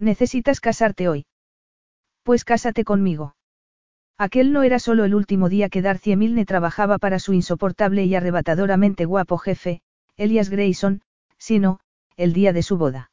Necesitas 0.00 0.60
casarte 0.60 1.08
hoy. 1.08 1.26
Pues 2.22 2.44
cásate 2.44 2.84
conmigo. 2.84 3.36
Aquel 4.16 4.50
no 4.52 4.62
era 4.62 4.78
solo 4.78 5.04
el 5.04 5.14
último 5.14 5.50
día 5.50 5.68
que 5.68 5.82
Darcy 5.82 6.16
Milne 6.16 6.46
trabajaba 6.46 6.98
para 6.98 7.18
su 7.18 7.34
insoportable 7.34 8.04
y 8.04 8.14
arrebatadoramente 8.14 9.04
guapo 9.04 9.36
jefe, 9.36 9.82
Elias 10.16 10.48
Grayson, 10.48 11.02
sino, 11.36 11.80
el 12.16 12.32
día 12.32 12.54
de 12.54 12.62
su 12.62 12.78
boda. 12.78 13.10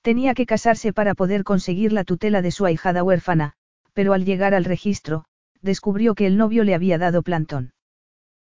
Tenía 0.00 0.34
que 0.34 0.46
casarse 0.46 0.92
para 0.92 1.14
poder 1.14 1.42
conseguir 1.42 1.92
la 1.92 2.04
tutela 2.04 2.40
de 2.40 2.52
su 2.52 2.66
ahijada 2.66 3.02
huérfana, 3.02 3.54
pero 3.92 4.12
al 4.12 4.24
llegar 4.24 4.54
al 4.54 4.64
registro, 4.64 5.24
descubrió 5.60 6.14
que 6.14 6.26
el 6.26 6.36
novio 6.36 6.62
le 6.62 6.76
había 6.76 6.98
dado 6.98 7.22
plantón. 7.22 7.72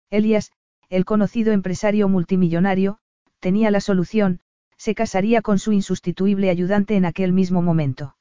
Elias, 0.08 0.50
el 0.88 1.04
conocido 1.04 1.52
empresario 1.52 2.08
multimillonario, 2.08 2.98
tenía 3.38 3.70
la 3.70 3.80
solución, 3.80 4.40
se 4.80 4.94
casaría 4.94 5.42
con 5.42 5.58
su 5.58 5.72
insustituible 5.72 6.48
ayudante 6.48 6.96
en 6.96 7.04
aquel 7.04 7.34
mismo 7.34 7.60
momento. 7.60 8.16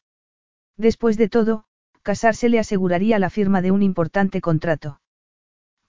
Después 0.76 1.16
de 1.16 1.30
todo, 1.30 1.64
casarse 2.02 2.50
le 2.50 2.60
aseguraría 2.60 3.18
la 3.18 3.30
firma 3.30 3.62
de 3.62 3.72
un 3.72 3.82
importante 3.82 4.42
contrato. 4.42 5.00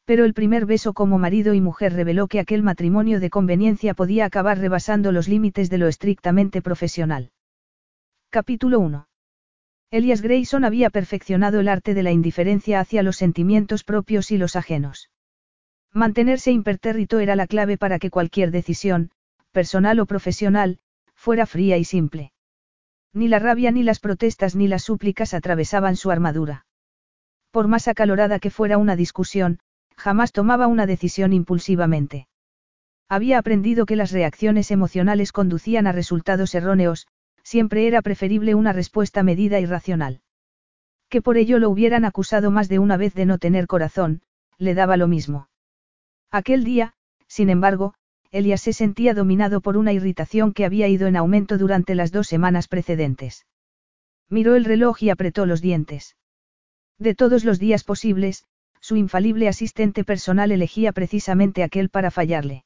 Pero 0.04 0.24
el 0.24 0.32
primer 0.32 0.66
beso 0.66 0.92
como 0.92 1.18
marido 1.18 1.54
y 1.54 1.60
mujer 1.60 1.94
reveló 1.94 2.28
que 2.28 2.38
aquel 2.38 2.62
matrimonio 2.62 3.18
de 3.18 3.30
conveniencia 3.30 3.94
podía 3.94 4.27
acabar 4.27 4.58
rebasando 4.58 5.10
los 5.10 5.27
límites 5.27 5.70
de 5.70 5.78
lo 5.78 5.88
estrictamente 5.88 6.62
profesional. 6.62 7.32
Capítulo 8.30 8.78
1. 8.78 9.08
Elias 9.90 10.22
Grayson 10.22 10.64
había 10.64 10.90
perfeccionado 10.90 11.58
el 11.58 11.66
arte 11.66 11.94
de 11.94 12.05
la 12.05 12.12
indiferencia 12.12 12.78
hacia 12.78 13.02
los 13.02 13.16
sentimientos 13.16 13.82
propios 13.82 14.30
y 14.30 14.38
los 14.38 14.55
ajenos. 14.55 15.10
Mantenerse 15.92 16.52
impertérrito 16.52 17.18
era 17.18 17.34
la 17.34 17.48
clave 17.48 17.77
para 17.77 17.98
que 17.98 18.10
cualquier 18.10 18.52
decisión, 18.52 19.10
personal 19.50 20.00
o 20.00 20.06
profesional, 20.06 20.78
fuera 21.14 21.46
fría 21.46 21.76
y 21.76 21.84
simple. 21.84 22.32
Ni 23.12 23.28
la 23.28 23.38
rabia 23.38 23.70
ni 23.70 23.82
las 23.82 24.00
protestas 24.00 24.54
ni 24.54 24.68
las 24.68 24.84
súplicas 24.84 25.34
atravesaban 25.34 25.96
su 25.96 26.10
armadura. 26.10 26.66
Por 27.50 27.66
más 27.66 27.88
acalorada 27.88 28.38
que 28.38 28.50
fuera 28.50 28.78
una 28.78 28.96
discusión, 28.96 29.58
jamás 29.96 30.32
tomaba 30.32 30.66
una 30.66 30.86
decisión 30.86 31.32
impulsivamente. 31.32 32.28
Había 33.08 33.38
aprendido 33.38 33.86
que 33.86 33.96
las 33.96 34.12
reacciones 34.12 34.70
emocionales 34.70 35.32
conducían 35.32 35.88
a 35.88 35.92
resultados 35.92 36.54
erróneos, 36.54 37.08
siempre 37.42 37.88
era 37.88 38.02
preferible 38.02 38.54
una 38.54 38.72
respuesta 38.72 39.24
medida 39.24 39.58
y 39.58 39.66
racional. 39.66 40.20
Que 41.08 41.20
por 41.20 41.36
ello 41.36 41.58
lo 41.58 41.70
hubieran 41.70 42.04
acusado 42.04 42.52
más 42.52 42.68
de 42.68 42.78
una 42.78 42.96
vez 42.96 43.14
de 43.14 43.26
no 43.26 43.38
tener 43.38 43.66
corazón, 43.66 44.22
le 44.58 44.74
daba 44.74 44.96
lo 44.96 45.08
mismo. 45.08 45.48
Aquel 46.30 46.62
día, 46.62 46.94
sin 47.26 47.50
embargo, 47.50 47.94
Elias 48.33 48.61
se 48.61 48.73
sentía 48.73 49.12
dominado 49.12 49.61
por 49.61 49.77
una 49.77 49.92
irritación 49.92 50.53
que 50.53 50.64
había 50.64 50.86
ido 50.86 51.09
en 51.09 51.17
aumento 51.17 51.59
durante 51.59 51.95
las 51.95 52.12
dos 52.12 52.28
semanas 52.28 52.69
precedentes. 52.69 53.47
Miró 54.28 54.55
el 54.55 54.64
reloj 54.64 55.03
y 55.03 55.11
apretó 55.11 55.47
los 55.47 55.61
dientes. 55.61 56.17
De 56.98 57.14
todos 57.14 57.45
los 57.45 57.58
días 57.58 57.83
posibles, 57.83 58.45
su 58.81 58.97
infalible 58.97 59.48
asistente 59.48 60.05
personal 60.05 60.53
elegía 60.53 60.92
precisamente 60.92 61.64
aquel 61.64 61.89
para 61.89 62.11
fallarle. 62.11 62.64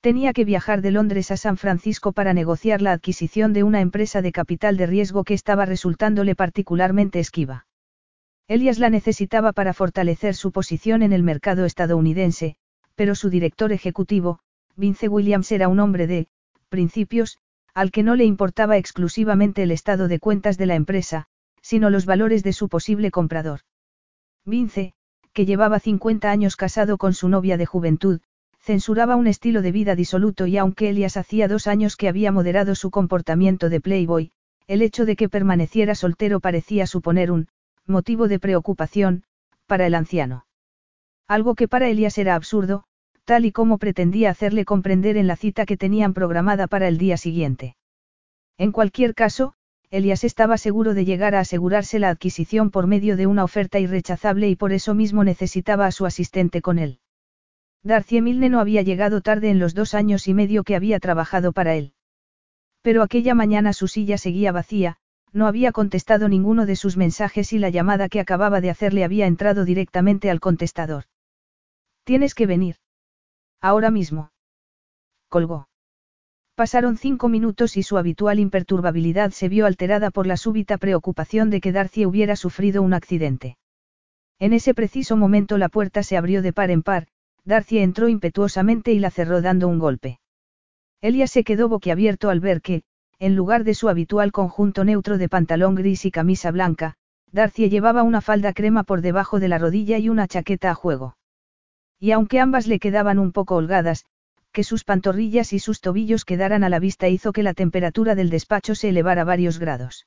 Tenía 0.00 0.32
que 0.32 0.46
viajar 0.46 0.80
de 0.80 0.92
Londres 0.92 1.30
a 1.30 1.36
San 1.36 1.58
Francisco 1.58 2.12
para 2.12 2.32
negociar 2.32 2.80
la 2.80 2.92
adquisición 2.92 3.52
de 3.52 3.64
una 3.64 3.82
empresa 3.82 4.22
de 4.22 4.32
capital 4.32 4.78
de 4.78 4.86
riesgo 4.86 5.24
que 5.24 5.34
estaba 5.34 5.66
resultándole 5.66 6.34
particularmente 6.34 7.20
esquiva. 7.20 7.66
Elias 8.48 8.78
la 8.78 8.88
necesitaba 8.88 9.52
para 9.52 9.74
fortalecer 9.74 10.34
su 10.34 10.52
posición 10.52 11.02
en 11.02 11.12
el 11.12 11.22
mercado 11.22 11.66
estadounidense, 11.66 12.56
pero 12.94 13.14
su 13.14 13.28
director 13.28 13.72
ejecutivo, 13.72 14.40
Vince 14.76 15.08
Williams 15.08 15.52
era 15.52 15.68
un 15.68 15.80
hombre 15.80 16.06
de, 16.06 16.28
principios, 16.68 17.38
al 17.74 17.90
que 17.90 18.02
no 18.02 18.16
le 18.16 18.24
importaba 18.24 18.76
exclusivamente 18.76 19.62
el 19.62 19.70
estado 19.70 20.08
de 20.08 20.18
cuentas 20.18 20.58
de 20.58 20.66
la 20.66 20.74
empresa, 20.74 21.26
sino 21.62 21.90
los 21.90 22.06
valores 22.06 22.42
de 22.42 22.52
su 22.52 22.68
posible 22.68 23.10
comprador. 23.10 23.60
Vince, 24.44 24.94
que 25.32 25.46
llevaba 25.46 25.78
50 25.78 26.30
años 26.30 26.56
casado 26.56 26.98
con 26.98 27.12
su 27.14 27.28
novia 27.28 27.56
de 27.56 27.66
juventud, 27.66 28.20
censuraba 28.60 29.16
un 29.16 29.26
estilo 29.26 29.62
de 29.62 29.72
vida 29.72 29.94
disoluto 29.94 30.46
y 30.46 30.58
aunque 30.58 30.90
Elias 30.90 31.16
hacía 31.16 31.48
dos 31.48 31.66
años 31.66 31.96
que 31.96 32.08
había 32.08 32.32
moderado 32.32 32.74
su 32.74 32.90
comportamiento 32.90 33.68
de 33.68 33.80
playboy, 33.80 34.32
el 34.66 34.82
hecho 34.82 35.04
de 35.04 35.16
que 35.16 35.28
permaneciera 35.28 35.94
soltero 35.94 36.40
parecía 36.40 36.86
suponer 36.86 37.30
un 37.30 37.48
motivo 37.86 38.28
de 38.28 38.38
preocupación 38.38 39.24
para 39.66 39.86
el 39.86 39.94
anciano. 39.94 40.46
Algo 41.26 41.54
que 41.54 41.68
para 41.68 41.88
Elias 41.88 42.18
era 42.18 42.34
absurdo, 42.34 42.84
tal 43.24 43.44
y 43.44 43.52
como 43.52 43.78
pretendía 43.78 44.30
hacerle 44.30 44.64
comprender 44.64 45.16
en 45.16 45.26
la 45.26 45.36
cita 45.36 45.66
que 45.66 45.76
tenían 45.76 46.14
programada 46.14 46.66
para 46.66 46.88
el 46.88 46.98
día 46.98 47.16
siguiente. 47.16 47.76
En 48.58 48.72
cualquier 48.72 49.14
caso, 49.14 49.54
Elias 49.90 50.22
estaba 50.22 50.56
seguro 50.56 50.94
de 50.94 51.04
llegar 51.04 51.34
a 51.34 51.40
asegurarse 51.40 51.98
la 51.98 52.10
adquisición 52.10 52.70
por 52.70 52.86
medio 52.86 53.16
de 53.16 53.26
una 53.26 53.42
oferta 53.42 53.80
irrechazable 53.80 54.48
y 54.48 54.54
por 54.54 54.72
eso 54.72 54.94
mismo 54.94 55.24
necesitaba 55.24 55.86
a 55.86 55.92
su 55.92 56.06
asistente 56.06 56.62
con 56.62 56.78
él. 56.78 57.00
Darcy 57.82 58.20
Milne 58.20 58.50
no 58.50 58.60
había 58.60 58.82
llegado 58.82 59.20
tarde 59.20 59.50
en 59.50 59.58
los 59.58 59.74
dos 59.74 59.94
años 59.94 60.28
y 60.28 60.34
medio 60.34 60.62
que 60.62 60.76
había 60.76 61.00
trabajado 61.00 61.52
para 61.52 61.74
él. 61.74 61.94
Pero 62.82 63.02
aquella 63.02 63.34
mañana 63.34 63.72
su 63.72 63.88
silla 63.88 64.18
seguía 64.18 64.52
vacía, 64.52 64.98
no 65.32 65.46
había 65.46 65.72
contestado 65.72 66.28
ninguno 66.28 66.66
de 66.66 66.76
sus 66.76 66.96
mensajes 66.96 67.52
y 67.52 67.58
la 67.58 67.70
llamada 67.70 68.08
que 68.08 68.20
acababa 68.20 68.60
de 68.60 68.70
hacerle 68.70 69.04
había 69.04 69.26
entrado 69.26 69.64
directamente 69.64 70.30
al 70.30 70.40
contestador. 70.40 71.04
Tienes 72.04 72.34
que 72.34 72.46
venir. 72.46 72.76
Ahora 73.60 73.90
mismo. 73.90 74.30
Colgó. 75.28 75.68
Pasaron 76.54 76.96
cinco 76.96 77.28
minutos 77.28 77.76
y 77.76 77.82
su 77.82 77.98
habitual 77.98 78.38
imperturbabilidad 78.38 79.30
se 79.30 79.48
vio 79.48 79.66
alterada 79.66 80.10
por 80.10 80.26
la 80.26 80.36
súbita 80.36 80.78
preocupación 80.78 81.50
de 81.50 81.60
que 81.60 81.72
Darcy 81.72 82.06
hubiera 82.06 82.36
sufrido 82.36 82.82
un 82.82 82.94
accidente. 82.94 83.56
En 84.38 84.52
ese 84.52 84.74
preciso 84.74 85.16
momento 85.16 85.58
la 85.58 85.68
puerta 85.68 86.02
se 86.02 86.16
abrió 86.16 86.42
de 86.42 86.52
par 86.52 86.70
en 86.70 86.82
par, 86.82 87.06
Darcy 87.44 87.78
entró 87.78 88.08
impetuosamente 88.08 88.92
y 88.92 88.98
la 88.98 89.10
cerró 89.10 89.42
dando 89.42 89.68
un 89.68 89.78
golpe. 89.78 90.20
Elia 91.00 91.26
se 91.26 91.44
quedó 91.44 91.68
boquiabierto 91.68 92.30
al 92.30 92.40
ver 92.40 92.60
que, 92.60 92.82
en 93.18 93.36
lugar 93.36 93.64
de 93.64 93.74
su 93.74 93.88
habitual 93.88 94.32
conjunto 94.32 94.84
neutro 94.84 95.18
de 95.18 95.28
pantalón 95.28 95.74
gris 95.74 96.04
y 96.06 96.10
camisa 96.10 96.50
blanca, 96.50 96.96
Darcy 97.32 97.68
llevaba 97.68 98.02
una 98.02 98.20
falda 98.20 98.52
crema 98.52 98.82
por 98.82 99.02
debajo 99.02 99.40
de 99.40 99.48
la 99.48 99.58
rodilla 99.58 99.98
y 99.98 100.08
una 100.08 100.26
chaqueta 100.26 100.70
a 100.70 100.74
juego. 100.74 101.16
Y 102.00 102.12
aunque 102.12 102.40
ambas 102.40 102.66
le 102.66 102.78
quedaban 102.78 103.18
un 103.18 103.30
poco 103.30 103.56
holgadas, 103.56 104.06
que 104.52 104.64
sus 104.64 104.84
pantorrillas 104.84 105.52
y 105.52 105.58
sus 105.58 105.80
tobillos 105.80 106.24
quedaran 106.24 106.64
a 106.64 106.70
la 106.70 106.78
vista 106.78 107.08
hizo 107.08 107.32
que 107.32 107.42
la 107.42 107.54
temperatura 107.54 108.14
del 108.14 108.30
despacho 108.30 108.74
se 108.74 108.88
elevara 108.88 109.22
varios 109.22 109.58
grados. 109.58 110.06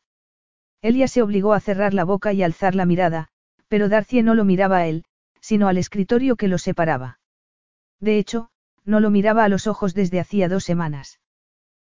Elia 0.81 1.07
se 1.07 1.21
obligó 1.21 1.53
a 1.53 1.61
cerrar 1.61 1.93
la 1.93 2.03
boca 2.03 2.33
y 2.33 2.43
alzar 2.43 2.75
la 2.75 2.85
mirada, 2.85 3.29
pero 3.69 3.87
Darcy 3.87 4.21
no 4.21 4.35
lo 4.35 4.43
miraba 4.43 4.77
a 4.77 4.87
él, 4.87 5.05
sino 5.39 5.67
al 5.67 5.77
escritorio 5.77 6.35
que 6.35 6.47
lo 6.47 6.57
separaba. 6.57 7.19
De 7.99 8.17
hecho, 8.17 8.49
no 8.83 8.99
lo 8.99 9.09
miraba 9.09 9.45
a 9.45 9.49
los 9.49 9.67
ojos 9.67 9.93
desde 9.93 10.19
hacía 10.19 10.49
dos 10.49 10.63
semanas. 10.63 11.19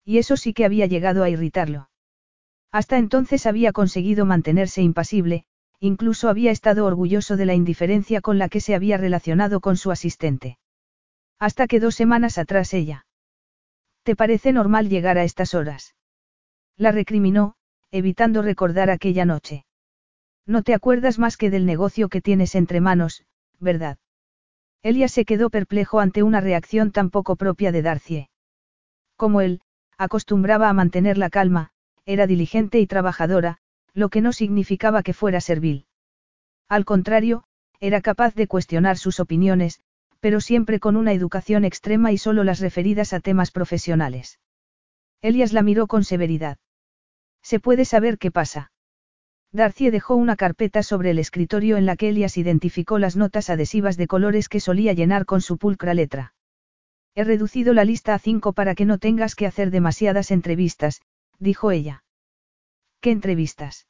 Y 0.05 0.19
eso 0.19 0.37
sí 0.37 0.53
que 0.53 0.65
había 0.65 0.87
llegado 0.87 1.25
a 1.25 1.31
irritarlo. 1.31 1.89
Hasta 2.71 2.99
entonces 2.99 3.47
había 3.47 3.73
conseguido 3.73 4.25
mantenerse 4.25 4.83
impasible, 4.83 5.47
incluso 5.81 6.29
había 6.29 6.51
estado 6.51 6.87
orgulloso 6.87 7.37
de 7.37 7.47
la 7.47 7.55
indiferencia 7.55 8.21
con 8.21 8.39
la 8.39 8.49
que 8.49 8.61
se 8.61 8.75
había 8.75 8.97
relacionado 8.97 9.61
con 9.61 9.77
su 9.77 9.91
asistente. 9.91 10.59
Hasta 11.39 11.67
que 11.67 11.81
dos 11.81 11.95
semanas 11.95 12.39
atrás 12.39 12.73
ella. 12.75 13.07
¿Te 14.03 14.17
parece 14.17 14.53
normal 14.53 14.89
llegar 14.89 15.19
a 15.19 15.25
estas 15.25 15.55
horas? 15.55 15.95
La 16.77 16.93
recriminó, 16.93 17.55
evitando 17.91 18.43
recordar 18.43 18.91
aquella 18.91 19.25
noche. 19.25 19.65
No 20.47 20.63
te 20.63 20.75
acuerdas 20.75 21.19
más 21.19 21.37
que 21.37 21.51
del 21.51 21.67
negocio 21.67 22.09
que 22.09 22.21
tienes 22.21 22.55
entre 22.55 22.81
manos, 22.81 23.25
¿verdad? 23.59 23.99
Elia 24.83 25.09
se 25.09 25.25
quedó 25.25 25.51
perplejo 25.51 25.99
ante 25.99 26.23
una 26.23 26.41
reacción 26.41 26.93
tan 26.93 27.11
poco 27.11 27.37
propia 27.37 27.73
de 27.73 27.83
Darcie. 27.83 28.31
Como 29.17 29.41
él, 29.41 29.61
acostumbraba 29.99 30.69
a 30.69 30.73
mantener 30.73 31.19
la 31.19 31.31
calma, 31.31 31.71
era 32.05 32.27
diligente 32.27 32.79
y 32.79 32.87
trabajadora, 32.87 33.59
lo 33.97 34.11
que 34.11 34.21
no 34.21 34.35
significaba 34.35 35.03
que 35.03 35.15
fuera 35.15 35.41
servil. 35.41 35.87
Al 36.69 36.85
contrario, 36.85 37.45
era 37.81 38.03
capaz 38.03 38.35
de 38.35 38.47
cuestionar 38.47 38.99
sus 38.99 39.21
opiniones, 39.21 39.81
pero 40.21 40.41
siempre 40.41 40.81
con 40.81 40.97
una 40.97 41.15
educación 41.15 41.65
extrema 41.65 42.13
y 42.13 42.19
solo 42.19 42.45
las 42.45 42.61
referidas 42.61 43.15
a 43.15 43.21
temas 43.21 43.51
profesionales. 43.51 44.39
Elias 45.23 45.55
la 45.55 45.63
miró 45.63 45.87
con 45.87 46.05
severidad. 46.05 46.59
¿Se 47.43 47.59
puede 47.59 47.87
saber 47.87 48.19
qué 48.19 48.31
pasa? 48.31 48.71
Darcy 49.51 49.89
dejó 49.89 50.15
una 50.15 50.37
carpeta 50.37 50.83
sobre 50.83 51.11
el 51.11 51.19
escritorio 51.19 51.79
en 51.79 51.87
la 51.87 51.97
que 51.97 52.11
Elias 52.11 52.37
identificó 52.37 52.99
las 52.99 53.17
notas 53.17 53.49
adhesivas 53.49 53.97
de 53.97 54.09
colores 54.09 54.51
que 54.51 54.61
solía 54.61 54.93
llenar 54.93 55.25
con 55.25 55.41
su 55.41 55.57
pulcra 55.57 55.95
letra. 55.95 56.35
He 57.15 57.25
reducido 57.25 57.73
la 57.73 57.87
lista 57.87 58.13
a 58.13 58.19
cinco 58.19 58.53
para 58.53 58.75
que 58.75 58.85
no 58.85 58.99
tengas 58.99 59.35
que 59.35 59.47
hacer 59.47 59.71
demasiadas 59.71 60.31
entrevistas, 60.31 61.01
dijo 61.39 61.71
ella. 61.71 62.03
¿Qué 63.07 63.13
entrevistas? 63.13 63.87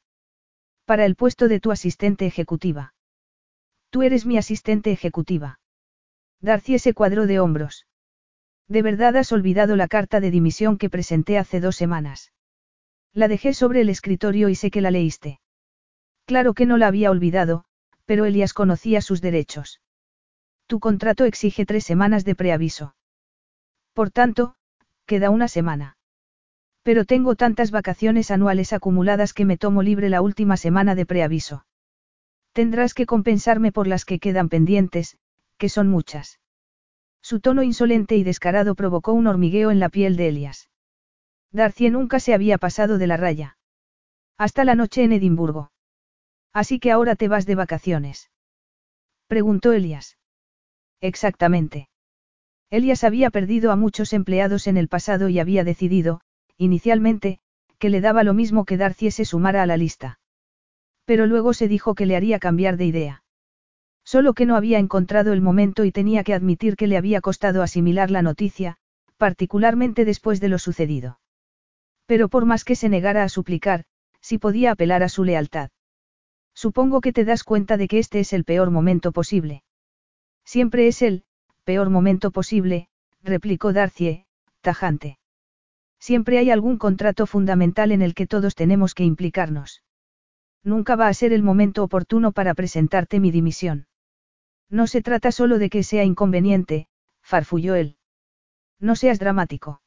Para 0.85 1.03
el 1.03 1.15
puesto 1.15 1.47
de 1.47 1.59
tu 1.59 1.71
asistente 1.71 2.27
ejecutiva. 2.27 2.93
Tú 3.89 4.03
eres 4.03 4.27
mi 4.27 4.37
asistente 4.37 4.91
ejecutiva. 4.91 5.59
Darcy 6.39 6.77
se 6.77 6.93
cuadró 6.93 7.25
de 7.25 7.39
hombros. 7.39 7.87
De 8.67 8.83
verdad 8.83 9.17
has 9.17 9.31
olvidado 9.31 9.75
la 9.75 9.87
carta 9.87 10.19
de 10.19 10.29
dimisión 10.29 10.77
que 10.77 10.91
presenté 10.91 11.39
hace 11.39 11.59
dos 11.59 11.75
semanas. 11.75 12.31
La 13.11 13.27
dejé 13.27 13.55
sobre 13.55 13.81
el 13.81 13.89
escritorio 13.89 14.49
y 14.49 14.55
sé 14.55 14.69
que 14.69 14.81
la 14.81 14.91
leíste. 14.91 15.39
Claro 16.27 16.53
que 16.53 16.67
no 16.67 16.77
la 16.77 16.85
había 16.85 17.09
olvidado, 17.09 17.65
pero 18.05 18.25
Elias 18.25 18.53
conocía 18.53 19.01
sus 19.01 19.19
derechos. 19.19 19.81
Tu 20.67 20.79
contrato 20.79 21.25
exige 21.25 21.65
tres 21.65 21.85
semanas 21.85 22.23
de 22.23 22.35
preaviso. 22.35 22.95
Por 23.93 24.11
tanto, 24.11 24.57
queda 25.07 25.31
una 25.31 25.47
semana. 25.47 25.96
Pero 26.87 27.03
tengo 27.03 27.35
tantas 27.35 27.69
vacaciones 27.69 28.31
anuales 28.31 28.71
acumuladas 28.71 29.33
que 29.33 29.43
me 29.43 29.57
tomo 29.57 29.83
libre 29.83 30.07
la 30.07 30.21
última 30.21 30.55
semana 30.55 30.95
de 30.95 31.05
preaviso. 31.05 31.65
Tendrás 32.53 32.93
que 32.93 33.05
compensarme 33.05 33.73
por 33.73 33.87
las 33.87 34.05
que 34.05 34.19
quedan 34.19 34.47
pendientes, 34.47 35.17
que 35.57 35.67
son 35.67 35.89
muchas. 35.89 36.39
Su 37.21 37.41
tono 37.41 37.61
insolente 37.61 38.15
y 38.15 38.23
descarado 38.23 38.73
provocó 38.73 39.11
un 39.11 39.27
hormigueo 39.27 39.69
en 39.69 39.81
la 39.81 39.89
piel 39.89 40.15
de 40.15 40.29
Elias. 40.29 40.69
Darcy 41.51 41.89
nunca 41.89 42.21
se 42.21 42.33
había 42.33 42.57
pasado 42.57 42.97
de 42.97 43.07
la 43.07 43.17
raya. 43.17 43.57
Hasta 44.37 44.63
la 44.63 44.75
noche 44.75 45.03
en 45.03 45.11
Edimburgo. 45.11 45.71
Así 46.53 46.79
que 46.79 46.93
ahora 46.93 47.17
te 47.17 47.27
vas 47.27 47.45
de 47.45 47.55
vacaciones. 47.55 48.31
Preguntó 49.27 49.73
Elias. 49.73 50.17
Exactamente. 51.01 51.89
Elias 52.69 53.03
había 53.03 53.29
perdido 53.29 53.73
a 53.73 53.75
muchos 53.75 54.13
empleados 54.13 54.67
en 54.67 54.77
el 54.77 54.87
pasado 54.87 55.27
y 55.27 55.39
había 55.39 55.65
decidido, 55.65 56.21
inicialmente, 56.57 57.39
que 57.79 57.89
le 57.89 58.01
daba 58.01 58.23
lo 58.23 58.33
mismo 58.33 58.65
que 58.65 58.77
Darcy 58.77 59.11
se 59.11 59.25
sumara 59.25 59.63
a 59.63 59.65
la 59.65 59.77
lista. 59.77 60.19
Pero 61.05 61.25
luego 61.25 61.53
se 61.53 61.67
dijo 61.67 61.95
que 61.95 62.05
le 62.05 62.15
haría 62.15 62.39
cambiar 62.39 62.77
de 62.77 62.85
idea. 62.85 63.23
Solo 64.03 64.33
que 64.33 64.45
no 64.45 64.55
había 64.55 64.79
encontrado 64.79 65.33
el 65.33 65.41
momento 65.41 65.85
y 65.85 65.91
tenía 65.91 66.23
que 66.23 66.33
admitir 66.33 66.75
que 66.75 66.87
le 66.87 66.97
había 66.97 67.21
costado 67.21 67.61
asimilar 67.61 68.09
la 68.09 68.21
noticia, 68.21 68.77
particularmente 69.17 70.05
después 70.05 70.39
de 70.39 70.49
lo 70.49 70.59
sucedido. 70.59 71.19
Pero 72.05 72.29
por 72.29 72.45
más 72.45 72.63
que 72.63 72.75
se 72.75 72.89
negara 72.89 73.23
a 73.23 73.29
suplicar, 73.29 73.83
si 74.21 74.37
podía 74.37 74.71
apelar 74.71 75.03
a 75.03 75.09
su 75.09 75.23
lealtad. 75.23 75.69
Supongo 76.53 77.01
que 77.01 77.13
te 77.13 77.25
das 77.25 77.43
cuenta 77.43 77.77
de 77.77 77.87
que 77.87 77.99
este 77.99 78.19
es 78.19 78.33
el 78.33 78.43
peor 78.43 78.71
momento 78.71 79.11
posible. 79.11 79.63
Siempre 80.43 80.87
es 80.87 81.01
el, 81.01 81.23
peor 81.65 81.89
momento 81.89 82.31
posible, 82.31 82.87
replicó 83.21 83.73
Darcy, 83.73 84.25
tajante. 84.61 85.19
Siempre 86.07 86.37
hay 86.37 86.51
algún 86.51 86.77
contrato 86.77 87.25
fundamental 87.25 87.91
en 87.91 88.01
el 88.01 88.13
que 88.13 88.27
todos 88.27 88.55
tenemos 88.55 88.95
que 88.95 89.03
implicarnos. 89.03 89.83
Nunca 90.63 90.95
va 90.95 91.09
a 91.09 91.13
ser 91.13 91.33
el 91.33 91.43
momento 91.43 91.83
oportuno 91.83 92.31
para 92.31 92.53
presentarte 92.53 93.19
mi 93.19 93.29
dimisión. 93.29 93.87
No 94.69 94.87
se 94.87 95.01
trata 95.01 95.33
solo 95.33 95.59
de 95.59 95.69
que 95.69 95.83
sea 95.83 96.05
inconveniente, 96.05 96.87
farfulló 97.21 97.75
él. 97.75 97.97
No 98.79 98.95
seas 98.95 99.19
dramático. 99.19 99.81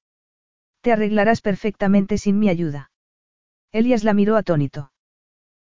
Te 0.83 0.93
arreglarás 0.93 1.41
perfectamente 1.41 2.19
sin 2.19 2.39
mi 2.39 2.51
ayuda. 2.51 2.91
Elias 3.73 4.05
la 4.05 4.13
miró 4.13 4.37
atónito. 4.37 4.93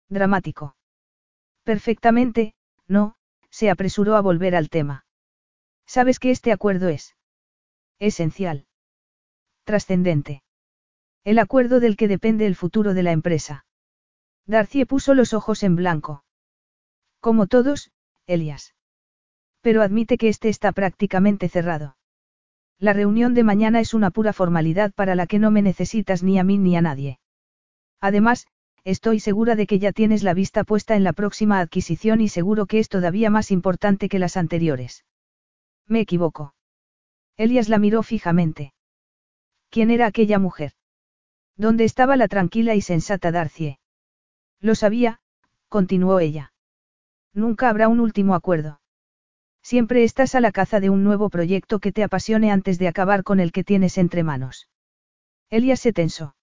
Dramático. 0.08 0.78
Perfectamente, 1.66 2.56
no, 2.88 3.18
se 3.50 3.70
apresuró 3.70 4.16
a 4.16 4.22
volver 4.22 4.56
al 4.56 4.70
tema. 4.70 5.06
Sabes 5.86 6.18
que 6.18 6.32
este 6.32 6.54
acuerdo 6.54 6.88
es 6.88 7.14
esencial. 8.00 8.68
Trascendente. 9.66 10.44
El 11.26 11.40
acuerdo 11.40 11.80
del 11.80 11.98
que 11.98 12.08
depende 12.08 12.46
el 12.46 12.56
futuro 12.56 12.94
de 12.94 13.02
la 13.02 13.12
empresa. 13.12 13.66
Darcy 14.46 14.86
puso 14.86 15.16
los 15.16 15.34
ojos 15.34 15.64
en 15.64 15.76
blanco. 15.76 16.24
Como 17.20 17.48
todos, 17.48 17.92
Elias. 18.28 18.76
Pero 19.62 19.82
admite 19.82 20.20
que 20.20 20.30
este 20.30 20.50
está 20.50 20.72
prácticamente 20.72 21.50
cerrado. 21.50 21.98
La 22.78 22.94
reunión 22.94 23.34
de 23.34 23.44
mañana 23.44 23.80
es 23.80 23.96
una 23.96 24.12
pura 24.12 24.34
formalidad 24.34 24.94
para 24.94 25.16
la 25.16 25.26
que 25.26 25.40
no 25.40 25.50
me 25.50 25.64
necesitas 25.64 26.22
ni 26.22 26.38
a 26.38 26.44
mí 26.44 26.60
ni 26.60 26.78
a 26.78 26.82
nadie. 26.82 27.20
Además, 28.00 28.46
estoy 28.84 29.20
segura 29.20 29.56
de 29.56 29.66
que 29.66 29.80
ya 29.80 29.94
tienes 29.94 30.22
la 30.22 30.36
vista 30.36 30.64
puesta 30.64 30.96
en 30.96 31.04
la 31.04 31.14
próxima 31.14 31.60
adquisición 31.60 32.22
y 32.22 32.30
seguro 32.30 32.68
que 32.68 32.78
es 32.78 32.88
todavía 32.88 33.32
más 33.32 33.50
importante 33.50 34.10
que 34.10 34.20
las 34.20 34.38
anteriores. 34.38 35.06
Me 35.88 36.02
equivoco. 36.02 36.54
Elias 37.36 37.68
la 37.68 37.80
miró 37.80 38.04
fijamente. 38.04 38.74
¿Quién 39.72 39.90
era 39.90 40.06
aquella 40.06 40.38
mujer? 40.38 40.74
¿Dónde 41.58 41.86
estaba 41.86 42.18
la 42.18 42.28
tranquila 42.28 42.76
y 42.76 42.82
sensata 42.82 43.32
Darcie? 43.32 43.80
Lo 44.60 44.76
sabía, 44.76 45.20
continuó 45.70 46.20
ella. 46.20 46.54
Nunca 47.34 47.70
habrá 47.70 47.88
un 47.88 48.00
último 48.00 48.36
acuerdo. 48.36 48.82
Siempre 49.62 50.04
estás 50.04 50.36
a 50.36 50.42
la 50.42 50.52
caza 50.52 50.80
de 50.80 50.90
un 50.90 51.04
nuevo 51.04 51.30
proyecto 51.30 51.80
que 51.80 51.92
te 51.92 52.04
apasione 52.04 52.52
antes 52.52 52.78
de 52.78 52.88
acabar 52.88 53.24
con 53.24 53.40
el 53.40 53.52
que 53.52 53.64
tienes 53.64 53.98
entre 53.98 54.24
manos. 54.24 54.70
Elias 55.50 55.80
se 55.80 55.94
tensó. 55.94 56.36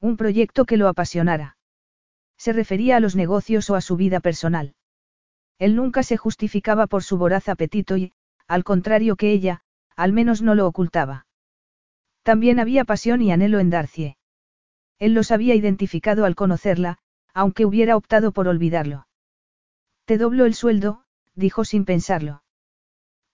Un 0.00 0.16
proyecto 0.16 0.64
que 0.64 0.76
lo 0.76 0.88
apasionara. 0.88 1.56
Se 2.36 2.52
refería 2.52 2.96
a 2.96 3.00
los 3.00 3.16
negocios 3.16 3.68
o 3.70 3.74
a 3.74 3.80
su 3.80 3.96
vida 3.96 4.20
personal. 4.20 4.74
Él 5.58 5.74
nunca 5.74 6.02
se 6.04 6.16
justificaba 6.16 6.86
por 6.86 7.02
su 7.02 7.18
voraz 7.18 7.48
apetito 7.48 7.96
y, 7.96 8.12
al 8.46 8.62
contrario 8.62 9.16
que 9.16 9.32
ella, 9.32 9.62
al 9.96 10.12
menos 10.12 10.42
no 10.42 10.54
lo 10.54 10.66
ocultaba. 10.68 11.26
También 12.22 12.60
había 12.60 12.84
pasión 12.84 13.22
y 13.22 13.32
anhelo 13.32 13.58
en 13.58 13.70
Darcie. 13.70 14.17
Él 14.98 15.14
los 15.14 15.30
había 15.30 15.54
identificado 15.54 16.24
al 16.24 16.34
conocerla, 16.34 16.98
aunque 17.32 17.64
hubiera 17.64 17.96
optado 17.96 18.32
por 18.32 18.48
olvidarlo. 18.48 19.06
Te 20.04 20.18
doblo 20.18 20.44
el 20.44 20.54
sueldo, 20.54 21.04
dijo 21.34 21.64
sin 21.64 21.84
pensarlo. 21.84 22.42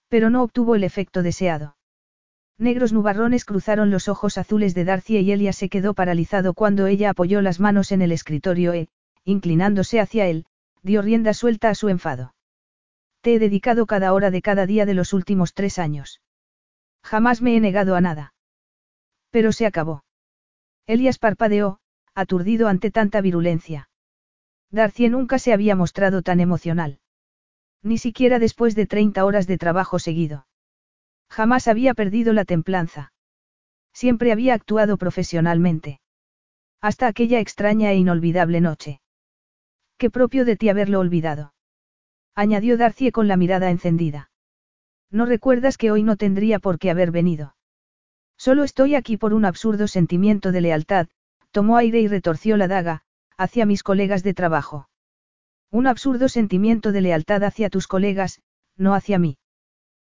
Pero 0.07 0.29
no 0.29 0.43
obtuvo 0.43 0.75
el 0.75 0.83
efecto 0.83 1.23
deseado. 1.23 1.75
Negros 2.57 2.93
nubarrones 2.93 3.43
cruzaron 3.43 3.89
los 3.89 4.07
ojos 4.07 4.37
azules 4.37 4.73
de 4.75 4.85
Darcy 4.85 5.17
y 5.17 5.31
Elia 5.31 5.51
se 5.51 5.67
quedó 5.67 5.93
paralizado 5.93 6.53
cuando 6.53 6.87
ella 6.87 7.09
apoyó 7.09 7.41
las 7.41 7.59
manos 7.59 7.91
en 7.91 8.01
el 8.01 8.11
escritorio 8.13 8.73
e, 8.73 8.87
inclinándose 9.25 9.99
hacia 9.99 10.27
él, 10.27 10.45
dio 10.81 11.01
rienda 11.01 11.33
suelta 11.33 11.69
a 11.69 11.75
su 11.75 11.89
enfado. 11.89 12.33
Te 13.21 13.33
he 13.33 13.39
dedicado 13.39 13.87
cada 13.87 14.13
hora 14.13 14.31
de 14.31 14.41
cada 14.41 14.67
día 14.67 14.85
de 14.85 14.93
los 14.93 15.11
últimos 15.11 15.53
tres 15.53 15.79
años. 15.79 16.21
Jamás 17.03 17.41
me 17.41 17.57
he 17.57 17.59
negado 17.59 17.95
a 17.95 18.01
nada. 18.01 18.33
Pero 19.31 19.51
se 19.51 19.65
acabó. 19.65 20.04
Elias 20.87 21.17
parpadeó, 21.17 21.79
aturdido 22.13 22.67
ante 22.67 22.91
tanta 22.91 23.21
virulencia. 23.21 23.89
Darcy 24.71 25.09
nunca 25.09 25.39
se 25.39 25.53
había 25.53 25.75
mostrado 25.75 26.21
tan 26.21 26.39
emocional. 26.39 26.99
Ni 27.81 27.97
siquiera 27.97 28.39
después 28.39 28.75
de 28.75 28.85
30 28.85 29.23
horas 29.25 29.47
de 29.47 29.57
trabajo 29.57 29.99
seguido. 29.99 30.47
Jamás 31.29 31.67
había 31.67 31.93
perdido 31.93 32.33
la 32.33 32.45
templanza. 32.45 33.13
Siempre 33.93 34.31
había 34.31 34.53
actuado 34.53 34.97
profesionalmente. 34.97 35.99
Hasta 36.81 37.07
aquella 37.07 37.39
extraña 37.39 37.91
e 37.91 37.95
inolvidable 37.95 38.61
noche. 38.61 39.01
Qué 39.97 40.09
propio 40.09 40.45
de 40.45 40.55
ti 40.55 40.69
haberlo 40.69 40.99
olvidado. 40.99 41.53
Añadió 42.35 42.77
Darcy 42.77 43.11
con 43.11 43.27
la 43.27 43.37
mirada 43.37 43.69
encendida. 43.69 44.29
No 45.09 45.25
recuerdas 45.25 45.77
que 45.77 45.91
hoy 45.91 46.03
no 46.03 46.17
tendría 46.17 46.59
por 46.59 46.77
qué 46.77 46.91
haber 46.91 47.11
venido. 47.11 47.55
Solo 48.37 48.63
estoy 48.63 48.95
aquí 48.95 49.17
por 49.17 49.33
un 49.33 49.45
absurdo 49.45 49.87
sentimiento 49.87 50.51
de 50.51 50.61
lealtad, 50.61 51.07
tomó 51.51 51.77
aire 51.77 52.01
y 52.01 52.07
retorció 52.07 52.57
la 52.57 52.67
daga, 52.67 53.03
hacia 53.37 53.65
mis 53.65 53.83
colegas 53.83 54.23
de 54.23 54.33
trabajo. 54.33 54.89
Un 55.71 55.87
absurdo 55.87 56.29
sentimiento 56.29 56.91
de 56.91 57.01
lealtad 57.01 57.43
hacia 57.43 57.69
tus 57.69 57.87
colegas, 57.87 58.41
no 58.77 58.93
hacia 58.93 59.19
mí. 59.19 59.37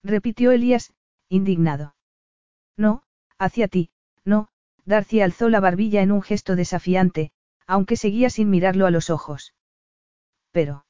Repitió 0.03 0.51
Elías, 0.51 0.93
indignado. 1.29 1.95
No, 2.77 3.03
hacia 3.37 3.67
ti, 3.67 3.91
no, 4.23 4.49
Darcy 4.85 5.21
alzó 5.21 5.49
la 5.49 5.59
barbilla 5.59 6.01
en 6.01 6.11
un 6.11 6.21
gesto 6.21 6.55
desafiante, 6.55 7.31
aunque 7.67 7.95
seguía 7.95 8.29
sin 8.29 8.49
mirarlo 8.49 8.85
a 8.85 8.91
los 8.91 9.09
ojos. 9.09 9.53
Pero. 10.51 10.85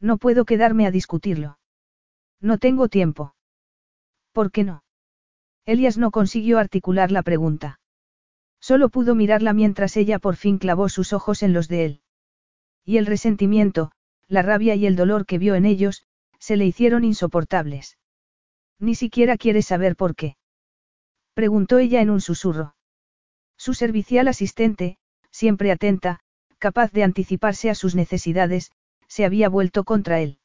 No 0.00 0.16
puedo 0.16 0.44
quedarme 0.44 0.86
a 0.86 0.90
discutirlo. 0.90 1.58
No 2.40 2.58
tengo 2.58 2.88
tiempo. 2.88 3.34
¿Por 4.32 4.50
qué 4.50 4.64
no? 4.64 4.82
Elias 5.64 5.96
no 5.96 6.10
consiguió 6.10 6.58
articular 6.58 7.10
la 7.12 7.22
pregunta. 7.22 7.80
Solo 8.60 8.88
pudo 8.88 9.14
mirarla 9.14 9.52
mientras 9.52 9.96
ella 9.96 10.18
por 10.18 10.36
fin 10.36 10.58
clavó 10.58 10.88
sus 10.88 11.12
ojos 11.12 11.42
en 11.42 11.52
los 11.52 11.68
de 11.68 11.84
él. 11.84 12.00
Y 12.84 12.96
el 12.96 13.06
resentimiento, 13.06 13.92
la 14.28 14.42
rabia 14.42 14.74
y 14.74 14.86
el 14.86 14.96
dolor 14.96 15.26
que 15.26 15.38
vio 15.38 15.54
en 15.54 15.64
ellos, 15.64 16.04
se 16.38 16.56
le 16.56 16.66
hicieron 16.66 17.04
insoportables. 17.04 17.98
Ni 18.78 18.96
siquiera 18.96 19.36
quiere 19.36 19.62
saber 19.62 19.94
por 19.94 20.16
qué. 20.16 20.36
Preguntó 21.34 21.78
ella 21.78 22.00
en 22.00 22.10
un 22.10 22.20
susurro. 22.20 22.74
Su 23.56 23.74
servicial 23.74 24.26
asistente, 24.26 24.98
siempre 25.30 25.70
atenta, 25.70 26.20
capaz 26.58 26.90
de 26.90 27.04
anticiparse 27.04 27.70
a 27.70 27.76
sus 27.76 27.94
necesidades, 27.94 28.72
se 29.06 29.24
había 29.24 29.48
vuelto 29.48 29.84
contra 29.84 30.20
él. 30.20 30.38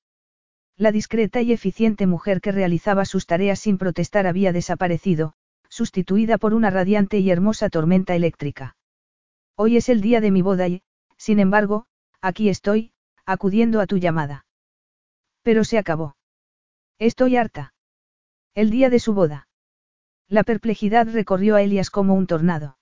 La 0.78 0.92
discreta 0.92 1.42
y 1.42 1.54
eficiente 1.54 2.06
mujer 2.06 2.40
que 2.40 2.52
realizaba 2.52 3.06
sus 3.06 3.26
tareas 3.26 3.60
sin 3.60 3.80
protestar 3.80 4.28
había 4.28 4.54
desaparecido, 4.54 5.34
sustituida 5.70 6.38
por 6.38 6.54
una 6.54 6.70
radiante 6.70 7.18
y 7.18 7.32
hermosa 7.32 7.70
tormenta 7.70 8.16
eléctrica. 8.16 8.76
Hoy 9.56 9.78
es 9.78 9.90
el 9.90 10.02
día 10.02 10.22
de 10.22 10.30
mi 10.30 10.44
boda 10.44 10.68
y, 10.68 10.84
sin 11.18 11.40
embargo, 11.40 11.88
aquí 12.22 12.50
estoy, 12.50 12.92
acudiendo 13.26 13.82
a 13.82 13.88
tu 13.88 13.98
llamada. 13.98 14.46
Pero 15.42 15.64
se 15.64 15.80
acabó. 15.80 16.16
Estoy 17.00 17.38
harta. 17.38 17.74
El 18.54 18.70
día 18.70 18.92
de 18.92 19.00
su 19.00 19.16
boda. 19.16 19.48
La 20.28 20.44
perplejidad 20.44 21.08
recorrió 21.12 21.56
a 21.56 21.64
Elias 21.64 21.90
como 21.90 22.14
un 22.14 22.28
tornado. 22.28 22.78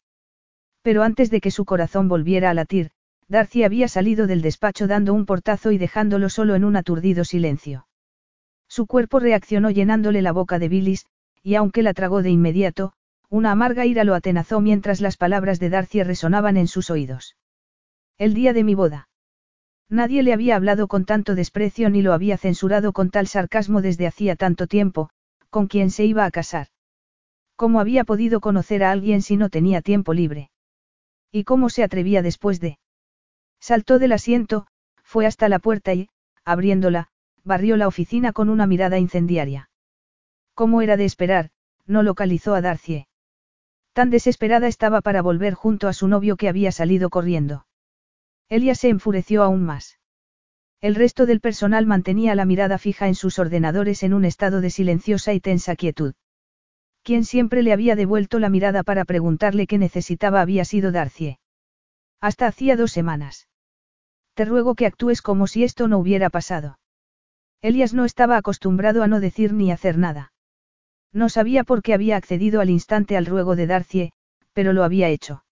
Pero 0.82 1.02
antes 1.02 1.32
de 1.32 1.40
que 1.40 1.52
su 1.52 1.64
corazón 1.64 2.10
volviera 2.10 2.50
a 2.50 2.54
latir, 2.54 2.92
Darcy 3.28 3.64
había 3.64 3.88
salido 3.88 4.28
del 4.28 4.42
despacho 4.42 4.88
dando 4.88 5.14
un 5.14 5.26
portazo 5.26 5.72
y 5.72 5.78
dejándolo 5.78 6.30
solo 6.30 6.56
en 6.56 6.64
un 6.64 6.76
aturdido 6.76 7.24
silencio. 7.26 7.88
Su 8.68 8.86
cuerpo 8.86 9.20
reaccionó 9.20 9.72
llenándole 9.72 10.22
la 10.22 10.32
boca 10.32 10.60
de 10.60 10.70
bilis, 10.70 11.06
y 11.42 11.56
aunque 11.56 11.84
la 11.84 11.94
tragó 11.94 12.22
de 12.22 12.30
inmediato, 12.30 12.94
una 13.30 13.52
amarga 13.52 13.86
ira 13.86 14.04
lo 14.04 14.14
atenazó 14.14 14.62
mientras 14.62 15.02
las 15.02 15.18
palabras 15.18 15.60
de 15.60 15.70
Darcy 15.70 16.04
resonaban 16.04 16.58
en 16.58 16.68
sus 16.68 16.90
oídos. 16.90 17.36
El 18.18 18.34
día 18.34 18.54
de 18.54 18.64
mi 18.64 18.76
boda. 18.76 19.10
Nadie 19.90 20.24
le 20.24 20.34
había 20.34 20.56
hablado 20.56 20.88
con 20.88 21.06
tanto 21.06 21.36
desprecio 21.36 21.90
ni 21.90 22.02
lo 22.02 22.14
había 22.14 22.38
censurado 22.38 22.94
con 22.94 23.10
tal 23.10 23.28
sarcasmo 23.28 23.82
desde 23.82 24.08
hacía 24.08 24.36
tanto 24.36 24.68
tiempo, 24.68 25.10
con 25.50 25.68
quien 25.68 25.92
se 25.92 26.06
iba 26.06 26.26
a 26.26 26.32
casar. 26.32 26.68
¿Cómo 27.56 27.80
había 27.80 28.04
podido 28.04 28.40
conocer 28.40 28.84
a 28.84 28.92
alguien 28.92 29.22
si 29.22 29.38
no 29.38 29.50
tenía 29.50 29.82
tiempo 29.82 30.14
libre? 30.14 30.50
¿Y 31.32 31.44
cómo 31.44 31.70
se 31.70 31.84
atrevía 31.84 32.22
después 32.22 32.60
de... 32.60 32.78
Saltó 33.68 33.98
del 33.98 34.12
asiento, 34.12 34.68
fue 35.02 35.26
hasta 35.26 35.50
la 35.50 35.58
puerta 35.58 35.92
y, 35.96 36.08
abriéndola, 36.44 37.08
barrió 37.44 37.78
la 37.78 37.88
oficina 37.88 38.32
con 38.32 38.50
una 38.50 38.68
mirada 38.68 39.00
incendiaria. 39.00 39.72
Como 40.54 40.84
era 40.84 40.98
de 40.98 41.06
esperar, 41.06 41.50
no 41.88 42.04
localizó 42.04 42.54
a 42.54 42.62
Darcie. 42.62 43.08
Tan 43.94 44.12
desesperada 44.12 44.68
estaba 44.68 45.02
para 45.02 45.24
volver 45.24 45.56
junto 45.56 45.88
a 45.88 45.94
su 45.94 46.08
novio 46.08 46.38
que 46.38 46.48
había 46.48 46.72
salido 46.72 47.10
corriendo. 47.10 47.66
Elia 48.50 48.76
se 48.76 48.90
enfureció 48.90 49.42
aún 49.42 49.64
más. 49.64 49.98
El 50.80 50.94
resto 50.94 51.26
del 51.26 51.42
personal 51.42 51.88
mantenía 51.88 52.36
la 52.36 52.46
mirada 52.46 52.78
fija 52.78 53.08
en 53.08 53.16
sus 53.16 53.40
ordenadores 53.40 54.04
en 54.04 54.14
un 54.14 54.26
estado 54.26 54.62
de 54.62 54.70
silenciosa 54.70 55.34
y 55.34 55.40
tensa 55.40 55.76
quietud. 55.76 56.14
Quien 57.02 57.26
siempre 57.26 57.64
le 57.64 57.74
había 57.74 57.96
devuelto 57.96 58.38
la 58.38 58.50
mirada 58.50 58.84
para 58.84 59.06
preguntarle 59.06 59.66
qué 59.66 59.80
necesitaba 59.80 60.42
había 60.42 60.66
sido 60.66 60.92
Darcie. 60.92 61.40
Hasta 62.22 62.46
hacía 62.46 62.76
dos 62.76 62.92
semanas. 62.92 63.48
Te 64.36 64.46
ruego 64.46 64.76
que 64.76 64.86
actúes 64.86 65.22
como 65.22 65.48
si 65.48 65.64
esto 65.64 65.88
no 65.88 65.98
hubiera 65.98 66.30
pasado. 66.30 66.78
Elias 67.62 67.94
no 67.94 68.06
estaba 68.06 68.38
acostumbrado 68.38 69.02
a 69.02 69.08
no 69.08 69.20
decir 69.20 69.54
ni 69.54 69.72
hacer 69.72 69.98
nada. 69.98 70.34
No 71.14 71.30
sabía 71.30 71.64
por 71.64 71.82
qué 71.82 71.94
había 71.94 72.18
accedido 72.18 72.60
al 72.60 72.70
instante 72.70 73.16
al 73.16 73.26
ruego 73.26 73.56
de 73.56 73.66
Darcie, 73.66 74.12
pero 74.52 74.74
lo 74.74 74.84
había 74.84 75.08
hecho. 75.08 75.46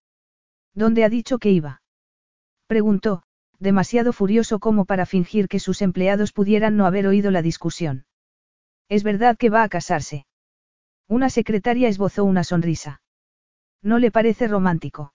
¿Dónde 0.73 1.05
ha 1.05 1.09
dicho 1.09 1.39
que 1.39 1.49
iba? 1.49 1.81
Preguntó, 2.67 3.23
demasiado 3.57 4.11
furioso 4.11 4.59
como 4.59 4.83
para 4.83 5.05
fingir 5.05 5.47
que 5.47 5.59
sus 5.59 5.81
empleados 5.81 6.33
pudieran 6.33 6.75
no 6.75 6.85
haber 6.85 7.07
oído 7.07 7.31
la 7.31 7.41
discusión. 7.41 8.05
Es 8.89 9.03
verdad 9.03 9.37
que 9.37 9.49
va 9.49 9.63
a 9.63 9.69
casarse. 9.69 10.25
Una 11.07 11.29
secretaria 11.29 11.87
esbozó 11.87 12.25
una 12.25 12.43
sonrisa. 12.43 13.01
¿No 13.81 13.99
le 13.99 14.11
parece 14.11 14.47
romántico? 14.47 15.13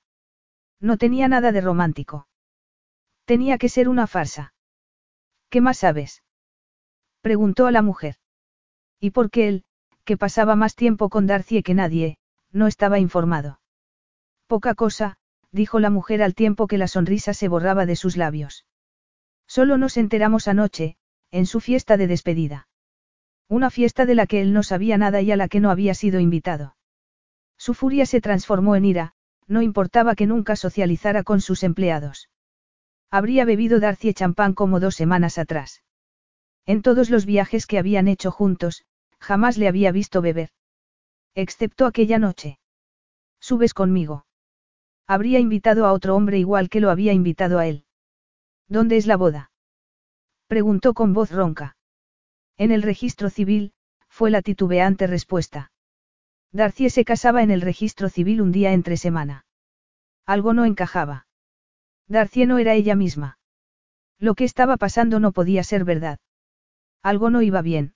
No 0.81 0.97
tenía 0.97 1.29
nada 1.29 1.53
de 1.53 1.61
romántico. 1.61 2.27
Tenía 3.29 3.59
que 3.59 3.69
ser 3.69 3.91
una 3.91 4.07
farsa. 4.07 4.55
¿Qué 5.51 5.61
más 5.61 5.77
sabes? 5.77 6.23
Preguntó 7.21 7.67
a 7.67 7.71
la 7.73 7.83
mujer. 7.83 8.15
¿Y 9.01 9.11
por 9.11 9.31
qué 9.31 9.49
él, 9.49 9.65
que 10.05 10.17
pasaba 10.17 10.57
más 10.57 10.75
tiempo 10.75 11.11
con 11.11 11.27
Darcy 11.27 11.63
que 11.63 11.75
nadie, 11.75 12.17
no 12.53 12.67
estaba 12.67 12.99
informado? 12.99 13.61
Poca 14.47 14.75
cosa, 14.75 15.19
dijo 15.53 15.79
la 15.79 15.91
mujer 15.91 16.23
al 16.23 16.35
tiempo 16.35 16.67
que 16.67 16.79
la 16.79 16.89
sonrisa 16.89 17.35
se 17.35 17.49
borraba 17.49 17.85
de 17.85 17.97
sus 17.97 18.17
labios. 18.17 18.65
Solo 19.47 19.77
nos 19.77 19.99
enteramos 19.99 20.49
anoche, 20.49 20.97
en 21.31 21.45
su 21.45 21.61
fiesta 21.61 21.99
de 21.99 22.07
despedida. 22.07 22.67
Una 23.47 23.69
fiesta 23.69 24.07
de 24.07 24.15
la 24.15 24.27
que 24.27 24.41
él 24.41 24.55
no 24.55 24.63
sabía 24.63 24.97
nada 24.97 25.21
y 25.21 25.33
a 25.33 25.37
la 25.37 25.49
que 25.49 25.61
no 25.61 25.71
había 25.71 25.93
sido 25.93 26.19
invitado. 26.19 26.77
Su 27.59 27.75
furia 27.75 28.07
se 28.07 28.23
transformó 28.23 28.75
en 28.75 28.87
ira, 28.87 29.13
no 29.47 29.61
importaba 29.61 30.15
que 30.15 30.27
nunca 30.27 30.57
socializara 30.57 31.25
con 31.25 31.43
sus 31.43 31.63
empleados. 31.63 32.31
Habría 33.11 33.45
bebido 33.45 33.81
Darcy 33.81 34.13
champán 34.13 34.55
como 34.55 34.81
dos 34.81 34.95
semanas 34.95 35.39
atrás. 35.39 35.83
En 36.67 36.83
todos 36.83 37.09
los 37.09 37.25
viajes 37.25 37.67
que 37.67 37.79
habían 37.79 38.09
hecho 38.09 38.31
juntos, 38.31 38.85
jamás 39.19 39.57
le 39.57 39.69
había 39.69 39.93
visto 39.93 40.21
beber. 40.21 40.51
Excepto 41.35 41.87
aquella 41.87 42.19
noche. 42.19 42.59
¿Subes 43.41 43.73
conmigo? 43.73 44.27
Habría 45.07 45.39
invitado 45.39 45.87
a 45.87 45.93
otro 45.93 46.17
hombre 46.17 46.39
igual 46.39 46.69
que 46.69 46.81
lo 46.81 46.91
había 46.91 47.15
invitado 47.15 47.59
a 47.59 47.67
él. 47.67 47.87
¿Dónde 48.69 48.99
es 48.99 49.07
la 49.07 49.17
boda? 49.17 49.51
Preguntó 50.47 50.93
con 50.93 51.15
voz 51.15 51.31
ronca. 51.31 51.77
En 52.59 52.73
el 52.73 52.83
registro 52.83 53.31
civil, 53.31 53.73
fue 54.09 54.31
la 54.31 54.43
titubeante 54.43 55.07
respuesta. 55.07 55.73
Darcy 56.53 56.91
se 56.91 57.05
casaba 57.05 57.43
en 57.43 57.51
el 57.51 57.63
registro 57.63 58.09
civil 58.09 58.43
un 58.43 58.53
día 58.53 58.73
entre 58.73 58.97
semana. 58.99 59.47
Algo 60.27 60.53
no 60.53 60.67
encajaba. 60.67 61.28
Darcy 62.09 62.47
no 62.47 62.59
era 62.59 62.75
ella 62.75 62.95
misma. 62.95 63.39
Lo 64.19 64.35
que 64.35 64.45
estaba 64.45 64.77
pasando 64.77 65.21
no 65.21 65.33
podía 65.33 65.63
ser 65.63 65.85
verdad. 65.85 66.19
Algo 67.03 67.31
no 67.31 67.43
iba 67.43 67.63
bien. 67.63 67.95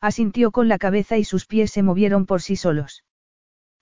Asintió 0.00 0.52
con 0.52 0.68
la 0.68 0.78
cabeza 0.78 1.16
y 1.16 1.24
sus 1.24 1.46
pies 1.46 1.70
se 1.72 1.82
movieron 1.82 2.26
por 2.26 2.42
sí 2.42 2.56
solos. 2.56 3.04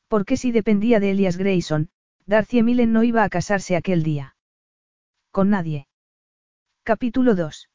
Porque 0.09 0.37
si 0.37 0.53
dependía 0.53 1.01
de 1.01 1.11
Elias 1.11 1.37
Grayson, 1.37 1.91
Darcy 2.27 2.63
Millen 2.63 2.93
no 2.93 3.03
iba 3.03 3.25
a 3.25 3.29
casarse 3.29 3.77
aquel 3.77 4.03
día. 4.03 4.37
Con 5.31 5.51
nadie. 5.51 5.89
Capítulo 6.83 7.35
2. 7.35 7.71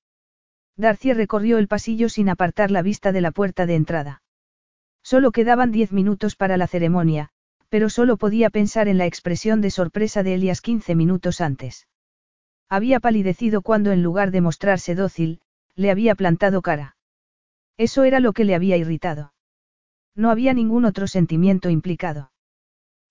Darcy 0.77 1.13
recorrió 1.13 1.57
el 1.57 1.67
pasillo 1.67 2.09
sin 2.09 2.29
apartar 2.29 2.71
la 2.71 2.81
vista 2.81 3.11
de 3.11 3.21
la 3.21 3.31
puerta 3.31 3.65
de 3.65 3.75
entrada. 3.75 4.23
Solo 5.03 5.31
quedaban 5.31 5.71
diez 5.71 5.91
minutos 5.91 6.35
para 6.35 6.57
la 6.57 6.67
ceremonia, 6.67 7.31
pero 7.75 7.89
solo 7.89 8.15
podía 8.15 8.49
pensar 8.49 8.87
en 8.87 8.97
la 8.97 9.05
expresión 9.05 9.59
de 9.59 9.69
sorpresa 9.69 10.23
de 10.23 10.35
Elias 10.35 10.61
quince 10.61 10.95
minutos 10.95 11.41
antes. 11.41 11.89
Había 12.69 13.01
palidecido 13.01 13.61
cuando 13.61 13.91
en 13.91 14.01
lugar 14.01 14.31
de 14.31 14.39
mostrarse 14.39 14.95
dócil, 14.95 15.41
le 15.75 15.91
había 15.91 16.15
plantado 16.15 16.61
cara. 16.61 16.95
Eso 17.75 18.05
era 18.05 18.21
lo 18.21 18.31
que 18.31 18.45
le 18.45 18.55
había 18.55 18.77
irritado. 18.77 19.33
No 20.15 20.31
había 20.31 20.53
ningún 20.53 20.85
otro 20.85 21.05
sentimiento 21.05 21.69
implicado. 21.69 22.31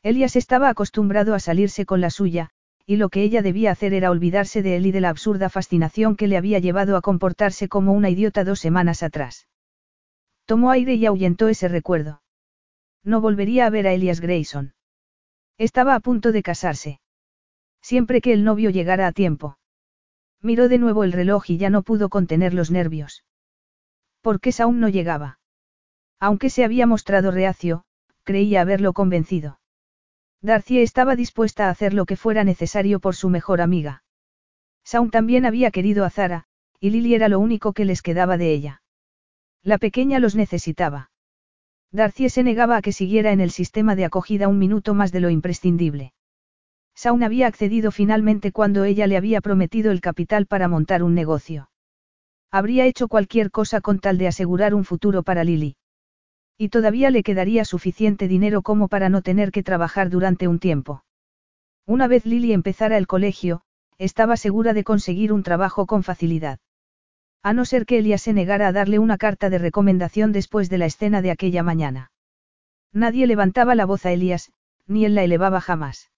Elias 0.02 0.34
estaba 0.34 0.70
acostumbrado 0.70 1.34
a 1.34 1.40
salirse 1.40 1.84
con 1.84 2.00
la 2.00 2.08
suya, 2.08 2.48
y 2.86 2.96
lo 2.96 3.10
que 3.10 3.22
ella 3.22 3.42
debía 3.42 3.70
hacer 3.70 3.92
era 3.92 4.10
olvidarse 4.10 4.62
de 4.62 4.76
él 4.76 4.86
y 4.86 4.92
de 4.92 5.02
la 5.02 5.10
absurda 5.10 5.50
fascinación 5.50 6.16
que 6.16 6.26
le 6.26 6.38
había 6.38 6.58
llevado 6.58 6.96
a 6.96 7.02
comportarse 7.02 7.68
como 7.68 7.92
una 7.92 8.08
idiota 8.08 8.44
dos 8.44 8.60
semanas 8.60 9.02
atrás. 9.02 9.46
Tomó 10.46 10.70
aire 10.70 10.94
y 10.94 11.04
ahuyentó 11.04 11.48
ese 11.48 11.68
recuerdo. 11.68 12.22
No 13.04 13.20
volvería 13.20 13.66
a 13.66 13.70
ver 13.70 13.86
a 13.86 13.92
Elias 13.92 14.20
Grayson. 14.20 14.74
Estaba 15.58 15.94
a 15.94 16.00
punto 16.00 16.32
de 16.32 16.42
casarse. 16.42 17.00
Siempre 17.82 18.20
que 18.20 18.32
el 18.32 18.44
novio 18.44 18.70
llegara 18.70 19.06
a 19.06 19.12
tiempo. 19.12 19.58
Miró 20.40 20.68
de 20.68 20.78
nuevo 20.78 21.04
el 21.04 21.12
reloj 21.12 21.50
y 21.50 21.58
ya 21.58 21.70
no 21.70 21.82
pudo 21.82 22.08
contener 22.08 22.54
los 22.54 22.70
nervios. 22.70 23.24
¿Por 24.22 24.40
qué 24.40 24.50
aún 24.58 24.80
no 24.80 24.88
llegaba? 24.88 25.38
Aunque 26.18 26.48
se 26.48 26.64
había 26.64 26.86
mostrado 26.86 27.30
reacio, 27.30 27.84
creía 28.24 28.62
haberlo 28.62 28.94
convencido. 28.94 29.60
Darcy 30.40 30.80
estaba 30.80 31.16
dispuesta 31.16 31.66
a 31.66 31.70
hacer 31.70 31.92
lo 31.94 32.06
que 32.06 32.16
fuera 32.16 32.44
necesario 32.44 33.00
por 33.00 33.14
su 33.14 33.28
mejor 33.28 33.60
amiga. 33.60 34.02
Saun 34.82 35.10
también 35.10 35.46
había 35.46 35.70
querido 35.70 36.04
a 36.04 36.10
Zara, 36.10 36.44
y 36.80 36.90
Lily 36.90 37.14
era 37.14 37.28
lo 37.28 37.38
único 37.38 37.72
que 37.72 37.84
les 37.84 38.02
quedaba 38.02 38.36
de 38.36 38.52
ella. 38.52 38.82
La 39.62 39.78
pequeña 39.78 40.18
los 40.18 40.34
necesitaba. 40.34 41.10
Darcy 41.94 42.28
se 42.28 42.42
negaba 42.42 42.76
a 42.76 42.82
que 42.82 42.90
siguiera 42.90 43.30
en 43.30 43.40
el 43.40 43.52
sistema 43.52 43.94
de 43.94 44.04
acogida 44.04 44.48
un 44.48 44.58
minuto 44.58 44.94
más 44.94 45.12
de 45.12 45.20
lo 45.20 45.30
imprescindible. 45.30 46.12
Saun 46.96 47.22
había 47.22 47.46
accedido 47.46 47.92
finalmente 47.92 48.50
cuando 48.50 48.82
ella 48.82 49.06
le 49.06 49.16
había 49.16 49.40
prometido 49.40 49.92
el 49.92 50.00
capital 50.00 50.46
para 50.46 50.66
montar 50.66 51.04
un 51.04 51.14
negocio. 51.14 51.70
Habría 52.50 52.84
hecho 52.86 53.06
cualquier 53.06 53.52
cosa 53.52 53.80
con 53.80 54.00
tal 54.00 54.18
de 54.18 54.26
asegurar 54.26 54.74
un 54.74 54.84
futuro 54.84 55.22
para 55.22 55.44
Lily. 55.44 55.76
Y 56.58 56.70
todavía 56.70 57.10
le 57.10 57.22
quedaría 57.22 57.64
suficiente 57.64 58.26
dinero 58.26 58.62
como 58.62 58.88
para 58.88 59.08
no 59.08 59.22
tener 59.22 59.52
que 59.52 59.62
trabajar 59.62 60.10
durante 60.10 60.48
un 60.48 60.58
tiempo. 60.58 61.04
Una 61.86 62.08
vez 62.08 62.26
Lily 62.26 62.52
empezara 62.52 62.98
el 62.98 63.06
colegio, 63.06 63.62
estaba 63.98 64.36
segura 64.36 64.72
de 64.72 64.82
conseguir 64.82 65.32
un 65.32 65.44
trabajo 65.44 65.86
con 65.86 66.02
facilidad. 66.02 66.58
A 67.44 67.52
no 67.52 67.66
ser 67.66 67.84
que 67.84 67.98
Elia 67.98 68.16
se 68.16 68.32
negara 68.32 68.68
a 68.68 68.72
darle 68.72 68.98
una 68.98 69.18
carta 69.18 69.50
de 69.50 69.58
recomendación 69.58 70.32
después 70.32 70.70
de 70.70 70.78
la 70.78 70.86
escena 70.86 71.20
de 71.20 71.30
aquella 71.30 71.62
mañana. 71.62 72.10
Nadie 72.90 73.26
levantaba 73.26 73.74
la 73.74 73.84
voz 73.84 74.06
a 74.06 74.12
Elias, 74.12 74.50
ni 74.86 75.04
él 75.04 75.14
la 75.14 75.24
elevaba 75.24 75.60
jamás. 75.60 76.10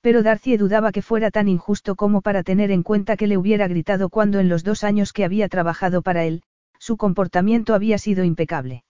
Pero 0.00 0.22
Darcy 0.22 0.56
dudaba 0.56 0.90
que 0.90 1.02
fuera 1.02 1.30
tan 1.30 1.48
injusto 1.48 1.96
como 1.96 2.22
para 2.22 2.42
tener 2.42 2.70
en 2.70 2.82
cuenta 2.82 3.18
que 3.18 3.26
le 3.26 3.36
hubiera 3.36 3.68
gritado 3.68 4.08
cuando 4.08 4.40
en 4.40 4.48
los 4.48 4.64
dos 4.64 4.84
años 4.84 5.12
que 5.12 5.24
había 5.24 5.50
trabajado 5.50 6.00
para 6.00 6.24
él, 6.24 6.42
su 6.78 6.96
comportamiento 6.96 7.74
había 7.74 7.98
sido 7.98 8.24
impecable. 8.24 8.84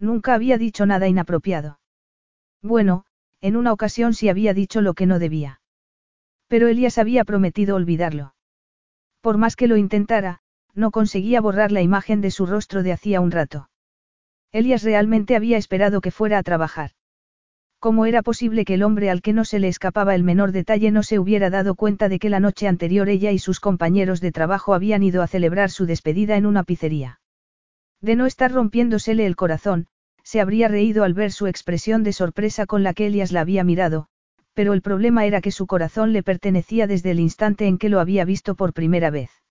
Nunca 0.00 0.34
había 0.34 0.58
dicho 0.58 0.84
nada 0.84 1.06
inapropiado. 1.06 1.78
Bueno, 2.60 3.04
en 3.40 3.54
una 3.54 3.72
ocasión 3.72 4.14
sí 4.14 4.28
había 4.28 4.52
dicho 4.52 4.80
lo 4.80 4.94
que 4.94 5.06
no 5.06 5.20
debía. 5.20 5.60
Pero 6.48 6.66
Elías 6.66 6.98
había 6.98 7.24
prometido 7.24 7.76
olvidarlo. 7.76 8.34
Por 9.20 9.38
más 9.38 9.54
que 9.54 9.68
lo 9.68 9.76
intentara, 9.76 10.41
no 10.74 10.90
conseguía 10.90 11.40
borrar 11.40 11.72
la 11.72 11.82
imagen 11.82 12.20
de 12.20 12.30
su 12.30 12.46
rostro 12.46 12.82
de 12.82 12.92
hacía 12.92 13.20
un 13.20 13.30
rato. 13.30 13.68
Elías 14.52 14.82
realmente 14.82 15.36
había 15.36 15.56
esperado 15.56 16.00
que 16.00 16.10
fuera 16.10 16.38
a 16.38 16.42
trabajar. 16.42 16.90
¿Cómo 17.78 18.06
era 18.06 18.22
posible 18.22 18.64
que 18.64 18.74
el 18.74 18.84
hombre 18.84 19.10
al 19.10 19.22
que 19.22 19.32
no 19.32 19.44
se 19.44 19.58
le 19.58 19.66
escapaba 19.66 20.14
el 20.14 20.22
menor 20.22 20.52
detalle 20.52 20.92
no 20.92 21.02
se 21.02 21.18
hubiera 21.18 21.50
dado 21.50 21.74
cuenta 21.74 22.08
de 22.08 22.18
que 22.18 22.30
la 22.30 22.38
noche 22.38 22.68
anterior 22.68 23.08
ella 23.08 23.32
y 23.32 23.40
sus 23.40 23.58
compañeros 23.58 24.20
de 24.20 24.30
trabajo 24.30 24.72
habían 24.72 25.02
ido 25.02 25.20
a 25.20 25.26
celebrar 25.26 25.70
su 25.70 25.84
despedida 25.84 26.36
en 26.36 26.46
una 26.46 26.62
pizzería? 26.62 27.20
De 28.00 28.14
no 28.14 28.26
estar 28.26 28.52
rompiéndosele 28.52 29.26
el 29.26 29.34
corazón, 29.34 29.88
se 30.22 30.40
habría 30.40 30.68
reído 30.68 31.02
al 31.02 31.14
ver 31.14 31.32
su 31.32 31.48
expresión 31.48 32.04
de 32.04 32.12
sorpresa 32.12 32.66
con 32.66 32.84
la 32.84 32.94
que 32.94 33.06
Elias 33.06 33.32
la 33.32 33.40
había 33.40 33.64
mirado, 33.64 34.06
pero 34.54 34.74
el 34.74 34.82
problema 34.82 35.24
era 35.26 35.40
que 35.40 35.50
su 35.50 35.66
corazón 35.66 36.12
le 36.12 36.22
pertenecía 36.22 36.86
desde 36.86 37.10
el 37.10 37.20
instante 37.20 37.66
en 37.66 37.78
que 37.78 37.88
lo 37.88 37.98
había 37.98 38.24
visto 38.24 38.54
por 38.54 38.72
primera 38.72 39.10
vez. 39.10 39.41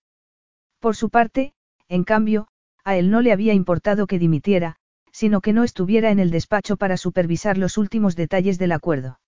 Por 0.82 0.96
su 0.96 1.12
parte, 1.12 1.54
en 1.88 2.04
cambio, 2.04 2.48
a 2.84 2.98
él 2.98 3.12
no 3.12 3.22
le 3.22 3.32
había 3.32 3.54
importado 3.54 4.08
que 4.08 4.18
dimitiera, 4.18 4.78
sino 5.12 5.40
que 5.40 5.54
no 5.54 5.64
estuviera 5.64 6.10
en 6.10 6.18
el 6.18 6.32
despacho 6.32 6.76
para 6.76 6.98
supervisar 6.98 7.60
los 7.60 7.78
últimos 7.78 8.16
detalles 8.16 8.58
del 8.58 8.72
acuerdo. 8.72 9.20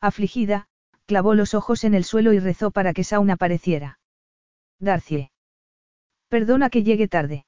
Afligida, 0.00 0.68
clavó 1.04 1.34
los 1.34 1.52
ojos 1.52 1.84
en 1.84 1.92
el 1.92 2.04
suelo 2.04 2.32
y 2.32 2.38
rezó 2.38 2.70
para 2.70 2.94
que 2.94 3.04
Saun 3.04 3.30
apareciera. 3.30 3.98
Darcie. 4.78 5.30
Perdona 6.28 6.70
que 6.70 6.82
llegue 6.82 7.08
tarde. 7.08 7.44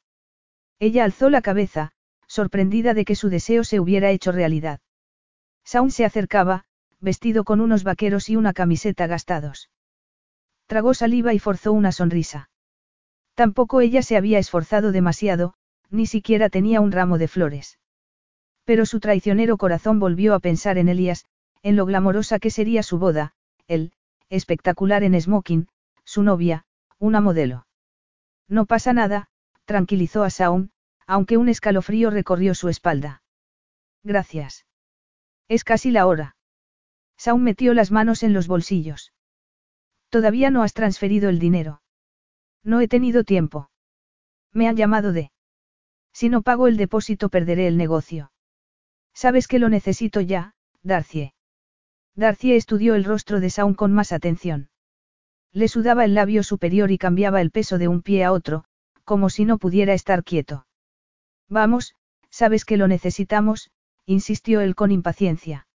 Ella 0.79 1.05
alzó 1.05 1.31
la 1.31 1.41
cabeza, 1.41 1.93
sorprendida 2.27 2.93
de 2.93 3.07
que 3.07 3.15
su 3.15 3.31
deseo 3.31 3.65
se 3.65 3.81
hubiera 3.81 4.11
hecho 4.11 4.33
realidad. 4.33 4.81
Saun 5.65 5.91
se 5.91 6.05
acercaba, 6.05 6.65
vestido 7.01 7.45
con 7.45 7.63
unos 7.63 7.83
vaqueros 7.83 8.29
y 8.29 8.37
una 8.37 8.53
camiseta 8.53 9.07
gastados. 9.07 9.71
Tragó 10.67 10.93
saliva 10.93 11.33
y 11.33 11.39
forzó 11.39 11.73
una 11.73 11.93
sonrisa. 11.93 12.51
Tampoco 13.35 13.81
ella 13.81 14.03
se 14.03 14.17
había 14.17 14.39
esforzado 14.39 14.93
demasiado, 14.93 15.55
ni 15.91 16.07
siquiera 16.07 16.49
tenía 16.49 16.81
un 16.81 16.93
ramo 16.93 17.19
de 17.19 17.29
flores. 17.29 17.79
Pero 18.65 18.87
su 18.87 19.01
traicionero 19.01 19.57
corazón 19.57 19.99
volvió 19.99 20.35
a 20.35 20.41
pensar 20.41 20.79
en 20.79 20.89
Elías, 20.89 21.25
en 21.63 21.77
lo 21.77 21.87
glamorosa 21.87 22.39
que 22.39 22.51
sería 22.51 22.83
su 22.83 22.99
boda, 22.99 23.35
él, 23.67 23.93
espectacular 24.29 25.03
en 25.03 25.21
smoking, 25.21 25.69
su 26.05 26.23
novia, 26.23 26.65
una 26.99 27.21
modelo. 27.21 27.67
No 28.49 28.67
pasa 28.67 28.93
nada, 28.93 29.29
tranquilizó 29.65 30.25
a 30.25 30.31
Saun, 30.31 30.73
aunque 31.07 31.37
un 31.37 31.49
escalofrío 31.49 32.11
recorrió 32.11 32.55
su 32.55 32.69
espalda. 32.69 33.23
Gracias. 34.03 34.67
Es 35.49 35.65
casi 35.65 35.91
la 35.91 36.07
hora. 36.07 36.37
Saun 37.17 37.43
metió 37.45 37.75
las 37.75 37.91
manos 37.91 38.23
en 38.23 38.33
los 38.33 38.49
bolsillos. 38.49 39.13
Todavía 40.09 40.51
no 40.51 40.63
has 40.63 40.75
transferido 40.75 41.29
el 41.29 41.39
dinero. 41.39 41.83
No 42.65 42.81
he 42.81 42.89
tenido 42.89 43.25
tiempo. 43.25 43.71
Me 44.53 44.69
han 44.69 44.77
llamado 44.77 45.13
de... 45.13 45.31
Si 46.13 46.29
no 46.29 46.43
pago 46.43 46.69
el 46.69 46.77
depósito 46.77 47.29
perderé 47.29 47.67
el 47.67 47.77
negocio. 47.77 48.33
Sabes 49.15 49.49
que 49.49 49.59
lo 49.59 49.69
necesito 49.69 50.21
ya, 50.21 50.55
Darcie. 50.83 51.35
Darcie 52.15 52.57
estudió 52.57 52.95
el 52.95 53.05
rostro 53.05 53.41
de 53.41 53.51
Saun 53.51 53.75
con 53.75 53.93
más 53.93 54.13
atención. 54.13 54.69
Le 55.53 55.69
sudaba 55.69 56.05
el 56.05 56.15
labio 56.15 56.43
superior 56.43 56.91
y 56.91 56.99
cambiaba 56.99 57.41
el 57.41 57.51
peso 57.51 57.79
de 57.79 57.89
un 57.89 58.03
pie 58.03 58.25
a 58.25 58.33
otro, 58.33 58.65
como 59.05 59.31
si 59.31 59.45
no 59.45 59.59
pudiera 59.59 59.95
estar 59.95 60.25
quieto. 60.25 60.67
Vamos, 61.49 61.95
sabes 62.31 62.65
que 62.65 62.77
lo 62.77 62.89
necesitamos, 62.89 63.71
insistió 64.07 64.61
él 64.61 64.75
con 64.75 64.91
impaciencia. 64.91 65.67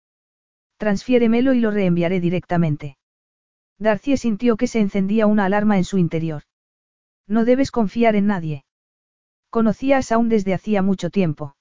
Transfiéremelo 0.77 1.53
y 1.53 1.59
lo 1.59 1.71
reenviaré 1.71 2.19
directamente. 2.19 2.97
Darcie 3.79 4.17
sintió 4.17 4.57
que 4.57 4.67
se 4.67 4.79
encendía 4.79 5.27
una 5.27 5.45
alarma 5.45 5.77
en 5.77 5.83
su 5.83 5.97
interior. 5.97 6.43
No 7.27 7.45
debes 7.45 7.71
confiar 7.71 8.15
en 8.15 8.27
nadie. 8.27 8.63
Conocía 9.49 9.97
a 9.97 10.01
Saun 10.01 10.29
desde 10.29 10.53
hacía 10.53 10.81
mucho 10.81 11.09
tiempo. 11.09 11.55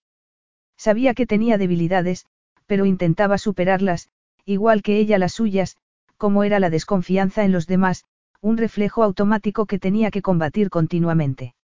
Sabía 0.76 1.14
que 1.14 1.26
tenía 1.26 1.58
debilidades, 1.58 2.26
pero 2.66 2.84
intentaba 2.84 3.38
superarlas, 3.38 4.10
igual 4.44 4.82
que 4.82 4.98
ella 4.98 5.18
las 5.18 5.32
suyas, 5.32 5.76
como 6.16 6.44
era 6.44 6.60
la 6.60 6.70
desconfianza 6.70 7.44
en 7.44 7.52
los 7.52 7.66
demás, 7.66 8.04
un 8.40 8.56
reflejo 8.56 9.02
automático 9.02 9.66
que 9.66 9.78
tenía 9.78 10.10
que 10.10 10.22
combatir 10.22 10.70
continuamente. 10.70 11.54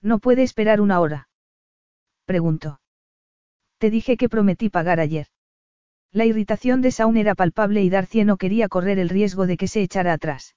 ¿No 0.00 0.18
puede 0.18 0.42
esperar 0.42 0.80
una 0.80 1.00
hora? 1.00 1.28
Preguntó. 2.24 2.80
Te 3.78 3.90
dije 3.90 4.16
que 4.16 4.28
prometí 4.28 4.68
pagar 4.68 5.00
ayer. 5.00 5.26
La 6.12 6.24
irritación 6.24 6.82
de 6.82 6.90
Saun 6.90 7.16
era 7.16 7.34
palpable 7.34 7.82
y 7.82 7.90
Darcy 7.90 8.24
no 8.24 8.36
quería 8.36 8.68
correr 8.68 8.98
el 8.98 9.08
riesgo 9.08 9.46
de 9.46 9.56
que 9.56 9.68
se 9.68 9.82
echara 9.82 10.12
atrás. 10.12 10.54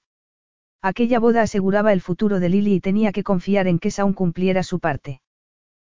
Aquella 0.88 1.18
boda 1.18 1.42
aseguraba 1.42 1.92
el 1.92 2.00
futuro 2.00 2.38
de 2.38 2.48
Lily 2.48 2.74
y 2.74 2.80
tenía 2.80 3.10
que 3.10 3.24
confiar 3.24 3.66
en 3.66 3.80
que 3.80 3.90
Saun 3.90 4.12
cumpliera 4.12 4.62
su 4.62 4.78
parte. 4.78 5.20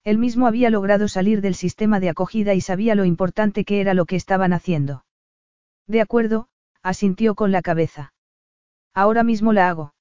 Él 0.06 0.18
mismo 0.18 0.48
había 0.48 0.70
logrado 0.70 1.10
salir 1.10 1.42
del 1.42 1.56
sistema 1.56 2.00
de 2.00 2.08
acogida 2.08 2.54
y 2.54 2.62
sabía 2.62 2.96
lo 2.96 3.04
importante 3.04 3.66
que 3.66 3.82
era 3.82 3.94
lo 3.94 4.06
que 4.06 4.16
estaban 4.16 4.54
haciendo. 4.54 5.04
De 5.88 6.00
acuerdo, 6.00 6.48
asintió 6.84 7.36
con 7.36 7.52
la 7.52 7.62
cabeza. 7.62 8.14
Ahora 8.94 9.24
mismo 9.24 9.52
la 9.52 9.68
hago. 9.68 9.94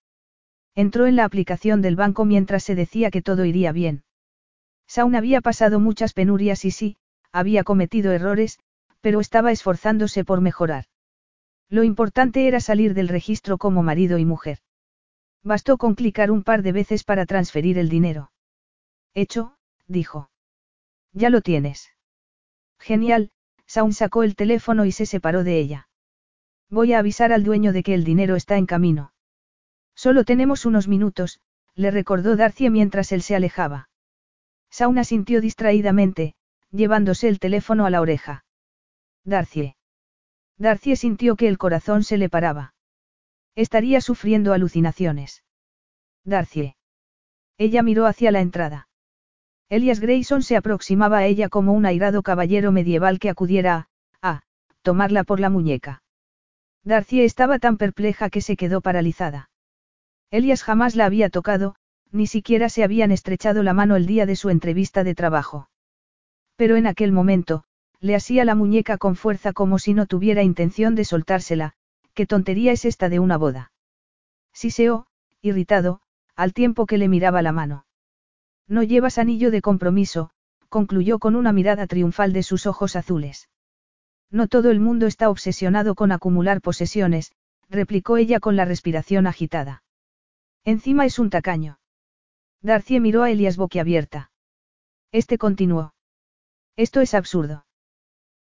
Entró 0.77 1.07
en 1.07 1.17
la 1.17 1.25
aplicación 1.25 1.83
del 1.83 1.97
banco 1.97 2.25
mientras 2.25 2.63
se 2.63 2.77
decía 2.77 3.11
que 3.11 3.23
todo 3.23 3.45
iría 3.45 3.73
bien. 3.73 4.05
Saun 4.87 5.17
había 5.17 5.41
pasado 5.41 5.81
muchas 5.81 6.13
penurias 6.13 6.65
y 6.65 6.71
sí, 6.71 6.97
había 7.33 7.65
cometido 7.65 8.13
errores, 8.13 8.61
pero 9.01 9.19
estaba 9.19 9.51
esforzándose 9.51 10.25
por 10.25 10.41
mejorar. 10.41 10.85
Lo 11.69 11.83
importante 11.83 12.47
era 12.47 12.61
salir 12.61 12.95
del 12.95 13.09
registro 13.09 13.59
como 13.59 13.83
marido 13.83 14.19
y 14.19 14.25
mujer. 14.25 14.61
Bastó 15.43 15.79
con 15.79 15.95
clicar 15.95 16.31
un 16.31 16.43
par 16.43 16.63
de 16.63 16.73
veces 16.73 17.05
para 17.05 17.27
transferir 17.27 17.79
el 17.79 17.89
dinero. 17.89 18.33
Hecho, 19.15 19.57
dijo. 19.87 20.31
Ya 21.13 21.31
lo 21.31 21.41
tienes. 21.41 21.91
Genial, 22.79 23.31
Saun 23.67 23.93
sacó 23.93 24.23
el 24.23 24.37
teléfono 24.37 24.85
y 24.85 24.93
se 24.93 25.07
separó 25.07 25.45
de 25.45 25.59
ella. 25.59 25.89
Voy 26.69 26.93
a 26.93 26.99
avisar 26.99 27.33
al 27.33 27.45
dueño 27.45 27.73
de 27.73 27.83
que 27.83 27.95
el 27.95 28.05
dinero 28.05 28.37
está 28.37 28.57
en 28.57 28.67
camino. 28.67 29.13
Solo 29.95 30.25
tenemos 30.25 30.67
unos 30.67 30.89
minutos, 30.89 31.41
le 31.75 31.91
recordó 31.91 32.37
Darcy 32.37 32.71
mientras 32.71 33.13
él 33.13 33.23
se 33.23 33.35
alejaba. 33.35 33.89
Saun 34.71 34.99
asintió 34.99 35.41
distraídamente, 35.41 36.35
llevándose 36.71 37.29
el 37.29 37.39
teléfono 37.39 37.87
a 37.87 37.91
la 37.91 38.01
oreja. 38.01 38.45
Darcy. 39.25 39.75
Darcy 40.59 40.97
sintió 40.97 41.37
que 41.37 41.49
el 41.49 41.59
corazón 41.59 42.03
se 42.05 42.19
le 42.19 42.29
paraba. 42.29 42.75
Estaría 43.57 44.03
sufriendo 44.03 44.53
alucinaciones. 44.53 45.43
Darcy. 46.25 46.75
Ella 47.57 47.83
miró 47.83 48.07
hacia 48.07 48.31
la 48.31 48.41
entrada. 48.41 48.89
Elias 49.71 49.99
Grayson 49.99 50.43
se 50.43 50.57
aproximaba 50.57 51.19
a 51.19 51.27
ella 51.27 51.49
como 51.49 51.73
un 51.73 51.87
airado 51.87 52.23
caballero 52.23 52.71
medieval 52.71 53.19
que 53.19 53.31
acudiera 53.31 53.89
a, 54.21 54.43
tomarla 54.83 55.25
por 55.25 55.41
la 55.41 55.51
muñeca. 55.51 56.03
Darcy 56.85 57.23
estaba 57.23 57.59
tan 57.59 57.79
perpleja 57.79 58.29
que 58.31 58.43
se 58.43 58.57
quedó 58.57 58.83
paralizada. 58.83 59.51
Elias 60.31 60.63
jamás 60.63 60.95
la 60.95 61.07
había 61.07 61.31
tocado, 61.31 61.77
ni 62.13 62.27
siquiera 62.27 62.69
se 62.69 62.85
habían 62.85 63.11
estrechado 63.11 63.63
la 63.63 63.73
mano 63.73 63.97
el 63.97 64.07
día 64.07 64.27
de 64.27 64.37
su 64.37 64.51
entrevista 64.51 65.03
de 65.03 65.15
trabajo. 65.15 65.69
Pero 66.57 66.77
en 66.77 66.87
aquel 66.87 67.11
momento, 67.11 67.65
le 68.01 68.15
hacía 68.15 68.45
la 68.45 68.55
muñeca 68.55 68.99
con 68.99 69.17
fuerza 69.17 69.53
como 69.53 69.79
si 69.79 69.95
no 69.95 70.07
tuviera 70.07 70.43
intención 70.43 70.95
de 70.95 71.05
soltársela, 71.05 71.75
¿Qué 72.17 72.25
tontería 72.25 72.73
es 72.73 72.87
esta 72.87 73.11
de 73.11 73.19
una 73.19 73.37
boda? 73.37 73.73
Siseó, 74.55 75.07
irritado, 75.43 76.01
al 76.35 76.55
tiempo 76.55 76.87
que 76.87 76.97
le 76.97 77.09
miraba 77.09 77.43
la 77.43 77.53
mano. 77.53 77.85
No 78.67 78.83
llevas 78.83 79.19
anillo 79.19 79.51
de 79.51 79.61
compromiso, 79.61 80.31
concluyó 80.71 81.19
con 81.19 81.37
una 81.37 81.53
mirada 81.53 81.87
triunfal 81.87 82.33
de 82.33 82.43
sus 82.43 82.67
ojos 82.67 82.97
azules. 82.97 83.51
No 84.31 84.49
todo 84.49 84.71
el 84.71 84.81
mundo 84.81 85.07
está 85.07 85.29
obsesionado 85.29 85.95
con 85.95 86.11
acumular 86.11 86.63
posesiones, 86.63 87.33
replicó 87.69 88.17
ella 88.17 88.41
con 88.41 88.57
la 88.57 88.65
respiración 88.65 89.27
agitada. 89.27 89.85
Encima 90.65 91.05
es 91.05 91.19
un 91.19 91.29
tacaño. 91.29 91.81
Darcy 92.63 92.99
miró 92.99 93.25
a 93.25 93.31
Elias 93.31 93.59
boquiabierta. 93.59 94.31
Este 95.13 95.37
continuó. 95.37 95.93
Esto 96.77 97.03
es 97.03 97.13
absurdo. 97.13 97.67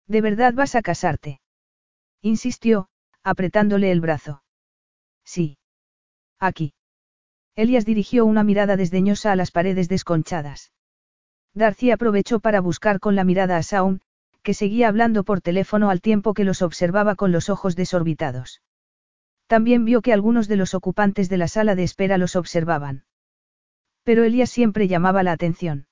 ¿De 0.07 0.21
verdad 0.21 0.53
vas 0.53 0.75
a 0.75 0.81
casarte? 0.81 1.41
Insistió, 2.21 2.87
apretándole 3.25 3.91
el 3.91 4.01
brazo. 4.01 4.43
Sí. 5.25 5.57
Aquí. 6.39 6.73
Elias 7.55 7.83
dirigió 7.83 8.23
una 8.25 8.43
mirada 8.43 8.77
desdeñosa 8.77 9.31
a 9.31 9.35
las 9.35 9.49
paredes 9.49 9.89
desconchadas. 9.89 10.71
Darcy 11.55 11.89
aprovechó 11.89 12.39
para 12.39 12.61
buscar 12.61 12.99
con 12.99 13.15
la 13.15 13.23
mirada 13.23 13.57
a 13.57 13.63
Saun, 13.63 14.01
que 14.43 14.53
seguía 14.53 14.89
hablando 14.89 15.23
por 15.23 15.41
teléfono 15.41 15.89
al 15.89 16.01
tiempo 16.01 16.35
que 16.35 16.43
los 16.43 16.61
observaba 16.61 17.15
con 17.15 17.31
los 17.31 17.49
ojos 17.49 17.75
desorbitados. 17.75 18.61
También 19.47 19.85
vio 19.85 20.03
que 20.03 20.13
algunos 20.13 20.47
de 20.47 20.57
los 20.57 20.75
ocupantes 20.75 21.27
de 21.27 21.37
la 21.37 21.47
sala 21.47 21.73
de 21.73 21.83
espera 21.83 22.19
los 22.19 22.35
observaban. 22.35 23.05
Pero 24.03 24.23
Elías 24.23 24.51
siempre 24.51 24.87
llamaba 24.87 25.23
la 25.23 25.31
atención. 25.31 25.87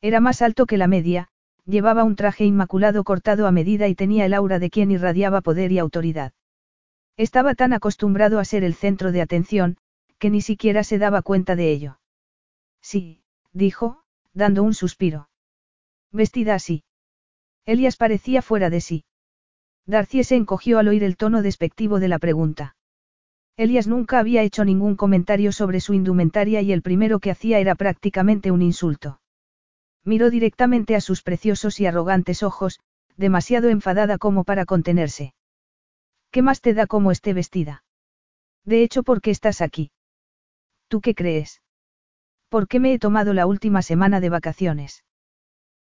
Era 0.00 0.20
más 0.20 0.40
alto 0.40 0.64
que 0.64 0.78
la 0.78 0.86
media, 0.86 1.28
llevaba 1.66 2.04
un 2.04 2.16
traje 2.16 2.44
inmaculado 2.44 3.04
cortado 3.04 3.46
a 3.46 3.52
medida 3.52 3.88
y 3.88 3.94
tenía 3.94 4.24
el 4.24 4.32
aura 4.32 4.58
de 4.58 4.70
quien 4.70 4.90
irradiaba 4.90 5.42
poder 5.42 5.70
y 5.72 5.78
autoridad. 5.78 6.32
Estaba 7.16 7.54
tan 7.54 7.72
acostumbrado 7.72 8.38
a 8.38 8.44
ser 8.44 8.62
el 8.62 8.74
centro 8.74 9.10
de 9.12 9.22
atención, 9.22 9.78
que 10.18 10.30
ni 10.30 10.40
siquiera 10.40 10.84
se 10.84 10.98
daba 10.98 11.22
cuenta 11.22 11.56
de 11.56 11.70
ello. 11.70 11.98
Sí, 12.82 13.22
dijo, 13.52 14.02
dando 14.34 14.62
un 14.62 14.74
suspiro. 14.74 15.28
Vestida 16.12 16.54
así. 16.54 16.84
Elias 17.64 17.96
parecía 17.96 18.42
fuera 18.42 18.70
de 18.70 18.80
sí. 18.80 19.04
Darcy 19.86 20.24
se 20.24 20.36
encogió 20.36 20.78
al 20.78 20.88
oír 20.88 21.04
el 21.04 21.16
tono 21.16 21.42
despectivo 21.42 22.00
de 22.00 22.08
la 22.08 22.18
pregunta. 22.18 22.76
Elias 23.56 23.86
nunca 23.86 24.18
había 24.18 24.42
hecho 24.42 24.64
ningún 24.64 24.96
comentario 24.96 25.52
sobre 25.52 25.80
su 25.80 25.94
indumentaria 25.94 26.60
y 26.60 26.72
el 26.72 26.82
primero 26.82 27.20
que 27.20 27.30
hacía 27.30 27.58
era 27.58 27.74
prácticamente 27.74 28.50
un 28.50 28.60
insulto. 28.60 29.20
Miró 30.04 30.28
directamente 30.28 30.94
a 30.94 31.00
sus 31.00 31.22
preciosos 31.22 31.80
y 31.80 31.86
arrogantes 31.86 32.42
ojos, 32.42 32.80
demasiado 33.16 33.70
enfadada 33.70 34.18
como 34.18 34.44
para 34.44 34.66
contenerse. 34.66 35.32
¿Qué 36.36 36.42
más 36.42 36.60
te 36.60 36.74
da 36.74 36.86
como 36.86 37.12
esté 37.12 37.32
vestida? 37.32 37.82
De 38.62 38.82
hecho, 38.82 39.02
¿por 39.02 39.22
qué 39.22 39.30
estás 39.30 39.62
aquí? 39.62 39.90
¿Tú 40.86 41.00
qué 41.00 41.14
crees? 41.14 41.62
¿Por 42.50 42.68
qué 42.68 42.78
me 42.78 42.92
he 42.92 42.98
tomado 42.98 43.32
la 43.32 43.46
última 43.46 43.80
semana 43.80 44.20
de 44.20 44.28
vacaciones? 44.28 45.02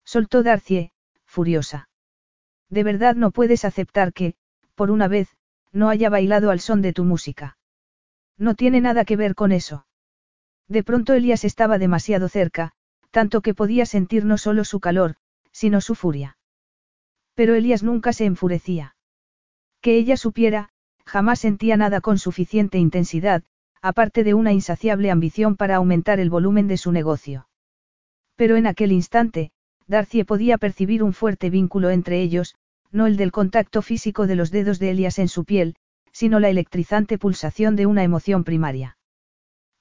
Soltó 0.05 0.43
Darcie, 0.43 0.93
furiosa. 1.25 1.89
De 2.69 2.85
verdad 2.85 3.15
no 3.15 3.31
puedes 3.31 3.65
aceptar 3.65 4.13
que, 4.13 4.35
por 4.75 4.91
una 4.91 5.09
vez, 5.09 5.27
no 5.73 5.89
haya 5.89 6.09
bailado 6.09 6.51
al 6.51 6.61
son 6.61 6.81
de 6.81 6.93
tu 6.93 7.03
música. 7.03 7.57
No 8.37 8.55
tiene 8.55 8.79
nada 8.79 9.03
que 9.03 9.17
ver 9.17 9.35
con 9.35 9.51
eso. 9.51 9.85
De 10.69 10.83
pronto 10.85 11.11
Elías 11.11 11.43
estaba 11.43 11.79
demasiado 11.79 12.29
cerca, 12.29 12.71
tanto 13.11 13.41
que 13.41 13.53
podía 13.53 13.85
sentir 13.85 14.23
no 14.23 14.37
solo 14.37 14.63
su 14.63 14.79
calor, 14.79 15.17
sino 15.51 15.81
su 15.81 15.95
furia. 15.95 16.37
Pero 17.33 17.55
Elías 17.55 17.83
nunca 17.83 18.13
se 18.13 18.23
enfurecía. 18.23 18.94
Que 19.85 19.99
ella 19.99 20.17
supiera, 20.17 20.69
jamás 21.05 21.37
sentía 21.37 21.77
nada 21.77 22.01
con 22.01 22.17
suficiente 22.17 22.79
intensidad, 22.79 23.43
aparte 23.83 24.23
de 24.23 24.33
una 24.33 24.51
insaciable 24.51 25.11
ambición 25.11 25.55
para 25.55 25.75
aumentar 25.75 26.19
el 26.19 26.31
volumen 26.31 26.67
de 26.67 26.77
su 26.77 26.91
negocio. 26.91 27.47
Pero 28.35 28.55
en 28.55 28.65
aquel 28.65 28.91
instante, 28.91 29.51
Darcy 29.85 30.23
podía 30.23 30.57
percibir 30.57 31.03
un 31.03 31.13
fuerte 31.13 31.51
vínculo 31.51 31.91
entre 31.91 32.19
ellos, 32.19 32.55
no 32.91 33.05
el 33.05 33.15
del 33.15 33.31
contacto 33.31 33.83
físico 33.83 34.25
de 34.25 34.35
los 34.35 34.49
dedos 34.49 34.79
de 34.79 34.89
Elias 34.89 35.19
en 35.19 35.27
su 35.27 35.45
piel, 35.45 35.75
sino 36.11 36.39
la 36.39 36.49
electrizante 36.49 37.19
pulsación 37.19 37.75
de 37.75 37.85
una 37.85 38.03
emoción 38.03 38.43
primaria. 38.43 38.97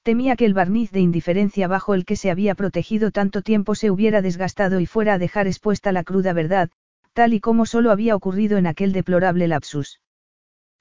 Temía 0.03 0.35
que 0.35 0.45
el 0.45 0.53
barniz 0.53 0.91
de 0.91 0.99
indiferencia 0.99 1.67
bajo 1.67 1.95
el 1.95 2.05
que 2.05 2.15
se 2.15 2.29
había 2.29 2.53
protegido 2.53 3.09
tanto 3.09 3.41
tiempo 3.41 3.73
se 3.73 3.89
hubiera 3.89 4.21
desgastado 4.21 4.79
y 4.79 4.85
fuera 4.85 5.15
a 5.15 5.17
dejar 5.17 5.47
expuesta 5.47 5.91
la 5.91 6.03
cruda 6.03 6.31
verdad, 6.33 6.69
tal 7.15 7.33
y 7.33 7.39
como 7.39 7.65
solo 7.65 7.91
había 7.91 8.13
ocurrido 8.13 8.57
en 8.57 8.67
aquel 8.67 8.91
deplorable 8.91 9.47
lapsus. 9.47 10.01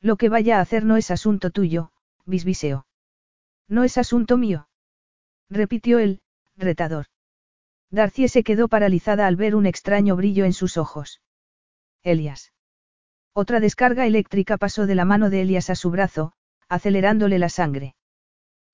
Lo 0.00 0.16
que 0.16 0.28
vaya 0.28 0.58
a 0.58 0.62
hacer 0.62 0.84
no 0.84 0.96
es 0.96 1.12
asunto 1.12 1.50
tuyo, 1.50 1.92
bisbiseo. 2.26 2.86
No 3.68 3.84
es 3.84 3.96
asunto 3.98 4.36
mío. 4.36 4.68
Repitió 5.48 6.00
él, 6.00 6.20
retador. 6.56 7.06
Darcy 7.90 8.26
se 8.26 8.42
quedó 8.42 8.66
paralizada 8.66 9.28
al 9.28 9.36
ver 9.36 9.54
un 9.54 9.64
extraño 9.64 10.16
brillo 10.16 10.44
en 10.44 10.52
sus 10.52 10.76
ojos. 10.76 11.22
Elias. 12.02 12.52
Otra 13.32 13.60
descarga 13.60 14.04
eléctrica 14.04 14.56
pasó 14.56 14.86
de 14.86 14.96
la 14.96 15.04
mano 15.04 15.30
de 15.30 15.42
Elias 15.42 15.70
a 15.70 15.76
su 15.76 15.92
brazo, 15.92 16.32
acelerándole 16.68 17.38
la 17.38 17.48
sangre. 17.48 17.94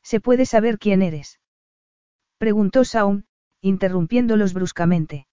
¿Se 0.02 0.18
puede 0.18 0.46
saber 0.46 0.78
quién 0.78 1.02
eres? 1.02 1.40
Preguntó 2.38 2.84
Saun, 2.84 3.26
interrumpiéndolos 3.60 4.54
bruscamente. 4.54 5.26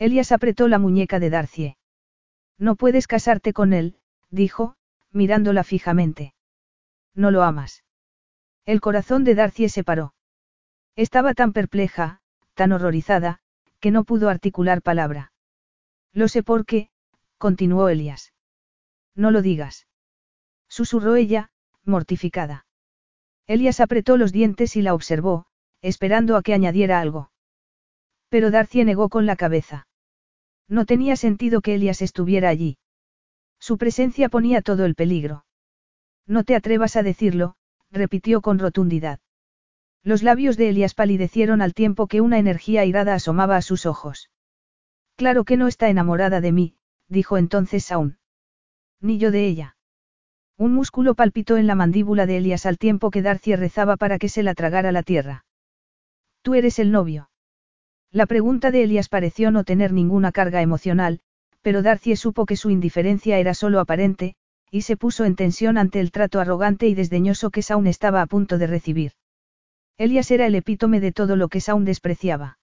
Elias 0.00 0.32
apretó 0.32 0.66
la 0.66 0.78
muñeca 0.78 1.18
de 1.20 1.28
Darcy. 1.28 1.76
No 2.56 2.74
puedes 2.74 3.06
casarte 3.06 3.52
con 3.52 3.74
él, 3.74 3.98
dijo, 4.30 4.74
mirándola 5.10 5.62
fijamente. 5.62 6.34
No 7.14 7.30
lo 7.30 7.42
amas. 7.42 7.84
El 8.64 8.80
corazón 8.80 9.24
de 9.24 9.34
Darcy 9.34 9.68
se 9.68 9.84
paró. 9.84 10.14
Estaba 10.96 11.34
tan 11.34 11.52
perpleja, 11.52 12.22
tan 12.54 12.72
horrorizada, 12.72 13.40
que 13.78 13.90
no 13.90 14.04
pudo 14.04 14.30
articular 14.30 14.80
palabra. 14.80 15.32
Lo 16.14 16.28
sé 16.28 16.42
por 16.42 16.64
qué, 16.64 16.88
continuó 17.36 17.90
Elias. 17.90 18.32
No 19.14 19.30
lo 19.30 19.42
digas. 19.42 19.86
Susurró 20.66 21.16
ella, 21.16 21.50
mortificada. 21.84 22.64
Elias 23.46 23.80
apretó 23.80 24.16
los 24.16 24.32
dientes 24.32 24.76
y 24.76 24.82
la 24.82 24.94
observó, 24.94 25.44
esperando 25.82 26.36
a 26.36 26.42
que 26.42 26.54
añadiera 26.54 27.00
algo. 27.00 27.32
Pero 28.30 28.50
Darcy 28.50 28.82
negó 28.84 29.10
con 29.10 29.26
la 29.26 29.36
cabeza. 29.36 29.88
No 30.70 30.86
tenía 30.86 31.16
sentido 31.16 31.60
que 31.60 31.74
Elias 31.74 32.00
estuviera 32.00 32.48
allí. 32.48 32.78
Su 33.58 33.76
presencia 33.76 34.28
ponía 34.28 34.62
todo 34.62 34.84
el 34.84 34.94
peligro. 34.94 35.44
No 36.26 36.44
te 36.44 36.54
atrevas 36.54 36.94
a 36.94 37.02
decirlo, 37.02 37.56
repitió 37.90 38.40
con 38.40 38.60
rotundidad. 38.60 39.18
Los 40.04 40.22
labios 40.22 40.56
de 40.56 40.68
Elias 40.68 40.94
palidecieron 40.94 41.60
al 41.60 41.74
tiempo 41.74 42.06
que 42.06 42.20
una 42.20 42.38
energía 42.38 42.82
airada 42.82 43.14
asomaba 43.14 43.56
a 43.56 43.62
sus 43.62 43.84
ojos. 43.84 44.30
Claro 45.16 45.44
que 45.44 45.56
no 45.56 45.66
está 45.66 45.88
enamorada 45.88 46.40
de 46.40 46.52
mí, 46.52 46.76
dijo 47.08 47.36
entonces 47.36 47.90
aún. 47.90 48.18
Ni 49.00 49.18
yo 49.18 49.32
de 49.32 49.46
ella. 49.46 49.76
Un 50.56 50.72
músculo 50.72 51.14
palpitó 51.14 51.56
en 51.56 51.66
la 51.66 51.74
mandíbula 51.74 52.26
de 52.26 52.36
Elias 52.36 52.64
al 52.64 52.78
tiempo 52.78 53.10
que 53.10 53.22
Darcy 53.22 53.56
rezaba 53.56 53.96
para 53.96 54.18
que 54.18 54.28
se 54.28 54.44
la 54.44 54.54
tragara 54.54 54.92
la 54.92 55.02
tierra. 55.02 55.44
¿Tú 56.42 56.54
eres 56.54 56.78
el 56.78 56.92
novio? 56.92 57.29
La 58.12 58.26
pregunta 58.26 58.72
de 58.72 58.82
Elias 58.82 59.08
pareció 59.08 59.52
no 59.52 59.62
tener 59.62 59.92
ninguna 59.92 60.32
carga 60.32 60.62
emocional, 60.62 61.20
pero 61.62 61.82
Darcy 61.82 62.16
supo 62.16 62.44
que 62.44 62.56
su 62.56 62.70
indiferencia 62.70 63.38
era 63.38 63.54
solo 63.54 63.78
aparente, 63.78 64.34
y 64.70 64.82
se 64.82 64.96
puso 64.96 65.24
en 65.24 65.36
tensión 65.36 65.78
ante 65.78 66.00
el 66.00 66.10
trato 66.10 66.40
arrogante 66.40 66.88
y 66.88 66.94
desdeñoso 66.94 67.50
que 67.50 67.62
Saun 67.62 67.86
estaba 67.86 68.22
a 68.22 68.26
punto 68.26 68.58
de 68.58 68.66
recibir. 68.66 69.12
Elias 69.96 70.30
era 70.30 70.46
el 70.46 70.54
epítome 70.54 71.00
de 71.00 71.12
todo 71.12 71.36
lo 71.36 71.48
que 71.48 71.60
Saun 71.60 71.84
despreciaba. 71.84 72.58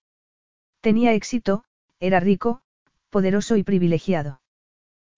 Tenía 0.82 1.14
éxito, 1.14 1.64
era 2.00 2.20
rico, 2.20 2.62
poderoso 3.10 3.56
y 3.56 3.64
privilegiado. 3.64 4.42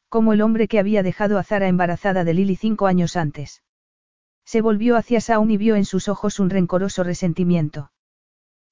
Como 0.09 0.33
el 0.33 0.41
hombre 0.41 0.67
que 0.67 0.79
había 0.79 1.03
dejado 1.03 1.37
a 1.37 1.43
Zara 1.43 1.67
embarazada 1.67 2.23
de 2.23 2.33
Lily 2.33 2.55
cinco 2.55 2.87
años 2.87 3.15
antes. 3.15 3.63
Se 4.45 4.61
volvió 4.61 4.95
hacia 4.95 5.21
Saun 5.21 5.49
y 5.51 5.57
vio 5.57 5.75
en 5.75 5.85
sus 5.85 6.07
ojos 6.07 6.39
un 6.39 6.49
rencoroso 6.49 7.03
resentimiento. 7.03 7.91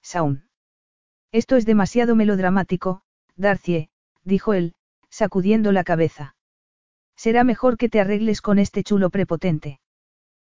Saun. 0.01 0.46
Esto 1.31 1.55
es 1.55 1.65
demasiado 1.65 2.15
melodramático, 2.15 3.01
Darcie, 3.35 3.89
dijo 4.23 4.53
él, 4.53 4.73
sacudiendo 5.09 5.71
la 5.71 5.83
cabeza. 5.83 6.35
Será 7.15 7.43
mejor 7.43 7.77
que 7.77 7.89
te 7.89 7.99
arregles 7.99 8.41
con 8.41 8.59
este 8.59 8.83
chulo 8.83 9.09
prepotente. 9.09 9.79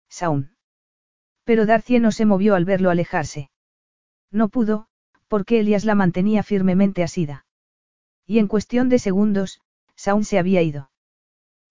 Saun. 0.09 0.55
Pero 1.43 1.65
Darcy 1.65 1.99
no 1.99 2.11
se 2.11 2.25
movió 2.25 2.55
al 2.55 2.65
verlo 2.65 2.89
alejarse. 2.89 3.49
No 4.31 4.49
pudo, 4.49 4.87
porque 5.27 5.59
Elias 5.59 5.85
la 5.85 5.95
mantenía 5.95 6.43
firmemente 6.43 7.03
asida. 7.03 7.45
Y 8.25 8.39
en 8.39 8.47
cuestión 8.47 8.89
de 8.89 8.99
segundos, 8.99 9.61
Saun 9.95 10.25
se 10.25 10.39
había 10.39 10.61
ido. 10.61 10.89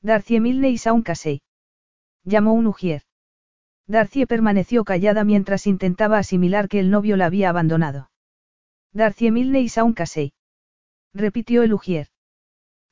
Darcy 0.00 0.38
Milne 0.40 0.70
y 0.70 0.78
Saun 0.78 1.02
Casey. 1.02 1.42
Llamó 2.24 2.52
un 2.52 2.66
ujier. 2.66 3.02
Darcy 3.86 4.24
permaneció 4.26 4.84
callada 4.84 5.24
mientras 5.24 5.66
intentaba 5.66 6.18
asimilar 6.18 6.68
que 6.68 6.80
el 6.80 6.90
novio 6.90 7.16
la 7.16 7.26
había 7.26 7.50
abandonado. 7.50 8.10
Darcy 8.94 9.30
Milne 9.30 9.61
y 9.61 9.68
Saun 9.68 9.92
Casey. 9.92 10.33
Repitió 11.12 11.62
el 11.62 11.74
ujier. 11.74 12.09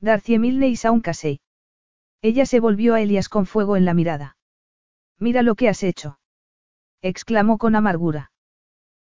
Darcy 0.01 0.38
Milne 0.38 0.69
y 0.69 0.77
Saun 0.77 1.01
Casey. 1.01 1.41
Ella 2.21 2.45
se 2.45 2.61
volvió 2.61 2.95
a 2.95 3.01
Elias 3.01 3.31
con 3.31 3.47
fuego 3.47 3.77
en 3.77 3.87
la 3.87 3.95
mirada. 3.95 4.37
Mira 5.19 5.43
lo 5.43 5.55
que 5.55 5.69
has 5.71 5.83
hecho 5.83 6.19
exclamó 7.03 7.59
con 7.59 7.75
amargura. 7.75 8.31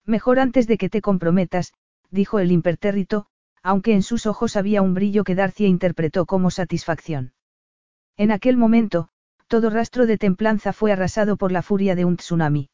Mejor 0.05 0.41
antes 0.41 0.67
de 0.67 0.77
que 0.77 0.91
te 0.91 1.01
comprometas, 1.01 1.73
dijo 2.11 2.41
el 2.41 2.51
impertérrito, 2.51 3.27
aunque 3.63 3.95
en 3.95 4.03
sus 4.03 4.27
ojos 4.27 4.57
había 4.57 4.83
un 4.83 4.93
brillo 4.93 5.25
que 5.25 5.35
Darcia 5.35 5.69
interpretó 5.69 6.27
como 6.27 6.51
satisfacción. 6.51 7.33
En 8.17 8.31
aquel 8.31 8.57
momento, 8.57 9.09
todo 9.47 9.71
rastro 9.71 10.07
de 10.07 10.19
templanza 10.19 10.73
fue 10.73 10.93
arrasado 10.93 11.37
por 11.37 11.53
la 11.53 11.63
furia 11.63 11.95
de 11.95 12.05
un 12.05 12.17
tsunami. 12.17 12.69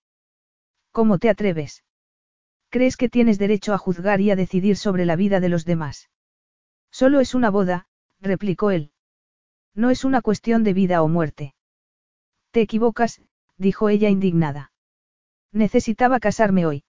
¿Cómo 0.90 1.18
te 1.18 1.28
atreves? 1.28 1.84
¿Crees 2.70 2.96
que 2.96 3.08
tienes 3.08 3.38
derecho 3.38 3.74
a 3.74 3.78
juzgar 3.78 4.20
y 4.20 4.30
a 4.30 4.36
decidir 4.36 4.76
sobre 4.76 5.04
la 5.04 5.16
vida 5.16 5.40
de 5.40 5.48
los 5.48 5.64
demás? 5.64 6.08
Solo 6.92 7.18
es 7.18 7.34
una 7.34 7.50
boda, 7.50 7.88
replicó 8.20 8.70
él. 8.70 8.92
No 9.74 9.90
es 9.90 10.04
una 10.04 10.22
cuestión 10.22 10.62
de 10.62 10.72
vida 10.72 11.02
o 11.02 11.08
muerte. 11.08 11.54
Te 12.52 12.60
equivocas, 12.60 13.22
dijo 13.56 13.88
ella 13.88 14.08
indignada. 14.08 14.72
Necesitaba 15.52 16.20
casarme 16.20 16.64
hoy. 16.64 16.84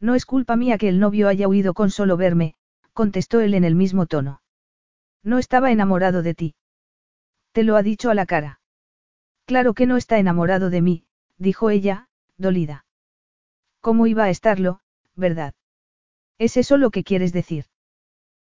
No 0.00 0.16
es 0.16 0.26
culpa 0.26 0.56
mía 0.56 0.76
que 0.76 0.88
el 0.88 0.98
novio 0.98 1.28
haya 1.28 1.46
huido 1.46 1.72
con 1.72 1.90
solo 1.90 2.16
verme, 2.16 2.56
contestó 2.92 3.40
él 3.40 3.54
en 3.54 3.64
el 3.64 3.76
mismo 3.76 4.06
tono. 4.06 4.42
No 5.22 5.38
estaba 5.38 5.70
enamorado 5.70 6.22
de 6.22 6.34
ti. 6.34 6.54
Te 7.52 7.62
lo 7.62 7.76
ha 7.76 7.82
dicho 7.82 8.10
a 8.10 8.14
la 8.14 8.26
cara. 8.26 8.60
Claro 9.44 9.72
que 9.72 9.86
no 9.86 9.96
está 9.96 10.18
enamorado 10.18 10.68
de 10.68 10.82
mí, 10.82 11.04
dijo 11.38 11.70
ella, 11.70 12.08
dolida. 12.36 12.84
¿Cómo 13.80 14.08
iba 14.08 14.24
a 14.24 14.30
estarlo, 14.30 14.80
verdad? 15.16 15.54
¿Es 16.38 16.56
eso 16.56 16.76
lo 16.76 16.90
que 16.90 17.04
quieres 17.04 17.32
decir? 17.32 17.64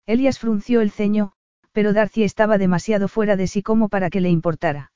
Elias 0.06 0.38
frunció 0.38 0.80
el 0.80 0.90
ceño, 0.90 1.32
pero 1.72 1.92
Darcy 1.92 2.24
estaba 2.24 2.58
demasiado 2.58 3.08
fuera 3.08 3.36
de 3.36 3.46
sí 3.46 3.62
como 3.62 3.88
para 3.88 4.10
que 4.10 4.20
le 4.20 4.30
importara. 4.30 4.92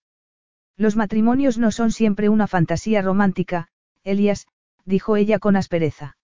Los 0.76 0.96
matrimonios 0.96 1.58
no 1.58 1.70
son 1.70 1.90
siempre 1.90 2.28
una 2.28 2.46
fantasía 2.46 3.02
romántica, 3.02 3.68
Elias, 4.04 4.46
dijo 4.84 5.16
ella 5.16 5.38
con 5.38 5.56
aspereza. 5.56 6.16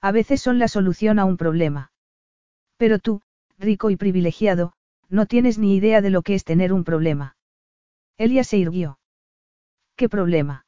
A 0.00 0.12
veces 0.12 0.40
son 0.40 0.58
la 0.58 0.68
solución 0.68 1.18
a 1.18 1.24
un 1.24 1.36
problema. 1.36 1.92
Pero 2.76 2.98
tú, 2.98 3.22
rico 3.58 3.90
y 3.90 3.96
privilegiado, 3.96 4.72
no 5.08 5.26
tienes 5.26 5.58
ni 5.58 5.76
idea 5.76 6.00
de 6.00 6.10
lo 6.10 6.22
que 6.22 6.34
es 6.34 6.44
tener 6.44 6.72
un 6.72 6.84
problema. 6.84 7.36
Elias 8.16 8.48
se 8.48 8.58
irguió. 8.58 8.98
¿Qué 9.96 10.08
problema? 10.08 10.66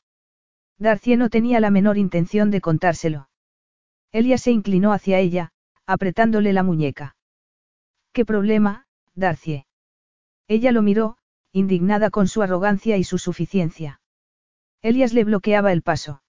Darcy 0.78 1.16
no 1.16 1.30
tenía 1.30 1.60
la 1.60 1.70
menor 1.70 1.96
intención 1.96 2.50
de 2.50 2.60
contárselo. 2.60 3.28
Elias 4.12 4.42
se 4.42 4.50
inclinó 4.50 4.92
hacia 4.92 5.18
ella, 5.18 5.52
apretándole 5.86 6.52
la 6.52 6.62
muñeca. 6.62 7.16
¿Qué 8.12 8.26
problema, 8.26 8.86
Darcy? 9.14 9.64
Ella 10.48 10.70
lo 10.70 10.82
miró, 10.82 11.16
indignada 11.50 12.10
con 12.10 12.28
su 12.28 12.42
arrogancia 12.42 12.98
y 12.98 13.04
su 13.04 13.18
suficiencia. 13.18 14.00
Elias 14.82 15.14
le 15.14 15.24
bloqueaba 15.24 15.72
el 15.72 15.82
paso. 15.82 16.22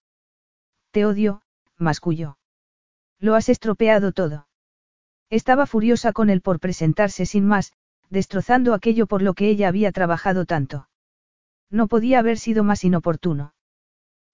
Te 0.92 1.06
odio, 1.06 1.42
masculló. 1.78 2.38
Lo 3.20 3.36
has 3.36 3.50
estropeado 3.50 4.12
todo. 4.12 4.48
Estaba 5.30 5.66
furiosa 5.66 6.14
con 6.14 6.30
él 6.30 6.42
por 6.42 6.60
presentarse 6.60 7.26
sin 7.26 7.46
más, 7.46 7.74
destrozando 8.10 8.74
aquello 8.74 9.08
por 9.08 9.22
lo 9.22 9.34
que 9.34 9.50
ella 9.50 9.68
había 9.68 9.92
trabajado 9.92 10.46
tanto. 10.46 10.88
No 11.70 11.88
podía 11.88 12.20
haber 12.20 12.38
sido 12.38 12.64
más 12.64 12.84
inoportuno. 12.84 13.56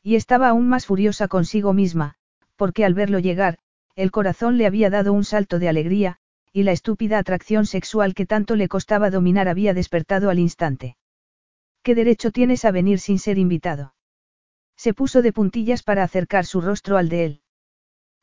Y 0.04 0.16
estaba 0.16 0.50
aún 0.50 0.68
más 0.68 0.86
furiosa 0.86 1.28
consigo 1.28 1.74
misma, 1.74 2.19
porque 2.60 2.84
al 2.84 2.94
verlo 2.94 3.20
llegar, 3.20 3.58
el 3.96 4.12
corazón 4.12 4.58
le 4.58 4.66
había 4.66 4.90
dado 4.90 5.14
un 5.14 5.24
salto 5.24 5.60
de 5.60 5.70
alegría, 5.70 6.18
y 6.52 6.64
la 6.64 6.74
estúpida 6.74 7.18
atracción 7.18 7.66
sexual 7.66 8.14
que 8.14 8.26
tanto 8.26 8.58
le 8.58 8.68
costaba 8.68 9.10
dominar 9.10 9.48
había 9.48 9.74
despertado 9.74 10.30
al 10.30 10.40
instante. 10.40 10.98
¿Qué 11.84 11.96
derecho 11.96 12.32
tienes 12.32 12.66
a 12.66 12.72
venir 12.72 13.00
sin 13.00 13.18
ser 13.18 13.38
invitado? 13.38 13.96
Se 14.76 14.94
puso 14.94 15.22
de 15.22 15.32
puntillas 15.32 15.84
para 15.84 16.04
acercar 16.04 16.46
su 16.46 16.60
rostro 16.60 16.98
al 16.98 17.08
de 17.08 17.24
él. 17.24 17.42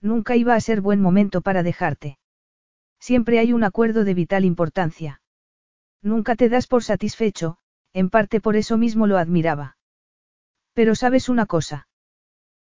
Nunca 0.02 0.36
iba 0.36 0.54
a 0.54 0.60
ser 0.60 0.82
buen 0.82 1.00
momento 1.00 1.40
para 1.40 1.62
dejarte. 1.62 2.18
Siempre 3.00 3.38
hay 3.38 3.54
un 3.54 3.64
acuerdo 3.64 4.04
de 4.04 4.12
vital 4.12 4.44
importancia. 4.44 5.22
Nunca 6.02 6.36
te 6.36 6.50
das 6.50 6.66
por 6.66 6.84
satisfecho, 6.84 7.56
en 7.94 8.10
parte 8.10 8.42
por 8.42 8.56
eso 8.56 8.76
mismo 8.76 9.06
lo 9.06 9.16
admiraba. 9.16 9.78
Pero 10.74 10.94
sabes 10.94 11.30
una 11.30 11.46
cosa. 11.46 11.88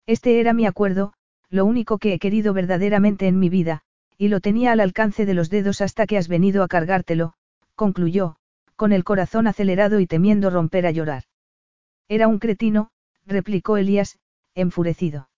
Este 0.07 0.39
era 0.39 0.53
mi 0.53 0.67
acuerdo, 0.67 1.15
lo 1.51 1.65
único 1.65 1.99
que 1.99 2.15
he 2.15 2.19
querido 2.19 2.53
verdaderamente 2.53 3.27
en 3.27 3.39
mi 3.39 3.49
vida, 3.49 3.83
y 4.17 4.29
lo 4.29 4.41
tenía 4.41 4.73
al 4.73 4.81
alcance 4.81 5.27
de 5.27 5.35
los 5.35 5.51
dedos 5.51 5.81
hasta 5.81 6.07
que 6.07 6.19
has 6.19 6.29
venido 6.29 6.63
a 6.63 6.69
cargártelo, 6.69 7.35
concluyó, 7.75 8.37
con 8.77 8.93
el 8.93 9.05
corazón 9.05 9.47
acelerado 9.47 10.01
y 10.01 10.07
temiendo 10.07 10.51
romper 10.51 10.87
a 10.87 10.91
llorar. 10.91 11.25
Era 12.09 12.29
un 12.29 12.39
cretino, 12.39 12.91
replicó 13.27 13.77
Elías, 13.77 14.19
enfurecido. 14.55 15.29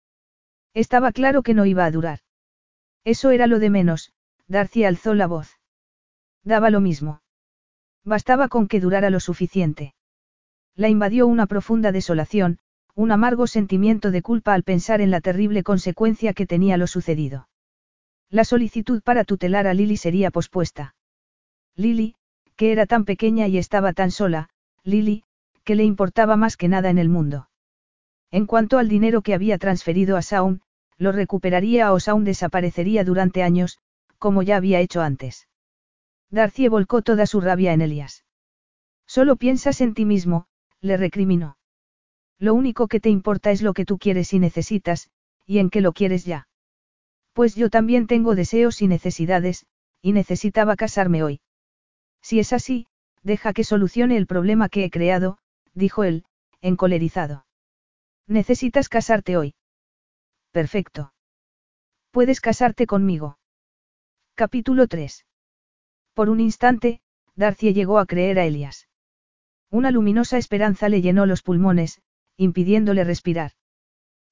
Estaba 0.74 1.12
claro 1.12 1.42
que 1.42 1.54
no 1.54 1.64
iba 1.64 1.84
a 1.84 1.90
durar. 1.90 2.20
Eso 3.04 3.30
era 3.30 3.46
lo 3.46 3.58
de 3.58 3.70
menos, 3.70 4.12
Darcy 4.48 4.84
alzó 4.84 5.14
la 5.14 5.26
voz. 5.26 5.58
Daba 6.44 6.70
lo 6.70 6.80
mismo. 6.80 7.22
Bastaba 8.04 8.48
con 8.48 8.68
que 8.68 8.80
durara 8.80 9.10
lo 9.10 9.20
suficiente. 9.20 9.94
La 10.74 10.88
invadió 10.88 11.26
una 11.26 11.46
profunda 11.46 11.92
desolación, 11.92 12.58
un 12.96 13.12
amargo 13.12 13.46
sentimiento 13.46 14.10
de 14.10 14.22
culpa 14.22 14.54
al 14.54 14.62
pensar 14.62 15.02
en 15.02 15.10
la 15.10 15.20
terrible 15.20 15.62
consecuencia 15.62 16.32
que 16.32 16.46
tenía 16.46 16.78
lo 16.78 16.86
sucedido. 16.86 17.46
La 18.30 18.44
solicitud 18.44 19.02
para 19.02 19.24
tutelar 19.24 19.66
a 19.66 19.74
Lily 19.74 19.98
sería 19.98 20.30
pospuesta. 20.30 20.94
Lily, 21.76 22.14
que 22.56 22.72
era 22.72 22.86
tan 22.86 23.04
pequeña 23.04 23.48
y 23.48 23.58
estaba 23.58 23.92
tan 23.92 24.10
sola, 24.10 24.48
Lily, 24.82 25.24
que 25.62 25.74
le 25.74 25.84
importaba 25.84 26.38
más 26.38 26.56
que 26.56 26.68
nada 26.68 26.88
en 26.88 26.96
el 26.96 27.10
mundo. 27.10 27.50
En 28.30 28.46
cuanto 28.46 28.78
al 28.78 28.88
dinero 28.88 29.20
que 29.20 29.34
había 29.34 29.58
transferido 29.58 30.16
a 30.16 30.22
Saun, 30.22 30.62
lo 30.96 31.12
recuperaría 31.12 31.92
o 31.92 32.00
Saun 32.00 32.24
desaparecería 32.24 33.04
durante 33.04 33.42
años, 33.42 33.78
como 34.18 34.42
ya 34.42 34.56
había 34.56 34.80
hecho 34.80 35.02
antes. 35.02 35.48
Darcy 36.30 36.68
volcó 36.68 37.02
toda 37.02 37.26
su 37.26 37.42
rabia 37.42 37.74
en 37.74 37.82
Elias. 37.82 38.24
Solo 39.06 39.36
piensas 39.36 39.82
en 39.82 39.92
ti 39.92 40.06
mismo, 40.06 40.46
le 40.80 40.96
recriminó. 40.96 41.58
Lo 42.38 42.54
único 42.54 42.88
que 42.88 43.00
te 43.00 43.08
importa 43.08 43.50
es 43.50 43.62
lo 43.62 43.72
que 43.72 43.84
tú 43.84 43.98
quieres 43.98 44.32
y 44.32 44.38
necesitas, 44.38 45.10
y 45.46 45.58
en 45.58 45.70
qué 45.70 45.80
lo 45.80 45.92
quieres 45.92 46.24
ya. 46.24 46.48
Pues 47.32 47.54
yo 47.54 47.70
también 47.70 48.06
tengo 48.06 48.34
deseos 48.34 48.82
y 48.82 48.88
necesidades, 48.88 49.66
y 50.02 50.12
necesitaba 50.12 50.76
casarme 50.76 51.22
hoy. 51.22 51.40
Si 52.22 52.38
es 52.38 52.52
así, 52.52 52.86
deja 53.22 53.52
que 53.52 53.64
solucione 53.64 54.16
el 54.16 54.26
problema 54.26 54.68
que 54.68 54.84
he 54.84 54.90
creado, 54.90 55.38
dijo 55.74 56.04
él, 56.04 56.24
encolerizado. 56.60 57.46
Necesitas 58.26 58.88
casarte 58.88 59.36
hoy. 59.36 59.54
Perfecto. 60.50 61.12
Puedes 62.10 62.40
casarte 62.40 62.86
conmigo. 62.86 63.38
Capítulo 64.34 64.86
3. 64.86 65.26
Por 66.14 66.30
un 66.30 66.40
instante, 66.40 67.00
Darcy 67.34 67.72
llegó 67.72 67.98
a 67.98 68.06
creer 68.06 68.38
a 68.38 68.46
Elias. 68.46 68.88
Una 69.70 69.90
luminosa 69.90 70.38
esperanza 70.38 70.88
le 70.88 71.02
llenó 71.02 71.26
los 71.26 71.42
pulmones, 71.42 72.00
impidiéndole 72.36 73.04
respirar. 73.04 73.52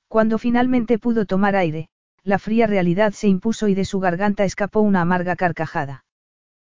Cuando 0.09 0.39
finalmente 0.39 0.99
pudo 0.99 1.27
tomar 1.27 1.57
aire, 1.57 1.89
la 2.23 2.39
fría 2.39 2.67
realidad 2.67 3.13
se 3.13 3.29
impuso 3.29 3.69
y 3.69 3.75
de 3.75 3.85
su 3.85 4.01
garganta 4.01 4.45
escapó 4.45 4.81
una 4.81 5.03
amarga 5.03 5.37
carcajada. 5.37 6.05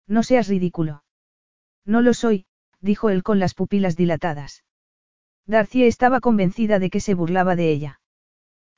No 0.07 0.23
seas 0.23 0.49
ridículo. 0.49 1.05
No 1.85 2.01
lo 2.01 2.15
soy, 2.15 2.47
dijo 2.81 3.11
él 3.11 3.23
con 3.23 3.39
las 3.39 3.55
pupilas 3.55 3.97
dilatadas. 3.97 4.65
Darcy 5.47 5.85
estaba 5.85 6.21
convencida 6.21 6.79
de 6.79 6.91
que 6.91 7.01
se 7.01 7.15
burlaba 7.15 7.55
de 7.55 7.71
ella. 7.71 8.01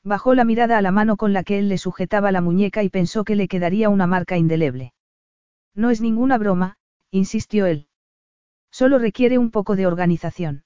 Bajó 0.04 0.34
la 0.34 0.44
mirada 0.44 0.78
a 0.78 0.82
la 0.82 0.90
mano 0.90 1.16
con 1.16 1.32
la 1.32 1.42
que 1.42 1.58
él 1.58 1.68
le 1.68 1.78
sujetaba 1.78 2.30
la 2.32 2.40
muñeca 2.40 2.82
y 2.82 2.90
pensó 2.90 3.24
que 3.24 3.36
le 3.36 3.48
quedaría 3.48 3.88
una 3.88 4.06
marca 4.06 4.36
indeleble. 4.36 4.92
No 5.74 5.90
es 5.90 6.00
ninguna 6.00 6.38
broma, 6.38 6.76
insistió 7.10 7.66
él. 7.66 7.88
Solo 8.70 8.98
requiere 8.98 9.38
un 9.38 9.50
poco 9.50 9.76
de 9.76 9.86
organización. 9.86 10.64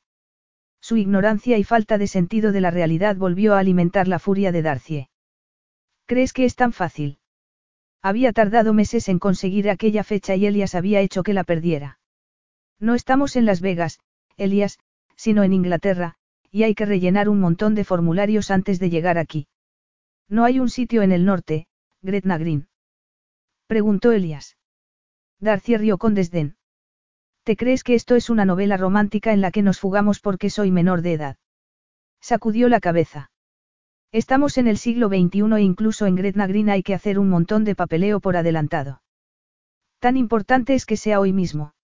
Su 0.83 0.97
ignorancia 0.97 1.59
y 1.59 1.65
falta 1.65 1.97
de 1.97 2.09
sentido 2.09 2.51
de 2.51 2.61
la 2.61 2.73
realidad 2.73 3.15
volvió 3.15 3.55
a 3.55 3.61
alimentar 3.61 4.09
la 4.09 4.19
furia 4.19 4.51
de 4.51 4.63
Darcy. 4.63 5.09
¿Crees 6.07 6.33
que 6.33 6.45
es 6.45 6.57
tan 6.57 6.73
fácil? 6.73 7.21
Había 8.03 8.33
tardado 8.33 8.75
meses 8.75 9.09
en 9.09 9.21
conseguir 9.21 9.71
aquella 9.71 10.03
fecha 10.03 10.35
y 10.35 10.45
Elias 10.45 10.75
había 10.75 11.01
hecho 11.01 11.23
que 11.23 11.35
la 11.35 11.45
perdiera. 11.45 12.01
No 12.81 12.97
estamos 12.97 13.37
en 13.37 13.47
Las 13.47 13.61
Vegas, 13.61 14.01
Elias, 14.37 14.81
sino 15.15 15.45
en 15.45 15.53
Inglaterra, 15.53 16.17
y 16.51 16.65
hay 16.65 16.75
que 16.75 16.85
rellenar 16.85 17.29
un 17.29 17.39
montón 17.39 17.77
de 17.77 17.85
formularios 17.85 18.51
antes 18.51 18.81
de 18.81 18.91
llegar 18.91 19.19
aquí. 19.19 19.47
No 20.29 20.43
hay 20.43 20.59
un 20.59 20.69
sitio 20.69 21.03
en 21.03 21.13
el 21.13 21.25
norte, 21.25 21.69
Gretna 22.03 22.39
Green. 22.39 22.67
Preguntó 23.69 24.11
Elias. 24.11 24.57
Darcy 25.39 25.77
rió 25.77 25.97
con 25.97 26.15
desdén. 26.15 26.57
¿Te 27.45 27.57
crees 27.57 27.83
que 27.83 27.95
esto 27.95 28.15
es 28.15 28.31
una 28.31 28.45
novela 28.45 28.77
romántica 28.77 29.33
en 29.33 29.41
la 29.41 29.51
que 29.51 29.63
nos 29.63 29.81
fugamos 29.81 30.21
porque 30.21 30.49
soy 30.49 30.71
menor 30.71 31.03
de 31.03 31.15
edad? 31.15 31.37
Sacudió 32.21 32.69
la 32.69 32.79
cabeza. 32.79 33.33
Estamos 34.13 34.59
en 34.59 34.69
el 34.69 34.79
siglo 34.79 35.09
XXI 35.09 35.57
e 35.57 35.61
incluso 35.63 36.07
en 36.07 36.15
Gretna 36.15 36.47
Green 36.47 36.71
hay 36.71 36.85
que 36.85 36.95
hacer 36.95 37.19
un 37.19 37.29
montón 37.29 37.65
de 37.65 37.75
papeleo 37.75 38.21
por 38.21 38.37
adelantado. 38.37 39.03
Tan 39.99 40.17
importante 40.17 40.75
es 40.75 40.87
que 40.87 40.97
sea 40.97 41.19
hoy 41.19 41.33
mismo. 41.33 41.75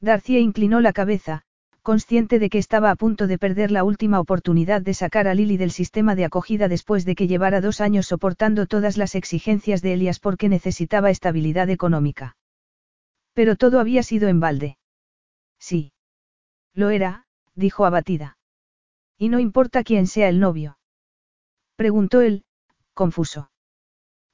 Darcy 0.00 0.38
inclinó 0.38 0.80
la 0.80 0.92
cabeza, 0.92 1.42
consciente 1.82 2.38
de 2.38 2.48
que 2.48 2.58
estaba 2.58 2.92
a 2.92 2.96
punto 2.96 3.26
de 3.26 3.38
perder 3.38 3.72
la 3.72 3.82
última 3.82 4.20
oportunidad 4.20 4.82
de 4.82 4.94
sacar 4.94 5.26
a 5.26 5.34
Lily 5.34 5.56
del 5.56 5.72
sistema 5.72 6.14
de 6.14 6.26
acogida 6.26 6.68
después 6.68 7.04
de 7.04 7.16
que 7.16 7.26
llevara 7.26 7.60
dos 7.60 7.80
años 7.80 8.06
soportando 8.06 8.66
todas 8.66 8.96
las 8.96 9.16
exigencias 9.16 9.82
de 9.82 9.94
Elias 9.94 10.20
porque 10.20 10.48
necesitaba 10.48 11.10
estabilidad 11.10 11.70
económica. 11.70 12.35
Pero 13.36 13.54
todo 13.54 13.80
había 13.80 14.02
sido 14.02 14.28
en 14.28 14.40
balde. 14.40 14.78
Sí. 15.58 15.92
Lo 16.72 16.88
era, 16.88 17.26
dijo 17.54 17.84
abatida. 17.84 18.38
Y 19.18 19.28
no 19.28 19.40
importa 19.40 19.84
quién 19.84 20.06
sea 20.06 20.30
el 20.30 20.40
novio. 20.40 20.78
Preguntó 21.76 22.22
él, 22.22 22.46
confuso. 22.94 23.50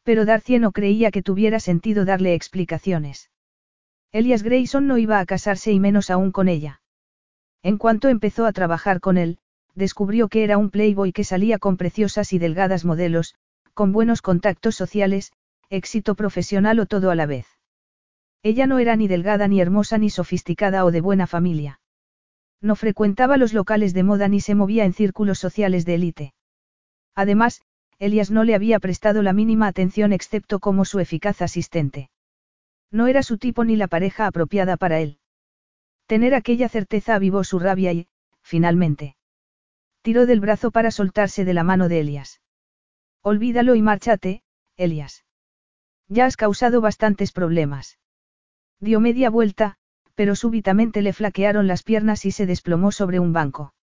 Pero 0.05 0.25
Darcy 0.25 0.61
no 0.61 0.71
creía 0.71 1.11
que 1.11 1.21
tuviera 1.21 1.59
sentido 1.59 2.05
darle 2.05 2.35
explicaciones. 2.35 3.29
Elias 4.12 4.45
Grayson 4.45 4.87
no 4.87 4.99
iba 4.99 5.19
a 5.19 5.27
casarse 5.27 5.73
y 5.73 5.81
menos 5.81 6.09
aún 6.09 6.31
con 6.31 6.47
ella. 6.47 6.81
En 7.65 7.79
cuanto 7.79 8.09
empezó 8.09 8.47
a 8.47 8.53
trabajar 8.53 9.01
con 9.01 9.19
él, 9.19 9.38
descubrió 9.75 10.29
que 10.29 10.45
era 10.45 10.59
un 10.59 10.71
playboy 10.71 11.12
que 11.12 11.25
salía 11.25 11.59
con 11.59 11.77
preciosas 11.77 12.33
y 12.33 12.38
delgadas 12.38 12.85
modelos, 12.85 13.35
con 13.75 13.91
buenos 13.91 14.23
contactos 14.23 14.77
sociales, 14.77 15.33
éxito 15.71 16.15
profesional 16.15 16.79
o 16.79 16.87
todo 16.87 17.11
a 17.11 17.17
la 17.17 17.27
vez. 17.27 17.47
Ella 18.43 18.67
no 18.67 18.79
era 18.79 18.97
ni 18.97 19.07
delgada 19.07 19.47
ni 19.47 19.61
hermosa 19.61 19.99
ni 19.99 20.11
sofisticada 20.11 20.85
o 20.85 20.91
de 20.91 21.01
buena 21.01 21.27
familia. 21.27 21.81
No 22.61 22.77
frecuentaba 22.77 23.37
los 23.37 23.53
locales 23.53 23.95
de 23.95 24.03
moda 24.03 24.29
ni 24.29 24.41
se 24.41 24.55
movía 24.55 24.85
en 24.85 24.93
círculos 24.93 25.39
sociales 25.39 25.85
de 25.85 25.95
élite. 25.95 26.35
Además, 27.15 27.63
Elias 27.99 28.31
no 28.31 28.43
le 28.43 28.55
había 28.55 28.81
prestado 28.81 29.23
la 29.23 29.33
mínima 29.33 29.69
atención 29.69 30.13
excepto 30.13 30.59
como 30.59 30.85
su 30.85 30.99
eficaz 30.99 31.41
asistente. 31.41 32.11
No 32.91 33.07
era 33.07 33.23
su 33.23 33.39
tipo 33.39 33.65
ni 33.65 33.77
la 33.77 33.87
pareja 33.87 34.27
apropiada 34.27 34.77
para 34.77 35.01
él. 35.01 35.19
Tener 36.07 36.35
aquella 36.35 36.69
certeza 36.69 37.15
avivó 37.15 37.45
su 37.45 37.59
rabia 37.59 37.93
y, 37.93 38.09
finalmente, 38.43 39.17
tiró 40.03 40.27
del 40.27 40.41
brazo 40.41 40.73
para 40.73 40.91
soltarse 40.91 41.45
de 41.45 41.55
la 41.55 41.63
mano 41.63 41.89
de 41.89 42.01
Elias. 42.01 42.41
Olvídalo 43.23 43.77
y 43.77 43.83
márchate, 43.83 44.43
Elias. 44.77 45.25
Ya 46.09 46.27
has 46.27 46.37
causado 46.37 46.81
bastantes 46.81 47.31
problemas. 47.31 47.99
Dio 48.83 48.99
media 48.99 49.31
vuelta, 49.31 49.77
pero 50.16 50.35
súbitamente 50.35 51.03
le 51.03 51.12
flaquearon 51.12 51.68
las 51.68 51.85
piernas 51.85 52.25
y 52.25 52.33
se 52.33 52.47
desplomó 52.47 52.90
sobre 52.90 53.21
un 53.21 53.33
banco. 53.33 53.75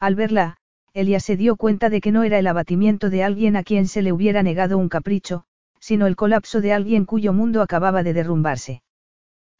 Al 0.00 0.16
verla, 0.16 0.56
Elias 0.94 1.22
se 1.22 1.36
dio 1.36 1.54
cuenta 1.54 1.90
de 1.90 2.00
que 2.00 2.10
no 2.10 2.24
era 2.24 2.40
el 2.40 2.48
abatimiento 2.48 3.08
de 3.08 3.22
alguien 3.22 3.54
a 3.54 3.62
quien 3.62 3.86
se 3.86 4.02
le 4.02 4.10
hubiera 4.10 4.42
negado 4.42 4.78
un 4.78 4.88
capricho, 4.88 5.44
sino 5.78 6.08
el 6.08 6.16
colapso 6.16 6.60
de 6.60 6.72
alguien 6.72 7.04
cuyo 7.04 7.32
mundo 7.32 7.62
acababa 7.62 8.02
de 8.02 8.14
derrumbarse. 8.14 8.82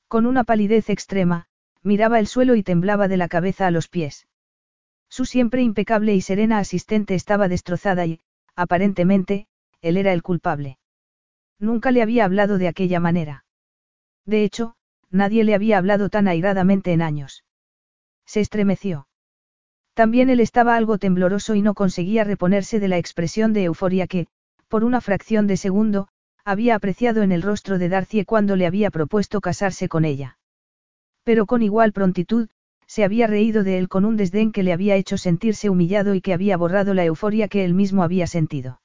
Con 0.08 0.26
una 0.26 0.42
palidez 0.42 0.90
extrema, 0.90 1.46
miraba 1.84 2.18
el 2.18 2.26
suelo 2.26 2.56
y 2.56 2.64
temblaba 2.64 3.06
de 3.06 3.18
la 3.18 3.28
cabeza 3.28 3.68
a 3.68 3.70
los 3.70 3.86
pies. 3.86 4.26
Su 5.08 5.26
siempre 5.26 5.62
impecable 5.62 6.12
y 6.12 6.20
serena 6.22 6.58
asistente 6.58 7.14
estaba 7.14 7.46
destrozada 7.46 8.04
y, 8.04 8.18
aparentemente, 8.56 9.46
él 9.80 9.96
era 9.96 10.12
el 10.12 10.24
culpable. 10.24 10.78
Nunca 11.60 11.92
le 11.92 12.02
había 12.02 12.24
hablado 12.24 12.58
de 12.58 12.66
aquella 12.66 12.98
manera. 12.98 13.45
De 14.26 14.44
hecho, 14.44 14.74
nadie 15.10 15.44
le 15.44 15.54
había 15.54 15.78
hablado 15.78 16.08
tan 16.08 16.28
airadamente 16.28 16.92
en 16.92 17.00
años. 17.00 17.44
Se 18.26 18.40
estremeció. 18.40 19.06
También 19.94 20.28
él 20.28 20.40
estaba 20.40 20.76
algo 20.76 20.98
tembloroso 20.98 21.54
y 21.54 21.62
no 21.62 21.74
conseguía 21.74 22.24
reponerse 22.24 22.80
de 22.80 22.88
la 22.88 22.98
expresión 22.98 23.52
de 23.52 23.64
euforia 23.64 24.06
que, 24.06 24.26
por 24.68 24.84
una 24.84 25.00
fracción 25.00 25.46
de 25.46 25.56
segundo, 25.56 26.08
había 26.44 26.74
apreciado 26.74 27.22
en 27.22 27.32
el 27.32 27.42
rostro 27.42 27.78
de 27.78 27.88
Darcy 27.88 28.24
cuando 28.24 28.56
le 28.56 28.66
había 28.66 28.90
propuesto 28.90 29.40
casarse 29.40 29.88
con 29.88 30.04
ella. 30.04 30.38
Pero 31.24 31.46
con 31.46 31.62
igual 31.62 31.92
prontitud, 31.92 32.48
se 32.86 33.04
había 33.04 33.26
reído 33.26 33.64
de 33.64 33.78
él 33.78 33.88
con 33.88 34.04
un 34.04 34.16
desdén 34.16 34.52
que 34.52 34.62
le 34.62 34.72
había 34.72 34.96
hecho 34.96 35.18
sentirse 35.18 35.70
humillado 35.70 36.14
y 36.14 36.20
que 36.20 36.32
había 36.32 36.56
borrado 36.56 36.94
la 36.94 37.04
euforia 37.04 37.48
que 37.48 37.64
él 37.64 37.74
mismo 37.74 38.02
había 38.02 38.26
sentido. 38.26 38.80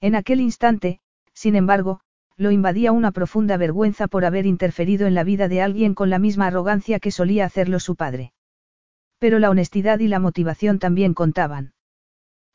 En 0.00 0.14
aquel 0.14 0.40
instante, 0.40 1.00
sin 1.32 1.56
embargo, 1.56 2.00
lo 2.36 2.50
invadía 2.50 2.92
una 2.92 3.12
profunda 3.12 3.56
vergüenza 3.56 4.08
por 4.08 4.24
haber 4.24 4.46
interferido 4.46 5.06
en 5.06 5.14
la 5.14 5.24
vida 5.24 5.48
de 5.48 5.62
alguien 5.62 5.94
con 5.94 6.10
la 6.10 6.18
misma 6.18 6.48
arrogancia 6.48 6.98
que 6.98 7.10
solía 7.10 7.44
hacerlo 7.44 7.78
su 7.78 7.94
padre. 7.94 8.32
Pero 9.18 9.38
la 9.38 9.50
honestidad 9.50 10.00
y 10.00 10.08
la 10.08 10.18
motivación 10.18 10.78
también 10.78 11.14
contaban. 11.14 11.74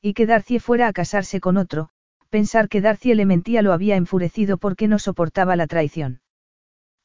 Y 0.01 0.13
que 0.13 0.25
Darcy 0.25 0.59
fuera 0.59 0.87
a 0.87 0.93
casarse 0.93 1.39
con 1.39 1.57
otro, 1.57 1.89
pensar 2.29 2.69
que 2.69 2.81
Darcy 2.81 3.13
le 3.13 3.25
mentía 3.25 3.61
lo 3.61 3.73
había 3.73 3.95
enfurecido 3.95 4.57
porque 4.57 4.87
no 4.87 4.99
soportaba 4.99 5.55
la 5.55 5.67
traición. 5.67 6.21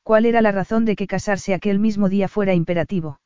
¿Cuál 0.02 0.26
era 0.26 0.42
la 0.42 0.52
razón 0.52 0.84
de 0.84 0.96
que 0.96 1.06
casarse 1.06 1.54
aquel 1.54 1.78
mismo 1.78 2.08
día 2.08 2.28
fuera 2.28 2.54
imperativo? 2.54 3.20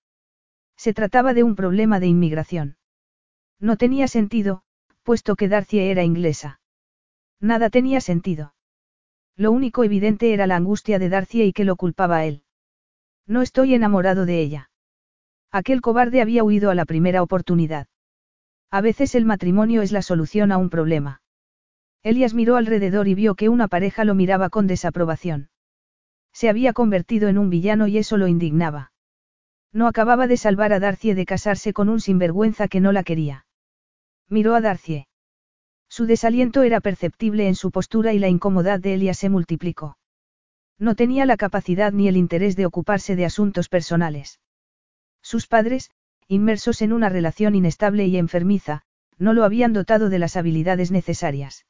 Se 0.76 0.94
trataba 0.94 1.34
de 1.34 1.42
un 1.42 1.56
problema 1.56 1.98
de 1.98 2.06
inmigración. 2.06 2.76
No 3.58 3.76
tenía 3.76 4.06
sentido, 4.06 4.62
puesto 5.02 5.34
que 5.34 5.48
Darcy 5.48 5.80
era 5.80 6.04
inglesa. 6.04 6.60
Nada 7.40 7.68
tenía 7.68 8.00
sentido. 8.00 8.54
Lo 9.38 9.52
único 9.52 9.84
evidente 9.84 10.34
era 10.34 10.48
la 10.48 10.56
angustia 10.56 10.98
de 10.98 11.08
Darcy 11.08 11.42
y 11.42 11.52
que 11.52 11.64
lo 11.64 11.76
culpaba 11.76 12.16
a 12.18 12.24
él. 12.26 12.42
No 13.24 13.40
estoy 13.40 13.72
enamorado 13.72 14.26
de 14.26 14.40
ella. 14.40 14.70
Aquel 15.52 15.80
cobarde 15.80 16.20
había 16.20 16.42
huido 16.42 16.70
a 16.70 16.74
la 16.74 16.84
primera 16.84 17.22
oportunidad. 17.22 17.86
A 18.70 18.80
veces 18.80 19.14
el 19.14 19.24
matrimonio 19.24 19.80
es 19.80 19.92
la 19.92 20.02
solución 20.02 20.50
a 20.50 20.58
un 20.58 20.70
problema. 20.70 21.22
Elias 22.02 22.34
miró 22.34 22.56
alrededor 22.56 23.06
y 23.06 23.14
vio 23.14 23.36
que 23.36 23.48
una 23.48 23.68
pareja 23.68 24.04
lo 24.04 24.14
miraba 24.16 24.50
con 24.50 24.66
desaprobación. 24.66 25.50
Se 26.32 26.48
había 26.48 26.72
convertido 26.72 27.28
en 27.28 27.38
un 27.38 27.48
villano 27.48 27.86
y 27.86 27.98
eso 27.98 28.16
lo 28.16 28.26
indignaba. 28.26 28.92
No 29.72 29.86
acababa 29.86 30.26
de 30.26 30.36
salvar 30.36 30.72
a 30.72 30.80
Darcy 30.80 31.14
de 31.14 31.26
casarse 31.26 31.72
con 31.72 31.88
un 31.88 32.00
sinvergüenza 32.00 32.68
que 32.68 32.80
no 32.80 32.90
la 32.90 33.04
quería. 33.04 33.46
Miró 34.28 34.54
a 34.54 34.60
Darcy. 34.60 35.07
Su 35.88 36.06
desaliento 36.06 36.62
era 36.62 36.80
perceptible 36.80 37.48
en 37.48 37.54
su 37.54 37.70
postura 37.70 38.12
y 38.12 38.18
la 38.18 38.28
incomodidad 38.28 38.80
de 38.80 38.94
Elia 38.94 39.14
se 39.14 39.28
multiplicó. 39.28 39.98
No 40.78 40.94
tenía 40.94 41.26
la 41.26 41.36
capacidad 41.36 41.92
ni 41.92 42.08
el 42.08 42.16
interés 42.16 42.54
de 42.56 42.66
ocuparse 42.66 43.16
de 43.16 43.24
asuntos 43.24 43.68
personales. 43.68 44.40
Sus 45.22 45.46
padres, 45.46 45.90
inmersos 46.28 46.82
en 46.82 46.92
una 46.92 47.08
relación 47.08 47.54
inestable 47.54 48.06
y 48.06 48.16
enfermiza, 48.16 48.82
no 49.18 49.32
lo 49.32 49.44
habían 49.44 49.72
dotado 49.72 50.08
de 50.08 50.18
las 50.18 50.36
habilidades 50.36 50.90
necesarias. 50.90 51.66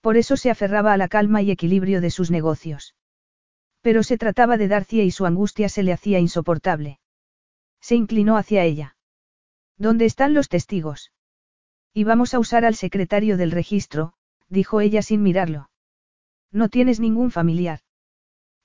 Por 0.00 0.16
eso 0.16 0.36
se 0.36 0.50
aferraba 0.50 0.92
a 0.92 0.96
la 0.96 1.08
calma 1.08 1.42
y 1.42 1.50
equilibrio 1.50 2.00
de 2.00 2.10
sus 2.10 2.30
negocios. 2.30 2.94
Pero 3.80 4.02
se 4.02 4.18
trataba 4.18 4.56
de 4.56 4.68
Darcy 4.68 5.00
y 5.02 5.10
su 5.10 5.26
angustia 5.26 5.68
se 5.68 5.82
le 5.82 5.92
hacía 5.92 6.18
insoportable. 6.18 6.98
Se 7.80 7.94
inclinó 7.94 8.36
hacia 8.36 8.64
ella. 8.64 8.96
¿Dónde 9.78 10.06
están 10.06 10.34
los 10.34 10.48
testigos? 10.48 11.12
Y 11.96 12.04
vamos 12.04 12.34
a 12.34 12.38
usar 12.38 12.66
al 12.66 12.74
secretario 12.74 13.38
del 13.38 13.50
registro, 13.50 14.12
dijo 14.50 14.82
ella 14.82 15.00
sin 15.00 15.22
mirarlo. 15.22 15.70
No 16.52 16.68
tienes 16.68 17.00
ningún 17.00 17.30
familiar. 17.30 17.80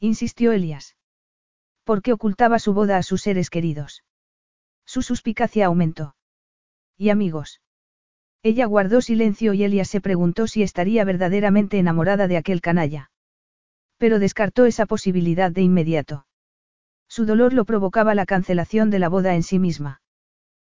Insistió 0.01 0.51
Elias. 0.51 0.97
¿Por 1.85 2.01
qué 2.01 2.11
ocultaba 2.11 2.59
su 2.59 2.73
boda 2.73 2.97
a 2.97 3.03
sus 3.03 3.21
seres 3.21 3.49
queridos? 3.49 4.03
Su 4.85 5.01
suspicacia 5.01 5.67
aumentó. 5.67 6.17
¿Y 6.97 7.09
amigos? 7.09 7.61
Ella 8.43 8.65
guardó 8.65 8.99
silencio 8.99 9.53
y 9.53 9.63
Elias 9.63 9.87
se 9.87 10.01
preguntó 10.01 10.45
si 10.47 10.61
estaría 10.61 11.05
verdaderamente 11.05 11.79
enamorada 11.79 12.27
de 12.27 12.35
aquel 12.35 12.59
canalla. 12.59 13.11
Pero 13.97 14.19
descartó 14.19 14.65
esa 14.65 14.85
posibilidad 14.85 15.53
de 15.53 15.61
inmediato. 15.61 16.25
Su 17.07 17.25
dolor 17.25 17.53
lo 17.53 17.63
provocaba 17.63 18.13
la 18.13 18.25
cancelación 18.25 18.89
de 18.89 18.99
la 18.99 19.07
boda 19.07 19.35
en 19.35 19.43
sí 19.43 19.57
misma. 19.57 20.00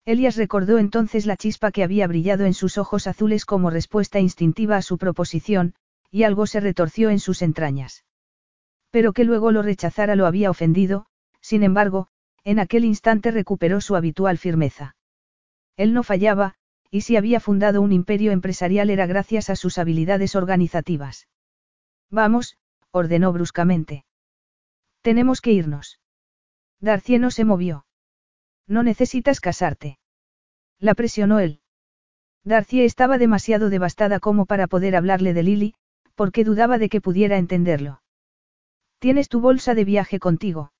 Elias 0.06 0.36
recordó 0.36 0.78
entonces 0.78 1.24
la 1.24 1.36
chispa 1.36 1.72
que 1.72 1.82
había 1.82 2.06
brillado 2.06 2.44
en 2.44 2.52
sus 2.52 2.76
ojos 2.76 3.06
azules 3.06 3.46
como 3.46 3.70
respuesta 3.70 4.20
instintiva 4.20 4.76
a 4.76 4.82
su 4.82 4.98
proposición, 4.98 5.74
y 6.10 6.24
algo 6.24 6.46
se 6.46 6.60
retorció 6.60 7.10
en 7.10 7.20
sus 7.20 7.40
entrañas. 7.40 8.04
Pero 8.90 9.12
que 9.12 9.24
luego 9.24 9.50
lo 9.50 9.62
rechazara 9.62 10.14
lo 10.14 10.26
había 10.26 10.50
ofendido, 10.50 11.06
sin 11.40 11.62
embargo, 11.62 12.08
en 12.44 12.58
aquel 12.58 12.84
instante 12.84 13.30
recuperó 13.30 13.80
su 13.80 13.96
habitual 13.96 14.36
firmeza. 14.36 14.94
Él 15.76 15.94
no 15.94 16.02
fallaba, 16.02 16.54
y 16.90 17.00
si 17.00 17.16
había 17.16 17.40
fundado 17.40 17.80
un 17.80 17.92
imperio 17.92 18.30
empresarial 18.30 18.90
era 18.90 19.06
gracias 19.06 19.50
a 19.50 19.56
sus 19.56 19.78
habilidades 19.78 20.36
organizativas. 20.36 21.26
Vamos, 22.10 22.56
ordenó 22.92 23.32
bruscamente. 23.32 24.04
Tenemos 25.00 25.40
que 25.40 25.52
irnos. 25.52 25.98
Darcy 26.78 27.18
no 27.18 27.30
se 27.30 27.44
movió. 27.44 27.84
No 28.66 28.83
necesitas 28.83 29.40
casarte. 29.40 29.98
La 30.79 30.94
presionó 30.94 31.38
él. 31.38 31.61
Darcy 32.44 32.83
estaba 32.83 33.18
demasiado 33.18 33.70
devastada 33.70 34.20
como 34.20 34.46
para 34.46 34.66
poder 34.66 34.96
hablarle 34.96 35.33
de 35.33 35.42
Lily, 35.42 35.74
porque 36.14 36.44
dudaba 36.44 36.79
de 36.79 36.88
que 36.88 37.00
pudiera 37.00 37.38
entenderlo. 37.38 38.03
¿Tienes 38.98 39.29
tu 39.29 39.40
bolsa 39.40 39.74
de 39.74 39.85
viaje 39.85 40.18
contigo? 40.18 40.72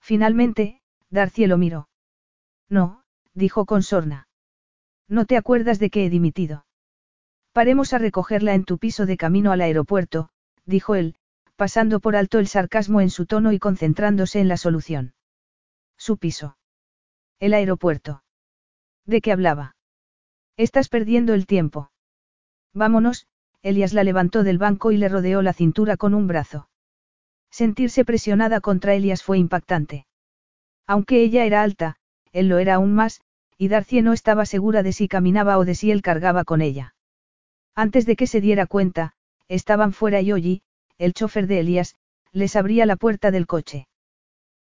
Finalmente, 0.00 0.80
Darcy 1.10 1.46
lo 1.46 1.58
miró. 1.58 1.88
No, 2.68 3.02
dijo 3.34 3.66
con 3.66 3.82
sorna. 3.82 4.28
No 5.08 5.26
te 5.26 5.36
acuerdas 5.36 5.78
de 5.78 5.90
que 5.90 6.04
he 6.04 6.10
dimitido. 6.10 6.66
Paremos 7.52 7.92
a 7.92 7.98
recogerla 7.98 8.54
en 8.54 8.64
tu 8.64 8.78
piso 8.78 9.06
de 9.06 9.16
camino 9.16 9.50
al 9.50 9.60
aeropuerto, 9.60 10.30
dijo 10.64 10.94
él, 10.94 11.16
pasando 11.56 11.98
por 11.98 12.14
alto 12.14 12.38
el 12.38 12.46
sarcasmo 12.46 13.00
en 13.00 13.10
su 13.10 13.26
tono 13.26 13.52
y 13.52 13.58
concentrándose 13.58 14.40
en 14.40 14.48
la 14.48 14.56
solución. 14.56 15.14
Su 15.96 16.16
piso. 16.16 16.56
El 17.40 17.54
aeropuerto. 17.54 18.22
¿De 19.06 19.22
qué 19.22 19.32
hablaba? 19.32 19.74
Estás 20.58 20.90
perdiendo 20.90 21.32
el 21.32 21.46
tiempo. 21.46 21.90
Vámonos, 22.74 23.28
Elias 23.62 23.94
la 23.94 24.04
levantó 24.04 24.42
del 24.42 24.58
banco 24.58 24.92
y 24.92 24.98
le 24.98 25.08
rodeó 25.08 25.40
la 25.40 25.54
cintura 25.54 25.96
con 25.96 26.12
un 26.12 26.26
brazo. 26.26 26.68
Sentirse 27.50 28.04
presionada 28.04 28.60
contra 28.60 28.94
Elias 28.94 29.22
fue 29.22 29.38
impactante. 29.38 30.06
Aunque 30.86 31.22
ella 31.22 31.46
era 31.46 31.62
alta, 31.62 31.96
él 32.32 32.48
lo 32.48 32.58
era 32.58 32.74
aún 32.74 32.94
más, 32.94 33.22
y 33.56 33.68
Darcy 33.68 34.02
no 34.02 34.12
estaba 34.12 34.44
segura 34.44 34.82
de 34.82 34.92
si 34.92 35.08
caminaba 35.08 35.56
o 35.56 35.64
de 35.64 35.74
si 35.74 35.90
él 35.90 36.02
cargaba 36.02 36.44
con 36.44 36.60
ella. 36.60 36.94
Antes 37.74 38.04
de 38.04 38.16
que 38.16 38.26
se 38.26 38.42
diera 38.42 38.66
cuenta, 38.66 39.14
estaban 39.48 39.94
fuera 39.94 40.20
y 40.20 40.30
Ollie, 40.32 40.62
el 40.98 41.14
chofer 41.14 41.46
de 41.46 41.60
Elias, 41.60 41.96
les 42.32 42.54
abría 42.54 42.84
la 42.84 42.96
puerta 42.96 43.30
del 43.30 43.46
coche. 43.46 43.88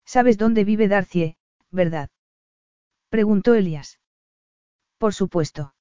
¿Sabes 0.04 0.36
dónde 0.36 0.64
vive 0.64 0.88
Darcy, 0.88 1.36
verdad? 1.70 2.10
Preguntó 3.16 3.54
Elias. 3.54 3.98
Por 4.98 5.14
supuesto. 5.14 5.72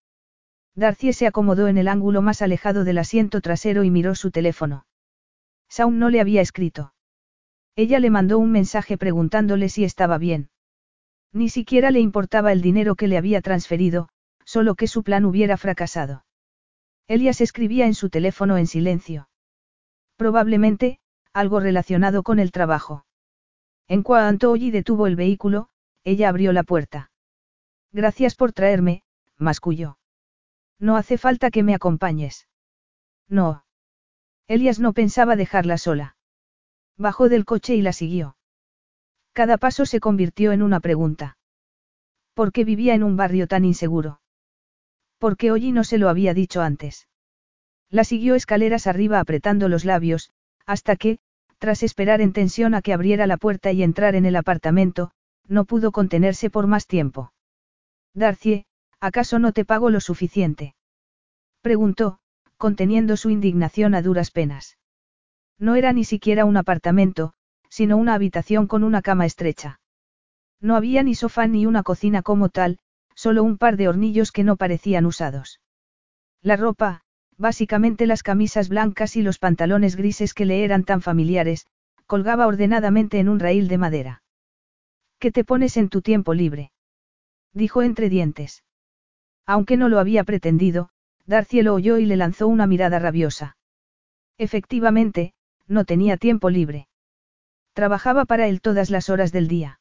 Darcy 0.74 1.12
se 1.12 1.28
acomodó 1.28 1.68
en 1.68 1.78
el 1.78 1.90
ángulo 1.90 2.22
más 2.22 2.42
alejado 2.42 2.86
del 2.86 2.98
asiento 2.98 3.42
trasero 3.42 3.84
y 3.84 3.92
miró 3.92 4.16
su 4.16 4.32
teléfono. 4.32 4.86
Saun 5.68 6.00
no 6.00 6.10
le 6.10 6.22
había 6.22 6.40
escrito. 6.40 6.94
Ella 7.76 8.00
le 8.00 8.10
mandó 8.10 8.40
un 8.40 8.54
mensaje 8.54 8.98
preguntándole 8.98 9.68
si 9.68 9.84
estaba 9.84 10.18
bien. 10.18 10.50
Ni 11.34 11.50
siquiera 11.50 11.92
le 11.92 12.00
importaba 12.00 12.54
el 12.54 12.62
dinero 12.62 12.96
que 12.96 13.10
le 13.10 13.18
había 13.18 13.42
transferido, 13.42 14.08
solo 14.46 14.76
que 14.76 14.88
su 14.88 15.04
plan 15.04 15.26
hubiera 15.26 15.58
fracasado. 15.58 16.24
Elias 17.10 17.42
escribía 17.42 17.86
en 17.86 17.96
su 17.96 18.10
teléfono 18.10 18.58
en 18.58 18.68
silencio. 18.68 19.28
Probablemente, 20.16 21.00
algo 21.34 21.60
relacionado 21.60 22.24
con 22.24 22.40
el 22.40 22.54
trabajo. 22.54 23.06
En 23.90 24.04
cuanto 24.04 24.52
Ollie 24.52 24.72
detuvo 24.72 25.06
el 25.06 25.18
vehículo, 25.18 25.68
ella 26.06 26.30
abrió 26.30 26.54
la 26.54 26.64
puerta. 26.64 27.12
Gracias 27.92 28.36
por 28.36 28.52
traerme, 28.52 29.04
masculló. 29.38 29.98
No 30.80 30.98
hace 30.98 31.18
falta 31.18 31.52
que 31.52 31.64
me 31.64 31.74
acompañes. 31.74 32.48
No. 33.28 33.66
Elias 34.48 34.80
no 34.80 34.94
pensaba 34.94 35.36
dejarla 35.36 35.78
sola. 35.78 36.18
Bajó 36.98 37.30
del 37.30 37.46
coche 37.46 37.76
y 37.76 37.82
la 37.82 37.94
siguió. 37.94 38.38
Cada 39.34 39.58
paso 39.58 39.86
se 39.86 40.00
convirtió 40.00 40.52
en 40.52 40.62
una 40.62 40.80
pregunta. 40.80 41.38
¿Por 42.34 42.52
qué 42.52 42.64
vivía 42.64 42.94
en 42.94 43.04
un 43.04 43.18
barrio 43.18 43.48
tan 43.48 43.66
inseguro? 43.66 44.22
¿Por 45.18 45.38
qué 45.38 45.52
Ollie 45.52 45.72
no 45.72 45.84
se 45.84 45.98
lo 45.98 46.10
había 46.10 46.34
dicho 46.34 46.62
antes? 46.62 47.08
La 47.90 48.04
siguió 48.04 48.36
escaleras 48.36 48.88
arriba 48.88 49.20
apretando 49.20 49.70
los 49.70 49.86
labios, 49.86 50.32
hasta 50.66 50.96
que, 50.96 51.20
tras 51.58 51.84
esperar 51.84 52.22
en 52.22 52.34
tensión 52.34 52.76
a 52.76 52.82
que 52.82 52.94
abriera 52.94 53.28
la 53.28 53.38
puerta 53.38 53.72
y 53.72 53.84
entrar 53.84 54.16
en 54.16 54.26
el 54.26 54.36
apartamento, 54.36 55.12
no 55.48 55.66
pudo 55.66 55.92
contenerse 55.92 56.50
por 56.50 56.68
más 56.68 56.88
tiempo. 56.88 57.32
Darcie, 58.16 58.66
¿acaso 59.02 59.40
no 59.40 59.52
te 59.52 59.66
pago 59.66 59.90
lo 59.90 60.00
suficiente? 60.00 60.74
Preguntó, 61.62 62.20
conteniendo 62.58 63.18
su 63.18 63.30
indignación 63.30 63.94
a 63.94 64.02
duras 64.02 64.32
penas. 64.32 64.78
No 65.60 65.76
era 65.76 65.92
ni 65.92 66.06
siquiera 66.06 66.46
un 66.46 66.56
apartamento, 66.56 67.34
sino 67.70 67.98
una 67.98 68.14
habitación 68.14 68.68
con 68.68 68.86
una 68.86 69.02
cama 69.02 69.26
estrecha. 69.26 69.82
No 70.62 70.78
había 70.78 71.04
ni 71.04 71.14
sofá 71.14 71.46
ni 71.48 71.66
una 71.66 71.84
cocina 71.84 72.22
como 72.22 72.48
tal, 72.48 72.80
solo 73.16 73.44
un 73.44 73.58
par 73.58 73.76
de 73.76 73.90
hornillos 73.90 74.32
que 74.32 74.46
no 74.46 74.56
parecían 74.56 75.06
usados. 75.06 75.60
La 76.42 76.56
ropa, 76.56 77.02
básicamente 77.38 78.08
las 78.08 78.24
camisas 78.24 78.70
blancas 78.70 79.18
y 79.18 79.24
los 79.24 79.40
pantalones 79.40 79.98
grises 79.98 80.34
que 80.34 80.46
le 80.46 80.64
eran 80.64 80.86
tan 80.86 81.02
familiares, 81.02 81.68
colgaba 82.06 82.48
ordenadamente 82.48 83.20
en 83.20 83.28
un 83.28 83.40
raíl 83.40 83.68
de 83.68 83.78
madera. 83.78 84.24
¿Qué 85.20 85.32
te 85.32 85.44
pones 85.44 85.76
en 85.76 85.90
tu 85.90 86.02
tiempo 86.02 86.34
libre? 86.34 86.72
Dijo 87.56 87.82
entre 87.82 88.10
dientes. 88.10 88.64
Aunque 89.48 89.78
no 89.78 89.90
lo 89.90 90.00
había 90.00 90.24
pretendido, 90.24 90.90
Darcy 91.26 91.64
lo 91.64 91.74
oyó 91.74 91.98
y 91.98 92.06
le 92.06 92.18
lanzó 92.18 92.48
una 92.48 92.68
mirada 92.68 93.00
rabiosa. 93.00 93.58
Efectivamente, 94.38 95.34
no 95.66 95.86
tenía 95.86 96.18
tiempo 96.18 96.50
libre. 96.50 96.88
Trabajaba 97.74 98.26
para 98.26 98.48
él 98.48 98.62
todas 98.62 98.90
las 98.90 99.10
horas 99.10 99.32
del 99.32 99.48
día. 99.48 99.80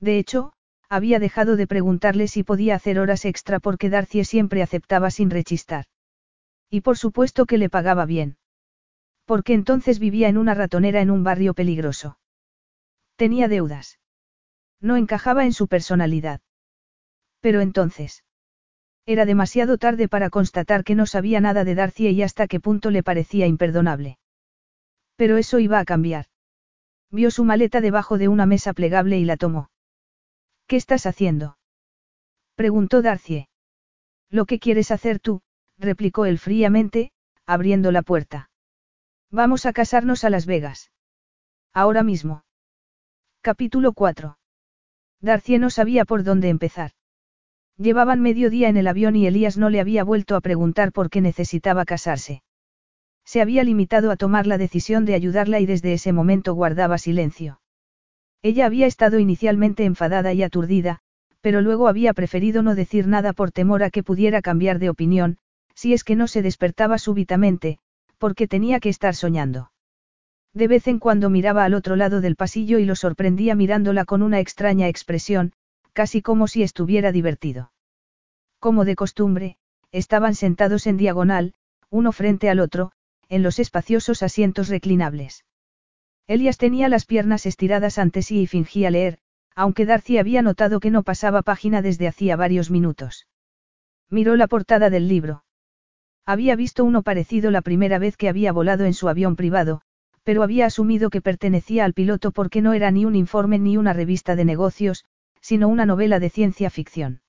De 0.00 0.18
hecho, 0.18 0.52
había 0.88 1.18
dejado 1.18 1.56
de 1.56 1.66
preguntarle 1.66 2.28
si 2.28 2.44
podía 2.44 2.76
hacer 2.76 2.98
horas 2.98 3.24
extra 3.24 3.58
porque 3.58 3.90
Darcy 3.90 4.24
siempre 4.24 4.62
aceptaba 4.62 5.10
sin 5.10 5.30
rechistar. 5.30 5.86
Y 6.70 6.80
por 6.80 6.96
supuesto 6.96 7.46
que 7.46 7.58
le 7.58 7.68
pagaba 7.68 8.06
bien. 8.06 8.36
Porque 9.24 9.54
entonces 9.54 9.98
vivía 9.98 10.28
en 10.28 10.38
una 10.38 10.54
ratonera 10.54 11.00
en 11.00 11.10
un 11.10 11.24
barrio 11.24 11.54
peligroso. 11.54 12.18
Tenía 13.16 13.48
deudas. 13.48 13.98
No 14.80 14.96
encajaba 14.96 15.44
en 15.44 15.52
su 15.52 15.66
personalidad. 15.66 16.40
Pero 17.44 17.60
entonces. 17.60 18.24
Era 19.04 19.26
demasiado 19.26 19.76
tarde 19.76 20.08
para 20.08 20.30
constatar 20.30 20.82
que 20.82 20.94
no 20.94 21.04
sabía 21.04 21.42
nada 21.42 21.62
de 21.64 21.74
Darcy 21.74 22.08
y 22.08 22.22
hasta 22.22 22.46
qué 22.46 22.58
punto 22.58 22.90
le 22.90 23.02
parecía 23.02 23.46
imperdonable. 23.46 24.16
Pero 25.16 25.36
eso 25.36 25.58
iba 25.58 25.78
a 25.78 25.84
cambiar. 25.84 26.24
Vio 27.10 27.30
su 27.30 27.44
maleta 27.44 27.82
debajo 27.82 28.16
de 28.16 28.28
una 28.28 28.46
mesa 28.46 28.72
plegable 28.72 29.18
y 29.18 29.26
la 29.26 29.36
tomó. 29.36 29.68
¿Qué 30.66 30.76
estás 30.76 31.04
haciendo? 31.04 31.58
preguntó 32.54 33.02
Darcy. 33.02 33.46
Lo 34.30 34.46
que 34.46 34.58
quieres 34.58 34.90
hacer 34.90 35.20
tú, 35.20 35.42
replicó 35.76 36.24
él 36.24 36.38
fríamente, 36.38 37.12
abriendo 37.44 37.92
la 37.92 38.00
puerta. 38.00 38.48
Vamos 39.30 39.66
a 39.66 39.74
casarnos 39.74 40.24
a 40.24 40.30
Las 40.30 40.46
Vegas. 40.46 40.92
Ahora 41.74 42.02
mismo. 42.02 42.42
Capítulo 43.42 43.92
4. 43.92 44.38
Darcy 45.20 45.58
no 45.58 45.68
sabía 45.68 46.06
por 46.06 46.24
dónde 46.24 46.48
empezar. 46.48 46.92
Llevaban 47.76 48.20
medio 48.20 48.50
día 48.50 48.68
en 48.68 48.76
el 48.76 48.86
avión 48.86 49.16
y 49.16 49.26
Elías 49.26 49.58
no 49.58 49.68
le 49.68 49.80
había 49.80 50.04
vuelto 50.04 50.36
a 50.36 50.40
preguntar 50.40 50.92
por 50.92 51.10
qué 51.10 51.20
necesitaba 51.20 51.84
casarse. 51.84 52.42
Se 53.24 53.40
había 53.40 53.64
limitado 53.64 54.10
a 54.10 54.16
tomar 54.16 54.46
la 54.46 54.58
decisión 54.58 55.04
de 55.04 55.14
ayudarla 55.14 55.58
y 55.58 55.66
desde 55.66 55.92
ese 55.92 56.12
momento 56.12 56.54
guardaba 56.54 56.98
silencio. 56.98 57.60
Ella 58.42 58.66
había 58.66 58.86
estado 58.86 59.18
inicialmente 59.18 59.84
enfadada 59.84 60.32
y 60.34 60.42
aturdida, 60.42 61.00
pero 61.40 61.62
luego 61.62 61.88
había 61.88 62.12
preferido 62.12 62.62
no 62.62 62.74
decir 62.74 63.08
nada 63.08 63.32
por 63.32 63.50
temor 63.50 63.82
a 63.82 63.90
que 63.90 64.02
pudiera 64.02 64.40
cambiar 64.40 64.78
de 64.78 64.90
opinión, 64.90 65.38
si 65.74 65.94
es 65.94 66.04
que 66.04 66.14
no 66.14 66.28
se 66.28 66.42
despertaba 66.42 66.98
súbitamente, 66.98 67.78
porque 68.18 68.46
tenía 68.46 68.78
que 68.78 68.88
estar 68.88 69.14
soñando. 69.14 69.72
De 70.52 70.68
vez 70.68 70.86
en 70.86 71.00
cuando 71.00 71.30
miraba 71.30 71.64
al 71.64 71.74
otro 71.74 71.96
lado 71.96 72.20
del 72.20 72.36
pasillo 72.36 72.78
y 72.78 72.84
lo 72.84 72.94
sorprendía 72.94 73.56
mirándola 73.56 74.04
con 74.04 74.22
una 74.22 74.38
extraña 74.38 74.88
expresión, 74.88 75.52
casi 75.94 76.20
como 76.20 76.46
si 76.48 76.62
estuviera 76.62 77.12
divertido. 77.12 77.72
Como 78.58 78.84
de 78.84 78.96
costumbre, 78.96 79.56
estaban 79.92 80.34
sentados 80.34 80.86
en 80.86 80.98
diagonal, 80.98 81.54
uno 81.88 82.12
frente 82.12 82.50
al 82.50 82.60
otro, 82.60 82.92
en 83.28 83.42
los 83.42 83.58
espaciosos 83.58 84.22
asientos 84.22 84.68
reclinables. 84.68 85.44
Elias 86.26 86.58
tenía 86.58 86.88
las 86.88 87.06
piernas 87.06 87.46
estiradas 87.46 87.98
ante 87.98 88.22
sí 88.22 88.42
y 88.42 88.46
fingía 88.46 88.90
leer, 88.90 89.18
aunque 89.54 89.86
Darcy 89.86 90.18
había 90.18 90.42
notado 90.42 90.80
que 90.80 90.90
no 90.90 91.02
pasaba 91.02 91.42
página 91.42 91.80
desde 91.80 92.08
hacía 92.08 92.36
varios 92.36 92.70
minutos. 92.70 93.26
Miró 94.10 94.36
la 94.36 94.48
portada 94.48 94.90
del 94.90 95.08
libro. 95.08 95.44
Había 96.26 96.56
visto 96.56 96.84
uno 96.84 97.02
parecido 97.02 97.50
la 97.50 97.62
primera 97.62 97.98
vez 97.98 98.16
que 98.16 98.28
había 98.28 98.52
volado 98.52 98.84
en 98.84 98.94
su 98.94 99.08
avión 99.08 99.36
privado, 99.36 99.82
pero 100.24 100.42
había 100.42 100.66
asumido 100.66 101.10
que 101.10 101.20
pertenecía 101.20 101.84
al 101.84 101.92
piloto 101.92 102.32
porque 102.32 102.62
no 102.62 102.72
era 102.72 102.90
ni 102.90 103.04
un 103.04 103.14
informe 103.14 103.58
ni 103.58 103.76
una 103.76 103.92
revista 103.92 104.34
de 104.34 104.44
negocios, 104.44 105.04
sino 105.44 105.68
una 105.68 105.84
novela 105.84 106.20
de 106.20 106.30
ciencia 106.30 106.70
ficción. 106.70 107.20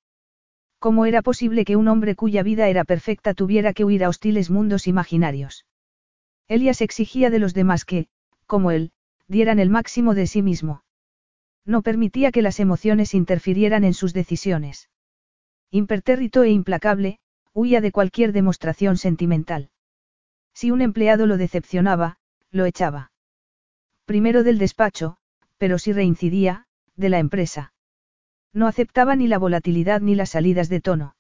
¿Cómo 0.79 1.05
era 1.05 1.21
posible 1.21 1.65
que 1.65 1.75
un 1.75 1.89
hombre 1.89 2.15
cuya 2.15 2.43
vida 2.43 2.69
era 2.69 2.85
perfecta 2.85 3.33
tuviera 3.33 3.73
que 3.73 3.83
huir 3.83 4.05
a 4.05 4.09
hostiles 4.09 4.49
mundos 4.49 4.87
imaginarios? 4.87 5.65
Elias 6.47 6.79
exigía 6.79 7.29
de 7.29 7.39
los 7.39 7.53
demás 7.53 7.83
que, 7.83 8.07
como 8.45 8.71
él, 8.71 8.93
dieran 9.27 9.59
el 9.59 9.69
máximo 9.69 10.13
de 10.13 10.27
sí 10.27 10.41
mismo. 10.41 10.85
No 11.65 11.81
permitía 11.81 12.31
que 12.31 12.41
las 12.41 12.61
emociones 12.61 13.13
interfirieran 13.13 13.83
en 13.83 13.93
sus 13.93 14.13
decisiones. 14.13 14.89
Impertérrito 15.69 16.43
e 16.43 16.51
implacable, 16.51 17.19
huía 17.51 17.81
de 17.81 17.91
cualquier 17.91 18.31
demostración 18.31 18.95
sentimental. 18.95 19.71
Si 20.53 20.71
un 20.71 20.81
empleado 20.81 21.25
lo 21.25 21.35
decepcionaba, 21.35 22.15
lo 22.49 22.63
echaba. 22.63 23.11
Primero 24.05 24.43
del 24.43 24.57
despacho, 24.57 25.17
pero 25.57 25.79
si 25.79 25.91
reincidía, 25.91 26.67
de 26.95 27.09
la 27.09 27.19
empresa. 27.19 27.73
No 28.55 28.67
aceptaba 28.67 29.17
ni 29.17 29.27
la 29.27 29.37
volatilidad 29.37 29.99
ni 29.99 30.15
las 30.15 30.29
salidas 30.29 30.69
de 30.69 30.79
tono. 30.79 31.17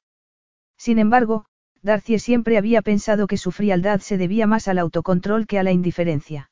Sin 0.77 0.99
embargo, 0.99 1.45
Darcy 1.81 2.17
siempre 2.17 2.57
había 2.57 2.81
pensado 2.81 3.27
que 3.27 3.35
su 3.37 3.51
frialdad 3.51 3.99
se 3.99 4.17
debía 4.17 4.47
más 4.47 4.69
al 4.69 4.79
autocontrol 4.79 5.45
que 5.45 5.59
a 5.59 5.63
la 5.63 5.73
indiferencia. 5.73 6.49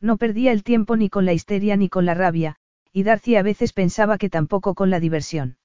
No 0.00 0.18
perdía 0.18 0.52
el 0.52 0.62
tiempo 0.62 0.98
ni 0.98 1.08
con 1.08 1.24
la 1.24 1.32
histeria 1.32 1.76
ni 1.76 1.88
con 1.88 2.04
la 2.04 2.12
rabia, 2.12 2.56
y 2.92 3.02
Darcy 3.02 3.36
a 3.36 3.42
veces 3.42 3.72
pensaba 3.72 4.18
que 4.18 4.28
tampoco 4.28 4.74
con 4.74 4.90
la 4.90 5.00
diversión. 5.00 5.56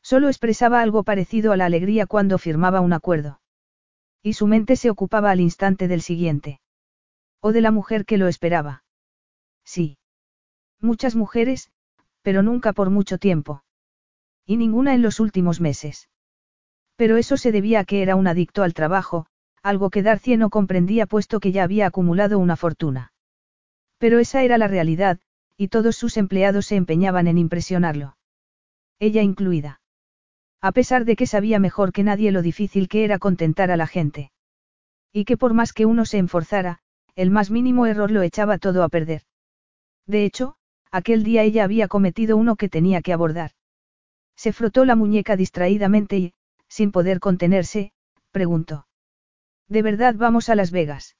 Solo 0.00 0.28
expresaba 0.28 0.80
algo 0.80 1.02
parecido 1.02 1.50
a 1.50 1.56
la 1.56 1.66
alegría 1.66 2.06
cuando 2.06 2.38
firmaba 2.38 2.80
un 2.80 2.92
acuerdo. 2.92 3.40
Y 4.22 4.34
su 4.34 4.46
mente 4.46 4.76
se 4.76 4.90
ocupaba 4.90 5.32
al 5.32 5.40
instante 5.40 5.88
del 5.88 6.02
siguiente. 6.02 6.60
O 7.40 7.50
de 7.50 7.60
la 7.60 7.72
mujer 7.72 8.04
que 8.04 8.16
lo 8.16 8.28
esperaba. 8.28 8.84
Sí. 9.64 9.98
Muchas 10.80 11.16
mujeres, 11.16 11.72
pero 12.26 12.42
nunca 12.42 12.72
por 12.72 12.90
mucho 12.90 13.18
tiempo. 13.18 13.62
Y 14.44 14.56
ninguna 14.56 14.94
en 14.94 15.02
los 15.02 15.20
últimos 15.20 15.60
meses. 15.60 16.08
Pero 16.96 17.18
eso 17.18 17.36
se 17.36 17.52
debía 17.52 17.78
a 17.78 17.84
que 17.84 18.02
era 18.02 18.16
un 18.16 18.26
adicto 18.26 18.64
al 18.64 18.74
trabajo, 18.74 19.26
algo 19.62 19.90
que 19.90 20.02
Darcy 20.02 20.36
no 20.36 20.50
comprendía 20.50 21.06
puesto 21.06 21.38
que 21.38 21.52
ya 21.52 21.62
había 21.62 21.86
acumulado 21.86 22.40
una 22.40 22.56
fortuna. 22.56 23.12
Pero 23.98 24.18
esa 24.18 24.42
era 24.42 24.58
la 24.58 24.66
realidad, 24.66 25.20
y 25.56 25.68
todos 25.68 25.94
sus 25.94 26.16
empleados 26.16 26.66
se 26.66 26.74
empeñaban 26.74 27.28
en 27.28 27.38
impresionarlo. 27.38 28.16
Ella 28.98 29.22
incluida. 29.22 29.80
A 30.60 30.72
pesar 30.72 31.04
de 31.04 31.14
que 31.14 31.28
sabía 31.28 31.60
mejor 31.60 31.92
que 31.92 32.02
nadie 32.02 32.32
lo 32.32 32.42
difícil 32.42 32.88
que 32.88 33.04
era 33.04 33.20
contentar 33.20 33.70
a 33.70 33.76
la 33.76 33.86
gente. 33.86 34.32
Y 35.12 35.26
que 35.26 35.36
por 35.36 35.54
más 35.54 35.72
que 35.72 35.86
uno 35.86 36.04
se 36.04 36.18
enforzara, 36.18 36.80
el 37.14 37.30
más 37.30 37.52
mínimo 37.52 37.86
error 37.86 38.10
lo 38.10 38.22
echaba 38.22 38.58
todo 38.58 38.82
a 38.82 38.88
perder. 38.88 39.22
De 40.08 40.24
hecho, 40.24 40.55
aquel 40.90 41.24
día 41.24 41.42
ella 41.42 41.64
había 41.64 41.88
cometido 41.88 42.36
uno 42.36 42.56
que 42.56 42.68
tenía 42.68 43.02
que 43.02 43.12
abordar. 43.12 43.52
Se 44.36 44.52
frotó 44.52 44.84
la 44.84 44.96
muñeca 44.96 45.36
distraídamente 45.36 46.18
y, 46.18 46.34
sin 46.68 46.92
poder 46.92 47.20
contenerse, 47.20 47.92
preguntó. 48.30 48.86
¿De 49.68 49.82
verdad 49.82 50.14
vamos 50.16 50.48
a 50.48 50.54
Las 50.54 50.70
Vegas? 50.70 51.16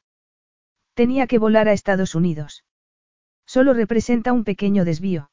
Tenía 0.94 1.26
que 1.26 1.38
volar 1.38 1.68
a 1.68 1.72
Estados 1.72 2.14
Unidos. 2.14 2.64
Solo 3.46 3.74
representa 3.74 4.32
un 4.32 4.44
pequeño 4.44 4.84
desvío. 4.84 5.30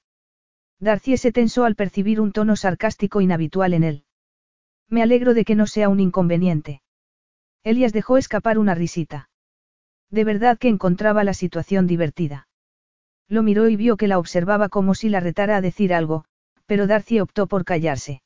Darcy 0.79 1.17
se 1.17 1.31
tensó 1.31 1.65
al 1.65 1.75
percibir 1.75 2.19
un 2.19 2.31
tono 2.31 2.55
sarcástico 2.55 3.21
inhabitual 3.21 3.73
en 3.73 3.83
él. 3.83 4.05
Me 4.89 5.01
alegro 5.01 5.33
de 5.33 5.45
que 5.45 5.55
no 5.55 5.67
sea 5.67 5.89
un 5.89 5.99
inconveniente. 5.99 6.81
Elias 7.63 7.93
dejó 7.93 8.17
escapar 8.17 8.57
una 8.57 8.75
risita. 8.75 9.29
De 10.09 10.23
verdad 10.23 10.57
que 10.57 10.67
encontraba 10.67 11.23
la 11.23 11.33
situación 11.33 11.87
divertida. 11.87 12.47
Lo 13.29 13.43
miró 13.43 13.69
y 13.69 13.75
vio 13.75 13.97
que 13.97 14.07
la 14.07 14.19
observaba 14.19 14.69
como 14.69 14.95
si 14.95 15.09
la 15.09 15.19
retara 15.19 15.57
a 15.57 15.61
decir 15.61 15.93
algo, 15.93 16.25
pero 16.65 16.87
Darcy 16.87 17.19
optó 17.19 17.47
por 17.47 17.65
callarse. 17.65 18.21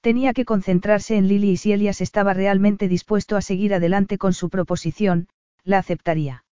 Tenía 0.00 0.32
que 0.32 0.44
concentrarse 0.44 1.16
en 1.16 1.26
Lily 1.28 1.50
y 1.50 1.56
si 1.56 1.72
Elias 1.72 2.00
estaba 2.00 2.32
realmente 2.32 2.88
dispuesto 2.88 3.36
a 3.36 3.42
seguir 3.42 3.74
adelante 3.74 4.18
con 4.18 4.32
su 4.32 4.50
proposición, 4.50 5.28
la 5.64 5.78
aceptaría. 5.78 6.44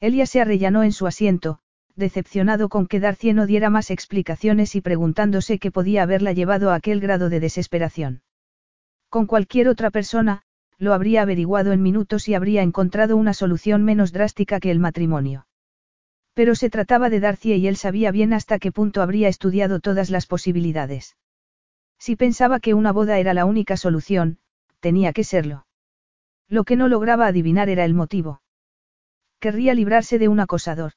Elias 0.00 0.30
se 0.30 0.40
arrellanó 0.40 0.82
en 0.82 0.92
su 0.92 1.06
asiento, 1.06 1.58
decepcionado 1.94 2.68
con 2.68 2.86
que 2.86 3.00
Darcy 3.00 3.34
no 3.34 3.46
diera 3.46 3.68
más 3.68 3.90
explicaciones 3.90 4.74
y 4.74 4.80
preguntándose 4.80 5.58
qué 5.58 5.70
podía 5.70 6.02
haberla 6.02 6.32
llevado 6.32 6.70
a 6.70 6.76
aquel 6.76 7.00
grado 7.00 7.28
de 7.28 7.40
desesperación. 7.40 8.22
Con 9.10 9.26
cualquier 9.26 9.68
otra 9.68 9.90
persona, 9.90 10.42
lo 10.78 10.94
habría 10.94 11.22
averiguado 11.22 11.72
en 11.72 11.82
minutos 11.82 12.28
y 12.28 12.34
habría 12.34 12.62
encontrado 12.62 13.16
una 13.18 13.34
solución 13.34 13.84
menos 13.84 14.12
drástica 14.12 14.60
que 14.60 14.70
el 14.70 14.78
matrimonio. 14.78 15.46
Pero 16.34 16.54
se 16.54 16.70
trataba 16.70 17.10
de 17.10 17.20
Darcy 17.20 17.54
y 17.54 17.66
él 17.66 17.76
sabía 17.76 18.10
bien 18.10 18.32
hasta 18.32 18.58
qué 18.58 18.72
punto 18.72 19.02
habría 19.02 19.28
estudiado 19.28 19.80
todas 19.80 20.10
las 20.10 20.26
posibilidades. 20.26 21.16
Si 21.98 22.16
pensaba 22.16 22.60
que 22.60 22.74
una 22.74 22.92
boda 22.92 23.18
era 23.18 23.34
la 23.34 23.44
única 23.44 23.76
solución, 23.76 24.38
tenía 24.80 25.12
que 25.12 25.24
serlo. 25.24 25.66
Lo 26.48 26.64
que 26.64 26.76
no 26.76 26.88
lograba 26.88 27.26
adivinar 27.26 27.68
era 27.68 27.84
el 27.84 27.94
motivo. 27.94 28.42
Querría 29.38 29.74
librarse 29.74 30.18
de 30.18 30.28
un 30.28 30.40
acosador. 30.40 30.92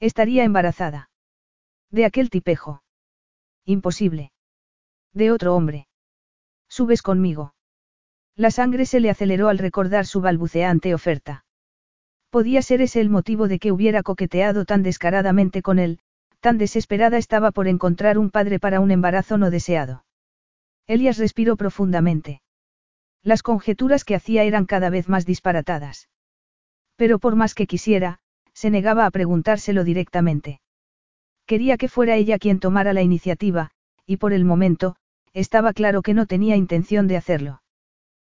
Estaría 0.00 0.44
embarazada. 0.44 1.10
De 1.90 2.04
aquel 2.04 2.30
tipejo. 2.30 2.82
Imposible. 3.64 4.32
De 5.12 5.30
otro 5.30 5.54
hombre. 5.54 5.86
Subes 6.68 7.02
conmigo. 7.02 7.54
La 8.34 8.50
sangre 8.50 8.86
se 8.86 9.00
le 9.00 9.10
aceleró 9.10 9.48
al 9.48 9.58
recordar 9.58 10.06
su 10.06 10.20
balbuceante 10.20 10.94
oferta. 10.94 11.44
Podía 12.32 12.62
ser 12.62 12.80
ese 12.80 13.02
el 13.02 13.10
motivo 13.10 13.46
de 13.46 13.58
que 13.58 13.72
hubiera 13.72 14.02
coqueteado 14.02 14.64
tan 14.64 14.82
descaradamente 14.82 15.60
con 15.60 15.78
él, 15.78 15.98
tan 16.40 16.56
desesperada 16.56 17.18
estaba 17.18 17.50
por 17.50 17.68
encontrar 17.68 18.16
un 18.16 18.30
padre 18.30 18.58
para 18.58 18.80
un 18.80 18.90
embarazo 18.90 19.36
no 19.36 19.50
deseado. 19.50 20.06
Elias 20.86 21.18
respiró 21.18 21.58
profundamente. 21.58 22.40
Las 23.22 23.42
conjeturas 23.42 24.06
que 24.06 24.14
hacía 24.14 24.44
eran 24.44 24.64
cada 24.64 24.88
vez 24.88 25.10
más 25.10 25.26
disparatadas. 25.26 26.08
Pero 26.96 27.18
por 27.18 27.36
más 27.36 27.54
que 27.54 27.66
quisiera, 27.66 28.20
se 28.54 28.70
negaba 28.70 29.04
a 29.04 29.10
preguntárselo 29.10 29.84
directamente. 29.84 30.62
Quería 31.44 31.76
que 31.76 31.88
fuera 31.88 32.16
ella 32.16 32.38
quien 32.38 32.60
tomara 32.60 32.94
la 32.94 33.02
iniciativa, 33.02 33.72
y 34.06 34.16
por 34.16 34.32
el 34.32 34.46
momento, 34.46 34.96
estaba 35.34 35.74
claro 35.74 36.00
que 36.00 36.14
no 36.14 36.24
tenía 36.24 36.56
intención 36.56 37.08
de 37.08 37.18
hacerlo. 37.18 37.62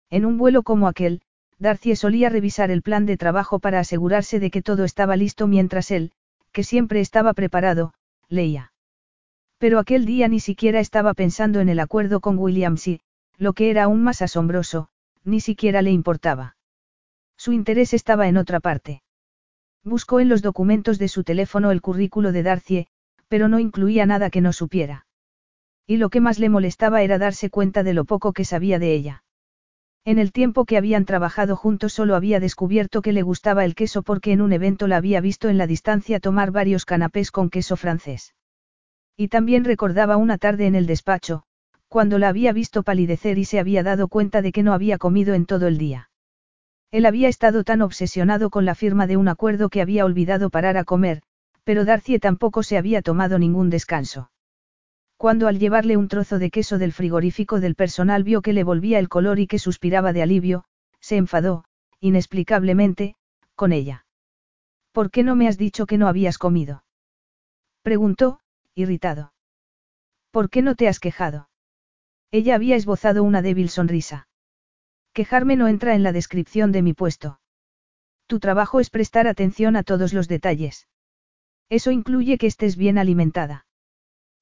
En 0.08 0.24
un 0.24 0.38
vuelo 0.38 0.62
como 0.62 0.86
aquel, 0.86 1.20
Darcy 1.58 1.96
solía 1.96 2.28
revisar 2.28 2.70
el 2.70 2.82
plan 2.82 3.04
de 3.04 3.16
trabajo 3.16 3.58
para 3.58 3.80
asegurarse 3.80 4.38
de 4.38 4.50
que 4.50 4.62
todo 4.62 4.84
estaba 4.84 5.16
listo 5.16 5.46
mientras 5.46 5.90
él, 5.90 6.12
que 6.52 6.62
siempre 6.62 7.00
estaba 7.00 7.34
preparado, 7.34 7.94
leía. 8.28 8.72
Pero 9.58 9.80
aquel 9.80 10.06
día 10.06 10.28
ni 10.28 10.38
siquiera 10.38 10.78
estaba 10.78 11.14
pensando 11.14 11.60
en 11.60 11.68
el 11.68 11.80
acuerdo 11.80 12.20
con 12.20 12.38
Williams 12.38 12.86
y, 12.86 13.00
lo 13.36 13.52
que 13.54 13.70
era 13.70 13.84
aún 13.84 14.02
más 14.02 14.22
asombroso, 14.22 14.88
ni 15.24 15.40
siquiera 15.40 15.82
le 15.82 15.90
importaba. 15.90 16.56
Su 17.36 17.52
interés 17.52 17.92
estaba 17.92 18.28
en 18.28 18.36
otra 18.36 18.60
parte. 18.60 19.02
Buscó 19.84 20.20
en 20.20 20.28
los 20.28 20.42
documentos 20.42 20.98
de 20.98 21.08
su 21.08 21.24
teléfono 21.24 21.70
el 21.70 21.80
currículo 21.80 22.32
de 22.32 22.42
Darcy, 22.42 22.86
pero 23.28 23.48
no 23.48 23.58
incluía 23.58 24.06
nada 24.06 24.30
que 24.30 24.40
no 24.40 24.52
supiera. 24.52 25.06
Y 25.86 25.96
lo 25.96 26.10
que 26.10 26.20
más 26.20 26.38
le 26.38 26.50
molestaba 26.50 27.02
era 27.02 27.18
darse 27.18 27.50
cuenta 27.50 27.82
de 27.82 27.94
lo 27.94 28.04
poco 28.04 28.32
que 28.32 28.44
sabía 28.44 28.78
de 28.78 28.92
ella. 28.92 29.24
En 30.08 30.18
el 30.18 30.32
tiempo 30.32 30.64
que 30.64 30.78
habían 30.78 31.04
trabajado 31.04 31.54
juntos 31.54 31.92
solo 31.92 32.16
había 32.16 32.40
descubierto 32.40 33.02
que 33.02 33.12
le 33.12 33.20
gustaba 33.20 33.66
el 33.66 33.74
queso 33.74 34.02
porque 34.02 34.32
en 34.32 34.40
un 34.40 34.54
evento 34.54 34.86
la 34.86 34.96
había 34.96 35.20
visto 35.20 35.50
en 35.50 35.58
la 35.58 35.66
distancia 35.66 36.18
tomar 36.18 36.50
varios 36.50 36.86
canapés 36.86 37.30
con 37.30 37.50
queso 37.50 37.76
francés. 37.76 38.34
Y 39.18 39.28
también 39.28 39.66
recordaba 39.66 40.16
una 40.16 40.38
tarde 40.38 40.66
en 40.66 40.76
el 40.76 40.86
despacho, 40.86 41.42
cuando 41.88 42.18
la 42.18 42.30
había 42.30 42.54
visto 42.54 42.82
palidecer 42.84 43.36
y 43.36 43.44
se 43.44 43.58
había 43.58 43.82
dado 43.82 44.08
cuenta 44.08 44.40
de 44.40 44.50
que 44.50 44.62
no 44.62 44.72
había 44.72 44.96
comido 44.96 45.34
en 45.34 45.44
todo 45.44 45.66
el 45.66 45.76
día. 45.76 46.08
Él 46.90 47.04
había 47.04 47.28
estado 47.28 47.62
tan 47.62 47.82
obsesionado 47.82 48.48
con 48.48 48.64
la 48.64 48.74
firma 48.74 49.06
de 49.06 49.18
un 49.18 49.28
acuerdo 49.28 49.68
que 49.68 49.82
había 49.82 50.06
olvidado 50.06 50.48
parar 50.48 50.78
a 50.78 50.84
comer, 50.84 51.20
pero 51.64 51.84
Darcy 51.84 52.18
tampoco 52.18 52.62
se 52.62 52.78
había 52.78 53.02
tomado 53.02 53.38
ningún 53.38 53.68
descanso. 53.68 54.30
Cuando 55.18 55.48
al 55.48 55.58
llevarle 55.58 55.96
un 55.96 56.06
trozo 56.06 56.38
de 56.38 56.48
queso 56.48 56.78
del 56.78 56.92
frigorífico 56.92 57.58
del 57.58 57.74
personal 57.74 58.22
vio 58.22 58.40
que 58.40 58.52
le 58.52 58.62
volvía 58.62 59.00
el 59.00 59.08
color 59.08 59.40
y 59.40 59.48
que 59.48 59.58
suspiraba 59.58 60.12
de 60.12 60.22
alivio, 60.22 60.64
se 61.00 61.16
enfadó, 61.16 61.64
inexplicablemente, 61.98 63.16
con 63.56 63.72
ella. 63.72 64.06
¿Por 64.92 65.10
qué 65.10 65.24
no 65.24 65.34
me 65.34 65.48
has 65.48 65.58
dicho 65.58 65.86
que 65.86 65.98
no 65.98 66.06
habías 66.06 66.38
comido? 66.38 66.84
Preguntó, 67.82 68.38
irritado. 68.76 69.32
¿Por 70.30 70.50
qué 70.50 70.62
no 70.62 70.76
te 70.76 70.86
has 70.86 71.00
quejado? 71.00 71.48
Ella 72.30 72.54
había 72.54 72.76
esbozado 72.76 73.24
una 73.24 73.42
débil 73.42 73.70
sonrisa. 73.70 74.28
Quejarme 75.12 75.56
no 75.56 75.66
entra 75.66 75.96
en 75.96 76.04
la 76.04 76.12
descripción 76.12 76.70
de 76.70 76.82
mi 76.82 76.94
puesto. 76.94 77.40
Tu 78.28 78.38
trabajo 78.38 78.78
es 78.78 78.88
prestar 78.88 79.26
atención 79.26 79.74
a 79.74 79.82
todos 79.82 80.12
los 80.12 80.28
detalles. 80.28 80.86
Eso 81.68 81.90
incluye 81.90 82.38
que 82.38 82.46
estés 82.46 82.76
bien 82.76 82.98
alimentada. 82.98 83.66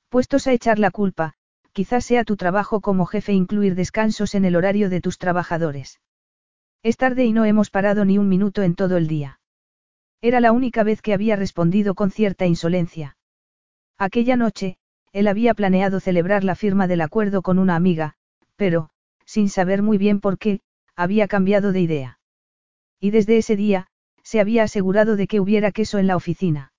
Puestos 0.09 0.47
a 0.47 0.53
echar 0.53 0.79
la 0.79 0.91
culpa, 0.91 1.35
quizás 1.73 2.05
sea 2.05 2.25
tu 2.25 2.37
trabajo 2.37 2.81
como 2.81 3.07
jefe 3.07 3.33
incluir 3.33 3.75
descansos 3.75 4.35
en 4.35 4.45
el 4.45 4.57
horario 4.57 4.89
de 4.89 5.01
tus 5.01 5.19
trabajadores. 5.19 6.01
Es 6.83 6.97
tarde 6.97 7.25
y 7.25 7.33
no 7.33 7.45
hemos 7.45 7.71
parado 7.71 8.05
ni 8.05 8.17
un 8.17 8.29
minuto 8.29 8.63
en 8.63 8.75
todo 8.75 8.97
el 8.97 9.09
día. 9.09 9.41
Era 10.23 10.41
la 10.41 10.53
única 10.53 10.85
vez 10.85 11.03
que 11.03 11.13
había 11.13 11.37
respondido 11.37 11.95
con 11.95 12.11
cierta 12.11 12.47
insolencia. 12.47 13.17
Aquella 13.99 14.37
noche, 14.37 14.79
él 15.13 15.29
había 15.29 15.55
planeado 15.55 16.01
celebrar 16.01 16.45
la 16.45 16.55
firma 16.55 16.87
del 16.87 17.01
acuerdo 17.01 17.43
con 17.43 17.59
una 17.59 17.75
amiga, 17.77 18.15
pero, 18.57 18.91
sin 19.25 19.49
saber 19.49 19.83
muy 19.83 19.99
bien 19.99 20.21
por 20.21 20.39
qué, 20.39 20.61
había 20.95 21.29
cambiado 21.29 21.73
de 21.73 21.81
idea. 21.81 22.19
Y 23.01 23.11
desde 23.11 23.39
ese 23.39 23.57
día, 23.57 23.89
se 24.23 24.41
había 24.41 24.63
asegurado 24.63 25.17
de 25.17 25.27
que 25.27 25.41
hubiera 25.41 25.73
queso 25.73 25.99
en 25.99 26.07
la 26.07 26.17
oficina. 26.17 26.73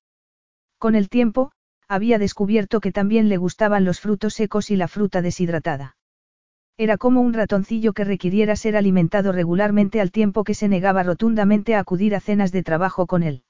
Con 0.78 0.96
el 0.96 1.10
tiempo, 1.10 1.52
había 1.88 2.20
descubierto 2.20 2.80
que 2.80 2.92
también 2.92 3.30
le 3.30 3.38
gustaban 3.38 3.86
los 3.86 4.00
frutos 4.00 4.34
secos 4.34 4.72
y 4.72 4.76
la 4.76 4.88
fruta 4.88 5.22
deshidratada. 5.22 5.96
Era 6.78 6.98
como 6.98 7.22
un 7.22 7.34
ratoncillo 7.34 7.94
que 7.94 8.04
requiriera 8.04 8.56
ser 8.56 8.78
alimentado 8.78 9.32
regularmente 9.32 10.00
al 10.00 10.12
tiempo 10.12 10.44
que 10.44 10.54
se 10.54 10.68
negaba 10.68 11.02
rotundamente 11.02 11.74
a 11.76 11.80
acudir 11.80 12.14
a 12.14 12.20
cenas 12.20 12.52
de 12.52 12.62
trabajo 12.62 13.08
con 13.08 13.24
él. 13.24 13.44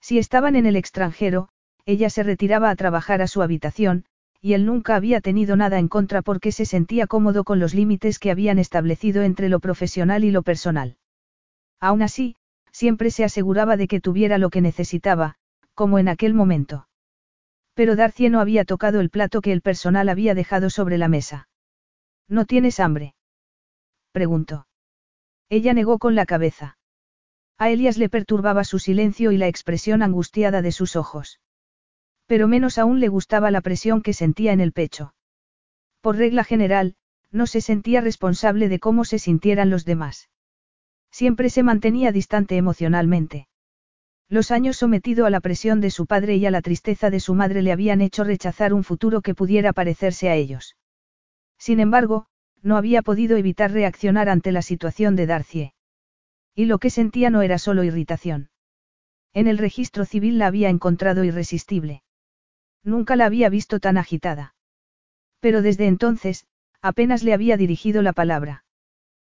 Si 0.00 0.18
estaban 0.18 0.56
en 0.56 0.66
el 0.66 0.76
extranjero, 0.76 1.48
ella 1.86 2.10
se 2.10 2.22
retiraba 2.22 2.70
a 2.70 2.76
trabajar 2.76 3.22
a 3.22 3.28
su 3.28 3.42
habitación, 3.42 4.04
y 4.40 4.54
él 4.54 4.66
nunca 4.66 4.96
había 4.96 5.20
tenido 5.20 5.54
nada 5.54 5.78
en 5.78 5.88
contra 5.88 6.22
porque 6.22 6.50
se 6.50 6.64
sentía 6.64 7.06
cómodo 7.06 7.44
con 7.44 7.60
los 7.60 7.74
límites 7.74 8.18
que 8.18 8.30
habían 8.30 8.58
establecido 8.58 9.22
entre 9.22 9.48
lo 9.48 9.60
profesional 9.60 10.24
y 10.24 10.30
lo 10.30 10.42
personal. 10.42 10.96
Aún 11.78 12.02
así, 12.02 12.36
siempre 12.72 13.10
se 13.10 13.24
aseguraba 13.24 13.76
de 13.76 13.86
que 13.86 14.00
tuviera 14.00 14.38
lo 14.38 14.50
que 14.50 14.60
necesitaba, 14.60 15.36
como 15.74 15.98
en 15.98 16.08
aquel 16.08 16.34
momento. 16.34 16.86
Pero 17.74 17.96
Darcy 17.96 18.28
no 18.28 18.40
había 18.40 18.64
tocado 18.64 19.00
el 19.00 19.10
plato 19.10 19.40
que 19.40 19.52
el 19.52 19.62
personal 19.62 20.08
había 20.08 20.34
dejado 20.34 20.70
sobre 20.70 20.98
la 20.98 21.08
mesa. 21.08 21.48
¿No 22.28 22.44
tienes 22.44 22.80
hambre? 22.80 23.14
preguntó. 24.12 24.66
Ella 25.48 25.74
negó 25.74 25.98
con 25.98 26.14
la 26.14 26.26
cabeza. 26.26 26.78
A 27.58 27.68
Elias 27.68 27.98
le 27.98 28.08
perturbaba 28.08 28.64
su 28.64 28.78
silencio 28.78 29.32
y 29.32 29.36
la 29.36 29.48
expresión 29.48 30.02
angustiada 30.02 30.62
de 30.62 30.72
sus 30.72 30.96
ojos. 30.96 31.40
Pero 32.26 32.48
menos 32.48 32.78
aún 32.78 33.00
le 33.00 33.08
gustaba 33.08 33.50
la 33.50 33.60
presión 33.60 34.00
que 34.00 34.14
sentía 34.14 34.52
en 34.52 34.60
el 34.60 34.72
pecho. 34.72 35.14
Por 36.00 36.16
regla 36.16 36.44
general, 36.44 36.94
no 37.30 37.46
se 37.46 37.60
sentía 37.60 38.00
responsable 38.00 38.68
de 38.68 38.78
cómo 38.78 39.04
se 39.04 39.18
sintieran 39.18 39.68
los 39.68 39.84
demás. 39.84 40.30
Siempre 41.10 41.50
se 41.50 41.62
mantenía 41.62 42.12
distante 42.12 42.56
emocionalmente. 42.56 43.48
Los 44.30 44.52
años 44.52 44.76
sometido 44.76 45.26
a 45.26 45.30
la 45.30 45.40
presión 45.40 45.80
de 45.80 45.90
su 45.90 46.06
padre 46.06 46.36
y 46.36 46.46
a 46.46 46.52
la 46.52 46.62
tristeza 46.62 47.10
de 47.10 47.18
su 47.18 47.34
madre 47.34 47.62
le 47.62 47.72
habían 47.72 48.00
hecho 48.00 48.22
rechazar 48.22 48.72
un 48.72 48.84
futuro 48.84 49.22
que 49.22 49.34
pudiera 49.34 49.72
parecerse 49.72 50.28
a 50.28 50.36
ellos. 50.36 50.76
Sin 51.58 51.80
embargo, 51.80 52.26
no 52.62 52.76
había 52.76 53.02
podido 53.02 53.36
evitar 53.36 53.72
reaccionar 53.72 54.28
ante 54.28 54.52
la 54.52 54.62
situación 54.62 55.16
de 55.16 55.26
Darcie. 55.26 55.74
Y 56.54 56.66
lo 56.66 56.78
que 56.78 56.90
sentía 56.90 57.28
no 57.30 57.42
era 57.42 57.58
solo 57.58 57.82
irritación. 57.82 58.50
En 59.32 59.48
el 59.48 59.58
registro 59.58 60.04
civil 60.04 60.38
la 60.38 60.46
había 60.46 60.68
encontrado 60.68 61.24
irresistible. 61.24 62.04
Nunca 62.84 63.16
la 63.16 63.26
había 63.26 63.48
visto 63.48 63.80
tan 63.80 63.98
agitada. 63.98 64.54
Pero 65.40 65.60
desde 65.60 65.88
entonces, 65.88 66.46
apenas 66.80 67.24
le 67.24 67.32
había 67.32 67.56
dirigido 67.56 68.00
la 68.00 68.12
palabra. 68.12 68.64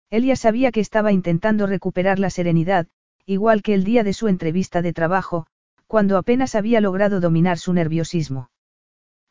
Elia 0.10 0.38
sabía 0.38 0.72
que 0.72 0.80
estaba 0.80 1.12
intentando 1.12 1.68
recuperar 1.68 2.18
la 2.18 2.30
serenidad, 2.30 2.88
igual 3.26 3.62
que 3.62 3.74
el 3.74 3.84
día 3.84 4.04
de 4.04 4.14
su 4.14 4.28
entrevista 4.28 4.82
de 4.82 4.94
trabajo, 4.94 5.48
cuando 5.88 6.18
apenas 6.18 6.56
había 6.56 6.82
logrado 6.82 7.20
dominar 7.20 7.58
su 7.58 7.74
nerviosismo. 7.74 8.50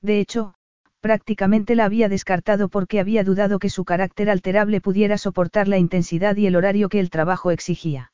De 0.01 0.20
hecho, 0.20 0.55
prácticamente 1.01 1.74
la 1.74 1.84
había 1.84 2.09
descartado 2.09 2.68
porque 2.68 3.01
había 3.01 3.24
dudado 3.24 3.59
que 3.59 3.70
su 3.70 3.84
carácter 3.84 4.30
alterable 4.30 4.80
pudiera 4.80 5.18
soportar 5.18 5.68
la 5.68 5.78
intensidad 5.78 6.36
y 6.36 6.47
el 6.47 6.57
horario 6.57 6.88
que 6.88 7.01
el 7.01 7.11
trabajo 7.11 7.51
exigía. 7.51 8.12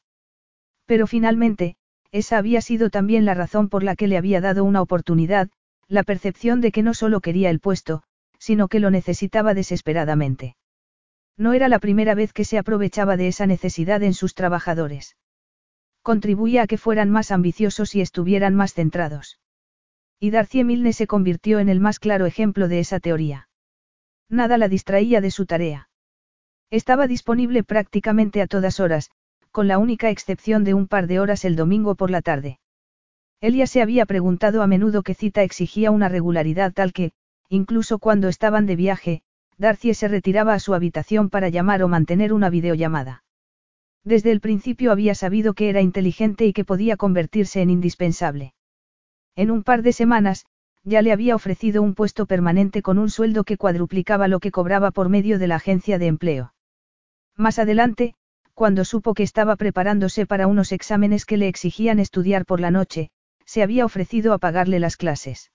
Pero 0.87 1.07
finalmente, 1.07 1.77
esa 2.13 2.39
había 2.39 2.61
sido 2.61 2.91
también 2.91 3.25
la 3.25 3.35
razón 3.35 3.69
por 3.69 3.83
la 3.85 3.95
que 3.95 4.09
le 4.09 4.17
había 4.17 4.41
dado 4.41 4.65
una 4.65 4.83
oportunidad, 4.83 5.51
la 5.87 6.03
percepción 6.03 6.61
de 6.61 6.73
que 6.73 6.83
no 6.83 6.95
solo 6.95 7.21
quería 7.21 7.51
el 7.51 7.61
puesto, 7.61 8.03
sino 8.39 8.69
que 8.69 8.81
lo 8.81 8.91
necesitaba 8.91 9.55
desesperadamente. 9.55 10.57
No 11.37 11.53
era 11.53 11.69
la 11.69 11.79
primera 11.79 12.15
vez 12.15 12.33
que 12.33 12.45
se 12.45 12.59
aprovechaba 12.59 13.17
de 13.17 13.29
esa 13.29 13.47
necesidad 13.47 14.03
en 14.03 14.15
sus 14.15 14.35
trabajadores. 14.35 15.17
Contribuía 16.03 16.63
a 16.63 16.67
que 16.67 16.79
fueran 16.79 17.11
más 17.11 17.31
ambiciosos 17.31 17.95
y 17.95 18.01
estuvieran 18.01 18.55
más 18.55 18.75
centrados. 18.75 19.39
Y 20.19 20.31
Darcy 20.31 20.65
Milne 20.65 20.93
se 20.93 21.07
convirtió 21.07 21.59
en 21.59 21.69
el 21.69 21.81
más 21.81 21.99
claro 21.99 22.27
ejemplo 22.27 22.69
de 22.69 22.81
esa 22.81 23.01
teoría. 23.01 23.49
Nada 24.29 24.59
la 24.59 24.69
distraía 24.69 25.21
de 25.21 25.31
su 25.31 25.47
tarea. 25.47 25.89
Estaba 26.71 27.07
disponible 27.07 27.65
prácticamente 27.65 28.41
a 28.41 28.47
todas 28.47 28.81
horas, 28.81 29.11
con 29.51 29.67
la 29.67 29.79
única 29.79 30.09
excepción 30.11 30.63
de 30.65 30.75
un 30.75 30.87
par 30.87 31.07
de 31.07 31.21
horas 31.21 31.45
el 31.45 31.57
domingo 31.57 31.97
por 31.97 32.11
la 32.11 32.23
tarde. 32.23 32.61
Elia 33.41 33.67
se 33.67 33.83
había 33.83 34.07
preguntado 34.07 34.63
a 34.63 34.67
menudo 34.67 35.03
qué 35.03 35.15
cita 35.15 35.43
exigía 35.43 35.91
una 35.91 36.09
regularidad 36.09 36.73
tal 36.73 36.93
que, 36.93 37.13
incluso 37.49 37.99
cuando 37.99 38.29
estaban 38.29 38.67
de 38.67 38.77
viaje, 38.77 39.23
Darcy 39.59 39.95
se 39.95 40.09
retiraba 40.09 40.55
a 40.55 40.61
su 40.61 40.75
habitación 40.75 41.29
para 41.29 41.49
llamar 41.49 41.83
o 41.83 41.89
mantener 41.89 42.33
una 42.33 42.51
videollamada. 42.51 43.25
Desde 44.05 44.31
el 44.33 44.41
principio 44.41 44.93
había 44.93 45.15
sabido 45.15 45.55
que 45.55 45.69
era 45.69 45.83
inteligente 45.83 46.47
y 46.47 46.53
que 46.53 46.65
podía 46.65 46.97
convertirse 46.97 47.61
en 47.61 47.71
indispensable. 47.71 48.55
En 49.37 49.51
un 49.51 49.63
par 49.63 49.83
de 49.83 49.93
semanas, 49.93 50.47
ya 50.83 51.03
le 51.03 51.13
había 51.13 51.35
ofrecido 51.35 51.83
un 51.83 51.95
puesto 51.95 52.27
permanente 52.27 52.83
con 52.83 52.99
un 52.99 53.11
sueldo 53.11 53.45
que 53.45 53.59
cuadruplicaba 53.59 54.29
lo 54.29 54.41
que 54.41 54.51
cobraba 54.51 54.91
por 54.91 55.09
medio 55.09 55.39
de 55.39 55.47
la 55.47 55.57
agencia 55.57 55.99
de 55.99 56.07
empleo. 56.07 56.55
Más 57.37 57.59
adelante, 57.59 58.15
cuando 58.55 58.85
supo 58.85 59.15
que 59.15 59.23
estaba 59.23 59.57
preparándose 59.57 60.27
para 60.27 60.47
unos 60.47 60.73
exámenes 60.73 61.25
que 61.25 61.37
le 61.37 61.49
exigían 61.49 61.99
estudiar 61.99 62.45
por 62.47 62.61
la 62.61 62.71
noche, 62.71 63.11
se 63.45 63.63
había 63.63 63.85
ofrecido 63.85 64.33
a 64.33 64.39
pagarle 64.39 64.81
las 64.81 64.97
clases. 64.97 65.51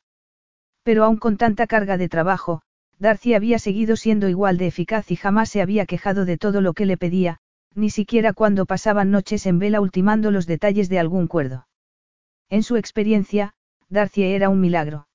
Pero 0.84 1.04
aún 1.04 1.18
con 1.18 1.38
tanta 1.38 1.66
carga 1.66 1.98
de 1.98 2.10
trabajo, 2.10 2.62
Darcy 3.00 3.34
había 3.34 3.60
seguido 3.60 3.96
siendo 3.96 4.30
igual 4.30 4.58
de 4.58 4.68
eficaz 4.68 5.12
y 5.12 5.16
jamás 5.16 5.50
se 5.50 5.62
había 5.62 5.86
quejado 5.86 6.26
de 6.26 6.38
todo 6.38 6.62
lo 6.62 6.74
que 6.74 6.86
le 6.86 6.98
pedía, 6.98 7.40
ni 7.76 7.90
siquiera 7.90 8.34
cuando 8.34 8.66
pasaban 8.66 9.12
noches 9.12 9.46
en 9.46 9.60
vela 9.60 9.82
ultimando 9.82 10.32
los 10.32 10.48
detalles 10.48 10.90
de 10.90 11.00
algún 11.00 11.28
cuerdo. 11.28 11.68
En 12.50 12.64
su 12.64 12.78
experiencia, 12.78 13.54
Darcy 13.90 14.24
era 14.24 14.50
un 14.50 14.62
milagro. 14.62 15.08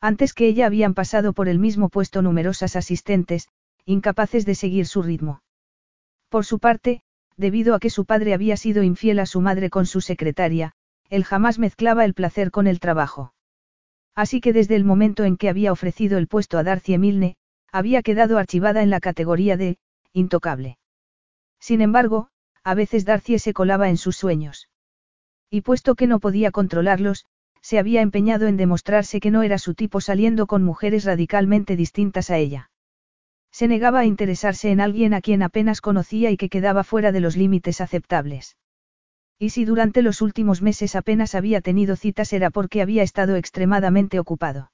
Antes 0.00 0.34
que 0.34 0.46
ella 0.46 0.66
habían 0.66 0.94
pasado 0.94 1.32
por 1.32 1.48
el 1.48 1.58
mismo 1.58 1.88
puesto 1.88 2.22
numerosas 2.22 2.76
asistentes, 2.76 3.48
incapaces 3.84 4.44
de 4.44 4.54
seguir 4.54 4.86
su 4.86 5.02
ritmo. 5.02 5.42
Por 6.28 6.44
su 6.44 6.58
parte, 6.58 7.02
debido 7.36 7.74
a 7.74 7.80
que 7.80 7.90
su 7.90 8.04
padre 8.04 8.34
había 8.34 8.56
sido 8.56 8.82
infiel 8.82 9.20
a 9.20 9.26
su 9.26 9.40
madre 9.40 9.70
con 9.70 9.86
su 9.86 10.00
secretaria, 10.00 10.72
él 11.08 11.24
jamás 11.24 11.58
mezclaba 11.58 12.04
el 12.04 12.14
placer 12.14 12.50
con 12.50 12.66
el 12.66 12.80
trabajo. 12.80 13.32
Así 14.14 14.40
que 14.40 14.52
desde 14.52 14.76
el 14.76 14.84
momento 14.84 15.24
en 15.24 15.36
que 15.36 15.48
había 15.48 15.72
ofrecido 15.72 16.18
el 16.18 16.26
puesto 16.26 16.58
a 16.58 16.62
Darcy 16.62 16.98
Milne, 16.98 17.36
había 17.70 18.02
quedado 18.02 18.38
archivada 18.38 18.82
en 18.82 18.90
la 18.90 19.00
categoría 19.00 19.56
de, 19.56 19.78
intocable. 20.12 20.78
Sin 21.60 21.80
embargo, 21.80 22.28
a 22.62 22.74
veces 22.74 23.04
Darcy 23.04 23.38
se 23.38 23.52
colaba 23.52 23.88
en 23.88 23.96
sus 23.96 24.16
sueños. 24.16 24.68
Y 25.50 25.60
puesto 25.60 25.94
que 25.94 26.06
no 26.06 26.20
podía 26.20 26.50
controlarlos, 26.50 27.26
se 27.62 27.78
había 27.78 28.00
empeñado 28.00 28.46
en 28.46 28.56
demostrarse 28.56 29.20
que 29.20 29.30
no 29.30 29.42
era 29.42 29.58
su 29.58 29.74
tipo 29.74 30.00
saliendo 30.00 30.46
con 30.46 30.62
mujeres 30.62 31.04
radicalmente 31.04 31.76
distintas 31.76 32.30
a 32.30 32.38
ella. 32.38 32.70
Se 33.50 33.68
negaba 33.68 34.00
a 34.00 34.04
interesarse 34.04 34.70
en 34.70 34.80
alguien 34.80 35.14
a 35.14 35.20
quien 35.20 35.42
apenas 35.42 35.80
conocía 35.80 36.30
y 36.30 36.36
que 36.36 36.48
quedaba 36.48 36.84
fuera 36.84 37.10
de 37.10 37.20
los 37.20 37.36
límites 37.36 37.80
aceptables. 37.80 38.56
Y 39.38 39.50
si 39.50 39.64
durante 39.64 40.02
los 40.02 40.22
últimos 40.22 40.62
meses 40.62 40.94
apenas 40.94 41.34
había 41.34 41.60
tenido 41.60 41.96
citas 41.96 42.32
era 42.32 42.50
porque 42.50 42.82
había 42.82 43.02
estado 43.02 43.36
extremadamente 43.36 44.18
ocupado. 44.18 44.72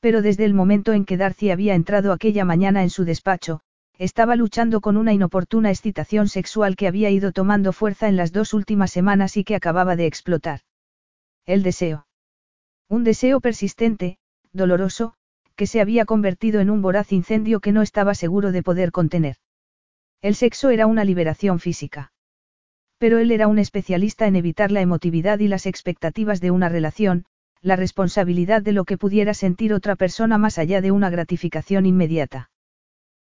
Pero 0.00 0.22
desde 0.22 0.44
el 0.44 0.54
momento 0.54 0.92
en 0.92 1.04
que 1.04 1.16
Darcy 1.16 1.50
había 1.50 1.74
entrado 1.74 2.12
aquella 2.12 2.44
mañana 2.44 2.82
en 2.82 2.90
su 2.90 3.04
despacho, 3.04 3.60
estaba 3.98 4.36
luchando 4.36 4.80
con 4.80 4.96
una 4.96 5.12
inoportuna 5.12 5.70
excitación 5.70 6.28
sexual 6.28 6.76
que 6.76 6.86
había 6.86 7.10
ido 7.10 7.32
tomando 7.32 7.72
fuerza 7.72 8.08
en 8.08 8.16
las 8.16 8.32
dos 8.32 8.54
últimas 8.54 8.92
semanas 8.92 9.36
y 9.36 9.42
que 9.42 9.56
acababa 9.56 9.96
de 9.96 10.06
explotar. 10.06 10.60
El 11.46 11.64
deseo. 11.64 12.06
Un 12.88 13.02
deseo 13.02 13.40
persistente, 13.40 14.18
doloroso, 14.52 15.14
que 15.56 15.66
se 15.66 15.80
había 15.80 16.04
convertido 16.04 16.60
en 16.60 16.70
un 16.70 16.80
voraz 16.80 17.12
incendio 17.12 17.58
que 17.58 17.72
no 17.72 17.82
estaba 17.82 18.14
seguro 18.14 18.52
de 18.52 18.62
poder 18.62 18.92
contener. 18.92 19.36
El 20.22 20.36
sexo 20.36 20.70
era 20.70 20.86
una 20.86 21.04
liberación 21.04 21.58
física. 21.58 22.12
Pero 22.98 23.18
él 23.18 23.32
era 23.32 23.48
un 23.48 23.58
especialista 23.58 24.26
en 24.26 24.36
evitar 24.36 24.70
la 24.70 24.80
emotividad 24.80 25.40
y 25.40 25.48
las 25.48 25.66
expectativas 25.66 26.40
de 26.40 26.52
una 26.52 26.68
relación, 26.68 27.24
la 27.60 27.74
responsabilidad 27.74 28.62
de 28.62 28.72
lo 28.72 28.84
que 28.84 28.96
pudiera 28.96 29.34
sentir 29.34 29.72
otra 29.72 29.96
persona 29.96 30.38
más 30.38 30.58
allá 30.58 30.80
de 30.80 30.92
una 30.92 31.10
gratificación 31.10 31.86
inmediata. 31.86 32.50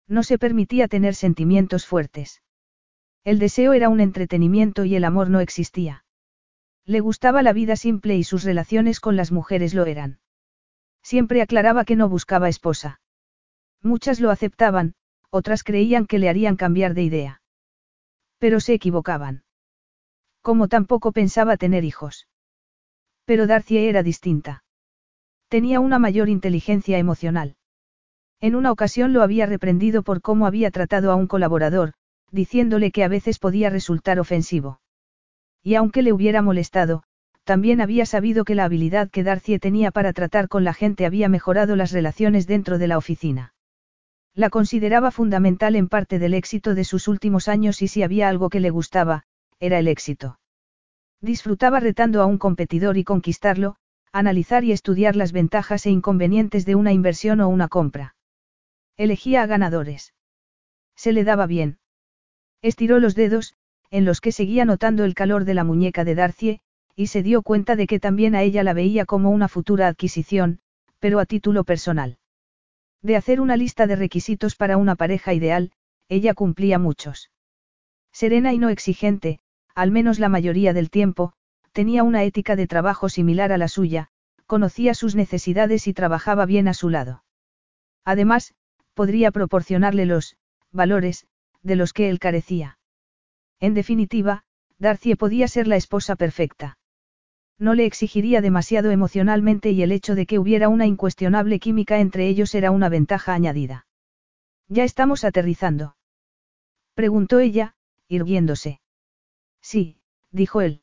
No 0.08 0.24
se 0.24 0.38
permitía 0.38 0.88
tener 0.88 1.16
sentimientos 1.16 1.86
fuertes. 1.86 2.42
El 3.24 3.40
deseo 3.40 3.74
era 3.74 3.90
un 3.90 4.00
entretenimiento 4.00 4.86
y 4.86 4.96
el 4.96 5.04
amor 5.04 5.30
no 5.30 5.40
existía. 5.40 6.06
Le 6.86 7.00
gustaba 7.00 7.42
la 7.42 7.54
vida 7.54 7.76
simple 7.76 8.16
y 8.16 8.24
sus 8.24 8.44
relaciones 8.44 9.00
con 9.00 9.16
las 9.16 9.32
mujeres 9.32 9.74
lo 9.74 9.86
eran. 9.86 10.20
Siempre 11.02 11.42
aclaraba 11.42 11.86
que 11.86 11.96
no 11.96 12.08
buscaba 12.08 12.50
esposa. 12.50 13.00
Muchas 13.82 14.20
lo 14.20 14.30
aceptaban, 14.30 14.94
otras 15.32 15.64
creían 15.64 16.06
que 16.06 16.20
le 16.20 16.30
harían 16.30 16.56
cambiar 16.56 16.94
de 16.94 17.04
idea. 17.04 17.42
Pero 18.38 18.60
se 18.60 18.74
equivocaban. 18.74 19.44
Como 20.42 20.68
tampoco 20.68 21.12
pensaba 21.12 21.58
tener 21.58 21.84
hijos. 21.84 22.28
Pero 23.26 23.48
Darcy 23.48 23.80
era 23.80 24.04
distinta. 24.04 24.64
Tenía 25.48 25.80
una 25.80 25.98
mayor 25.98 26.30
inteligencia 26.30 27.00
emocional. 27.00 27.56
En 28.42 28.56
una 28.56 28.72
ocasión 28.72 29.14
lo 29.14 29.22
había 29.22 29.46
reprendido 29.46 30.04
por 30.04 30.22
cómo 30.22 30.46
había 30.46 30.72
tratado 30.72 31.12
a 31.12 31.16
un 31.16 31.28
colaborador, 31.28 31.94
diciéndole 32.32 32.92
que 32.92 33.04
a 33.04 33.08
veces 33.08 33.40
podía 33.40 33.70
resultar 33.70 34.20
ofensivo. 34.20 34.82
Y 35.64 35.76
aunque 35.76 36.02
le 36.02 36.14
hubiera 36.14 36.42
molestado, 36.42 37.04
también 37.44 37.80
había 37.80 38.06
sabido 38.06 38.44
que 38.44 38.56
la 38.56 38.66
habilidad 38.66 39.10
que 39.10 39.24
Darcy 39.24 39.60
tenía 39.60 39.92
para 39.92 40.14
tratar 40.14 40.48
con 40.48 40.64
la 40.64 40.74
gente 40.74 41.06
había 41.06 41.30
mejorado 41.30 41.76
las 41.76 41.92
relaciones 41.92 42.48
dentro 42.48 42.78
de 42.78 42.88
la 42.88 42.98
oficina. 42.98 43.54
La 44.34 44.50
consideraba 44.50 45.12
fundamental 45.12 45.76
en 45.76 45.88
parte 45.88 46.20
del 46.20 46.34
éxito 46.34 46.76
de 46.76 46.84
sus 46.84 47.08
últimos 47.08 47.48
años 47.48 47.82
y 47.82 47.88
si 47.88 48.04
había 48.04 48.28
algo 48.28 48.50
que 48.50 48.60
le 48.60 48.70
gustaba, 48.70 49.24
era 49.60 49.80
el 49.80 49.88
éxito. 49.88 50.40
Disfrutaba 51.22 51.80
retando 51.80 52.22
a 52.22 52.26
un 52.26 52.38
competidor 52.38 52.98
y 52.98 53.04
conquistarlo, 53.04 53.78
analizar 54.12 54.64
y 54.64 54.72
estudiar 54.72 55.16
las 55.16 55.32
ventajas 55.32 55.86
e 55.86 55.92
inconvenientes 55.92 56.66
de 56.66 56.76
una 56.76 56.92
inversión 56.92 57.40
o 57.40 57.48
una 57.48 57.68
compra. 57.68 58.16
Elegía 58.98 59.44
a 59.44 59.46
ganadores. 59.46 60.14
Se 60.96 61.12
le 61.12 61.24
daba 61.24 61.48
bien. 61.48 61.80
Estiró 62.62 63.00
los 63.00 63.14
dedos, 63.14 63.56
en 63.92 64.06
los 64.06 64.22
que 64.22 64.32
seguía 64.32 64.64
notando 64.66 65.04
el 65.04 65.14
calor 65.14 65.44
de 65.44 65.54
la 65.54 65.64
muñeca 65.64 66.04
de 66.06 66.16
Darcy, 66.16 66.62
y 66.96 67.08
se 67.08 67.22
dio 67.22 67.42
cuenta 67.42 67.76
de 67.76 67.88
que 67.88 68.00
también 68.00 68.36
a 68.36 68.42
ella 68.42 68.64
la 68.64 68.74
veía 68.74 69.06
como 69.06 69.32
una 69.32 69.50
futura 69.50 69.88
adquisición, 69.88 70.60
pero 71.00 71.20
a 71.20 71.26
título 71.26 71.66
personal. 71.66 72.18
De 73.02 73.18
hacer 73.18 73.42
una 73.42 73.58
lista 73.58 73.86
de 73.86 73.98
requisitos 73.98 74.56
para 74.56 74.78
una 74.78 74.96
pareja 74.96 75.34
ideal, 75.34 75.72
ella 76.08 76.34
cumplía 76.34 76.80
muchos. 76.80 77.32
Serena 78.14 78.54
y 78.54 78.58
no 78.58 78.70
exigente, 78.70 79.40
al 79.76 79.92
menos 79.92 80.20
la 80.20 80.30
mayoría 80.30 80.72
del 80.72 80.90
tiempo, 80.90 81.34
tenía 81.74 82.04
una 82.04 82.24
ética 82.24 82.56
de 82.56 82.66
trabajo 82.66 83.10
similar 83.10 83.52
a 83.52 83.58
la 83.58 83.68
suya, 83.68 84.08
conocía 84.46 84.94
sus 84.94 85.16
necesidades 85.16 85.88
y 85.88 85.94
trabajaba 85.94 86.46
bien 86.46 86.70
a 86.70 86.74
su 86.74 86.90
lado. 86.90 87.24
Además, 88.06 88.56
podría 88.96 89.30
proporcionarle 89.30 90.08
los 90.08 90.36
valores 90.72 91.28
de 91.62 91.76
los 91.76 91.94
que 91.94 92.10
él 92.10 92.18
carecía. 92.18 92.80
En 93.60 93.76
definitiva, 93.76 94.44
Darcy 94.80 95.16
podía 95.16 95.48
ser 95.48 95.68
la 95.68 95.76
esposa 95.76 96.16
perfecta. 96.16 96.78
No 97.58 97.74
le 97.74 97.86
exigiría 97.86 98.42
demasiado 98.42 98.92
emocionalmente 98.92 99.72
y 99.72 99.82
el 99.82 99.92
hecho 99.92 100.16
de 100.16 100.26
que 100.26 100.40
hubiera 100.40 100.68
una 100.68 100.86
incuestionable 100.86 101.60
química 101.60 102.00
entre 102.00 102.28
ellos 102.28 102.54
era 102.56 102.72
una 102.72 102.90
ventaja 102.90 103.34
añadida. 103.34 103.86
¿Ya 104.68 104.84
estamos 104.84 105.24
aterrizando? 105.24 105.96
Preguntó 106.96 107.40
ella, 107.40 107.76
irguiéndose. 108.08 108.82
Sí, 109.62 110.00
dijo 110.32 110.62
él. 110.62 110.82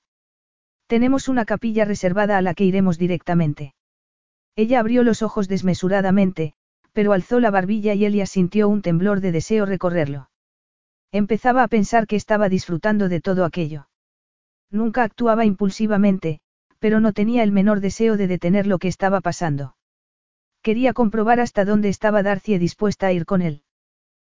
Tenemos 0.86 1.28
una 1.28 1.44
capilla 1.44 1.84
reservada 1.84 2.38
a 2.38 2.42
la 2.42 2.54
que 2.54 2.64
iremos 2.64 2.98
directamente. 2.98 3.74
Ella 4.56 4.80
abrió 4.80 5.02
los 5.02 5.22
ojos 5.22 5.48
desmesuradamente, 5.48 6.54
pero 6.92 7.12
alzó 7.12 7.40
la 7.40 7.50
barbilla 7.50 7.94
y 7.94 8.04
Elia 8.04 8.26
sintió 8.26 8.68
un 8.68 8.82
temblor 8.82 9.20
de 9.20 9.32
deseo 9.32 9.66
recorrerlo. 9.66 10.30
Empezaba 11.10 11.62
a 11.62 11.68
pensar 11.68 12.06
que 12.06 12.16
estaba 12.16 12.48
disfrutando 12.48 13.08
de 13.08 13.20
todo 13.20 13.44
aquello. 13.44 13.88
Nunca 14.70 15.02
actuaba 15.02 15.44
impulsivamente, 15.44 16.40
pero 16.78 17.00
no 17.00 17.12
tenía 17.12 17.42
el 17.42 17.52
menor 17.52 17.80
deseo 17.80 18.16
de 18.16 18.26
detener 18.26 18.66
lo 18.66 18.78
que 18.78 18.88
estaba 18.88 19.20
pasando. 19.20 19.76
Quería 20.62 20.92
comprobar 20.92 21.40
hasta 21.40 21.64
dónde 21.64 21.88
estaba 21.88 22.22
Darcy 22.22 22.56
dispuesta 22.58 23.08
a 23.08 23.12
ir 23.12 23.26
con 23.26 23.42
él. 23.42 23.62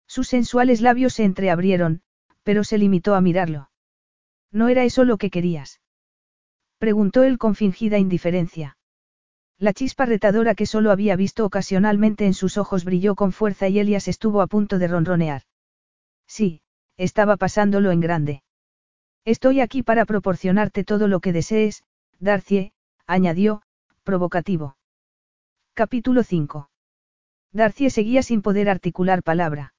Sus 0.07 0.27
sensuales 0.27 0.81
labios 0.81 1.13
se 1.13 1.23
entreabrieron, 1.23 2.01
pero 2.43 2.63
se 2.63 2.77
limitó 2.77 3.15
a 3.15 3.21
mirarlo. 3.21 3.69
¿No 4.51 4.67
era 4.69 4.83
eso 4.83 5.03
lo 5.03 5.17
que 5.17 5.29
querías? 5.29 5.81
Preguntó 6.77 7.23
él 7.23 7.37
con 7.37 7.55
fingida 7.55 7.97
indiferencia. 7.97 8.77
La 9.63 9.71
chispa 9.71 10.05
retadora 10.05 10.55
que 10.55 10.65
solo 10.65 10.91
había 10.91 11.15
visto 11.15 11.45
ocasionalmente 11.45 12.25
en 12.25 12.33
sus 12.33 12.57
ojos 12.57 12.83
brilló 12.83 13.15
con 13.15 13.31
fuerza 13.31 13.69
y 13.69 13.79
Elias 13.79 14.09
estuvo 14.09 14.41
a 14.41 14.47
punto 14.47 14.77
de 14.77 14.89
ronronear. 14.89 15.43
Sí, 16.27 16.59
estaba 16.97 17.37
pasándolo 17.37 17.91
en 17.91 18.01
grande. 18.01 18.43
Estoy 19.23 19.61
aquí 19.61 19.81
para 19.81 20.03
proporcionarte 20.03 20.83
todo 20.83 21.07
lo 21.07 21.21
que 21.21 21.31
desees, 21.31 21.85
Darcie, 22.19 22.73
añadió, 23.07 23.61
provocativo. 24.03 24.75
Capítulo 25.73 26.23
5. 26.23 26.69
Darcie 27.53 27.89
seguía 27.89 28.21
sin 28.21 28.41
poder 28.41 28.69
articular 28.69 29.23
palabra. 29.23 29.75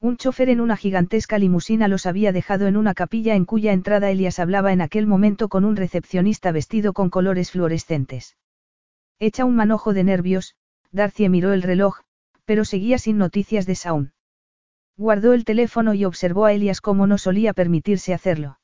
Un 0.00 0.18
chofer 0.18 0.50
en 0.50 0.60
una 0.60 0.76
gigantesca 0.76 1.38
limusina 1.38 1.88
los 1.88 2.04
había 2.04 2.30
dejado 2.32 2.66
en 2.66 2.76
una 2.76 2.92
capilla 2.92 3.36
en 3.36 3.46
cuya 3.46 3.72
entrada 3.72 4.10
Elias 4.10 4.38
hablaba 4.38 4.74
en 4.74 4.82
aquel 4.82 5.06
momento 5.06 5.48
con 5.48 5.64
un 5.64 5.76
recepcionista 5.76 6.52
vestido 6.52 6.92
con 6.92 7.08
colores 7.08 7.52
fluorescentes. 7.52 8.36
Hecha 9.20 9.44
un 9.44 9.56
manojo 9.56 9.94
de 9.94 10.04
nervios, 10.04 10.54
Darcie 10.92 11.28
miró 11.28 11.52
el 11.52 11.62
reloj, 11.62 12.00
pero 12.44 12.64
seguía 12.64 12.98
sin 12.98 13.18
noticias 13.18 13.66
de 13.66 13.74
Saun. 13.74 14.12
Guardó 14.96 15.32
el 15.32 15.44
teléfono 15.44 15.94
y 15.94 16.04
observó 16.04 16.44
a 16.44 16.52
Elias 16.52 16.80
como 16.80 17.06
no 17.06 17.18
solía 17.18 17.52
permitirse 17.52 18.14
hacerlo. 18.14 18.58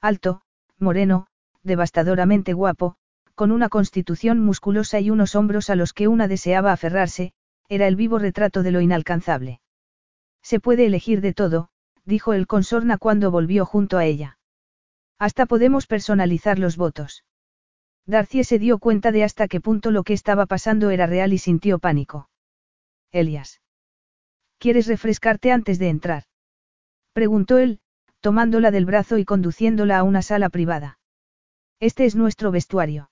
Alto, 0.00 0.42
moreno, 0.78 1.26
devastadoramente 1.62 2.52
guapo, 2.52 2.96
con 3.34 3.52
una 3.52 3.68
constitución 3.68 4.40
musculosa 4.40 5.00
y 5.00 5.10
unos 5.10 5.36
hombros 5.36 5.70
a 5.70 5.76
los 5.76 5.92
que 5.92 6.08
una 6.08 6.26
deseaba 6.26 6.72
aferrarse, 6.72 7.32
era 7.68 7.86
el 7.86 7.96
vivo 7.96 8.18
retrato 8.18 8.62
de 8.62 8.72
lo 8.72 8.80
inalcanzable. 8.80 9.60
Se 10.42 10.60
puede 10.60 10.86
elegir 10.86 11.20
de 11.20 11.34
todo, 11.34 11.68
dijo 12.04 12.32
el 12.32 12.46
consorna 12.46 12.98
cuando 12.98 13.30
volvió 13.30 13.64
junto 13.64 13.98
a 13.98 14.04
ella. 14.04 14.38
Hasta 15.18 15.46
podemos 15.46 15.86
personalizar 15.86 16.58
los 16.58 16.76
votos. 16.76 17.24
Darcy 18.08 18.42
se 18.42 18.58
dio 18.58 18.78
cuenta 18.78 19.12
de 19.12 19.22
hasta 19.22 19.48
qué 19.48 19.60
punto 19.60 19.90
lo 19.90 20.02
que 20.02 20.14
estaba 20.14 20.46
pasando 20.46 20.88
era 20.88 21.06
real 21.06 21.34
y 21.34 21.38
sintió 21.38 21.78
pánico. 21.78 22.30
Elias. 23.12 23.60
¿Quieres 24.58 24.86
refrescarte 24.86 25.52
antes 25.52 25.78
de 25.78 25.90
entrar? 25.90 26.22
Preguntó 27.12 27.58
él, 27.58 27.80
tomándola 28.20 28.70
del 28.70 28.86
brazo 28.86 29.18
y 29.18 29.26
conduciéndola 29.26 29.98
a 29.98 30.04
una 30.04 30.22
sala 30.22 30.48
privada. 30.48 30.98
Este 31.80 32.06
es 32.06 32.16
nuestro 32.16 32.50
vestuario. 32.50 33.10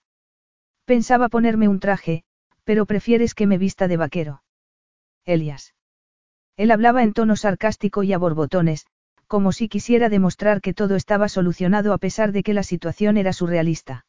Pensaba 0.86 1.28
ponerme 1.28 1.68
un 1.68 1.78
traje, 1.78 2.24
pero 2.64 2.86
prefieres 2.86 3.34
que 3.34 3.47
me 3.47 3.59
vista 3.59 3.88
de 3.88 3.99
vaquero. 3.99 4.42
Elias. 5.26 5.74
Él 6.57 6.70
hablaba 6.70 7.03
en 7.03 7.12
tono 7.12 7.36
sarcástico 7.36 8.03
y 8.03 8.14
a 8.14 8.18
borbotones, 8.18 8.86
como 9.26 9.53
si 9.53 9.68
quisiera 9.68 10.09
demostrar 10.09 10.62
que 10.62 10.72
todo 10.72 10.97
estaba 10.97 11.28
solucionado 11.28 11.92
a 11.92 11.99
pesar 11.99 12.32
de 12.32 12.42
que 12.42 12.55
la 12.55 12.62
situación 12.62 13.18
era 13.18 13.34
surrealista. 13.34 14.07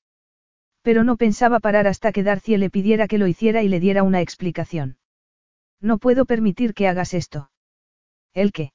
Pero 0.88 1.04
no 1.04 1.18
pensaba 1.18 1.60
parar 1.60 1.86
hasta 1.86 2.14
que 2.14 2.24
Darcy 2.24 2.56
le 2.56 2.70
pidiera 2.70 3.10
que 3.10 3.18
lo 3.18 3.28
hiciera 3.28 3.62
y 3.62 3.68
le 3.68 3.82
diera 3.82 4.04
una 4.04 4.22
explicación. 4.22 4.98
No 5.82 5.98
puedo 5.98 6.24
permitir 6.24 6.74
que 6.74 6.88
hagas 6.88 7.14
esto. 7.14 7.52
¿El 8.34 8.54
qué? 8.54 8.72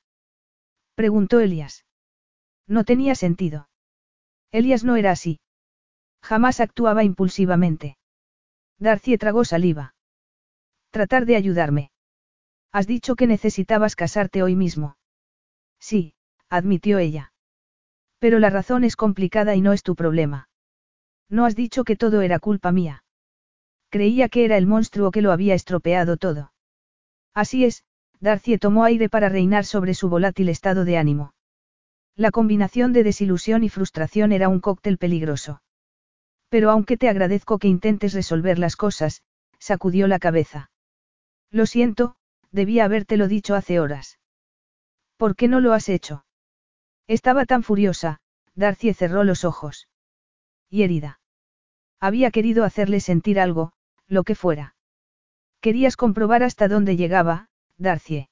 preguntó 0.94 1.40
Elias. 1.40 1.86
No 2.66 2.84
tenía 2.84 3.14
sentido. 3.14 3.70
Elias 4.50 4.84
no 4.84 4.96
era 4.96 5.10
así. 5.10 5.40
Jamás 6.20 6.60
actuaba 6.60 7.02
impulsivamente. 7.02 7.96
Darcy 8.78 9.16
tragó 9.16 9.46
saliva. 9.46 9.94
Tratar 10.90 11.24
de 11.24 11.36
ayudarme. 11.36 11.92
Has 12.72 12.86
dicho 12.86 13.16
que 13.16 13.26
necesitabas 13.26 13.96
casarte 13.96 14.42
hoy 14.42 14.54
mismo. 14.54 14.98
Sí, 15.80 16.12
admitió 16.50 16.98
ella. 16.98 17.32
Pero 18.18 18.38
la 18.38 18.50
razón 18.50 18.84
es 18.84 18.96
complicada 18.96 19.54
y 19.54 19.62
no 19.62 19.72
es 19.72 19.82
tu 19.82 19.96
problema. 19.96 20.50
No 21.28 21.44
has 21.44 21.56
dicho 21.56 21.84
que 21.84 21.96
todo 21.96 22.20
era 22.20 22.38
culpa 22.38 22.72
mía. 22.72 23.04
Creía 23.90 24.28
que 24.28 24.44
era 24.44 24.56
el 24.56 24.66
monstruo 24.66 25.10
que 25.10 25.22
lo 25.22 25.32
había 25.32 25.54
estropeado 25.54 26.16
todo. 26.16 26.52
Así 27.34 27.64
es, 27.64 27.84
Darcy 28.20 28.58
tomó 28.58 28.84
aire 28.84 29.08
para 29.08 29.28
reinar 29.28 29.64
sobre 29.64 29.94
su 29.94 30.08
volátil 30.08 30.48
estado 30.48 30.84
de 30.84 30.96
ánimo. 30.96 31.34
La 32.14 32.30
combinación 32.30 32.92
de 32.92 33.04
desilusión 33.04 33.64
y 33.64 33.68
frustración 33.68 34.32
era 34.32 34.48
un 34.48 34.60
cóctel 34.60 34.98
peligroso. 34.98 35.62
Pero 36.48 36.70
aunque 36.70 36.96
te 36.96 37.08
agradezco 37.08 37.58
que 37.58 37.68
intentes 37.68 38.12
resolver 38.12 38.58
las 38.58 38.76
cosas, 38.76 39.22
sacudió 39.58 40.06
la 40.06 40.18
cabeza. 40.18 40.70
Lo 41.50 41.66
siento, 41.66 42.14
debía 42.50 42.84
habértelo 42.84 43.28
dicho 43.28 43.54
hace 43.54 43.80
horas. 43.80 44.18
¿Por 45.16 45.36
qué 45.36 45.48
no 45.48 45.60
lo 45.60 45.72
has 45.72 45.88
hecho? 45.88 46.24
Estaba 47.06 47.46
tan 47.46 47.62
furiosa, 47.62 48.20
Darcy 48.54 48.92
cerró 48.92 49.24
los 49.24 49.44
ojos. 49.44 49.88
Y 50.72 50.84
herida. 50.84 51.20
Había 52.00 52.30
querido 52.30 52.64
hacerle 52.64 53.00
sentir 53.00 53.38
algo, 53.38 53.74
lo 54.08 54.24
que 54.24 54.34
fuera. 54.34 54.74
Querías 55.60 55.98
comprobar 55.98 56.42
hasta 56.42 56.66
dónde 56.66 56.96
llegaba, 56.96 57.50
Darcy. 57.76 58.30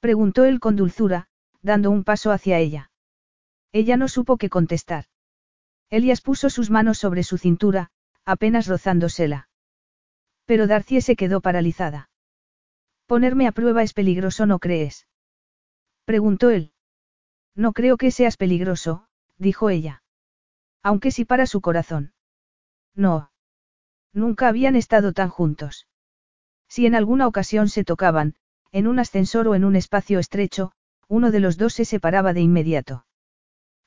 Preguntó 0.00 0.44
él 0.44 0.60
con 0.60 0.76
dulzura, 0.76 1.28
dando 1.62 1.90
un 1.90 2.04
paso 2.04 2.30
hacia 2.30 2.58
ella. 2.58 2.90
Ella 3.72 3.96
no 3.96 4.08
supo 4.08 4.36
qué 4.36 4.50
contestar. 4.50 5.06
Elias 5.88 6.20
puso 6.20 6.50
sus 6.50 6.68
manos 6.68 6.98
sobre 6.98 7.22
su 7.22 7.38
cintura, 7.38 7.88
apenas 8.26 8.66
rozándosela. 8.66 9.48
Pero 10.44 10.66
Darcy 10.66 11.00
se 11.00 11.16
quedó 11.16 11.40
paralizada. 11.40 12.10
Ponerme 13.06 13.48
a 13.48 13.52
prueba 13.52 13.82
es 13.82 13.94
peligroso, 13.94 14.44
¿no 14.44 14.58
crees? 14.58 15.06
Preguntó 16.04 16.50
él. 16.50 16.74
No 17.54 17.72
creo 17.72 17.96
que 17.96 18.10
seas 18.10 18.36
peligroso, 18.36 19.08
dijo 19.38 19.70
ella. 19.70 20.02
Aunque 20.88 21.10
sí 21.10 21.24
para 21.24 21.46
su 21.46 21.60
corazón. 21.60 22.12
No. 22.94 23.32
Nunca 24.12 24.46
habían 24.46 24.76
estado 24.76 25.12
tan 25.12 25.30
juntos. 25.30 25.88
Si 26.68 26.86
en 26.86 26.94
alguna 26.94 27.26
ocasión 27.26 27.68
se 27.68 27.82
tocaban, 27.82 28.36
en 28.70 28.86
un 28.86 29.00
ascensor 29.00 29.48
o 29.48 29.56
en 29.56 29.64
un 29.64 29.74
espacio 29.74 30.20
estrecho, 30.20 30.70
uno 31.08 31.32
de 31.32 31.40
los 31.40 31.56
dos 31.58 31.74
se 31.74 31.84
separaba 31.84 32.32
de 32.34 32.42
inmediato. 32.42 33.04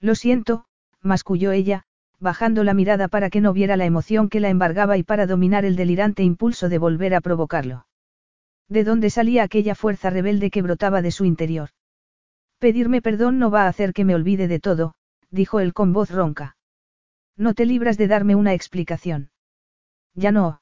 Lo 0.02 0.14
siento, 0.14 0.66
masculló 1.02 1.54
ella, 1.54 1.86
bajando 2.20 2.66
la 2.66 2.74
mirada 2.74 3.08
para 3.08 3.30
que 3.30 3.40
no 3.40 3.54
viera 3.54 3.78
la 3.78 3.86
emoción 3.86 4.28
que 4.28 4.42
la 4.42 4.50
embargaba 4.50 4.98
y 4.98 5.04
para 5.04 5.26
dominar 5.26 5.64
el 5.64 5.78
delirante 5.78 6.24
impulso 6.24 6.68
de 6.68 6.80
volver 6.80 7.16
a 7.16 7.22
provocarlo. 7.22 7.88
¿De 8.68 8.84
dónde 8.84 9.10
salía 9.10 9.44
aquella 9.44 9.74
fuerza 9.74 10.10
rebelde 10.10 10.52
que 10.52 10.62
brotaba 10.62 11.02
de 11.02 11.12
su 11.12 11.24
interior? 11.24 11.70
Pedirme 12.58 13.02
perdón 13.02 13.40
no 13.40 13.50
va 13.50 13.64
a 13.64 13.68
hacer 13.70 13.94
que 13.94 14.04
me 14.04 14.16
olvide 14.16 14.50
de 14.50 14.60
todo, 14.60 14.96
dijo 15.32 15.62
él 15.62 15.72
con 15.72 15.94
voz 15.94 16.12
ronca. 16.12 16.58
No 17.40 17.54
te 17.54 17.66
libras 17.66 17.98
de 17.98 18.08
darme 18.08 18.36
una 18.36 18.54
explicación. 18.54 19.32
Ya 20.14 20.34
no. 20.34 20.62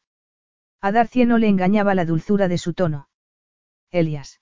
A 0.80 0.92
Darcy 0.92 1.26
no 1.26 1.40
le 1.40 1.48
engañaba 1.48 1.96
la 1.96 2.06
dulzura 2.06 2.48
de 2.48 2.60
su 2.60 2.76
tono. 2.76 3.10
Elias. 3.90 4.42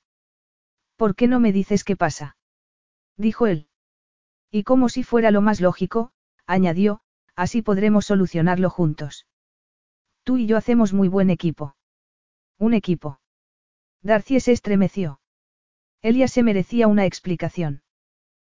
¿Por 0.97 1.15
qué 1.15 1.29
no 1.29 1.39
me 1.39 1.53
dices 1.53 1.85
qué 1.85 1.95
pasa? 1.95 2.35
Dijo 3.15 3.47
él. 3.47 3.69
Y 4.51 4.63
como 4.63 4.89
si 4.89 5.03
fuera 5.03 5.31
lo 5.31 5.39
más 5.39 5.61
lógico, 5.61 6.11
añadió, 6.45 6.99
así 7.37 7.61
podremos 7.61 8.05
solucionarlo 8.05 8.69
juntos. 8.69 9.27
Tú 10.23 10.37
y 10.37 10.45
yo 10.45 10.57
hacemos 10.57 10.91
muy 10.91 11.07
buen 11.07 11.29
equipo. 11.29 11.77
Un 12.57 12.73
equipo. 12.73 13.21
Darcy 14.01 14.41
se 14.41 14.51
estremeció. 14.51 15.21
Elias 16.01 16.33
se 16.33 16.43
merecía 16.43 16.89
una 16.89 17.05
explicación. 17.05 17.81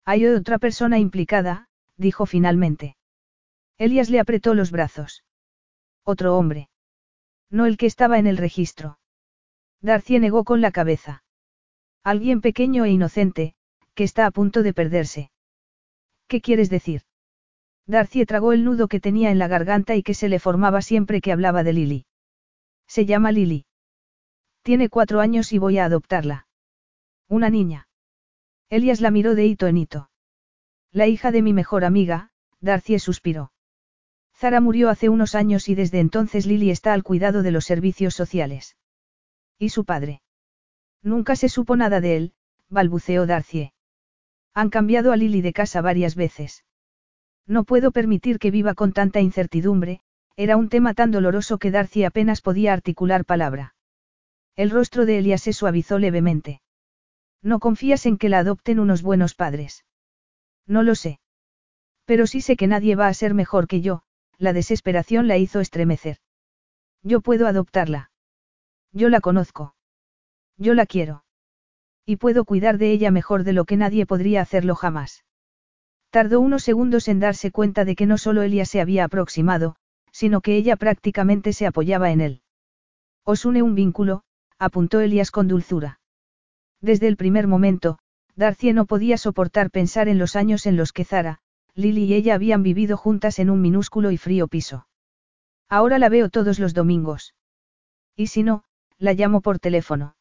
Hay 0.06 0.26
otra 0.26 0.60
persona 0.60 0.98
implicada, 0.98 1.68
dijo 1.98 2.26
finalmente. 2.26 2.96
Elias 3.78 4.10
le 4.10 4.20
apretó 4.20 4.54
los 4.54 4.72
brazos. 4.72 5.24
Otro 6.04 6.38
hombre. 6.38 6.70
No 7.50 7.66
el 7.66 7.78
que 7.78 7.86
estaba 7.86 8.20
en 8.20 8.28
el 8.28 8.38
registro. 8.38 9.00
Darcy 9.82 10.20
negó 10.20 10.44
con 10.44 10.62
la 10.62 10.72
cabeza. 10.72 11.24
Alguien 12.04 12.42
pequeño 12.42 12.86
e 12.86 12.92
inocente, 12.92 13.56
que 13.94 14.04
está 14.04 14.26
a 14.26 14.32
punto 14.32 14.64
de 14.64 14.74
perderse. 14.74 15.32
¿Qué 16.28 16.42
quieres 16.42 16.70
decir? 16.70 17.02
Darcy 17.86 18.26
tragó 18.26 18.54
el 18.54 18.64
nudo 18.64 18.88
que 18.88 19.00
tenía 19.00 19.30
en 19.32 19.40
la 19.40 19.48
garganta 19.48 19.96
y 19.96 20.04
que 20.04 20.14
se 20.14 20.30
le 20.30 20.40
formaba 20.40 20.82
siempre 20.82 21.22
que 21.22 21.32
hablaba 21.32 21.64
de 21.64 21.74
Lily. 21.74 22.06
Se 22.88 23.06
llama 23.06 23.32
Lily. 23.32 23.66
Tiene 24.64 24.90
cuatro 24.90 25.20
años 25.20 25.54
y 25.54 25.60
voy 25.60 25.78
a 25.78 25.86
adoptarla. 25.86 26.48
Una 27.28 27.50
niña. 27.50 27.88
Elias 28.70 29.02
la 29.02 29.12
miró 29.12 29.36
de 29.36 29.46
hito 29.46 29.68
en 29.68 29.78
hito. 29.78 30.10
La 30.92 31.08
hija 31.08 31.32
de 31.32 31.42
mi 31.42 31.54
mejor 31.54 31.86
amiga, 31.86 32.32
Darcy 32.62 32.98
suspiró. 33.00 33.52
Zara 34.38 34.60
murió 34.60 34.90
hace 34.90 35.10
unos 35.10 35.34
años 35.34 35.70
y 35.70 35.76
desde 35.76 36.00
entonces 36.00 36.46
Lily 36.46 36.70
está 36.70 36.94
al 36.94 37.04
cuidado 37.04 37.42
de 37.42 37.52
los 37.52 37.66
servicios 37.66 38.14
sociales. 38.16 38.76
¿Y 39.58 39.70
su 39.70 39.86
padre? 39.86 40.22
Nunca 41.02 41.36
se 41.36 41.48
supo 41.48 41.78
nada 41.78 42.02
de 42.02 42.18
él, 42.18 42.34
balbuceó 42.70 43.26
Darcy. 43.26 43.72
Han 44.54 44.70
cambiado 44.70 45.12
a 45.12 45.18
Lily 45.18 45.42
de 45.42 45.54
casa 45.54 45.82
varias 45.82 46.16
veces. 46.16 46.66
No 47.48 47.64
puedo 47.64 47.92
permitir 47.92 48.40
que 48.40 48.52
viva 48.52 48.74
con 48.74 48.92
tanta 48.92 49.22
incertidumbre, 49.22 50.02
era 50.36 50.58
un 50.58 50.68
tema 50.68 50.94
tan 50.94 51.12
doloroso 51.12 51.58
que 51.58 51.72
Darcy 51.72 52.04
apenas 52.04 52.42
podía 52.42 52.74
articular 52.74 53.24
palabra. 53.24 53.76
El 54.56 54.70
rostro 54.70 55.06
de 55.06 55.20
Elias 55.20 55.44
se 55.44 55.54
suavizó 55.54 56.00
levemente. 56.00 56.62
No 57.42 57.60
confías 57.60 58.06
en 58.06 58.18
que 58.18 58.30
la 58.30 58.40
adopten 58.40 58.80
unos 58.80 59.02
buenos 59.02 59.36
padres. 59.36 59.86
No 60.66 60.82
lo 60.84 60.96
sé. 60.96 61.20
Pero 62.06 62.28
sí 62.28 62.42
sé 62.42 62.58
que 62.58 62.68
nadie 62.68 62.96
va 62.96 63.08
a 63.08 63.14
ser 63.14 63.34
mejor 63.34 63.68
que 63.68 63.82
yo, 63.82 64.04
la 64.38 64.54
desesperación 64.54 65.28
la 65.28 65.38
hizo 65.38 65.60
estremecer. 65.60 66.18
Yo 67.04 67.22
puedo 67.22 67.48
adoptarla. 67.48 68.12
Yo 68.92 69.10
la 69.10 69.22
conozco. 69.22 69.76
Yo 70.58 70.74
la 70.74 70.86
quiero. 70.86 71.24
Y 72.06 72.18
puedo 72.18 72.46
cuidar 72.46 72.78
de 72.78 72.92
ella 72.92 73.12
mejor 73.12 73.44
de 73.44 73.54
lo 73.54 73.66
que 73.66 73.78
nadie 73.78 74.06
podría 74.06 74.42
hacerlo 74.42 74.76
jamás. 74.76 75.24
Tardó 76.10 76.40
unos 76.40 76.64
segundos 76.64 77.08
en 77.08 77.20
darse 77.20 77.52
cuenta 77.52 77.84
de 77.84 77.96
que 77.96 78.06
no 78.06 78.18
solo 78.18 78.42
Elia 78.42 78.66
se 78.66 78.80
había 78.80 79.04
aproximado, 79.04 79.76
sino 80.12 80.42
que 80.42 80.56
ella 80.56 80.78
prácticamente 80.78 81.52
se 81.52 81.68
apoyaba 81.68 82.12
en 82.12 82.22
él. 82.22 82.42
Os 83.24 83.44
une 83.44 83.62
un 83.62 83.76
vínculo, 83.76 84.24
apuntó 84.58 85.02
Elias 85.02 85.32
con 85.32 85.48
dulzura. 85.48 86.00
Desde 86.80 87.08
el 87.08 87.18
primer 87.18 87.48
momento, 87.48 88.00
Darcy 88.36 88.72
no 88.72 88.86
podía 88.86 89.18
soportar 89.18 89.72
pensar 89.72 90.08
en 90.08 90.18
los 90.18 90.36
años 90.36 90.66
en 90.66 90.78
los 90.78 90.94
que 90.94 91.06
Zara, 91.06 91.40
Lily 91.76 92.06
y 92.06 92.14
ella 92.14 92.36
habían 92.36 92.64
vivido 92.64 92.96
juntas 92.96 93.38
en 93.40 93.50
un 93.50 93.62
minúsculo 93.62 94.12
y 94.12 94.18
frío 94.18 94.48
piso. 94.48 94.88
Ahora 95.70 96.00
la 96.00 96.10
veo 96.10 96.30
todos 96.30 96.58
los 96.58 96.74
domingos. 96.74 97.36
Y 98.16 98.28
si 98.28 98.44
no, 98.44 98.64
la 98.98 99.14
llamo 99.14 99.42
por 99.42 99.60
teléfono. 99.60 100.16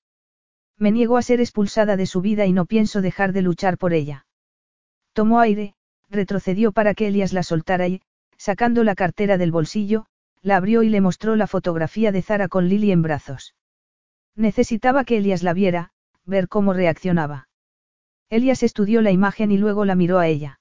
Me 0.77 0.91
niego 0.91 1.17
a 1.17 1.23
ser 1.23 1.41
expulsada 1.41 1.97
de 1.97 2.07
su 2.07 2.21
vida 2.21 2.47
y 2.47 2.53
no 2.53 2.67
pienso 2.67 3.01
dejar 3.01 3.33
de 3.33 3.43
luchar 3.43 3.79
por 3.79 3.93
ella. 3.93 4.27
Tomó 5.13 5.39
aire, 5.39 5.77
retrocedió 6.11 6.73
para 6.73 6.95
que 6.95 7.07
Elias 7.07 7.33
la 7.33 7.45
soltara 7.45 7.87
y, 7.87 8.03
sacando 8.37 8.83
la 8.83 8.97
cartera 8.97 9.39
del 9.39 9.53
bolsillo, 9.53 10.07
la 10.43 10.57
abrió 10.57 10.83
y 10.83 10.89
le 10.89 11.01
mostró 11.01 11.37
la 11.37 11.47
fotografía 11.47 12.11
de 12.11 12.23
Zara 12.23 12.49
con 12.49 12.69
Lily 12.69 12.91
en 12.91 13.03
brazos. 13.03 13.55
Necesitaba 14.35 15.05
que 15.05 15.19
Elias 15.19 15.45
la 15.45 15.55
viera, 15.55 15.93
ver 16.25 16.49
cómo 16.49 16.73
reaccionaba. 16.73 17.49
Elias 18.29 18.65
estudió 18.65 19.01
la 19.03 19.13
imagen 19.13 19.53
y 19.53 19.59
luego 19.59 19.85
la 19.85 19.95
miró 19.95 20.19
a 20.19 20.27
ella. 20.27 20.59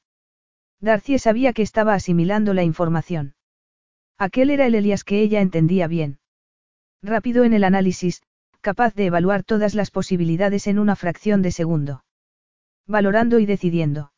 Darcy 0.84 1.18
sabía 1.18 1.54
que 1.54 1.62
estaba 1.62 1.94
asimilando 1.94 2.54
la 2.54 2.64
información. 2.64 3.36
Aquel 4.18 4.50
era 4.50 4.66
el 4.66 4.76
Elias 4.76 5.06
que 5.06 5.22
ella 5.22 5.40
entendía 5.40 5.88
bien. 5.88 6.20
Rápido 7.02 7.46
en 7.46 7.54
el 7.54 7.64
análisis, 7.64 8.22
capaz 8.60 8.94
de 8.94 9.06
evaluar 9.06 9.46
todas 9.46 9.76
las 9.76 9.92
posibilidades 9.92 10.68
en 10.68 10.80
una 10.80 10.98
fracción 10.98 11.42
de 11.42 11.52
segundo. 11.52 12.04
Valorando 12.86 13.40
y 13.40 13.46
decidiendo. 13.46 14.12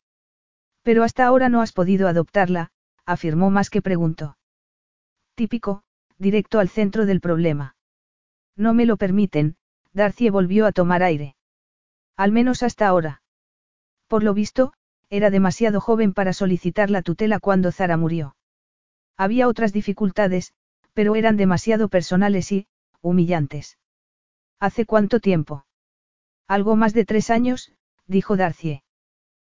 Pero 0.82 1.04
hasta 1.04 1.24
ahora 1.24 1.48
no 1.48 1.62
has 1.62 1.72
podido 1.72 2.08
adoptarla, 2.08 2.70
afirmó 3.04 3.48
más 3.48 3.70
que 3.70 3.80
preguntó. 3.80 4.36
Típico, 5.36 5.84
directo 6.18 6.58
al 6.58 6.68
centro 6.68 7.06
del 7.06 7.20
problema. 7.20 7.76
No 8.56 8.74
me 8.74 8.86
lo 8.86 8.96
permiten, 8.96 9.54
Darcy 9.92 10.30
volvió 10.30 10.66
a 10.66 10.72
tomar 10.72 11.04
aire. 11.04 11.36
Al 12.16 12.32
menos 12.32 12.64
hasta 12.64 12.88
ahora. 12.88 13.22
Por 14.08 14.24
lo 14.24 14.34
visto, 14.34 14.72
era 15.10 15.30
demasiado 15.30 15.80
joven 15.80 16.12
para 16.12 16.32
solicitar 16.32 16.90
la 16.90 17.02
tutela 17.02 17.38
cuando 17.38 17.72
Zara 17.72 17.96
murió. 17.96 18.36
Había 19.16 19.48
otras 19.48 19.72
dificultades, 19.72 20.52
pero 20.92 21.14
eran 21.14 21.36
demasiado 21.36 21.88
personales 21.88 22.52
y, 22.52 22.66
humillantes. 23.00 23.78
¿Hace 24.58 24.86
cuánto 24.86 25.20
tiempo? 25.20 25.66
Algo 26.48 26.76
más 26.76 26.94
de 26.94 27.04
tres 27.04 27.30
años, 27.30 27.72
dijo 28.06 28.36
Darcy. 28.36 28.82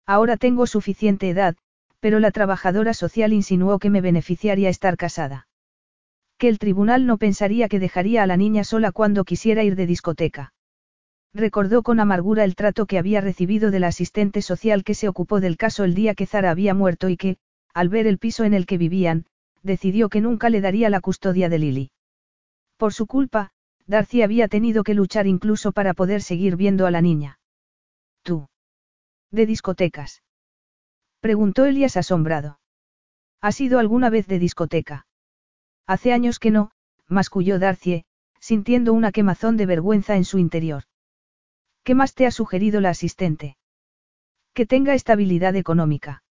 Ahora 0.06 0.36
tengo 0.36 0.66
suficiente 0.66 1.28
edad, 1.28 1.56
pero 2.00 2.20
la 2.20 2.30
trabajadora 2.30 2.94
social 2.94 3.32
insinuó 3.32 3.78
que 3.78 3.90
me 3.90 4.00
beneficiaría 4.00 4.68
estar 4.68 4.96
casada. 4.96 5.48
Que 6.38 6.48
el 6.48 6.58
tribunal 6.58 7.06
no 7.06 7.18
pensaría 7.18 7.68
que 7.68 7.80
dejaría 7.80 8.22
a 8.22 8.26
la 8.26 8.36
niña 8.36 8.64
sola 8.64 8.92
cuando 8.92 9.24
quisiera 9.24 9.64
ir 9.64 9.76
de 9.76 9.86
discoteca. 9.86 10.52
Recordó 11.34 11.82
con 11.82 12.00
amargura 12.00 12.44
el 12.44 12.54
trato 12.54 12.86
que 12.86 12.98
había 12.98 13.20
recibido 13.20 13.70
de 13.70 13.80
la 13.80 13.88
asistente 13.88 14.42
social 14.42 14.84
que 14.84 14.94
se 14.94 15.08
ocupó 15.08 15.40
del 15.40 15.56
caso 15.56 15.84
el 15.84 15.94
día 15.94 16.14
que 16.14 16.26
Zara 16.26 16.50
había 16.50 16.74
muerto 16.74 17.08
y 17.08 17.16
que, 17.16 17.36
al 17.74 17.88
ver 17.88 18.06
el 18.06 18.18
piso 18.18 18.44
en 18.44 18.54
el 18.54 18.66
que 18.66 18.78
vivían, 18.78 19.26
decidió 19.62 20.08
que 20.08 20.20
nunca 20.20 20.50
le 20.50 20.60
daría 20.60 20.90
la 20.90 21.00
custodia 21.00 21.48
de 21.48 21.58
Lily. 21.58 21.90
Por 22.76 22.94
su 22.94 23.06
culpa, 23.06 23.52
Darcy 23.86 24.22
había 24.22 24.48
tenido 24.48 24.84
que 24.84 24.94
luchar 24.94 25.26
incluso 25.26 25.72
para 25.72 25.94
poder 25.94 26.22
seguir 26.22 26.56
viendo 26.56 26.86
a 26.86 26.90
la 26.90 27.00
niña. 27.00 27.38
¿Tú? 28.22 28.48
¿De 29.30 29.46
discotecas? 29.46 30.22
Preguntó 31.20 31.64
Elias 31.64 31.96
asombrado. 31.96 32.60
¿Has 33.40 33.60
ido 33.60 33.78
alguna 33.78 34.10
vez 34.10 34.26
de 34.26 34.38
discoteca? 34.38 35.06
Hace 35.86 36.12
años 36.12 36.38
que 36.38 36.50
no, 36.50 36.70
masculló 37.06 37.58
Darcy, 37.58 38.04
sintiendo 38.40 38.92
una 38.92 39.12
quemazón 39.12 39.56
de 39.56 39.66
vergüenza 39.66 40.16
en 40.16 40.24
su 40.24 40.38
interior. 40.38 40.84
¿Qué 41.88 41.94
más 41.94 42.14
te 42.14 42.26
ha 42.26 42.30
sugerido 42.30 42.82
la 42.82 42.90
asistente? 42.90 43.56
Que 44.52 44.66
tenga 44.66 44.92
estabilidad 44.92 45.56
económica. 45.56 46.22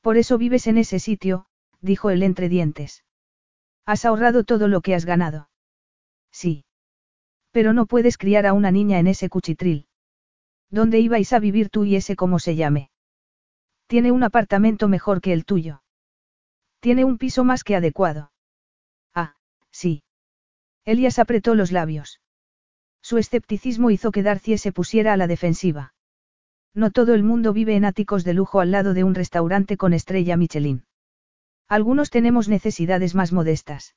Por 0.00 0.16
eso 0.16 0.38
vives 0.38 0.66
en 0.68 0.78
ese 0.78 1.00
sitio, 1.00 1.44
dijo 1.82 2.08
él 2.08 2.22
entre 2.22 2.48
dientes. 2.48 3.04
Has 3.84 4.06
ahorrado 4.06 4.42
todo 4.42 4.68
lo 4.68 4.80
que 4.80 4.94
has 4.94 5.04
ganado. 5.04 5.50
Sí. 6.32 6.64
Pero 7.50 7.74
no 7.74 7.84
puedes 7.84 8.16
criar 8.16 8.46
a 8.46 8.54
una 8.54 8.70
niña 8.70 8.98
en 8.98 9.08
ese 9.08 9.28
cuchitril. 9.28 9.86
¿Dónde 10.70 10.98
ibais 10.98 11.34
a 11.34 11.40
vivir 11.40 11.68
tú 11.68 11.84
y 11.84 11.96
ese 11.96 12.16
cómo 12.16 12.38
se 12.38 12.56
llame? 12.56 12.90
Tiene 13.86 14.12
un 14.12 14.22
apartamento 14.22 14.88
mejor 14.88 15.20
que 15.20 15.34
el 15.34 15.44
tuyo. 15.44 15.82
Tiene 16.78 17.04
un 17.04 17.18
piso 17.18 17.44
más 17.44 17.64
que 17.64 17.76
adecuado. 17.76 18.32
Ah, 19.14 19.36
sí. 19.70 20.04
Elias 20.86 21.18
apretó 21.18 21.54
los 21.54 21.70
labios. 21.70 22.22
Su 23.02 23.18
escepticismo 23.18 23.90
hizo 23.90 24.12
que 24.12 24.22
Darcy 24.22 24.58
se 24.58 24.72
pusiera 24.72 25.12
a 25.12 25.16
la 25.16 25.26
defensiva. 25.26 25.94
No 26.74 26.90
todo 26.90 27.14
el 27.14 27.22
mundo 27.22 27.52
vive 27.52 27.74
en 27.74 27.84
áticos 27.84 28.24
de 28.24 28.34
lujo 28.34 28.60
al 28.60 28.70
lado 28.70 28.94
de 28.94 29.04
un 29.04 29.14
restaurante 29.14 29.76
con 29.76 29.92
estrella 29.92 30.36
Michelin. 30.36 30.84
Algunos 31.68 32.10
tenemos 32.10 32.48
necesidades 32.48 33.14
más 33.14 33.32
modestas. 33.32 33.96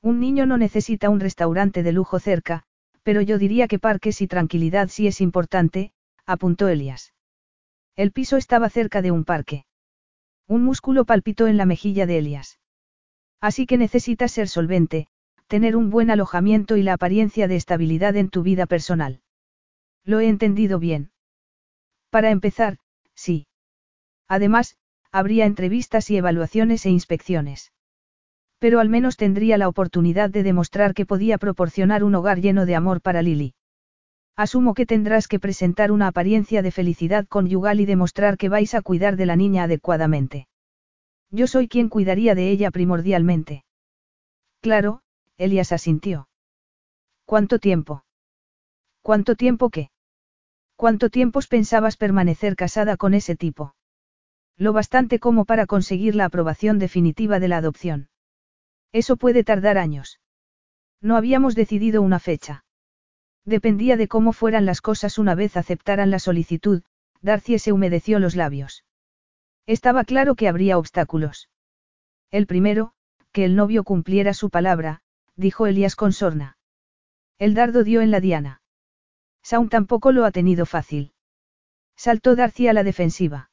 Un 0.00 0.20
niño 0.20 0.46
no 0.46 0.56
necesita 0.58 1.10
un 1.10 1.20
restaurante 1.20 1.82
de 1.82 1.92
lujo 1.92 2.18
cerca, 2.18 2.64
pero 3.02 3.20
yo 3.20 3.38
diría 3.38 3.68
que 3.68 3.78
parques 3.78 4.20
y 4.20 4.26
tranquilidad 4.26 4.88
sí 4.88 5.06
es 5.06 5.20
importante, 5.20 5.92
apuntó 6.26 6.68
Elias. 6.68 7.14
El 7.96 8.12
piso 8.12 8.36
estaba 8.36 8.70
cerca 8.70 9.02
de 9.02 9.10
un 9.10 9.24
parque. 9.24 9.66
Un 10.46 10.64
músculo 10.64 11.04
palpitó 11.04 11.46
en 11.46 11.56
la 11.56 11.66
mejilla 11.66 12.06
de 12.06 12.18
Elias. 12.18 12.58
Así 13.40 13.66
que 13.66 13.78
necesitas 13.78 14.32
ser 14.32 14.48
solvente, 14.48 15.06
tener 15.54 15.76
un 15.76 15.88
buen 15.88 16.10
alojamiento 16.10 16.76
y 16.76 16.82
la 16.82 16.94
apariencia 16.94 17.46
de 17.46 17.54
estabilidad 17.54 18.16
en 18.16 18.28
tu 18.28 18.42
vida 18.42 18.66
personal. 18.66 19.20
Lo 20.04 20.18
he 20.18 20.26
entendido 20.26 20.80
bien. 20.80 21.12
Para 22.10 22.30
empezar, 22.30 22.78
sí. 23.14 23.46
Además, 24.26 24.76
habría 25.12 25.46
entrevistas 25.46 26.10
y 26.10 26.16
evaluaciones 26.16 26.84
e 26.86 26.90
inspecciones 26.90 27.70
pero 28.64 28.80
al 28.80 28.88
menos 28.88 29.18
tendría 29.18 29.58
la 29.58 29.68
oportunidad 29.68 30.30
de 30.30 30.42
demostrar 30.42 30.94
que 30.94 31.04
podía 31.04 31.36
proporcionar 31.36 32.02
un 32.02 32.14
hogar 32.14 32.40
lleno 32.40 32.64
de 32.64 32.74
amor 32.74 33.02
para 33.02 33.20
Lily. 33.20 33.52
Asumo 34.36 34.72
que 34.72 34.86
tendrás 34.86 35.28
que 35.28 35.38
presentar 35.38 35.92
una 35.92 36.06
apariencia 36.06 36.62
de 36.62 36.70
felicidad 36.70 37.26
conyugal 37.26 37.80
y 37.80 37.84
demostrar 37.84 38.38
que 38.38 38.48
vais 38.48 38.74
a 38.74 38.80
cuidar 38.80 39.16
de 39.16 39.26
la 39.26 39.36
niña 39.36 39.64
adecuadamente. 39.64 40.48
Yo 41.30 41.46
soy 41.46 41.68
quien 41.68 41.90
cuidaría 41.90 42.34
de 42.34 42.50
ella 42.50 42.70
primordialmente. 42.70 43.66
Claro, 44.62 45.02
Elias 45.36 45.72
asintió. 45.72 46.28
¿Cuánto 47.24 47.58
tiempo? 47.58 48.04
¿Cuánto 49.02 49.34
tiempo 49.34 49.70
qué? 49.70 49.90
¿Cuánto 50.76 51.10
tiempo 51.10 51.40
pensabas 51.48 51.96
permanecer 51.96 52.56
casada 52.56 52.96
con 52.96 53.14
ese 53.14 53.36
tipo? 53.36 53.74
Lo 54.56 54.72
bastante 54.72 55.18
como 55.18 55.44
para 55.44 55.66
conseguir 55.66 56.14
la 56.14 56.26
aprobación 56.26 56.78
definitiva 56.78 57.40
de 57.40 57.48
la 57.48 57.56
adopción. 57.56 58.08
Eso 58.92 59.16
puede 59.16 59.42
tardar 59.42 59.78
años. 59.78 60.20
No 61.00 61.16
habíamos 61.16 61.54
decidido 61.54 62.02
una 62.02 62.20
fecha. 62.20 62.64
Dependía 63.44 63.96
de 63.96 64.08
cómo 64.08 64.32
fueran 64.32 64.64
las 64.64 64.80
cosas 64.80 65.18
una 65.18 65.34
vez 65.34 65.56
aceptaran 65.56 66.10
la 66.10 66.18
solicitud, 66.18 66.82
Darcy 67.20 67.58
se 67.58 67.72
humedeció 67.72 68.18
los 68.18 68.36
labios. 68.36 68.84
Estaba 69.66 70.04
claro 70.04 70.34
que 70.34 70.48
habría 70.48 70.78
obstáculos. 70.78 71.50
El 72.30 72.46
primero, 72.46 72.92
que 73.32 73.44
el 73.44 73.56
novio 73.56 73.82
cumpliera 73.84 74.34
su 74.34 74.50
palabra, 74.50 75.02
dijo 75.36 75.66
Elías 75.66 75.96
con 75.96 76.12
sorna. 76.12 76.56
El 77.38 77.54
dardo 77.54 77.84
dio 77.84 78.00
en 78.00 78.10
la 78.10 78.20
diana. 78.20 78.62
Saun 79.42 79.68
tampoco 79.68 80.12
lo 80.12 80.24
ha 80.24 80.30
tenido 80.30 80.66
fácil. 80.66 81.12
Saltó 81.96 82.34
Darcy 82.36 82.68
a 82.68 82.72
la 82.72 82.82
defensiva. 82.82 83.50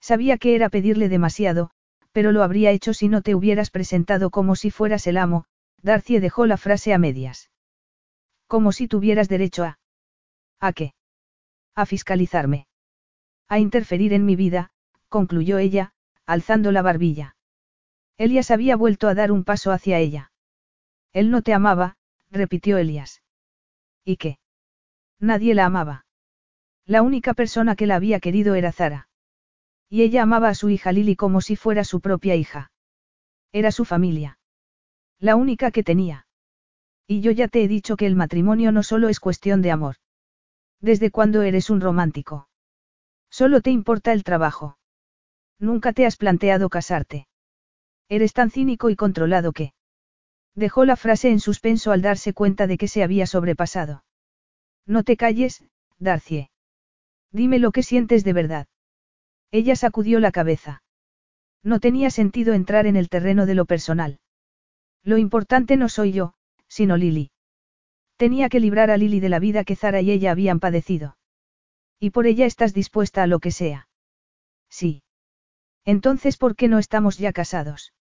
Sabía 0.00 0.38
que 0.38 0.54
era 0.54 0.68
pedirle 0.68 1.08
demasiado, 1.08 1.70
pero 2.12 2.32
lo 2.32 2.42
habría 2.42 2.70
hecho 2.70 2.94
si 2.94 3.08
no 3.08 3.22
te 3.22 3.34
hubieras 3.34 3.70
presentado 3.70 4.30
como 4.30 4.56
si 4.56 4.70
fueras 4.70 5.06
el 5.06 5.16
amo, 5.16 5.46
Darcy 5.82 6.18
dejó 6.18 6.46
la 6.46 6.56
frase 6.56 6.92
a 6.92 6.98
medias. 6.98 7.50
Como 8.46 8.72
si 8.72 8.88
tuvieras 8.88 9.28
derecho 9.28 9.64
a... 9.64 9.78
¿A 10.60 10.72
qué? 10.72 10.94
A 11.74 11.86
fiscalizarme. 11.86 12.66
A 13.48 13.58
interferir 13.58 14.12
en 14.12 14.24
mi 14.24 14.36
vida, 14.36 14.70
concluyó 15.08 15.58
ella, 15.58 15.92
alzando 16.26 16.72
la 16.72 16.82
barbilla. 16.82 17.36
Elias 18.16 18.50
había 18.50 18.76
vuelto 18.76 19.08
a 19.08 19.14
dar 19.14 19.32
un 19.32 19.44
paso 19.44 19.72
hacia 19.72 19.98
ella. 19.98 20.32
Él 21.14 21.30
no 21.30 21.40
te 21.40 21.54
amaba, 21.54 21.96
repitió 22.30 22.76
Elias. 22.76 23.22
¿Y 24.04 24.16
qué? 24.16 24.38
Nadie 25.20 25.54
la 25.54 25.64
amaba. 25.64 26.04
La 26.84 27.00
única 27.02 27.32
persona 27.32 27.76
que 27.76 27.86
la 27.86 27.96
había 27.96 28.20
querido 28.20 28.56
era 28.56 28.72
Zara. 28.72 29.08
Y 29.88 30.02
ella 30.02 30.22
amaba 30.22 30.48
a 30.48 30.54
su 30.54 30.68
hija 30.68 30.92
Lily 30.92 31.16
como 31.16 31.40
si 31.40 31.56
fuera 31.56 31.84
su 31.84 32.00
propia 32.00 32.34
hija. 32.34 32.72
Era 33.52 33.70
su 33.70 33.84
familia. 33.84 34.38
La 35.20 35.36
única 35.36 35.70
que 35.70 35.84
tenía. 35.84 36.26
Y 37.06 37.20
yo 37.20 37.30
ya 37.30 37.48
te 37.48 37.62
he 37.62 37.68
dicho 37.68 37.96
que 37.96 38.06
el 38.06 38.16
matrimonio 38.16 38.72
no 38.72 38.82
solo 38.82 39.08
es 39.08 39.20
cuestión 39.20 39.62
de 39.62 39.70
amor. 39.70 39.96
¿Desde 40.80 41.10
cuándo 41.12 41.42
eres 41.42 41.70
un 41.70 41.80
romántico? 41.80 42.48
Solo 43.30 43.60
te 43.60 43.70
importa 43.70 44.12
el 44.12 44.24
trabajo. 44.24 44.78
Nunca 45.60 45.92
te 45.92 46.06
has 46.06 46.16
planteado 46.16 46.68
casarte. 46.68 47.28
Eres 48.08 48.32
tan 48.32 48.50
cínico 48.50 48.90
y 48.90 48.96
controlado 48.96 49.52
que... 49.52 49.74
Dejó 50.54 50.84
la 50.84 50.96
frase 50.96 51.30
en 51.30 51.40
suspenso 51.40 51.90
al 51.90 52.02
darse 52.02 52.32
cuenta 52.32 52.66
de 52.66 52.78
que 52.78 52.88
se 52.88 53.02
había 53.02 53.26
sobrepasado. 53.26 54.04
No 54.86 55.02
te 55.02 55.16
calles, 55.16 55.64
Darcie. 55.98 56.50
Dime 57.32 57.58
lo 57.58 57.72
que 57.72 57.82
sientes 57.82 58.22
de 58.22 58.32
verdad. 58.32 58.66
Ella 59.50 59.74
sacudió 59.74 60.20
la 60.20 60.30
cabeza. 60.30 60.82
No 61.62 61.80
tenía 61.80 62.10
sentido 62.10 62.54
entrar 62.54 62.86
en 62.86 62.96
el 62.96 63.08
terreno 63.08 63.46
de 63.46 63.54
lo 63.54 63.64
personal. 63.64 64.20
Lo 65.02 65.18
importante 65.18 65.76
no 65.76 65.88
soy 65.88 66.12
yo, 66.12 66.34
sino 66.68 66.96
Lily. 66.96 67.30
Tenía 68.16 68.48
que 68.48 68.60
librar 68.60 68.90
a 68.90 68.96
Lily 68.96 69.20
de 69.20 69.28
la 69.28 69.38
vida 69.38 69.64
que 69.64 69.74
Zara 69.74 70.00
y 70.00 70.10
ella 70.10 70.30
habían 70.30 70.60
padecido. 70.60 71.16
Y 71.98 72.10
por 72.10 72.26
ella 72.26 72.46
estás 72.46 72.74
dispuesta 72.74 73.22
a 73.22 73.26
lo 73.26 73.40
que 73.40 73.50
sea. 73.50 73.88
Sí. 74.68 75.02
Entonces, 75.84 76.36
¿por 76.36 76.54
qué 76.54 76.68
no 76.68 76.78
estamos 76.78 77.18
ya 77.18 77.32
casados? 77.32 77.92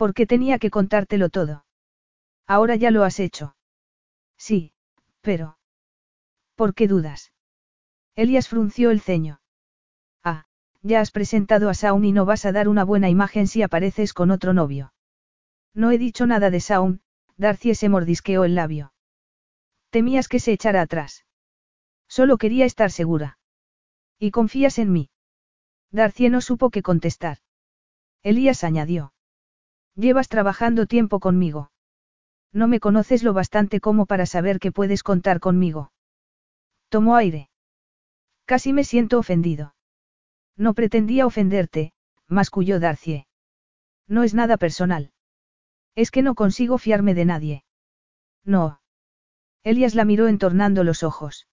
Porque 0.00 0.24
tenía 0.26 0.58
que 0.58 0.70
contártelo 0.70 1.28
todo. 1.28 1.66
Ahora 2.46 2.74
ya 2.74 2.90
lo 2.90 3.04
has 3.04 3.20
hecho. 3.20 3.54
Sí, 4.38 4.72
pero... 5.20 5.58
¿Por 6.54 6.72
qué 6.72 6.88
dudas? 6.88 7.34
Elias 8.16 8.48
frunció 8.48 8.92
el 8.92 9.02
ceño. 9.02 9.42
Ah, 10.24 10.46
ya 10.80 11.02
has 11.02 11.10
presentado 11.10 11.68
a 11.68 11.74
Saun 11.74 12.06
y 12.06 12.12
no 12.12 12.24
vas 12.24 12.46
a 12.46 12.52
dar 12.52 12.66
una 12.66 12.82
buena 12.82 13.10
imagen 13.10 13.46
si 13.46 13.60
apareces 13.60 14.14
con 14.14 14.30
otro 14.30 14.54
novio. 14.54 14.94
No 15.74 15.90
he 15.90 15.98
dicho 15.98 16.26
nada 16.26 16.48
de 16.48 16.60
Saun, 16.60 17.02
Darcy 17.36 17.74
se 17.74 17.90
mordisqueó 17.90 18.44
el 18.44 18.54
labio. 18.54 18.94
Temías 19.90 20.28
que 20.28 20.40
se 20.40 20.52
echara 20.52 20.80
atrás. 20.80 21.26
Solo 22.08 22.38
quería 22.38 22.64
estar 22.64 22.90
segura. 22.90 23.38
¿Y 24.18 24.30
confías 24.30 24.78
en 24.78 24.92
mí? 24.92 25.10
Darcy 25.90 26.30
no 26.30 26.40
supo 26.40 26.70
qué 26.70 26.80
contestar. 26.80 27.36
Elías 28.22 28.64
añadió. 28.64 29.12
Llevas 30.00 30.28
trabajando 30.28 30.86
tiempo 30.86 31.20
conmigo. 31.20 31.72
No 32.54 32.68
me 32.68 32.80
conoces 32.80 33.22
lo 33.22 33.34
bastante 33.34 33.80
como 33.80 34.06
para 34.06 34.24
saber 34.24 34.58
que 34.58 34.72
puedes 34.72 35.02
contar 35.02 35.40
conmigo. 35.40 35.92
Tomó 36.88 37.16
aire. 37.16 37.50
Casi 38.46 38.72
me 38.72 38.84
siento 38.84 39.18
ofendido. 39.18 39.74
No 40.56 40.72
pretendía 40.72 41.26
ofenderte, 41.26 41.92
masculló 42.28 42.80
Darcy. 42.80 43.26
No 44.08 44.22
es 44.22 44.32
nada 44.32 44.56
personal. 44.56 45.12
Es 45.94 46.10
que 46.10 46.22
no 46.22 46.34
consigo 46.34 46.78
fiarme 46.78 47.12
de 47.12 47.26
nadie. 47.26 47.64
No. 48.42 48.80
Elías 49.64 49.94
la 49.94 50.06
miró 50.06 50.28
entornando 50.28 50.82
los 50.82 51.02
ojos. 51.02 51.46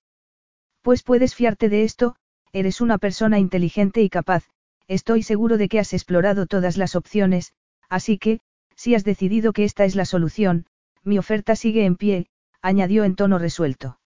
Pues 0.82 1.04
puedes 1.04 1.36
fiarte 1.36 1.68
de 1.68 1.84
esto, 1.84 2.16
eres 2.54 2.80
una 2.80 2.98
persona 2.98 3.40
inteligente 3.40 4.02
y 4.04 4.10
capaz, 4.10 4.46
estoy 4.88 5.22
seguro 5.22 5.58
de 5.58 5.68
que 5.68 5.80
has 5.80 5.92
explorado 5.92 6.46
todas 6.46 6.78
las 6.78 6.96
opciones, 6.96 7.54
así 7.90 8.18
que, 8.18 8.40
si 8.76 8.96
has 8.96 9.04
decidido 9.04 9.54
que 9.54 9.64
esta 9.64 9.86
es 9.86 9.96
la 9.96 10.06
solución, 10.06 10.66
mi 11.04 11.18
oferta 11.18 11.56
sigue 11.56 11.86
en 11.86 11.96
pie, 11.96 12.28
añadió 12.62 13.04
en 13.04 13.16
tono 13.16 13.40
resuelto. 13.40 14.00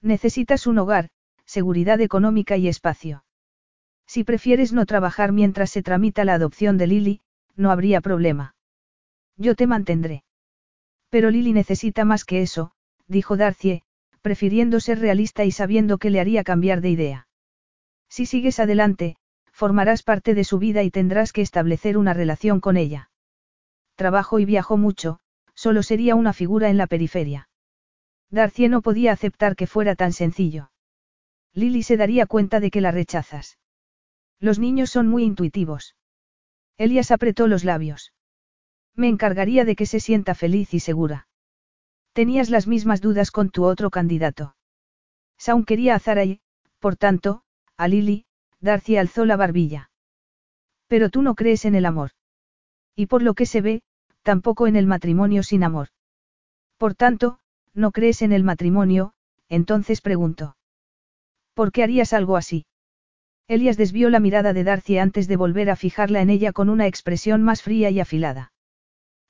Necesitas 0.00 0.66
un 0.66 0.78
hogar, 0.78 1.08
seguridad 1.44 2.00
económica 2.00 2.56
y 2.56 2.68
espacio. 2.68 3.24
Si 4.06 4.24
prefieres 4.24 4.72
no 4.72 4.86
trabajar 4.86 5.32
mientras 5.32 5.70
se 5.70 5.82
tramita 5.82 6.24
la 6.24 6.34
adopción 6.34 6.78
de 6.78 6.86
Lily, 6.86 7.20
no 7.56 7.70
habría 7.70 8.00
problema. 8.00 8.54
Yo 9.36 9.54
te 9.54 9.66
mantendré. 9.66 10.24
Pero 11.10 11.30
Lily 11.30 11.52
necesita 11.52 12.04
más 12.04 12.24
que 12.24 12.42
eso, 12.42 12.72
dijo 13.06 13.36
Darcie, 13.36 13.82
prefiriendo 14.22 14.80
ser 14.80 14.98
realista 14.98 15.44
y 15.44 15.50
sabiendo 15.50 15.98
que 15.98 16.10
le 16.10 16.20
haría 16.20 16.44
cambiar 16.44 16.80
de 16.80 16.90
idea. 16.90 17.28
Si 18.08 18.26
sigues 18.26 18.60
adelante, 18.60 19.16
formarás 19.58 20.04
parte 20.04 20.34
de 20.34 20.44
su 20.44 20.60
vida 20.60 20.84
y 20.84 20.90
tendrás 20.92 21.32
que 21.32 21.42
establecer 21.42 21.98
una 21.98 22.14
relación 22.14 22.60
con 22.60 22.76
ella. 22.76 23.10
Trabajo 23.96 24.38
y 24.38 24.44
viajó 24.44 24.76
mucho, 24.76 25.18
solo 25.54 25.82
sería 25.82 26.14
una 26.14 26.32
figura 26.32 26.70
en 26.70 26.76
la 26.76 26.86
periferia. 26.86 27.48
Darcie 28.30 28.68
no 28.68 28.82
podía 28.82 29.10
aceptar 29.10 29.56
que 29.56 29.66
fuera 29.66 29.96
tan 29.96 30.12
sencillo. 30.12 30.70
Lily 31.54 31.82
se 31.82 31.96
daría 31.96 32.26
cuenta 32.26 32.60
de 32.60 32.70
que 32.70 32.80
la 32.80 32.92
rechazas. 32.92 33.58
Los 34.38 34.60
niños 34.60 34.90
son 34.90 35.08
muy 35.08 35.24
intuitivos. 35.24 35.96
Elias 36.76 37.10
apretó 37.10 37.48
los 37.48 37.64
labios. 37.64 38.12
Me 38.94 39.08
encargaría 39.08 39.64
de 39.64 39.74
que 39.74 39.86
se 39.86 39.98
sienta 39.98 40.36
feliz 40.36 40.72
y 40.72 40.78
segura. 40.78 41.26
Tenías 42.12 42.48
las 42.48 42.68
mismas 42.68 43.00
dudas 43.00 43.32
con 43.32 43.50
tu 43.50 43.64
otro 43.64 43.90
candidato. 43.90 44.54
Saun 45.36 45.64
quería 45.64 45.96
a 45.96 45.98
Zara 45.98 46.24
y, 46.24 46.40
por 46.78 46.94
tanto, 46.94 47.42
a 47.76 47.88
Lily, 47.88 48.27
Darcy 48.60 48.96
alzó 48.96 49.24
la 49.24 49.36
barbilla. 49.36 49.90
Pero 50.86 51.10
tú 51.10 51.22
no 51.22 51.34
crees 51.34 51.64
en 51.64 51.74
el 51.74 51.86
amor. 51.86 52.10
Y 52.96 53.06
por 53.06 53.22
lo 53.22 53.34
que 53.34 53.46
se 53.46 53.60
ve, 53.60 53.82
tampoco 54.22 54.66
en 54.66 54.76
el 54.76 54.86
matrimonio 54.86 55.42
sin 55.42 55.62
amor. 55.62 55.88
Por 56.76 56.94
tanto, 56.94 57.38
no 57.74 57.92
crees 57.92 58.22
en 58.22 58.32
el 58.32 58.44
matrimonio, 58.44 59.12
entonces 59.48 60.00
pregunto. 60.00 60.56
¿Por 61.54 61.72
qué 61.72 61.82
harías 61.82 62.12
algo 62.12 62.36
así? 62.36 62.66
Elias 63.48 63.76
desvió 63.76 64.10
la 64.10 64.20
mirada 64.20 64.52
de 64.52 64.64
Darcy 64.64 64.98
antes 64.98 65.26
de 65.28 65.36
volver 65.36 65.70
a 65.70 65.76
fijarla 65.76 66.20
en 66.20 66.30
ella 66.30 66.52
con 66.52 66.68
una 66.68 66.86
expresión 66.86 67.42
más 67.42 67.62
fría 67.62 67.90
y 67.90 68.00
afilada. 68.00 68.52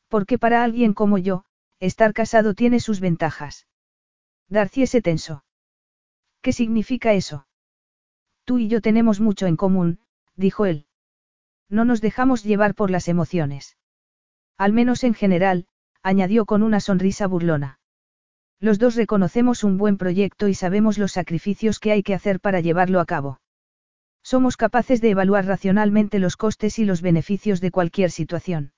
Porque 0.09 0.39
para 0.39 0.65
alguien 0.65 0.95
como 0.95 1.19
yo, 1.19 1.45
estar 1.81 2.13
casado 2.13 2.55
tiene 2.55 2.81
sus 2.81 3.01
ventajas. 3.01 3.67
Darcy 4.49 4.87
se 4.87 5.03
tensó. 5.03 5.45
¿Qué 6.41 6.53
significa 6.53 7.13
eso? 7.13 7.48
Tú 8.49 8.59
y 8.59 8.67
yo 8.67 8.81
tenemos 8.81 9.21
mucho 9.21 9.47
en 9.47 9.57
común, 9.57 9.99
dijo 10.35 10.65
él. 10.65 10.87
No 11.69 11.85
nos 11.85 12.01
dejamos 12.01 12.43
llevar 12.43 12.75
por 12.75 12.91
las 12.91 13.07
emociones. 13.07 13.77
Al 14.57 14.73
menos 14.73 15.05
en 15.05 15.13
general, 15.13 15.67
añadió 16.03 16.47
con 16.47 16.63
una 16.63 16.81
sonrisa 16.81 17.27
burlona. 17.27 17.79
Los 18.59 18.79
dos 18.79 18.95
reconocemos 18.97 19.65
un 19.65 19.77
buen 19.77 19.99
proyecto 19.99 20.49
y 20.49 20.55
sabemos 20.55 20.97
los 20.97 21.13
sacrificios 21.13 21.79
que 21.79 21.93
hay 21.93 22.03
que 22.03 22.15
hacer 22.15 22.41
para 22.41 22.61
llevarlo 22.61 23.01
a 23.01 23.05
cabo. 23.05 23.39
Somos 24.23 24.57
capaces 24.57 25.03
de 25.03 25.11
evaluar 25.11 25.45
racionalmente 25.45 26.19
los 26.19 26.39
costes 26.39 26.79
y 26.79 26.87
los 26.87 27.03
beneficios 27.03 27.61
de 27.61 27.71
cualquier 27.71 28.11
situación. 28.11 28.73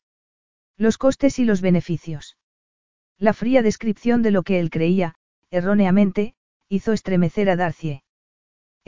Los 0.76 0.98
costes 0.98 1.38
y 1.38 1.44
los 1.44 1.60
beneficios. 1.60 2.36
La 3.18 3.34
fría 3.34 3.62
descripción 3.62 4.22
de 4.22 4.32
lo 4.32 4.42
que 4.42 4.58
él 4.58 4.68
creía, 4.68 5.14
erróneamente, 5.48 6.34
hizo 6.68 6.92
estremecer 6.92 7.48
a 7.48 7.54
Darcie. 7.54 8.02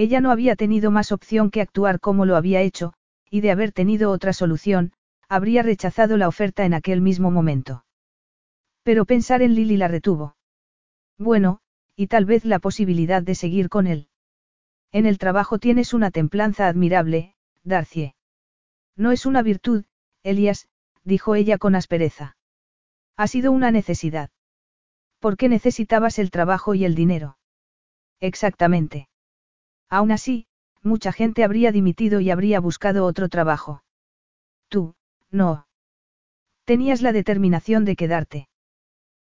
Ella 0.02 0.20
no 0.20 0.32
había 0.32 0.56
tenido 0.56 0.90
más 0.90 1.12
opción 1.12 1.52
que 1.52 1.60
actuar 1.60 2.00
como 2.00 2.26
lo 2.26 2.34
había 2.34 2.60
hecho, 2.60 2.92
y 3.30 3.40
de 3.40 3.52
haber 3.52 3.70
tenido 3.70 4.10
otra 4.10 4.32
solución, 4.32 4.94
habría 5.28 5.62
rechazado 5.62 6.16
la 6.16 6.26
oferta 6.26 6.64
en 6.64 6.74
aquel 6.74 7.00
mismo 7.00 7.30
momento. 7.30 7.84
Pero 8.82 9.04
pensar 9.04 9.42
en 9.42 9.54
Lily 9.54 9.76
la 9.76 9.86
retuvo. 9.86 10.34
Bueno, 11.18 11.60
y 11.94 12.08
tal 12.08 12.24
vez 12.24 12.44
la 12.44 12.58
posibilidad 12.58 13.22
de 13.22 13.36
seguir 13.36 13.68
con 13.68 13.86
él. 13.86 14.08
En 14.90 15.06
el 15.06 15.18
trabajo 15.18 15.60
tienes 15.60 15.94
una 15.94 16.10
templanza 16.10 16.66
admirable, 16.66 17.36
Darcie. 17.62 18.16
No 18.96 19.12
es 19.12 19.24
una 19.24 19.40
virtud, 19.42 19.84
Elias, 20.24 20.66
dijo 21.04 21.36
ella 21.36 21.58
con 21.58 21.76
aspereza. 21.76 22.36
Ha 23.16 23.28
sido 23.28 23.52
una 23.52 23.70
necesidad. 23.70 24.30
¿Por 25.20 25.36
qué 25.36 25.48
necesitabas 25.48 26.18
el 26.18 26.32
trabajo 26.32 26.74
y 26.74 26.84
el 26.84 26.96
dinero? 26.96 27.38
Exactamente. 28.18 29.06
Aún 29.92 30.10
así, 30.10 30.46
mucha 30.82 31.12
gente 31.12 31.44
habría 31.44 31.70
dimitido 31.70 32.20
y 32.20 32.30
habría 32.30 32.60
buscado 32.60 33.04
otro 33.04 33.28
trabajo. 33.28 33.84
Tú, 34.70 34.94
no. 35.30 35.66
Tenías 36.64 37.02
la 37.02 37.12
determinación 37.12 37.84
de 37.84 37.94
quedarte. 37.94 38.48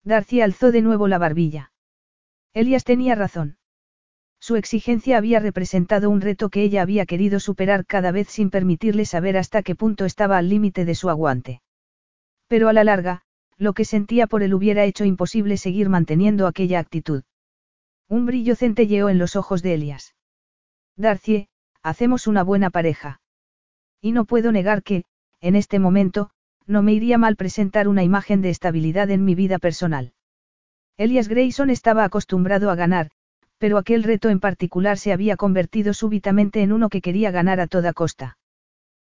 Darcy 0.02 0.40
alzó 0.40 0.72
de 0.72 0.82
nuevo 0.82 1.06
la 1.06 1.18
barbilla. 1.18 1.70
Elias 2.52 2.82
tenía 2.82 3.14
razón. 3.14 3.58
Su 4.40 4.56
exigencia 4.56 5.18
había 5.18 5.38
representado 5.38 6.10
un 6.10 6.20
reto 6.20 6.48
que 6.48 6.64
ella 6.64 6.82
había 6.82 7.06
querido 7.06 7.38
superar 7.38 7.86
cada 7.86 8.10
vez 8.10 8.26
sin 8.26 8.50
permitirle 8.50 9.04
saber 9.04 9.36
hasta 9.36 9.62
qué 9.62 9.76
punto 9.76 10.04
estaba 10.04 10.36
al 10.36 10.48
límite 10.48 10.84
de 10.84 10.96
su 10.96 11.10
aguante. 11.10 11.62
Pero 12.48 12.68
a 12.68 12.72
la 12.72 12.82
larga, 12.82 13.22
lo 13.56 13.72
que 13.72 13.84
sentía 13.84 14.26
por 14.26 14.42
él 14.42 14.52
hubiera 14.52 14.84
hecho 14.84 15.04
imposible 15.04 15.58
seguir 15.58 15.88
manteniendo 15.88 16.48
aquella 16.48 16.80
actitud. 16.80 17.22
Un 18.08 18.26
brillo 18.26 18.56
centelleó 18.56 19.08
en 19.08 19.18
los 19.18 19.36
ojos 19.36 19.62
de 19.62 19.74
Elias. 19.74 20.15
Darcie, 20.96 21.48
hacemos 21.82 22.26
una 22.26 22.42
buena 22.42 22.70
pareja. 22.70 23.20
Y 24.00 24.12
no 24.12 24.24
puedo 24.24 24.50
negar 24.50 24.82
que, 24.82 25.04
en 25.40 25.54
este 25.54 25.78
momento, 25.78 26.30
no 26.66 26.82
me 26.82 26.94
iría 26.94 27.18
mal 27.18 27.36
presentar 27.36 27.86
una 27.86 28.02
imagen 28.02 28.40
de 28.40 28.50
estabilidad 28.50 29.10
en 29.10 29.24
mi 29.24 29.34
vida 29.34 29.58
personal. 29.58 30.14
Elias 30.96 31.28
Grayson 31.28 31.68
estaba 31.68 32.04
acostumbrado 32.04 32.70
a 32.70 32.74
ganar, 32.74 33.10
pero 33.58 33.76
aquel 33.76 34.02
reto 34.02 34.30
en 34.30 34.40
particular 34.40 34.96
se 34.96 35.12
había 35.12 35.36
convertido 35.36 35.92
súbitamente 35.92 36.62
en 36.62 36.72
uno 36.72 36.88
que 36.88 37.02
quería 37.02 37.30
ganar 37.30 37.60
a 37.60 37.66
toda 37.66 37.92
costa. 37.92 38.38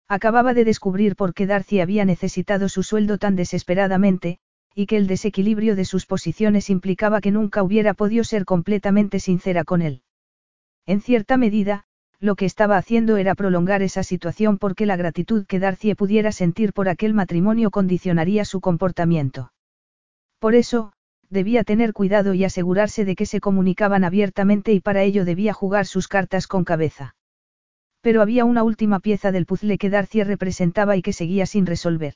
Acababa 0.08 0.54
de 0.54 0.64
descubrir 0.64 1.16
por 1.16 1.34
qué 1.34 1.46
Darcy 1.46 1.80
había 1.80 2.04
necesitado 2.04 2.68
su 2.68 2.82
sueldo 2.82 3.18
tan 3.18 3.36
desesperadamente, 3.36 4.38
y 4.74 4.86
que 4.86 4.96
el 4.96 5.06
desequilibrio 5.06 5.76
de 5.76 5.84
sus 5.84 6.06
posiciones 6.06 6.68
implicaba 6.68 7.20
que 7.20 7.30
nunca 7.30 7.62
hubiera 7.62 7.94
podido 7.94 8.24
ser 8.24 8.44
completamente 8.44 9.20
sincera 9.20 9.64
con 9.64 9.82
él. 9.82 10.02
En 10.86 11.00
cierta 11.00 11.36
medida, 11.36 11.84
lo 12.20 12.36
que 12.36 12.46
estaba 12.46 12.76
haciendo 12.76 13.16
era 13.16 13.34
prolongar 13.34 13.82
esa 13.82 14.02
situación 14.02 14.56
porque 14.56 14.86
la 14.86 14.96
gratitud 14.96 15.44
que 15.46 15.58
Darcy 15.58 15.94
pudiera 15.94 16.32
sentir 16.32 16.72
por 16.72 16.88
aquel 16.88 17.12
matrimonio 17.12 17.70
condicionaría 17.70 18.44
su 18.44 18.60
comportamiento. 18.60 19.52
Por 20.38 20.54
eso, 20.54 20.92
debía 21.28 21.64
tener 21.64 21.92
cuidado 21.92 22.34
y 22.34 22.44
asegurarse 22.44 23.04
de 23.04 23.16
que 23.16 23.26
se 23.26 23.40
comunicaban 23.40 24.04
abiertamente 24.04 24.72
y 24.72 24.80
para 24.80 25.02
ello 25.02 25.24
debía 25.24 25.52
jugar 25.52 25.86
sus 25.86 26.08
cartas 26.08 26.46
con 26.46 26.64
cabeza. 26.64 27.16
Pero 28.00 28.22
había 28.22 28.44
una 28.44 28.62
última 28.62 29.00
pieza 29.00 29.32
del 29.32 29.46
puzzle 29.46 29.78
que 29.78 29.90
Darcy 29.90 30.22
representaba 30.22 30.96
y 30.96 31.02
que 31.02 31.12
seguía 31.12 31.46
sin 31.46 31.66
resolver. 31.66 32.14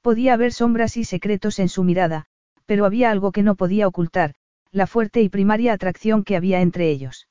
Podía 0.00 0.34
haber 0.34 0.52
sombras 0.52 0.96
y 0.96 1.04
secretos 1.04 1.58
en 1.58 1.68
su 1.68 1.84
mirada, 1.84 2.24
pero 2.66 2.86
había 2.86 3.10
algo 3.10 3.30
que 3.30 3.42
no 3.42 3.54
podía 3.54 3.86
ocultar, 3.86 4.34
la 4.70 4.86
fuerte 4.86 5.20
y 5.20 5.28
primaria 5.28 5.74
atracción 5.74 6.24
que 6.24 6.36
había 6.36 6.62
entre 6.62 6.90
ellos. 6.90 7.28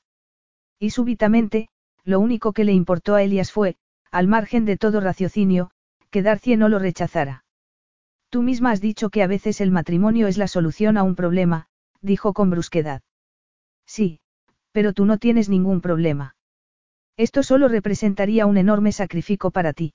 Y 0.78 0.90
súbitamente, 0.90 1.68
lo 2.04 2.20
único 2.20 2.52
que 2.52 2.64
le 2.64 2.72
importó 2.72 3.14
a 3.14 3.22
Elias 3.22 3.52
fue, 3.52 3.76
al 4.10 4.28
margen 4.28 4.64
de 4.64 4.76
todo 4.76 5.00
raciocinio, 5.00 5.70
que 6.10 6.22
Darcy 6.22 6.56
no 6.56 6.68
lo 6.68 6.78
rechazara. 6.78 7.44
Tú 8.28 8.42
misma 8.42 8.72
has 8.72 8.80
dicho 8.80 9.10
que 9.10 9.22
a 9.22 9.26
veces 9.26 9.60
el 9.60 9.70
matrimonio 9.70 10.26
es 10.26 10.38
la 10.38 10.48
solución 10.48 10.96
a 10.96 11.02
un 11.02 11.14
problema, 11.14 11.66
dijo 12.00 12.32
con 12.32 12.50
brusquedad. 12.50 13.02
Sí, 13.86 14.20
pero 14.72 14.92
tú 14.92 15.04
no 15.06 15.18
tienes 15.18 15.48
ningún 15.48 15.80
problema. 15.80 16.36
Esto 17.16 17.42
solo 17.42 17.68
representaría 17.68 18.46
un 18.46 18.56
enorme 18.56 18.92
sacrificio 18.92 19.50
para 19.50 19.72
ti. 19.72 19.94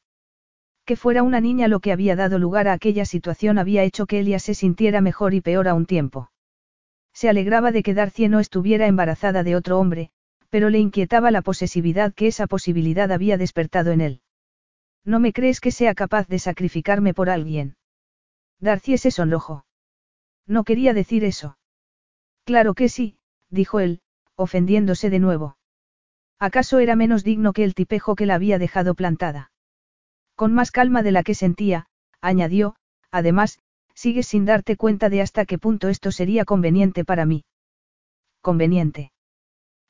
Que 0.86 0.96
fuera 0.96 1.22
una 1.22 1.42
niña 1.42 1.68
lo 1.68 1.82
que 1.82 1.92
había 1.92 2.16
dado 2.16 2.40
lugar 2.40 2.68
a 2.68 2.74
aquella 2.74 3.06
situación 3.06 3.58
había 3.58 3.84
hecho 3.84 4.06
que 4.06 4.20
Elia 4.20 4.40
se 4.40 4.54
sintiera 4.54 5.02
mejor 5.02 5.34
y 5.34 5.42
peor 5.42 5.68
a 5.68 5.74
un 5.74 5.86
tiempo. 5.86 6.32
Se 7.14 7.30
alegraba 7.30 7.72
de 7.72 7.84
que 7.84 7.94
Darcy 7.94 8.30
no 8.30 8.40
estuviera 8.40 8.88
embarazada 8.88 9.44
de 9.44 9.56
otro 9.56 9.80
hombre, 9.80 10.12
pero 10.50 10.70
le 10.70 10.80
inquietaba 10.80 11.32
la 11.32 11.42
posesividad 11.42 12.14
que 12.14 12.28
esa 12.28 12.48
posibilidad 12.48 13.12
había 13.12 13.38
despertado 13.38 13.92
en 13.92 14.02
él. 14.02 14.22
¿No 15.06 15.20
me 15.20 15.34
crees 15.34 15.62
que 15.62 15.72
sea 15.72 15.96
capaz 15.96 16.28
de 16.28 16.40
sacrificarme 16.40 17.14
por 17.14 17.30
alguien? 17.30 17.76
Darcy 18.60 18.98
se 18.98 19.12
sonrojó. 19.12 19.66
No 20.46 20.64
quería 20.64 20.94
decir 20.94 21.24
eso. 21.24 21.58
Claro 22.44 22.74
que 22.74 22.90
sí, 22.90 23.18
dijo 23.50 23.80
él, 23.80 24.02
ofendiéndose 24.36 25.10
de 25.10 25.20
nuevo. 25.20 25.58
¿Acaso 26.40 26.80
era 26.80 26.96
menos 26.96 27.24
digno 27.24 27.54
que 27.54 27.64
el 27.64 27.76
tipejo 27.76 28.16
que 28.16 28.26
la 28.26 28.36
había 28.36 28.58
dejado 28.58 28.96
plantada? 28.96 29.52
Con 30.36 30.54
más 30.54 30.72
calma 30.72 31.04
de 31.04 31.12
la 31.12 31.24
que 31.24 31.36
sentía, 31.36 31.88
añadió, 32.22 32.76
además, 33.12 33.60
sigues 33.94 34.28
sin 34.28 34.46
darte 34.46 34.78
cuenta 34.78 35.10
de 35.10 35.22
hasta 35.22 35.46
qué 35.46 35.58
punto 35.58 35.90
esto 35.90 36.12
sería 36.12 36.46
conveniente 36.46 37.04
para 37.04 37.26
mí. 37.26 37.44
Conveniente. 38.42 39.12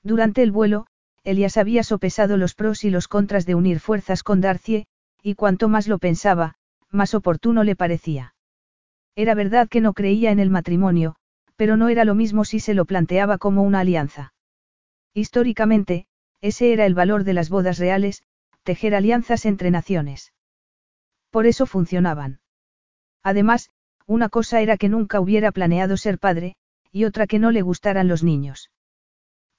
Durante 0.03 0.43
el 0.43 0.51
vuelo, 0.51 0.87
Elias 1.23 1.57
había 1.57 1.83
sopesado 1.83 2.37
los 2.37 2.55
pros 2.55 2.83
y 2.83 2.89
los 2.89 3.07
contras 3.07 3.45
de 3.45 3.55
unir 3.55 3.79
fuerzas 3.79 4.23
con 4.23 4.41
Darcie, 4.41 4.87
y 5.21 5.35
cuanto 5.35 5.67
más 5.67 5.87
lo 5.87 5.99
pensaba, 5.99 6.55
más 6.89 7.13
oportuno 7.13 7.63
le 7.63 7.75
parecía. 7.75 8.35
Era 9.15 9.35
verdad 9.35 9.67
que 9.67 9.81
no 9.81 9.93
creía 9.93 10.31
en 10.31 10.39
el 10.39 10.49
matrimonio, 10.49 11.15
pero 11.55 11.75
no 11.75 11.89
era 11.89 12.05
lo 12.05 12.15
mismo 12.15 12.45
si 12.45 12.59
se 12.59 12.73
lo 12.73 12.85
planteaba 12.85 13.37
como 13.37 13.63
una 13.63 13.81
alianza. 13.81 14.33
Históricamente, 15.13 16.07
ese 16.39 16.71
era 16.71 16.85
el 16.85 16.93
valor 16.93 17.25
de 17.25 17.33
las 17.33 17.49
bodas 17.49 17.79
reales, 17.79 18.23
tejer 18.63 18.95
alianzas 18.95 19.45
entre 19.45 19.71
naciones. 19.71 20.31
Por 21.31 21.45
eso 21.45 21.65
funcionaban. 21.65 22.39
Además, 23.23 23.69
una 24.05 24.29
cosa 24.29 24.61
era 24.61 24.77
que 24.77 24.89
nunca 24.89 25.19
hubiera 25.19 25.51
planeado 25.51 25.97
ser 25.97 26.17
padre, 26.17 26.55
y 26.91 27.03
otra 27.03 27.27
que 27.27 27.39
no 27.39 27.51
le 27.51 27.61
gustaran 27.61 28.07
los 28.07 28.23
niños. 28.23 28.71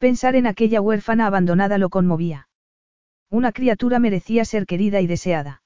Pensar 0.01 0.35
en 0.35 0.47
aquella 0.47 0.81
huérfana 0.81 1.27
abandonada 1.27 1.77
lo 1.77 1.91
conmovía. 1.91 2.49
Una 3.29 3.53
criatura 3.53 3.99
merecía 3.99 4.47
ser 4.47 4.65
querida 4.65 5.03
y 5.03 5.07
deseada. 5.07 5.63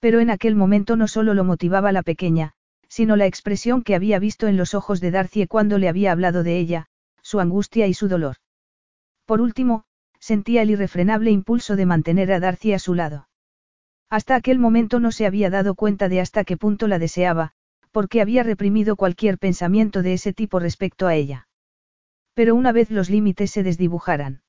Pero 0.00 0.20
en 0.20 0.30
aquel 0.30 0.56
momento 0.56 0.96
no 0.96 1.06
solo 1.06 1.34
lo 1.34 1.44
motivaba 1.44 1.92
la 1.92 2.02
pequeña, 2.02 2.54
sino 2.88 3.14
la 3.14 3.26
expresión 3.26 3.82
que 3.82 3.94
había 3.94 4.18
visto 4.18 4.48
en 4.48 4.56
los 4.56 4.72
ojos 4.72 5.02
de 5.02 5.10
Darcy 5.10 5.46
cuando 5.46 5.76
le 5.76 5.90
había 5.90 6.12
hablado 6.12 6.42
de 6.42 6.58
ella, 6.58 6.86
su 7.20 7.40
angustia 7.40 7.86
y 7.88 7.92
su 7.92 8.08
dolor. 8.08 8.36
Por 9.26 9.42
último, 9.42 9.84
sentía 10.18 10.62
el 10.62 10.70
irrefrenable 10.70 11.30
impulso 11.30 11.76
de 11.76 11.84
mantener 11.84 12.32
a 12.32 12.40
Darcy 12.40 12.72
a 12.72 12.78
su 12.78 12.94
lado. 12.94 13.28
Hasta 14.08 14.34
aquel 14.34 14.60
momento 14.60 14.98
no 14.98 15.12
se 15.12 15.26
había 15.26 15.50
dado 15.50 15.74
cuenta 15.74 16.08
de 16.08 16.20
hasta 16.20 16.44
qué 16.44 16.56
punto 16.56 16.88
la 16.88 16.98
deseaba, 16.98 17.52
porque 17.90 18.22
había 18.22 18.44
reprimido 18.44 18.96
cualquier 18.96 19.36
pensamiento 19.36 20.00
de 20.00 20.14
ese 20.14 20.32
tipo 20.32 20.58
respecto 20.58 21.06
a 21.06 21.14
ella. 21.14 21.48
Pero 22.34 22.54
una 22.54 22.72
vez 22.72 22.90
los 22.90 23.10
límites 23.10 23.50
se 23.50 23.62
desdibujaran. 23.62 24.42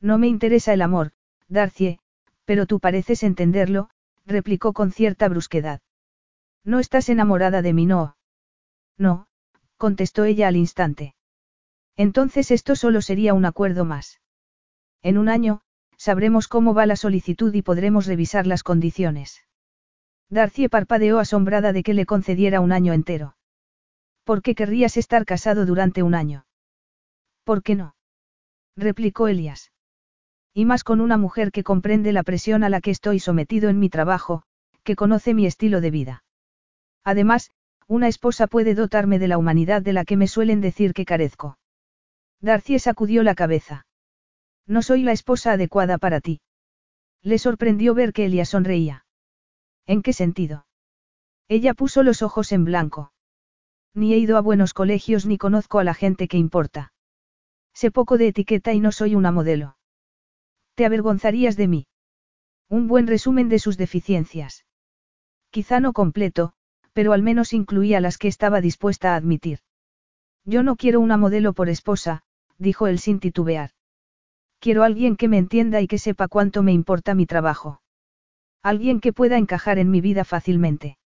No 0.00 0.18
me 0.18 0.28
interesa 0.28 0.72
el 0.72 0.82
amor, 0.82 1.12
Darcy, 1.48 1.98
pero 2.44 2.66
tú 2.66 2.80
pareces 2.80 3.22
entenderlo, 3.22 3.90
replicó 4.26 4.72
con 4.72 4.92
cierta 4.92 5.28
brusquedad. 5.28 5.80
No 6.64 6.78
estás 6.78 7.08
enamorada 7.08 7.62
de 7.62 7.72
mí, 7.72 7.86
no. 7.86 8.16
No, 8.98 9.26
contestó 9.76 10.24
ella 10.24 10.48
al 10.48 10.56
instante. 10.56 11.14
Entonces 11.96 12.50
esto 12.50 12.76
solo 12.76 13.00
sería 13.02 13.34
un 13.34 13.44
acuerdo 13.44 13.84
más. 13.84 14.20
En 15.02 15.18
un 15.18 15.28
año, 15.28 15.62
sabremos 15.96 16.48
cómo 16.48 16.74
va 16.74 16.86
la 16.86 16.96
solicitud 16.96 17.52
y 17.54 17.62
podremos 17.62 18.06
revisar 18.06 18.46
las 18.46 18.62
condiciones. 18.62 19.42
Darcy 20.30 20.68
parpadeó 20.68 21.18
asombrada 21.18 21.72
de 21.72 21.82
que 21.82 21.94
le 21.94 22.06
concediera 22.06 22.60
un 22.60 22.72
año 22.72 22.92
entero. 22.92 23.36
¿Por 24.24 24.42
qué 24.42 24.54
querrías 24.54 24.96
estar 24.96 25.24
casado 25.24 25.64
durante 25.64 26.02
un 26.02 26.14
año? 26.14 26.44
¿Por 27.48 27.62
qué 27.62 27.76
no? 27.76 27.94
replicó 28.76 29.26
Elias. 29.26 29.72
Y 30.52 30.66
más 30.66 30.84
con 30.84 31.00
una 31.00 31.16
mujer 31.16 31.50
que 31.50 31.64
comprende 31.64 32.12
la 32.12 32.22
presión 32.22 32.62
a 32.62 32.68
la 32.68 32.82
que 32.82 32.90
estoy 32.90 33.20
sometido 33.20 33.70
en 33.70 33.78
mi 33.78 33.88
trabajo, 33.88 34.42
que 34.84 34.96
conoce 34.96 35.32
mi 35.32 35.46
estilo 35.46 35.80
de 35.80 35.90
vida. 35.90 36.24
Además, 37.04 37.50
una 37.86 38.06
esposa 38.06 38.48
puede 38.48 38.74
dotarme 38.74 39.18
de 39.18 39.28
la 39.28 39.38
humanidad 39.38 39.80
de 39.80 39.94
la 39.94 40.04
que 40.04 40.18
me 40.18 40.28
suelen 40.28 40.60
decir 40.60 40.92
que 40.92 41.06
carezco. 41.06 41.58
Darcy 42.42 42.78
sacudió 42.78 43.22
la 43.22 43.34
cabeza. 43.34 43.86
No 44.66 44.82
soy 44.82 45.02
la 45.02 45.12
esposa 45.12 45.52
adecuada 45.52 45.96
para 45.96 46.20
ti. 46.20 46.42
Le 47.22 47.38
sorprendió 47.38 47.94
ver 47.94 48.12
que 48.12 48.26
Elia 48.26 48.44
sonreía. 48.44 49.06
¿En 49.86 50.02
qué 50.02 50.12
sentido? 50.12 50.66
Ella 51.48 51.72
puso 51.72 52.02
los 52.02 52.20
ojos 52.20 52.52
en 52.52 52.66
blanco. 52.66 53.10
Ni 53.94 54.12
he 54.12 54.18
ido 54.18 54.36
a 54.36 54.42
buenos 54.42 54.74
colegios 54.74 55.24
ni 55.24 55.38
conozco 55.38 55.78
a 55.78 55.84
la 55.84 55.94
gente 55.94 56.28
que 56.28 56.36
importa. 56.36 56.92
Sé 57.80 57.92
poco 57.92 58.18
de 58.18 58.26
etiqueta 58.26 58.72
y 58.72 58.80
no 58.80 58.90
soy 58.90 59.14
una 59.14 59.30
modelo. 59.30 59.76
Te 60.74 60.84
avergonzarías 60.84 61.56
de 61.56 61.68
mí. 61.68 61.86
Un 62.68 62.88
buen 62.88 63.06
resumen 63.06 63.48
de 63.48 63.60
sus 63.60 63.76
deficiencias. 63.76 64.66
Quizá 65.50 65.78
no 65.78 65.92
completo, 65.92 66.54
pero 66.92 67.12
al 67.12 67.22
menos 67.22 67.52
incluía 67.52 68.00
las 68.00 68.18
que 68.18 68.26
estaba 68.26 68.60
dispuesta 68.60 69.12
a 69.12 69.14
admitir. 69.14 69.60
Yo 70.44 70.64
no 70.64 70.74
quiero 70.74 70.98
una 70.98 71.16
modelo 71.16 71.52
por 71.52 71.68
esposa, 71.68 72.22
dijo 72.58 72.88
él 72.88 72.98
sin 72.98 73.20
titubear. 73.20 73.70
Quiero 74.58 74.82
alguien 74.82 75.14
que 75.14 75.28
me 75.28 75.38
entienda 75.38 75.80
y 75.80 75.86
que 75.86 75.98
sepa 75.98 76.26
cuánto 76.26 76.64
me 76.64 76.72
importa 76.72 77.14
mi 77.14 77.26
trabajo. 77.26 77.80
Alguien 78.60 78.98
que 78.98 79.12
pueda 79.12 79.38
encajar 79.38 79.78
en 79.78 79.88
mi 79.88 80.00
vida 80.00 80.24
fácilmente. 80.24 80.98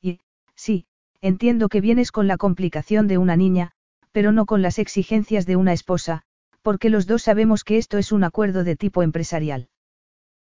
Y, 0.00 0.20
sí, 0.54 0.86
entiendo 1.20 1.68
que 1.68 1.82
vienes 1.82 2.10
con 2.10 2.26
la 2.26 2.38
complicación 2.38 3.06
de 3.06 3.18
una 3.18 3.36
niña, 3.36 3.74
pero 4.12 4.32
no 4.32 4.46
con 4.46 4.62
las 4.62 4.78
exigencias 4.78 5.46
de 5.46 5.56
una 5.56 5.72
esposa, 5.72 6.22
porque 6.62 6.90
los 6.90 7.06
dos 7.06 7.22
sabemos 7.22 7.64
que 7.64 7.78
esto 7.78 7.98
es 7.98 8.12
un 8.12 8.24
acuerdo 8.24 8.64
de 8.64 8.76
tipo 8.76 9.02
empresarial. 9.02 9.68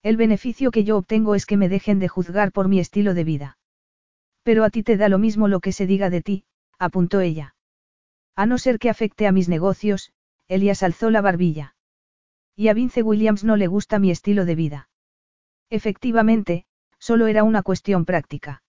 El 0.03 0.16
beneficio 0.16 0.70
que 0.70 0.85
yo 0.85 0.97
obtengo 0.97 1.35
es 1.35 1.47
que 1.47 1.57
me 1.57 1.69
dejen 1.69 1.99
de 1.99 2.09
juzgar 2.09 2.53
por 2.53 2.69
mi 2.69 2.81
estilo 2.81 3.15
de 3.15 3.24
vida. 3.24 3.59
Pero 4.43 4.65
a 4.65 4.70
ti 4.70 4.82
te 4.82 4.97
da 4.97 5.09
lo 5.09 5.19
mismo 5.19 5.47
lo 5.49 5.61
que 5.61 5.73
se 5.73 5.87
diga 5.87 6.09
de 6.09 6.23
ti, 6.23 6.45
apuntó 6.78 7.20
ella. 7.20 7.55
A 8.35 8.47
no 8.47 8.57
ser 8.57 8.78
que 8.78 8.89
afecte 8.89 9.27
a 9.27 9.32
mis 9.32 9.49
negocios, 9.49 10.12
Elias 10.49 10.82
alzó 10.82 11.11
la 11.11 11.20
barbilla. 11.20 11.74
Y 12.57 12.69
a 12.69 12.74
Vince 12.74 13.03
Williams 13.03 13.45
no 13.45 13.57
le 13.57 13.66
gusta 13.66 13.99
mi 13.99 14.11
estilo 14.11 14.45
de 14.45 14.55
vida. 14.55 14.89
Efectivamente, 15.69 16.65
solo 16.99 17.27
era 17.27 17.45
una 17.45 17.62
cuestión 17.62 18.05
práctica. 18.05 18.62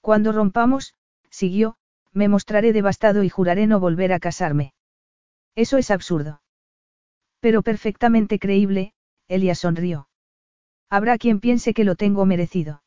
Cuando 0.00 0.32
rompamos, 0.32 0.94
siguió, 1.30 1.76
me 2.14 2.28
mostraré 2.28 2.72
devastado 2.72 3.24
y 3.24 3.28
juraré 3.28 3.66
no 3.66 3.80
volver 3.80 4.12
a 4.12 4.20
casarme. 4.20 4.72
Eso 5.54 5.76
es 5.76 5.90
absurdo. 5.90 6.40
Pero 7.40 7.62
perfectamente 7.62 8.38
creíble, 8.38 8.94
Elia 9.28 9.54
sonrió. 9.54 10.08
Habrá 10.88 11.18
quien 11.18 11.40
piense 11.40 11.74
que 11.74 11.84
lo 11.84 11.96
tengo 11.96 12.24
merecido. 12.24 12.82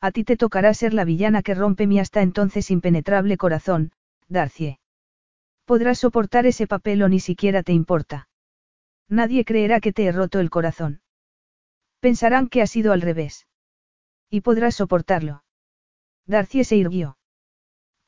A 0.00 0.10
ti 0.10 0.24
te 0.24 0.36
tocará 0.36 0.74
ser 0.74 0.94
la 0.94 1.04
villana 1.04 1.42
que 1.42 1.54
rompe 1.54 1.86
mi 1.86 2.00
hasta 2.00 2.22
entonces 2.22 2.70
impenetrable 2.70 3.36
corazón, 3.36 3.92
Darcie. 4.28 4.80
Podrás 5.64 5.98
soportar 5.98 6.46
ese 6.46 6.66
papel 6.66 7.02
o 7.02 7.08
ni 7.08 7.20
siquiera 7.20 7.62
te 7.62 7.72
importa. 7.72 8.28
Nadie 9.08 9.44
creerá 9.44 9.80
que 9.80 9.92
te 9.92 10.06
he 10.06 10.12
roto 10.12 10.40
el 10.40 10.50
corazón. 10.50 11.02
Pensarán 12.00 12.48
que 12.48 12.62
ha 12.62 12.66
sido 12.66 12.92
al 12.92 13.02
revés. 13.02 13.46
Y 14.30 14.40
podrás 14.40 14.76
soportarlo. 14.76 15.44
Darcie 16.26 16.64
se 16.64 16.76
irguió. 16.76 17.18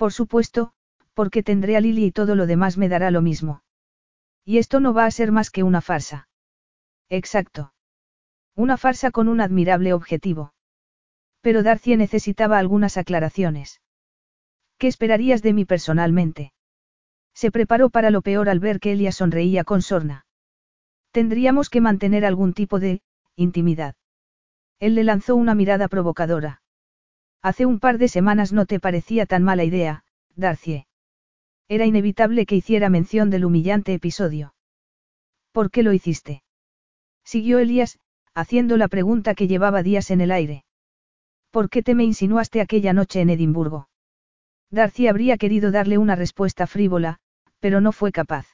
Por 0.03 0.13
supuesto, 0.13 0.73
porque 1.15 1.45
tendré 1.45 1.77
a 1.77 1.81
Lily 1.81 2.07
y 2.07 2.11
todo 2.11 2.35
lo 2.35 2.49
demás 2.49 2.77
me 2.77 2.89
dará 2.89 3.13
lo 3.13 3.23
mismo. 3.23 3.63
Y 4.45 4.59
esto 4.59 4.81
no 4.81 4.93
va 4.93 5.07
a 5.07 5.11
ser 5.13 5.31
más 5.31 5.49
que 5.49 5.63
una 5.63 5.81
farsa. 5.81 6.27
Exacto. 7.09 7.73
Una 8.57 8.77
farsa 8.77 9.13
con 9.13 9.29
un 9.29 9.41
admirable 9.41 9.93
objetivo. 9.93 10.55
Pero 11.41 11.63
Darcie 11.63 11.97
necesitaba 11.97 12.59
algunas 12.59 12.97
aclaraciones. 12.97 13.81
¿Qué 14.77 14.89
esperarías 14.89 15.41
de 15.41 15.53
mí 15.53 15.65
personalmente? 15.65 16.53
Se 17.33 17.53
preparó 17.53 17.89
para 17.89 18.11
lo 18.11 18.23
peor 18.23 18.49
al 18.49 18.59
ver 18.59 18.81
que 18.81 18.91
Elia 18.91 19.13
sonreía 19.13 19.63
con 19.63 19.83
sorna. 19.83 20.27
Tendríamos 21.13 21.71
que 21.71 21.81
mantener 21.81 22.25
algún 22.25 22.55
tipo 22.55 22.81
de, 22.81 23.03
intimidad. 23.37 23.95
Él 24.81 24.97
le 24.97 25.05
lanzó 25.05 25.37
una 25.37 25.55
mirada 25.55 25.87
provocadora. 25.87 26.62
Hace 27.43 27.67
un 27.67 27.81
par 27.81 27.99
de 27.99 28.07
semanas 28.07 28.53
no 28.53 28.67
te 28.67 28.79
parecía 28.79 29.27
tan 29.27 29.43
mala 29.43 29.65
idea, 29.65 30.05
Darcie. 30.37 30.87
Era 31.69 31.87
inevitable 31.87 32.47
que 32.47 32.55
hiciera 32.55 32.89
mención 32.89 33.31
del 33.31 33.45
humillante 33.45 33.93
episodio. 33.95 34.55
¿Por 35.51 35.71
qué 35.71 35.83
lo 35.83 35.93
hiciste? 35.93 36.43
Siguió 37.25 37.59
Elías, 37.59 37.99
haciendo 38.33 38.77
la 38.77 38.89
pregunta 38.89 39.35
que 39.35 39.49
llevaba 39.49 39.83
días 39.83 40.11
en 40.11 40.21
el 40.21 40.31
aire. 40.31 40.65
¿Por 41.51 41.69
qué 41.69 41.83
te 41.83 41.95
me 41.95 42.05
insinuaste 42.05 42.61
aquella 42.61 42.93
noche 42.93 43.21
en 43.21 43.31
Edimburgo? 43.31 43.89
Darcy 44.71 45.09
habría 45.09 45.37
querido 45.37 45.71
darle 45.71 45.99
una 45.99 46.15
respuesta 46.15 46.67
frívola, 46.67 47.19
pero 47.59 47.81
no 47.81 47.93
fue 47.93 48.13
capaz. 48.13 48.47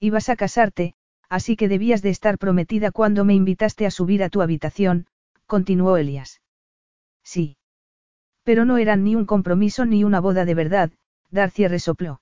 Ibas 0.00 0.28
a 0.28 0.36
casarte, 0.36 0.94
así 1.28 1.54
que 1.54 1.68
debías 1.68 2.02
de 2.02 2.10
estar 2.10 2.38
prometida 2.38 2.90
cuando 2.90 3.24
me 3.24 3.34
invitaste 3.34 3.86
a 3.86 3.90
subir 3.90 4.22
a 4.24 4.30
tu 4.30 4.42
habitación, 4.42 5.06
continuó 5.46 5.96
Elias. 5.98 6.40
Sí. 7.22 7.58
Pero 8.42 8.64
no 8.64 8.78
eran 8.78 9.04
ni 9.04 9.14
un 9.16 9.26
compromiso 9.26 9.84
ni 9.84 10.04
una 10.04 10.20
boda 10.20 10.44
de 10.44 10.54
verdad, 10.54 10.90
Darcy 11.30 11.66
resopló. 11.68 12.20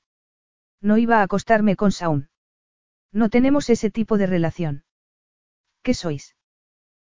No 0.81 0.99
iba 0.99 1.21
a 1.21 1.23
acostarme 1.23 1.77
con 1.77 1.93
Saun. 1.93 2.29
No 3.13 3.31
tenemos 3.31 3.71
ese 3.71 3.91
tipo 3.91 4.19
de 4.19 4.27
relación. 4.27 4.85
¿Qué 5.83 5.95
sois? 5.95 6.37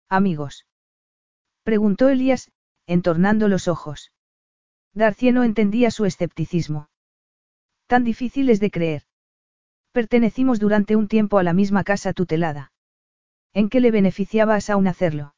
Amigos. 0.07 0.65
Preguntó 1.63 2.09
Elías, 2.09 2.51
entornando 2.87 3.47
los 3.47 3.67
ojos. 3.67 4.11
Darcy 4.93 5.31
no 5.31 5.43
entendía 5.43 5.91
su 5.91 6.05
escepticismo. 6.05 6.89
Tan 7.87 8.03
difíciles 8.03 8.59
de 8.59 8.71
creer. 8.71 9.03
Pertenecimos 9.91 10.59
durante 10.59 10.95
un 10.95 11.07
tiempo 11.07 11.37
a 11.37 11.43
la 11.43 11.53
misma 11.53 11.83
casa 11.83 12.13
tutelada. 12.13 12.71
¿En 13.53 13.69
qué 13.69 13.79
le 13.79 13.91
beneficiaba 13.91 14.55
a 14.55 14.61
Saun 14.61 14.87
hacerlo? 14.87 15.35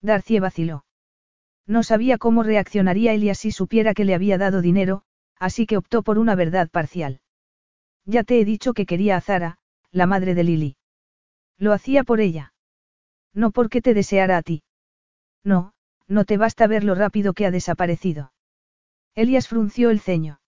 Darcy 0.00 0.38
vaciló. 0.38 0.84
No 1.66 1.82
sabía 1.82 2.18
cómo 2.18 2.42
reaccionaría 2.42 3.12
Elias 3.12 3.38
si 3.38 3.50
supiera 3.50 3.94
que 3.94 4.04
le 4.04 4.14
había 4.14 4.38
dado 4.38 4.60
dinero, 4.60 5.02
así 5.38 5.66
que 5.66 5.76
optó 5.76 6.02
por 6.02 6.18
una 6.18 6.34
verdad 6.34 6.68
parcial. 6.70 7.20
Ya 8.04 8.22
te 8.22 8.40
he 8.40 8.44
dicho 8.44 8.74
que 8.74 8.86
quería 8.86 9.16
a 9.16 9.20
Zara, 9.20 9.58
la 9.90 10.06
madre 10.06 10.34
de 10.34 10.44
Lily. 10.44 10.76
Lo 11.58 11.72
hacía 11.72 12.04
por 12.04 12.20
ella. 12.20 12.52
No 13.32 13.50
porque 13.50 13.80
te 13.80 13.94
deseara 13.94 14.36
a 14.36 14.42
ti. 14.42 14.62
No, 15.42 15.72
no 16.06 16.24
te 16.24 16.36
basta 16.36 16.66
ver 16.66 16.84
lo 16.84 16.94
rápido 16.94 17.32
que 17.32 17.46
ha 17.46 17.50
desaparecido. 17.50 18.32
Elias 19.14 19.48
frunció 19.48 19.90
el 19.90 20.00
ceño. 20.00 20.40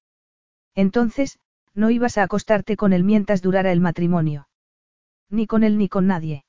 Entonces, 0.74 1.38
no 1.74 1.90
ibas 1.90 2.18
a 2.18 2.24
acostarte 2.24 2.76
con 2.76 2.92
él 2.92 3.04
mientras 3.04 3.42
durara 3.42 3.72
el 3.72 3.80
matrimonio. 3.80 4.48
Ni 5.30 5.46
con 5.46 5.64
él 5.64 5.78
ni 5.78 5.88
con 5.88 6.06
nadie. 6.06 6.44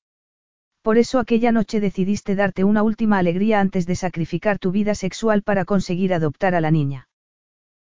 Por 0.87 0.97
eso 0.97 1.19
aquella 1.19 1.51
noche 1.51 1.81
decidiste 1.81 2.33
darte 2.33 2.63
una 2.63 2.81
última 2.81 3.17
alegría 3.17 3.59
antes 3.59 3.85
de 3.87 3.97
sacrificar 3.97 4.57
tu 4.57 4.71
vida 4.71 4.95
sexual 4.95 5.43
para 5.43 5.65
conseguir 5.65 6.13
adoptar 6.13 6.55
a 6.55 6.61
la 6.61 6.71
niña. 6.71 7.09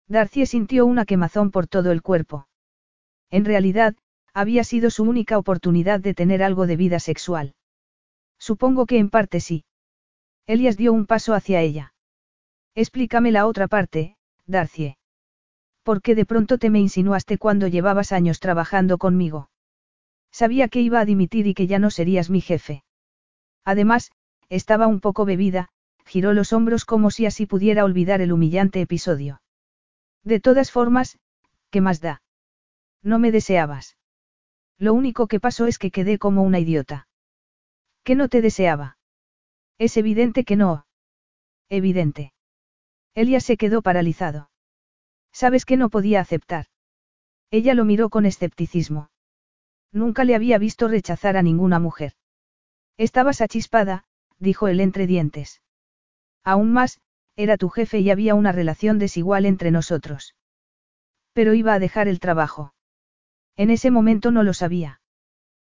Darcy 0.08 0.48
sintió 0.48 0.88
una 0.88 1.06
quemazón 1.06 1.52
por 1.52 1.68
todo 1.68 1.92
el 1.92 2.02
cuerpo. 2.02 2.48
En 3.30 3.46
realidad, 3.46 3.94
había 4.34 4.64
sido 4.64 4.90
su 4.90 5.04
única 5.04 5.38
oportunidad 5.38 6.00
de 6.00 6.16
tener 6.16 6.42
algo 6.42 6.66
de 6.66 6.78
vida 6.78 7.00
sexual. 7.00 7.54
Supongo 8.40 8.88
que 8.88 8.98
en 8.98 9.12
parte 9.12 9.40
sí. 9.40 9.66
Elias 10.48 10.76
dio 10.76 10.92
un 10.92 11.06
paso 11.06 11.36
hacia 11.36 11.62
ella. 11.62 11.94
Explícame 12.74 13.32
la 13.32 13.46
otra 13.46 13.68
parte, 13.68 14.18
Darcie. 14.48 14.98
¿Por 15.84 16.02
qué 16.02 16.16
de 16.16 16.26
pronto 16.26 16.58
te 16.58 16.72
me 16.72 16.80
insinuaste 16.80 17.38
cuando 17.38 17.68
llevabas 17.68 18.12
años 18.12 18.40
trabajando 18.40 18.98
conmigo? 18.98 19.52
Sabía 20.32 20.70
que 20.70 20.82
iba 20.82 21.00
a 21.00 21.06
dimitir 21.06 21.46
y 21.46 21.54
que 21.54 21.68
ya 21.68 21.78
no 21.78 21.92
serías 21.92 22.32
mi 22.32 22.42
jefe. 22.42 22.84
Además, 23.66 24.12
estaba 24.50 24.88
un 24.88 25.00
poco 25.00 25.26
bebida, 25.26 25.70
giró 26.06 26.34
los 26.34 26.54
hombros 26.54 26.86
como 26.86 27.10
si 27.10 27.26
así 27.26 27.48
pudiera 27.48 27.84
olvidar 27.84 28.22
el 28.22 28.32
humillante 28.32 28.80
episodio. 28.80 29.42
De 30.24 30.40
todas 30.40 30.72
formas, 30.72 31.18
¿qué 31.72 31.82
más 31.82 32.00
da? 32.00 32.22
No 33.02 33.20
me 33.20 33.32
deseabas. 33.32 33.98
Lo 34.78 34.94
único 34.94 35.28
que 35.28 35.40
pasó 35.40 35.68
es 35.68 35.80
que 35.80 35.92
quedé 35.92 36.18
como 36.20 36.44
una 36.44 36.60
idiota. 36.60 37.08
¿Que 38.04 38.16
no 38.16 38.30
te 38.30 38.42
deseaba? 38.42 38.98
Es 39.78 39.98
evidente 39.98 40.44
que 40.44 40.56
no. 40.56 40.86
Evidente. 41.70 42.34
Elia 43.16 43.40
se 43.40 43.58
quedó 43.58 43.82
paralizado. 43.82 44.50
¿Sabes 45.32 45.66
que 45.66 45.78
no 45.78 45.90
podía 45.90 46.22
aceptar? 46.22 46.68
Ella 47.52 47.74
lo 47.74 47.86
miró 47.86 48.10
con 48.10 48.26
escepticismo. 48.26 49.10
Nunca 49.92 50.24
le 50.24 50.36
había 50.36 50.58
visto 50.58 50.88
rechazar 50.88 51.38
a 51.38 51.42
ninguna 51.42 51.80
mujer. 51.80 52.14
Estabas 52.98 53.42
achispada, 53.42 54.06
dijo 54.40 54.68
él 54.68 54.80
entre 54.80 55.08
dientes. 55.08 55.62
Aún 56.44 56.72
más, 56.72 57.02
era 57.36 57.58
tu 57.58 57.70
jefe 57.70 58.00
y 58.00 58.10
había 58.10 58.36
una 58.36 58.52
relación 58.52 59.00
desigual 59.00 59.46
entre 59.46 59.72
nosotros. 59.72 60.36
Pero 61.34 61.54
iba 61.54 61.74
a 61.74 61.80
dejar 61.80 62.08
el 62.08 62.20
trabajo. 62.20 62.74
En 63.58 63.70
ese 63.70 63.92
momento 63.92 64.32
no 64.32 64.44
lo 64.44 64.54
sabía. 64.54 65.02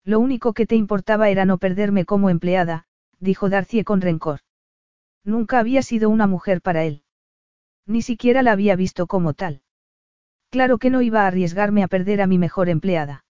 Lo 0.05 0.21
único 0.21 0.53
que 0.53 0.67
te 0.67 0.77
importaba 0.77 1.29
era 1.29 1.45
no 1.45 1.59
perderme 1.59 2.05
como 2.05 2.31
empleada, 2.31 2.87
dijo 3.19 3.49
Darcy 3.49 3.83
con 3.83 4.01
rencor. 4.01 4.41
Nunca 5.25 5.59
había 5.59 5.83
sido 5.83 6.11
una 6.11 6.27
mujer 6.27 6.63
para 6.63 6.85
él. 6.85 7.03
Ni 7.87 8.03
siquiera 8.03 8.43
la 8.43 8.53
había 8.53 8.77
visto 8.77 9.07
como 9.07 9.35
tal. 9.35 9.63
Claro 10.51 10.79
que 10.79 10.91
no 10.91 11.03
iba 11.03 11.25
a 11.25 11.27
arriesgarme 11.27 11.83
a 11.83 11.89
perder 11.89 12.23
a 12.23 12.27
mi 12.27 12.39
mejor 12.39 12.69
empleada. 12.69 13.25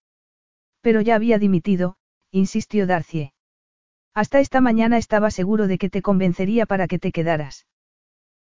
Pero 0.82 1.00
ya 1.00 1.14
había 1.14 1.38
dimitido, 1.38 1.96
insistió 2.30 2.86
Darcie. 2.86 3.32
Hasta 4.18 4.40
esta 4.40 4.60
mañana 4.60 4.98
estaba 4.98 5.30
seguro 5.30 5.68
de 5.68 5.78
que 5.78 5.90
te 5.90 6.02
convencería 6.02 6.66
para 6.66 6.88
que 6.88 6.98
te 6.98 7.12
quedaras. 7.12 7.68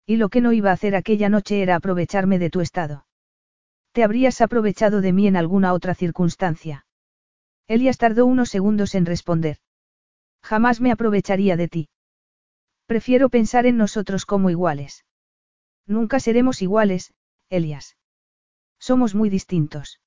Y 0.06 0.16
lo 0.16 0.30
que 0.30 0.40
no 0.40 0.54
iba 0.54 0.70
a 0.70 0.72
hacer 0.72 0.96
aquella 0.96 1.28
noche 1.28 1.60
era 1.60 1.76
aprovecharme 1.76 2.38
de 2.38 2.48
tu 2.48 2.62
estado. 2.62 3.06
Te 3.92 4.02
habrías 4.02 4.40
aprovechado 4.40 5.02
de 5.02 5.12
mí 5.12 5.26
en 5.26 5.36
alguna 5.36 5.74
otra 5.74 5.94
circunstancia. 5.94 6.86
Elias 7.68 7.98
tardó 7.98 8.24
unos 8.24 8.48
segundos 8.48 8.94
en 8.94 9.04
responder. 9.04 9.58
Jamás 10.42 10.80
me 10.80 10.92
aprovecharía 10.92 11.58
de 11.58 11.68
ti. 11.68 11.88
Prefiero 12.86 13.28
pensar 13.28 13.66
en 13.66 13.76
nosotros 13.76 14.24
como 14.24 14.48
iguales. 14.48 15.04
Nunca 15.86 16.20
seremos 16.20 16.62
iguales, 16.62 17.12
Elias. 17.50 17.98
Somos 18.78 19.14
muy 19.14 19.28
distintos. 19.28 20.00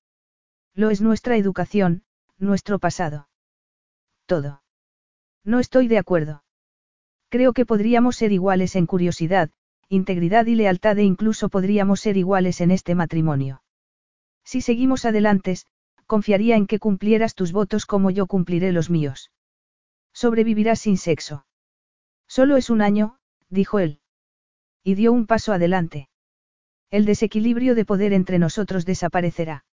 Lo 0.73 0.89
es 0.89 0.99
nuestra 0.99 1.37
educación, 1.37 2.05
nuestro 2.39 2.79
pasado. 2.79 3.29
Todo. 4.25 4.63
No 5.49 5.57
estoy 5.57 5.87
de 5.87 5.97
acuerdo. 5.97 6.43
Creo 7.29 7.53
que 7.53 7.65
podríamos 7.65 8.17
ser 8.17 8.31
iguales 8.31 8.75
en 8.75 8.85
curiosidad, 8.85 9.49
integridad 9.87 10.45
y 10.45 10.53
lealtad 10.53 10.99
e 10.99 11.03
incluso 11.03 11.49
podríamos 11.49 12.01
ser 12.01 12.17
iguales 12.17 12.61
en 12.61 12.69
este 12.69 12.93
matrimonio. 12.93 13.63
Si 14.43 14.61
seguimos 14.61 15.05
adelante, 15.05 15.57
confiaría 16.05 16.55
en 16.55 16.67
que 16.67 16.77
cumplieras 16.77 17.33
tus 17.33 17.51
votos 17.51 17.87
como 17.87 18.11
yo 18.11 18.27
cumpliré 18.27 18.71
los 18.71 18.91
míos. 18.91 19.31
Sobrevivirás 20.13 20.81
sin 20.81 20.97
sexo. 20.97 21.47
Solo 22.27 22.55
es 22.55 22.69
un 22.69 22.83
año, 22.83 23.17
dijo 23.49 23.79
él. 23.79 24.01
Y 24.83 24.93
dio 24.93 25.11
un 25.11 25.25
paso 25.25 25.51
adelante. 25.51 26.09
El 26.91 27.05
desequilibrio 27.05 27.73
de 27.73 27.85
poder 27.85 28.13
entre 28.13 28.37
nosotros 28.37 28.85
desaparecerá. 28.85 29.65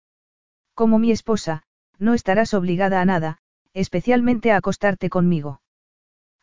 Como 0.74 1.00
mi 1.00 1.10
esposa, 1.10 1.64
no 1.98 2.14
estarás 2.14 2.54
obligada 2.54 3.00
a 3.00 3.04
nada, 3.04 3.38
especialmente 3.72 4.52
a 4.52 4.58
acostarte 4.58 5.10
conmigo. 5.10 5.62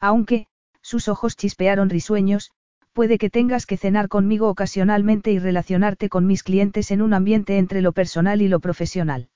Aunque, 0.01 0.47
sus 0.81 1.07
ojos 1.07 1.37
chispearon 1.37 1.89
risueños, 1.89 2.51
puede 2.91 3.19
que 3.19 3.29
tengas 3.29 3.65
que 3.65 3.77
cenar 3.77 4.09
conmigo 4.09 4.49
ocasionalmente 4.49 5.31
y 5.31 5.39
relacionarte 5.39 6.09
con 6.09 6.25
mis 6.25 6.43
clientes 6.43 6.91
en 6.91 7.01
un 7.01 7.13
ambiente 7.13 7.57
entre 7.59 7.81
lo 7.81 7.93
personal 7.93 8.41
y 8.41 8.47
lo 8.47 8.59
profesional. 8.59 9.29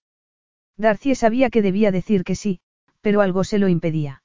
Darcy 0.75 1.15
sabía 1.15 1.49
que 1.49 1.61
debía 1.61 1.91
decir 1.91 2.23
que 2.23 2.35
sí, 2.35 2.59
pero 2.99 3.21
algo 3.21 3.43
se 3.43 3.59
lo 3.59 3.69
impedía. 3.69 4.23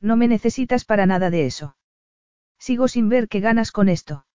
No 0.00 0.16
me 0.16 0.28
necesitas 0.28 0.84
para 0.84 1.06
nada 1.06 1.30
de 1.30 1.46
eso. 1.46 1.76
Sigo 2.58 2.88
sin 2.88 3.08
ver 3.08 3.28
qué 3.28 3.40
ganas 3.40 3.70
con 3.70 3.88
esto. 3.88 4.26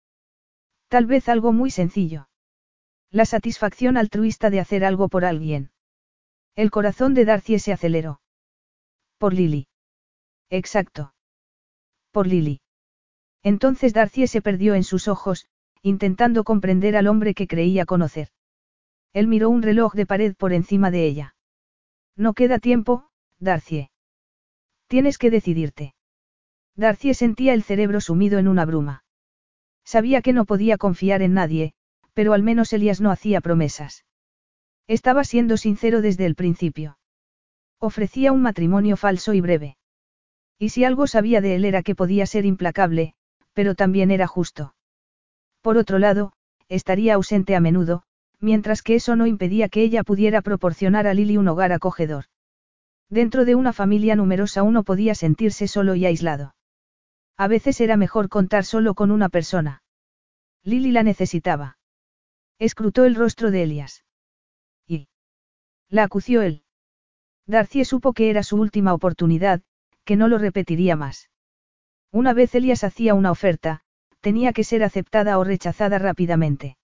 Tal 0.87 1.05
vez 1.05 1.27
algo 1.27 1.51
muy 1.51 1.69
sencillo. 1.69 2.29
La 3.11 3.25
satisfacción 3.25 3.97
altruista 3.97 4.49
de 4.49 4.61
hacer 4.61 4.85
algo 4.85 5.09
por 5.09 5.25
alguien. 5.25 5.71
El 6.55 6.71
corazón 6.71 7.13
de 7.13 7.25
Darcy 7.25 7.59
se 7.59 7.73
aceleró. 7.73 8.21
Por 9.17 9.33
Lily. 9.33 9.67
Exacto. 10.49 11.13
Por 12.17 12.25
Lily. 12.25 12.61
Entonces 13.43 13.93
Darcy 13.93 14.25
se 14.25 14.41
perdió 14.41 14.73
en 14.73 14.83
sus 14.83 15.07
ojos, 15.07 15.45
intentando 15.83 16.43
comprender 16.43 16.97
al 16.97 17.05
hombre 17.05 17.35
que 17.35 17.45
creía 17.45 17.85
conocer. 17.85 18.29
Él 19.13 19.27
miró 19.27 19.51
un 19.51 19.61
reloj 19.61 19.93
de 19.93 20.07
pared 20.07 20.35
por 20.35 20.51
encima 20.51 20.89
de 20.89 21.05
ella. 21.05 21.35
No 22.15 22.33
queda 22.33 22.57
tiempo, 22.57 23.11
Darcy. 23.37 23.91
Tienes 24.87 25.19
que 25.19 25.29
decidirte. 25.29 25.93
Darcy 26.75 27.13
sentía 27.13 27.53
el 27.53 27.61
cerebro 27.61 28.01
sumido 28.01 28.39
en 28.39 28.47
una 28.47 28.65
bruma. 28.65 29.03
Sabía 29.85 30.23
que 30.23 30.33
no 30.33 30.45
podía 30.45 30.79
confiar 30.79 31.21
en 31.21 31.35
nadie, 31.35 31.75
pero 32.15 32.33
al 32.33 32.41
menos 32.41 32.73
Elías 32.73 32.99
no 32.99 33.11
hacía 33.11 33.41
promesas. 33.41 34.05
Estaba 34.87 35.23
siendo 35.23 35.55
sincero 35.55 36.01
desde 36.01 36.25
el 36.25 36.33
principio. 36.33 36.97
Ofrecía 37.77 38.31
un 38.31 38.41
matrimonio 38.41 38.97
falso 38.97 39.35
y 39.35 39.41
breve. 39.41 39.77
Y 40.59 40.69
si 40.69 40.83
algo 40.83 41.07
sabía 41.07 41.41
de 41.41 41.55
él 41.55 41.65
era 41.65 41.83
que 41.83 41.95
podía 41.95 42.25
ser 42.25 42.45
implacable, 42.45 43.13
pero 43.53 43.75
también 43.75 44.11
era 44.11 44.27
justo. 44.27 44.73
Por 45.61 45.77
otro 45.77 45.99
lado, 45.99 46.33
estaría 46.69 47.15
ausente 47.15 47.55
a 47.55 47.59
menudo, 47.59 48.03
mientras 48.39 48.81
que 48.81 48.95
eso 48.95 49.15
no 49.15 49.27
impedía 49.27 49.69
que 49.69 49.81
ella 49.81 50.03
pudiera 50.03 50.41
proporcionar 50.41 51.07
a 51.07 51.13
Lily 51.13 51.37
un 51.37 51.47
hogar 51.47 51.71
acogedor. 51.71 52.25
Dentro 53.09 53.45
de 53.45 53.55
una 53.55 53.73
familia 53.73 54.15
numerosa 54.15 54.63
uno 54.63 54.83
podía 54.83 55.15
sentirse 55.15 55.67
solo 55.67 55.95
y 55.95 56.05
aislado. 56.05 56.55
A 57.37 57.47
veces 57.47 57.79
era 57.81 57.97
mejor 57.97 58.29
contar 58.29 58.65
solo 58.65 58.95
con 58.95 59.11
una 59.11 59.29
persona. 59.29 59.83
Lily 60.63 60.91
la 60.91 61.03
necesitaba. 61.03 61.77
Escrutó 62.59 63.05
el 63.05 63.15
rostro 63.15 63.51
de 63.51 63.63
Elias. 63.63 64.03
Y. 64.87 65.07
La 65.89 66.03
acució 66.03 66.41
él. 66.41 66.63
Darcy 67.45 67.85
supo 67.85 68.13
que 68.13 68.29
era 68.29 68.43
su 68.43 68.57
última 68.57 68.93
oportunidad, 68.93 69.61
que 70.07 70.15
no 70.15 70.29
lo 70.29 70.37
repetiría 70.37 70.95
más. 70.95 71.29
Una 72.13 72.33
vez 72.33 72.55
Elias 72.55 72.85
hacía 72.85 73.13
una 73.13 73.29
oferta, 73.29 73.81
tenía 74.21 74.53
que 74.53 74.63
ser 74.63 74.81
aceptada 74.81 75.37
o 75.37 75.43
rechazada 75.43 75.99
rápidamente. 75.99 76.77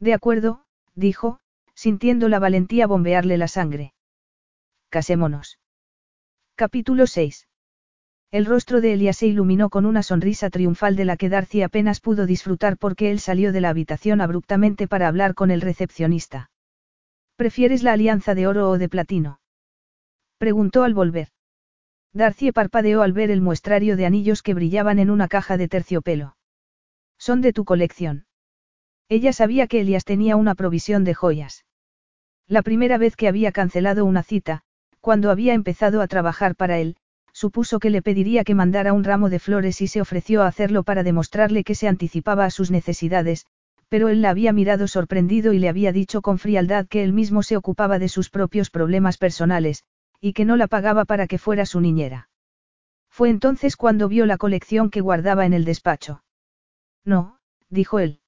De 0.00 0.14
acuerdo, 0.14 0.64
dijo, 0.94 1.40
sintiendo 1.74 2.30
la 2.30 2.38
valentía 2.38 2.86
bombearle 2.86 3.36
la 3.36 3.48
sangre. 3.48 3.92
Casémonos. 4.88 5.58
Capítulo 6.54 7.06
6. 7.06 7.46
El 8.30 8.46
rostro 8.46 8.80
de 8.80 8.94
Elias 8.94 9.18
se 9.18 9.26
iluminó 9.26 9.68
con 9.68 9.84
una 9.84 10.02
sonrisa 10.02 10.48
triunfal 10.48 10.96
de 10.96 11.04
la 11.04 11.18
que 11.18 11.28
Darcy 11.28 11.60
apenas 11.60 12.00
pudo 12.00 12.24
disfrutar 12.24 12.78
porque 12.78 13.10
él 13.10 13.20
salió 13.20 13.52
de 13.52 13.60
la 13.60 13.68
habitación 13.68 14.22
abruptamente 14.22 14.88
para 14.88 15.06
hablar 15.06 15.34
con 15.34 15.50
el 15.50 15.60
recepcionista. 15.60 16.50
¿Prefieres 17.36 17.82
la 17.82 17.92
alianza 17.92 18.34
de 18.34 18.46
oro 18.46 18.70
o 18.70 18.78
de 18.78 18.88
platino? 18.88 19.40
Preguntó 20.38 20.84
al 20.84 20.94
volver. 20.94 21.28
Darcy 22.12 22.52
parpadeó 22.52 23.02
al 23.02 23.12
ver 23.12 23.30
el 23.30 23.40
muestrario 23.40 23.96
de 23.96 24.06
anillos 24.06 24.42
que 24.42 24.54
brillaban 24.54 24.98
en 24.98 25.10
una 25.10 25.28
caja 25.28 25.56
de 25.56 25.68
terciopelo. 25.68 26.36
Son 27.18 27.40
de 27.40 27.52
tu 27.52 27.64
colección. 27.64 28.26
Ella 29.08 29.32
sabía 29.32 29.66
que 29.66 29.80
Elias 29.80 30.04
tenía 30.04 30.36
una 30.36 30.54
provisión 30.54 31.04
de 31.04 31.14
joyas. 31.14 31.64
La 32.46 32.62
primera 32.62 32.98
vez 32.98 33.16
que 33.16 33.28
había 33.28 33.52
cancelado 33.52 34.04
una 34.04 34.22
cita, 34.22 34.62
cuando 35.00 35.30
había 35.30 35.54
empezado 35.54 36.00
a 36.00 36.08
trabajar 36.08 36.54
para 36.54 36.78
él, 36.78 36.96
supuso 37.32 37.78
que 37.78 37.90
le 37.90 38.02
pediría 38.02 38.44
que 38.44 38.54
mandara 38.54 38.92
un 38.92 39.04
ramo 39.04 39.30
de 39.30 39.38
flores 39.38 39.80
y 39.80 39.86
se 39.86 40.00
ofreció 40.00 40.42
a 40.42 40.48
hacerlo 40.48 40.82
para 40.82 41.02
demostrarle 41.02 41.62
que 41.62 41.74
se 41.74 41.88
anticipaba 41.88 42.44
a 42.44 42.50
sus 42.50 42.70
necesidades, 42.70 43.46
pero 43.88 44.08
él 44.08 44.22
la 44.22 44.30
había 44.30 44.52
mirado 44.52 44.88
sorprendido 44.88 45.52
y 45.52 45.58
le 45.58 45.68
había 45.68 45.92
dicho 45.92 46.20
con 46.20 46.38
frialdad 46.38 46.86
que 46.86 47.02
él 47.02 47.12
mismo 47.12 47.42
se 47.42 47.56
ocupaba 47.56 47.98
de 47.98 48.08
sus 48.08 48.28
propios 48.28 48.70
problemas 48.70 49.18
personales, 49.18 49.84
y 50.20 50.32
que 50.32 50.44
no 50.44 50.56
la 50.56 50.66
pagaba 50.66 51.04
para 51.04 51.26
que 51.26 51.38
fuera 51.38 51.66
su 51.66 51.80
niñera. 51.80 52.28
Fue 53.08 53.30
entonces 53.30 53.76
cuando 53.76 54.08
vio 54.08 54.26
la 54.26 54.38
colección 54.38 54.90
que 54.90 55.00
guardaba 55.00 55.46
en 55.46 55.52
el 55.52 55.64
despacho. 55.64 56.22
No, 57.04 57.38
dijo 57.68 57.98
él. 57.98 58.20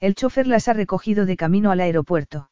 El 0.00 0.14
chofer 0.14 0.46
las 0.46 0.68
ha 0.68 0.72
recogido 0.72 1.26
de 1.26 1.36
camino 1.36 1.70
al 1.70 1.80
aeropuerto. 1.80 2.50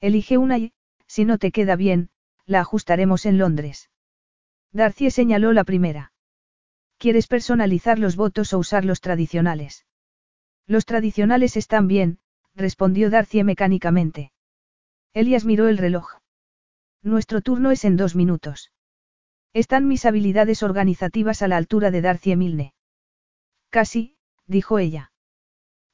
Elige 0.00 0.38
una 0.38 0.58
y, 0.58 0.72
si 1.06 1.24
no 1.24 1.38
te 1.38 1.52
queda 1.52 1.76
bien, 1.76 2.10
la 2.46 2.60
ajustaremos 2.60 3.26
en 3.26 3.38
Londres. 3.38 3.90
Darcy 4.72 5.10
señaló 5.10 5.52
la 5.52 5.64
primera. 5.64 6.12
¿Quieres 6.98 7.26
personalizar 7.26 7.98
los 7.98 8.16
votos 8.16 8.52
o 8.54 8.58
usar 8.58 8.84
los 8.84 9.00
tradicionales? 9.00 9.86
Los 10.66 10.86
tradicionales 10.86 11.56
están 11.56 11.88
bien, 11.88 12.18
respondió 12.54 13.10
Darcy 13.10 13.44
mecánicamente. 13.44 14.32
Elias 15.12 15.44
miró 15.44 15.68
el 15.68 15.78
reloj. 15.78 16.21
Nuestro 17.02 17.40
turno 17.40 17.72
es 17.72 17.84
en 17.84 17.96
dos 17.96 18.14
minutos. 18.14 18.70
Están 19.52 19.88
mis 19.88 20.06
habilidades 20.06 20.62
organizativas 20.62 21.42
a 21.42 21.48
la 21.48 21.56
altura 21.56 21.90
de 21.90 22.00
Darcy 22.00 22.36
Milne. 22.36 22.74
Casi, 23.70 24.16
dijo 24.46 24.78
ella. 24.78 25.12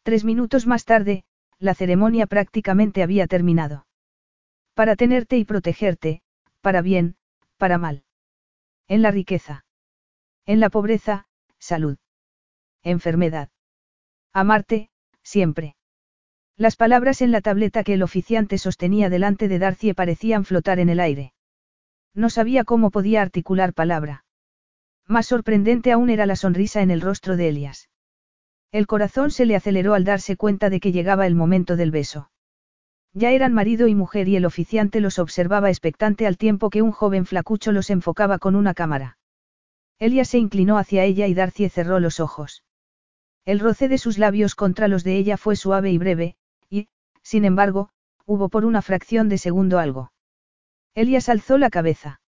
Tres 0.02 0.24
minutos 0.24 0.66
más 0.66 0.85
tarde, 0.85 1.24
la 1.59 1.74
ceremonia 1.74 2.26
prácticamente 2.26 3.02
había 3.02 3.26
terminado. 3.26 3.86
Para 4.74 4.97
tenerte 4.97 5.39
y 5.39 5.44
protegerte, 5.44 6.22
para 6.60 6.82
bien, 6.82 7.16
para 7.56 7.78
mal. 7.78 8.05
En 8.86 9.02
la 9.02 9.10
riqueza. 9.10 9.64
En 10.47 10.60
la 10.60 10.70
pobreza, 10.70 11.26
salud. 11.59 11.97
Enfermedad. 12.82 13.48
Amarte, 14.32 14.90
siempre. 15.22 15.77
Las 16.59 16.74
palabras 16.74 17.22
en 17.22 17.30
la 17.30 17.40
tableta 17.40 17.85
que 17.85 17.94
el 17.94 18.02
oficiante 18.02 18.59
sostenía 18.59 19.09
delante 19.09 19.47
de 19.47 19.60
Darcy 19.60 19.94
parecían 19.94 20.44
flotar 20.44 20.80
en 20.80 20.89
el 20.89 20.98
aire. 20.98 21.32
No 22.14 22.30
sabía 22.30 22.64
cómo 22.64 22.90
podía 22.90 23.22
articular 23.22 23.72
palabra. 23.72 24.24
Más 25.06 25.26
sorprendente 25.26 25.93
aún 25.93 26.10
era 26.10 26.26
la 26.26 26.35
sonrisa 26.35 26.82
en 26.82 26.90
el 26.90 27.01
rostro 27.01 27.36
de 27.36 27.51
Elias. 27.51 27.90
El 28.72 28.89
corazón 28.89 29.30
se 29.30 29.47
le 29.47 29.55
aceleró 29.55 29.94
al 29.94 30.02
darse 30.02 30.36
cuenta 30.36 30.68
de 30.68 30.80
que 30.80 30.90
llegaba 30.90 31.28
el 31.28 31.36
momento 31.36 31.76
del 31.76 31.93
beso. 31.93 32.32
Ya 33.12 33.30
eran 33.30 33.55
marido 33.55 33.86
y 33.86 33.94
mujer 33.94 34.26
y 34.26 34.35
el 34.35 34.44
oficiante 34.44 34.98
los 34.98 35.20
observaba 35.20 35.68
expectante 35.68 36.26
al 36.26 36.39
tiempo 36.39 36.70
que 36.70 36.82
un 36.82 36.90
joven 36.90 37.24
flacucho 37.24 37.70
los 37.70 37.89
enfocaba 37.89 38.40
con 38.40 38.56
una 38.56 38.74
cámara. 38.74 39.16
Elia 40.01 40.24
se 40.24 40.39
inclinó 40.39 40.76
hacia 40.76 41.05
ella 41.05 41.28
y 41.28 41.35
Darcy 41.35 41.68
cerró 41.68 42.01
los 42.01 42.18
ojos. 42.18 42.64
El 43.44 43.60
roce 43.60 43.86
de 43.86 43.98
sus 43.98 44.18
labios 44.18 44.56
contra 44.56 44.89
los 44.89 45.05
de 45.05 45.16
ella 45.16 45.36
fue 45.36 45.55
suave 45.55 45.93
y 45.93 45.98
breve, 45.98 46.36
sin 47.28 47.44
embargo, 47.44 47.90
hubo 48.24 48.48
por 48.48 48.64
una 48.64 48.80
fracción 48.80 49.28
de 49.28 49.36
segundo 49.36 49.78
algo. 49.78 50.12
Elias 50.94 51.28
alzó 51.28 51.59
la 51.59 51.68
cabeza. 51.68 52.22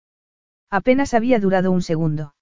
Apenas 0.72 1.14
había 1.14 1.40
durado 1.40 1.72
un 1.72 1.84
segundo. 1.84 2.34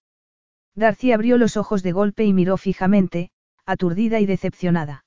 Darcy 0.74 1.12
abrió 1.12 1.38
los 1.38 1.58
ojos 1.58 1.84
de 1.84 1.92
golpe 1.92 2.24
y 2.24 2.32
miró 2.32 2.56
fijamente, 2.56 3.30
aturdida 3.66 4.22
y 4.22 4.26
decepcionada. 4.26 5.04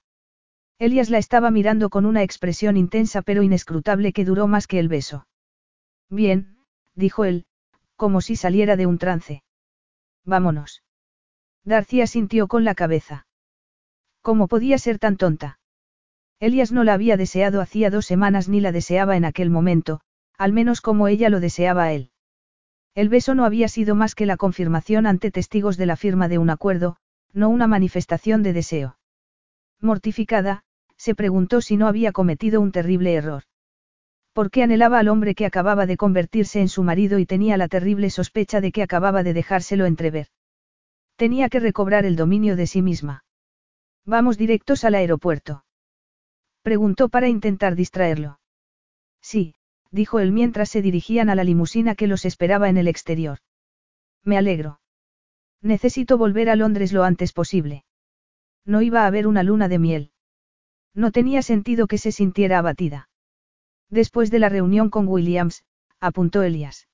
Elias 0.79 1.09
la 1.09 1.17
estaba 1.17 1.51
mirando 1.51 1.89
con 1.89 2.05
una 2.05 2.23
expresión 2.23 2.77
intensa 2.77 3.23
pero 3.23 3.43
inescrutable 3.43 4.13
que 4.13 4.27
duró 4.27 4.47
más 4.47 4.67
que 4.67 4.79
el 4.79 4.89
beso. 4.89 5.27
Bien, 6.11 6.59
dijo 6.95 7.25
él, 7.25 7.47
como 7.97 8.21
si 8.21 8.37
saliera 8.37 8.77
de 8.77 8.85
un 8.85 8.99
trance. 8.99 9.43
Vámonos. 10.27 10.83
Darcy 11.65 12.03
asintió 12.03 12.47
con 12.47 12.65
la 12.65 12.75
cabeza. 12.75 13.27
¿Cómo 14.21 14.49
podía 14.49 14.77
ser 14.77 14.99
tan 14.99 15.17
tonta? 15.17 15.59
Elias 16.41 16.71
no 16.71 16.85
la 16.85 16.95
había 16.95 17.17
deseado 17.17 17.61
hacía 17.61 17.91
dos 17.91 18.07
semanas 18.07 18.49
ni 18.49 18.61
la 18.61 18.71
deseaba 18.71 19.17
en 19.17 19.25
aquel 19.25 19.51
momento, 19.51 20.01
al 20.37 20.53
menos 20.53 20.81
como 20.81 21.09
ella 21.09 21.31
lo 21.31 21.41
deseaba 21.41 21.85
a 21.85 21.93
él. 21.93 22.11
El 22.95 23.09
beso 23.09 23.35
no 23.35 23.45
había 23.45 23.69
sido 23.69 23.95
más 23.95 24.15
que 24.15 24.27
la 24.27 24.37
confirmación 24.37 25.07
ante 25.07 25.31
testigos 25.31 25.77
de 25.77 25.87
la 25.87 25.97
firma 25.97 26.29
de 26.29 26.39
un 26.39 26.51
acuerdo, 26.51 26.97
no 27.33 27.49
una 27.49 27.67
manifestación 27.67 28.43
de 28.43 28.53
deseo. 28.53 28.99
Mortificada, 29.81 30.63
se 30.97 31.15
preguntó 31.15 31.61
si 31.61 31.77
no 31.77 31.87
había 31.89 32.13
cometido 32.13 32.61
un 32.61 32.73
terrible 32.73 33.15
error. 33.15 33.45
¿Por 34.33 34.51
qué 34.51 34.63
anhelaba 34.63 35.01
al 35.01 35.09
hombre 35.09 35.35
que 35.35 35.47
acababa 35.47 35.87
de 35.87 35.97
convertirse 35.97 36.61
en 36.61 36.69
su 36.69 36.85
marido 36.85 37.19
y 37.19 37.27
tenía 37.27 37.57
la 37.57 37.67
terrible 37.69 38.11
sospecha 38.11 38.61
de 38.61 38.71
que 38.71 38.83
acababa 38.83 39.25
de 39.25 39.33
dejárselo 39.33 39.87
entrever? 39.87 40.29
Tenía 41.17 41.49
que 41.49 41.59
recobrar 41.59 42.05
el 42.05 42.15
dominio 42.15 42.55
de 42.55 42.69
sí 42.69 42.81
misma. 42.81 43.25
Vamos 44.05 44.39
directos 44.39 44.85
al 44.85 44.95
aeropuerto. 44.95 45.65
Preguntó 46.63 47.09
para 47.09 47.29
intentar 47.29 47.75
distraerlo. 47.75 48.41
Sí, 49.21 49.55
dijo 49.91 50.21
él 50.21 50.33
mientras 50.33 50.69
se 50.69 50.83
dirigían 50.83 51.31
a 51.31 51.35
la 51.35 51.45
limusina 51.45 51.95
que 51.95 52.07
los 52.07 52.25
esperaba 52.25 52.69
en 52.69 52.77
el 52.77 52.89
exterior. 52.89 53.39
Me 54.25 54.37
alegro. 54.37 54.81
Necesito 55.63 56.19
volver 56.19 56.51
a 56.51 56.57
Londres 56.57 56.93
lo 56.93 57.05
antes 57.05 57.33
posible. 57.33 57.85
No 58.65 58.83
iba 58.83 59.03
a 59.03 59.07
haber 59.07 59.27
una 59.27 59.43
luna 59.43 59.69
de 59.69 59.79
miel. 59.79 60.13
No 60.95 61.11
tenía 61.11 61.43
sentido 61.43 61.87
que 61.87 61.99
se 61.99 62.13
sintiera 62.13 62.59
abatida. 62.59 63.09
Después 63.89 64.31
de 64.31 64.39
la 64.39 64.49
reunión 64.49 64.91
con 64.91 65.09
Williams, 65.09 65.65
apuntó 66.01 66.43
Elias. 66.43 66.89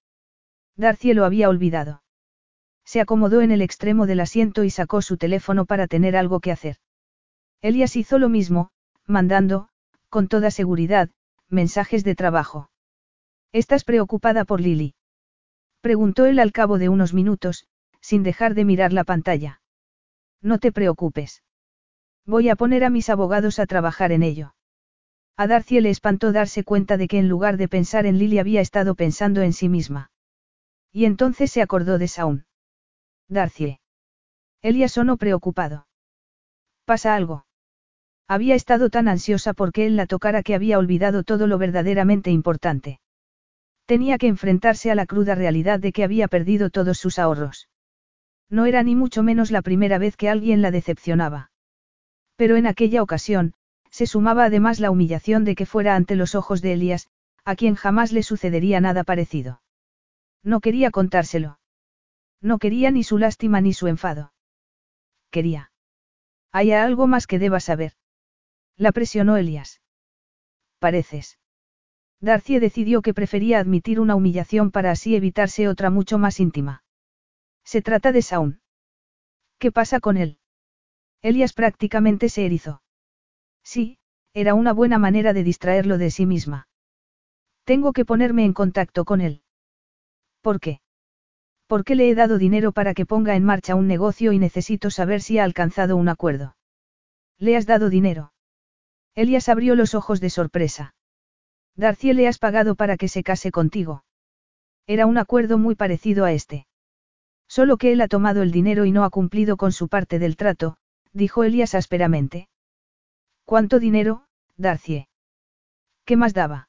Darcy 0.76 1.14
lo 1.14 1.24
había 1.24 1.48
olvidado. 1.48 2.02
Se 2.84 3.00
acomodó 3.00 3.40
en 3.40 3.50
el 3.50 3.62
extremo 3.62 4.06
del 4.06 4.20
asiento 4.20 4.62
y 4.64 4.70
sacó 4.70 5.02
su 5.02 5.16
teléfono 5.16 5.64
para 5.64 5.86
tener 5.86 6.16
algo 6.16 6.40
que 6.40 6.52
hacer. 6.52 6.76
Elias 7.62 7.96
hizo 7.96 8.18
lo 8.18 8.28
mismo, 8.28 8.70
mandando, 9.06 9.68
con 10.08 10.28
toda 10.28 10.50
seguridad, 10.50 11.10
mensajes 11.48 12.04
de 12.04 12.14
trabajo. 12.14 12.70
¿Estás 13.52 13.84
preocupada 13.84 14.44
por 14.44 14.60
Lily? 14.60 14.94
Preguntó 15.80 16.26
él 16.26 16.38
al 16.38 16.52
cabo 16.52 16.78
de 16.78 16.88
unos 16.88 17.12
minutos, 17.12 17.66
sin 18.00 18.22
dejar 18.22 18.54
de 18.54 18.64
mirar 18.64 18.92
la 18.92 19.04
pantalla. 19.04 19.60
No 20.40 20.58
te 20.58 20.72
preocupes. 20.72 21.42
Voy 22.26 22.48
a 22.48 22.56
poner 22.56 22.84
a 22.84 22.90
mis 22.90 23.10
abogados 23.10 23.58
a 23.58 23.66
trabajar 23.66 24.12
en 24.12 24.22
ello. 24.22 24.54
A 25.36 25.46
Darcy 25.46 25.80
le 25.80 25.90
espantó 25.90 26.32
darse 26.32 26.64
cuenta 26.64 26.96
de 26.96 27.08
que 27.08 27.18
en 27.18 27.28
lugar 27.28 27.56
de 27.56 27.68
pensar 27.68 28.06
en 28.06 28.18
Lily 28.18 28.38
había 28.38 28.60
estado 28.60 28.94
pensando 28.94 29.42
en 29.42 29.52
sí 29.52 29.68
misma. 29.68 30.10
Y 30.92 31.06
entonces 31.06 31.50
se 31.50 31.60
acordó 31.60 31.98
de 31.98 32.08
Saúl. 32.08 32.46
Darcy. 33.28 33.80
Elia 34.62 34.88
sonó 34.88 35.16
preocupado. 35.16 35.86
¿Pasa 36.84 37.14
algo? 37.14 37.46
Había 38.26 38.54
estado 38.54 38.88
tan 38.88 39.08
ansiosa 39.08 39.52
porque 39.52 39.86
él 39.86 39.96
la 39.96 40.06
tocara 40.06 40.42
que 40.42 40.54
había 40.54 40.78
olvidado 40.78 41.24
todo 41.24 41.46
lo 41.46 41.58
verdaderamente 41.58 42.30
importante. 42.30 43.00
Tenía 43.86 44.16
que 44.16 44.28
enfrentarse 44.28 44.90
a 44.90 44.94
la 44.94 45.04
cruda 45.04 45.34
realidad 45.34 45.78
de 45.78 45.92
que 45.92 46.04
había 46.04 46.26
perdido 46.28 46.70
todos 46.70 46.98
sus 46.98 47.18
ahorros. 47.18 47.68
No 48.48 48.64
era 48.64 48.82
ni 48.82 48.94
mucho 48.94 49.22
menos 49.22 49.50
la 49.50 49.60
primera 49.60 49.98
vez 49.98 50.16
que 50.16 50.30
alguien 50.30 50.62
la 50.62 50.70
decepcionaba. 50.70 51.50
Pero 52.36 52.56
en 52.56 52.66
aquella 52.66 53.02
ocasión, 53.02 53.54
se 53.90 54.06
sumaba 54.06 54.46
además 54.46 54.80
la 54.80 54.90
humillación 54.90 55.44
de 55.44 55.54
que 55.54 55.66
fuera 55.66 55.94
ante 55.94 56.16
los 56.16 56.34
ojos 56.34 56.62
de 56.62 56.72
Elías, 56.72 57.08
a 57.44 57.56
quien 57.56 57.74
jamás 57.74 58.10
le 58.10 58.22
sucedería 58.22 58.80
nada 58.80 59.04
parecido. 59.04 59.60
No 60.42 60.60
quería 60.60 60.90
contárselo. 60.90 61.58
No 62.40 62.58
quería 62.58 62.90
ni 62.90 63.04
su 63.04 63.18
lástima 63.18 63.60
ni 63.60 63.72
su 63.72 63.86
enfado. 63.86 64.32
Quería. 65.30 65.72
Hay 66.52 66.72
algo 66.72 67.06
más 67.06 67.26
que 67.26 67.38
deba 67.38 67.60
saber. 67.60 67.92
La 68.76 68.92
presionó 68.92 69.36
Elías. 69.36 69.80
Pareces. 70.78 71.38
Darcy 72.20 72.58
decidió 72.58 73.02
que 73.02 73.14
prefería 73.14 73.58
admitir 73.58 74.00
una 74.00 74.16
humillación 74.16 74.70
para 74.70 74.90
así 74.90 75.14
evitarse 75.14 75.68
otra 75.68 75.90
mucho 75.90 76.18
más 76.18 76.40
íntima. 76.40 76.82
Se 77.64 77.82
trata 77.82 78.12
de 78.12 78.22
Saúl. 78.22 78.60
¿Qué 79.58 79.70
pasa 79.70 80.00
con 80.00 80.16
él? 80.16 80.38
Elias 81.22 81.52
prácticamente 81.52 82.28
se 82.28 82.44
erizó. 82.44 82.82
Sí, 83.62 83.98
era 84.34 84.54
una 84.54 84.72
buena 84.72 84.98
manera 84.98 85.32
de 85.32 85.44
distraerlo 85.44 85.96
de 85.96 86.10
sí 86.10 86.26
misma. 86.26 86.68
Tengo 87.64 87.92
que 87.92 88.04
ponerme 88.04 88.44
en 88.44 88.52
contacto 88.52 89.04
con 89.04 89.20
él. 89.20 89.42
¿Por 90.42 90.60
qué? 90.60 90.80
Porque 91.66 91.94
le 91.94 92.10
he 92.10 92.14
dado 92.14 92.36
dinero 92.36 92.72
para 92.72 92.92
que 92.92 93.06
ponga 93.06 93.36
en 93.36 93.44
marcha 93.44 93.74
un 93.74 93.86
negocio 93.86 94.32
y 94.32 94.38
necesito 94.38 94.90
saber 94.90 95.22
si 95.22 95.38
ha 95.38 95.44
alcanzado 95.44 95.96
un 95.96 96.10
acuerdo. 96.10 96.56
¿Le 97.38 97.56
has 97.56 97.64
dado 97.64 97.88
dinero? 97.88 98.33
Elias 99.14 99.48
abrió 99.48 99.76
los 99.76 99.94
ojos 99.94 100.20
de 100.20 100.30
sorpresa. 100.30 100.94
Darcy 101.76 102.12
le 102.12 102.28
has 102.28 102.38
pagado 102.38 102.74
para 102.74 102.96
que 102.96 103.08
se 103.08 103.22
case 103.22 103.50
contigo. 103.50 104.04
Era 104.86 105.06
un 105.06 105.18
acuerdo 105.18 105.58
muy 105.58 105.74
parecido 105.74 106.24
a 106.24 106.32
este. 106.32 106.66
Solo 107.48 107.76
que 107.76 107.92
él 107.92 108.00
ha 108.00 108.08
tomado 108.08 108.42
el 108.42 108.50
dinero 108.50 108.84
y 108.84 108.92
no 108.92 109.04
ha 109.04 109.10
cumplido 109.10 109.56
con 109.56 109.72
su 109.72 109.88
parte 109.88 110.18
del 110.18 110.36
trato, 110.36 110.76
dijo 111.12 111.44
Elias 111.44 111.74
ásperamente. 111.74 112.48
¿Cuánto 113.44 113.78
dinero, 113.78 114.26
Darcy? 114.56 115.06
¿Qué 116.04 116.16
más 116.16 116.34
daba? 116.34 116.68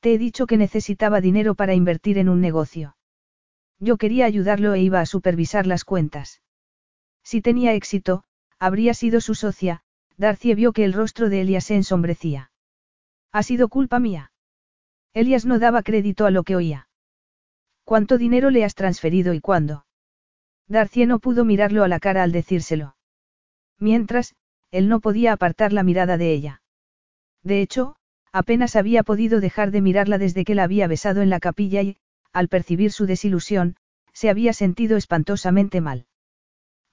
Te 0.00 0.14
he 0.14 0.18
dicho 0.18 0.46
que 0.46 0.56
necesitaba 0.56 1.20
dinero 1.20 1.54
para 1.54 1.74
invertir 1.74 2.18
en 2.18 2.28
un 2.28 2.40
negocio. 2.40 2.96
Yo 3.78 3.96
quería 3.96 4.26
ayudarlo 4.26 4.74
e 4.74 4.80
iba 4.80 5.00
a 5.00 5.06
supervisar 5.06 5.66
las 5.66 5.84
cuentas. 5.84 6.42
Si 7.22 7.42
tenía 7.42 7.74
éxito, 7.74 8.24
habría 8.58 8.94
sido 8.94 9.20
su 9.20 9.34
socia, 9.34 9.82
Darcy 10.20 10.54
vio 10.54 10.74
que 10.74 10.84
el 10.84 10.92
rostro 10.92 11.30
de 11.30 11.40
Elias 11.40 11.64
se 11.64 11.76
ensombrecía. 11.76 12.50
Ha 13.32 13.42
sido 13.42 13.70
culpa 13.70 13.98
mía. 13.98 14.32
Elias 15.14 15.46
no 15.46 15.58
daba 15.58 15.82
crédito 15.82 16.26
a 16.26 16.30
lo 16.30 16.42
que 16.42 16.56
oía. 16.56 16.88
¿Cuánto 17.84 18.18
dinero 18.18 18.50
le 18.50 18.62
has 18.62 18.74
transferido 18.74 19.32
y 19.32 19.40
cuándo? 19.40 19.86
Darcy 20.68 21.06
no 21.06 21.20
pudo 21.20 21.46
mirarlo 21.46 21.84
a 21.84 21.88
la 21.88 22.00
cara 22.00 22.22
al 22.22 22.32
decírselo. 22.32 22.96
Mientras, 23.78 24.34
él 24.70 24.90
no 24.90 25.00
podía 25.00 25.32
apartar 25.32 25.72
la 25.72 25.84
mirada 25.84 26.18
de 26.18 26.34
ella. 26.34 26.62
De 27.42 27.62
hecho, 27.62 27.96
apenas 28.30 28.76
había 28.76 29.02
podido 29.02 29.40
dejar 29.40 29.70
de 29.70 29.80
mirarla 29.80 30.18
desde 30.18 30.44
que 30.44 30.54
la 30.54 30.64
había 30.64 30.86
besado 30.86 31.22
en 31.22 31.30
la 31.30 31.40
capilla 31.40 31.80
y, 31.80 31.96
al 32.30 32.48
percibir 32.48 32.92
su 32.92 33.06
desilusión, 33.06 33.76
se 34.12 34.28
había 34.28 34.52
sentido 34.52 34.98
espantosamente 34.98 35.80
mal. 35.80 36.04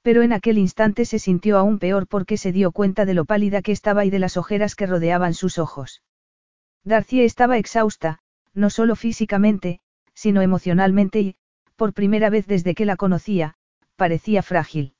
Pero 0.07 0.21
en 0.21 0.31
aquel 0.31 0.57
instante 0.57 1.03
se 1.03 1.19
sintió 1.19 1.57
aún 1.57 1.79
peor 1.79 2.07
porque 2.07 2.37
se 2.37 2.53
dio 2.53 2.71
cuenta 2.71 3.03
de 3.03 3.13
lo 3.13 3.25
pálida 3.25 3.61
que 3.61 3.73
estaba 3.73 4.05
y 4.05 4.09
de 4.09 4.19
las 4.19 4.37
ojeras 4.37 4.73
que 4.73 4.85
rodeaban 4.85 5.33
sus 5.33 5.59
ojos. 5.59 6.01
Darcy 6.85 7.23
estaba 7.23 7.57
exhausta, 7.57 8.19
no 8.53 8.69
solo 8.69 8.95
físicamente, 8.95 9.81
sino 10.13 10.41
emocionalmente 10.41 11.19
y, 11.19 11.35
por 11.75 11.91
primera 11.91 12.29
vez 12.29 12.47
desde 12.47 12.73
que 12.73 12.85
la 12.85 12.95
conocía, 12.95 13.55
parecía 13.97 14.43
frágil. 14.43 14.93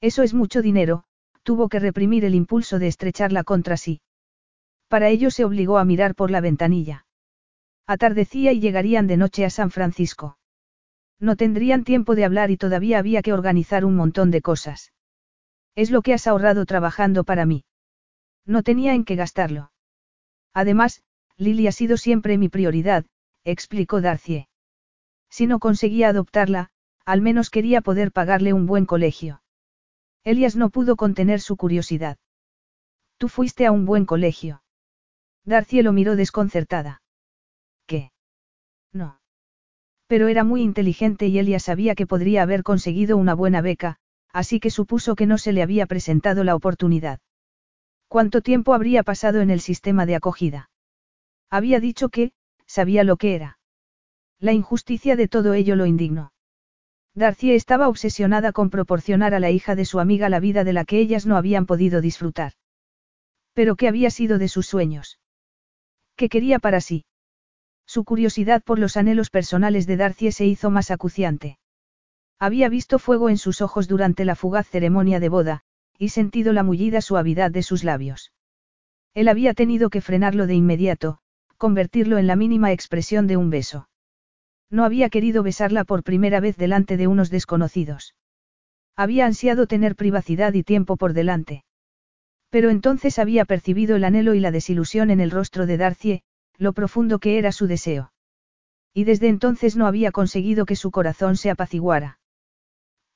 Eso 0.00 0.22
es 0.22 0.32
mucho 0.32 0.62
dinero, 0.62 1.02
tuvo 1.42 1.68
que 1.68 1.80
reprimir 1.80 2.24
el 2.24 2.36
impulso 2.36 2.78
de 2.78 2.86
estrecharla 2.86 3.42
contra 3.42 3.76
sí. 3.76 4.00
Para 4.86 5.08
ello 5.08 5.32
se 5.32 5.44
obligó 5.44 5.76
a 5.76 5.84
mirar 5.84 6.14
por 6.14 6.30
la 6.30 6.40
ventanilla. 6.40 7.04
Atardecía 7.84 8.52
y 8.52 8.60
llegarían 8.60 9.08
de 9.08 9.16
noche 9.16 9.44
a 9.44 9.50
San 9.50 9.72
Francisco. 9.72 10.38
No 11.20 11.36
tendrían 11.36 11.84
tiempo 11.84 12.14
de 12.14 12.24
hablar 12.24 12.50
y 12.50 12.56
todavía 12.56 12.98
había 12.98 13.20
que 13.22 13.34
organizar 13.34 13.84
un 13.84 13.94
montón 13.94 14.30
de 14.30 14.40
cosas. 14.40 14.92
Es 15.76 15.90
lo 15.90 16.00
que 16.02 16.14
has 16.14 16.26
ahorrado 16.26 16.64
trabajando 16.64 17.24
para 17.24 17.44
mí. 17.44 17.64
No 18.46 18.62
tenía 18.62 18.94
en 18.94 19.04
qué 19.04 19.16
gastarlo. 19.16 19.70
Además, 20.54 21.02
Lily 21.36 21.66
ha 21.68 21.72
sido 21.72 21.98
siempre 21.98 22.38
mi 22.38 22.48
prioridad, 22.48 23.04
explicó 23.44 24.00
Darcy. 24.00 24.48
Si 25.28 25.46
no 25.46 25.58
conseguía 25.58 26.08
adoptarla, 26.08 26.70
al 27.04 27.20
menos 27.20 27.50
quería 27.50 27.82
poder 27.82 28.12
pagarle 28.12 28.52
un 28.52 28.66
buen 28.66 28.86
colegio. 28.86 29.42
Elias 30.24 30.56
no 30.56 30.70
pudo 30.70 30.96
contener 30.96 31.40
su 31.40 31.56
curiosidad. 31.56 32.18
Tú 33.18 33.28
fuiste 33.28 33.66
a 33.66 33.72
un 33.72 33.84
buen 33.84 34.06
colegio. 34.06 34.62
Darcy 35.44 35.82
lo 35.82 35.92
miró 35.92 36.16
desconcertada. 36.16 37.02
¿Qué? 37.86 38.12
No. 38.92 39.19
Pero 40.10 40.26
era 40.26 40.42
muy 40.42 40.62
inteligente 40.62 41.28
y 41.28 41.38
Elias 41.38 41.62
sabía 41.62 41.94
que 41.94 42.04
podría 42.04 42.42
haber 42.42 42.64
conseguido 42.64 43.16
una 43.16 43.32
buena 43.32 43.60
beca, 43.60 43.98
así 44.32 44.58
que 44.58 44.68
supuso 44.68 45.14
que 45.14 45.24
no 45.24 45.38
se 45.38 45.52
le 45.52 45.62
había 45.62 45.86
presentado 45.86 46.42
la 46.42 46.56
oportunidad. 46.56 47.20
¿Cuánto 48.08 48.40
tiempo 48.40 48.74
habría 48.74 49.04
pasado 49.04 49.40
en 49.40 49.50
el 49.50 49.60
sistema 49.60 50.06
de 50.06 50.16
acogida? 50.16 50.68
Había 51.48 51.78
dicho 51.78 52.08
que, 52.08 52.32
sabía 52.66 53.04
lo 53.04 53.18
que 53.18 53.36
era. 53.36 53.60
La 54.40 54.52
injusticia 54.52 55.14
de 55.14 55.28
todo 55.28 55.54
ello 55.54 55.76
lo 55.76 55.86
indignó. 55.86 56.32
Darcy 57.14 57.52
estaba 57.52 57.88
obsesionada 57.88 58.50
con 58.50 58.68
proporcionar 58.68 59.32
a 59.32 59.38
la 59.38 59.52
hija 59.52 59.76
de 59.76 59.84
su 59.84 60.00
amiga 60.00 60.28
la 60.28 60.40
vida 60.40 60.64
de 60.64 60.72
la 60.72 60.84
que 60.84 60.98
ellas 60.98 61.24
no 61.24 61.36
habían 61.36 61.66
podido 61.66 62.00
disfrutar. 62.00 62.54
Pero 63.52 63.76
¿qué 63.76 63.86
había 63.86 64.10
sido 64.10 64.38
de 64.38 64.48
sus 64.48 64.66
sueños? 64.66 65.20
¿Qué 66.16 66.28
quería 66.28 66.58
para 66.58 66.80
sí? 66.80 67.04
Su 67.90 68.04
curiosidad 68.04 68.62
por 68.62 68.78
los 68.78 68.96
anhelos 68.96 69.30
personales 69.30 69.84
de 69.84 69.96
Darcy 69.96 70.30
se 70.30 70.46
hizo 70.46 70.70
más 70.70 70.92
acuciante. 70.92 71.58
Había 72.38 72.68
visto 72.68 73.00
fuego 73.00 73.28
en 73.28 73.36
sus 73.36 73.60
ojos 73.62 73.88
durante 73.88 74.24
la 74.24 74.36
fugaz 74.36 74.68
ceremonia 74.68 75.18
de 75.18 75.28
boda, 75.28 75.62
y 75.98 76.10
sentido 76.10 76.52
la 76.52 76.62
mullida 76.62 77.00
suavidad 77.00 77.50
de 77.50 77.64
sus 77.64 77.82
labios. 77.82 78.32
Él 79.12 79.26
había 79.26 79.54
tenido 79.54 79.90
que 79.90 80.02
frenarlo 80.02 80.46
de 80.46 80.54
inmediato, 80.54 81.18
convertirlo 81.56 82.18
en 82.18 82.28
la 82.28 82.36
mínima 82.36 82.70
expresión 82.70 83.26
de 83.26 83.36
un 83.36 83.50
beso. 83.50 83.88
No 84.70 84.84
había 84.84 85.08
querido 85.10 85.42
besarla 85.42 85.82
por 85.82 86.04
primera 86.04 86.38
vez 86.38 86.56
delante 86.56 86.96
de 86.96 87.08
unos 87.08 87.28
desconocidos. 87.28 88.14
Había 88.94 89.26
ansiado 89.26 89.66
tener 89.66 89.96
privacidad 89.96 90.54
y 90.54 90.62
tiempo 90.62 90.96
por 90.96 91.12
delante. 91.12 91.64
Pero 92.50 92.70
entonces 92.70 93.18
había 93.18 93.44
percibido 93.46 93.96
el 93.96 94.04
anhelo 94.04 94.34
y 94.34 94.38
la 94.38 94.52
desilusión 94.52 95.10
en 95.10 95.18
el 95.18 95.32
rostro 95.32 95.66
de 95.66 95.76
Darcy, 95.76 96.22
lo 96.60 96.74
profundo 96.74 97.18
que 97.18 97.38
era 97.38 97.52
su 97.52 97.66
deseo. 97.66 98.12
Y 98.92 99.04
desde 99.04 99.28
entonces 99.28 99.76
no 99.76 99.86
había 99.86 100.12
conseguido 100.12 100.66
que 100.66 100.76
su 100.76 100.90
corazón 100.90 101.36
se 101.36 101.50
apaciguara. 101.50 102.20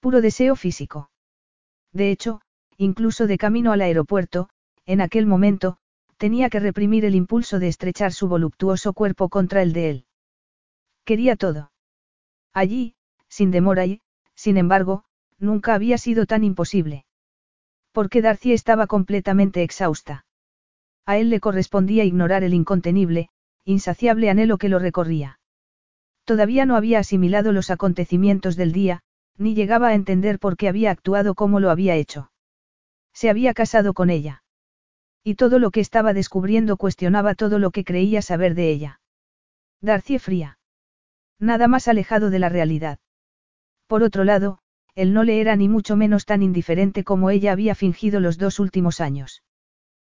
Puro 0.00 0.22
deseo 0.22 0.56
físico. 0.56 1.10
De 1.92 2.10
hecho, 2.10 2.40
incluso 2.78 3.26
de 3.26 3.36
camino 3.36 3.72
al 3.72 3.82
aeropuerto, 3.82 4.48
en 4.86 5.02
aquel 5.02 5.26
momento, 5.26 5.76
tenía 6.16 6.48
que 6.48 6.58
reprimir 6.58 7.04
el 7.04 7.14
impulso 7.14 7.58
de 7.58 7.68
estrechar 7.68 8.12
su 8.12 8.28
voluptuoso 8.28 8.94
cuerpo 8.94 9.28
contra 9.28 9.60
el 9.60 9.74
de 9.74 9.90
él. 9.90 10.06
Quería 11.04 11.36
todo. 11.36 11.70
Allí, 12.54 12.94
sin 13.28 13.50
demora 13.50 13.84
y, 13.84 14.00
sin 14.34 14.56
embargo, 14.56 15.04
nunca 15.38 15.74
había 15.74 15.98
sido 15.98 16.24
tan 16.24 16.44
imposible. 16.44 17.04
Porque 17.92 18.22
Darcy 18.22 18.54
estaba 18.54 18.86
completamente 18.86 19.62
exhausta. 19.62 20.24
A 21.04 21.18
él 21.18 21.28
le 21.28 21.40
correspondía 21.40 22.04
ignorar 22.04 22.42
el 22.42 22.54
incontenible, 22.54 23.28
insaciable 23.64 24.30
anhelo 24.30 24.58
que 24.58 24.68
lo 24.68 24.78
recorría. 24.78 25.38
Todavía 26.24 26.66
no 26.66 26.76
había 26.76 26.98
asimilado 27.00 27.52
los 27.52 27.70
acontecimientos 27.70 28.56
del 28.56 28.72
día, 28.72 29.00
ni 29.36 29.54
llegaba 29.54 29.88
a 29.88 29.94
entender 29.94 30.38
por 30.38 30.56
qué 30.56 30.68
había 30.68 30.90
actuado 30.90 31.34
como 31.34 31.60
lo 31.60 31.70
había 31.70 31.96
hecho. 31.96 32.30
Se 33.12 33.30
había 33.30 33.54
casado 33.54 33.94
con 33.94 34.10
ella. 34.10 34.42
Y 35.22 35.36
todo 35.36 35.58
lo 35.58 35.70
que 35.70 35.80
estaba 35.80 36.12
descubriendo 36.12 36.76
cuestionaba 36.76 37.34
todo 37.34 37.58
lo 37.58 37.70
que 37.70 37.84
creía 37.84 38.22
saber 38.22 38.54
de 38.54 38.70
ella. 38.70 39.00
Darcy 39.80 40.18
fría. 40.18 40.58
Nada 41.38 41.68
más 41.68 41.88
alejado 41.88 42.30
de 42.30 42.38
la 42.38 42.48
realidad. 42.48 42.98
Por 43.86 44.02
otro 44.02 44.24
lado, 44.24 44.58
él 44.94 45.12
no 45.12 45.24
le 45.24 45.40
era 45.40 45.56
ni 45.56 45.68
mucho 45.68 45.96
menos 45.96 46.24
tan 46.24 46.42
indiferente 46.42 47.04
como 47.04 47.30
ella 47.30 47.52
había 47.52 47.74
fingido 47.74 48.20
los 48.20 48.38
dos 48.38 48.60
últimos 48.60 49.00
años. 49.00 49.42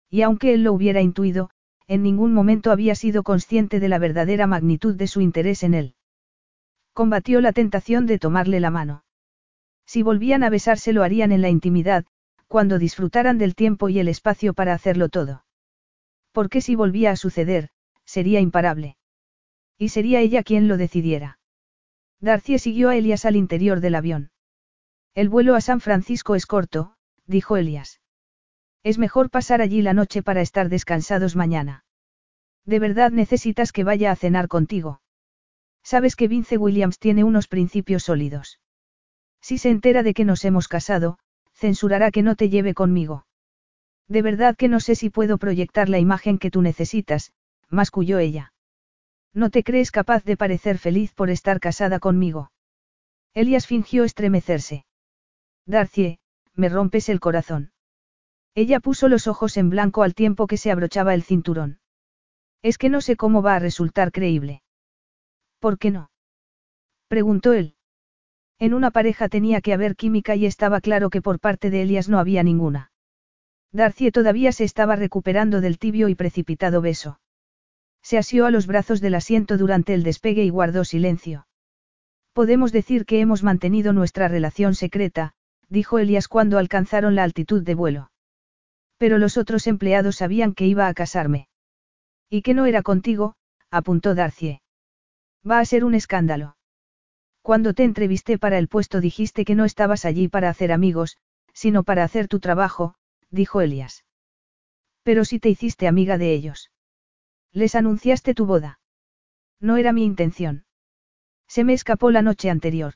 Y 0.09 0.21
aunque 0.21 0.53
él 0.53 0.63
lo 0.63 0.73
hubiera 0.73 1.01
intuido, 1.01 1.51
en 1.89 2.03
ningún 2.03 2.33
momento 2.33 2.71
había 2.71 2.93
sido 2.93 3.23
consciente 3.23 3.79
de 3.79 3.89
la 3.89 3.97
verdadera 3.97 4.45
magnitud 4.45 4.95
de 4.95 5.07
su 5.07 5.21
interés 5.21 5.63
en 5.63 5.73
él. 5.73 5.95
Combatió 6.93 7.41
la 7.41 7.51
tentación 7.51 8.05
de 8.05 8.19
tomarle 8.19 8.59
la 8.59 8.69
mano. 8.69 9.03
Si 9.87 10.03
volvían 10.03 10.43
a 10.43 10.51
besarse 10.51 10.93
lo 10.93 11.01
harían 11.01 11.31
en 11.31 11.41
la 11.41 11.49
intimidad, 11.49 12.05
cuando 12.47 12.77
disfrutaran 12.77 13.39
del 13.39 13.55
tiempo 13.55 13.89
y 13.89 13.97
el 13.97 14.07
espacio 14.07 14.53
para 14.53 14.73
hacerlo 14.73 15.09
todo. 15.09 15.45
Porque 16.31 16.61
si 16.61 16.75
volvía 16.75 17.09
a 17.09 17.15
suceder, 17.15 17.69
sería 18.05 18.39
imparable. 18.39 18.95
Y 19.75 19.89
sería 19.89 20.19
ella 20.19 20.43
quien 20.43 20.67
lo 20.67 20.77
decidiera. 20.77 21.39
Darcy 22.19 22.59
siguió 22.59 22.89
a 22.89 22.97
Elias 22.97 23.25
al 23.25 23.35
interior 23.35 23.79
del 23.79 23.95
avión. 23.95 24.29
El 25.15 25.29
vuelo 25.29 25.55
a 25.55 25.61
San 25.61 25.81
Francisco 25.81 26.35
es 26.35 26.45
corto, 26.45 26.93
dijo 27.25 27.57
Elias. 27.57 27.98
Es 28.89 28.97
mejor 28.97 29.29
pasar 29.29 29.61
allí 29.61 29.83
la 29.83 29.93
noche 29.93 30.23
para 30.23 30.41
estar 30.41 30.67
descansados 30.67 31.35
mañana. 31.35 31.85
¿De 32.65 32.79
verdad 32.79 33.11
necesitas 33.11 33.71
que 33.71 33.83
vaya 33.83 34.09
a 34.09 34.15
cenar 34.15 34.47
contigo? 34.47 34.99
Sabes 35.83 36.15
que 36.15 36.27
Vince 36.27 36.57
Williams 36.57 36.97
tiene 36.97 37.23
unos 37.23 37.47
principios 37.47 38.05
sólidos. 38.05 38.59
Si 39.41 39.59
se 39.59 39.69
entera 39.69 40.01
de 40.01 40.15
que 40.15 40.25
nos 40.25 40.43
hemos 40.43 40.67
casado, 40.67 41.19
censurará 41.53 42.09
que 42.09 42.23
no 42.23 42.35
te 42.35 42.49
lleve 42.49 42.73
conmigo. 42.73 43.27
De 44.07 44.23
verdad 44.23 44.55
que 44.55 44.69
no 44.69 44.79
sé 44.79 44.95
si 44.95 45.11
puedo 45.11 45.37
proyectar 45.37 45.87
la 45.87 45.99
imagen 45.99 46.39
que 46.39 46.49
tú 46.49 46.63
necesitas, 46.63 47.31
masculló 47.69 48.17
ella. 48.17 48.53
¿No 49.35 49.51
te 49.51 49.63
crees 49.63 49.91
capaz 49.91 50.23
de 50.23 50.35
parecer 50.35 50.79
feliz 50.79 51.13
por 51.13 51.29
estar 51.29 51.59
casada 51.59 51.99
conmigo? 51.99 52.51
Elias 53.35 53.67
fingió 53.67 54.03
estremecerse. 54.03 54.87
Darcie, 55.67 56.17
me 56.55 56.69
rompes 56.69 57.07
el 57.09 57.19
corazón. 57.19 57.71
Ella 58.55 58.79
puso 58.79 59.07
los 59.07 59.27
ojos 59.27 59.57
en 59.57 59.69
blanco 59.69 60.03
al 60.03 60.15
tiempo 60.15 60.47
que 60.47 60.57
se 60.57 60.71
abrochaba 60.71 61.13
el 61.13 61.23
cinturón. 61.23 61.79
Es 62.61 62.77
que 62.77 62.89
no 62.89 63.01
sé 63.01 63.15
cómo 63.15 63.41
va 63.41 63.55
a 63.55 63.59
resultar 63.59 64.11
creíble. 64.11 64.63
¿Por 65.59 65.77
qué 65.77 65.91
no? 65.91 66.11
preguntó 67.07 67.53
él. 67.53 67.75
En 68.59 68.73
una 68.73 68.91
pareja 68.91 69.29
tenía 69.29 69.61
que 69.61 69.73
haber 69.73 69.95
química 69.95 70.35
y 70.35 70.45
estaba 70.45 70.81
claro 70.81 71.09
que 71.09 71.21
por 71.21 71.39
parte 71.39 71.69
de 71.69 71.83
Elias 71.83 72.09
no 72.09 72.19
había 72.19 72.43
ninguna. 72.43 72.91
Darcie 73.71 74.11
todavía 74.11 74.51
se 74.51 74.63
estaba 74.63 74.95
recuperando 74.95 75.61
del 75.61 75.77
tibio 75.77 76.09
y 76.09 76.15
precipitado 76.15 76.81
beso. 76.81 77.19
Se 78.01 78.17
asió 78.17 78.45
a 78.45 78.51
los 78.51 78.67
brazos 78.67 78.99
del 79.01 79.15
asiento 79.15 79.57
durante 79.57 79.93
el 79.93 80.03
despegue 80.03 80.43
y 80.43 80.49
guardó 80.49 80.83
silencio. 80.83 81.47
Podemos 82.33 82.71
decir 82.71 83.05
que 83.05 83.19
hemos 83.19 83.43
mantenido 83.43 83.93
nuestra 83.93 84.27
relación 84.27 84.75
secreta, 84.75 85.33
dijo 85.67 85.99
Elias 85.99 86.27
cuando 86.27 86.57
alcanzaron 86.57 87.15
la 87.15 87.23
altitud 87.23 87.63
de 87.63 87.75
vuelo. 87.75 88.11
Pero 88.99 89.17
los 89.17 89.37
otros 89.37 89.65
empleados 89.65 90.17
sabían 90.17 90.53
que 90.53 90.67
iba 90.67 90.87
a 90.87 90.93
casarme. 90.93 91.47
Y 92.29 92.43
que 92.43 92.53
no 92.53 92.67
era 92.67 92.83
contigo, 92.83 93.33
apuntó 93.71 94.13
Darcie. 94.13 94.61
Va 95.49 95.59
a 95.59 95.65
ser 95.65 95.85
un 95.85 95.95
escándalo. 95.95 96.57
Cuando 97.41 97.73
te 97.73 97.85
entrevisté 97.85 98.37
para 98.37 98.57
el 98.57 98.67
puesto 98.67 98.99
dijiste 98.99 99.45
que 99.45 99.55
no 99.55 99.63
estabas 99.63 100.03
allí 100.03 100.27
para 100.27 100.49
hacer 100.49 100.71
amigos, 100.71 101.17
sino 101.53 101.83
para 101.83 102.03
hacer 102.03 102.27
tu 102.27 102.39
trabajo, 102.39 102.95
dijo 103.31 103.61
Elias. 103.61 104.03
Pero 105.01 105.23
si 105.23 105.39
te 105.39 105.49
hiciste 105.49 105.87
amiga 105.87 106.17
de 106.17 106.33
ellos. 106.33 106.69
Les 107.53 107.75
anunciaste 107.75 108.33
tu 108.33 108.45
boda. 108.45 108.79
No 109.61 109.77
era 109.77 109.93
mi 109.93 110.03
intención. 110.03 110.65
Se 111.47 111.63
me 111.63 111.73
escapó 111.73 112.11
la 112.11 112.21
noche 112.21 112.49
anterior. 112.49 112.95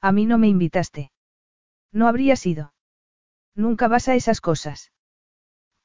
A 0.00 0.10
mí 0.10 0.26
no 0.26 0.36
me 0.36 0.48
invitaste. 0.48 1.12
No 1.92 2.08
habría 2.08 2.34
sido. 2.34 2.74
Nunca 3.54 3.86
vas 3.86 4.08
a 4.08 4.16
esas 4.16 4.40
cosas. 4.40 4.92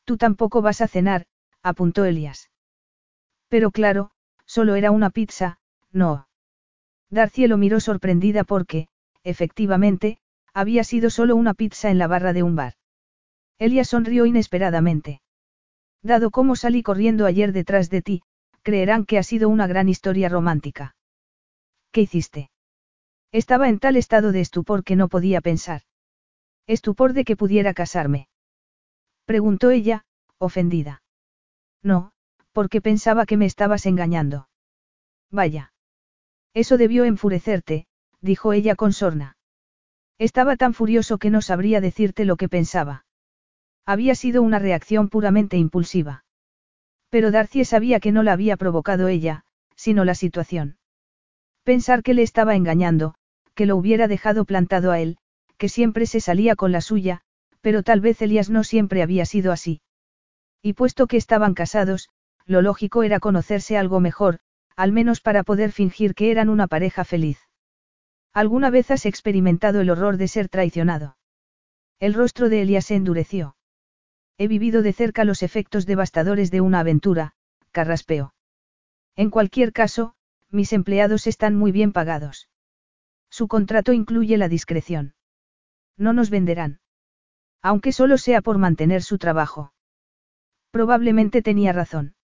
Tú 0.07 0.15
tampoco 0.15 0.61
vas 0.61 0.79
a 0.79 0.87
cenar, 0.87 1.25
apuntó 1.61 2.05
Elias. 2.05 2.49
Pero 3.49 3.71
claro, 3.71 4.11
solo 4.45 4.75
era 4.75 4.89
una 4.89 5.09
pizza, 5.09 5.59
no. 5.91 6.29
Darcy 7.09 7.45
lo 7.47 7.57
miró 7.57 7.81
sorprendida 7.81 8.45
porque, 8.45 8.87
efectivamente, 9.25 10.19
había 10.53 10.85
sido 10.85 11.09
solo 11.09 11.35
una 11.35 11.53
pizza 11.53 11.89
en 11.89 11.97
la 11.97 12.07
barra 12.07 12.31
de 12.31 12.41
un 12.41 12.55
bar. 12.55 12.75
Elias 13.59 13.89
sonrió 13.89 14.25
inesperadamente. 14.25 15.19
Dado 16.01 16.31
cómo 16.31 16.55
salí 16.55 16.83
corriendo 16.83 17.25
ayer 17.25 17.51
detrás 17.51 17.89
de 17.89 18.01
ti, 18.01 18.21
creerán 18.61 19.03
que 19.03 19.17
ha 19.17 19.23
sido 19.23 19.49
una 19.49 19.67
gran 19.67 19.89
historia 19.89 20.29
romántica. 20.29 20.95
¿Qué 21.91 21.99
hiciste? 21.99 22.49
Estaba 23.33 23.67
en 23.67 23.79
tal 23.79 23.97
estado 23.97 24.31
de 24.31 24.39
estupor 24.39 24.85
que 24.85 24.95
no 24.95 25.09
podía 25.09 25.41
pensar. 25.41 25.81
Estupor 26.65 27.11
de 27.11 27.25
que 27.25 27.35
pudiera 27.35 27.73
casarme. 27.73 28.26
Preguntó 29.27 29.71
ella, 29.71 30.05
ofendida. 30.37 31.03
No, 31.83 32.13
porque 32.53 32.79
pensaba 32.79 33.25
que 33.25 33.35
me 33.35 33.45
estabas 33.45 33.85
engañando. 33.85 34.47
Vaya. 35.29 35.73
Eso 36.53 36.77
debió 36.77 37.03
enfurecerte, 37.03 37.87
dijo 38.21 38.53
ella 38.53 38.75
con 38.75 38.93
sorna. 38.93 39.35
Estaba 40.17 40.55
tan 40.55 40.73
furioso 40.73 41.17
que 41.17 41.29
no 41.29 41.41
sabría 41.41 41.81
decirte 41.81 42.23
lo 42.23 42.37
que 42.37 42.47
pensaba. 42.47 43.05
Había 43.85 44.15
sido 44.15 44.41
una 44.41 44.59
reacción 44.59 45.09
puramente 45.09 45.57
impulsiva. 45.57 46.23
Pero 47.09 47.29
Darcy 47.29 47.65
sabía 47.65 47.99
que 47.99 48.13
no 48.13 48.23
la 48.23 48.31
había 48.31 48.55
provocado 48.55 49.09
ella, 49.09 49.43
sino 49.75 50.05
la 50.05 50.15
situación. 50.15 50.77
Pensar 51.63 52.01
que 52.01 52.13
le 52.13 52.21
estaba 52.21 52.55
engañando, 52.55 53.15
que 53.55 53.65
lo 53.65 53.75
hubiera 53.75 54.07
dejado 54.07 54.45
plantado 54.45 54.91
a 54.91 55.01
él, 55.01 55.17
que 55.57 55.67
siempre 55.67 56.05
se 56.05 56.21
salía 56.21 56.55
con 56.55 56.71
la 56.71 56.79
suya, 56.79 57.23
pero 57.67 57.83
tal 57.83 57.99
vez 57.99 58.21
Elías 58.21 58.49
no 58.49 58.63
siempre 58.63 59.03
había 59.03 59.25
sido 59.25 59.51
así. 59.51 59.81
Y 60.61 60.71
puesto 60.71 61.05
que 61.05 61.17
estaban 61.17 61.53
casados, 61.53 62.07
lo 62.45 62.61
lógico 62.61 63.03
era 63.03 63.19
conocerse 63.19 63.77
algo 63.77 63.99
mejor, 63.99 64.39
al 64.77 64.93
menos 64.93 65.19
para 65.19 65.43
poder 65.43 65.73
fingir 65.73 66.15
que 66.15 66.31
eran 66.31 66.47
una 66.47 66.67
pareja 66.67 67.03
feliz. 67.03 67.41
¿Alguna 68.31 68.69
vez 68.69 68.89
has 68.89 69.05
experimentado 69.05 69.81
el 69.81 69.89
horror 69.89 70.15
de 70.15 70.29
ser 70.29 70.47
traicionado? 70.47 71.17
El 71.99 72.13
rostro 72.13 72.47
de 72.47 72.61
Elías 72.61 72.85
se 72.85 72.95
endureció. 72.95 73.57
He 74.37 74.47
vivido 74.47 74.81
de 74.81 74.93
cerca 74.93 75.25
los 75.25 75.43
efectos 75.43 75.85
devastadores 75.85 76.51
de 76.51 76.61
una 76.61 76.79
aventura, 76.79 77.33
carraspeo. 77.73 78.33
En 79.17 79.29
cualquier 79.29 79.73
caso, 79.73 80.15
mis 80.49 80.71
empleados 80.71 81.27
están 81.27 81.53
muy 81.57 81.73
bien 81.73 81.91
pagados. 81.91 82.47
Su 83.29 83.49
contrato 83.49 83.91
incluye 83.91 84.37
la 84.37 84.47
discreción. 84.47 85.15
No 85.97 86.13
nos 86.13 86.29
venderán. 86.29 86.79
Aunque 87.61 87.91
solo 87.91 88.17
sea 88.17 88.41
por 88.41 88.57
mantener 88.57 89.03
su 89.03 89.17
trabajo. 89.17 89.73
Probablemente 90.71 91.41
tenía 91.41 91.73
razón. 91.73 92.15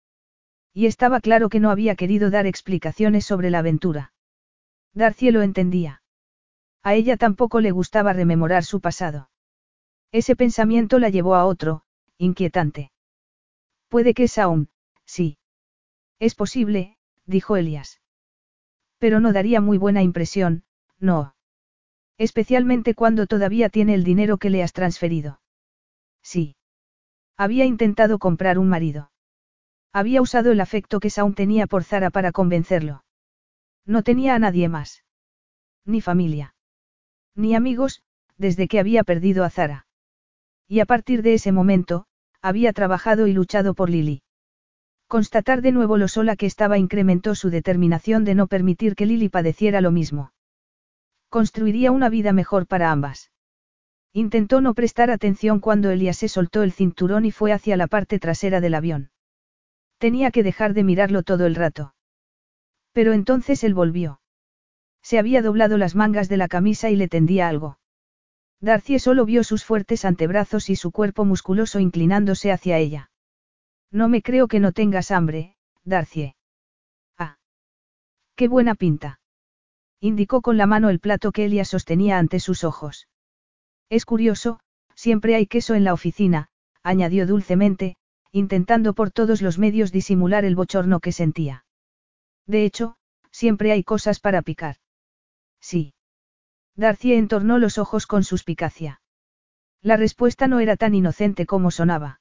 Y 0.73 0.85
estaba 0.85 1.19
claro 1.19 1.49
que 1.49 1.59
no 1.59 1.69
había 1.69 1.95
querido 1.95 2.29
dar 2.29 2.45
explicaciones 2.45 3.25
sobre 3.25 3.49
la 3.49 3.59
aventura. 3.59 4.13
Darcy 4.93 5.31
lo 5.31 5.41
entendía. 5.41 6.01
A 6.83 6.93
ella 6.95 7.17
tampoco 7.17 7.61
le 7.61 7.71
gustaba 7.71 8.13
rememorar 8.13 8.63
su 8.63 8.81
pasado. 8.81 9.29
Ese 10.11 10.35
pensamiento 10.35 10.99
la 10.99 11.09
llevó 11.09 11.35
a 11.35 11.45
otro, 11.45 11.83
inquietante. 12.17 12.91
Puede 13.87 14.13
que 14.13 14.25
es 14.25 14.37
aún, 14.37 14.69
sí. 15.05 15.37
Es 16.19 16.35
posible, 16.35 16.97
dijo 17.25 17.57
Elias. 17.57 18.01
Pero 18.99 19.19
no 19.19 19.33
daría 19.33 19.61
muy 19.61 19.77
buena 19.77 20.03
impresión, 20.03 20.63
no. 20.99 21.35
Especialmente 22.17 22.93
cuando 22.93 23.27
todavía 23.27 23.69
tiene 23.69 23.93
el 23.93 24.03
dinero 24.03 24.37
que 24.37 24.49
le 24.49 24.63
has 24.63 24.73
transferido. 24.73 25.41
Sí. 26.21 26.55
Había 27.37 27.65
intentado 27.65 28.19
comprar 28.19 28.59
un 28.59 28.69
marido. 28.69 29.11
Había 29.91 30.21
usado 30.21 30.51
el 30.51 30.61
afecto 30.61 30.99
que 30.99 31.09
Saun 31.09 31.33
tenía 31.35 31.67
por 31.67 31.83
Zara 31.83 32.09
para 32.09 32.31
convencerlo. 32.31 33.03
No 33.85 34.03
tenía 34.03 34.35
a 34.35 34.39
nadie 34.39 34.69
más. 34.69 35.03
Ni 35.85 36.01
familia. 36.01 36.55
Ni 37.35 37.55
amigos, 37.55 38.03
desde 38.37 38.67
que 38.67 38.79
había 38.79 39.03
perdido 39.03 39.43
a 39.43 39.49
Zara. 39.49 39.87
Y 40.67 40.79
a 40.79 40.85
partir 40.85 41.21
de 41.21 41.33
ese 41.33 41.51
momento, 41.51 42.05
había 42.41 42.73
trabajado 42.73 43.27
y 43.27 43.33
luchado 43.33 43.73
por 43.73 43.89
Lily. 43.89 44.21
Constatar 45.07 45.61
de 45.61 45.71
nuevo 45.71 45.97
lo 45.97 46.07
sola 46.07 46.35
que 46.35 46.45
estaba 46.45 46.77
incrementó 46.77 47.35
su 47.35 47.49
determinación 47.49 48.23
de 48.23 48.35
no 48.35 48.47
permitir 48.47 48.95
que 48.95 49.05
Lily 49.05 49.29
padeciera 49.29 49.81
lo 49.81 49.91
mismo. 49.91 50.31
Construiría 51.33 51.91
una 51.91 52.09
vida 52.09 52.31
mejor 52.31 52.67
para 52.67 52.91
ambas. 52.91 53.31
Intentó 54.13 54.61
no 54.61 54.75
prestar 54.75 55.09
atención 55.09 55.59
cuando 55.59 55.89
Elias 55.89 56.17
se 56.17 56.27
soltó 56.27 56.61
el 56.61 56.71
cinturón 56.71 57.25
y 57.25 57.31
fue 57.31 57.51
hacia 57.51 57.75
la 57.75 57.87
parte 57.87 58.19
trasera 58.19 58.61
del 58.61 58.75
avión. 58.75 59.09
Tenía 59.97 60.29
que 60.29 60.43
dejar 60.43 60.75
de 60.75 60.83
mirarlo 60.83 61.23
todo 61.23 61.47
el 61.47 61.55
rato. 61.55 61.95
Pero 62.91 63.13
entonces 63.13 63.63
él 63.63 63.73
volvió. 63.73 64.21
Se 65.01 65.17
había 65.17 65.41
doblado 65.41 65.79
las 65.79 65.95
mangas 65.95 66.29
de 66.29 66.37
la 66.37 66.47
camisa 66.47 66.91
y 66.91 66.95
le 66.97 67.07
tendía 67.07 67.49
algo. 67.49 67.79
Darcy 68.59 68.99
solo 68.99 69.25
vio 69.25 69.43
sus 69.43 69.65
fuertes 69.65 70.05
antebrazos 70.05 70.69
y 70.69 70.75
su 70.75 70.91
cuerpo 70.91 71.25
musculoso 71.25 71.79
inclinándose 71.79 72.51
hacia 72.51 72.77
ella. 72.77 73.09
No 73.89 74.07
me 74.07 74.21
creo 74.21 74.47
que 74.47 74.59
no 74.59 74.71
tengas 74.71 75.09
hambre, 75.09 75.55
Darcy. 75.83 76.35
Ah. 77.17 77.39
Qué 78.35 78.47
buena 78.47 78.75
pinta. 78.75 79.19
Indicó 80.03 80.41
con 80.41 80.57
la 80.57 80.65
mano 80.65 80.89
el 80.89 80.99
plato 80.99 81.31
que 81.31 81.45
Elia 81.45 81.63
sostenía 81.63 82.17
ante 82.17 82.41
sus 82.41 82.65
ojos. 82.65 83.07
Es 83.89 84.03
curioso, 84.03 84.59
siempre 84.95 85.33
hay 85.33 85.47
queso 85.47 85.75
en 85.75 85.85
la 85.85 85.93
oficina, 85.93 86.49
añadió 86.83 87.25
dulcemente, 87.25 87.95
intentando 88.33 88.95
por 88.95 89.11
todos 89.11 89.41
los 89.41 89.57
medios 89.57 89.93
disimular 89.93 90.43
el 90.43 90.57
bochorno 90.57 90.99
que 90.99 91.13
sentía. 91.13 91.63
De 92.45 92.65
hecho, 92.65 92.97
siempre 93.31 93.71
hay 93.71 93.85
cosas 93.85 94.19
para 94.19 94.41
picar. 94.41 94.75
Sí. 95.61 95.93
Darcy 96.75 97.13
entornó 97.13 97.57
los 97.57 97.77
ojos 97.77 98.05
con 98.05 98.25
suspicacia. 98.25 98.99
La 99.81 99.95
respuesta 99.95 100.49
no 100.49 100.59
era 100.59 100.75
tan 100.75 100.95
inocente 100.95 101.45
como 101.45 101.71
sonaba. 101.71 102.19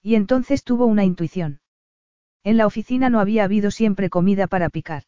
Y 0.00 0.14
entonces 0.14 0.64
tuvo 0.64 0.86
una 0.86 1.04
intuición. 1.04 1.60
En 2.44 2.56
la 2.56 2.66
oficina 2.66 3.10
no 3.10 3.20
había 3.20 3.44
habido 3.44 3.70
siempre 3.70 4.08
comida 4.08 4.46
para 4.46 4.70
picar. 4.70 5.02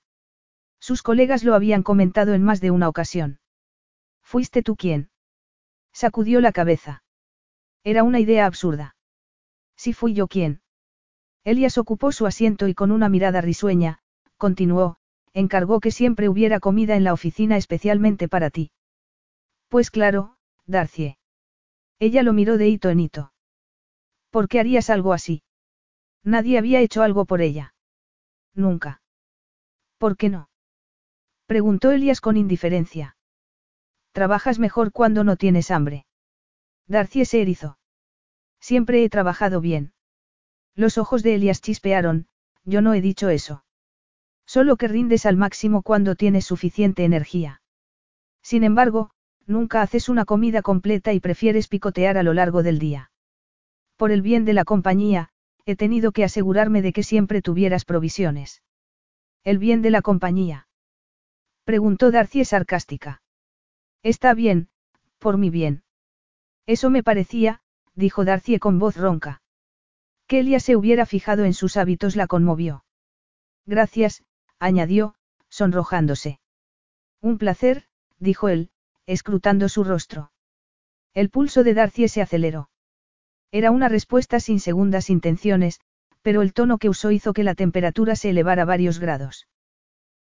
Sus 0.86 1.02
colegas 1.02 1.42
lo 1.42 1.56
habían 1.56 1.82
comentado 1.82 2.32
en 2.32 2.44
más 2.44 2.60
de 2.60 2.70
una 2.70 2.88
ocasión. 2.88 3.40
¿Fuiste 4.22 4.62
tú 4.62 4.76
quien? 4.76 5.10
Sacudió 5.92 6.40
la 6.40 6.52
cabeza. 6.52 7.02
Era 7.82 8.04
una 8.04 8.20
idea 8.20 8.46
absurda. 8.46 8.94
Si 9.74 9.92
fui 9.92 10.14
yo 10.14 10.28
quien. 10.28 10.60
Elias 11.42 11.76
ocupó 11.76 12.12
su 12.12 12.24
asiento 12.24 12.68
y 12.68 12.74
con 12.74 12.92
una 12.92 13.08
mirada 13.08 13.40
risueña, 13.40 13.98
continuó, 14.36 14.98
encargó 15.32 15.80
que 15.80 15.90
siempre 15.90 16.28
hubiera 16.28 16.60
comida 16.60 16.94
en 16.94 17.02
la 17.02 17.12
oficina 17.12 17.56
especialmente 17.56 18.28
para 18.28 18.50
ti. 18.50 18.70
Pues 19.66 19.90
claro, 19.90 20.36
Darcie. 20.66 21.18
Ella 21.98 22.22
lo 22.22 22.32
miró 22.32 22.58
de 22.58 22.68
hito 22.68 22.90
en 22.90 23.00
hito. 23.00 23.32
¿Por 24.30 24.46
qué 24.46 24.60
harías 24.60 24.88
algo 24.88 25.12
así? 25.12 25.42
Nadie 26.22 26.58
había 26.58 26.78
hecho 26.78 27.02
algo 27.02 27.24
por 27.24 27.40
ella. 27.40 27.74
Nunca. 28.54 29.02
¿Por 29.98 30.16
qué 30.16 30.28
no? 30.28 30.48
Preguntó 31.47 31.93
Elias 31.93 32.20
con 32.20 32.36
indiferencia. 32.36 33.16
Trabajas 34.12 34.59
mejor 34.59 34.93
cuando 34.93 35.23
no 35.23 35.36
tienes 35.36 35.70
hambre. 35.70 36.06
Darcy 36.89 37.24
se 37.24 37.40
erizó. 37.40 37.78
Siempre 38.60 39.05
he 39.05 39.09
trabajado 39.09 39.60
bien. 39.60 39.93
Los 40.74 40.98
ojos 40.98 41.23
de 41.23 41.36
Elias 41.36 41.60
chispearon, 41.60 42.27
yo 42.64 42.82
no 42.82 42.94
he 42.94 43.01
dicho 43.01 43.28
eso. 43.28 43.64
Solo 44.44 44.77
que 44.77 44.89
rindes 44.89 45.24
al 45.24 45.36
máximo 45.36 45.82
cuando 45.82 46.16
tienes 46.16 46.44
suficiente 46.44 47.05
energía. 47.05 47.62
Sin 48.43 48.64
embargo, 48.64 49.10
nunca 49.47 49.82
haces 49.82 50.09
una 50.09 50.24
comida 50.24 50.62
completa 50.62 51.12
y 51.12 51.20
prefieres 51.20 51.68
picotear 51.68 52.18
a 52.18 52.23
lo 52.23 52.35
largo 52.35 52.62
del 52.62 52.78
día. 52.78 53.10
Por 53.97 54.10
el 54.10 54.23
bien 54.23 54.44
de 54.44 54.52
la 54.52 54.64
compañía, 54.64 55.31
he 55.64 55.77
tenido 55.77 56.12
que 56.12 56.24
asegurarme 56.24 56.82
de 56.82 56.93
que 56.93 57.02
siempre 57.02 57.43
tuvieras 57.43 57.85
provisiones. 57.85 58.62
¿El 59.44 59.59
bien 59.59 59.82
de 59.82 59.90
la 59.90 60.02
compañía? 60.02 60.66
Preguntó 61.66 62.12
Darcy 62.12 62.44
sarcástica. 62.44 63.22
Está 64.05 64.34
bien, 64.34 64.68
por 65.18 65.36
mi 65.36 65.51
bien. 65.51 65.82
Eso 66.64 66.90
me 66.90 67.02
parecía, 67.02 67.60
dijo 67.97 68.24
Darcy 68.24 68.60
con 68.60 68.78
voz 68.78 68.97
ronca. 68.97 69.43
Que 70.28 70.38
Elia 70.38 70.60
se 70.60 70.76
hubiera 70.76 71.06
fijado 71.06 71.44
en 71.44 71.55
sus 71.55 71.76
hábitos 71.76 72.14
la 72.14 72.28
conmovió. 72.28 72.84
Gracias, 73.64 74.22
añadió, 74.60 75.16
sonrojándose. 75.48 76.38
Un 77.20 77.36
placer, 77.36 77.88
dijo 78.20 78.48
él, 78.48 78.70
escrutando 79.05 79.68
su 79.68 79.82
rostro. 79.82 80.30
El 81.14 81.30
pulso 81.30 81.64
de 81.64 81.74
Darcy 81.74 82.06
se 82.06 82.22
aceleró. 82.22 82.70
Era 83.51 83.72
una 83.72 83.88
respuesta 83.88 84.38
sin 84.38 84.60
segundas 84.60 85.10
intenciones, 85.10 85.80
pero 86.22 86.43
el 86.43 86.52
tono 86.52 86.78
que 86.78 86.88
usó 86.88 87.10
hizo 87.10 87.32
que 87.32 87.43
la 87.43 87.56
temperatura 87.56 88.14
se 88.14 88.30
elevara 88.30 88.64
varios 88.64 89.01
grados. 89.01 89.48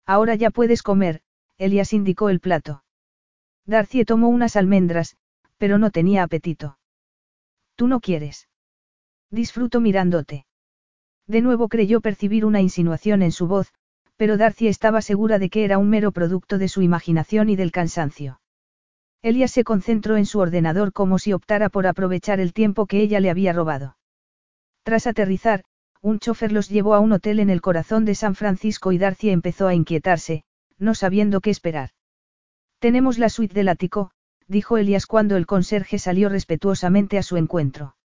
Ahora 0.05 0.35
ya 0.35 0.49
puedes 0.49 0.83
comer, 0.83 1.21
Elias 1.57 1.93
indicó 1.93 2.29
el 2.29 2.39
plato. 2.39 2.83
Darcy 3.65 4.03
tomó 4.05 4.27
unas 4.29 4.55
almendras, 4.55 5.15
pero 5.57 5.77
no 5.77 5.91
tenía 5.91 6.23
apetito. 6.23 6.77
Tú 7.75 7.87
no 7.87 7.99
quieres. 7.99 8.49
Disfruto 9.31 9.79
mirándote. 9.79 10.45
De 11.27 11.41
nuevo 11.41 11.69
creyó 11.69 12.01
percibir 12.01 12.45
una 12.45 12.61
insinuación 12.61 13.21
en 13.21 13.31
su 13.31 13.47
voz, 13.47 13.73
pero 14.17 14.37
Darcy 14.37 14.67
estaba 14.67 15.01
segura 15.01 15.39
de 15.39 15.49
que 15.49 15.63
era 15.63 15.77
un 15.77 15.89
mero 15.89 16.11
producto 16.11 16.57
de 16.57 16.67
su 16.67 16.81
imaginación 16.81 17.49
y 17.49 17.55
del 17.55 17.71
cansancio. 17.71 18.41
Elias 19.21 19.51
se 19.51 19.63
concentró 19.63 20.17
en 20.17 20.25
su 20.25 20.39
ordenador 20.39 20.91
como 20.91 21.17
si 21.17 21.31
optara 21.31 21.69
por 21.69 21.87
aprovechar 21.87 22.41
el 22.41 22.51
tiempo 22.51 22.85
que 22.85 23.01
ella 23.01 23.21
le 23.21 23.29
había 23.29 23.53
robado. 23.53 23.97
Tras 24.83 25.07
aterrizar, 25.07 25.63
un 26.01 26.19
chofer 26.19 26.51
los 26.51 26.69
llevó 26.69 26.93
a 26.93 26.99
un 26.99 27.13
hotel 27.13 27.39
en 27.39 27.49
el 27.49 27.61
corazón 27.61 28.03
de 28.03 28.15
San 28.15 28.35
Francisco 28.35 28.91
y 28.91 28.97
Darcy 28.97 29.29
empezó 29.29 29.67
a 29.67 29.73
inquietarse, 29.73 30.43
no 30.77 30.95
sabiendo 30.95 31.41
qué 31.41 31.49
esperar. 31.49 31.91
Tenemos 32.79 33.17
la 33.17 33.29
suite 33.29 33.53
del 33.53 33.69
ático, 33.69 34.11
dijo 34.47 34.77
Elias 34.77 35.05
cuando 35.05 35.37
el 35.37 35.45
conserje 35.45 35.99
salió 35.99 36.29
respetuosamente 36.29 37.17
a 37.17 37.23
su 37.23 37.37
encuentro. 37.37 37.95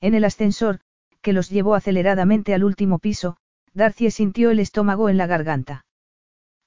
En 0.00 0.14
el 0.14 0.24
ascensor, 0.24 0.80
que 1.22 1.32
los 1.32 1.50
llevó 1.50 1.74
aceleradamente 1.74 2.54
al 2.54 2.64
último 2.64 2.98
piso, 2.98 3.36
Darcy 3.74 4.10
sintió 4.10 4.50
el 4.50 4.60
estómago 4.60 5.08
en 5.08 5.16
la 5.16 5.26
garganta. 5.26 5.84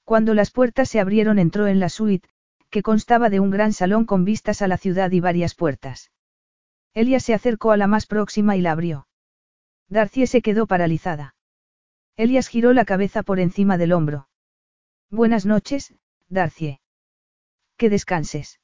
Cuando 0.04 0.34
las 0.34 0.50
puertas 0.50 0.88
se 0.88 1.00
abrieron 1.00 1.38
entró 1.38 1.66
en 1.66 1.80
la 1.80 1.88
suite, 1.88 2.28
que 2.70 2.82
constaba 2.82 3.30
de 3.30 3.40
un 3.40 3.50
gran 3.50 3.72
salón 3.72 4.04
con 4.04 4.24
vistas 4.24 4.62
a 4.62 4.68
la 4.68 4.76
ciudad 4.76 5.10
y 5.10 5.20
varias 5.20 5.54
puertas. 5.54 6.12
Elia 6.94 7.20
se 7.20 7.34
acercó 7.34 7.72
a 7.72 7.76
la 7.76 7.86
más 7.86 8.06
próxima 8.06 8.56
y 8.56 8.60
la 8.60 8.72
abrió. 8.72 9.06
Darcy 9.88 10.26
se 10.26 10.42
quedó 10.42 10.66
paralizada. 10.66 11.34
Elias 12.16 12.48
giró 12.48 12.72
la 12.72 12.84
cabeza 12.84 13.22
por 13.22 13.40
encima 13.40 13.76
del 13.76 13.92
hombro. 13.92 14.28
Buenas 15.12 15.44
noches, 15.44 15.92
Darcy. 16.28 16.78
Que 17.76 17.90
descanses. 17.90 18.60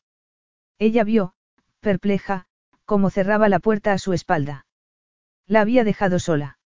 Ella 0.78 1.02
vio, 1.02 1.34
perpleja, 1.80 2.46
cómo 2.84 3.10
cerraba 3.10 3.48
la 3.48 3.58
puerta 3.58 3.92
a 3.92 3.98
su 3.98 4.12
espalda. 4.12 4.64
La 5.48 5.62
había 5.62 5.82
dejado 5.82 6.20
sola. 6.20 6.58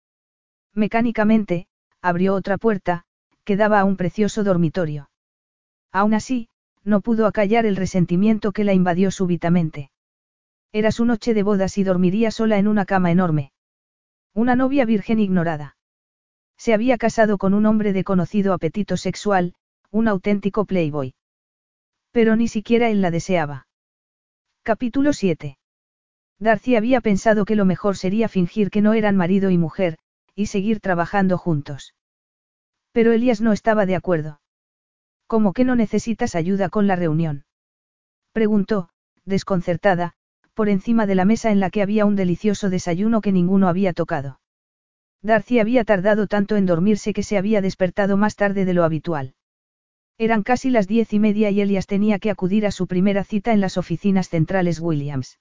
Mecánicamente, 0.74 1.66
abrió 2.02 2.34
otra 2.34 2.58
puerta, 2.58 3.04
que 3.44 3.56
daba 3.56 3.80
a 3.80 3.84
un 3.84 3.96
precioso 3.96 4.44
dormitorio. 4.44 5.08
Aún 5.92 6.12
así, 6.12 6.50
no 6.84 7.00
pudo 7.00 7.26
acallar 7.26 7.64
el 7.64 7.76
resentimiento 7.76 8.52
que 8.52 8.64
la 8.64 8.74
invadió 8.74 9.10
súbitamente. 9.10 9.90
Era 10.72 10.92
su 10.92 11.06
noche 11.06 11.32
de 11.32 11.42
bodas 11.42 11.78
y 11.78 11.84
dormiría 11.84 12.30
sola 12.30 12.58
en 12.58 12.68
una 12.68 12.84
cama 12.84 13.12
enorme. 13.12 13.52
Una 14.34 14.56
novia 14.56 14.84
virgen 14.84 15.20
ignorada. 15.20 15.78
Se 16.58 16.74
había 16.74 16.98
casado 16.98 17.38
con 17.38 17.54
un 17.54 17.64
hombre 17.64 17.94
de 17.94 18.04
conocido 18.04 18.52
apetito 18.52 18.98
sexual, 18.98 19.54
un 19.90 20.08
auténtico 20.08 20.64
playboy. 20.64 21.14
Pero 22.12 22.36
ni 22.36 22.48
siquiera 22.48 22.90
él 22.90 23.02
la 23.02 23.10
deseaba. 23.10 23.66
Capítulo 24.62 25.12
7. 25.12 25.58
Darcy 26.38 26.76
había 26.76 27.00
pensado 27.00 27.44
que 27.44 27.56
lo 27.56 27.64
mejor 27.64 27.96
sería 27.96 28.28
fingir 28.28 28.70
que 28.70 28.82
no 28.82 28.94
eran 28.94 29.16
marido 29.16 29.50
y 29.50 29.58
mujer, 29.58 29.98
y 30.34 30.46
seguir 30.46 30.80
trabajando 30.80 31.38
juntos. 31.38 31.94
Pero 32.92 33.12
Elías 33.12 33.40
no 33.40 33.52
estaba 33.52 33.84
de 33.84 33.96
acuerdo. 33.96 34.40
¿Cómo 35.26 35.52
que 35.52 35.64
no 35.64 35.76
necesitas 35.76 36.34
ayuda 36.34 36.68
con 36.68 36.86
la 36.86 36.96
reunión? 36.96 37.44
Preguntó, 38.32 38.88
desconcertada, 39.24 40.14
por 40.54 40.68
encima 40.68 41.06
de 41.06 41.14
la 41.14 41.24
mesa 41.24 41.50
en 41.50 41.60
la 41.60 41.70
que 41.70 41.82
había 41.82 42.06
un 42.06 42.16
delicioso 42.16 42.70
desayuno 42.70 43.20
que 43.20 43.32
ninguno 43.32 43.68
había 43.68 43.92
tocado. 43.92 44.40
Darcy 45.22 45.58
había 45.58 45.84
tardado 45.84 46.26
tanto 46.26 46.56
en 46.56 46.66
dormirse 46.66 47.12
que 47.12 47.22
se 47.22 47.36
había 47.36 47.60
despertado 47.60 48.16
más 48.16 48.36
tarde 48.36 48.64
de 48.64 48.74
lo 48.74 48.84
habitual. 48.84 49.34
Eran 50.20 50.42
casi 50.42 50.68
las 50.68 50.86
diez 50.86 51.14
y 51.14 51.18
media 51.18 51.48
y 51.48 51.62
Elias 51.62 51.86
tenía 51.86 52.18
que 52.18 52.30
acudir 52.30 52.66
a 52.66 52.72
su 52.72 52.86
primera 52.86 53.24
cita 53.24 53.54
en 53.54 53.60
las 53.62 53.78
oficinas 53.78 54.28
centrales 54.28 54.78
Williams. 54.78 55.38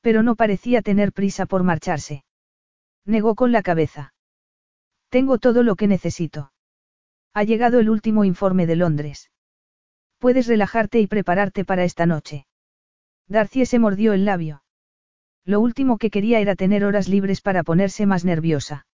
Pero 0.00 0.24
no 0.24 0.34
parecía 0.34 0.82
tener 0.82 1.12
prisa 1.12 1.46
por 1.46 1.62
marcharse. 1.62 2.24
Negó 3.04 3.36
con 3.36 3.52
la 3.52 3.62
cabeza. 3.62 4.12
Tengo 5.10 5.38
todo 5.38 5.62
lo 5.62 5.76
que 5.76 5.86
necesito. 5.86 6.50
Ha 7.34 7.44
llegado 7.44 7.78
el 7.78 7.88
último 7.88 8.24
informe 8.24 8.66
de 8.66 8.74
Londres. 8.74 9.30
Puedes 10.18 10.48
relajarte 10.48 10.98
y 10.98 11.06
prepararte 11.06 11.64
para 11.64 11.84
esta 11.84 12.04
noche. 12.04 12.48
Darcy 13.28 13.64
se 13.64 13.78
mordió 13.78 14.12
el 14.12 14.24
labio. 14.24 14.64
Lo 15.44 15.60
último 15.60 15.98
que 15.98 16.10
quería 16.10 16.40
era 16.40 16.56
tener 16.56 16.84
horas 16.84 17.08
libres 17.08 17.40
para 17.40 17.62
ponerse 17.62 18.06
más 18.06 18.24
nerviosa. 18.24 18.88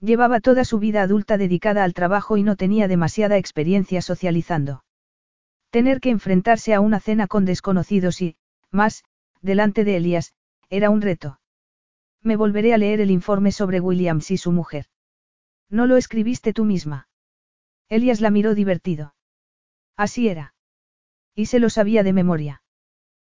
Llevaba 0.00 0.40
toda 0.40 0.64
su 0.64 0.78
vida 0.78 1.02
adulta 1.02 1.38
dedicada 1.38 1.82
al 1.82 1.94
trabajo 1.94 2.36
y 2.36 2.42
no 2.42 2.56
tenía 2.56 2.88
demasiada 2.88 3.38
experiencia 3.38 4.02
socializando. 4.02 4.84
Tener 5.70 6.00
que 6.00 6.10
enfrentarse 6.10 6.74
a 6.74 6.80
una 6.80 7.00
cena 7.00 7.26
con 7.26 7.44
desconocidos 7.44 8.20
y, 8.20 8.36
más, 8.70 9.04
delante 9.40 9.84
de 9.84 9.96
Elías, 9.96 10.34
era 10.68 10.90
un 10.90 11.00
reto. 11.00 11.40
Me 12.22 12.36
volveré 12.36 12.74
a 12.74 12.78
leer 12.78 13.00
el 13.00 13.10
informe 13.10 13.52
sobre 13.52 13.80
Williams 13.80 14.30
y 14.30 14.36
su 14.36 14.52
mujer. 14.52 14.86
¿No 15.70 15.86
lo 15.86 15.96
escribiste 15.96 16.52
tú 16.52 16.64
misma? 16.64 17.08
Elias 17.88 18.20
la 18.20 18.30
miró 18.30 18.54
divertido. 18.54 19.14
Así 19.96 20.28
era. 20.28 20.54
Y 21.34 21.46
se 21.46 21.58
lo 21.58 21.70
sabía 21.70 22.02
de 22.02 22.12
memoria. 22.12 22.62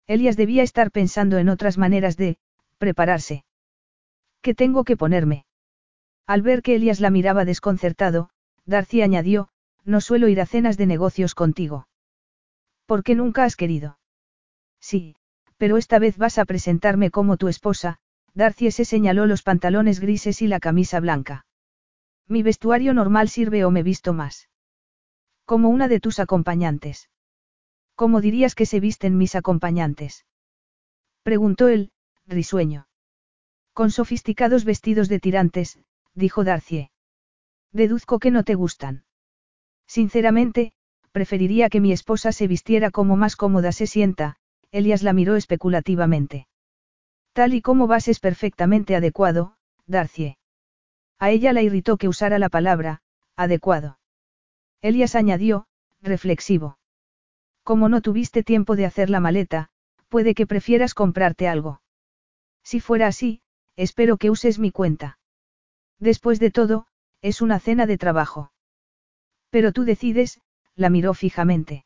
Elias 0.08 0.38
debía 0.38 0.64
estar 0.64 0.92
pensando 0.92 1.38
en 1.38 1.50
otras 1.50 1.78
maneras 1.78 2.18
de, 2.18 2.38
prepararse. 2.78 3.46
¿Qué 4.42 4.56
tengo 4.56 4.84
que 4.84 4.98
ponerme? 4.98 5.46
Al 6.30 6.44
ver 6.44 6.62
que 6.62 6.76
Elias 6.76 7.00
la 7.00 7.10
miraba 7.10 7.44
desconcertado, 7.44 8.30
Darcy 8.64 9.02
añadió, 9.02 9.50
no 9.84 10.00
suelo 10.00 10.28
ir 10.28 10.40
a 10.42 10.46
cenas 10.46 10.78
de 10.78 10.86
negocios 10.86 11.34
contigo. 11.34 11.88
¿Por 12.86 13.04
qué 13.04 13.16
nunca 13.16 13.46
has 13.46 13.56
querido? 13.56 13.98
Sí, 14.80 15.16
pero 15.58 15.78
esta 15.78 15.98
vez 15.98 16.20
vas 16.20 16.38
a 16.38 16.46
presentarme 16.46 17.10
como 17.10 17.38
tu 17.38 17.48
esposa, 17.48 17.98
Darcy 18.36 18.70
se 18.70 18.86
señaló 18.86 19.26
los 19.26 19.42
pantalones 19.42 20.00
grises 20.00 20.44
y 20.44 20.48
la 20.48 20.60
camisa 20.60 21.00
blanca. 21.00 21.48
Mi 22.28 22.44
vestuario 22.44 22.94
normal 22.94 23.30
sirve 23.30 23.66
o 23.66 23.72
me 23.72 23.82
visto 23.82 24.14
más. 24.14 24.50
Como 25.46 25.70
una 25.70 25.88
de 25.88 26.00
tus 26.00 26.20
acompañantes. 26.20 27.10
¿Cómo 27.96 28.22
dirías 28.22 28.54
que 28.54 28.68
se 28.68 28.80
visten 28.80 29.18
mis 29.18 29.34
acompañantes? 29.34 30.28
Preguntó 31.24 31.70
él, 31.70 31.92
risueño. 32.28 32.88
Con 33.74 33.90
sofisticados 33.90 34.64
vestidos 34.64 35.10
de 35.10 35.20
tirantes, 35.20 35.80
dijo 36.16 36.44
Darcie. 36.44 36.92
Deduzco 37.72 38.20
que 38.20 38.32
no 38.32 38.44
te 38.44 38.56
gustan. 38.56 39.04
Sinceramente, 39.88 40.74
preferiría 41.12 41.70
que 41.70 41.82
mi 41.82 41.92
esposa 41.92 42.32
se 42.32 42.48
vistiera 42.48 42.92
como 42.92 43.16
más 43.16 43.36
cómoda 43.36 43.72
se 43.72 43.88
sienta, 43.88 44.38
Elias 44.72 45.04
la 45.04 45.14
miró 45.14 45.36
especulativamente. 45.36 46.48
Tal 47.34 47.54
y 47.54 47.62
como 47.62 47.88
vas 47.88 48.08
es 48.08 48.20
perfectamente 48.20 48.96
adecuado, 48.96 49.56
Darcie. 49.86 50.38
A 51.20 51.32
ella 51.32 51.54
la 51.54 51.62
irritó 51.62 51.98
que 51.98 52.08
usara 52.08 52.40
la 52.40 52.50
palabra, 52.50 53.02
adecuado. 53.36 54.00
Elias 54.82 55.16
añadió, 55.16 55.68
reflexivo. 56.02 56.80
Como 57.64 57.90
no 57.90 58.02
tuviste 58.02 58.44
tiempo 58.44 58.76
de 58.76 58.86
hacer 58.86 59.10
la 59.10 59.20
maleta, 59.20 59.70
puede 60.08 60.34
que 60.34 60.48
prefieras 60.48 60.94
comprarte 60.94 61.48
algo. 61.48 61.82
Si 62.64 62.80
fuera 62.80 63.08
así, 63.08 63.42
espero 63.76 64.18
que 64.18 64.30
uses 64.30 64.60
mi 64.60 64.72
cuenta. 64.72 65.19
Después 66.00 66.40
de 66.40 66.52
todo, 66.52 66.88
es 67.22 67.42
una 67.42 67.60
cena 67.60 67.86
de 67.86 67.98
trabajo. 67.98 68.52
Pero 69.50 69.72
tú 69.72 69.84
decides, 69.84 70.40
la 70.76 70.90
miró 70.90 71.14
fijamente. 71.14 71.86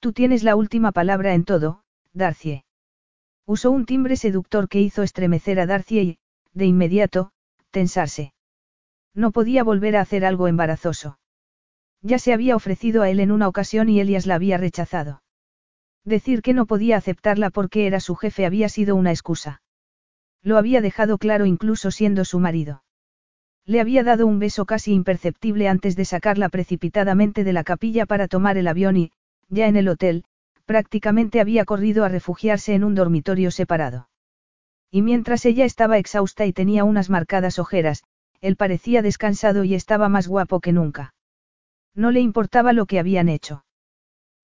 Tú 0.00 0.12
tienes 0.12 0.42
la 0.42 0.56
última 0.56 0.92
palabra 0.92 1.34
en 1.34 1.44
todo, 1.44 1.82
Darcie. 2.12 2.64
Usó 3.46 3.70
un 3.70 3.84
timbre 3.84 4.16
seductor 4.16 4.68
que 4.68 4.80
hizo 4.80 5.02
estremecer 5.02 5.60
a 5.60 5.66
Darcie 5.66 6.02
y, 6.02 6.18
de 6.52 6.66
inmediato, 6.66 7.32
tensarse. 7.70 8.32
No 9.14 9.32
podía 9.32 9.64
volver 9.64 9.96
a 9.96 10.00
hacer 10.00 10.24
algo 10.24 10.48
embarazoso. 10.48 11.18
Ya 12.00 12.18
se 12.18 12.32
había 12.32 12.54
ofrecido 12.54 13.02
a 13.02 13.10
él 13.10 13.20
en 13.20 13.32
una 13.32 13.48
ocasión 13.48 13.88
y 13.88 14.00
Elias 14.00 14.26
la 14.26 14.36
había 14.36 14.56
rechazado. 14.56 15.22
Decir 16.04 16.42
que 16.42 16.54
no 16.54 16.66
podía 16.66 16.96
aceptarla 16.96 17.50
porque 17.50 17.86
era 17.86 18.00
su 18.00 18.14
jefe 18.14 18.46
había 18.46 18.68
sido 18.68 18.94
una 18.94 19.10
excusa. 19.10 19.62
Lo 20.42 20.56
había 20.56 20.80
dejado 20.80 21.18
claro 21.18 21.44
incluso 21.44 21.90
siendo 21.90 22.24
su 22.24 22.38
marido. 22.38 22.84
Le 23.68 23.82
había 23.82 24.02
dado 24.02 24.26
un 24.26 24.38
beso 24.38 24.64
casi 24.64 24.94
imperceptible 24.94 25.68
antes 25.68 25.94
de 25.94 26.06
sacarla 26.06 26.48
precipitadamente 26.48 27.44
de 27.44 27.52
la 27.52 27.64
capilla 27.64 28.06
para 28.06 28.26
tomar 28.26 28.56
el 28.56 28.66
avión 28.66 28.96
y, 28.96 29.12
ya 29.50 29.66
en 29.66 29.76
el 29.76 29.88
hotel, 29.88 30.24
prácticamente 30.64 31.38
había 31.38 31.66
corrido 31.66 32.02
a 32.06 32.08
refugiarse 32.08 32.72
en 32.72 32.82
un 32.82 32.94
dormitorio 32.94 33.50
separado. 33.50 34.08
Y 34.90 35.02
mientras 35.02 35.44
ella 35.44 35.66
estaba 35.66 35.98
exhausta 35.98 36.46
y 36.46 36.54
tenía 36.54 36.84
unas 36.84 37.10
marcadas 37.10 37.58
ojeras, 37.58 38.04
él 38.40 38.56
parecía 38.56 39.02
descansado 39.02 39.64
y 39.64 39.74
estaba 39.74 40.08
más 40.08 40.28
guapo 40.28 40.60
que 40.60 40.72
nunca. 40.72 41.12
No 41.94 42.10
le 42.10 42.20
importaba 42.20 42.72
lo 42.72 42.86
que 42.86 42.98
habían 42.98 43.28
hecho. 43.28 43.66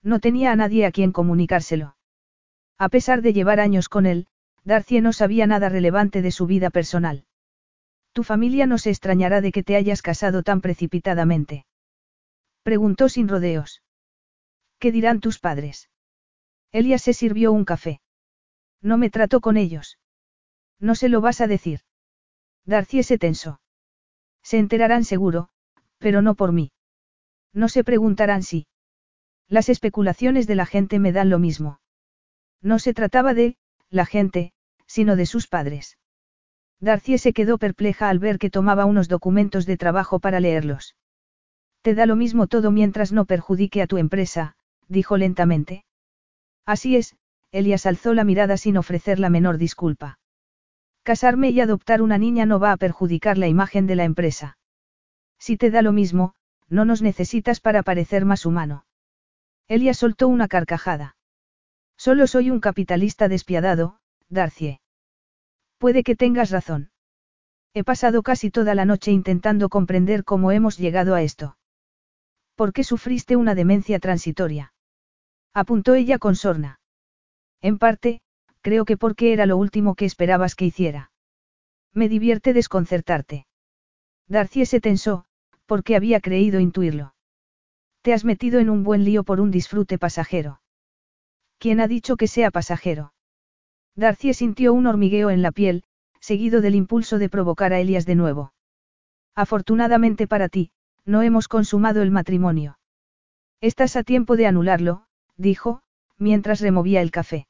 No 0.03 0.21
tenía 0.21 0.53
a 0.53 0.57
nadie 0.57 0.85
a 0.85 0.93
quien 0.93 1.13
comunicárselo. 1.13 1.97
A 2.77 2.91
pesar 2.91 3.23
de 3.23 3.33
llevar 3.33 3.59
años 3.59 3.89
con 3.89 4.05
él, 4.05 4.27
Darcy 4.65 5.01
no 5.01 5.15
sabía 5.15 5.47
nada 5.47 5.71
relevante 5.71 6.21
de 6.21 6.31
su 6.31 6.45
vida 6.45 6.69
personal. 6.69 7.25
Tu 8.15 8.23
familia 8.23 8.67
no 8.67 8.79
se 8.79 8.91
extrañará 8.91 9.41
de 9.41 9.51
que 9.51 9.65
te 9.65 9.75
hayas 9.75 10.01
casado 10.01 10.45
tan 10.45 10.61
precipitadamente. 10.61 11.67
Preguntó 12.63 13.09
sin 13.09 13.27
rodeos. 13.29 13.83
¿Qué 14.79 14.93
dirán 14.93 15.19
tus 15.19 15.41
padres? 15.41 15.91
Elias 16.71 17.03
se 17.03 17.13
sirvió 17.13 17.51
un 17.51 17.65
café. 17.65 18.01
No 18.81 18.99
me 18.99 19.11
trato 19.11 19.41
con 19.41 19.57
ellos. 19.57 19.99
No 20.79 20.95
se 20.95 21.09
lo 21.09 21.21
vas 21.21 21.41
a 21.41 21.49
decir. 21.49 21.81
Darcy 22.65 23.03
se 23.03 23.19
tensó. 23.19 23.61
Se 24.45 24.59
enterarán 24.59 25.05
seguro, 25.05 25.49
pero 25.99 26.23
no 26.23 26.37
por 26.37 26.53
mí. 26.53 26.71
No 27.53 27.69
se 27.69 27.83
preguntarán 27.83 28.45
si. 28.45 28.69
Las 29.49 29.69
especulaciones 29.69 30.47
de 30.47 30.55
la 30.55 30.67
gente 30.67 31.01
me 31.01 31.11
dan 31.11 31.31
lo 31.31 31.41
mismo. 31.41 31.81
No 32.63 32.79
se 32.79 32.95
trataba 32.95 33.35
de, 33.35 33.57
la 33.91 34.07
gente, 34.07 34.53
sino 34.87 35.17
de 35.17 35.27
sus 35.27 35.49
padres. 35.49 35.99
Darcy 36.85 37.19
se 37.19 37.33
quedó 37.33 37.57
perpleja 37.59 38.11
al 38.11 38.19
ver 38.19 38.39
que 38.39 38.51
tomaba 38.51 38.85
unos 38.85 39.09
documentos 39.09 39.65
de 39.65 39.77
trabajo 39.77 40.19
para 40.19 40.39
leerlos. 40.39 40.97
Te 41.83 41.95
da 41.95 42.07
lo 42.07 42.15
mismo 42.15 42.47
todo 42.47 42.71
mientras 42.71 43.11
no 43.13 43.25
perjudique 43.25 43.83
a 43.83 43.87
tu 43.87 43.97
empresa, 43.97 44.55
dijo 44.89 45.17
lentamente. 45.17 45.85
Así 46.67 46.97
es, 46.97 47.17
Elias 47.53 47.87
alzó 47.87 48.15
la 48.15 48.25
mirada 48.25 48.57
sin 48.57 48.77
ofrecer 48.77 49.19
la 49.19 49.31
menor 49.31 49.59
disculpa. 49.59 50.19
Casarme 51.03 51.51
y 51.51 51.61
adoptar 51.61 52.03
una 52.03 52.19
niña 52.19 52.47
no 52.47 52.59
va 52.59 52.73
a 52.73 52.77
perjudicar 52.77 53.39
la 53.39 53.49
imagen 53.49 53.87
de 53.87 53.97
la 53.97 54.05
empresa. 54.05 54.59
Si 55.39 55.57
te 55.57 55.71
da 55.71 55.83
lo 55.83 55.93
mismo, 55.93 56.35
no 56.69 56.85
nos 56.85 57.03
necesitas 57.03 57.61
para 57.61 57.83
parecer 57.83 58.25
más 58.25 58.47
humano. 58.47 58.85
Elia 59.69 59.95
soltó 59.95 60.29
una 60.29 60.49
carcajada. 60.49 61.17
Solo 61.97 62.27
soy 62.27 62.51
un 62.51 62.61
capitalista 62.61 63.29
despiadado, 63.29 63.99
Darcie. 64.29 64.81
Puede 65.85 66.03
que 66.03 66.17
tengas 66.17 66.49
razón. 66.51 66.89
He 67.75 67.85
pasado 67.85 68.23
casi 68.23 68.51
toda 68.51 68.75
la 68.75 68.87
noche 68.87 69.13
intentando 69.13 69.69
comprender 69.69 70.25
cómo 70.25 70.51
hemos 70.51 70.79
llegado 70.79 71.15
a 71.15 71.21
esto. 71.21 71.59
¿Por 72.55 72.73
qué 72.73 72.85
sufriste 72.85 73.37
una 73.37 73.55
demencia 73.55 73.99
transitoria? 73.99 74.73
Apuntó 75.53 75.95
ella 75.95 76.19
con 76.19 76.37
sorna. 76.37 76.81
En 77.61 77.77
parte, 77.77 78.23
creo 78.63 78.87
que 78.87 78.97
porque 78.97 79.35
era 79.35 79.45
lo 79.45 79.59
último 79.59 79.95
que 79.95 80.07
esperabas 80.07 80.55
que 80.55 80.65
hiciera. 80.65 81.13
Me 81.93 82.09
divierte 82.09 82.55
desconcertarte. 82.55 83.47
Darcy 84.27 84.65
se 84.65 84.81
tensó, 84.81 85.27
porque 85.67 85.97
había 85.97 86.21
creído 86.21 86.61
intuirlo. 86.61 87.15
Te 88.01 88.15
has 88.15 88.25
metido 88.25 88.59
en 88.59 88.71
un 88.71 88.85
buen 88.85 89.05
lío 89.05 89.23
por 89.23 89.39
un 89.39 89.51
disfrute 89.51 89.99
pasajero. 89.99 90.63
¿Quién 91.59 91.79
ha 91.81 91.89
dicho 91.89 92.17
que 92.17 92.27
sea 92.27 92.51
pasajero? 92.51 93.14
Darcy 93.97 94.35
sintió 94.35 94.73
un 94.73 94.87
hormigueo 94.87 95.31
en 95.31 95.43
la 95.43 95.53
piel, 95.53 95.85
seguido 96.21 96.61
del 96.61 96.75
impulso 96.75 97.19
de 97.19 97.29
provocar 97.29 97.73
a 97.73 97.81
Elias 97.81 98.07
de 98.07 98.15
nuevo. 98.15 98.53
Afortunadamente 99.35 100.27
para 100.27 100.49
ti, 100.49 100.71
no 101.05 101.23
hemos 101.23 101.49
consumado 101.49 102.03
el 102.03 102.11
matrimonio. 102.11 102.79
Estás 103.61 103.97
a 103.97 104.03
tiempo 104.03 104.37
de 104.37 104.47
anularlo, 104.47 105.05
dijo, 105.37 105.83
mientras 106.19 106.61
removía 106.61 107.03
el 107.03 107.11
café. 107.11 107.47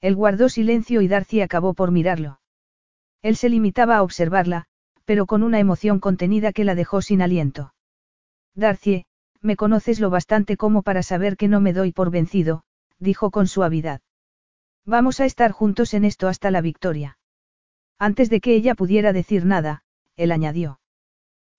Él 0.00 0.14
guardó 0.14 0.48
silencio 0.48 1.00
y 1.00 1.08
Darcy 1.08 1.40
acabó 1.40 1.74
por 1.74 1.90
mirarlo. 1.90 2.40
Él 3.22 3.36
se 3.36 3.48
limitaba 3.48 3.96
a 3.96 4.02
observarla, 4.02 4.66
pero 5.04 5.26
con 5.26 5.42
una 5.42 5.58
emoción 5.58 6.00
contenida 6.00 6.52
que 6.52 6.64
la 6.64 6.74
dejó 6.74 7.02
sin 7.02 7.22
aliento. 7.22 7.74
Darcy, 8.54 9.04
me 9.40 9.56
conoces 9.56 10.00
lo 10.00 10.10
bastante 10.10 10.56
como 10.56 10.82
para 10.82 11.02
saber 11.02 11.36
que 11.36 11.48
no 11.48 11.60
me 11.60 11.72
doy 11.72 11.92
por 11.92 12.10
vencido, 12.10 12.64
dijo 12.98 13.30
con 13.30 13.46
suavidad. 13.46 14.00
Vamos 14.86 15.18
a 15.18 15.24
estar 15.24 15.50
juntos 15.50 15.94
en 15.94 16.04
esto 16.04 16.28
hasta 16.28 16.52
la 16.52 16.60
victoria. 16.60 17.18
Antes 17.98 18.30
de 18.30 18.40
que 18.40 18.54
ella 18.54 18.76
pudiera 18.76 19.12
decir 19.12 19.44
nada, 19.44 19.82
él 20.14 20.30
añadió. 20.30 20.78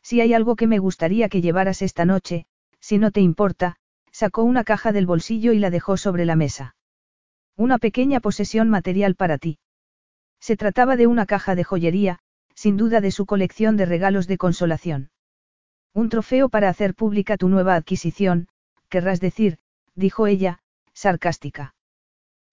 Si 0.01 0.21
hay 0.21 0.33
algo 0.33 0.55
que 0.55 0.65
me 0.65 0.79
gustaría 0.79 1.27
que 1.27 1.41
llevaras 1.41 1.81
esta 1.81 2.05
noche, 2.05 2.45
si 2.79 2.97
no 2.97 3.11
te 3.11 3.19
importa, 3.19 3.75
sacó 4.11 4.43
una 4.43 4.63
caja 4.63 4.93
del 4.93 5.05
bolsillo 5.05 5.51
y 5.51 5.59
la 5.59 5.69
dejó 5.69 5.97
sobre 5.97 6.23
la 6.23 6.37
mesa. 6.37 6.75
Una 7.57 7.79
pequeña 7.79 8.21
posesión 8.21 8.69
material 8.69 9.15
para 9.15 9.37
ti. 9.37 9.59
Se 10.39 10.55
trataba 10.55 10.95
de 10.95 11.07
una 11.07 11.25
caja 11.25 11.55
de 11.55 11.65
joyería, 11.65 12.19
sin 12.55 12.77
duda 12.77 13.01
de 13.01 13.11
su 13.11 13.25
colección 13.25 13.75
de 13.75 13.85
regalos 13.85 14.27
de 14.27 14.37
consolación. 14.37 15.11
Un 15.93 16.07
trofeo 16.07 16.47
para 16.47 16.69
hacer 16.69 16.95
pública 16.95 17.35
tu 17.35 17.49
nueva 17.49 17.75
adquisición, 17.75 18.47
querrás 18.87 19.19
decir, 19.19 19.57
dijo 19.95 20.27
ella, 20.27 20.61
sarcástica. 20.93 21.75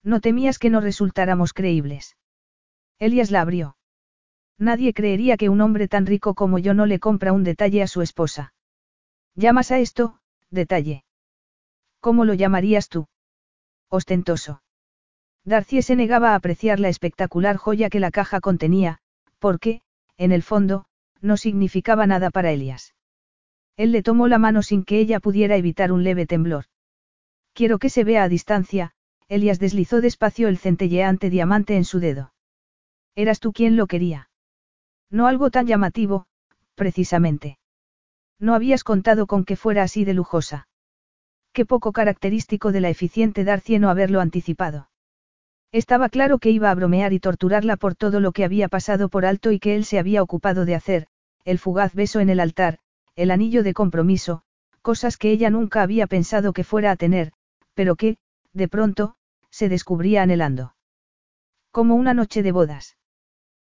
No 0.05 0.21
temías 0.21 0.59
que 0.59 0.69
no 0.69 0.79
resultáramos 0.81 1.51
creíbles. 1.51 2.15
Elias 2.99 3.31
la 3.31 3.41
abrió. 3.41 3.75
Nadie 4.57 4.93
creería 4.93 5.35
que 5.35 5.49
un 5.49 5.59
hombre 5.59 5.87
tan 5.87 6.05
rico 6.05 6.35
como 6.35 6.59
yo 6.59 6.73
no 6.73 6.85
le 6.85 6.99
compra 6.99 7.33
un 7.33 7.43
detalle 7.43 7.81
a 7.81 7.87
su 7.87 8.01
esposa. 8.01 8.53
¿Llamas 9.33 9.71
a 9.71 9.79
esto, 9.79 10.19
detalle? 10.49 11.03
¿Cómo 11.99 12.23
lo 12.23 12.35
llamarías 12.35 12.87
tú? 12.87 13.07
Ostentoso. 13.89 14.61
Darcy 15.43 15.81
se 15.81 15.95
negaba 15.95 16.31
a 16.31 16.35
apreciar 16.35 16.79
la 16.79 16.89
espectacular 16.89 17.57
joya 17.57 17.89
que 17.89 17.99
la 17.99 18.11
caja 18.11 18.39
contenía, 18.39 18.99
porque, 19.39 19.81
en 20.17 20.31
el 20.31 20.43
fondo, 20.43 20.85
no 21.19 21.35
significaba 21.35 22.07
nada 22.07 22.29
para 22.29 22.51
Elias. 22.51 22.93
Él 23.75 23.91
le 23.91 24.03
tomó 24.03 24.27
la 24.27 24.37
mano 24.37 24.61
sin 24.61 24.85
que 24.85 24.99
ella 24.99 25.19
pudiera 25.19 25.55
evitar 25.57 25.91
un 25.91 26.03
leve 26.03 26.25
temblor. 26.25 26.65
Quiero 27.53 27.79
que 27.79 27.89
se 27.89 28.03
vea 28.03 28.23
a 28.23 28.29
distancia, 28.29 28.94
Elias 29.27 29.59
deslizó 29.59 30.01
despacio 30.01 30.47
el 30.47 30.57
centelleante 30.57 31.29
diamante 31.29 31.75
en 31.75 31.83
su 31.83 31.99
dedo. 31.99 32.33
Eras 33.15 33.39
tú 33.39 33.53
quien 33.53 33.75
lo 33.75 33.87
quería. 33.87 34.29
No 35.09 35.27
algo 35.27 35.49
tan 35.49 35.65
llamativo, 35.67 36.27
precisamente. 36.75 37.57
No 38.39 38.53
habías 38.53 38.83
contado 38.83 39.27
con 39.27 39.45
que 39.45 39.55
fuera 39.55 39.83
así 39.83 40.05
de 40.05 40.13
lujosa. 40.13 40.67
Qué 41.53 41.65
poco 41.65 41.93
característico 41.93 42.71
de 42.71 42.81
la 42.81 42.89
eficiente 42.89 43.43
Darcy 43.43 43.79
no 43.79 43.89
haberlo 43.89 44.19
anticipado. 44.19 44.89
Estaba 45.71 46.09
claro 46.09 46.37
que 46.39 46.51
iba 46.51 46.69
a 46.69 46.75
bromear 46.75 47.13
y 47.13 47.19
torturarla 47.19 47.77
por 47.77 47.95
todo 47.95 48.19
lo 48.19 48.31
que 48.31 48.43
había 48.43 48.67
pasado 48.67 49.09
por 49.09 49.25
alto 49.25 49.51
y 49.51 49.59
que 49.59 49.75
él 49.75 49.85
se 49.85 49.99
había 49.99 50.21
ocupado 50.21 50.65
de 50.65 50.75
hacer, 50.75 51.07
el 51.45 51.59
fugaz 51.59 51.93
beso 51.95 52.19
en 52.19 52.29
el 52.29 52.39
altar, 52.39 52.79
el 53.15 53.31
anillo 53.31 53.63
de 53.63 53.73
compromiso, 53.73 54.43
cosas 54.81 55.17
que 55.17 55.31
ella 55.31 55.49
nunca 55.49 55.81
había 55.81 56.07
pensado 56.07 56.53
que 56.53 56.63
fuera 56.63 56.91
a 56.91 56.95
tener, 56.95 57.31
pero 57.73 57.95
que, 57.95 58.17
de 58.55 58.67
pronto, 58.67 59.15
se 59.51 59.69
descubría 59.69 60.23
anhelando. 60.23 60.75
Como 61.71 61.95
una 61.95 62.13
noche 62.13 62.41
de 62.41 62.51
bodas. 62.51 62.97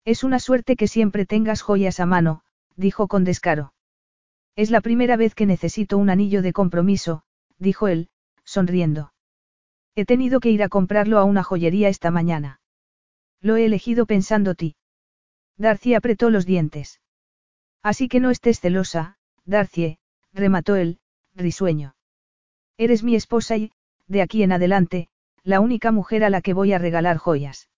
Es 0.05 0.25
una 0.25 0.41
suerte 0.41 0.75
que 0.75 0.89
siempre 0.89 1.27
tengas 1.27 1.61
joyas 1.61 2.01
a 2.01 2.07
mano, 2.07 2.43
dijo 2.77 3.07
con 3.07 3.23
descaro. 3.23 3.75
Es 4.57 4.71
la 4.71 4.81
primera 4.81 5.17
vez 5.17 5.35
que 5.35 5.47
necesito 5.47 5.99
un 5.99 6.09
anillo 6.09 6.41
de 6.43 6.55
compromiso, 6.55 7.23
dijo 7.59 7.89
él, 7.89 8.09
sonriendo. 8.43 9.13
He 9.95 10.07
tenido 10.07 10.41
que 10.41 10.51
ir 10.51 10.63
a 10.63 10.71
comprarlo 10.71 11.19
a 11.19 11.25
una 11.25 11.43
joyería 11.43 11.89
esta 11.89 12.11
mañana. 12.11 12.61
Lo 13.43 13.57
he 13.57 13.67
elegido 13.67 14.07
pensando 14.07 14.55
ti. 14.55 14.77
Darcy 15.59 15.95
apretó 15.95 16.31
los 16.31 16.47
dientes. 16.47 17.01
Así 17.83 18.09
que 18.09 18.21
no 18.21 18.31
estés 18.31 18.61
celosa, 18.61 19.19
Darcy, 19.45 19.99
remató 20.33 20.77
él, 20.77 21.01
risueño. 21.35 21.97
Eres 22.79 23.03
mi 23.03 23.15
esposa 23.15 23.59
y, 23.59 23.73
de 24.11 24.23
aquí 24.23 24.43
en 24.43 24.51
adelante, 24.51 25.09
la 25.45 25.61
única 25.61 25.93
mujer 25.93 26.25
a 26.25 26.31
la 26.31 26.43
que 26.43 26.53
voy 26.53 26.73
a 26.73 26.79
regalar 26.79 27.17
joyas. 27.17 27.71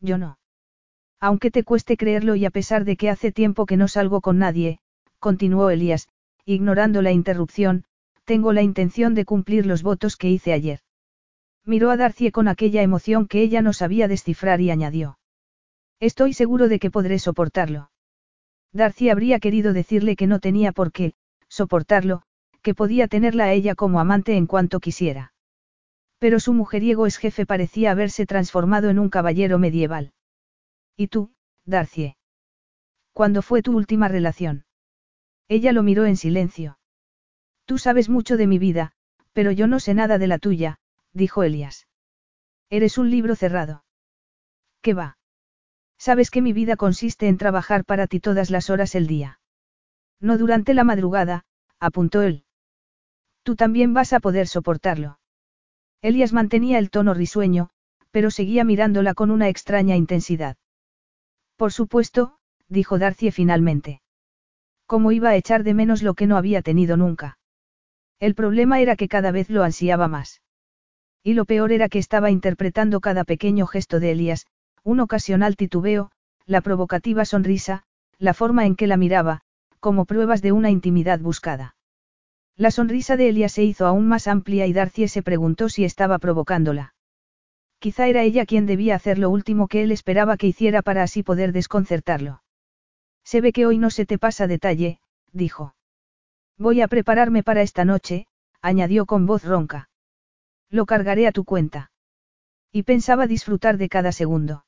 Yo 0.00 0.16
no. 0.16 0.38
Aunque 1.20 1.50
te 1.50 1.64
cueste 1.64 1.96
creerlo 1.96 2.36
y 2.36 2.44
a 2.44 2.50
pesar 2.50 2.84
de 2.84 2.96
que 2.96 3.10
hace 3.10 3.32
tiempo 3.32 3.66
que 3.66 3.76
no 3.76 3.88
salgo 3.88 4.20
con 4.20 4.38
nadie, 4.38 4.78
continuó 5.18 5.70
Elías, 5.70 6.08
ignorando 6.44 7.02
la 7.02 7.10
interrupción, 7.10 7.84
tengo 8.24 8.52
la 8.52 8.62
intención 8.62 9.14
de 9.14 9.24
cumplir 9.24 9.66
los 9.66 9.82
votos 9.82 10.16
que 10.16 10.30
hice 10.30 10.52
ayer. 10.52 10.78
Miró 11.64 11.90
a 11.90 11.96
Darcy 11.96 12.30
con 12.30 12.46
aquella 12.46 12.82
emoción 12.82 13.26
que 13.26 13.42
ella 13.42 13.60
no 13.60 13.72
sabía 13.72 14.06
descifrar 14.06 14.60
y 14.60 14.70
añadió. 14.70 15.18
Estoy 15.98 16.34
seguro 16.34 16.68
de 16.68 16.78
que 16.78 16.92
podré 16.92 17.18
soportarlo. 17.18 17.90
Darcy 18.72 19.10
habría 19.10 19.40
querido 19.40 19.72
decirle 19.72 20.14
que 20.14 20.28
no 20.28 20.38
tenía 20.38 20.70
por 20.70 20.92
qué, 20.92 21.14
soportarlo, 21.48 22.22
que 22.62 22.74
podía 22.74 23.08
tenerla 23.08 23.44
a 23.46 23.52
ella 23.52 23.74
como 23.74 23.98
amante 23.98 24.36
en 24.36 24.46
cuanto 24.46 24.78
quisiera. 24.78 25.32
Pero 26.18 26.40
su 26.40 26.52
mujeriego 26.52 27.06
ex 27.06 27.18
jefe 27.18 27.46
parecía 27.46 27.92
haberse 27.92 28.26
transformado 28.26 28.90
en 28.90 28.98
un 28.98 29.08
caballero 29.08 29.58
medieval. 29.58 30.12
¿Y 30.96 31.08
tú, 31.08 31.32
Darcy? 31.64 32.16
¿Cuándo 33.12 33.42
fue 33.42 33.62
tu 33.62 33.76
última 33.76 34.08
relación? 34.08 34.64
Ella 35.48 35.72
lo 35.72 35.82
miró 35.82 36.06
en 36.06 36.16
silencio. 36.16 36.78
Tú 37.64 37.78
sabes 37.78 38.08
mucho 38.08 38.36
de 38.36 38.46
mi 38.46 38.58
vida, 38.58 38.92
pero 39.32 39.50
yo 39.52 39.66
no 39.66 39.80
sé 39.80 39.94
nada 39.94 40.18
de 40.18 40.26
la 40.26 40.38
tuya, 40.38 40.78
dijo 41.12 41.42
Elias. 41.42 41.86
Eres 42.70 42.98
un 42.98 43.10
libro 43.10 43.36
cerrado. 43.36 43.84
¿Qué 44.82 44.94
va? 44.94 45.18
Sabes 45.98 46.30
que 46.30 46.42
mi 46.42 46.52
vida 46.52 46.76
consiste 46.76 47.28
en 47.28 47.38
trabajar 47.38 47.84
para 47.84 48.06
ti 48.06 48.20
todas 48.20 48.50
las 48.50 48.70
horas 48.70 48.92
del 48.92 49.06
día. 49.06 49.40
No 50.20 50.38
durante 50.38 50.74
la 50.74 50.84
madrugada, 50.84 51.44
apuntó 51.78 52.22
él. 52.22 52.44
Tú 53.42 53.56
también 53.56 53.94
vas 53.94 54.12
a 54.12 54.20
poder 54.20 54.46
soportarlo. 54.46 55.18
Elias 56.00 56.32
mantenía 56.32 56.78
el 56.78 56.90
tono 56.90 57.12
risueño, 57.14 57.70
pero 58.10 58.30
seguía 58.30 58.64
mirándola 58.64 59.14
con 59.14 59.30
una 59.30 59.48
extraña 59.48 59.96
intensidad. 59.96 60.56
Por 61.56 61.72
supuesto, 61.72 62.38
dijo 62.68 62.98
Darcy 62.98 63.30
finalmente. 63.30 64.00
¿Cómo 64.86 65.12
iba 65.12 65.30
a 65.30 65.36
echar 65.36 65.64
de 65.64 65.74
menos 65.74 66.02
lo 66.02 66.14
que 66.14 66.26
no 66.26 66.36
había 66.36 66.62
tenido 66.62 66.96
nunca? 66.96 67.38
El 68.20 68.34
problema 68.34 68.80
era 68.80 68.96
que 68.96 69.08
cada 69.08 69.32
vez 69.32 69.50
lo 69.50 69.62
ansiaba 69.62 70.08
más. 70.08 70.40
Y 71.22 71.34
lo 71.34 71.44
peor 71.44 71.72
era 71.72 71.88
que 71.88 71.98
estaba 71.98 72.30
interpretando 72.30 73.00
cada 73.00 73.24
pequeño 73.24 73.66
gesto 73.66 74.00
de 74.00 74.12
Elías, 74.12 74.46
un 74.84 75.00
ocasional 75.00 75.56
titubeo, 75.56 76.10
la 76.46 76.60
provocativa 76.60 77.24
sonrisa, 77.24 77.82
la 78.18 78.34
forma 78.34 78.66
en 78.66 78.76
que 78.76 78.86
la 78.86 78.96
miraba, 78.96 79.40
como 79.80 80.04
pruebas 80.04 80.42
de 80.42 80.52
una 80.52 80.70
intimidad 80.70 81.20
buscada. 81.20 81.76
La 82.58 82.72
sonrisa 82.72 83.16
de 83.16 83.28
Elías 83.28 83.52
se 83.52 83.62
hizo 83.62 83.86
aún 83.86 84.08
más 84.08 84.26
amplia 84.26 84.66
y 84.66 84.72
Darcy 84.72 85.06
se 85.06 85.22
preguntó 85.22 85.68
si 85.68 85.84
estaba 85.84 86.18
provocándola. 86.18 86.92
Quizá 87.78 88.08
era 88.08 88.24
ella 88.24 88.46
quien 88.46 88.66
debía 88.66 88.96
hacer 88.96 89.16
lo 89.16 89.30
último 89.30 89.68
que 89.68 89.82
él 89.82 89.92
esperaba 89.92 90.36
que 90.36 90.48
hiciera 90.48 90.82
para 90.82 91.04
así 91.04 91.22
poder 91.22 91.52
desconcertarlo. 91.52 92.42
Se 93.22 93.40
ve 93.40 93.52
que 93.52 93.64
hoy 93.64 93.78
no 93.78 93.90
se 93.90 94.06
te 94.06 94.18
pasa 94.18 94.48
detalle, 94.48 94.98
dijo. 95.30 95.76
Voy 96.56 96.80
a 96.80 96.88
prepararme 96.88 97.44
para 97.44 97.62
esta 97.62 97.84
noche, 97.84 98.26
añadió 98.60 99.06
con 99.06 99.24
voz 99.24 99.44
ronca. 99.44 99.88
Lo 100.68 100.84
cargaré 100.84 101.28
a 101.28 101.32
tu 101.32 101.44
cuenta. 101.44 101.92
Y 102.72 102.82
pensaba 102.82 103.28
disfrutar 103.28 103.78
de 103.78 103.88
cada 103.88 104.10
segundo. 104.10 104.64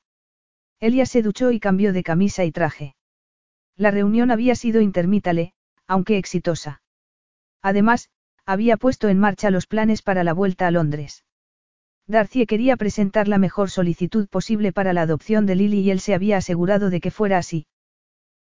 Elia 0.78 1.06
se 1.06 1.22
duchó 1.22 1.50
y 1.50 1.58
cambió 1.58 1.92
de 1.92 2.04
camisa 2.04 2.44
y 2.44 2.52
traje. 2.52 2.94
La 3.74 3.90
reunión 3.90 4.30
había 4.30 4.54
sido 4.54 4.80
intermitale, 4.80 5.54
aunque 5.88 6.18
exitosa. 6.18 6.82
Además, 7.62 8.08
había 8.46 8.76
puesto 8.76 9.08
en 9.08 9.18
marcha 9.18 9.50
los 9.50 9.66
planes 9.66 10.02
para 10.02 10.24
la 10.24 10.32
vuelta 10.32 10.66
a 10.66 10.70
Londres. 10.70 11.24
Darcy 12.06 12.46
quería 12.46 12.76
presentar 12.76 13.28
la 13.28 13.38
mejor 13.38 13.70
solicitud 13.70 14.26
posible 14.28 14.72
para 14.72 14.92
la 14.92 15.02
adopción 15.02 15.46
de 15.46 15.54
Lily 15.54 15.80
y 15.80 15.90
él 15.90 16.00
se 16.00 16.14
había 16.14 16.38
asegurado 16.38 16.90
de 16.90 17.00
que 17.00 17.10
fuera 17.10 17.38
así. 17.38 17.66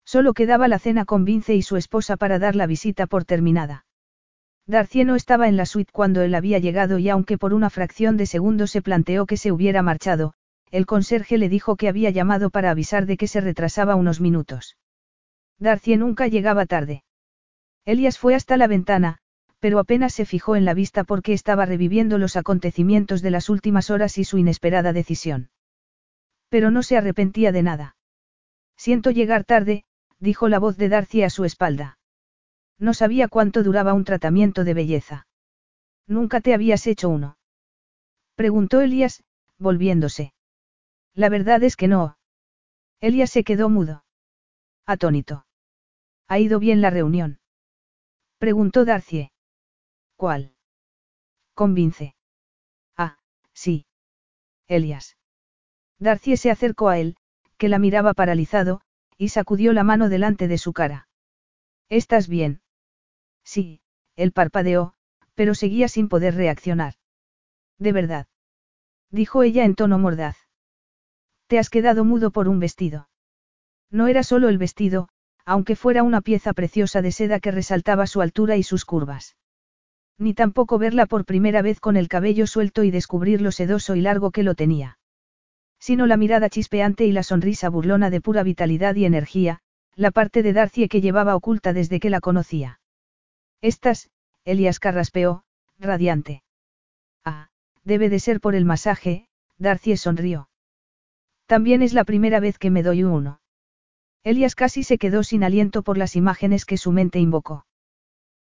Solo 0.05 0.33
quedaba 0.33 0.69
la 0.69 0.79
cena 0.79 1.03
con 1.03 1.25
Vince 1.25 1.53
y 1.55 1.61
su 1.61 1.75
esposa 1.75 2.15
para 2.15 2.39
dar 2.39 2.55
la 2.55 2.65
visita 2.65 3.07
por 3.07 3.25
terminada. 3.25 3.85
Darcy 4.65 5.03
no 5.03 5.15
estaba 5.15 5.49
en 5.49 5.57
la 5.57 5.65
suite 5.65 5.91
cuando 5.91 6.21
él 6.21 6.33
había 6.35 6.59
llegado 6.59 6.97
y 6.97 7.09
aunque 7.09 7.37
por 7.37 7.53
una 7.53 7.69
fracción 7.69 8.15
de 8.15 8.25
segundo 8.25 8.67
se 8.67 8.81
planteó 8.81 9.25
que 9.25 9.35
se 9.35 9.51
hubiera 9.51 9.81
marchado, 9.81 10.33
el 10.71 10.85
conserje 10.85 11.37
le 11.37 11.49
dijo 11.49 11.75
que 11.75 11.89
había 11.89 12.09
llamado 12.09 12.49
para 12.49 12.71
avisar 12.71 13.05
de 13.05 13.17
que 13.17 13.27
se 13.27 13.41
retrasaba 13.41 13.95
unos 13.95 14.21
minutos. 14.21 14.77
Darcy 15.59 15.97
nunca 15.97 16.27
llegaba 16.27 16.65
tarde. 16.65 17.03
Elias 17.87 18.19
fue 18.19 18.35
hasta 18.35 18.57
la 18.57 18.67
ventana, 18.67 19.19
pero 19.59 19.79
apenas 19.79 20.13
se 20.13 20.25
fijó 20.25 20.57
en 20.57 20.65
la 20.65 20.73
vista 20.73 21.05
porque 21.05 21.31
estaba 21.31 21.65
reviviendo 21.65 22.17
los 22.17 22.35
acontecimientos 22.35 23.21
de 23.21 23.31
las 23.31 23.49
últimas 23.49 23.89
horas 23.89 24.17
y 24.17 24.25
su 24.25 24.37
inesperada 24.37 24.91
decisión. 24.91 25.51
Pero 26.49 26.69
no 26.69 26.83
se 26.83 26.97
arrepentía 26.97 27.53
de 27.53 27.63
nada. 27.63 27.95
Siento 28.75 29.09
llegar 29.09 29.45
tarde, 29.45 29.85
dijo 30.19 30.49
la 30.49 30.59
voz 30.59 30.75
de 30.75 30.89
Darcy 30.89 31.23
a 31.23 31.29
su 31.29 31.45
espalda. 31.45 31.97
No 32.77 32.93
sabía 32.93 33.29
cuánto 33.29 33.63
duraba 33.63 33.93
un 33.93 34.03
tratamiento 34.03 34.65
de 34.65 34.73
belleza. 34.73 35.27
¿Nunca 36.07 36.41
te 36.41 36.53
habías 36.53 36.87
hecho 36.87 37.07
uno? 37.07 37.37
Preguntó 38.35 38.81
Elías, 38.81 39.23
volviéndose. 39.57 40.33
La 41.13 41.29
verdad 41.29 41.63
es 41.63 41.77
que 41.77 41.87
no. 41.87 42.17
Elías 42.99 43.29
se 43.29 43.45
quedó 43.45 43.69
mudo. 43.69 44.03
Atónito. 44.85 45.45
¿Ha 46.27 46.37
ido 46.39 46.59
bien 46.59 46.81
la 46.81 46.89
reunión? 46.89 47.39
Preguntó 48.37 48.85
Darcy. 48.85 49.31
¿Cuál? 50.15 50.53
Convince. 51.53 52.15
Ah, 52.95 53.17
sí. 53.53 53.85
Elias. 54.67 55.17
Darcy 55.99 56.37
se 56.37 56.51
acercó 56.51 56.89
a 56.89 56.99
él, 56.99 57.17
que 57.57 57.69
la 57.69 57.79
miraba 57.79 58.13
paralizado, 58.13 58.81
y 59.17 59.29
sacudió 59.29 59.73
la 59.73 59.83
mano 59.83 60.09
delante 60.09 60.47
de 60.47 60.59
su 60.59 60.73
cara. 60.73 61.07
¿Estás 61.89 62.27
bien? 62.27 62.61
Sí, 63.43 63.81
él 64.15 64.31
parpadeó, 64.31 64.93
pero 65.33 65.55
seguía 65.55 65.87
sin 65.87 66.09
poder 66.09 66.35
reaccionar. 66.35 66.93
De 67.79 67.91
verdad. 67.91 68.27
Dijo 69.09 69.41
ella 69.41 69.65
en 69.65 69.75
tono 69.75 69.97
mordaz. 69.97 70.37
Te 71.47 71.57
has 71.57 71.69
quedado 71.69 72.03
mudo 72.03 72.29
por 72.31 72.47
un 72.49 72.59
vestido. 72.59 73.09
No 73.89 74.07
era 74.07 74.21
solo 74.21 74.49
el 74.49 74.57
vestido, 74.57 75.09
aunque 75.47 75.77
fuera 75.77 76.03
una 76.03 76.19
pieza 76.19 76.51
preciosa 76.51 77.01
de 77.01 77.13
seda 77.13 77.39
que 77.39 77.51
resaltaba 77.51 78.05
su 78.05 78.19
altura 78.19 78.57
y 78.57 78.63
sus 78.63 78.83
curvas. 78.83 79.37
Ni 80.17 80.33
tampoco 80.33 80.77
verla 80.77 81.05
por 81.05 81.23
primera 81.23 81.61
vez 81.61 81.79
con 81.79 81.95
el 81.95 82.09
cabello 82.09 82.47
suelto 82.47 82.83
y 82.83 82.91
descubrir 82.91 83.39
lo 83.41 83.53
sedoso 83.53 83.95
y 83.95 84.01
largo 84.01 84.31
que 84.31 84.43
lo 84.43 84.55
tenía. 84.55 84.99
Sino 85.79 86.05
la 86.05 86.17
mirada 86.17 86.49
chispeante 86.49 87.05
y 87.05 87.13
la 87.13 87.23
sonrisa 87.23 87.69
burlona 87.69 88.09
de 88.09 88.19
pura 88.19 88.43
vitalidad 88.43 88.95
y 88.95 89.05
energía, 89.05 89.61
la 89.95 90.11
parte 90.11 90.43
de 90.43 90.51
Darcy 90.51 90.89
que 90.89 90.99
llevaba 90.99 91.37
oculta 91.37 91.71
desde 91.71 92.01
que 92.01 92.09
la 92.09 92.19
conocía. 92.19 92.81
Estás, 93.61 94.09
Elias 94.43 94.81
carraspeó, 94.81 95.45
radiante. 95.79 96.43
Ah, 97.23 97.47
debe 97.85 98.09
de 98.09 98.19
ser 98.19 98.41
por 98.41 98.53
el 98.53 98.65
masaje, 98.65 99.29
Darcy 99.57 99.95
sonrió. 99.95 100.49
También 101.45 101.83
es 101.83 101.93
la 101.93 102.03
primera 102.03 102.41
vez 102.41 102.59
que 102.59 102.69
me 102.69 102.83
doy 102.83 103.05
uno. 103.05 103.39
Elias 104.27 104.55
casi 104.55 104.83
se 104.83 104.97
quedó 104.97 105.23
sin 105.23 105.45
aliento 105.45 105.83
por 105.83 105.97
las 105.97 106.17
imágenes 106.17 106.65
que 106.65 106.75
su 106.75 106.91
mente 106.91 107.17
invocó. 107.17 107.65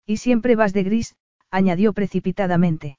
Y 0.04 0.16
siempre 0.16 0.56
vas 0.56 0.72
de 0.72 0.82
gris, 0.82 1.14
añadió 1.48 1.92
precipitadamente. 1.92 2.98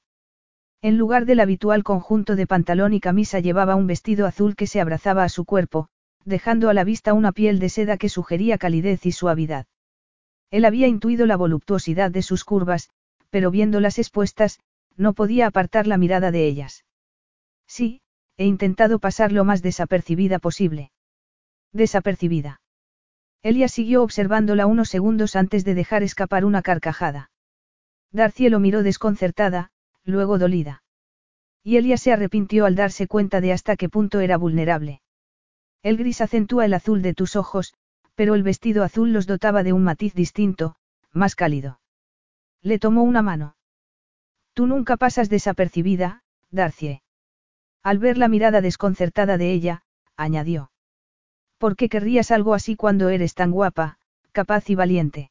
En 0.80 0.96
lugar 0.96 1.26
del 1.26 1.40
habitual 1.40 1.84
conjunto 1.84 2.34
de 2.34 2.46
pantalón 2.46 2.94
y 2.94 3.00
camisa 3.00 3.40
llevaba 3.40 3.76
un 3.76 3.86
vestido 3.86 4.26
azul 4.26 4.56
que 4.56 4.66
se 4.66 4.80
abrazaba 4.80 5.22
a 5.22 5.28
su 5.28 5.44
cuerpo, 5.44 5.88
dejando 6.24 6.70
a 6.70 6.72
la 6.72 6.82
vista 6.82 7.12
una 7.12 7.32
piel 7.32 7.58
de 7.58 7.68
seda 7.68 7.98
que 7.98 8.08
sugería 8.08 8.56
calidez 8.56 9.04
y 9.04 9.12
suavidad. 9.12 9.66
Él 10.50 10.64
había 10.64 10.86
intuido 10.86 11.26
la 11.26 11.36
voluptuosidad 11.36 12.10
de 12.10 12.22
sus 12.22 12.42
curvas, 12.42 12.88
pero 13.28 13.50
viéndolas 13.50 13.98
expuestas, 13.98 14.60
no 14.96 15.12
podía 15.12 15.46
apartar 15.46 15.86
la 15.86 15.98
mirada 15.98 16.30
de 16.30 16.46
ellas. 16.46 16.86
Sí, 17.66 18.00
he 18.38 18.46
intentado 18.46 18.98
pasar 18.98 19.30
lo 19.30 19.44
más 19.44 19.60
desapercibida 19.60 20.38
posible. 20.38 20.90
Desapercibida. 21.74 22.62
Elia 23.42 23.68
siguió 23.68 24.02
observándola 24.02 24.66
unos 24.66 24.88
segundos 24.88 25.36
antes 25.36 25.64
de 25.64 25.74
dejar 25.74 26.02
escapar 26.02 26.44
una 26.44 26.62
carcajada. 26.62 27.30
Darcy 28.10 28.48
lo 28.48 28.58
miró 28.60 28.82
desconcertada, 28.82 29.70
luego 30.04 30.38
dolida. 30.38 30.82
Y 31.62 31.76
Elia 31.76 31.96
se 31.96 32.12
arrepintió 32.12 32.64
al 32.64 32.74
darse 32.74 33.06
cuenta 33.06 33.40
de 33.40 33.52
hasta 33.52 33.76
qué 33.76 33.88
punto 33.88 34.20
era 34.20 34.36
vulnerable. 34.36 35.02
El 35.82 35.96
gris 35.96 36.20
acentúa 36.20 36.64
el 36.64 36.74
azul 36.74 37.02
de 37.02 37.14
tus 37.14 37.36
ojos, 37.36 37.74
pero 38.14 38.34
el 38.34 38.42
vestido 38.42 38.82
azul 38.82 39.12
los 39.12 39.26
dotaba 39.26 39.62
de 39.62 39.72
un 39.72 39.84
matiz 39.84 40.14
distinto, 40.14 40.74
más 41.12 41.36
cálido. 41.36 41.80
Le 42.62 42.78
tomó 42.78 43.02
una 43.02 43.22
mano. 43.22 43.56
Tú 44.54 44.66
nunca 44.66 44.96
pasas 44.96 45.28
desapercibida, 45.28 46.22
Darcie. 46.50 47.02
Al 47.82 47.98
ver 47.98 48.18
la 48.18 48.28
mirada 48.28 48.60
desconcertada 48.60 49.38
de 49.38 49.52
ella, 49.52 49.82
añadió. 50.16 50.72
¿Por 51.58 51.76
qué 51.76 51.88
querrías 51.88 52.30
algo 52.30 52.54
así 52.54 52.76
cuando 52.76 53.08
eres 53.08 53.34
tan 53.34 53.50
guapa, 53.50 53.98
capaz 54.32 54.70
y 54.70 54.76
valiente? 54.76 55.30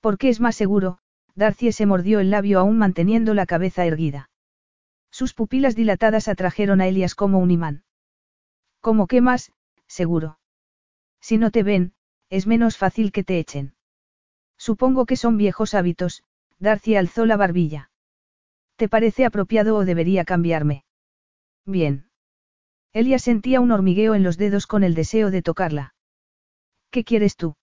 Porque 0.00 0.28
es 0.28 0.40
más 0.40 0.56
seguro, 0.56 0.98
Darcie 1.34 1.72
se 1.72 1.86
mordió 1.86 2.20
el 2.20 2.30
labio 2.30 2.60
aún 2.60 2.78
manteniendo 2.78 3.34
la 3.34 3.46
cabeza 3.46 3.84
erguida. 3.84 4.30
Sus 5.10 5.34
pupilas 5.34 5.74
dilatadas 5.74 6.28
atrajeron 6.28 6.80
a 6.80 6.86
Elias 6.86 7.14
como 7.14 7.38
un 7.38 7.50
imán. 7.50 7.84
¿Cómo 8.80 9.06
qué 9.06 9.20
más, 9.20 9.52
seguro? 9.86 10.38
Si 11.20 11.38
no 11.38 11.50
te 11.50 11.62
ven, 11.62 11.92
es 12.30 12.46
menos 12.46 12.76
fácil 12.76 13.12
que 13.12 13.24
te 13.24 13.38
echen. 13.38 13.74
Supongo 14.56 15.06
que 15.06 15.16
son 15.16 15.36
viejos 15.36 15.74
hábitos, 15.74 16.22
Darcy 16.58 16.94
alzó 16.94 17.26
la 17.26 17.36
barbilla. 17.36 17.90
¿Te 18.76 18.88
parece 18.88 19.24
apropiado 19.24 19.76
o 19.76 19.84
debería 19.84 20.24
cambiarme? 20.24 20.84
Bien. 21.66 22.11
Elia 22.94 23.18
sentía 23.18 23.60
un 23.60 23.72
hormigueo 23.72 24.14
en 24.14 24.22
los 24.22 24.36
dedos 24.36 24.66
con 24.66 24.84
el 24.84 24.94
deseo 24.94 25.30
de 25.30 25.40
tocarla. 25.40 25.94
¿Qué 26.90 27.04
quieres 27.04 27.36
tú? 27.36 27.56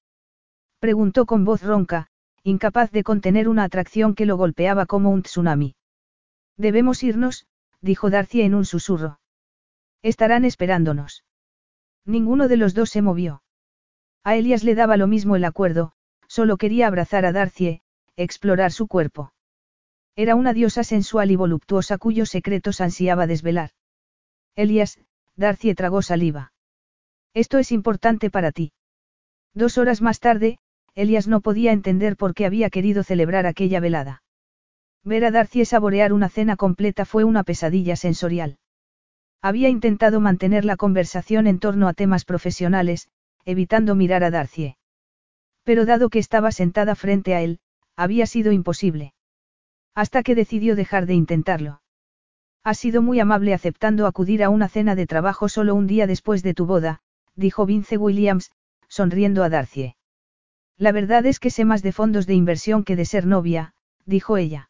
Preguntó 0.80 1.27
con 1.27 1.45
voz 1.45 1.61
ronca, 1.61 2.07
incapaz 2.43 2.89
de 2.91 3.03
contener 3.03 3.47
una 3.47 3.64
atracción 3.64 4.15
que 4.15 4.26
lo 4.26 4.38
golpeaba 4.38 4.88
como 4.88 5.11
un 5.11 5.22
tsunami. 5.22 5.76
Debemos 6.57 7.03
irnos, 7.03 7.45
dijo 7.80 8.10
Darcy 8.10 8.41
en 8.41 8.56
un 8.56 8.65
susurro. 8.65 9.19
Estarán 10.01 10.45
esperándonos. 10.45 11.26
Ninguno 12.06 12.47
de 12.47 12.57
los 12.57 12.73
dos 12.73 12.89
se 12.89 13.03
movió. 13.03 13.43
A 14.23 14.35
Elias 14.35 14.64
le 14.64 14.73
daba 14.73 14.97
lo 14.97 15.06
mismo 15.06 15.35
el 15.35 15.45
acuerdo, 15.45 15.93
solo 16.27 16.57
quería 16.57 16.88
abrazar 16.88 17.26
a 17.26 17.31
Darcie, 17.31 17.81
explorar 18.15 18.72
su 18.72 18.88
cuerpo. 18.88 19.31
Era 20.15 20.35
una 20.35 20.53
diosa 20.53 20.84
sensual 20.84 21.30
y 21.30 21.35
voluptuosa 21.35 21.97
cuyos 21.97 22.30
secretos 22.30 22.81
ansiaba 22.81 23.27
desvelar. 23.27 23.72
Elias, 24.56 24.99
Darcie 25.39 25.73
tragó 25.73 26.01
saliva. 26.01 26.51
Esto 27.33 27.59
es 27.59 27.71
importante 27.71 28.29
para 28.29 28.51
ti. 28.51 28.73
Dos 29.53 29.77
horas 29.77 30.01
más 30.01 30.19
tarde, 30.19 30.57
Elias 30.95 31.29
no 31.29 31.39
podía 31.39 31.71
entender 31.71 32.17
por 32.17 32.33
qué 32.33 32.45
había 32.45 32.69
querido 32.69 33.03
celebrar 33.03 33.45
aquella 33.45 33.79
velada. 33.79 34.21
Ver 35.05 35.23
a 35.23 35.31
Darcie 35.31 35.63
saborear 35.63 36.11
una 36.11 36.27
cena 36.27 36.57
completa 36.57 37.05
fue 37.05 37.23
una 37.23 37.43
pesadilla 37.43 37.95
sensorial. 37.95 38.57
Había 39.41 39.69
intentado 39.69 40.19
mantener 40.19 40.65
la 40.65 40.75
conversación 40.75 41.47
en 41.47 41.59
torno 41.59 41.87
a 41.87 41.93
temas 41.93 42.25
profesionales, 42.25 43.07
evitando 43.45 43.95
mirar 43.95 44.25
a 44.25 44.31
Darcie. 44.31 44.75
Pero 45.63 45.85
dado 45.85 46.09
que 46.09 46.19
estaba 46.19 46.51
sentada 46.51 46.95
frente 46.95 47.33
a 47.33 47.41
él, 47.41 47.59
había 47.95 48.25
sido 48.25 48.51
imposible. 48.51 49.13
Hasta 49.95 50.21
que 50.21 50.35
decidió 50.35 50.75
dejar 50.75 51.05
de 51.05 51.13
intentarlo. 51.13 51.79
Ha 52.64 52.73
sido 52.73 53.02
muy 53.02 53.19
amable 53.19 53.53
aceptando 53.53 54.06
acudir 54.06 54.44
a 54.44 54.49
una 54.49 54.68
cena 54.68 54.95
de 54.95 55.07
trabajo 55.07 55.49
solo 55.49 55.76
un 55.76 55.88
día 55.88 56.07
después 56.07 56.44
de 56.44 56.53
tu 56.53 56.65
boda, 56.65 57.02
dijo 57.36 57.65
Vince 57.65 57.98
Williams, 57.98 58.52
sonriendo 58.88 59.44
a 59.44 59.49
Darcie. 59.49 59.95
La 60.77 60.91
verdad 60.91 61.26
es 61.26 61.40
que 61.40 61.52
sé 61.52 61.65
más 61.65 61.81
de 61.84 61.91
fondos 61.91 62.26
de 62.26 62.34
inversión 62.34 62.84
que 62.84 62.95
de 62.95 63.06
ser 63.06 63.26
novia, 63.26 63.73
dijo 64.06 64.38
ella. 64.38 64.69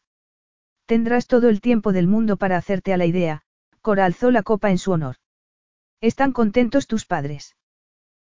Tendrás 0.86 1.26
todo 1.26 1.48
el 1.48 1.60
tiempo 1.60 1.92
del 1.92 2.06
mundo 2.06 2.36
para 2.36 2.56
hacerte 2.56 2.92
a 2.92 2.96
la 2.96 3.06
idea, 3.06 3.42
Cora 3.80 4.04
alzó 4.04 4.30
la 4.30 4.42
copa 4.42 4.70
en 4.70 4.78
su 4.78 4.92
honor. 4.92 5.16
¿Están 6.00 6.32
contentos 6.32 6.86
tus 6.86 7.06
padres? 7.06 7.56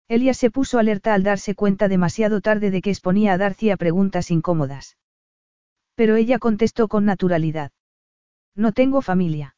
Elia 0.08 0.34
se 0.34 0.50
puso 0.50 0.78
alerta 0.78 1.14
al 1.14 1.22
darse 1.22 1.54
cuenta 1.54 1.88
demasiado 1.88 2.40
tarde 2.40 2.70
de 2.70 2.82
que 2.82 2.90
exponía 2.90 3.32
a 3.32 3.38
Darcy 3.38 3.70
a 3.70 3.76
preguntas 3.76 4.30
incómodas. 4.30 4.96
Pero 5.94 6.16
ella 6.16 6.38
contestó 6.38 6.88
con 6.88 7.04
naturalidad. 7.04 7.72
No 8.54 8.72
tengo 8.72 9.02
familia. 9.02 9.56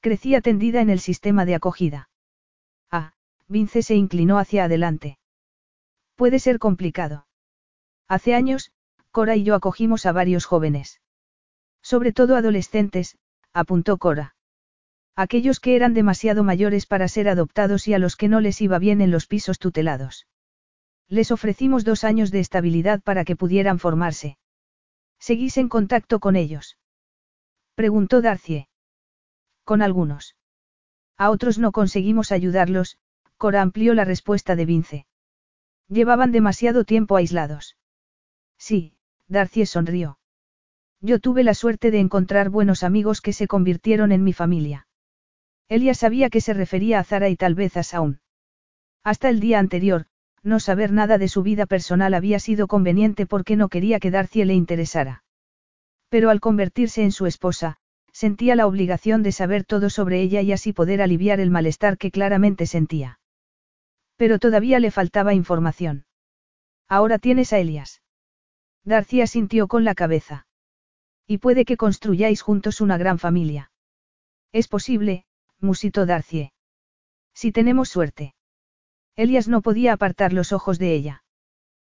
Crecía 0.00 0.40
tendida 0.40 0.80
en 0.80 0.90
el 0.90 1.00
sistema 1.00 1.44
de 1.44 1.54
acogida. 1.54 2.08
Ah, 2.90 3.12
Vince 3.48 3.82
se 3.82 3.94
inclinó 3.94 4.38
hacia 4.38 4.64
adelante. 4.64 5.18
Puede 6.16 6.38
ser 6.38 6.58
complicado. 6.58 7.26
Hace 8.08 8.34
años, 8.34 8.72
Cora 9.10 9.36
y 9.36 9.44
yo 9.44 9.54
acogimos 9.54 10.06
a 10.06 10.12
varios 10.12 10.44
jóvenes. 10.46 11.00
Sobre 11.82 12.12
todo 12.12 12.36
adolescentes, 12.36 13.18
apuntó 13.52 13.98
Cora. 13.98 14.34
Aquellos 15.16 15.60
que 15.60 15.76
eran 15.76 15.94
demasiado 15.94 16.44
mayores 16.44 16.86
para 16.86 17.08
ser 17.08 17.28
adoptados 17.28 17.88
y 17.88 17.94
a 17.94 17.98
los 17.98 18.16
que 18.16 18.28
no 18.28 18.40
les 18.40 18.60
iba 18.60 18.78
bien 18.78 19.00
en 19.00 19.10
los 19.10 19.26
pisos 19.26 19.58
tutelados. 19.58 20.26
Les 21.08 21.30
ofrecimos 21.30 21.84
dos 21.84 22.04
años 22.04 22.30
de 22.30 22.40
estabilidad 22.40 23.02
para 23.02 23.24
que 23.24 23.36
pudieran 23.36 23.78
formarse. 23.78 24.38
¿Seguís 25.18 25.56
en 25.58 25.68
contacto 25.68 26.20
con 26.20 26.36
ellos? 26.36 26.78
Preguntó 27.80 28.20
Darcie. 28.20 28.68
Con 29.64 29.80
algunos. 29.80 30.36
A 31.16 31.30
otros 31.30 31.58
no 31.58 31.72
conseguimos 31.72 32.30
ayudarlos, 32.30 32.98
Cora 33.38 33.62
amplió 33.62 33.94
la 33.94 34.04
respuesta 34.04 34.54
de 34.54 34.66
Vince. 34.66 35.06
Llevaban 35.88 36.30
demasiado 36.30 36.84
tiempo 36.84 37.16
aislados. 37.16 37.78
Sí, 38.58 38.92
Darcie 39.28 39.64
sonrió. 39.64 40.18
Yo 41.00 41.20
tuve 41.20 41.42
la 41.42 41.54
suerte 41.54 41.90
de 41.90 42.00
encontrar 42.00 42.50
buenos 42.50 42.82
amigos 42.82 43.22
que 43.22 43.32
se 43.32 43.46
convirtieron 43.46 44.12
en 44.12 44.24
mi 44.24 44.34
familia. 44.34 44.86
Elia 45.70 45.94
sabía 45.94 46.28
que 46.28 46.42
se 46.42 46.52
refería 46.52 46.98
a 46.98 47.04
Zara 47.04 47.30
y 47.30 47.36
tal 47.36 47.54
vez 47.54 47.78
a 47.78 47.82
Saun. 47.82 48.20
Hasta 49.02 49.30
el 49.30 49.40
día 49.40 49.58
anterior, 49.58 50.04
no 50.42 50.60
saber 50.60 50.92
nada 50.92 51.16
de 51.16 51.28
su 51.28 51.42
vida 51.42 51.64
personal 51.64 52.12
había 52.12 52.40
sido 52.40 52.66
conveniente 52.68 53.24
porque 53.24 53.56
no 53.56 53.70
quería 53.70 54.00
que 54.00 54.10
Darcy 54.10 54.44
le 54.44 54.52
interesara. 54.52 55.24
Pero 56.10 56.28
al 56.28 56.40
convertirse 56.40 57.02
en 57.02 57.12
su 57.12 57.24
esposa, 57.26 57.78
sentía 58.12 58.56
la 58.56 58.66
obligación 58.66 59.22
de 59.22 59.32
saber 59.32 59.64
todo 59.64 59.88
sobre 59.88 60.20
ella 60.20 60.42
y 60.42 60.52
así 60.52 60.74
poder 60.74 61.00
aliviar 61.00 61.40
el 61.40 61.50
malestar 61.50 61.96
que 61.96 62.10
claramente 62.10 62.66
sentía. 62.66 63.20
Pero 64.16 64.38
todavía 64.38 64.80
le 64.80 64.90
faltaba 64.90 65.32
información. 65.32 66.04
Ahora 66.88 67.18
tienes 67.18 67.52
a 67.52 67.58
Elias. 67.58 68.02
Darcy 68.84 69.22
asintió 69.22 69.68
con 69.68 69.84
la 69.84 69.94
cabeza. 69.94 70.46
Y 71.26 71.38
puede 71.38 71.64
que 71.64 71.76
construyáis 71.76 72.42
juntos 72.42 72.80
una 72.80 72.98
gran 72.98 73.18
familia. 73.18 73.70
Es 74.52 74.66
posible, 74.66 75.24
musitó 75.60 76.04
Darcie. 76.04 76.52
Si 77.32 77.52
tenemos 77.52 77.88
suerte. 77.88 78.34
Elias 79.14 79.46
no 79.46 79.62
podía 79.62 79.92
apartar 79.92 80.32
los 80.32 80.52
ojos 80.52 80.80
de 80.80 80.92
ella. 80.92 81.24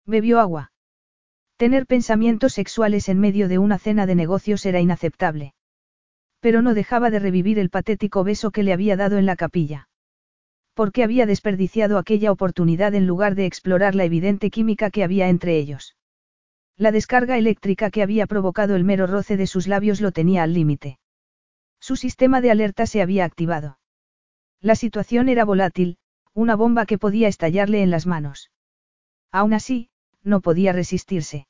Bebió 0.05 0.41
agua. 0.41 0.70
Tener 1.61 1.85
pensamientos 1.85 2.53
sexuales 2.53 3.07
en 3.07 3.19
medio 3.19 3.47
de 3.47 3.59
una 3.59 3.77
cena 3.77 4.07
de 4.07 4.15
negocios 4.15 4.65
era 4.65 4.79
inaceptable. 4.79 5.53
Pero 6.39 6.63
no 6.63 6.73
dejaba 6.73 7.11
de 7.11 7.19
revivir 7.19 7.59
el 7.59 7.69
patético 7.69 8.23
beso 8.23 8.49
que 8.49 8.63
le 8.63 8.73
había 8.73 8.97
dado 8.97 9.19
en 9.19 9.27
la 9.27 9.35
capilla. 9.35 9.87
¿Por 10.73 10.91
qué 10.91 11.03
había 11.03 11.27
desperdiciado 11.27 11.99
aquella 11.99 12.31
oportunidad 12.31 12.95
en 12.95 13.05
lugar 13.05 13.35
de 13.35 13.45
explorar 13.45 13.93
la 13.93 14.05
evidente 14.05 14.49
química 14.49 14.89
que 14.89 15.03
había 15.03 15.29
entre 15.29 15.59
ellos? 15.59 15.95
La 16.77 16.91
descarga 16.91 17.37
eléctrica 17.37 17.91
que 17.91 18.01
había 18.01 18.25
provocado 18.25 18.75
el 18.75 18.83
mero 18.83 19.05
roce 19.05 19.37
de 19.37 19.45
sus 19.45 19.67
labios 19.67 20.01
lo 20.01 20.11
tenía 20.11 20.41
al 20.41 20.55
límite. 20.55 20.97
Su 21.79 21.95
sistema 21.95 22.41
de 22.41 22.49
alerta 22.49 22.87
se 22.87 23.03
había 23.03 23.23
activado. 23.23 23.77
La 24.61 24.73
situación 24.73 25.29
era 25.29 25.45
volátil, 25.45 25.99
una 26.33 26.55
bomba 26.55 26.87
que 26.87 26.97
podía 26.97 27.27
estallarle 27.27 27.83
en 27.83 27.91
las 27.91 28.07
manos. 28.07 28.49
Aún 29.31 29.53
así, 29.53 29.91
no 30.23 30.41
podía 30.41 30.73
resistirse. 30.73 31.45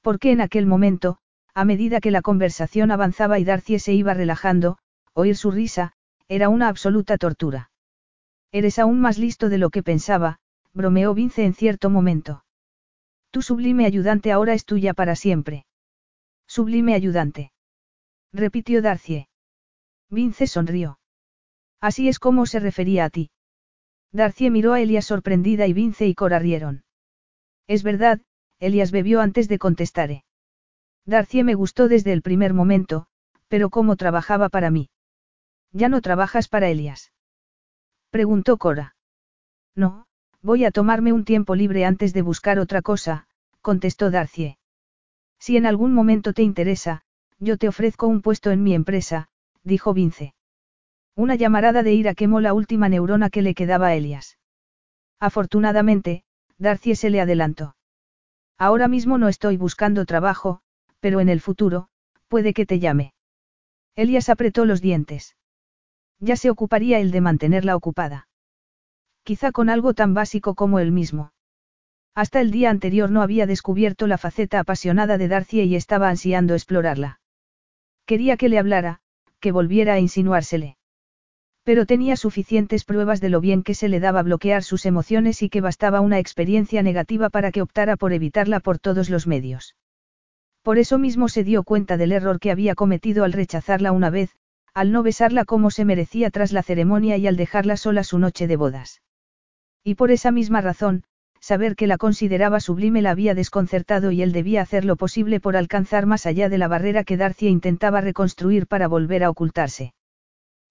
Porque 0.00 0.32
en 0.32 0.40
aquel 0.40 0.66
momento, 0.66 1.18
a 1.54 1.64
medida 1.64 2.00
que 2.00 2.10
la 2.10 2.22
conversación 2.22 2.90
avanzaba 2.90 3.38
y 3.38 3.44
Darcy 3.44 3.78
se 3.78 3.92
iba 3.92 4.14
relajando, 4.14 4.78
oír 5.12 5.36
su 5.36 5.50
risa, 5.50 5.92
era 6.28 6.48
una 6.48 6.68
absoluta 6.68 7.18
tortura. 7.18 7.70
Eres 8.52 8.78
aún 8.78 9.00
más 9.00 9.18
listo 9.18 9.48
de 9.48 9.58
lo 9.58 9.70
que 9.70 9.82
pensaba, 9.82 10.38
bromeó 10.72 11.14
Vince 11.14 11.44
en 11.44 11.54
cierto 11.54 11.90
momento. 11.90 12.44
Tu 13.30 13.42
sublime 13.42 13.84
ayudante 13.84 14.32
ahora 14.32 14.54
es 14.54 14.64
tuya 14.64 14.94
para 14.94 15.16
siempre. 15.16 15.66
Sublime 16.46 16.94
ayudante. 16.94 17.52
repitió 18.32 18.80
Darcie. 18.80 19.28
Vince 20.08 20.46
sonrió. 20.46 20.98
Así 21.80 22.08
es 22.08 22.18
como 22.18 22.46
se 22.46 22.60
refería 22.60 23.04
a 23.04 23.10
ti. 23.10 23.30
Darcie 24.12 24.50
miró 24.50 24.72
a 24.72 24.80
Elias 24.80 25.04
sorprendida 25.04 25.66
y 25.66 25.74
Vince 25.74 26.06
y 26.06 26.14
Cora 26.14 26.38
rieron. 26.38 26.84
Es 27.66 27.82
verdad, 27.82 28.20
Elias 28.60 28.90
bebió 28.90 29.20
antes 29.20 29.48
de 29.48 29.58
contestar. 29.58 30.10
Darcie 31.04 31.44
me 31.44 31.54
gustó 31.54 31.88
desde 31.88 32.12
el 32.12 32.22
primer 32.22 32.54
momento, 32.54 33.06
pero 33.48 33.70
¿cómo 33.70 33.96
trabajaba 33.96 34.48
para 34.48 34.70
mí? 34.70 34.90
¿Ya 35.72 35.88
no 35.88 36.00
trabajas 36.00 36.48
para 36.48 36.68
Elias? 36.68 37.12
Preguntó 38.10 38.56
Cora. 38.56 38.96
No, 39.74 40.06
voy 40.42 40.64
a 40.64 40.70
tomarme 40.70 41.12
un 41.12 41.24
tiempo 41.24 41.54
libre 41.54 41.84
antes 41.84 42.12
de 42.12 42.22
buscar 42.22 42.58
otra 42.58 42.82
cosa, 42.82 43.26
contestó 43.62 44.10
Darcie. 44.10 44.58
Si 45.38 45.56
en 45.56 45.66
algún 45.66 45.94
momento 45.94 46.32
te 46.32 46.42
interesa, 46.42 47.02
yo 47.38 47.56
te 47.58 47.68
ofrezco 47.68 48.06
un 48.06 48.22
puesto 48.22 48.50
en 48.50 48.62
mi 48.62 48.74
empresa, 48.74 49.28
dijo 49.62 49.94
Vince. 49.94 50.34
Una 51.14 51.36
llamarada 51.36 51.82
de 51.82 51.94
ira 51.94 52.14
quemó 52.14 52.40
la 52.40 52.54
última 52.54 52.88
neurona 52.88 53.30
que 53.30 53.42
le 53.42 53.54
quedaba 53.54 53.88
a 53.88 53.94
Elias. 53.94 54.38
Afortunadamente, 55.20 56.24
Darcie 56.58 56.96
se 56.96 57.10
le 57.10 57.20
adelantó. 57.20 57.76
Ahora 58.58 58.88
mismo 58.88 59.18
no 59.18 59.28
estoy 59.28 59.56
buscando 59.56 60.04
trabajo, 60.04 60.60
pero 61.00 61.20
en 61.20 61.28
el 61.28 61.40
futuro, 61.40 61.88
puede 62.26 62.52
que 62.52 62.66
te 62.66 62.80
llame. 62.80 63.12
Elias 63.94 64.28
apretó 64.28 64.64
los 64.64 64.80
dientes. 64.80 65.36
Ya 66.18 66.36
se 66.36 66.50
ocuparía 66.50 66.98
él 66.98 67.12
de 67.12 67.20
mantenerla 67.20 67.76
ocupada. 67.76 68.28
Quizá 69.22 69.52
con 69.52 69.70
algo 69.70 69.94
tan 69.94 70.14
básico 70.14 70.54
como 70.54 70.80
él 70.80 70.90
mismo. 70.90 71.32
Hasta 72.14 72.40
el 72.40 72.50
día 72.50 72.70
anterior 72.70 73.10
no 73.10 73.22
había 73.22 73.46
descubierto 73.46 74.06
la 74.08 74.18
faceta 74.18 74.58
apasionada 74.58 75.18
de 75.18 75.28
Darcie 75.28 75.64
y 75.64 75.76
estaba 75.76 76.08
ansiando 76.08 76.54
explorarla. 76.54 77.20
Quería 78.06 78.36
que 78.36 78.48
le 78.48 78.58
hablara, 78.58 79.00
que 79.38 79.52
volviera 79.52 79.92
a 79.92 80.00
insinuársele. 80.00 80.77
Pero 81.68 81.84
tenía 81.84 82.16
suficientes 82.16 82.86
pruebas 82.86 83.20
de 83.20 83.28
lo 83.28 83.42
bien 83.42 83.62
que 83.62 83.74
se 83.74 83.90
le 83.90 84.00
daba 84.00 84.22
bloquear 84.22 84.62
sus 84.62 84.86
emociones 84.86 85.42
y 85.42 85.50
que 85.50 85.60
bastaba 85.60 86.00
una 86.00 86.18
experiencia 86.18 86.82
negativa 86.82 87.28
para 87.28 87.52
que 87.52 87.60
optara 87.60 87.98
por 87.98 88.14
evitarla 88.14 88.58
por 88.60 88.78
todos 88.78 89.10
los 89.10 89.26
medios. 89.26 89.76
Por 90.62 90.78
eso 90.78 90.96
mismo 90.96 91.28
se 91.28 91.44
dio 91.44 91.64
cuenta 91.64 91.98
del 91.98 92.12
error 92.12 92.40
que 92.40 92.50
había 92.50 92.74
cometido 92.74 93.22
al 93.22 93.34
rechazarla 93.34 93.92
una 93.92 94.08
vez, 94.08 94.30
al 94.72 94.92
no 94.92 95.02
besarla 95.02 95.44
como 95.44 95.70
se 95.70 95.84
merecía 95.84 96.30
tras 96.30 96.52
la 96.52 96.62
ceremonia 96.62 97.18
y 97.18 97.26
al 97.26 97.36
dejarla 97.36 97.76
sola 97.76 98.02
su 98.02 98.18
noche 98.18 98.46
de 98.46 98.56
bodas. 98.56 99.02
Y 99.84 99.96
por 99.96 100.10
esa 100.10 100.30
misma 100.30 100.62
razón, 100.62 101.04
saber 101.38 101.76
que 101.76 101.86
la 101.86 101.98
consideraba 101.98 102.60
sublime 102.60 103.02
la 103.02 103.10
había 103.10 103.34
desconcertado 103.34 104.10
y 104.10 104.22
él 104.22 104.32
debía 104.32 104.62
hacer 104.62 104.86
lo 104.86 104.96
posible 104.96 105.38
por 105.38 105.54
alcanzar 105.54 106.06
más 106.06 106.24
allá 106.24 106.48
de 106.48 106.56
la 106.56 106.68
barrera 106.68 107.04
que 107.04 107.18
Darcia 107.18 107.50
intentaba 107.50 108.00
reconstruir 108.00 108.66
para 108.66 108.88
volver 108.88 109.22
a 109.22 109.28
ocultarse. 109.28 109.92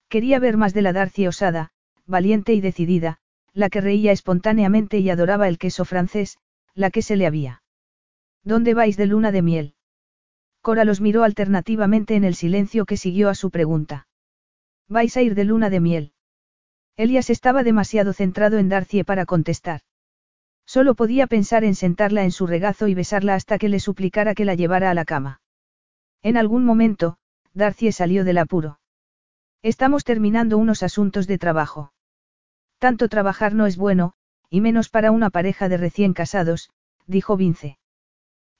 Quería 0.08 0.38
ver 0.38 0.56
más 0.56 0.72
de 0.74 0.82
la 0.82 0.92
Darcia 0.92 1.28
osada, 1.28 1.70
valiente 2.06 2.54
y 2.54 2.60
decidida, 2.60 3.18
la 3.52 3.68
que 3.68 3.80
reía 3.80 4.12
espontáneamente 4.12 4.98
y 4.98 5.10
adoraba 5.10 5.48
el 5.48 5.58
queso 5.58 5.84
francés, 5.84 6.38
la 6.74 6.90
que 6.90 7.02
se 7.02 7.16
le 7.16 7.26
había. 7.26 7.62
¿Dónde 8.42 8.72
vais 8.72 8.96
de 8.96 9.06
luna 9.06 9.32
de 9.32 9.42
miel? 9.42 9.74
Cora 10.62 10.84
los 10.84 11.00
miró 11.00 11.24
alternativamente 11.24 12.14
en 12.16 12.24
el 12.24 12.34
silencio 12.34 12.86
que 12.86 12.96
siguió 12.96 13.28
a 13.28 13.34
su 13.34 13.50
pregunta. 13.50 14.06
¿Vais 14.88 15.16
a 15.16 15.22
ir 15.22 15.34
de 15.34 15.44
luna 15.44 15.70
de 15.70 15.80
miel? 15.80 16.12
Elias 16.96 17.30
estaba 17.30 17.62
demasiado 17.62 18.12
centrado 18.12 18.58
en 18.58 18.68
Darcie 18.68 19.04
para 19.04 19.26
contestar. 19.26 19.82
Solo 20.66 20.94
podía 20.94 21.26
pensar 21.26 21.64
en 21.64 21.74
sentarla 21.74 22.24
en 22.24 22.30
su 22.30 22.46
regazo 22.46 22.88
y 22.88 22.94
besarla 22.94 23.34
hasta 23.34 23.58
que 23.58 23.68
le 23.68 23.80
suplicara 23.80 24.34
que 24.34 24.44
la 24.44 24.54
llevara 24.54 24.90
a 24.90 24.94
la 24.94 25.04
cama. 25.04 25.40
En 26.22 26.36
algún 26.36 26.64
momento, 26.64 27.18
Darcie 27.54 27.92
salió 27.92 28.24
del 28.24 28.38
apuro. 28.38 28.78
Estamos 29.62 30.04
terminando 30.04 30.56
unos 30.56 30.82
asuntos 30.82 31.26
de 31.26 31.38
trabajo. 31.38 31.92
Tanto 32.78 33.08
trabajar 33.08 33.54
no 33.54 33.66
es 33.66 33.76
bueno, 33.76 34.12
y 34.50 34.60
menos 34.60 34.88
para 34.88 35.10
una 35.10 35.30
pareja 35.30 35.68
de 35.68 35.76
recién 35.76 36.12
casados, 36.12 36.70
dijo 37.06 37.36
Vince. 37.36 37.78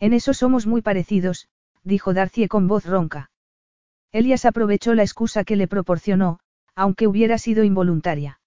En 0.00 0.12
eso 0.12 0.34
somos 0.34 0.66
muy 0.66 0.82
parecidos, 0.82 1.48
dijo 1.84 2.14
Darcie 2.14 2.48
con 2.48 2.66
voz 2.66 2.84
ronca. 2.84 3.30
Elias 4.10 4.44
aprovechó 4.44 4.94
la 4.94 5.02
excusa 5.02 5.44
que 5.44 5.56
le 5.56 5.68
proporcionó, 5.68 6.40
aunque 6.74 7.06
hubiera 7.06 7.38
sido 7.38 7.62
involuntaria. 7.62 8.40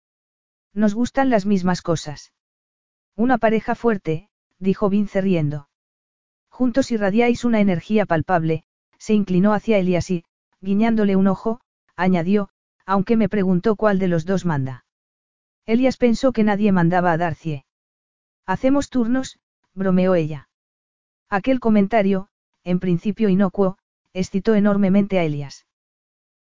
Nos 0.73 0.93
gustan 0.93 1.29
las 1.29 1.45
mismas 1.45 1.81
cosas. 1.81 2.33
Una 3.15 3.37
pareja 3.37 3.75
fuerte, 3.75 4.29
dijo 4.59 4.89
Vince 4.89 5.21
riendo. 5.21 5.69
Juntos 6.49 6.91
irradiáis 6.91 7.45
una 7.45 7.61
energía 7.61 8.05
palpable, 8.05 8.63
se 8.97 9.13
inclinó 9.13 9.53
hacia 9.53 9.77
Elias 9.77 10.09
y, 10.11 10.25
guiñándole 10.61 11.15
un 11.15 11.27
ojo, 11.27 11.61
añadió, 12.01 12.49
aunque 12.85 13.15
me 13.15 13.29
preguntó 13.29 13.75
cuál 13.75 13.99
de 13.99 14.07
los 14.07 14.25
dos 14.25 14.45
manda. 14.45 14.85
Elias 15.65 15.97
pensó 15.97 16.31
que 16.31 16.43
nadie 16.43 16.71
mandaba 16.71 17.11
a 17.11 17.17
Darcie. 17.17 17.65
Hacemos 18.45 18.89
turnos, 18.89 19.39
bromeó 19.73 20.15
ella. 20.15 20.49
Aquel 21.29 21.59
comentario, 21.59 22.27
en 22.63 22.79
principio 22.79 23.29
inocuo, 23.29 23.77
excitó 24.13 24.55
enormemente 24.55 25.19
a 25.19 25.23
Elias. 25.23 25.65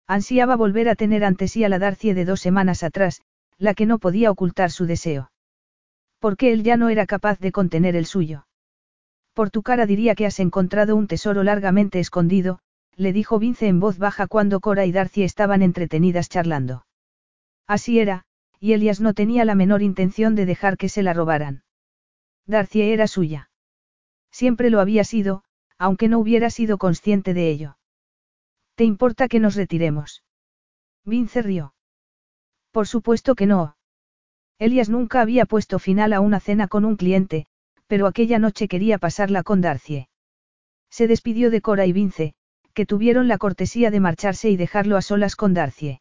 Ansiaba 0.07 0.57
volver 0.57 0.89
a 0.89 0.97
tener 0.97 1.25
ante 1.25 1.47
sí 1.47 1.63
a 1.63 1.69
la 1.69 1.79
Darcie 1.79 2.15
de 2.15 2.25
dos 2.25 2.41
semanas 2.41 2.83
atrás, 2.83 3.23
la 3.59 3.75
que 3.75 3.87
no 3.87 3.99
podía 3.99 4.31
ocultar 4.31 4.71
su 4.71 4.87
deseo. 4.87 5.31
Porque 6.19 6.53
él 6.53 6.65
ya 6.65 6.77
no 6.77 6.89
era 6.89 7.07
capaz 7.07 7.39
de 7.39 7.53
contener 7.53 7.95
el 7.95 8.07
suyo. 8.07 8.47
Por 9.35 9.51
tu 9.51 9.63
cara 9.63 9.87
diría 9.87 10.15
que 10.15 10.27
has 10.27 10.41
encontrado 10.41 10.97
un 10.97 11.07
tesoro 11.07 11.45
largamente 11.45 12.01
escondido, 12.01 12.61
le 13.01 13.15
dijo 13.15 13.39
Vince 13.39 13.67
en 13.67 13.81
voz 13.81 13.97
baja 13.97 14.27
cuando 14.27 14.61
Cora 14.61 14.85
y 14.85 14.93
Darcy 14.93 15.23
estaban 15.23 15.63
entretenidas 15.63 16.29
charlando. 16.29 16.85
Así 17.67 17.99
era, 17.99 18.27
y 18.59 18.75
Elias 18.75 19.01
no 19.01 19.15
tenía 19.15 19.47
la 19.47 19.55
menor 19.55 19.81
intención 19.81 20.35
de 20.35 20.45
dejar 20.45 20.77
que 20.77 20.91
se 20.91 21.03
la 21.03 21.15
robaran. 21.15 21.63
Darcy 22.45 22.83
era 22.83 23.07
suya. 23.07 23.51
Siempre 24.31 24.69
lo 24.69 24.81
había 24.81 25.05
sido, 25.05 25.45
aunque 25.79 26.09
no 26.09 26.19
hubiera 26.19 26.51
sido 26.51 26.77
consciente 26.77 27.33
de 27.33 27.49
ello. 27.49 27.79
¿Te 28.75 28.85
importa 28.85 29.29
que 29.29 29.41
nos 29.41 29.55
retiremos? 29.55 30.23
Vince 31.07 31.41
rió. 31.41 31.73
Por 32.71 32.87
supuesto 32.87 33.35
que 33.35 33.47
no. 33.47 33.79
Elias 34.59 34.91
nunca 34.91 35.23
había 35.23 35.47
puesto 35.47 35.79
final 35.79 36.13
a 36.13 36.21
una 36.21 36.39
cena 36.39 36.69
con 36.69 36.85
un 36.85 36.97
cliente, 36.97 37.47
pero 37.87 38.07
aquella 38.07 38.39
noche 38.39 38.69
quería 38.69 38.99
pasarla 38.99 39.43
con 39.43 39.63
Darcie. 39.63 40.11
Se 40.91 41.07
despidió 41.07 41.51
de 41.51 41.63
Cora 41.63 41.87
y 41.87 41.95
Vince, 41.95 42.35
que 42.73 42.87
tuvieron 42.87 43.29
la 43.29 43.39
cortesía 43.39 43.91
de 43.91 44.01
marcharse 44.01 44.51
y 44.51 44.57
dejarlo 44.57 44.97
a 44.97 45.03
solas 45.03 45.37
con 45.37 45.55
Darcie. 45.55 46.01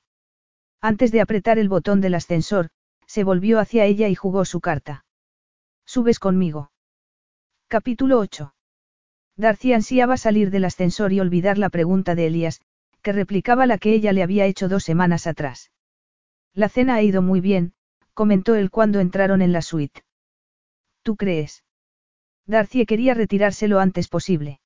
Antes 0.82 1.12
de 1.12 1.22
apretar 1.22 1.60
el 1.60 1.70
botón 1.70 2.02
del 2.02 2.16
ascensor, 2.16 2.70
se 3.06 3.24
volvió 3.24 3.60
hacia 3.60 3.86
ella 3.86 4.08
y 4.08 4.16
jugó 4.16 4.46
su 4.46 4.62
carta. 4.62 5.06
¿Subes 5.86 6.20
conmigo? 6.20 6.72
Capítulo 7.68 8.20
8. 8.20 8.54
Darcy 9.36 9.74
ansiaba 9.74 10.18
salir 10.18 10.52
del 10.52 10.66
ascensor 10.66 11.14
y 11.14 11.20
olvidar 11.20 11.58
la 11.58 11.70
pregunta 11.70 12.14
de 12.16 12.28
Elías, 12.28 12.62
que 13.02 13.14
replicaba 13.14 13.66
la 13.66 13.78
que 13.78 13.94
ella 13.94 14.14
le 14.14 14.24
había 14.24 14.46
hecho 14.46 14.68
dos 14.68 14.84
semanas 14.84 15.28
atrás. 15.28 15.72
La 16.54 16.70
cena 16.70 16.96
ha 16.96 17.02
ido 17.02 17.22
muy 17.22 17.42
bien, 17.42 17.74
comentó 18.14 18.56
él 18.56 18.70
cuando 18.70 19.00
entraron 19.00 19.42
en 19.42 19.54
la 19.54 19.62
suite. 19.62 20.04
¿Tú 21.04 21.16
crees? 21.16 21.64
Darcy 22.46 22.86
quería 22.86 23.14
retirarse 23.14 23.68
lo 23.68 23.80
antes 23.80 24.08
posible. 24.08 24.60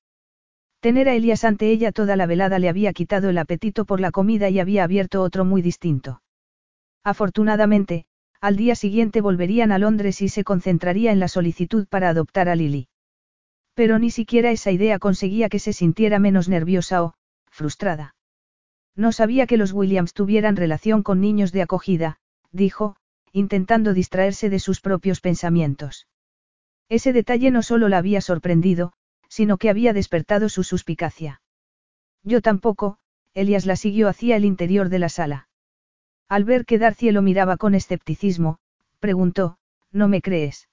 Tener 0.83 1.07
a 1.07 1.15
Elías 1.15 1.45
ante 1.45 1.71
ella 1.71 1.93
toda 1.93 2.17
la 2.17 2.25
velada 2.25 2.59
le 2.59 2.67
había 2.67 2.91
quitado 2.91 3.29
el 3.29 3.37
apetito 3.37 3.85
por 3.85 4.01
la 4.01 4.11
comida 4.11 4.49
y 4.49 4.59
había 4.59 4.83
abierto 4.83 5.21
otro 5.21 5.45
muy 5.45 5.61
distinto. 5.61 6.21
Afortunadamente, 7.05 8.03
al 8.41 8.57
día 8.57 8.75
siguiente 8.75 9.21
volverían 9.21 9.71
a 9.71 9.77
Londres 9.77 10.21
y 10.21 10.27
se 10.27 10.43
concentraría 10.43 11.13
en 11.13 11.21
la 11.21 11.29
solicitud 11.29 11.87
para 11.87 12.09
adoptar 12.09 12.49
a 12.49 12.57
Lily. 12.57 12.89
Pero 13.75 13.97
ni 13.97 14.11
siquiera 14.11 14.51
esa 14.51 14.71
idea 14.71 14.99
conseguía 14.99 15.47
que 15.47 15.59
se 15.59 15.71
sintiera 15.71 16.19
menos 16.19 16.49
nerviosa 16.49 17.01
o, 17.01 17.13
frustrada. 17.49 18.15
No 18.93 19.13
sabía 19.13 19.47
que 19.47 19.55
los 19.55 19.71
Williams 19.71 20.11
tuvieran 20.13 20.57
relación 20.57 21.01
con 21.01 21.21
niños 21.21 21.53
de 21.53 21.61
acogida, 21.61 22.17
dijo, 22.51 22.97
intentando 23.31 23.93
distraerse 23.93 24.49
de 24.49 24.59
sus 24.59 24.81
propios 24.81 25.21
pensamientos. 25.21 26.07
Ese 26.89 27.13
detalle 27.13 27.51
no 27.51 27.63
solo 27.63 27.87
la 27.87 27.99
había 27.99 28.19
sorprendido, 28.19 28.91
sino 29.33 29.57
que 29.57 29.71
había 29.71 29.93
despertado 29.93 30.47
su 30.47 30.63
suspicacia. 30.63 31.41
Yo 32.21 32.39
tampoco, 32.39 32.99
Elias 33.33 33.65
la 33.65 33.75
siguió 33.75 34.07
hacia 34.07 34.35
el 34.35 34.45
interior 34.45 34.89
de 34.89 34.99
la 34.99 35.09
sala. 35.09 35.47
Al 36.29 36.43
ver 36.43 36.65
que 36.65 36.77
Darcy 36.77 37.09
lo 37.09 37.23
miraba 37.23 37.57
con 37.57 37.73
escepticismo, 37.73 38.59
preguntó, 38.99 39.57
¿no 39.91 40.07
me 40.07 40.21
crees? 40.21 40.69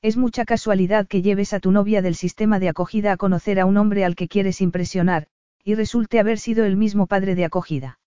Es 0.00 0.16
mucha 0.16 0.46
casualidad 0.46 1.06
que 1.06 1.20
lleves 1.20 1.52
a 1.52 1.60
tu 1.60 1.72
novia 1.72 2.00
del 2.00 2.14
sistema 2.14 2.58
de 2.58 2.70
acogida 2.70 3.12
a 3.12 3.18
conocer 3.18 3.60
a 3.60 3.66
un 3.66 3.76
hombre 3.76 4.06
al 4.06 4.16
que 4.16 4.28
quieres 4.28 4.62
impresionar, 4.62 5.26
y 5.62 5.74
resulte 5.74 6.18
haber 6.18 6.38
sido 6.38 6.64
el 6.64 6.78
mismo 6.78 7.06
padre 7.06 7.34
de 7.34 7.44
acogida. 7.44 7.98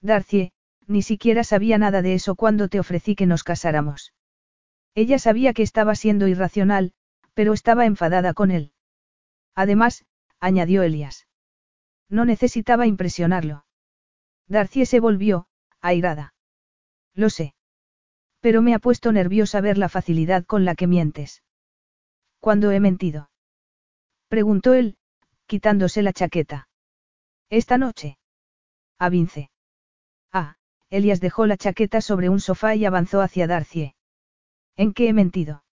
Darcie, 0.00 0.50
ni 0.88 1.02
siquiera 1.02 1.44
sabía 1.44 1.78
nada 1.78 2.02
de 2.02 2.14
eso 2.14 2.34
cuando 2.34 2.66
te 2.66 2.80
ofrecí 2.80 3.14
que 3.14 3.26
nos 3.26 3.44
casáramos. 3.44 4.14
Ella 4.96 5.20
sabía 5.20 5.52
que 5.52 5.62
estaba 5.62 5.94
siendo 5.94 6.26
irracional, 6.26 6.92
pero 7.34 7.52
estaba 7.52 7.86
enfadada 7.86 8.34
con 8.34 8.50
él. 8.50 8.72
Además, 9.56 10.04
añadió 10.38 10.82
Elias. 10.82 11.26
No 12.08 12.24
necesitaba 12.24 12.86
impresionarlo. 12.86 13.64
Darcy 14.46 14.86
se 14.86 15.00
volvió, 15.00 15.48
airada. 15.80 16.34
Lo 17.14 17.30
sé. 17.30 17.54
Pero 18.40 18.62
me 18.62 18.74
ha 18.74 18.78
puesto 18.78 19.10
nerviosa 19.10 19.60
ver 19.60 19.78
la 19.78 19.88
facilidad 19.88 20.44
con 20.44 20.64
la 20.64 20.76
que 20.76 20.86
mientes. 20.86 21.42
¿Cuándo 22.38 22.70
he 22.70 22.78
mentido? 22.78 23.30
Preguntó 24.28 24.74
él, 24.74 24.98
quitándose 25.46 26.02
la 26.02 26.12
chaqueta. 26.12 26.68
Esta 27.48 27.78
noche. 27.78 28.18
A 28.98 29.08
Vince. 29.08 29.50
Ah, 30.32 30.56
Elias 30.90 31.20
dejó 31.20 31.46
la 31.46 31.56
chaqueta 31.56 32.00
sobre 32.00 32.28
un 32.28 32.40
sofá 32.40 32.74
y 32.74 32.84
avanzó 32.84 33.20
hacia 33.20 33.46
Darcy. 33.46 33.94
¿En 34.76 34.92
qué 34.92 35.08
he 35.08 35.12
mentido? 35.12 35.64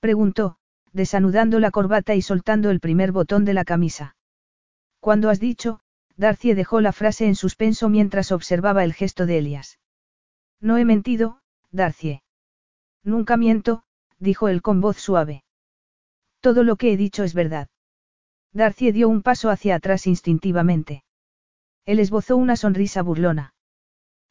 Preguntó, 0.00 0.58
desanudando 0.96 1.60
la 1.60 1.70
corbata 1.70 2.14
y 2.14 2.22
soltando 2.22 2.70
el 2.70 2.80
primer 2.80 3.12
botón 3.12 3.44
de 3.44 3.52
la 3.52 3.66
camisa. 3.66 4.16
Cuando 4.98 5.28
has 5.28 5.38
dicho, 5.38 5.80
Darcy 6.16 6.54
dejó 6.54 6.80
la 6.80 6.92
frase 6.92 7.26
en 7.26 7.34
suspenso 7.34 7.90
mientras 7.90 8.32
observaba 8.32 8.82
el 8.82 8.94
gesto 8.94 9.26
de 9.26 9.36
Elias. 9.36 9.78
No 10.58 10.78
he 10.78 10.86
mentido, 10.86 11.42
Darcy. 11.70 12.22
Nunca 13.04 13.36
miento, 13.36 13.82
dijo 14.18 14.48
él 14.48 14.62
con 14.62 14.80
voz 14.80 14.96
suave. 14.96 15.44
Todo 16.40 16.64
lo 16.64 16.76
que 16.76 16.94
he 16.94 16.96
dicho 16.96 17.24
es 17.24 17.34
verdad. 17.34 17.68
Darcy 18.54 18.90
dio 18.90 19.10
un 19.10 19.20
paso 19.20 19.50
hacia 19.50 19.74
atrás 19.74 20.06
instintivamente. 20.06 21.04
Él 21.84 22.00
esbozó 22.00 22.38
una 22.38 22.56
sonrisa 22.56 23.02
burlona. 23.02 23.52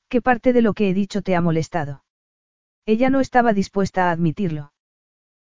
¿Qué 0.09 0.19
parte 0.19 0.51
de 0.51 0.63
lo 0.63 0.73
que 0.73 0.89
he 0.89 0.95
dicho 0.95 1.21
te 1.21 1.35
ha 1.35 1.41
molestado? 1.41 2.03
Ella 2.87 3.11
no 3.11 3.19
estaba 3.19 3.53
dispuesta 3.53 4.09
a 4.09 4.11
admitirlo. 4.11 4.73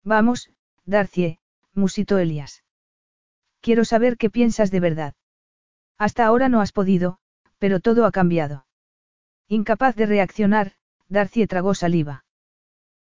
Vamos, 0.03 0.51
Darcy, 0.87 1.39
musitó 1.73 2.19
Elias. 2.19 2.63
Quiero 3.61 3.85
saber 3.85 4.17
qué 4.17 4.31
piensas 4.31 4.71
de 4.71 4.81
verdad. 4.81 5.15
Hasta 5.99 6.27
ahora 6.27 6.49
no 6.49 6.61
has 6.61 6.73
podido, 6.73 7.19
pero 7.59 7.81
todo 7.81 8.05
ha 8.05 8.13
cambiado. 8.13 8.67
Incapaz 9.49 9.97
de 9.97 10.07
reaccionar, 10.07 10.73
Darcy 11.09 11.47
tragó 11.47 11.75
saliva. 11.75 12.25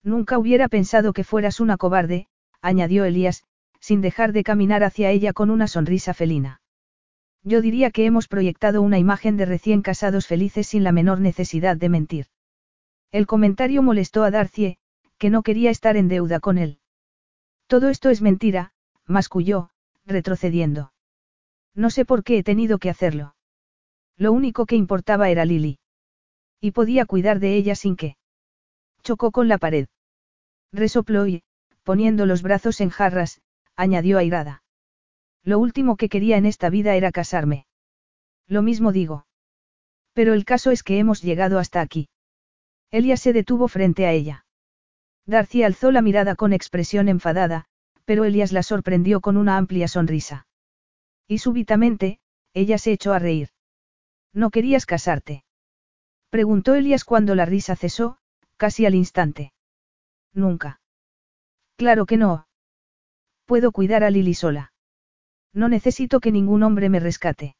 Nunca 0.02 0.38
hubiera 0.38 0.68
pensado 0.68 1.12
que 1.12 1.24
fueras 1.24 1.60
una 1.60 1.76
cobarde, 1.76 2.28
añadió 2.60 3.04
Elías, 3.04 3.44
sin 3.80 4.00
dejar 4.00 4.32
de 4.32 4.44
caminar 4.44 4.84
hacia 4.84 5.10
ella 5.10 5.32
con 5.32 5.50
una 5.50 5.66
sonrisa 5.66 6.14
felina. 6.14 6.60
Yo 7.42 7.60
diría 7.60 7.90
que 7.90 8.06
hemos 8.06 8.28
proyectado 8.28 8.82
una 8.82 8.98
imagen 8.98 9.36
de 9.36 9.46
recién 9.46 9.82
casados 9.82 10.28
felices 10.28 10.68
sin 10.68 10.84
la 10.84 10.92
menor 10.92 11.20
necesidad 11.20 11.76
de 11.76 11.88
mentir. 11.88 12.26
El 13.10 13.26
comentario 13.26 13.82
molestó 13.82 14.22
a 14.22 14.30
Darcy, 14.30 14.78
que 15.18 15.30
no 15.30 15.42
quería 15.42 15.70
estar 15.70 15.96
en 15.96 16.06
deuda 16.08 16.38
con 16.38 16.58
él. 16.58 16.78
Todo 17.66 17.88
esto 17.88 18.10
es 18.10 18.20
mentira, 18.20 18.72
masculló, 19.06 19.70
retrocediendo. 20.04 20.92
No 21.74 21.90
sé 21.90 22.04
por 22.04 22.22
qué 22.22 22.38
he 22.38 22.42
tenido 22.42 22.78
que 22.78 22.90
hacerlo. 22.90 23.34
Lo 24.16 24.32
único 24.32 24.66
que 24.66 24.76
importaba 24.76 25.30
era 25.30 25.44
Lily. 25.44 25.78
Y 26.60 26.72
podía 26.72 27.06
cuidar 27.06 27.40
de 27.40 27.56
ella 27.56 27.74
sin 27.74 27.96
que. 27.96 28.16
Chocó 29.02 29.32
con 29.32 29.48
la 29.48 29.58
pared. 29.58 29.88
Resopló 30.72 31.26
y, 31.26 31.42
poniendo 31.82 32.26
los 32.26 32.42
brazos 32.42 32.80
en 32.80 32.90
jarras, 32.90 33.40
añadió 33.74 34.18
airada. 34.18 34.62
Lo 35.42 35.58
último 35.58 35.96
que 35.96 36.08
quería 36.08 36.36
en 36.36 36.46
esta 36.46 36.70
vida 36.70 36.94
era 36.94 37.10
casarme. 37.10 37.66
Lo 38.46 38.62
mismo 38.62 38.92
digo. 38.92 39.26
Pero 40.12 40.34
el 40.34 40.44
caso 40.44 40.70
es 40.70 40.82
que 40.82 40.98
hemos 40.98 41.22
llegado 41.22 41.58
hasta 41.58 41.80
aquí. 41.80 42.08
Elia 42.90 43.16
se 43.16 43.32
detuvo 43.32 43.68
frente 43.68 44.06
a 44.06 44.12
ella. 44.12 44.44
Darcy 45.26 45.62
alzó 45.62 45.92
la 45.92 46.02
mirada 46.02 46.34
con 46.34 46.52
expresión 46.52 47.08
enfadada, 47.08 47.66
pero 48.04 48.24
Elias 48.24 48.52
la 48.52 48.62
sorprendió 48.62 49.20
con 49.20 49.36
una 49.36 49.56
amplia 49.56 49.88
sonrisa. 49.88 50.46
Y 51.28 51.38
súbitamente, 51.38 52.20
ella 52.54 52.78
se 52.78 52.92
echó 52.92 53.12
a 53.12 53.18
reír. 53.18 53.50
¿No 54.32 54.50
querías 54.50 54.86
casarte? 54.86 55.44
Preguntó 56.30 56.74
Elias 56.74 57.04
cuando 57.04 57.34
la 57.34 57.44
risa 57.44 57.76
cesó, 57.76 58.18
casi 58.56 58.86
al 58.86 58.94
instante. 58.94 59.52
Nunca. 60.32 60.80
Claro 61.76 62.06
que 62.06 62.16
no. 62.16 62.46
Puedo 63.44 63.72
cuidar 63.72 64.04
a 64.04 64.10
Lily 64.10 64.34
sola. 64.34 64.72
No 65.52 65.68
necesito 65.68 66.20
que 66.20 66.32
ningún 66.32 66.62
hombre 66.62 66.88
me 66.88 67.00
rescate. 67.00 67.56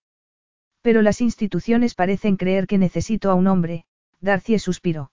Pero 0.81 1.03
las 1.03 1.21
instituciones 1.21 1.95
parecen 1.95 2.37
creer 2.37 2.67
que 2.67 2.79
necesito 2.79 3.31
a 3.31 3.35
un 3.35 3.47
hombre, 3.47 3.85
Darcy 4.21 4.59
suspiró. 4.59 5.13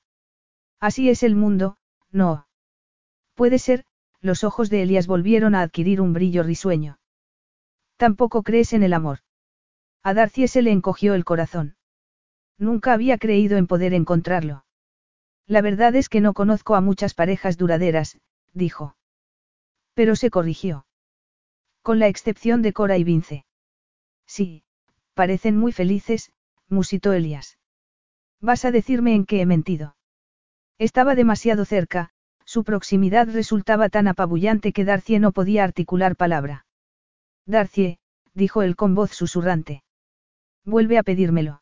Así 0.79 1.09
es 1.09 1.23
el 1.23 1.35
mundo, 1.35 1.77
no. 2.11 2.47
Puede 3.35 3.59
ser, 3.59 3.85
los 4.21 4.43
ojos 4.43 4.69
de 4.69 4.81
Elias 4.81 5.07
volvieron 5.07 5.55
a 5.55 5.61
adquirir 5.61 6.01
un 6.01 6.13
brillo 6.13 6.43
risueño. 6.43 6.99
Tampoco 7.97 8.43
crees 8.43 8.73
en 8.73 8.83
el 8.83 8.93
amor. 8.93 9.19
A 10.03 10.13
Darcy 10.13 10.47
se 10.47 10.61
le 10.61 10.71
encogió 10.71 11.13
el 11.13 11.25
corazón. 11.25 11.75
Nunca 12.57 12.93
había 12.93 13.17
creído 13.17 13.57
en 13.57 13.67
poder 13.67 13.93
encontrarlo. 13.93 14.65
La 15.45 15.61
verdad 15.61 15.95
es 15.95 16.09
que 16.09 16.21
no 16.21 16.33
conozco 16.33 16.75
a 16.75 16.81
muchas 16.81 17.13
parejas 17.13 17.57
duraderas, 17.57 18.19
dijo. 18.53 18.95
Pero 19.93 20.15
se 20.15 20.29
corrigió. 20.29 20.85
Con 21.81 21.99
la 21.99 22.07
excepción 22.07 22.61
de 22.61 22.73
Cora 22.73 22.97
y 22.97 23.03
Vince. 23.03 23.45
Sí, 24.25 24.63
parecen 25.13 25.57
muy 25.57 25.71
felices, 25.71 26.31
musitó 26.67 27.13
Elias. 27.13 27.57
¿Vas 28.39 28.63
a 28.63 28.71
decirme 28.71 29.15
en 29.15 29.25
qué 29.25 29.41
he 29.41 29.45
mentido? 29.45 29.95
Estaba 30.79 31.13
demasiado 31.13 31.65
cerca, 31.65 32.09
su 32.45 32.63
proximidad 32.63 33.27
resultaba 33.27 33.89
tan 33.89 34.07
apabullante 34.07 34.73
que 34.73 34.85
Darcy 34.85 35.19
no 35.19 35.33
podía 35.33 35.63
articular 35.63 36.15
palabra. 36.15 36.65
Darcy, 37.45 37.99
dijo 38.33 38.63
él 38.63 38.75
con 38.75 38.95
voz 38.95 39.11
susurrante. 39.11 39.83
Vuelve 40.65 40.97
a 40.97 41.03
pedírmelo. 41.03 41.61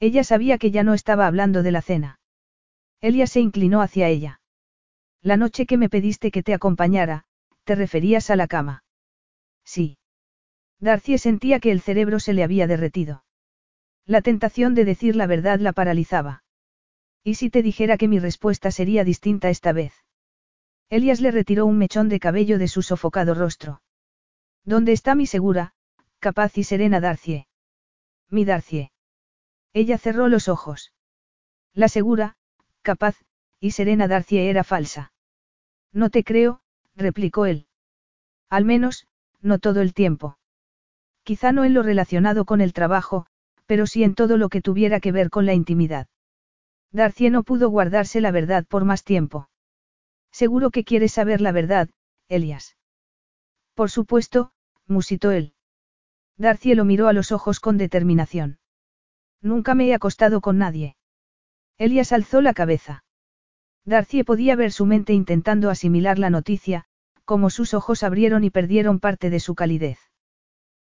Ella 0.00 0.24
sabía 0.24 0.58
que 0.58 0.70
ya 0.70 0.82
no 0.82 0.94
estaba 0.94 1.26
hablando 1.26 1.62
de 1.62 1.72
la 1.72 1.80
cena. 1.80 2.18
Elia 3.00 3.26
se 3.26 3.40
inclinó 3.40 3.80
hacia 3.80 4.08
ella. 4.08 4.40
La 5.22 5.36
noche 5.36 5.64
que 5.64 5.78
me 5.78 5.88
pediste 5.88 6.30
que 6.30 6.42
te 6.42 6.54
acompañara, 6.54 7.24
te 7.64 7.76
referías 7.76 8.30
a 8.30 8.36
la 8.36 8.46
cama. 8.48 8.84
Sí. 9.64 9.96
Darcy 10.80 11.18
sentía 11.18 11.60
que 11.60 11.70
el 11.70 11.80
cerebro 11.80 12.18
se 12.18 12.32
le 12.32 12.42
había 12.42 12.66
derretido. 12.66 13.24
La 14.04 14.20
tentación 14.20 14.74
de 14.74 14.84
decir 14.84 15.16
la 15.16 15.26
verdad 15.26 15.60
la 15.60 15.72
paralizaba. 15.72 16.43
¿Y 17.24 17.36
si 17.36 17.48
te 17.48 17.62
dijera 17.62 17.96
que 17.96 18.06
mi 18.06 18.18
respuesta 18.18 18.70
sería 18.70 19.02
distinta 19.02 19.48
esta 19.48 19.72
vez? 19.72 19.94
Elias 20.90 21.22
le 21.22 21.30
retiró 21.30 21.64
un 21.64 21.78
mechón 21.78 22.10
de 22.10 22.20
cabello 22.20 22.58
de 22.58 22.68
su 22.68 22.82
sofocado 22.82 23.34
rostro. 23.34 23.80
¿Dónde 24.64 24.92
está 24.92 25.14
mi 25.14 25.26
segura, 25.26 25.72
capaz 26.18 26.58
y 26.58 26.64
serena 26.64 27.00
Darcy? 27.00 27.46
Mi 28.28 28.44
Darcy. 28.44 28.90
Ella 29.72 29.96
cerró 29.96 30.28
los 30.28 30.48
ojos. 30.48 30.92
La 31.72 31.88
segura, 31.88 32.36
capaz, 32.82 33.16
y 33.58 33.70
serena 33.70 34.06
Darcy 34.06 34.38
era 34.38 34.62
falsa. 34.62 35.12
No 35.92 36.10
te 36.10 36.24
creo, 36.24 36.60
replicó 36.94 37.46
él. 37.46 37.66
Al 38.50 38.66
menos, 38.66 39.06
no 39.40 39.58
todo 39.58 39.80
el 39.80 39.94
tiempo. 39.94 40.38
Quizá 41.22 41.52
no 41.52 41.64
en 41.64 41.72
lo 41.72 41.82
relacionado 41.82 42.44
con 42.44 42.60
el 42.60 42.74
trabajo, 42.74 43.26
pero 43.64 43.86
sí 43.86 44.04
en 44.04 44.14
todo 44.14 44.36
lo 44.36 44.50
que 44.50 44.60
tuviera 44.60 45.00
que 45.00 45.10
ver 45.10 45.30
con 45.30 45.46
la 45.46 45.54
intimidad. 45.54 46.06
Darcy 46.94 47.28
no 47.28 47.42
pudo 47.42 47.70
guardarse 47.70 48.20
la 48.20 48.30
verdad 48.30 48.64
por 48.64 48.84
más 48.84 49.02
tiempo. 49.02 49.48
Seguro 50.30 50.70
que 50.70 50.84
quieres 50.84 51.12
saber 51.12 51.40
la 51.40 51.50
verdad, 51.50 51.90
Elias. 52.28 52.76
Por 53.74 53.90
supuesto, 53.90 54.52
musitó 54.86 55.32
él. 55.32 55.54
Darcy 56.36 56.76
lo 56.76 56.84
miró 56.84 57.08
a 57.08 57.12
los 57.12 57.32
ojos 57.32 57.58
con 57.58 57.78
determinación. 57.78 58.60
Nunca 59.42 59.74
me 59.74 59.88
he 59.88 59.94
acostado 59.94 60.40
con 60.40 60.56
nadie. 60.56 60.96
Elias 61.78 62.12
alzó 62.12 62.40
la 62.40 62.54
cabeza. 62.54 63.04
Darcy 63.84 64.22
podía 64.22 64.54
ver 64.54 64.70
su 64.70 64.86
mente 64.86 65.12
intentando 65.12 65.70
asimilar 65.70 66.20
la 66.20 66.30
noticia, 66.30 66.84
como 67.24 67.50
sus 67.50 67.74
ojos 67.74 68.04
abrieron 68.04 68.44
y 68.44 68.50
perdieron 68.50 69.00
parte 69.00 69.30
de 69.30 69.40
su 69.40 69.56
calidez. 69.56 69.98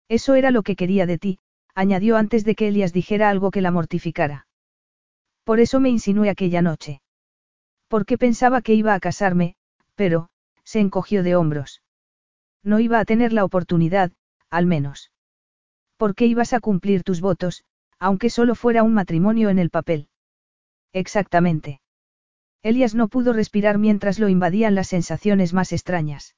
Eso 0.09 0.37
era 0.37 0.51
lo 0.51 0.63
que 0.63 0.75
quería 0.75 1.05
de 1.05 1.19
ti, 1.19 1.39
añadió 1.75 2.17
antes 2.17 2.47
de 2.47 2.55
que 2.55 2.69
Elias 2.69 2.95
dijera 2.95 3.29
algo 3.29 3.51
que 3.51 3.61
la 3.61 3.71
mortificara. 3.71 4.48
Por 5.49 5.61
eso 5.61 5.81
me 5.81 5.89
insinué 5.89 6.29
aquella 6.29 6.61
noche. 6.61 7.01
Porque 7.89 8.19
pensaba 8.19 8.61
que 8.61 8.75
iba 8.75 8.93
a 8.93 9.01
casarme, 9.01 9.57
pero, 9.95 10.29
se 10.63 10.79
encogió 10.79 11.23
de 11.23 11.37
hombros. 11.37 11.83
No 12.63 12.81
iba 12.81 13.01
a 13.01 13.07
tener 13.07 13.33
la 13.33 13.47
oportunidad, 13.47 14.13
al 14.51 14.67
menos. 14.67 15.11
Porque 15.97 16.27
ibas 16.27 16.53
a 16.53 16.61
cumplir 16.61 17.03
tus 17.03 17.23
votos, 17.23 17.65
aunque 17.99 18.29
solo 18.29 18.55
fuera 18.55 18.83
un 18.83 18.93
matrimonio 18.93 19.49
en 19.49 19.59
el 19.59 19.71
papel. 19.71 20.11
Exactamente. 20.93 21.81
Elias 22.63 22.95
no 22.95 23.09
pudo 23.09 23.33
respirar 23.33 23.79
mientras 23.79 24.19
lo 24.19 24.29
invadían 24.29 24.75
las 24.75 24.89
sensaciones 24.89 25.55
más 25.55 25.73
extrañas. 25.73 26.37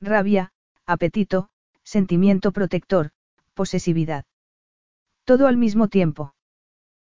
Rabia, 0.00 0.54
apetito, 0.86 1.50
sentimiento 1.84 2.52
protector, 2.52 3.10
posesividad. 3.52 4.24
Todo 5.26 5.48
al 5.48 5.58
mismo 5.58 5.88
tiempo. 5.88 6.32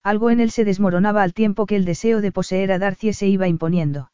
Algo 0.03 0.29
en 0.29 0.39
él 0.39 0.51
se 0.51 0.65
desmoronaba 0.65 1.23
al 1.23 1.33
tiempo 1.33 1.65
que 1.65 1.75
el 1.75 1.85
deseo 1.85 2.21
de 2.21 2.31
poseer 2.31 2.71
a 2.71 2.79
Darcy 2.79 3.13
se 3.13 3.27
iba 3.27 3.47
imponiendo. 3.47 4.11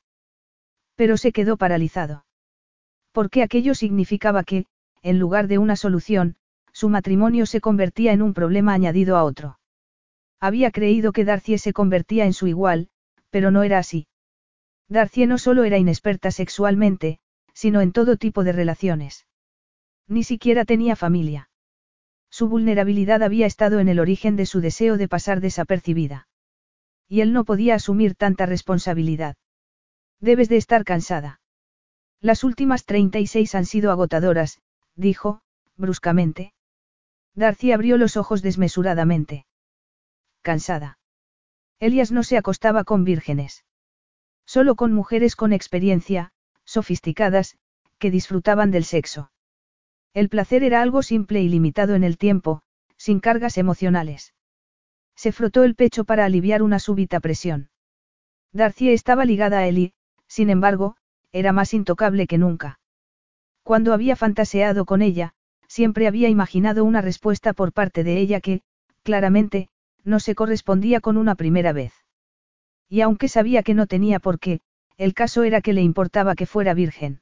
Pero 0.95 1.17
se 1.17 1.31
quedó 1.31 1.57
paralizado. 1.57 2.25
Porque 3.11 3.43
aquello 3.43 3.75
significaba 3.75 4.43
que, 4.43 4.65
en 5.01 5.19
lugar 5.19 5.47
de 5.47 5.57
una 5.57 5.75
solución, 5.75 6.35
su 6.71 6.89
matrimonio 6.89 7.45
se 7.45 7.61
convertía 7.61 8.11
en 8.11 8.21
un 8.21 8.33
problema 8.33 8.73
añadido 8.73 9.15
a 9.15 9.23
otro. 9.23 9.59
Había 10.39 10.71
creído 10.71 11.11
que 11.11 11.23
Darcie 11.23 11.57
se 11.57 11.73
convertía 11.73 12.25
en 12.25 12.33
su 12.33 12.47
igual, 12.47 12.89
pero 13.29 13.51
no 13.51 13.63
era 13.63 13.77
así. 13.77 14.07
Darcie 14.89 15.27
no 15.27 15.37
solo 15.37 15.63
era 15.63 15.77
inexperta 15.77 16.31
sexualmente, 16.31 17.19
sino 17.53 17.81
en 17.81 17.91
todo 17.91 18.17
tipo 18.17 18.43
de 18.43 18.51
relaciones. 18.51 19.25
Ni 20.07 20.23
siquiera 20.23 20.65
tenía 20.65 20.95
familia. 20.95 21.49
Su 22.37 22.49
vulnerabilidad 22.49 23.23
había 23.23 23.45
estado 23.45 23.79
en 23.79 23.87
el 23.87 23.97
origen 23.97 24.35
de 24.35 24.45
su 24.45 24.59
deseo 24.59 24.97
de 24.97 25.07
pasar 25.07 25.39
desapercibida. 25.39 26.27
Y 27.07 27.21
él 27.21 27.31
no 27.31 27.45
podía 27.45 27.75
asumir 27.75 28.13
tanta 28.13 28.45
responsabilidad. 28.45 29.37
Debes 30.19 30.49
de 30.49 30.57
estar 30.57 30.83
cansada. 30.83 31.39
Las 32.19 32.43
últimas 32.43 32.83
36 32.83 33.55
han 33.55 33.65
sido 33.65 33.89
agotadoras, 33.89 34.59
dijo, 34.95 35.43
bruscamente. 35.77 36.53
Darcy 37.35 37.71
abrió 37.71 37.97
los 37.97 38.17
ojos 38.17 38.41
desmesuradamente. 38.41 39.45
Cansada. 40.41 40.99
Elias 41.79 42.11
no 42.11 42.23
se 42.23 42.35
acostaba 42.35 42.83
con 42.83 43.05
vírgenes. 43.05 43.63
Solo 44.45 44.75
con 44.75 44.91
mujeres 44.91 45.37
con 45.37 45.53
experiencia, 45.53 46.33
sofisticadas, 46.65 47.57
que 47.97 48.11
disfrutaban 48.11 48.71
del 48.71 48.83
sexo. 48.83 49.31
El 50.15 50.29
placer 50.29 50.63
era 50.63 50.81
algo 50.81 51.03
simple 51.03 51.41
y 51.41 51.49
limitado 51.49 51.93
en 51.93 52.05
el 52.05 52.17
tiempo, 52.17 52.61
sin 52.95 53.19
cargas 53.19 53.57
emocionales. 53.57 54.33
Se 55.13 55.33
frotó 55.33 55.65
el 55.65 55.75
pecho 55.75 56.05
para 56.05 56.23
aliviar 56.23 56.63
una 56.63 56.79
súbita 56.79 57.19
presión. 57.19 57.69
Darcy 58.53 58.91
estaba 58.91 59.25
ligada 59.25 59.59
a 59.59 59.67
él 59.67 59.77
y, 59.77 59.93
sin 60.25 60.49
embargo, 60.49 60.95
era 61.33 61.51
más 61.51 61.73
intocable 61.73 62.27
que 62.27 62.37
nunca. 62.37 62.79
Cuando 63.61 63.91
había 63.91 64.15
fantaseado 64.15 64.85
con 64.85 65.01
ella, 65.01 65.33
siempre 65.67 66.07
había 66.07 66.29
imaginado 66.29 66.85
una 66.85 67.01
respuesta 67.01 67.51
por 67.51 67.73
parte 67.73 68.05
de 68.05 68.17
ella 68.17 68.39
que, 68.39 68.61
claramente, 69.03 69.67
no 70.05 70.21
se 70.21 70.33
correspondía 70.33 71.01
con 71.01 71.17
una 71.17 71.35
primera 71.35 71.73
vez. 71.73 71.93
Y 72.87 73.01
aunque 73.01 73.27
sabía 73.27 73.63
que 73.63 73.73
no 73.73 73.85
tenía 73.85 74.21
por 74.21 74.39
qué, 74.39 74.61
el 74.95 75.13
caso 75.13 75.43
era 75.43 75.59
que 75.59 75.73
le 75.73 75.81
importaba 75.81 76.35
que 76.35 76.45
fuera 76.45 76.73
virgen. 76.73 77.19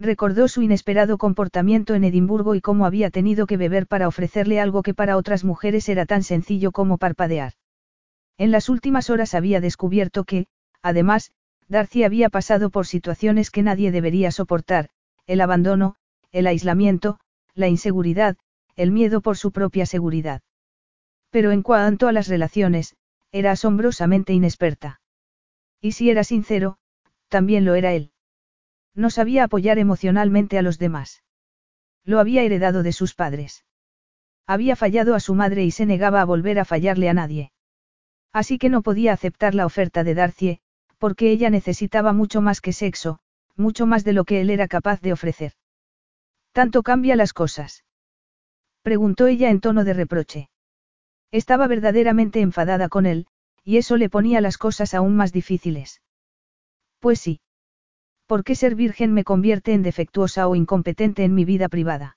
Recordó 0.00 0.48
su 0.48 0.62
inesperado 0.62 1.18
comportamiento 1.18 1.94
en 1.94 2.04
Edimburgo 2.04 2.54
y 2.54 2.62
cómo 2.62 2.86
había 2.86 3.10
tenido 3.10 3.46
que 3.46 3.58
beber 3.58 3.86
para 3.86 4.08
ofrecerle 4.08 4.58
algo 4.58 4.82
que 4.82 4.94
para 4.94 5.18
otras 5.18 5.44
mujeres 5.44 5.90
era 5.90 6.06
tan 6.06 6.22
sencillo 6.22 6.72
como 6.72 6.96
parpadear. 6.96 7.52
En 8.38 8.50
las 8.50 8.70
últimas 8.70 9.10
horas 9.10 9.34
había 9.34 9.60
descubierto 9.60 10.24
que, 10.24 10.46
además, 10.80 11.32
Darcy 11.68 12.02
había 12.02 12.30
pasado 12.30 12.70
por 12.70 12.86
situaciones 12.86 13.50
que 13.50 13.62
nadie 13.62 13.92
debería 13.92 14.30
soportar, 14.30 14.88
el 15.26 15.42
abandono, 15.42 15.96
el 16.32 16.46
aislamiento, 16.46 17.20
la 17.54 17.68
inseguridad, 17.68 18.38
el 18.76 18.92
miedo 18.92 19.20
por 19.20 19.36
su 19.36 19.52
propia 19.52 19.84
seguridad. 19.84 20.40
Pero 21.28 21.50
en 21.52 21.62
cuanto 21.62 22.08
a 22.08 22.12
las 22.12 22.26
relaciones, 22.26 22.96
era 23.32 23.50
asombrosamente 23.50 24.32
inexperta. 24.32 25.02
Y 25.78 25.92
si 25.92 26.08
era 26.08 26.24
sincero, 26.24 26.78
también 27.28 27.66
lo 27.66 27.74
era 27.74 27.92
él. 27.92 28.12
No 28.94 29.10
sabía 29.10 29.44
apoyar 29.44 29.78
emocionalmente 29.78 30.58
a 30.58 30.62
los 30.62 30.78
demás. 30.78 31.22
Lo 32.04 32.18
había 32.18 32.42
heredado 32.42 32.82
de 32.82 32.92
sus 32.92 33.14
padres. 33.14 33.64
Había 34.46 34.74
fallado 34.76 35.14
a 35.14 35.20
su 35.20 35.34
madre 35.34 35.64
y 35.64 35.70
se 35.70 35.86
negaba 35.86 36.20
a 36.20 36.24
volver 36.24 36.58
a 36.58 36.64
fallarle 36.64 37.08
a 37.08 37.14
nadie. 37.14 37.52
Así 38.32 38.58
que 38.58 38.68
no 38.68 38.82
podía 38.82 39.12
aceptar 39.12 39.54
la 39.54 39.66
oferta 39.66 40.04
de 40.04 40.14
Darcie, 40.14 40.60
porque 40.98 41.30
ella 41.30 41.50
necesitaba 41.50 42.12
mucho 42.12 42.40
más 42.40 42.60
que 42.60 42.72
sexo, 42.72 43.20
mucho 43.56 43.86
más 43.86 44.04
de 44.04 44.12
lo 44.12 44.24
que 44.24 44.40
él 44.40 44.50
era 44.50 44.68
capaz 44.68 45.00
de 45.00 45.12
ofrecer. 45.12 45.52
¿Tanto 46.52 46.82
cambia 46.82 47.16
las 47.16 47.32
cosas? 47.32 47.84
Preguntó 48.82 49.26
ella 49.26 49.50
en 49.50 49.60
tono 49.60 49.84
de 49.84 49.94
reproche. 49.94 50.50
Estaba 51.30 51.66
verdaderamente 51.68 52.40
enfadada 52.40 52.88
con 52.88 53.06
él, 53.06 53.26
y 53.64 53.76
eso 53.76 53.96
le 53.96 54.10
ponía 54.10 54.40
las 54.40 54.58
cosas 54.58 54.94
aún 54.94 55.16
más 55.16 55.32
difíciles. 55.32 56.00
Pues 56.98 57.20
sí. 57.20 57.40
¿Por 58.30 58.44
qué 58.44 58.54
ser 58.54 58.76
virgen 58.76 59.12
me 59.12 59.24
convierte 59.24 59.72
en 59.72 59.82
defectuosa 59.82 60.46
o 60.46 60.54
incompetente 60.54 61.24
en 61.24 61.34
mi 61.34 61.44
vida 61.44 61.68
privada? 61.68 62.16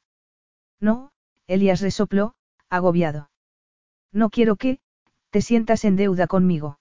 No, 0.80 1.11
Elías 1.48 1.81
resopló, 1.81 2.35
agobiado. 2.69 3.31
No 4.11 4.30
quiero 4.30 4.56
que, 4.56 4.80
te 5.31 5.41
sientas 5.41 5.84
en 5.85 5.95
deuda 5.95 6.27
conmigo. 6.27 6.77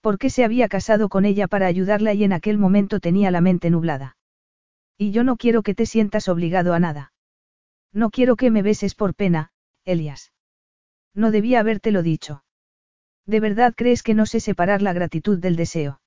¿Por 0.00 0.16
qué 0.16 0.30
se 0.30 0.44
había 0.44 0.66
casado 0.68 1.10
con 1.10 1.26
ella 1.26 1.46
para 1.46 1.66
ayudarla 1.66 2.14
y 2.14 2.24
en 2.24 2.32
aquel 2.32 2.56
momento 2.56 3.00
tenía 3.00 3.30
la 3.30 3.42
mente 3.42 3.68
nublada? 3.68 4.16
Y 4.96 5.10
yo 5.10 5.24
no 5.24 5.36
quiero 5.36 5.62
que 5.62 5.74
te 5.74 5.84
sientas 5.84 6.26
obligado 6.26 6.72
a 6.72 6.78
nada. 6.78 7.12
No 7.92 8.08
quiero 8.08 8.34
que 8.36 8.50
me 8.50 8.62
beses 8.62 8.94
por 8.94 9.14
pena, 9.14 9.50
Elias. 9.84 10.32
No 11.12 11.30
debía 11.30 11.60
habértelo 11.60 12.02
dicho. 12.02 12.44
¿De 13.26 13.40
verdad 13.40 13.74
crees 13.76 14.02
que 14.02 14.14
no 14.14 14.24
sé 14.24 14.40
separar 14.40 14.80
la 14.80 14.94
gratitud 14.94 15.38
del 15.38 15.56
deseo? 15.56 16.00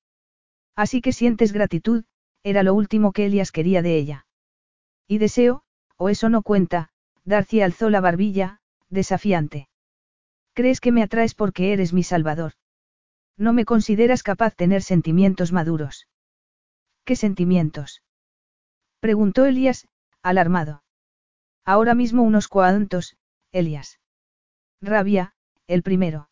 Así 0.76 1.02
que 1.02 1.12
sientes 1.12 1.54
gratitud, 1.54 2.04
era 2.44 2.64
lo 2.64 2.74
último 2.74 3.12
que 3.12 3.26
Elias 3.26 3.52
quería 3.52 3.82
de 3.82 3.98
ella. 3.98 4.26
Y 5.08 5.18
deseo, 5.18 5.64
o 5.98 6.10
eso 6.10 6.30
no 6.30 6.42
cuenta, 6.42 6.90
Darcy 7.24 7.62
alzó 7.62 7.90
la 7.90 8.02
barbilla, 8.02 8.60
desafiante. 8.90 9.70
¿Crees 10.54 10.82
que 10.82 10.92
me 10.92 11.04
atraes 11.04 11.34
porque 11.36 11.74
eres 11.74 11.94
mi 11.94 12.04
salvador? 12.04 12.54
No 13.38 13.54
me 13.54 13.66
consideras 13.66 14.24
capaz 14.24 14.56
tener 14.56 14.82
sentimientos 14.82 15.52
maduros. 15.52 16.08
¿Qué 17.06 17.16
sentimientos? 17.16 18.04
Preguntó 19.00 19.46
Elias, 19.46 19.88
alarmado. 20.22 20.84
Ahora 21.66 21.96
mismo 21.96 22.24
unos 22.24 22.48
cuantos, 22.48 23.18
Elias. 23.52 24.00
Rabia, 24.82 25.34
el 25.68 25.84
primero. 25.84 26.30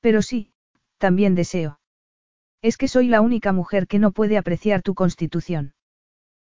Pero 0.00 0.22
sí, 0.22 0.52
también 0.98 1.34
deseo. 1.34 1.80
Es 2.64 2.78
que 2.78 2.88
soy 2.88 3.08
la 3.08 3.20
única 3.20 3.52
mujer 3.52 3.86
que 3.86 3.98
no 3.98 4.10
puede 4.10 4.38
apreciar 4.38 4.80
tu 4.80 4.94
constitución. 4.94 5.74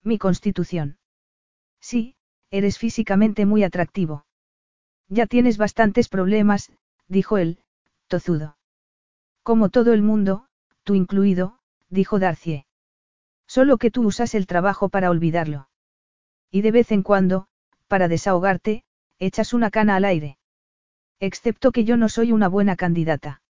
Mi 0.04 0.18
constitución. 0.18 0.98
Sí, 1.80 2.16
eres 2.50 2.80
físicamente 2.80 3.46
muy 3.46 3.64
atractivo. 3.64 4.26
Ya 5.08 5.28
tienes 5.28 5.60
bastantes 5.60 6.10
problemas, 6.10 6.72
dijo 7.08 7.38
él, 7.38 7.60
tozudo. 8.08 8.58
Como 9.44 9.70
todo 9.70 9.94
el 9.94 10.02
mundo, 10.02 10.48
tú 10.82 10.96
incluido, 10.96 11.60
dijo 11.90 12.18
Darcie. 12.18 12.66
Solo 13.46 13.78
que 13.78 13.92
tú 13.92 14.02
usas 14.02 14.34
el 14.34 14.48
trabajo 14.48 14.90
para 14.90 15.12
olvidarlo. 15.12 15.70
Y 16.50 16.62
de 16.62 16.72
vez 16.72 16.92
en 16.92 17.04
cuando, 17.04 17.46
para 17.88 18.08
desahogarte, 18.08 18.84
echas 19.20 19.54
una 19.54 19.70
cana 19.70 19.96
al 19.98 20.06
aire. 20.06 20.40
Excepto 21.20 21.72
que 21.72 21.84
yo 21.84 21.98
no 21.98 22.10
soy 22.10 22.32
una 22.32 22.48
buena 22.48 22.76
candidata. 22.76 23.44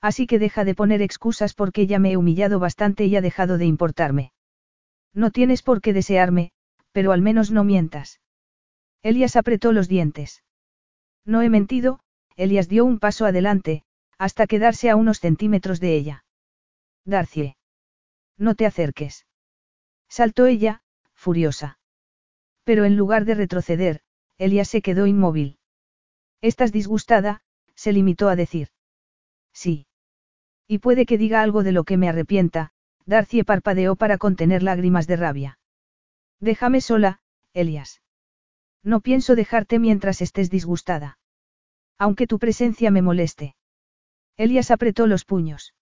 Así 0.00 0.26
que 0.26 0.38
deja 0.38 0.64
de 0.64 0.74
poner 0.74 1.02
excusas 1.02 1.54
porque 1.54 1.86
ya 1.86 1.98
me 1.98 2.12
he 2.12 2.16
humillado 2.16 2.58
bastante 2.58 3.06
y 3.06 3.16
ha 3.16 3.20
dejado 3.20 3.58
de 3.58 3.66
importarme. 3.66 4.32
No 5.12 5.30
tienes 5.30 5.62
por 5.62 5.80
qué 5.80 5.92
desearme, 5.92 6.52
pero 6.92 7.12
al 7.12 7.22
menos 7.22 7.50
no 7.50 7.64
mientas. 7.64 8.20
Elias 9.02 9.36
apretó 9.36 9.72
los 9.72 9.88
dientes. 9.88 10.44
No 11.24 11.42
he 11.42 11.48
mentido, 11.48 12.00
Elias 12.36 12.68
dio 12.68 12.84
un 12.84 12.98
paso 12.98 13.26
adelante, 13.26 13.82
hasta 14.18 14.46
quedarse 14.46 14.90
a 14.90 14.96
unos 14.96 15.18
centímetros 15.18 15.80
de 15.80 15.96
ella. 15.96 16.24
Darcie. 17.04 17.56
No 18.36 18.54
te 18.54 18.66
acerques. 18.66 19.26
Saltó 20.08 20.46
ella, 20.46 20.82
furiosa. 21.14 21.78
Pero 22.62 22.84
en 22.84 22.96
lugar 22.96 23.24
de 23.24 23.34
retroceder, 23.34 24.00
Elias 24.36 24.68
se 24.68 24.82
quedó 24.82 25.06
inmóvil. 25.06 25.58
Estás 26.40 26.70
disgustada, 26.70 27.42
se 27.74 27.92
limitó 27.92 28.28
a 28.28 28.36
decir. 28.36 28.68
Sí. 29.52 29.87
Y 30.68 30.78
puede 30.78 31.06
que 31.06 31.16
diga 31.16 31.42
algo 31.42 31.62
de 31.62 31.72
lo 31.72 31.84
que 31.84 31.96
me 31.96 32.08
arrepienta, 32.08 32.72
Darcy 33.06 33.42
parpadeó 33.42 33.96
para 33.96 34.18
contener 34.18 34.62
lágrimas 34.62 35.06
de 35.06 35.16
rabia. 35.16 35.58
Déjame 36.40 36.82
sola, 36.82 37.20
Elias. 37.54 38.02
No 38.84 39.00
pienso 39.00 39.34
dejarte 39.34 39.78
mientras 39.78 40.20
estés 40.20 40.50
disgustada. 40.50 41.18
Aunque 41.96 42.26
tu 42.26 42.38
presencia 42.38 42.90
me 42.90 43.00
moleste. 43.00 43.56
Elias 44.36 44.70
apretó 44.70 45.06
los 45.06 45.24
puños. 45.24 45.74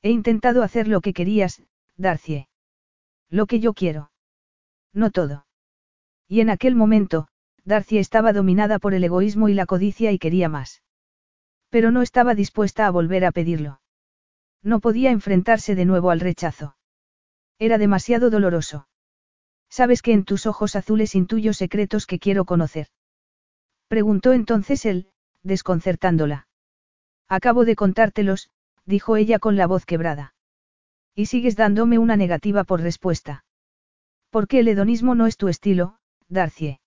He 0.00 0.10
intentado 0.10 0.62
hacer 0.62 0.86
lo 0.86 1.00
que 1.00 1.12
querías, 1.12 1.62
Darcy. 1.96 2.46
Lo 3.28 3.46
que 3.46 3.58
yo 3.58 3.74
quiero. 3.74 4.12
No 4.92 5.10
todo. 5.10 5.44
Y 6.28 6.40
en 6.40 6.50
aquel 6.50 6.76
momento, 6.76 7.26
Darcy 7.64 7.98
estaba 7.98 8.32
dominada 8.32 8.78
por 8.78 8.94
el 8.94 9.02
egoísmo 9.02 9.48
y 9.48 9.54
la 9.54 9.66
codicia 9.66 10.12
y 10.12 10.18
quería 10.18 10.48
más. 10.48 10.82
Pero 11.68 11.90
no 11.90 12.00
estaba 12.00 12.34
dispuesta 12.34 12.86
a 12.86 12.90
volver 12.90 13.24
a 13.24 13.32
pedirlo. 13.32 13.80
No 14.64 14.80
podía 14.80 15.10
enfrentarse 15.10 15.74
de 15.74 15.84
nuevo 15.84 16.10
al 16.10 16.20
rechazo. 16.20 16.76
Era 17.58 17.76
demasiado 17.76 18.30
doloroso. 18.30 18.88
Sabes 19.68 20.00
que 20.00 20.12
en 20.12 20.24
tus 20.24 20.46
ojos 20.46 20.74
azules 20.74 21.14
intuyo 21.14 21.52
secretos 21.52 22.06
que 22.06 22.18
quiero 22.18 22.46
conocer. 22.46 22.88
Preguntó 23.88 24.32
entonces 24.32 24.86
él, 24.86 25.08
desconcertándola. 25.42 26.48
Acabo 27.28 27.66
de 27.66 27.76
contártelos, 27.76 28.50
dijo 28.86 29.16
ella 29.16 29.38
con 29.38 29.56
la 29.56 29.66
voz 29.66 29.84
quebrada. 29.84 30.34
Y 31.14 31.26
sigues 31.26 31.56
dándome 31.56 31.98
una 31.98 32.16
negativa 32.16 32.64
por 32.64 32.80
respuesta. 32.80 33.44
¿Por 34.30 34.48
qué 34.48 34.60
el 34.60 34.68
hedonismo 34.68 35.14
no 35.14 35.26
es 35.26 35.36
tu 35.36 35.48
estilo, 35.48 35.98
Darcie? 36.28 36.80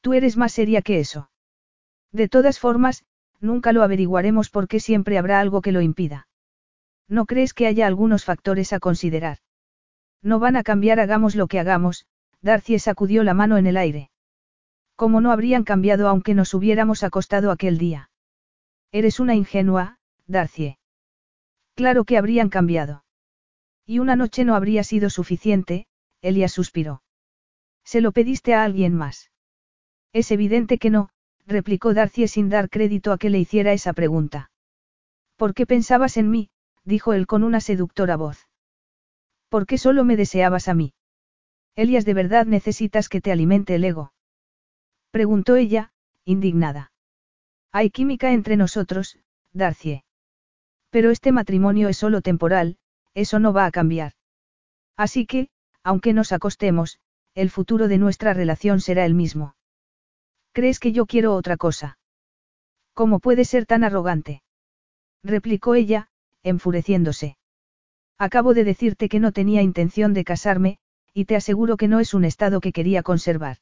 Tú 0.00 0.14
eres 0.14 0.36
más 0.36 0.52
seria 0.52 0.80
que 0.80 1.00
eso. 1.00 1.30
De 2.12 2.28
todas 2.28 2.58
formas, 2.58 3.04
nunca 3.40 3.72
lo 3.72 3.82
averiguaremos 3.82 4.48
porque 4.48 4.80
siempre 4.80 5.18
habrá 5.18 5.40
algo 5.40 5.60
que 5.60 5.72
lo 5.72 5.82
impida. 5.82 6.27
¿No 7.08 7.24
crees 7.26 7.54
que 7.54 7.66
haya 7.66 7.86
algunos 7.86 8.24
factores 8.24 8.72
a 8.72 8.80
considerar? 8.80 9.38
No 10.22 10.38
van 10.38 10.56
a 10.56 10.62
cambiar 10.62 11.00
hagamos 11.00 11.34
lo 11.34 11.46
que 11.46 11.58
hagamos, 11.58 12.06
Darcy 12.42 12.78
sacudió 12.78 13.24
la 13.24 13.34
mano 13.34 13.56
en 13.56 13.66
el 13.66 13.76
aire. 13.76 14.10
¿Cómo 14.94 15.20
no 15.20 15.30
habrían 15.30 15.64
cambiado 15.64 16.08
aunque 16.08 16.34
nos 16.34 16.54
hubiéramos 16.54 17.02
acostado 17.02 17.50
aquel 17.50 17.78
día? 17.78 18.10
Eres 18.92 19.20
una 19.20 19.34
ingenua, 19.34 19.98
Darcy. 20.26 20.76
Claro 21.74 22.04
que 22.04 22.18
habrían 22.18 22.48
cambiado. 22.48 23.04
Y 23.86 24.00
una 24.00 24.16
noche 24.16 24.44
no 24.44 24.54
habría 24.54 24.84
sido 24.84 25.08
suficiente, 25.08 25.86
Elias 26.20 26.52
suspiró. 26.52 27.02
¿Se 27.84 28.00
lo 28.00 28.12
pediste 28.12 28.54
a 28.54 28.64
alguien 28.64 28.94
más? 28.94 29.30
Es 30.12 30.30
evidente 30.30 30.78
que 30.78 30.90
no, 30.90 31.10
replicó 31.46 31.94
Darcy 31.94 32.28
sin 32.28 32.48
dar 32.48 32.68
crédito 32.68 33.12
a 33.12 33.18
que 33.18 33.30
le 33.30 33.38
hiciera 33.38 33.72
esa 33.72 33.92
pregunta. 33.92 34.50
¿Por 35.36 35.54
qué 35.54 35.64
pensabas 35.64 36.16
en 36.16 36.30
mí? 36.30 36.50
Dijo 36.88 37.12
él 37.12 37.26
con 37.26 37.44
una 37.44 37.60
seductora 37.60 38.16
voz. 38.16 38.48
¿Por 39.50 39.66
qué 39.66 39.76
solo 39.76 40.04
me 40.04 40.16
deseabas 40.16 40.68
a 40.68 40.74
mí? 40.74 40.94
Elias, 41.76 42.04
¿de 42.06 42.14
verdad 42.14 42.46
necesitas 42.46 43.08
que 43.10 43.20
te 43.20 43.30
alimente 43.30 43.74
el 43.74 43.84
ego? 43.84 44.12
Preguntó 45.10 45.56
ella, 45.56 45.92
indignada. 46.24 46.90
Hay 47.72 47.90
química 47.90 48.32
entre 48.32 48.56
nosotros, 48.56 49.18
Darcie. 49.52 50.04
Pero 50.90 51.10
este 51.10 51.30
matrimonio 51.30 51.88
es 51.88 51.98
solo 51.98 52.22
temporal, 52.22 52.78
eso 53.12 53.38
no 53.38 53.52
va 53.52 53.66
a 53.66 53.70
cambiar. 53.70 54.12
Así 54.96 55.26
que, 55.26 55.50
aunque 55.82 56.14
nos 56.14 56.32
acostemos, 56.32 56.98
el 57.34 57.50
futuro 57.50 57.88
de 57.88 57.98
nuestra 57.98 58.32
relación 58.32 58.80
será 58.80 59.04
el 59.04 59.14
mismo. 59.14 59.54
¿Crees 60.52 60.80
que 60.80 60.92
yo 60.92 61.04
quiero 61.04 61.34
otra 61.34 61.58
cosa? 61.58 61.98
¿Cómo 62.94 63.20
puede 63.20 63.44
ser 63.44 63.66
tan 63.66 63.84
arrogante? 63.84 64.42
replicó 65.22 65.74
ella, 65.74 66.08
enfureciéndose. 66.42 67.36
Acabo 68.18 68.54
de 68.54 68.64
decirte 68.64 69.08
que 69.08 69.20
no 69.20 69.32
tenía 69.32 69.62
intención 69.62 70.12
de 70.12 70.24
casarme, 70.24 70.78
y 71.14 71.24
te 71.24 71.36
aseguro 71.36 71.76
que 71.76 71.88
no 71.88 72.00
es 72.00 72.14
un 72.14 72.24
estado 72.24 72.60
que 72.60 72.72
quería 72.72 73.02
conservar. 73.02 73.58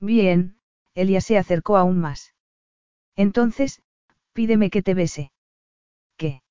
Bien, 0.00 0.56
Elia 0.94 1.20
se 1.20 1.38
acercó 1.38 1.76
aún 1.76 1.98
más. 1.98 2.34
Entonces, 3.16 3.82
pídeme 4.32 4.70
que 4.70 4.82
te 4.82 4.94
bese. 4.94 5.32
¿Qué? 6.16 6.42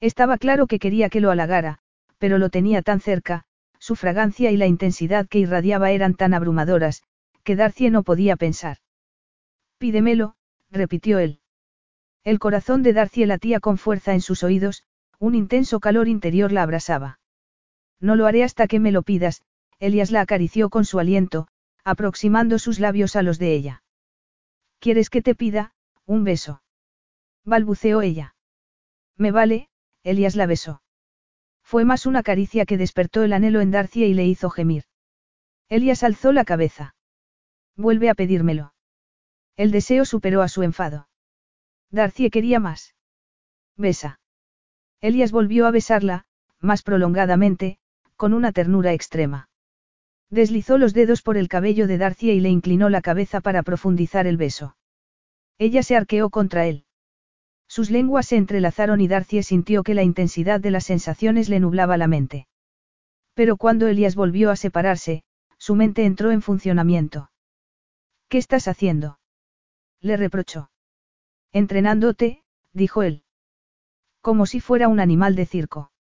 Estaba 0.00 0.38
claro 0.38 0.66
que 0.66 0.78
quería 0.78 1.10
que 1.10 1.20
lo 1.20 1.30
halagara, 1.30 1.78
pero 2.18 2.38
lo 2.38 2.48
tenía 2.48 2.82
tan 2.82 3.00
cerca, 3.00 3.44
su 3.78 3.96
fragancia 3.96 4.50
y 4.50 4.56
la 4.56 4.66
intensidad 4.66 5.28
que 5.28 5.40
irradiaba 5.40 5.90
eran 5.90 6.14
tan 6.14 6.34
abrumadoras, 6.34 7.02
que 7.42 7.56
Darcy 7.56 7.90
no 7.90 8.04
podía 8.04 8.36
pensar. 8.36 8.78
Pídemelo, 9.78 10.36
repitió 10.70 11.18
él. 11.18 11.41
El 12.24 12.38
corazón 12.38 12.82
de 12.82 12.92
Darcy 12.92 13.26
latía 13.26 13.58
con 13.58 13.78
fuerza 13.78 14.12
en 14.12 14.20
sus 14.20 14.44
oídos, 14.44 14.84
un 15.18 15.34
intenso 15.34 15.80
calor 15.80 16.08
interior 16.08 16.52
la 16.52 16.62
abrasaba. 16.62 17.18
No 18.00 18.16
lo 18.16 18.26
haré 18.26 18.44
hasta 18.44 18.66
que 18.66 18.80
me 18.80 18.92
lo 18.92 19.02
pidas, 19.02 19.42
Elias 19.78 20.10
la 20.10 20.20
acarició 20.20 20.70
con 20.70 20.84
su 20.84 21.00
aliento, 21.00 21.48
aproximando 21.84 22.58
sus 22.58 22.78
labios 22.78 23.16
a 23.16 23.22
los 23.22 23.38
de 23.38 23.54
ella. 23.54 23.82
¿Quieres 24.78 25.10
que 25.10 25.22
te 25.22 25.34
pida, 25.34 25.74
un 26.06 26.24
beso? 26.24 26.62
balbuceó 27.44 28.02
ella. 28.02 28.36
Me 29.16 29.32
vale, 29.32 29.68
Elias 30.04 30.36
la 30.36 30.46
besó. 30.46 30.82
Fue 31.62 31.84
más 31.84 32.06
una 32.06 32.22
caricia 32.22 32.66
que 32.66 32.76
despertó 32.76 33.22
el 33.22 33.32
anhelo 33.32 33.60
en 33.60 33.70
Darcia 33.70 34.06
y 34.06 34.14
le 34.14 34.26
hizo 34.26 34.50
gemir. 34.50 34.84
Elias 35.68 36.02
alzó 36.02 36.32
la 36.32 36.44
cabeza. 36.44 36.94
Vuelve 37.76 38.10
a 38.10 38.14
pedírmelo. 38.14 38.74
El 39.56 39.70
deseo 39.70 40.04
superó 40.04 40.42
a 40.42 40.48
su 40.48 40.62
enfado. 40.62 41.08
Darcy 41.92 42.30
quería 42.30 42.58
más. 42.58 42.94
Besa. 43.76 44.18
Elias 45.02 45.30
volvió 45.30 45.66
a 45.66 45.70
besarla, 45.70 46.24
más 46.58 46.82
prolongadamente, 46.82 47.78
con 48.16 48.32
una 48.32 48.50
ternura 48.50 48.94
extrema. 48.94 49.50
Deslizó 50.30 50.78
los 50.78 50.94
dedos 50.94 51.20
por 51.20 51.36
el 51.36 51.48
cabello 51.48 51.86
de 51.86 51.98
Darcy 51.98 52.30
y 52.30 52.40
le 52.40 52.48
inclinó 52.48 52.88
la 52.88 53.02
cabeza 53.02 53.42
para 53.42 53.62
profundizar 53.62 54.26
el 54.26 54.38
beso. 54.38 54.76
Ella 55.58 55.82
se 55.82 55.94
arqueó 55.94 56.30
contra 56.30 56.66
él. 56.66 56.86
Sus 57.68 57.90
lenguas 57.90 58.26
se 58.26 58.36
entrelazaron 58.36 59.02
y 59.02 59.08
Darcy 59.08 59.42
sintió 59.42 59.82
que 59.82 59.94
la 59.94 60.02
intensidad 60.02 60.60
de 60.60 60.70
las 60.70 60.84
sensaciones 60.84 61.50
le 61.50 61.60
nublaba 61.60 61.98
la 61.98 62.08
mente. 62.08 62.46
Pero 63.34 63.56
cuando 63.58 63.86
Elias 63.86 64.14
volvió 64.14 64.50
a 64.50 64.56
separarse, 64.56 65.24
su 65.58 65.74
mente 65.74 66.04
entró 66.06 66.30
en 66.30 66.40
funcionamiento. 66.40 67.30
¿Qué 68.28 68.38
estás 68.38 68.66
haciendo? 68.66 69.18
Le 70.00 70.16
reprochó. 70.16 70.71
Entrenándote, 71.52 72.42
dijo 72.72 73.02
él. 73.02 73.22
Como 74.20 74.46
si 74.46 74.60
fuera 74.60 74.88
un 74.88 75.00
animal 75.00 75.34
de 75.34 75.46
circo. 75.46 75.92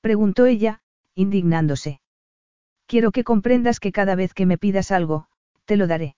Preguntó 0.00 0.46
ella, 0.46 0.80
indignándose. 1.14 2.00
Quiero 2.86 3.12
que 3.12 3.24
comprendas 3.24 3.80
que 3.80 3.92
cada 3.92 4.14
vez 4.14 4.34
que 4.34 4.46
me 4.46 4.58
pidas 4.58 4.90
algo, 4.90 5.28
te 5.64 5.76
lo 5.76 5.86
daré. 5.86 6.16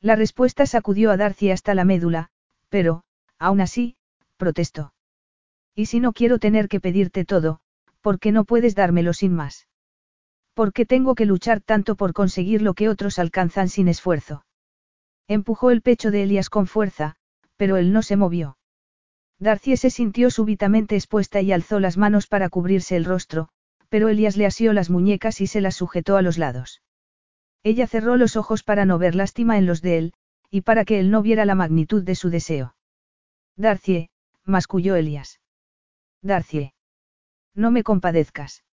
La 0.00 0.16
respuesta 0.16 0.66
sacudió 0.66 1.10
a 1.10 1.16
Darcy 1.16 1.50
hasta 1.50 1.74
la 1.74 1.84
médula, 1.84 2.30
pero, 2.68 3.04
aún 3.38 3.60
así, 3.60 3.96
protestó. 4.36 4.92
Y 5.74 5.86
si 5.86 6.00
no 6.00 6.12
quiero 6.12 6.38
tener 6.38 6.68
que 6.68 6.80
pedirte 6.80 7.24
todo, 7.24 7.60
¿por 8.00 8.18
qué 8.18 8.32
no 8.32 8.44
puedes 8.44 8.74
dármelo 8.74 9.12
sin 9.12 9.34
más? 9.34 9.66
¿Por 10.54 10.72
qué 10.72 10.86
tengo 10.86 11.14
que 11.14 11.26
luchar 11.26 11.60
tanto 11.60 11.96
por 11.96 12.12
conseguir 12.12 12.62
lo 12.62 12.74
que 12.74 12.88
otros 12.88 13.18
alcanzan 13.18 13.68
sin 13.68 13.88
esfuerzo? 13.88 14.44
Empujó 15.28 15.70
el 15.70 15.82
pecho 15.82 16.10
de 16.10 16.22
Elias 16.22 16.50
con 16.50 16.66
fuerza, 16.66 17.16
pero 17.58 17.76
él 17.76 17.92
no 17.92 18.00
se 18.00 18.16
movió. 18.16 18.56
Darcy 19.38 19.76
se 19.76 19.90
sintió 19.90 20.30
súbitamente 20.30 20.96
expuesta 20.96 21.42
y 21.42 21.52
alzó 21.52 21.78
las 21.80 21.98
manos 21.98 22.26
para 22.26 22.48
cubrirse 22.48 22.96
el 22.96 23.04
rostro, 23.04 23.50
pero 23.90 24.08
Elias 24.08 24.36
le 24.36 24.46
asió 24.46 24.72
las 24.72 24.88
muñecas 24.88 25.42
y 25.42 25.46
se 25.46 25.60
las 25.60 25.76
sujetó 25.76 26.16
a 26.16 26.22
los 26.22 26.38
lados. 26.38 26.82
Ella 27.62 27.86
cerró 27.86 28.16
los 28.16 28.36
ojos 28.36 28.62
para 28.62 28.84
no 28.84 28.98
ver 28.98 29.14
lástima 29.14 29.58
en 29.58 29.66
los 29.66 29.82
de 29.82 29.98
él, 29.98 30.14
y 30.50 30.62
para 30.62 30.84
que 30.84 31.00
él 31.00 31.10
no 31.10 31.20
viera 31.20 31.44
la 31.44 31.54
magnitud 31.54 32.02
de 32.02 32.14
su 32.14 32.30
deseo. 32.30 32.74
Darcie, 33.56 34.10
masculló 34.44 34.96
Elias. 34.96 35.40
Darcie. 36.22 36.72
No 37.54 37.70
me 37.70 37.82
compadezcas. 37.82 38.64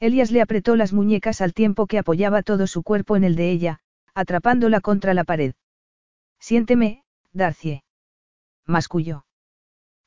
Elias 0.00 0.30
le 0.30 0.42
apretó 0.42 0.76
las 0.76 0.92
muñecas 0.92 1.40
al 1.40 1.54
tiempo 1.54 1.86
que 1.86 1.98
apoyaba 1.98 2.42
todo 2.42 2.66
su 2.66 2.82
cuerpo 2.82 3.16
en 3.16 3.24
el 3.24 3.36
de 3.36 3.50
ella, 3.50 3.80
atrapándola 4.14 4.80
contra 4.80 5.14
la 5.14 5.24
pared. 5.24 5.54
Siénteme, 6.38 7.04
Darcie. 7.32 7.84
Masculló. 8.66 9.24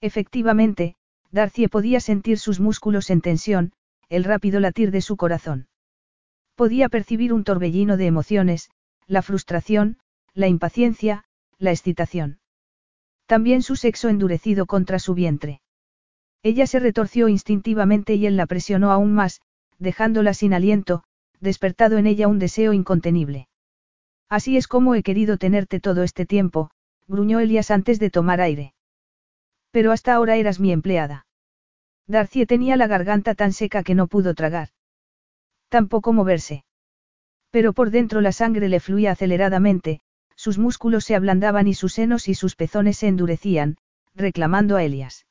Efectivamente, 0.02 0.96
Darcie 1.32 1.70
podía 1.70 2.00
sentir 2.00 2.38
sus 2.40 2.60
músculos 2.60 3.10
en 3.10 3.22
tensión, 3.22 3.74
el 4.10 4.24
rápido 4.24 4.60
latir 4.60 4.92
de 4.92 5.02
su 5.02 5.18
corazón. 5.18 5.68
Podía 6.56 6.90
percibir 6.90 7.34
un 7.34 7.44
torbellino 7.44 7.98
de 7.98 8.06
emociones, 8.06 8.70
la 9.08 9.22
frustración, 9.22 9.98
la 10.34 10.48
impaciencia, 10.48 11.26
la 11.58 11.72
excitación. 11.72 12.40
También 13.26 13.62
su 13.62 13.76
sexo 13.76 14.10
endurecido 14.10 14.66
contra 14.66 15.00
su 15.00 15.14
vientre. 15.14 15.62
Ella 16.44 16.68
se 16.68 16.80
retorció 16.80 17.28
instintivamente 17.28 18.16
y 18.16 18.28
él 18.28 18.38
la 18.38 18.46
presionó 18.46 18.92
aún 18.92 19.14
más, 19.14 19.42
dejándola 19.80 20.34
sin 20.34 20.54
aliento, 20.54 21.04
despertado 21.40 21.98
en 21.98 22.08
ella 22.08 22.28
un 22.28 22.40
deseo 22.40 22.72
incontenible. 22.74 23.48
Así 24.30 24.58
es 24.58 24.68
como 24.68 24.96
he 24.96 25.04
querido 25.04 25.38
tenerte 25.38 25.80
todo 25.80 26.04
este 26.04 26.26
tiempo, 26.26 26.70
gruñó 27.08 27.40
Elias 27.40 27.72
antes 27.72 28.00
de 28.00 28.10
tomar 28.10 28.42
aire. 28.42 28.74
Pero 29.72 29.92
hasta 29.92 30.14
ahora 30.14 30.36
eras 30.36 30.60
mi 30.60 30.72
empleada. 30.72 31.26
Darcy 32.08 32.46
tenía 32.46 32.76
la 32.76 32.88
garganta 32.88 33.36
tan 33.36 33.52
seca 33.52 33.84
que 33.84 33.96
no 33.96 34.08
pudo 34.08 34.34
tragar. 34.36 34.70
Tampoco 35.70 36.14
moverse. 36.14 36.66
Pero 37.50 37.74
por 37.74 37.90
dentro 37.90 38.22
la 38.22 38.32
sangre 38.32 38.70
le 38.70 38.80
fluía 38.80 39.12
aceleradamente, 39.12 40.02
sus 40.36 40.58
músculos 40.58 41.06
se 41.06 41.16
ablandaban 41.16 41.68
y 41.68 41.74
sus 41.74 41.94
senos 41.94 42.28
y 42.28 42.36
sus 42.36 42.56
pezones 42.56 42.98
se 42.98 43.08
endurecían, 43.08 43.78
reclamando 44.14 44.76
a 44.76 44.84
Elias. 44.84 45.26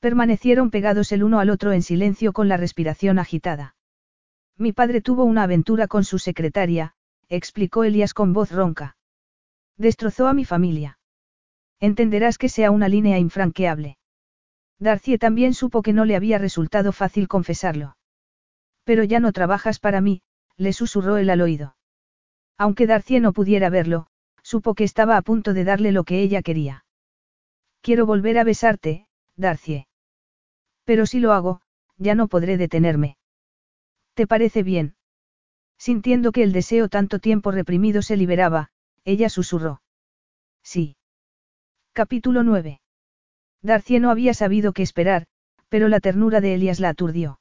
Permanecieron 0.00 0.70
pegados 0.70 1.12
el 1.12 1.22
uno 1.22 1.38
al 1.38 1.50
otro 1.50 1.72
en 1.72 1.82
silencio 1.82 2.32
con 2.32 2.48
la 2.48 2.56
respiración 2.56 3.18
agitada. 3.18 3.76
Mi 4.56 4.72
padre 4.72 5.00
tuvo 5.00 5.24
una 5.24 5.44
aventura 5.44 5.86
con 5.86 6.04
su 6.04 6.18
secretaria, 6.18 6.94
explicó 7.28 7.84
Elias 7.84 8.14
con 8.14 8.32
voz 8.32 8.50
ronca. 8.50 8.96
Destrozó 9.76 10.26
a 10.26 10.34
mi 10.34 10.44
familia. 10.44 10.98
Entenderás 11.80 12.38
que 12.38 12.48
sea 12.48 12.70
una 12.70 12.88
línea 12.88 13.18
infranqueable. 13.18 13.98
Darcy 14.78 15.18
también 15.18 15.54
supo 15.54 15.82
que 15.82 15.92
no 15.92 16.04
le 16.04 16.16
había 16.16 16.38
resultado 16.38 16.92
fácil 16.92 17.28
confesarlo. 17.28 17.96
Pero 18.84 19.04
ya 19.04 19.20
no 19.20 19.32
trabajas 19.32 19.78
para 19.78 20.00
mí, 20.00 20.22
le 20.56 20.72
susurró 20.72 21.16
él 21.16 21.30
al 21.30 21.40
oído. 21.40 21.76
Aunque 22.58 22.86
Darcy 22.86 23.20
no 23.20 23.32
pudiera 23.32 23.70
verlo, 23.70 24.06
supo 24.42 24.74
que 24.74 24.84
estaba 24.84 25.16
a 25.16 25.22
punto 25.22 25.54
de 25.54 25.64
darle 25.64 25.92
lo 25.92 26.04
que 26.04 26.20
ella 26.20 26.42
quería. 26.42 26.84
Quiero 27.80 28.06
volver 28.06 28.38
a 28.38 28.44
besarte, 28.44 29.06
Darcy. 29.36 29.86
Pero 30.84 31.06
si 31.06 31.20
lo 31.20 31.32
hago, 31.32 31.60
ya 31.96 32.14
no 32.14 32.28
podré 32.28 32.56
detenerme. 32.56 33.16
¿Te 34.14 34.26
parece 34.26 34.62
bien? 34.62 34.94
Sintiendo 35.78 36.32
que 36.32 36.42
el 36.42 36.52
deseo 36.52 36.88
tanto 36.88 37.18
tiempo 37.18 37.50
reprimido 37.50 38.02
se 38.02 38.16
liberaba, 38.16 38.70
ella 39.04 39.28
susurró. 39.28 39.82
Sí. 40.62 40.96
Capítulo 41.92 42.42
9. 42.42 42.80
Darcie 43.62 44.00
no 44.00 44.10
había 44.10 44.34
sabido 44.34 44.72
qué 44.72 44.82
esperar, 44.82 45.26
pero 45.68 45.88
la 45.88 46.00
ternura 46.00 46.40
de 46.40 46.54
Elias 46.54 46.80
la 46.80 46.90
aturdió. 46.90 47.40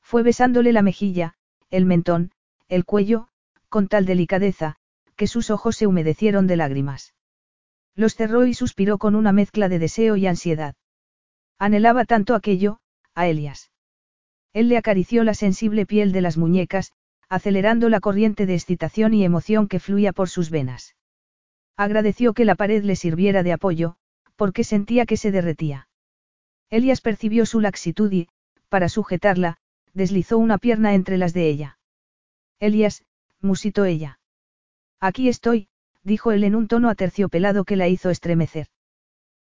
Fue 0.00 0.22
besándole 0.22 0.72
la 0.72 0.82
mejilla, 0.82 1.34
el 1.70 1.86
mentón, 1.86 2.32
el 2.68 2.84
cuello, 2.84 3.28
con 3.68 3.88
tal 3.88 4.04
delicadeza, 4.04 4.76
que 5.16 5.26
sus 5.26 5.50
ojos 5.50 5.76
se 5.76 5.86
humedecieron 5.86 6.46
de 6.46 6.56
lágrimas. 6.56 7.14
Los 7.94 8.14
cerró 8.14 8.46
y 8.46 8.54
suspiró 8.54 8.98
con 8.98 9.14
una 9.14 9.32
mezcla 9.32 9.68
de 9.68 9.78
deseo 9.78 10.16
y 10.16 10.26
ansiedad. 10.26 10.74
Anhelaba 11.58 12.04
tanto 12.04 12.34
aquello, 12.34 12.80
a 13.14 13.28
Elias. 13.28 13.70
Él 14.52 14.68
le 14.68 14.76
acarició 14.76 15.24
la 15.24 15.34
sensible 15.34 15.86
piel 15.86 16.12
de 16.12 16.20
las 16.20 16.36
muñecas, 16.36 16.92
acelerando 17.32 17.88
la 17.88 18.00
corriente 18.00 18.44
de 18.44 18.52
excitación 18.52 19.14
y 19.14 19.24
emoción 19.24 19.66
que 19.66 19.80
fluía 19.80 20.12
por 20.12 20.28
sus 20.28 20.50
venas. 20.50 20.96
Agradeció 21.78 22.34
que 22.34 22.44
la 22.44 22.56
pared 22.56 22.84
le 22.84 22.94
sirviera 22.94 23.42
de 23.42 23.54
apoyo, 23.54 23.96
porque 24.36 24.64
sentía 24.64 25.06
que 25.06 25.16
se 25.16 25.30
derretía. 25.30 25.88
Elias 26.68 27.00
percibió 27.00 27.46
su 27.46 27.60
laxitud 27.60 28.12
y, 28.12 28.28
para 28.68 28.90
sujetarla, 28.90 29.56
deslizó 29.94 30.36
una 30.36 30.58
pierna 30.58 30.92
entre 30.92 31.16
las 31.16 31.32
de 31.32 31.48
ella. 31.48 31.78
Elias, 32.60 33.02
musitó 33.40 33.86
ella. 33.86 34.20
Aquí 35.00 35.30
estoy, 35.30 35.68
dijo 36.02 36.32
él 36.32 36.44
en 36.44 36.54
un 36.54 36.68
tono 36.68 36.90
aterciopelado 36.90 37.64
que 37.64 37.76
la 37.76 37.88
hizo 37.88 38.10
estremecer. 38.10 38.66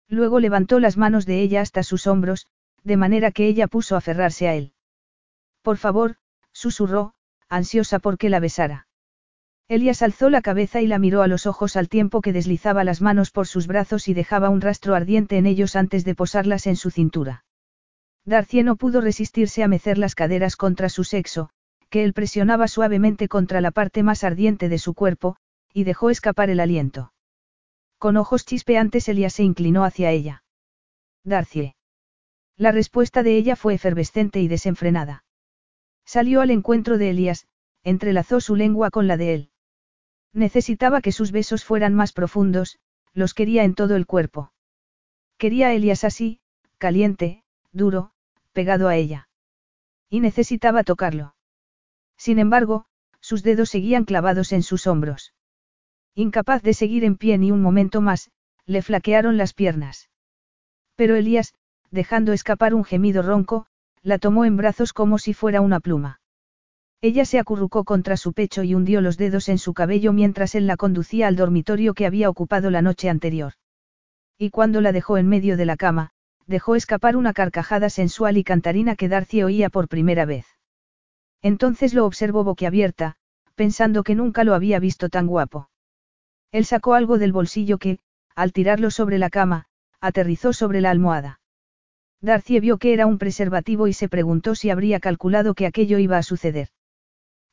Luego 0.07 0.39
levantó 0.39 0.79
las 0.79 0.95
manos 0.95 1.25
de 1.25 1.41
ella 1.41 1.61
hasta 1.61 1.81
sus 1.81 2.05
hombros, 2.05 2.45
de 2.83 2.97
manera 2.97 3.31
que 3.31 3.47
ella 3.47 3.65
puso 3.65 3.95
a 3.95 3.97
aferrarse 3.97 4.47
a 4.47 4.53
él. 4.53 4.73
Por 5.63 5.77
favor, 5.77 6.17
susurró, 6.51 7.15
ansiosa 7.49 7.99
por 7.99 8.17
que 8.17 8.29
la 8.29 8.39
besara. 8.39 8.87
Elias 9.67 10.01
alzó 10.01 10.29
la 10.29 10.41
cabeza 10.41 10.81
y 10.81 10.87
la 10.87 10.97
miró 10.97 11.21
a 11.21 11.27
los 11.27 11.45
ojos 11.45 11.75
al 11.75 11.89
tiempo 11.89 12.21
que 12.21 12.33
deslizaba 12.33 12.83
las 12.83 13.01
manos 13.01 13.29
por 13.29 13.45
sus 13.45 13.67
brazos 13.67 14.07
y 14.07 14.13
dejaba 14.13 14.49
un 14.49 14.61
rastro 14.61 14.95
ardiente 14.95 15.37
en 15.37 15.45
ellos 15.45 15.75
antes 15.75 16.05
de 16.05 16.15
posarlas 16.15 16.65
en 16.65 16.75
su 16.75 16.89
cintura. 16.89 17.45
Darcie 18.25 18.63
no 18.63 18.77
pudo 18.77 19.01
resistirse 19.01 19.63
a 19.63 19.67
mecer 19.67 19.97
las 19.97 20.15
caderas 20.15 20.55
contra 20.55 20.89
su 20.89 21.03
sexo, 21.03 21.51
que 21.89 22.03
él 22.03 22.13
presionaba 22.13 22.67
suavemente 22.67 23.27
contra 23.27 23.61
la 23.61 23.71
parte 23.71 24.01
más 24.01 24.23
ardiente 24.23 24.69
de 24.69 24.79
su 24.79 24.93
cuerpo, 24.93 25.35
y 25.73 25.83
dejó 25.83 26.09
escapar 26.09 26.49
el 26.49 26.59
aliento. 26.59 27.13
Con 27.99 28.17
ojos 28.17 28.45
chispeantes 28.45 29.07
Elias 29.07 29.33
se 29.33 29.43
inclinó 29.43 29.83
hacia 29.83 30.09
ella. 30.11 30.43
Darcie. 31.23 31.75
La 32.57 32.71
respuesta 32.71 33.23
de 33.23 33.37
ella 33.37 33.55
fue 33.55 33.75
efervescente 33.75 34.41
y 34.41 34.47
desenfrenada. 34.47 35.23
Salió 36.09 36.41
al 36.41 36.49
encuentro 36.49 36.97
de 36.97 37.11
Elías, 37.11 37.45
entrelazó 37.83 38.41
su 38.41 38.55
lengua 38.55 38.89
con 38.89 39.07
la 39.07 39.15
de 39.15 39.35
él. 39.35 39.51
Necesitaba 40.33 41.01
que 41.01 41.11
sus 41.11 41.31
besos 41.31 41.63
fueran 41.63 41.93
más 41.93 42.13
profundos, 42.13 42.79
los 43.13 43.35
quería 43.35 43.63
en 43.63 43.75
todo 43.75 43.95
el 43.95 44.07
cuerpo. 44.07 44.51
Quería 45.37 45.67
a 45.67 45.73
Elías 45.73 46.03
así, 46.03 46.39
caliente, 46.79 47.43
duro, 47.71 48.11
pegado 48.53 48.87
a 48.87 48.95
ella. 48.95 49.29
Y 50.09 50.19
necesitaba 50.21 50.83
tocarlo. 50.83 51.35
Sin 52.17 52.39
embargo, 52.39 52.87
sus 53.19 53.43
dedos 53.43 53.69
seguían 53.69 54.05
clavados 54.05 54.51
en 54.51 54.63
sus 54.63 54.87
hombros. 54.87 55.35
Incapaz 56.15 56.63
de 56.63 56.73
seguir 56.73 57.03
en 57.03 57.17
pie 57.17 57.37
ni 57.37 57.51
un 57.51 57.61
momento 57.61 58.01
más, 58.01 58.31
le 58.65 58.81
flaquearon 58.81 59.37
las 59.37 59.53
piernas. 59.53 60.09
Pero 60.95 61.15
Elías, 61.15 61.53
dejando 61.91 62.33
escapar 62.33 62.73
un 62.73 62.83
gemido 62.83 63.21
ronco, 63.21 63.67
la 64.01 64.17
tomó 64.17 64.45
en 64.45 64.57
brazos 64.57 64.93
como 64.93 65.17
si 65.17 65.33
fuera 65.33 65.61
una 65.61 65.79
pluma. 65.79 66.19
Ella 67.01 67.23
se 67.25 67.39
acurrucó 67.39 67.85
contra 67.85 68.17
su 68.17 68.33
pecho 68.33 68.63
y 68.63 68.75
hundió 68.75 68.99
los 68.99 69.17
dedos 69.17 69.47
en 69.47 69.57
su 69.57 69.73
cabello 69.73 70.11
mientras 70.11 70.55
él 70.55 70.67
la 70.67 70.75
conducía 70.75 71.27
al 71.27 71.35
dormitorio 71.35 71.93
que 71.93 72.05
había 72.05 72.29
ocupado 72.29 72.69
la 72.71 72.81
noche 72.81 73.09
anterior. 73.09 73.53
Y 74.37 74.49
cuando 74.49 74.81
la 74.81 74.91
dejó 74.91 75.17
en 75.17 75.27
medio 75.27 75.55
de 75.55 75.65
la 75.65 75.77
cama, 75.77 76.11
dejó 76.45 76.75
escapar 76.75 77.15
una 77.15 77.33
carcajada 77.33 77.89
sensual 77.89 78.37
y 78.37 78.43
cantarina 78.43 78.95
que 78.95 79.07
Darcy 79.07 79.43
oía 79.43 79.69
por 79.69 79.87
primera 79.87 80.25
vez. 80.25 80.45
Entonces 81.41 81.93
lo 81.93 82.05
observó 82.05 82.43
boquiabierta, 82.43 83.15
pensando 83.55 84.03
que 84.03 84.15
nunca 84.15 84.43
lo 84.43 84.53
había 84.53 84.79
visto 84.79 85.09
tan 85.09 85.27
guapo. 85.27 85.69
Él 86.51 86.65
sacó 86.65 86.95
algo 86.95 87.17
del 87.17 87.31
bolsillo 87.31 87.77
que, 87.77 87.99
al 88.35 88.51
tirarlo 88.51 88.91
sobre 88.91 89.19
la 89.19 89.29
cama, 89.29 89.67
aterrizó 90.01 90.51
sobre 90.53 90.81
la 90.81 90.89
almohada. 90.91 91.39
Darcy 92.21 92.59
vio 92.59 92.77
que 92.77 92.93
era 92.93 93.05
un 93.05 93.17
preservativo 93.17 93.87
y 93.87 93.93
se 93.93 94.09
preguntó 94.09 94.55
si 94.55 94.69
habría 94.69 94.99
calculado 94.99 95.53
que 95.53 95.65
aquello 95.65 95.99
iba 95.99 96.17
a 96.17 96.23
suceder. 96.23 96.69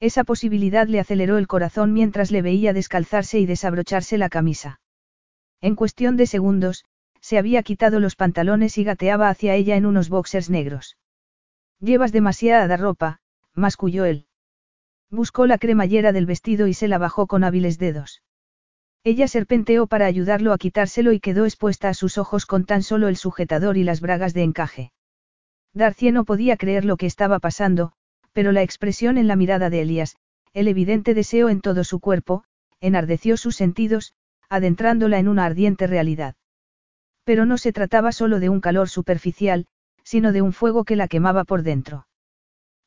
Esa 0.00 0.24
posibilidad 0.24 0.86
le 0.88 1.00
aceleró 1.00 1.38
el 1.38 1.46
corazón 1.46 1.92
mientras 1.92 2.30
le 2.30 2.42
veía 2.42 2.72
descalzarse 2.72 3.38
y 3.38 3.46
desabrocharse 3.46 4.18
la 4.18 4.28
camisa. 4.28 4.80
En 5.60 5.74
cuestión 5.74 6.16
de 6.16 6.26
segundos, 6.26 6.84
se 7.20 7.38
había 7.38 7.62
quitado 7.62 7.98
los 8.00 8.14
pantalones 8.14 8.76
y 8.78 8.84
gateaba 8.84 9.28
hacia 9.28 9.54
ella 9.54 9.76
en 9.76 9.86
unos 9.86 10.08
boxers 10.08 10.50
negros. 10.50 10.96
Llevas 11.80 12.12
demasiada 12.12 12.76
ropa, 12.76 13.20
masculló 13.54 14.04
él. 14.04 14.26
Buscó 15.10 15.46
la 15.46 15.58
cremallera 15.58 16.12
del 16.12 16.26
vestido 16.26 16.66
y 16.66 16.74
se 16.74 16.88
la 16.88 16.98
bajó 16.98 17.26
con 17.26 17.44
hábiles 17.44 17.78
dedos. 17.78 18.22
Ella 19.06 19.28
serpenteó 19.28 19.86
para 19.86 20.06
ayudarlo 20.06 20.52
a 20.52 20.58
quitárselo 20.58 21.12
y 21.12 21.20
quedó 21.20 21.44
expuesta 21.44 21.88
a 21.88 21.94
sus 21.94 22.18
ojos 22.18 22.44
con 22.44 22.64
tan 22.64 22.82
solo 22.82 23.06
el 23.06 23.16
sujetador 23.16 23.76
y 23.76 23.84
las 23.84 24.00
bragas 24.00 24.34
de 24.34 24.42
encaje. 24.42 24.90
Darcy 25.72 26.10
no 26.10 26.24
podía 26.24 26.56
creer 26.56 26.84
lo 26.84 26.96
que 26.96 27.06
estaba 27.06 27.38
pasando, 27.38 27.92
pero 28.32 28.50
la 28.50 28.62
expresión 28.62 29.16
en 29.16 29.28
la 29.28 29.36
mirada 29.36 29.70
de 29.70 29.82
Elías, 29.82 30.16
el 30.54 30.66
evidente 30.66 31.14
deseo 31.14 31.50
en 31.50 31.60
todo 31.60 31.84
su 31.84 32.00
cuerpo, 32.00 32.42
enardeció 32.80 33.36
sus 33.36 33.54
sentidos, 33.54 34.12
adentrándola 34.48 35.20
en 35.20 35.28
una 35.28 35.44
ardiente 35.44 35.86
realidad. 35.86 36.34
Pero 37.22 37.46
no 37.46 37.58
se 37.58 37.72
trataba 37.72 38.10
solo 38.10 38.40
de 38.40 38.48
un 38.48 38.60
calor 38.60 38.88
superficial, 38.88 39.68
sino 40.02 40.32
de 40.32 40.42
un 40.42 40.52
fuego 40.52 40.82
que 40.82 40.96
la 40.96 41.06
quemaba 41.06 41.44
por 41.44 41.62
dentro. 41.62 42.08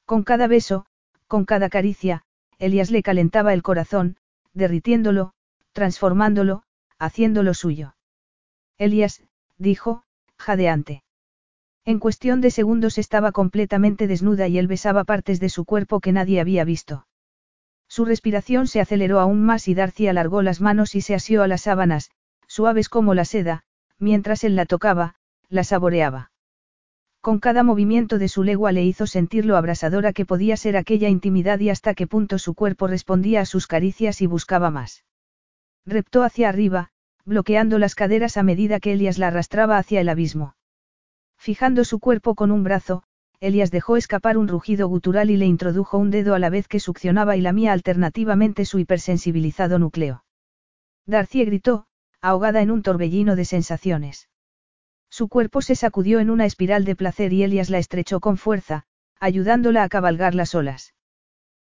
Con 0.04 0.24
cada 0.24 0.48
beso, 0.48 0.86
con 1.28 1.46
cada 1.46 1.70
caricia, 1.70 2.24
Elías 2.58 2.92
le 2.92 3.04
calentaba 3.04 3.54
el 3.54 3.64
corazón, 3.64 4.18
derritiéndolo, 4.54 5.32
transformándolo, 5.72 6.64
haciéndolo 6.98 7.54
suyo. 7.54 7.96
Elías, 8.78 9.24
dijo, 9.58 10.04
jadeante. 10.38 11.04
En 11.86 12.00
cuestión 12.00 12.42
de 12.42 12.52
segundos 12.52 12.98
estaba 12.98 13.32
completamente 13.32 14.08
desnuda 14.08 14.48
y 14.48 14.58
él 14.58 14.68
besaba 14.68 15.04
partes 15.04 15.40
de 15.40 15.50
su 15.50 15.66
cuerpo 15.66 16.00
que 16.00 16.12
nadie 16.12 16.40
había 16.40 16.64
visto. 16.64 17.08
Su 17.88 18.06
respiración 18.06 18.68
se 18.68 18.80
aceleró 18.80 19.20
aún 19.20 19.42
más 19.44 19.68
y 19.68 19.74
Darcy 19.74 20.08
alargó 20.08 20.42
las 20.42 20.62
manos 20.62 20.94
y 20.94 21.02
se 21.02 21.16
asió 21.16 21.42
a 21.42 21.48
las 21.48 21.62
sábanas, 21.62 22.12
suaves 22.48 22.90
como 22.90 23.14
la 23.14 23.26
seda, 23.26 23.64
mientras 23.98 24.44
él 24.44 24.56
la 24.56 24.66
tocaba, 24.66 25.16
la 25.50 25.64
saboreaba. 25.64 26.32
Con 27.22 27.40
cada 27.40 27.64
movimiento 27.64 28.18
de 28.18 28.30
su 28.30 28.44
legua 28.44 28.72
le 28.72 28.86
hizo 28.86 29.08
sentir 29.08 29.46
lo 29.46 29.58
abrasadora 29.58 30.14
que 30.14 30.26
podía 30.26 30.56
ser 30.56 30.78
aquella 30.78 31.10
intimidad 31.10 31.60
y 31.60 31.70
hasta 31.70 31.94
qué 31.94 32.08
punto 32.08 32.38
su 32.38 32.54
cuerpo 32.54 32.88
respondía 32.88 33.42
a 33.42 33.46
sus 33.46 33.68
caricias 33.68 34.22
y 34.22 34.28
buscaba 34.28 34.70
más. 34.70 35.04
Reptó 35.90 36.22
hacia 36.22 36.50
arriba, 36.50 36.92
bloqueando 37.26 37.80
las 37.80 37.96
caderas 37.96 38.38
a 38.38 38.44
medida 38.44 38.80
que 38.80 38.94
Elias 38.94 39.18
la 39.18 39.30
arrastraba 39.30 39.80
hacia 39.80 40.00
el 40.00 40.10
abismo. 40.10 40.56
Fijando 41.40 41.84
su 41.84 42.00
cuerpo 42.00 42.36
con 42.36 42.52
un 42.52 42.64
brazo, 42.64 43.02
Elias 43.40 43.72
dejó 43.72 43.98
escapar 43.98 44.38
un 44.38 44.48
rugido 44.48 44.88
gutural 44.88 45.32
y 45.32 45.38
le 45.38 45.48
introdujo 45.48 45.98
un 45.98 46.12
dedo 46.12 46.36
a 46.36 46.40
la 46.40 46.52
vez 46.52 46.68
que 46.68 46.80
succionaba 46.80 47.38
y 47.38 47.42
lamía 47.42 47.74
alternativamente 47.74 48.66
su 48.66 48.78
hipersensibilizado 48.78 49.80
núcleo. 49.80 50.24
Darcy 51.08 51.44
gritó, 51.44 51.88
ahogada 52.22 52.62
en 52.62 52.70
un 52.70 52.84
torbellino 52.84 53.36
de 53.36 53.46
sensaciones. 53.46 54.30
Su 55.10 55.28
cuerpo 55.28 55.64
se 55.64 55.74
sacudió 55.74 56.20
en 56.20 56.30
una 56.30 56.46
espiral 56.46 56.86
de 56.86 56.96
placer 56.96 57.34
y 57.34 57.42
Elias 57.42 57.72
la 57.72 57.80
estrechó 57.80 58.20
con 58.20 58.38
fuerza, 58.38 58.84
ayudándola 59.20 59.82
a 59.82 59.90
cabalgar 59.90 60.36
las 60.36 60.54
olas. 60.54 60.94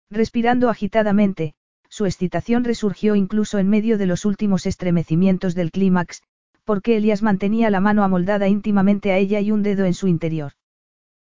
Respirando 0.10 0.70
agitadamente, 0.70 1.56
su 1.94 2.08
excitación 2.08 2.64
resurgió 2.64 3.14
incluso 3.14 3.60
en 3.60 3.70
medio 3.70 4.00
de 4.00 4.08
los 4.08 4.26
últimos 4.26 4.66
estremecimientos 4.66 5.54
del 5.54 5.70
clímax, 5.70 6.24
porque 6.64 6.98
Elias 6.98 7.22
mantenía 7.22 7.70
la 7.70 7.82
mano 7.82 8.04
amoldada 8.04 8.48
íntimamente 8.48 9.12
a 9.12 9.20
ella 9.20 9.40
y 9.42 9.52
un 9.52 9.62
dedo 9.62 9.86
en 9.86 9.94
su 9.94 10.08
interior. 10.08 10.54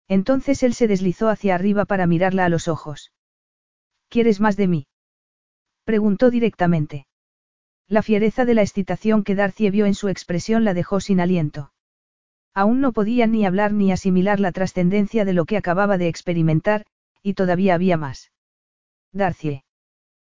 Entonces 0.09 0.63
él 0.63 0.73
se 0.73 0.89
deslizó 0.89 1.29
hacia 1.29 1.55
arriba 1.55 1.85
para 1.85 2.07
mirarla 2.07 2.47
a 2.47 2.49
los 2.49 2.67
ojos. 2.67 3.13
¿Quieres 4.09 4.41
más 4.41 4.57
de 4.57 4.69
mí? 4.69 4.87
preguntó 5.85 6.31
directamente. 6.31 7.07
La 7.87 8.01
fiereza 8.01 8.47
de 8.47 8.55
la 8.55 8.63
excitación 8.63 9.23
que 9.23 9.35
Darcy 9.35 9.69
vio 9.69 9.85
en 9.85 9.95
su 9.95 10.09
expresión 10.09 10.65
la 10.65 10.73
dejó 10.73 10.99
sin 10.99 11.21
aliento. 11.21 11.75
Aún 12.55 12.81
no 12.81 12.93
podía 12.93 13.27
ni 13.27 13.45
hablar 13.45 13.75
ni 13.75 13.93
asimilar 13.93 14.41
la 14.41 14.51
trascendencia 14.51 15.27
de 15.27 15.35
lo 15.35 15.45
que 15.45 15.59
acababa 15.59 15.99
de 15.99 16.09
experimentar, 16.09 16.87
y 17.23 17.35
todavía 17.35 17.75
había 17.75 17.99
más. 17.99 18.33
Darcy. 19.13 19.63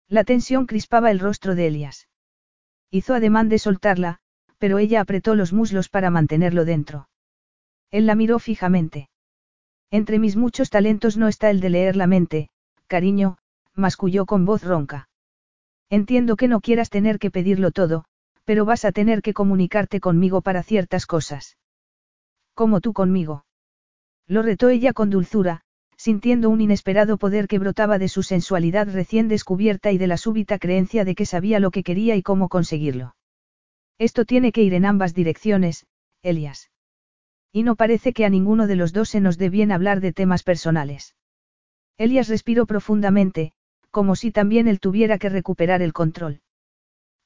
La 0.09 0.23
tensión 0.23 0.65
crispaba 0.65 1.11
el 1.11 1.19
rostro 1.19 1.55
de 1.55 1.67
Elias. 1.67 2.07
Hizo 2.89 3.13
ademán 3.13 3.49
de 3.49 3.59
soltarla, 3.59 4.19
pero 4.57 4.77
ella 4.79 5.01
apretó 5.01 5.35
los 5.35 5.51
muslos 5.51 5.89
para 5.89 6.09
mantenerlo 6.09 6.63
dentro. 6.63 7.09
Él 7.91 8.05
la 8.05 8.15
miró 8.15 8.39
fijamente. 8.39 9.09
Entre 9.91 10.19
mis 10.19 10.35
muchos 10.35 10.69
talentos 10.69 11.17
no 11.17 11.27
está 11.27 11.49
el 11.49 11.59
de 11.59 11.69
leer 11.69 11.95
la 11.95 12.07
mente, 12.07 12.49
cariño, 12.87 13.37
masculló 13.73 14.25
con 14.25 14.45
voz 14.45 14.63
ronca. 14.63 15.09
Entiendo 15.89 16.35
que 16.35 16.47
no 16.47 16.61
quieras 16.61 16.89
tener 16.89 17.19
que 17.19 17.31
pedirlo 17.31 17.71
todo, 17.71 18.05
pero 18.43 18.65
vas 18.65 18.85
a 18.85 18.91
tener 18.91 19.21
que 19.21 19.33
comunicarte 19.33 19.99
conmigo 19.99 20.41
para 20.41 20.63
ciertas 20.63 21.05
cosas. 21.05 21.57
Como 22.53 22.81
tú 22.81 22.93
conmigo. 22.93 23.45
Lo 24.25 24.41
retó 24.41 24.69
ella 24.69 24.93
con 24.93 25.09
dulzura, 25.09 25.63
sintiendo 25.97 26.49
un 26.49 26.61
inesperado 26.61 27.17
poder 27.17 27.47
que 27.47 27.59
brotaba 27.59 27.97
de 27.97 28.07
su 28.07 28.23
sensualidad 28.23 28.87
recién 28.91 29.27
descubierta 29.27 29.91
y 29.91 29.97
de 29.97 30.07
la 30.07 30.17
súbita 30.17 30.59
creencia 30.59 31.03
de 31.03 31.15
que 31.15 31.25
sabía 31.25 31.59
lo 31.59 31.71
que 31.71 31.83
quería 31.83 32.15
y 32.15 32.21
cómo 32.21 32.49
conseguirlo. 32.49 33.15
Esto 33.97 34.23
tiene 34.23 34.51
que 34.51 34.61
ir 34.61 34.75
en 34.75 34.85
ambas 34.85 35.15
direcciones, 35.15 35.87
Elias. 36.21 36.69
Y 37.51 37.63
no 37.63 37.75
parece 37.75 38.13
que 38.13 38.25
a 38.25 38.29
ninguno 38.29 38.67
de 38.67 38.75
los 38.75 38.93
dos 38.93 39.09
se 39.09 39.21
nos 39.21 39.37
dé 39.37 39.49
bien 39.49 39.71
hablar 39.71 39.99
de 39.99 40.13
temas 40.13 40.43
personales. 40.43 41.15
Elias 41.97 42.27
respiró 42.27 42.67
profundamente, 42.67 43.53
como 43.89 44.15
si 44.15 44.31
también 44.31 44.67
él 44.67 44.79
tuviera 44.79 45.17
que 45.17 45.29
recuperar 45.29 45.81
el 45.81 45.93
control. 45.93 46.41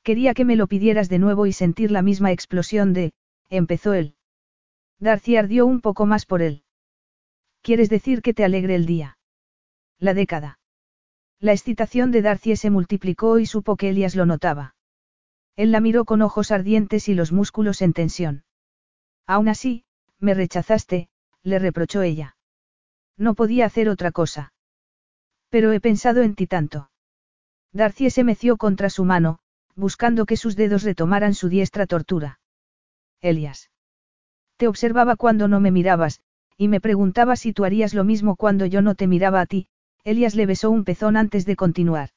Quería 0.04 0.34
que 0.34 0.46
me 0.46 0.56
lo 0.56 0.68
pidieras 0.68 1.10
de 1.10 1.20
nuevo 1.20 1.46
y 1.46 1.52
sentir 1.52 1.92
la 1.92 2.02
misma 2.02 2.32
explosión 2.32 2.94
de, 2.94 3.12
empezó 3.50 3.94
él. 3.94 4.16
Darcy 5.00 5.36
ardió 5.36 5.66
un 5.66 5.82
poco 5.82 6.06
más 6.06 6.26
por 6.26 6.42
él. 6.42 6.64
¿Quieres 7.62 7.90
decir 7.90 8.22
que 8.22 8.34
te 8.34 8.44
alegre 8.44 8.76
el 8.76 8.86
día? 8.86 9.18
La 10.00 10.14
década. 10.14 10.60
La 11.40 11.52
excitación 11.52 12.12
de 12.12 12.22
Darcy 12.22 12.56
se 12.56 12.70
multiplicó 12.70 13.40
y 13.40 13.46
supo 13.46 13.76
que 13.76 13.90
Elias 13.90 14.16
lo 14.16 14.26
notaba. 14.26 14.76
Él 15.56 15.72
la 15.72 15.80
miró 15.80 16.06
con 16.06 16.22
ojos 16.22 16.52
ardientes 16.52 17.08
y 17.08 17.14
los 17.14 17.32
músculos 17.32 17.82
en 17.82 17.94
tensión. 17.94 18.44
Aún 19.28 19.48
así, 19.48 19.86
me 20.20 20.34
rechazaste, 20.34 21.10
le 21.44 21.60
reprochó 21.60 22.02
ella. 22.02 22.36
No 23.18 23.36
podía 23.36 23.66
hacer 23.66 23.90
otra 23.90 24.12
cosa. 24.12 24.54
Pero 25.50 25.72
he 25.72 25.80
pensado 25.80 26.22
en 26.22 26.36
ti 26.36 26.48
tanto. 26.48 26.90
Darcy 27.74 28.10
se 28.10 28.24
meció 28.24 28.58
contra 28.58 28.90
su 28.90 29.06
mano, 29.06 29.40
buscando 29.76 30.26
que 30.26 30.38
sus 30.38 30.56
dedos 30.56 30.84
retomaran 30.84 31.34
su 31.34 31.48
diestra 31.48 31.86
tortura. 31.86 32.40
Elias. 33.20 33.70
Te 34.58 34.68
observaba 34.68 35.16
cuando 35.16 35.48
no 35.48 35.60
me 35.60 35.72
mirabas, 35.72 36.22
y 36.62 36.68
me 36.68 36.80
preguntaba 36.80 37.36
si 37.38 37.54
tú 37.54 37.66
harías 37.66 37.96
lo 37.96 38.04
mismo 38.04 38.36
cuando 38.36 38.68
yo 38.68 38.84
no 38.84 38.94
te 38.94 39.08
miraba 39.08 39.42
a 39.42 39.48
ti, 39.48 39.66
Elias 40.04 40.36
le 40.36 40.46
besó 40.46 40.70
un 40.70 40.84
pezón 40.84 41.18
antes 41.18 41.44
de 41.48 41.56
continuar. 41.56 42.12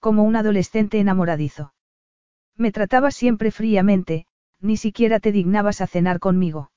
Como 0.00 0.22
un 0.22 0.36
adolescente 0.36 0.98
enamoradizo. 0.98 1.74
Me 2.56 2.72
tratabas 2.72 3.14
siempre 3.14 3.50
fríamente, 3.50 4.24
ni 4.60 4.78
siquiera 4.78 5.20
te 5.20 5.32
dignabas 5.32 5.82
a 5.82 5.86
cenar 5.86 6.18
conmigo. 6.18 6.70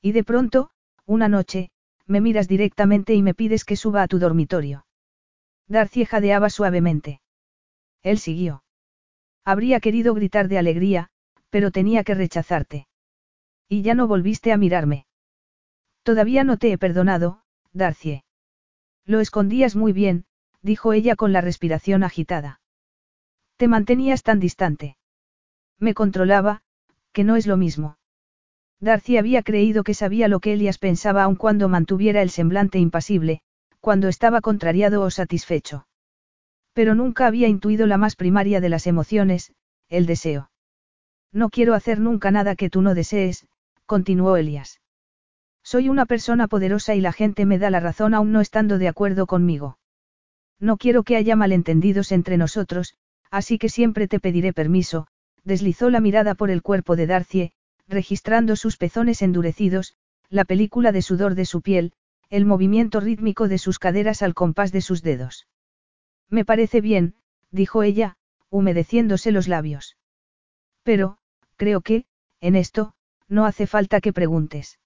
Y 0.00 0.12
de 0.12 0.24
pronto, 0.24 0.70
una 1.04 1.28
noche, 1.28 1.70
me 2.06 2.22
miras 2.22 2.48
directamente 2.48 3.12
y 3.12 3.20
me 3.20 3.34
pides 3.34 3.66
que 3.66 3.76
suba 3.76 4.02
a 4.02 4.08
tu 4.08 4.18
dormitorio. 4.18 4.86
Darcy 5.68 6.06
jadeaba 6.06 6.48
suavemente. 6.48 7.20
Él 8.02 8.18
siguió. 8.18 8.64
Habría 9.44 9.80
querido 9.80 10.14
gritar 10.14 10.48
de 10.48 10.56
alegría, 10.56 11.10
pero 11.50 11.70
tenía 11.70 12.04
que 12.04 12.14
rechazarte. 12.14 12.86
Y 13.68 13.82
ya 13.82 13.92
no 13.92 14.06
volviste 14.06 14.50
a 14.50 14.56
mirarme. 14.56 15.04
Todavía 16.10 16.42
no 16.42 16.56
te 16.56 16.72
he 16.72 16.76
perdonado, 16.76 17.38
Darcie. 17.72 18.24
Lo 19.06 19.20
escondías 19.20 19.76
muy 19.76 19.92
bien, 19.92 20.24
dijo 20.60 20.92
ella 20.92 21.14
con 21.14 21.32
la 21.32 21.40
respiración 21.40 22.02
agitada. 22.02 22.60
Te 23.56 23.68
mantenías 23.68 24.24
tan 24.24 24.40
distante. 24.40 24.96
Me 25.78 25.94
controlaba, 25.94 26.62
que 27.12 27.22
no 27.22 27.36
es 27.36 27.46
lo 27.46 27.56
mismo. 27.56 27.96
Darcy 28.80 29.18
había 29.18 29.44
creído 29.44 29.84
que 29.84 29.94
sabía 29.94 30.26
lo 30.26 30.40
que 30.40 30.54
Elias 30.54 30.78
pensaba 30.78 31.22
aun 31.22 31.36
cuando 31.36 31.68
mantuviera 31.68 32.22
el 32.22 32.30
semblante 32.30 32.80
impasible, 32.80 33.42
cuando 33.78 34.08
estaba 34.08 34.40
contrariado 34.40 35.02
o 35.02 35.10
satisfecho. 35.10 35.86
Pero 36.72 36.96
nunca 36.96 37.28
había 37.28 37.46
intuido 37.46 37.86
la 37.86 37.98
más 37.98 38.16
primaria 38.16 38.60
de 38.60 38.68
las 38.68 38.88
emociones, 38.88 39.52
el 39.88 40.06
deseo. 40.06 40.50
No 41.32 41.50
quiero 41.50 41.74
hacer 41.74 42.00
nunca 42.00 42.32
nada 42.32 42.56
que 42.56 42.68
tú 42.68 42.82
no 42.82 42.96
desees, 42.96 43.46
continuó 43.86 44.36
Elias. 44.36 44.79
Soy 45.70 45.88
una 45.88 46.04
persona 46.04 46.48
poderosa 46.48 46.96
y 46.96 47.00
la 47.00 47.12
gente 47.12 47.46
me 47.46 47.56
da 47.56 47.70
la 47.70 47.78
razón 47.78 48.12
aún 48.12 48.32
no 48.32 48.40
estando 48.40 48.76
de 48.76 48.88
acuerdo 48.88 49.28
conmigo. 49.28 49.78
No 50.58 50.76
quiero 50.76 51.04
que 51.04 51.14
haya 51.14 51.36
malentendidos 51.36 52.10
entre 52.10 52.36
nosotros, 52.36 52.96
así 53.30 53.56
que 53.56 53.68
siempre 53.68 54.08
te 54.08 54.18
pediré 54.18 54.52
permiso, 54.52 55.06
deslizó 55.44 55.88
la 55.88 56.00
mirada 56.00 56.34
por 56.34 56.50
el 56.50 56.62
cuerpo 56.62 56.96
de 56.96 57.06
Darcie, 57.06 57.52
registrando 57.86 58.56
sus 58.56 58.78
pezones 58.78 59.22
endurecidos, 59.22 59.94
la 60.28 60.44
película 60.44 60.90
de 60.90 61.02
sudor 61.02 61.36
de 61.36 61.44
su 61.44 61.62
piel, 61.62 61.92
el 62.30 62.46
movimiento 62.46 62.98
rítmico 62.98 63.46
de 63.46 63.58
sus 63.58 63.78
caderas 63.78 64.22
al 64.22 64.34
compás 64.34 64.72
de 64.72 64.80
sus 64.80 65.02
dedos. 65.02 65.46
Me 66.28 66.44
parece 66.44 66.80
bien, 66.80 67.14
dijo 67.52 67.84
ella, 67.84 68.16
humedeciéndose 68.48 69.30
los 69.30 69.46
labios. 69.46 69.96
Pero, 70.82 71.18
creo 71.54 71.80
que, 71.80 72.06
en 72.40 72.56
esto, 72.56 72.94
no 73.28 73.46
hace 73.46 73.68
falta 73.68 74.00
que 74.00 74.12
preguntes. 74.12 74.80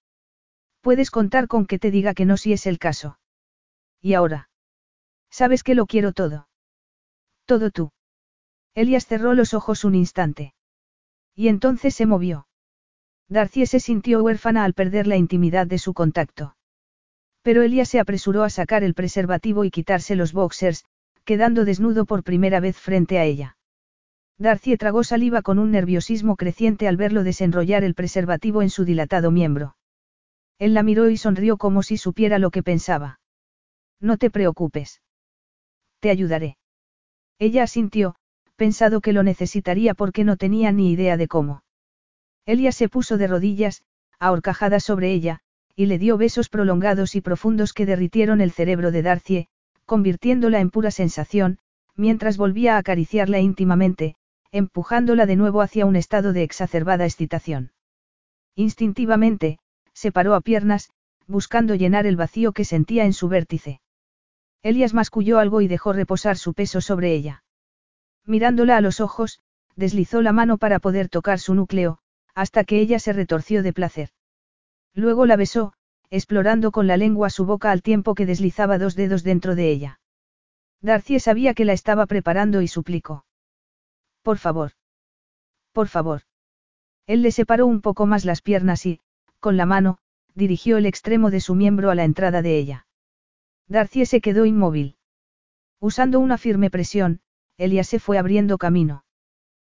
Puedes 0.84 1.10
contar 1.10 1.48
con 1.48 1.64
que 1.64 1.78
te 1.78 1.90
diga 1.90 2.12
que 2.12 2.26
no 2.26 2.36
si 2.36 2.52
es 2.52 2.66
el 2.66 2.78
caso. 2.78 3.18
¿Y 4.02 4.12
ahora? 4.12 4.50
Sabes 5.30 5.62
que 5.62 5.74
lo 5.74 5.86
quiero 5.86 6.12
todo. 6.12 6.46
Todo 7.46 7.70
tú. 7.70 7.90
Elias 8.74 9.06
cerró 9.06 9.32
los 9.32 9.54
ojos 9.54 9.84
un 9.84 9.94
instante. 9.94 10.52
Y 11.34 11.48
entonces 11.48 11.94
se 11.94 12.04
movió. 12.04 12.48
Darcy 13.30 13.64
se 13.64 13.80
sintió 13.80 14.22
huérfana 14.22 14.62
al 14.62 14.74
perder 14.74 15.06
la 15.06 15.16
intimidad 15.16 15.66
de 15.66 15.78
su 15.78 15.94
contacto. 15.94 16.54
Pero 17.40 17.62
Elias 17.62 17.88
se 17.88 17.98
apresuró 17.98 18.42
a 18.42 18.50
sacar 18.50 18.84
el 18.84 18.92
preservativo 18.92 19.64
y 19.64 19.70
quitarse 19.70 20.16
los 20.16 20.34
boxers, 20.34 20.84
quedando 21.24 21.64
desnudo 21.64 22.04
por 22.04 22.22
primera 22.22 22.60
vez 22.60 22.76
frente 22.76 23.18
a 23.18 23.24
ella. 23.24 23.56
Darcy 24.36 24.76
tragó 24.76 25.02
saliva 25.02 25.40
con 25.40 25.58
un 25.58 25.70
nerviosismo 25.70 26.36
creciente 26.36 26.88
al 26.88 26.98
verlo 26.98 27.24
desenrollar 27.24 27.84
el 27.84 27.94
preservativo 27.94 28.60
en 28.60 28.68
su 28.68 28.84
dilatado 28.84 29.30
miembro. 29.30 29.76
Él 30.58 30.74
la 30.74 30.82
miró 30.82 31.10
y 31.10 31.16
sonrió 31.16 31.56
como 31.56 31.82
si 31.82 31.96
supiera 31.96 32.38
lo 32.38 32.50
que 32.50 32.62
pensaba. 32.62 33.20
No 34.00 34.16
te 34.18 34.30
preocupes. 34.30 35.02
Te 36.00 36.10
ayudaré. 36.10 36.56
Ella 37.38 37.64
asintió, 37.64 38.14
pensado 38.56 39.00
que 39.00 39.12
lo 39.12 39.22
necesitaría 39.22 39.94
porque 39.94 40.24
no 40.24 40.36
tenía 40.36 40.72
ni 40.72 40.92
idea 40.92 41.16
de 41.16 41.28
cómo. 41.28 41.62
Elia 42.46 42.72
se 42.72 42.88
puso 42.88 43.16
de 43.16 43.26
rodillas, 43.26 43.82
ahorcajada 44.18 44.80
sobre 44.80 45.12
ella, 45.12 45.40
y 45.74 45.86
le 45.86 45.98
dio 45.98 46.16
besos 46.16 46.48
prolongados 46.48 47.14
y 47.16 47.20
profundos 47.20 47.72
que 47.72 47.86
derritieron 47.86 48.40
el 48.40 48.52
cerebro 48.52 48.92
de 48.92 49.02
Darcie, 49.02 49.48
convirtiéndola 49.86 50.60
en 50.60 50.70
pura 50.70 50.90
sensación, 50.90 51.58
mientras 51.96 52.36
volvía 52.36 52.76
a 52.76 52.78
acariciarla 52.78 53.40
íntimamente, 53.40 54.16
empujándola 54.52 55.26
de 55.26 55.36
nuevo 55.36 55.62
hacia 55.62 55.86
un 55.86 55.96
estado 55.96 56.32
de 56.32 56.42
exacerbada 56.42 57.04
excitación. 57.04 57.72
Instintivamente, 58.54 59.58
se 59.94 60.12
paró 60.12 60.34
a 60.34 60.40
piernas, 60.40 60.90
buscando 61.26 61.74
llenar 61.74 62.06
el 62.06 62.16
vacío 62.16 62.52
que 62.52 62.64
sentía 62.64 63.04
en 63.04 63.14
su 63.14 63.28
vértice. 63.28 63.80
Elias 64.62 64.94
masculló 64.94 65.38
algo 65.38 65.60
y 65.60 65.68
dejó 65.68 65.92
reposar 65.92 66.36
su 66.36 66.54
peso 66.54 66.80
sobre 66.80 67.14
ella. 67.14 67.44
Mirándola 68.26 68.76
a 68.76 68.80
los 68.80 69.00
ojos, 69.00 69.40
deslizó 69.76 70.22
la 70.22 70.32
mano 70.32 70.58
para 70.58 70.78
poder 70.78 71.08
tocar 71.08 71.38
su 71.38 71.54
núcleo, 71.54 71.98
hasta 72.34 72.64
que 72.64 72.80
ella 72.80 72.98
se 72.98 73.12
retorció 73.12 73.62
de 73.62 73.72
placer. 73.72 74.10
Luego 74.94 75.26
la 75.26 75.36
besó, 75.36 75.72
explorando 76.10 76.70
con 76.70 76.86
la 76.86 76.96
lengua 76.96 77.30
su 77.30 77.44
boca 77.44 77.70
al 77.70 77.82
tiempo 77.82 78.14
que 78.14 78.26
deslizaba 78.26 78.78
dos 78.78 78.94
dedos 78.94 79.22
dentro 79.22 79.54
de 79.54 79.70
ella. 79.70 80.00
Darcy 80.80 81.18
sabía 81.18 81.54
que 81.54 81.64
la 81.64 81.72
estaba 81.72 82.06
preparando 82.06 82.60
y 82.60 82.68
suplicó. 82.68 83.24
Por 84.22 84.38
favor. 84.38 84.72
Por 85.72 85.88
favor. 85.88 86.22
Él 87.06 87.22
le 87.22 87.32
separó 87.32 87.66
un 87.66 87.80
poco 87.80 88.06
más 88.06 88.24
las 88.24 88.42
piernas 88.42 88.86
y, 88.86 89.00
con 89.44 89.58
la 89.58 89.66
mano, 89.66 89.98
dirigió 90.34 90.78
el 90.78 90.86
extremo 90.86 91.30
de 91.30 91.38
su 91.38 91.54
miembro 91.54 91.90
a 91.90 91.94
la 91.94 92.04
entrada 92.04 92.40
de 92.40 92.56
ella. 92.56 92.86
Darcy 93.68 94.06
se 94.06 94.22
quedó 94.22 94.46
inmóvil. 94.46 94.96
Usando 95.80 96.18
una 96.18 96.38
firme 96.38 96.70
presión, 96.70 97.20
Elia 97.58 97.84
se 97.84 97.98
fue 97.98 98.16
abriendo 98.16 98.56
camino. 98.56 99.04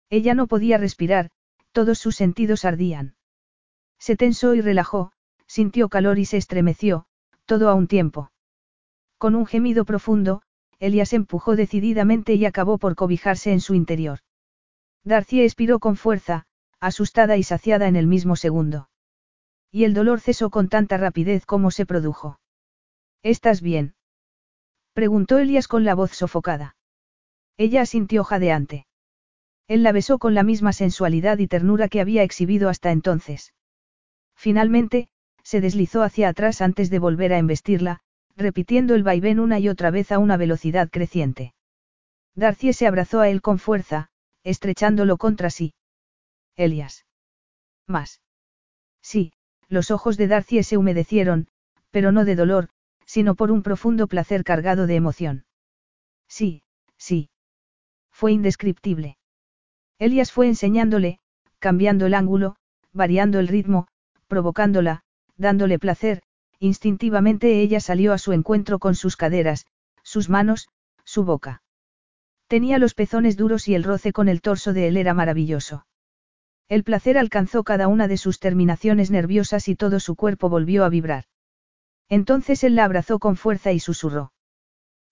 Ella 0.10 0.36
no 0.36 0.48
podía 0.48 0.78
respirar, 0.78 1.32
todos 1.74 2.00
sus 2.00 2.16
sentidos 2.16 2.64
ardían. 2.64 3.18
Se 4.00 4.16
tensó 4.16 4.56
y 4.56 4.62
relajó, 4.62 5.12
sintió 5.48 5.90
calor 5.90 6.18
y 6.18 6.24
se 6.24 6.38
estremeció, 6.38 7.06
todo 7.46 7.68
a 7.68 7.74
un 7.74 7.88
tiempo. 7.88 8.32
Con 9.18 9.36
un 9.36 9.46
gemido 9.46 9.84
profundo, 9.84 10.44
se 10.80 11.16
empujó 11.18 11.58
decididamente 11.58 12.36
y 12.36 12.46
acabó 12.46 12.78
por 12.78 12.96
cobijarse 12.96 13.52
en 13.52 13.60
su 13.60 13.74
interior. 13.74 14.20
Darcy 15.04 15.42
expiró 15.42 15.80
con 15.80 15.98
fuerza, 15.98 16.46
asustada 16.80 17.36
y 17.36 17.44
saciada 17.44 17.90
en 17.90 17.98
el 17.98 18.08
mismo 18.08 18.38
segundo. 18.38 18.88
Y 19.78 19.84
el 19.84 19.94
dolor 19.94 20.22
cesó 20.22 20.50
con 20.50 20.70
tanta 20.70 20.98
rapidez 20.98 21.46
como 21.46 21.70
se 21.70 21.86
produjo. 21.86 22.40
¿Estás 23.22 23.62
bien? 23.62 23.94
preguntó 24.94 25.38
Elias 25.38 25.68
con 25.68 25.86
la 25.86 25.94
voz 25.94 26.14
sofocada. 26.14 26.76
Ella 27.58 27.84
asintió 27.84 28.24
jadeante. 28.24 28.88
Él 29.68 29.84
la 29.84 29.92
besó 29.92 30.18
con 30.18 30.34
la 30.34 30.42
misma 30.42 30.74
sensualidad 30.74 31.38
y 31.38 31.46
ternura 31.46 31.90
que 31.90 32.02
había 32.02 32.24
exhibido 32.24 32.70
hasta 32.70 32.92
entonces. 32.92 33.54
Finalmente, 34.36 35.10
se 35.44 35.62
deslizó 35.62 36.02
hacia 36.02 36.30
atrás 36.30 36.64
antes 36.64 36.90
de 36.90 36.98
volver 36.98 37.32
a 37.32 37.38
embestirla, 37.38 38.00
repitiendo 38.36 38.96
el 38.96 39.04
vaivén 39.04 39.40
una 39.40 39.60
y 39.60 39.70
otra 39.70 39.92
vez 39.92 40.12
a 40.12 40.18
una 40.18 40.38
velocidad 40.38 40.90
creciente. 40.90 41.54
Darcy 42.34 42.74
se 42.74 42.88
abrazó 42.88 43.20
a 43.20 43.30
él 43.30 43.44
con 43.44 43.60
fuerza, 43.60 44.10
estrechándolo 44.44 45.18
contra 45.18 45.52
sí. 45.52 45.76
Elias. 46.56 47.06
Más. 47.86 48.24
Sí, 49.04 49.34
los 49.70 49.92
ojos 49.92 50.18
de 50.18 50.28
Darcy 50.28 50.64
se 50.64 50.78
humedecieron, 50.78 51.48
pero 51.92 52.12
no 52.12 52.26
de 52.26 52.36
dolor, 52.36 52.70
sino 53.06 53.36
por 53.36 53.52
un 53.52 53.64
profundo 53.64 54.08
placer 54.08 54.44
cargado 54.44 54.86
de 54.86 54.96
emoción. 54.96 55.46
Sí, 56.28 56.64
sí. 56.98 57.30
Fue 58.12 58.32
indescriptible. 58.32 59.18
Elias 59.98 60.32
fue 60.32 60.48
enseñándole, 60.48 61.20
cambiando 61.60 62.06
el 62.06 62.14
ángulo, 62.14 62.56
variando 62.94 63.40
el 63.40 63.48
ritmo, 63.48 63.88
provocándola, 64.28 65.02
dándole 65.38 65.80
placer, 65.80 66.22
instintivamente 66.60 67.62
ella 67.62 67.80
salió 67.80 68.14
a 68.14 68.18
su 68.18 68.34
encuentro 68.34 68.80
con 68.80 68.96
sus 68.96 69.16
caderas, 69.16 69.66
sus 70.04 70.30
manos, 70.30 70.70
su 71.04 71.24
boca. 71.24 71.64
Tenía 72.48 72.78
los 72.78 72.94
pezones 72.94 73.38
duros 73.38 73.68
y 73.68 73.76
el 73.76 73.84
roce 73.84 74.14
con 74.14 74.30
el 74.30 74.42
torso 74.42 74.74
de 74.74 74.88
él 74.88 74.98
era 74.98 75.14
maravilloso. 75.14 75.87
El 76.70 76.84
placer 76.84 77.18
alcanzó 77.18 77.64
cada 77.64 77.88
una 77.88 78.08
de 78.08 78.18
sus 78.18 78.40
terminaciones 78.40 79.10
nerviosas 79.10 79.68
y 79.70 79.76
todo 79.76 80.00
su 80.00 80.16
cuerpo 80.16 80.50
volvió 80.50 80.84
a 80.84 80.90
vibrar. 80.90 81.26
Entonces 82.10 82.64
él 82.64 82.76
la 82.76 82.86
abrazó 82.86 83.20
con 83.20 83.38
fuerza 83.38 83.72
y 83.72 83.80
susurró. 83.80 84.34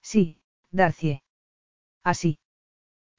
Sí, 0.01 0.40
Darcie. 0.72 1.24
Así. 2.03 2.40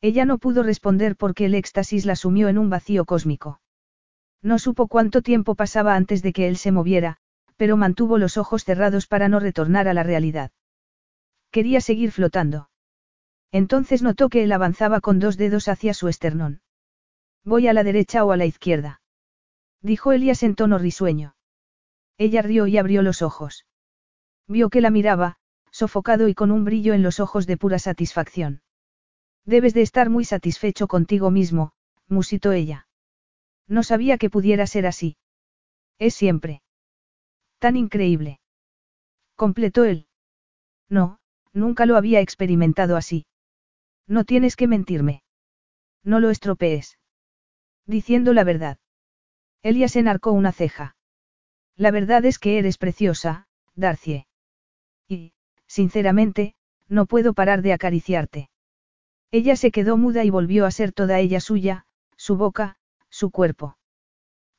Ella 0.00 0.24
no 0.24 0.38
pudo 0.38 0.62
responder 0.62 1.16
porque 1.16 1.46
el 1.46 1.54
éxtasis 1.54 2.04
la 2.04 2.16
sumió 2.16 2.48
en 2.48 2.58
un 2.58 2.68
vacío 2.68 3.06
cósmico. 3.06 3.60
No 4.42 4.58
supo 4.58 4.86
cuánto 4.86 5.22
tiempo 5.22 5.54
pasaba 5.54 5.96
antes 5.96 6.22
de 6.22 6.32
que 6.32 6.46
él 6.46 6.56
se 6.58 6.72
moviera, 6.72 7.16
pero 7.56 7.76
mantuvo 7.76 8.18
los 8.18 8.36
ojos 8.36 8.64
cerrados 8.64 9.06
para 9.06 9.28
no 9.28 9.40
retornar 9.40 9.88
a 9.88 9.94
la 9.94 10.02
realidad. 10.02 10.50
Quería 11.50 11.80
seguir 11.80 12.12
flotando. 12.12 12.68
Entonces 13.50 14.02
notó 14.02 14.28
que 14.28 14.44
él 14.44 14.52
avanzaba 14.52 15.00
con 15.00 15.18
dos 15.18 15.38
dedos 15.38 15.68
hacia 15.68 15.94
su 15.94 16.08
esternón. 16.08 16.60
Voy 17.46 17.68
a 17.68 17.72
la 17.72 17.84
derecha 17.84 18.24
o 18.24 18.32
a 18.32 18.36
la 18.36 18.44
izquierda. 18.44 19.00
Dijo 19.80 20.10
Elías 20.10 20.42
en 20.42 20.56
tono 20.56 20.78
risueño. 20.78 21.36
Ella 22.18 22.42
rió 22.42 22.66
y 22.66 22.76
abrió 22.76 23.02
los 23.02 23.22
ojos. 23.22 23.66
Vio 24.48 24.68
que 24.68 24.80
la 24.80 24.90
miraba, 24.90 25.36
sofocado 25.70 26.26
y 26.26 26.34
con 26.34 26.50
un 26.50 26.64
brillo 26.64 26.92
en 26.92 27.04
los 27.04 27.20
ojos 27.20 27.46
de 27.46 27.56
pura 27.56 27.78
satisfacción. 27.78 28.62
Debes 29.44 29.74
de 29.74 29.82
estar 29.82 30.10
muy 30.10 30.24
satisfecho 30.24 30.88
contigo 30.88 31.30
mismo, 31.30 31.72
musitó 32.08 32.50
ella. 32.50 32.88
No 33.68 33.84
sabía 33.84 34.18
que 34.18 34.28
pudiera 34.28 34.66
ser 34.66 34.84
así. 34.84 35.16
Es 36.00 36.14
siempre. 36.14 36.62
Tan 37.60 37.76
increíble. 37.76 38.40
Completó 39.36 39.84
él. 39.84 40.08
No, 40.88 41.20
nunca 41.52 41.86
lo 41.86 41.96
había 41.96 42.20
experimentado 42.20 42.96
así. 42.96 43.24
No 44.08 44.24
tienes 44.24 44.56
que 44.56 44.66
mentirme. 44.66 45.22
No 46.02 46.18
lo 46.18 46.30
estropees. 46.30 46.98
Diciendo 47.86 48.32
la 48.32 48.44
verdad. 48.44 48.78
Elias 49.62 49.96
enarcó 49.96 50.32
una 50.32 50.52
ceja. 50.52 50.96
La 51.76 51.90
verdad 51.90 52.24
es 52.24 52.38
que 52.38 52.58
eres 52.58 52.78
preciosa, 52.78 53.46
Darcie. 53.74 54.26
Y, 55.08 55.32
sinceramente, 55.66 56.54
no 56.88 57.06
puedo 57.06 57.34
parar 57.34 57.62
de 57.62 57.72
acariciarte. 57.72 58.50
Ella 59.30 59.56
se 59.56 59.70
quedó 59.70 59.96
muda 59.96 60.24
y 60.24 60.30
volvió 60.30 60.66
a 60.66 60.70
ser 60.70 60.92
toda 60.92 61.18
ella 61.18 61.40
suya, 61.40 61.84
su 62.16 62.36
boca, 62.36 62.76
su 63.10 63.30
cuerpo. 63.30 63.76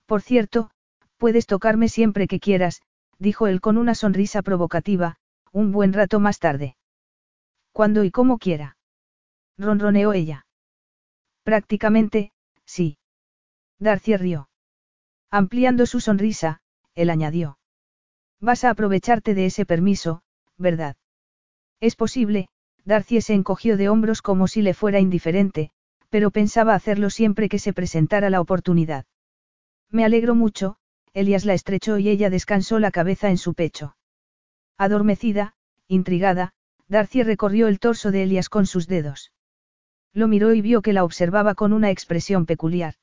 Por 0.05 0.21
cierto, 0.21 0.71
puedes 1.17 1.47
tocarme 1.47 1.89
siempre 1.89 2.27
que 2.27 2.39
quieras, 2.39 2.81
dijo 3.17 3.47
él 3.47 3.61
con 3.61 3.77
una 3.77 3.95
sonrisa 3.95 4.41
provocativa, 4.41 5.17
un 5.51 5.71
buen 5.71 5.93
rato 5.93 6.19
más 6.19 6.39
tarde. 6.39 6.77
Cuando 7.71 8.03
y 8.03 8.11
como 8.11 8.37
quiera. 8.37 8.77
Ronroneó 9.57 10.13
ella. 10.13 10.45
Prácticamente, 11.43 12.31
sí. 12.65 12.97
Darcy 13.79 14.17
rió. 14.17 14.49
Ampliando 15.29 15.85
su 15.85 15.99
sonrisa, 15.99 16.61
él 16.95 17.09
añadió. 17.09 17.59
Vas 18.39 18.63
a 18.63 18.71
aprovecharte 18.71 19.33
de 19.33 19.45
ese 19.45 19.65
permiso, 19.65 20.21
¿verdad? 20.57 20.95
Es 21.79 21.95
posible, 21.95 22.49
Darcy 22.85 23.21
se 23.21 23.33
encogió 23.33 23.77
de 23.77 23.89
hombros 23.89 24.21
como 24.21 24.47
si 24.47 24.61
le 24.61 24.73
fuera 24.73 24.99
indiferente, 24.99 25.71
pero 26.09 26.31
pensaba 26.31 26.73
hacerlo 26.73 27.09
siempre 27.09 27.49
que 27.49 27.59
se 27.59 27.73
presentara 27.73 28.29
la 28.29 28.41
oportunidad. 28.41 29.05
Me 29.89 30.05
alegro 30.05 30.35
mucho, 30.35 30.77
Elias 31.13 31.45
la 31.45 31.53
estrechó 31.53 31.97
y 31.97 32.09
ella 32.09 32.29
descansó 32.29 32.79
la 32.79 32.91
cabeza 32.91 33.29
en 33.29 33.37
su 33.37 33.53
pecho. 33.53 33.95
Adormecida, 34.77 35.55
intrigada, 35.87 36.53
Darcy 36.87 37.23
recorrió 37.23 37.67
el 37.67 37.79
torso 37.79 38.11
de 38.11 38.23
Elias 38.23 38.49
con 38.49 38.65
sus 38.65 38.87
dedos. 38.87 39.31
Lo 40.13 40.27
miró 40.27 40.53
y 40.53 40.61
vio 40.61 40.81
que 40.81 40.93
la 40.93 41.03
observaba 41.03 41.53
con 41.53 41.73
una 41.73 41.91
expresión 41.91 42.45
peculiar. 42.45 42.95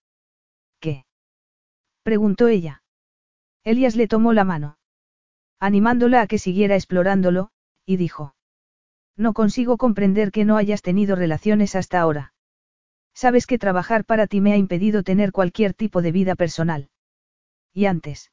Preguntó 2.05 2.49
ella. 2.49 2.83
Elias 3.65 3.97
le 3.97 4.07
tomó 4.07 4.35
la 4.35 4.45
mano. 4.45 4.77
Animándola 5.59 6.21
a 6.21 6.27
que 6.27 6.39
siguiera 6.39 6.75
explorándolo, 6.75 7.51
y 7.87 7.97
dijo. 7.97 8.37
No 9.17 9.33
consigo 9.33 9.79
comprender 9.79 10.31
que 10.31 10.45
no 10.45 10.59
hayas 10.59 10.83
tenido 10.83 11.17
relaciones 11.17 11.75
hasta 11.75 12.01
ahora. 12.01 12.35
Sabes 13.15 13.47
que 13.47 13.59
trabajar 13.59 14.05
para 14.05 14.27
ti 14.27 14.43
me 14.43 14.53
ha 14.53 14.57
impedido 14.59 15.03
tener 15.03 15.33
cualquier 15.33 15.73
tipo 15.73 16.03
de 16.03 16.13
vida 16.13 16.35
personal. 16.35 16.91
¿Y 17.73 17.87
antes? 17.87 18.33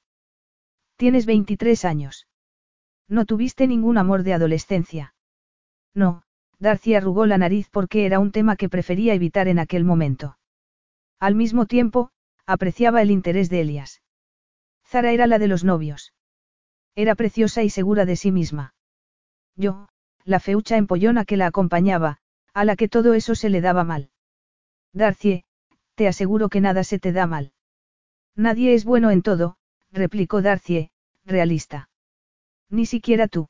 Tienes 0.98 1.26
23 1.26 1.86
años. 1.86 2.28
No 3.08 3.26
tuviste 3.26 3.68
ningún 3.68 3.98
amor 3.98 4.24
de 4.24 4.34
adolescencia. 4.34 5.16
No, 5.94 6.24
Darcy 6.60 6.96
arrugó 6.96 7.26
la 7.26 7.38
nariz 7.38 7.70
porque 7.70 8.06
era 8.06 8.20
un 8.20 8.32
tema 8.32 8.58
que 8.58 8.70
prefería 8.70 9.14
evitar 9.14 9.48
en 9.48 9.60
aquel 9.60 9.86
momento. 9.86 10.38
Al 11.20 11.36
mismo 11.36 11.68
tiempo, 11.68 12.12
apreciaba 12.52 13.02
el 13.02 13.12
interés 13.12 13.50
de 13.50 13.62
Elias. 13.62 14.02
Zara 14.86 15.12
era 15.12 15.26
la 15.26 15.40
de 15.40 15.48
los 15.48 15.64
novios. 15.64 16.14
Era 16.96 17.16
preciosa 17.16 17.64
y 17.64 17.70
segura 17.70 18.06
de 18.06 18.16
sí 18.18 18.32
misma. 18.32 18.76
Yo, 19.56 19.88
la 20.26 20.40
feucha 20.40 20.76
empollona 20.78 21.24
que 21.24 21.38
la 21.38 21.48
acompañaba, 21.48 22.18
a 22.54 22.66
la 22.66 22.76
que 22.76 22.90
todo 22.90 23.14
eso 23.14 23.36
se 23.36 23.50
le 23.50 23.62
daba 23.62 23.84
mal. 23.84 24.10
Darcie, 24.92 25.46
te 25.96 26.08
aseguro 26.08 26.50
que 26.50 26.60
nada 26.60 26.84
se 26.84 27.00
te 27.00 27.14
da 27.14 27.26
mal. 27.26 27.54
Nadie 28.36 28.74
es 28.74 28.84
bueno 28.84 29.12
en 29.12 29.22
todo, 29.22 29.58
replicó 29.92 30.42
Darcie, 30.42 30.92
realista. 31.24 31.90
Ni 32.70 32.86
siquiera 32.86 33.28
tú. 33.28 33.50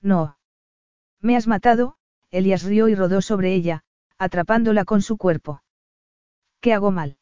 No. 0.00 0.38
Me 1.20 1.36
has 1.36 1.48
matado, 1.48 1.96
Elias 2.30 2.62
rió 2.62 2.88
y 2.88 2.94
rodó 2.94 3.20
sobre 3.20 3.54
ella, 3.54 3.82
atrapándola 4.18 4.84
con 4.84 5.02
su 5.02 5.16
cuerpo. 5.16 5.62
¿Qué 6.60 6.72
hago 6.72 6.92
mal? 6.92 7.18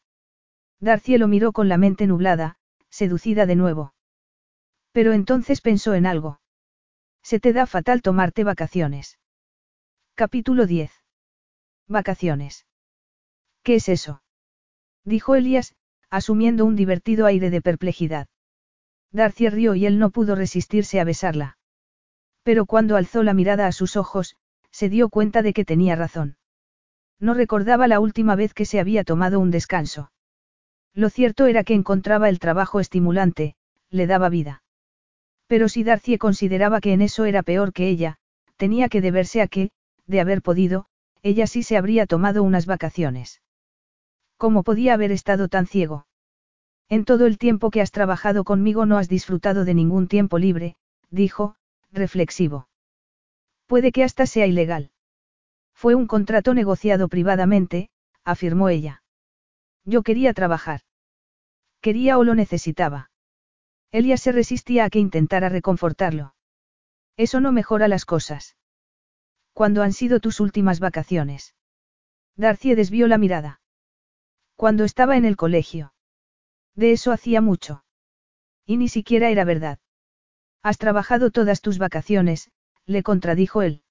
Darcie 0.81 1.19
lo 1.19 1.27
miró 1.27 1.51
con 1.51 1.69
la 1.69 1.77
mente 1.77 2.07
nublada, 2.07 2.57
seducida 2.89 3.45
de 3.45 3.55
nuevo. 3.55 3.93
Pero 4.91 5.13
entonces 5.13 5.61
pensó 5.61 5.93
en 5.93 6.07
algo. 6.07 6.41
Se 7.21 7.39
te 7.39 7.53
da 7.53 7.67
fatal 7.67 8.01
tomarte 8.01 8.43
vacaciones. 8.43 9.19
Capítulo 10.15 10.65
10. 10.65 10.91
Vacaciones. 11.87 12.65
¿Qué 13.61 13.75
es 13.75 13.89
eso? 13.89 14.23
Dijo 15.05 15.35
Elías, 15.35 15.75
asumiendo 16.09 16.65
un 16.65 16.75
divertido 16.75 17.27
aire 17.27 17.51
de 17.51 17.61
perplejidad. 17.61 18.27
Darcy 19.11 19.49
rió 19.49 19.75
y 19.75 19.85
él 19.85 19.99
no 19.99 20.09
pudo 20.09 20.33
resistirse 20.33 20.99
a 20.99 21.03
besarla. 21.03 21.57
Pero 22.43 22.65
cuando 22.65 22.95
alzó 22.95 23.21
la 23.21 23.35
mirada 23.35 23.67
a 23.67 23.71
sus 23.71 23.95
ojos, 23.95 24.35
se 24.71 24.89
dio 24.89 25.09
cuenta 25.09 25.43
de 25.43 25.53
que 25.53 25.63
tenía 25.63 25.95
razón. 25.95 26.37
No 27.19 27.35
recordaba 27.35 27.87
la 27.87 27.99
última 27.99 28.35
vez 28.35 28.55
que 28.55 28.65
se 28.65 28.79
había 28.79 29.03
tomado 29.03 29.39
un 29.39 29.51
descanso. 29.51 30.11
Lo 30.93 31.09
cierto 31.09 31.45
era 31.45 31.63
que 31.63 31.73
encontraba 31.73 32.29
el 32.29 32.39
trabajo 32.39 32.79
estimulante, 32.79 33.55
le 33.89 34.07
daba 34.07 34.29
vida. 34.29 34.63
Pero 35.47 35.69
si 35.69 35.83
Darcy 35.83 36.17
consideraba 36.17 36.81
que 36.81 36.93
en 36.93 37.01
eso 37.01 37.25
era 37.25 37.43
peor 37.43 37.73
que 37.73 37.89
ella, 37.89 38.17
tenía 38.57 38.89
que 38.89 39.01
deberse 39.01 39.41
a 39.41 39.47
que, 39.47 39.71
de 40.05 40.21
haber 40.21 40.41
podido, 40.41 40.85
ella 41.23 41.47
sí 41.47 41.63
se 41.63 41.77
habría 41.77 42.05
tomado 42.05 42.43
unas 42.43 42.65
vacaciones. 42.65 43.41
¿Cómo 44.37 44.63
podía 44.63 44.93
haber 44.93 45.11
estado 45.11 45.47
tan 45.47 45.67
ciego? 45.67 46.07
En 46.89 47.05
todo 47.05 47.25
el 47.25 47.37
tiempo 47.37 47.69
que 47.69 47.81
has 47.81 47.91
trabajado 47.91 48.43
conmigo 48.43 48.85
no 48.85 48.97
has 48.97 49.07
disfrutado 49.07 49.65
de 49.65 49.73
ningún 49.73 50.07
tiempo 50.07 50.37
libre, 50.39 50.75
dijo, 51.09 51.55
reflexivo. 51.91 52.67
Puede 53.65 53.91
que 53.91 54.03
hasta 54.03 54.25
sea 54.25 54.47
ilegal. 54.47 54.91
Fue 55.73 55.95
un 55.95 56.07
contrato 56.07 56.53
negociado 56.53 57.07
privadamente, 57.07 57.89
afirmó 58.23 58.69
ella. 58.69 59.00
Yo 59.85 60.03
quería 60.03 60.33
trabajar. 60.33 60.81
Quería 61.81 62.17
o 62.17 62.23
lo 62.23 62.35
necesitaba. 62.35 63.09
Elia 63.91 64.17
se 64.17 64.31
resistía 64.31 64.85
a 64.85 64.89
que 64.89 64.99
intentara 64.99 65.49
reconfortarlo. 65.49 66.35
Eso 67.17 67.41
no 67.41 67.51
mejora 67.51 67.87
las 67.87 68.05
cosas. 68.05 68.55
¿Cuándo 69.53 69.83
han 69.83 69.93
sido 69.93 70.19
tus 70.19 70.39
últimas 70.39 70.79
vacaciones? 70.79 71.55
Darcy 72.35 72.73
desvió 72.75 73.07
la 73.07 73.17
mirada. 73.17 73.61
Cuando 74.55 74.83
estaba 74.85 75.17
en 75.17 75.25
el 75.25 75.35
colegio. 75.35 75.93
De 76.75 76.91
eso 76.93 77.11
hacía 77.11 77.41
mucho. 77.41 77.83
Y 78.65 78.77
ni 78.77 78.87
siquiera 78.87 79.29
era 79.29 79.43
verdad. 79.43 79.79
Has 80.63 80.77
trabajado 80.77 81.31
todas 81.31 81.61
tus 81.61 81.79
vacaciones, 81.79 82.51
le 82.85 83.03
contradijo 83.03 83.61
él. 83.61 83.83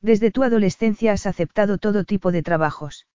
Desde 0.00 0.30
tu 0.30 0.44
adolescencia 0.44 1.12
has 1.12 1.26
aceptado 1.26 1.78
todo 1.78 2.04
tipo 2.04 2.30
de 2.30 2.42
trabajos. 2.42 3.06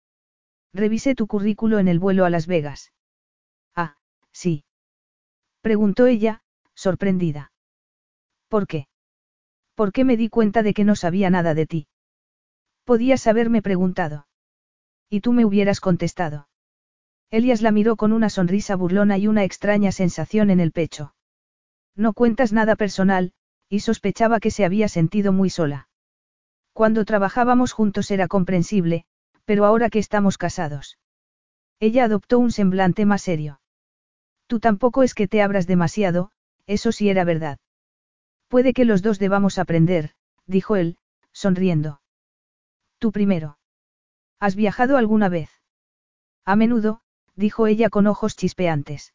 Revisé 0.73 1.15
tu 1.15 1.27
currículo 1.27 1.79
en 1.79 1.87
el 1.87 1.99
vuelo 1.99 2.25
a 2.25 2.29
Las 2.29 2.47
Vegas. 2.47 2.93
Ah, 3.75 3.97
sí. 4.31 4.63
Preguntó 5.61 6.07
ella, 6.07 6.41
sorprendida. 6.73 7.51
¿Por 8.47 8.67
qué? 8.67 8.87
¿Por 9.75 9.91
qué 9.91 10.05
me 10.05 10.17
di 10.17 10.29
cuenta 10.29 10.63
de 10.63 10.73
que 10.73 10.83
no 10.83 10.95
sabía 10.95 11.29
nada 11.29 11.53
de 11.53 11.65
ti? 11.65 11.87
Podías 12.83 13.27
haberme 13.27 13.61
preguntado. 13.61 14.27
Y 15.09 15.21
tú 15.21 15.33
me 15.33 15.45
hubieras 15.45 15.79
contestado. 15.79 16.47
Elias 17.29 17.61
la 17.61 17.71
miró 17.71 17.95
con 17.95 18.11
una 18.11 18.29
sonrisa 18.29 18.75
burlona 18.75 19.17
y 19.17 19.27
una 19.27 19.43
extraña 19.43 19.91
sensación 19.91 20.49
en 20.49 20.59
el 20.59 20.71
pecho. 20.71 21.13
No 21.95 22.13
cuentas 22.13 22.53
nada 22.53 22.75
personal, 22.75 23.33
y 23.69 23.79
sospechaba 23.79 24.39
que 24.39 24.51
se 24.51 24.65
había 24.65 24.87
sentido 24.87 25.31
muy 25.31 25.49
sola. 25.49 25.87
Cuando 26.73 27.05
trabajábamos 27.05 27.73
juntos 27.73 28.11
era 28.11 28.27
comprensible, 28.27 29.05
pero 29.45 29.65
ahora 29.65 29.89
que 29.89 29.99
estamos 29.99 30.37
casados. 30.37 30.97
Ella 31.79 32.05
adoptó 32.05 32.39
un 32.39 32.51
semblante 32.51 33.05
más 33.05 33.21
serio. 33.21 33.59
Tú 34.47 34.59
tampoco 34.59 35.03
es 35.03 35.13
que 35.13 35.27
te 35.27 35.41
abras 35.41 35.67
demasiado, 35.67 36.31
eso 36.67 36.91
sí 36.91 37.09
era 37.09 37.23
verdad. 37.23 37.59
Puede 38.47 38.73
que 38.73 38.85
los 38.85 39.01
dos 39.01 39.17
debamos 39.17 39.57
aprender, 39.57 40.11
dijo 40.45 40.75
él, 40.75 40.97
sonriendo. 41.31 42.01
Tú 42.99 43.11
primero. 43.11 43.57
¿Has 44.39 44.55
viajado 44.55 44.97
alguna 44.97 45.29
vez? 45.29 45.49
A 46.45 46.55
menudo, 46.55 47.01
dijo 47.35 47.67
ella 47.67 47.89
con 47.89 48.07
ojos 48.07 48.35
chispeantes. 48.35 49.13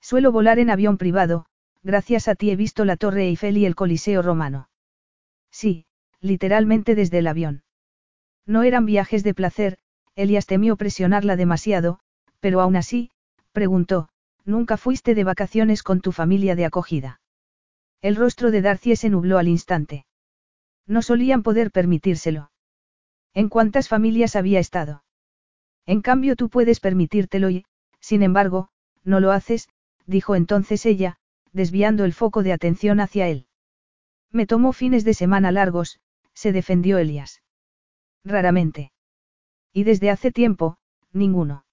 Suelo 0.00 0.32
volar 0.32 0.58
en 0.58 0.70
avión 0.70 0.98
privado, 0.98 1.46
gracias 1.82 2.28
a 2.28 2.34
ti 2.34 2.50
he 2.50 2.56
visto 2.56 2.84
la 2.84 2.96
Torre 2.96 3.24
Eiffel 3.24 3.58
y 3.58 3.66
el 3.66 3.74
Coliseo 3.74 4.22
romano. 4.22 4.70
Sí, 5.50 5.86
literalmente 6.20 6.94
desde 6.94 7.18
el 7.18 7.26
avión. 7.26 7.62
No 8.46 8.62
eran 8.62 8.86
viajes 8.86 9.24
de 9.24 9.34
placer, 9.34 9.78
Elias 10.14 10.46
temió 10.46 10.76
presionarla 10.76 11.36
demasiado, 11.36 11.98
pero 12.40 12.60
aún 12.60 12.76
así, 12.76 13.10
preguntó, 13.52 14.08
¿nunca 14.44 14.76
fuiste 14.76 15.14
de 15.14 15.24
vacaciones 15.24 15.82
con 15.82 16.00
tu 16.00 16.12
familia 16.12 16.54
de 16.54 16.64
acogida? 16.64 17.20
El 18.00 18.16
rostro 18.16 18.50
de 18.50 18.62
Darcy 18.62 18.94
se 18.94 19.10
nubló 19.10 19.38
al 19.38 19.48
instante. 19.48 20.06
No 20.86 21.02
solían 21.02 21.42
poder 21.42 21.72
permitírselo. 21.72 22.50
¿En 23.34 23.48
cuántas 23.48 23.88
familias 23.88 24.36
había 24.36 24.60
estado? 24.60 25.04
En 25.84 26.00
cambio 26.00 26.36
tú 26.36 26.48
puedes 26.48 26.80
permitírtelo 26.80 27.50
y, 27.50 27.64
sin 28.00 28.22
embargo, 28.22 28.68
no 29.02 29.20
lo 29.20 29.32
haces, 29.32 29.68
dijo 30.06 30.36
entonces 30.36 30.86
ella, 30.86 31.16
desviando 31.52 32.04
el 32.04 32.12
foco 32.12 32.42
de 32.42 32.52
atención 32.52 33.00
hacia 33.00 33.28
él. 33.28 33.46
Me 34.30 34.46
tomó 34.46 34.72
fines 34.72 35.04
de 35.04 35.14
semana 35.14 35.50
largos, 35.50 35.98
se 36.34 36.52
defendió 36.52 36.98
Elias. 36.98 37.42
Raramente. 38.26 38.90
Y 39.72 39.84
desde 39.84 40.10
hace 40.10 40.32
tiempo, 40.32 40.78
ninguno. 41.12 41.64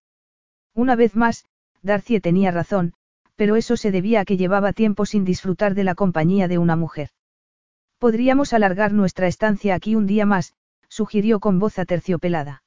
Una 0.75 0.95
vez 0.95 1.15
más, 1.15 1.45
Darcy 1.81 2.19
tenía 2.19 2.51
razón, 2.51 2.93
pero 3.35 3.55
eso 3.55 3.75
se 3.75 3.89
debía 3.89 4.21
a 4.21 4.25
que 4.25 4.37
llevaba 4.37 4.71
tiempo 4.71 5.07
sin 5.07 5.25
disfrutar 5.25 5.73
de 5.73 5.83
la 5.83 5.95
compañía 5.95 6.47
de 6.47 6.59
una 6.59 6.75
mujer. 6.75 7.09
Podríamos 7.97 8.53
alargar 8.53 8.93
nuestra 8.93 9.27
estancia 9.27 9.73
aquí 9.73 9.95
un 9.95 10.05
día 10.05 10.27
más, 10.27 10.53
sugirió 10.89 11.39
con 11.39 11.57
voz 11.57 11.79
aterciopelada. 11.79 12.63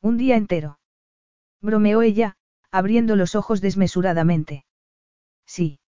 Un 0.00 0.16
día 0.16 0.36
entero. 0.36 0.78
Bromeó 1.60 2.02
ella, 2.02 2.36
abriendo 2.70 3.16
los 3.16 3.34
ojos 3.34 3.60
desmesuradamente. 3.60 4.64
Sí. 5.46 5.80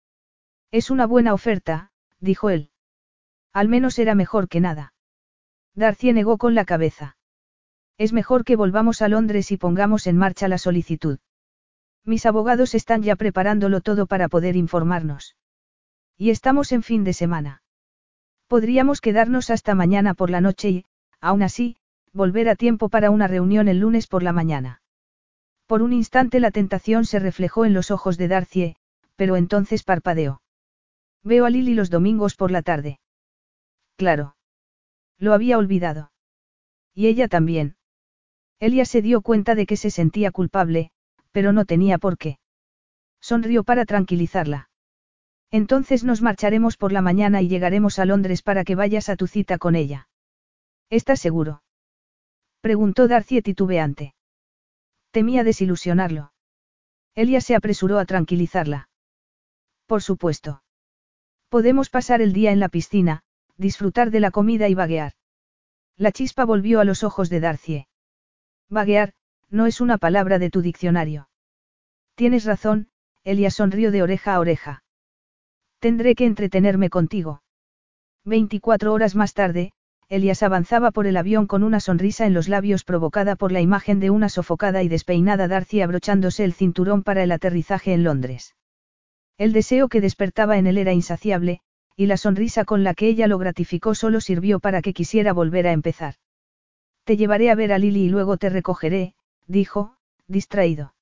Es 0.71 0.91
una 0.91 1.07
buena 1.07 1.35
oferta, 1.35 1.93
dijo 2.19 2.49
él. 2.49 2.71
Al 3.53 3.69
menos 3.69 3.99
era 3.99 4.15
mejor 4.15 4.49
que 4.49 4.61
nada. 4.61 4.95
Darcy 5.75 6.13
negó 6.13 6.39
con 6.39 6.55
la 6.55 6.65
cabeza. 6.65 7.17
Es 7.99 8.13
mejor 8.13 8.45
que 8.45 8.57
volvamos 8.57 9.03
a 9.03 9.09
Londres 9.09 9.53
y 9.53 9.57
pongamos 9.57 10.07
en 10.07 10.17
marcha 10.17 10.49
la 10.49 10.59
solicitud. 10.59 11.19
Mis 12.05 12.27
abogados 12.27 12.75
están 12.75 13.03
ya 13.03 13.17
preparándolo 13.17 13.81
todo 13.81 14.07
para 14.07 14.29
poder 14.29 14.57
informarnos. 14.57 15.37
Y 16.17 16.31
estamos 16.31 16.73
en 16.73 16.83
fin 16.83 17.05
de 17.05 17.13
semana. 17.13 17.63
Podríamos 18.49 19.01
quedarnos 19.01 19.51
hasta 19.51 19.75
mañana 19.75 20.15
por 20.15 20.31
la 20.31 20.41
noche 20.41 20.71
y, 20.71 20.85
aún 21.21 21.43
así, 21.43 21.77
volver 22.13 22.49
a 22.49 22.57
tiempo 22.57 22.89
para 22.89 23.11
una 23.11 23.29
reunión 23.29 23.69
el 23.69 23.79
lunes 23.79 24.07
por 24.07 24.23
la 24.23 24.33
mañana. 24.33 24.83
Por 25.67 25.83
un 25.83 25.93
instante 25.93 26.41
la 26.41 26.51
tentación 26.51 27.05
se 27.05 27.21
reflejó 27.21 27.65
en 27.65 27.75
los 27.75 27.91
ojos 27.91 28.19
de 28.19 28.29
Darcy, 28.29 28.77
pero 29.15 29.37
entonces 29.37 29.85
parpadeó. 29.85 30.43
Veo 31.23 31.45
a 31.45 31.51
Lily 31.51 31.75
los 31.75 31.91
domingos 31.91 32.35
por 32.35 32.51
la 32.51 32.63
tarde. 32.63 32.99
Claro. 33.97 34.35
Lo 35.21 35.35
había 35.35 35.59
olvidado. 35.59 36.11
Y 36.95 37.07
ella 37.07 37.29
también. 37.29 37.77
Elia 38.59 38.85
se 38.87 39.03
dio 39.03 39.21
cuenta 39.21 39.55
de 39.55 39.67
que 39.67 39.77
se 39.77 39.91
sentía 39.91 40.33
culpable, 40.33 40.91
pero 41.31 41.53
no 41.53 41.67
tenía 41.67 41.99
por 41.99 42.19
qué. 42.19 42.39
Sonrió 43.21 43.63
para 43.63 43.85
tranquilizarla. 43.85 44.71
Entonces 45.51 46.05
nos 46.05 46.23
marcharemos 46.23 46.77
por 46.77 46.91
la 46.91 47.03
mañana 47.03 47.43
y 47.43 47.49
llegaremos 47.49 47.99
a 47.99 48.07
Londres 48.07 48.43
para 48.43 48.65
que 48.65 48.75
vayas 48.75 49.09
a 49.11 49.17
tu 49.17 49.27
cita 49.27 49.59
con 49.59 49.77
ella. 49.77 50.09
¿Estás 50.89 51.21
seguro? 51.21 51.63
Preguntó 52.61 53.07
Darcy 53.07 53.43
titubeante. 53.43 54.15
Temía 55.11 55.45
desilusionarlo. 55.45 56.33
Elia 57.15 57.41
se 57.41 57.55
apresuró 57.55 57.99
a 57.99 58.07
tranquilizarla. 58.07 58.89
Por 59.87 60.03
supuesto. 60.03 60.63
Podemos 61.49 61.91
pasar 61.91 62.23
el 62.23 62.33
día 62.33 62.53
en 62.53 62.61
la 62.61 62.69
piscina, 62.69 63.23
disfrutar 63.61 64.11
de 64.11 64.21
la 64.21 64.31
comida 64.31 64.69
y 64.69 64.75
vaguear. 64.75 65.13
La 65.97 66.13
chispa 66.13 66.45
volvió 66.45 66.81
a 66.81 66.85
los 66.85 67.05
ojos 67.05 67.29
de 67.29 67.41
Darcy. 67.41 67.87
Vaguear, 68.71 69.13
no 69.51 69.67
es 69.67 69.81
una 69.81 69.99
palabra 69.99 70.39
de 70.39 70.51
tu 70.51 70.63
diccionario. 70.63 71.29
Tienes 72.15 72.45
razón, 72.45 72.89
Elia 73.23 73.51
sonrió 73.51 73.91
de 73.91 74.03
oreja 74.03 74.35
a 74.35 74.41
oreja. 74.41 74.83
Tendré 75.79 76.15
que 76.15 76.25
entretenerme 76.25 76.89
contigo. 76.89 77.43
Veinticuatro 78.25 78.93
horas 78.93 79.15
más 79.15 79.35
tarde, 79.35 79.73
Elias 80.09 80.43
avanzaba 80.43 80.91
por 80.91 81.07
el 81.07 81.17
avión 81.17 81.47
con 81.47 81.63
una 81.63 81.81
sonrisa 81.81 82.27
en 82.27 82.35
los 82.35 82.49
labios 82.49 82.85
provocada 82.85 83.37
por 83.37 83.53
la 83.53 83.61
imagen 83.61 84.01
de 84.01 84.11
una 84.11 84.29
sofocada 84.29 84.83
y 84.83 84.89
despeinada 84.89 85.49
Darcy 85.49 85.83
abrochándose 85.83 86.45
el 86.45 86.55
cinturón 86.55 87.03
para 87.03 87.23
el 87.23 87.31
aterrizaje 87.31 87.93
en 87.93 88.05
Londres. 88.05 88.57
El 89.39 89.53
deseo 89.53 89.89
que 89.89 90.01
despertaba 90.01 90.59
en 90.59 90.67
él 90.67 90.79
era 90.79 90.93
insaciable, 90.93 91.61
y 92.01 92.07
la 92.07 92.17
sonrisa 92.17 92.65
con 92.65 92.83
la 92.83 92.95
que 92.95 93.09
ella 93.09 93.27
lo 93.27 93.37
gratificó 93.37 93.95
solo 93.95 94.23
sirvió 94.23 94.59
para 94.59 94.81
que 94.81 94.95
quisiera 94.95 95.35
volver 95.35 95.67
a 95.67 95.73
empezar. 95.73 96.15
Te 97.05 97.19
llevaré 97.19 97.51
a 97.51 97.55
ver 97.55 97.75
a 97.75 97.79
Lily 97.79 98.05
y 98.05 98.09
luego 98.09 98.39
te 98.39 98.49
recogeré, 98.49 99.15
dijo, 99.47 99.99
distraído. 100.27 100.95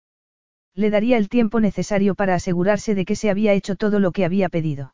Le 0.75 0.91
daría 0.91 1.17
el 1.17 1.28
tiempo 1.28 1.60
necesario 1.60 2.17
para 2.17 2.35
asegurarse 2.35 2.97
de 2.97 3.05
que 3.05 3.15
se 3.15 3.31
había 3.31 3.52
hecho 3.52 3.77
todo 3.77 4.01
lo 4.01 4.10
que 4.10 4.25
había 4.25 4.49
pedido. 4.49 4.93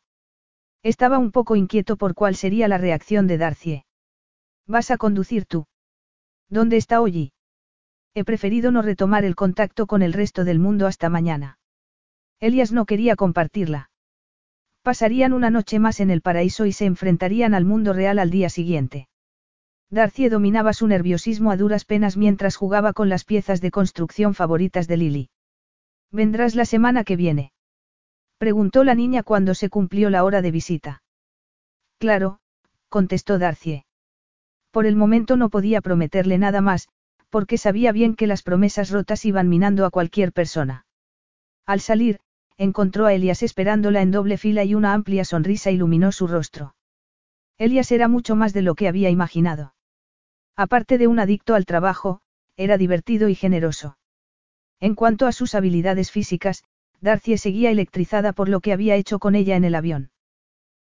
Estaba 0.83 1.16
un 1.16 1.33
poco 1.33 1.57
inquieto 1.57 1.97
por 1.97 2.15
cuál 2.15 2.36
sería 2.36 2.68
la 2.68 2.76
reacción 2.76 3.26
de 3.26 3.39
Darcy. 3.39 3.84
¿Vas 4.66 4.91
a 4.91 4.99
conducir 4.99 5.47
tú? 5.47 5.65
¿Dónde 6.50 6.76
está 6.76 7.00
Ollie? 7.00 7.33
He 8.12 8.24
preferido 8.24 8.70
no 8.73 8.83
retomar 8.83 9.24
el 9.24 9.36
contacto 9.36 9.86
con 9.86 10.02
el 10.02 10.12
resto 10.12 10.44
del 10.44 10.58
mundo 10.58 10.86
hasta 10.86 11.08
mañana. 11.08 11.58
Elias 12.41 12.73
no 12.73 12.84
quería 12.84 13.16
compartirla. 13.16 13.89
Pasarían 14.84 15.32
una 15.32 15.48
noche 15.48 15.78
más 15.78 15.98
en 16.00 16.10
el 16.10 16.20
paraíso 16.20 16.66
y 16.66 16.72
se 16.72 16.84
enfrentarían 16.84 17.54
al 17.54 17.64
mundo 17.64 17.94
real 17.94 18.18
al 18.18 18.30
día 18.30 18.50
siguiente. 18.50 19.08
Darcy 19.88 20.28
dominaba 20.28 20.74
su 20.74 20.86
nerviosismo 20.86 21.50
a 21.50 21.56
duras 21.56 21.86
penas 21.86 22.18
mientras 22.18 22.56
jugaba 22.56 22.92
con 22.92 23.08
las 23.08 23.24
piezas 23.24 23.62
de 23.62 23.70
construcción 23.70 24.34
favoritas 24.34 24.86
de 24.86 24.98
Lily. 24.98 25.30
¿Vendrás 26.10 26.54
la 26.54 26.66
semana 26.66 27.02
que 27.02 27.16
viene? 27.16 27.52
Preguntó 28.36 28.84
la 28.84 28.94
niña 28.94 29.22
cuando 29.22 29.54
se 29.54 29.70
cumplió 29.70 30.10
la 30.10 30.22
hora 30.22 30.42
de 30.42 30.50
visita. 30.50 31.02
Claro, 31.98 32.40
contestó 32.90 33.38
Darcy. 33.38 33.86
Por 34.70 34.84
el 34.84 34.96
momento 34.96 35.38
no 35.38 35.48
podía 35.48 35.80
prometerle 35.80 36.36
nada 36.36 36.60
más, 36.60 36.88
porque 37.30 37.56
sabía 37.56 37.90
bien 37.90 38.16
que 38.16 38.26
las 38.26 38.42
promesas 38.42 38.90
rotas 38.90 39.24
iban 39.24 39.48
minando 39.48 39.86
a 39.86 39.90
cualquier 39.90 40.30
persona. 40.32 40.84
Al 41.64 41.80
salir, 41.80 42.20
encontró 42.57 43.07
a 43.07 43.15
Elias 43.15 43.42
esperándola 43.42 44.02
en 44.02 44.10
doble 44.10 44.39
fila 44.39 44.65
y 44.65 44.74
una 44.74 44.92
amplia 44.92 45.24
sonrisa 45.24 45.70
iluminó 45.70 46.12
su 46.12 46.26
rostro. 46.26 46.74
Elias 47.58 47.92
era 47.92 48.08
mucho 48.08 48.36
más 48.36 48.52
de 48.52 48.62
lo 48.62 48.74
que 48.74 48.89
había 48.89 49.10
imaginado. 49.10 49.74
Aparte 50.57 50.99
de 50.99 51.07
un 51.07 51.18
adicto 51.18 51.55
al 51.55 51.66
trabajo, 51.66 52.20
era 52.57 52.78
divertido 52.78 53.28
y 53.28 53.34
generoso. 53.34 53.99
En 54.81 54.94
cuanto 54.94 55.26
a 55.26 55.33
sus 55.33 55.55
habilidades 55.55 56.10
físicas, 56.10 56.65
Darcy 57.00 57.36
seguía 57.39 57.70
electrizada 57.70 58.33
por 58.33 58.49
lo 58.49 58.60
que 58.60 58.73
había 58.73 58.97
hecho 58.97 59.18
con 59.18 59.34
ella 59.34 59.57
en 59.57 59.65
el 59.65 59.74
avión. 59.74 60.10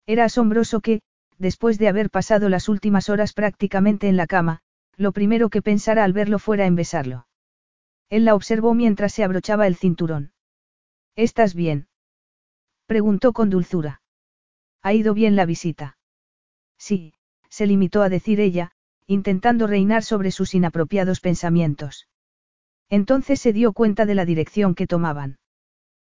Era 0.06 0.24
asombroso 0.24 0.80
que, 0.80 1.00
después 1.38 1.78
de 1.78 1.88
haber 1.88 2.10
pasado 2.10 2.48
las 2.48 2.68
últimas 2.68 3.08
horas 3.08 3.32
prácticamente 3.32 4.08
en 4.08 4.16
la 4.16 4.26
cama, 4.26 4.60
lo 4.96 5.12
primero 5.12 5.50
que 5.50 5.62
pensara 5.62 6.04
al 6.04 6.12
verlo 6.12 6.38
fuera 6.38 6.66
en 6.66 6.76
besarlo. 6.76 7.26
Él 8.08 8.24
la 8.24 8.34
observó 8.34 8.72
mientras 8.72 9.12
se 9.12 9.24
abrochaba 9.24 9.66
el 9.66 9.76
cinturón. 9.76 10.32
¿Estás 11.16 11.54
bien? 11.54 11.88
preguntó 12.86 13.32
con 13.32 13.48
dulzura. 13.48 14.02
¿Ha 14.82 14.92
ido 14.92 15.14
bien 15.14 15.34
la 15.34 15.46
visita? 15.46 15.96
Sí, 16.78 17.14
se 17.48 17.66
limitó 17.66 18.02
a 18.02 18.10
decir 18.10 18.38
ella, 18.38 18.72
intentando 19.06 19.66
reinar 19.66 20.02
sobre 20.02 20.30
sus 20.30 20.54
inapropiados 20.54 21.20
pensamientos. 21.20 22.06
Entonces 22.90 23.40
se 23.40 23.54
dio 23.54 23.72
cuenta 23.72 24.04
de 24.04 24.14
la 24.14 24.26
dirección 24.26 24.74
que 24.74 24.86
tomaban. 24.86 25.38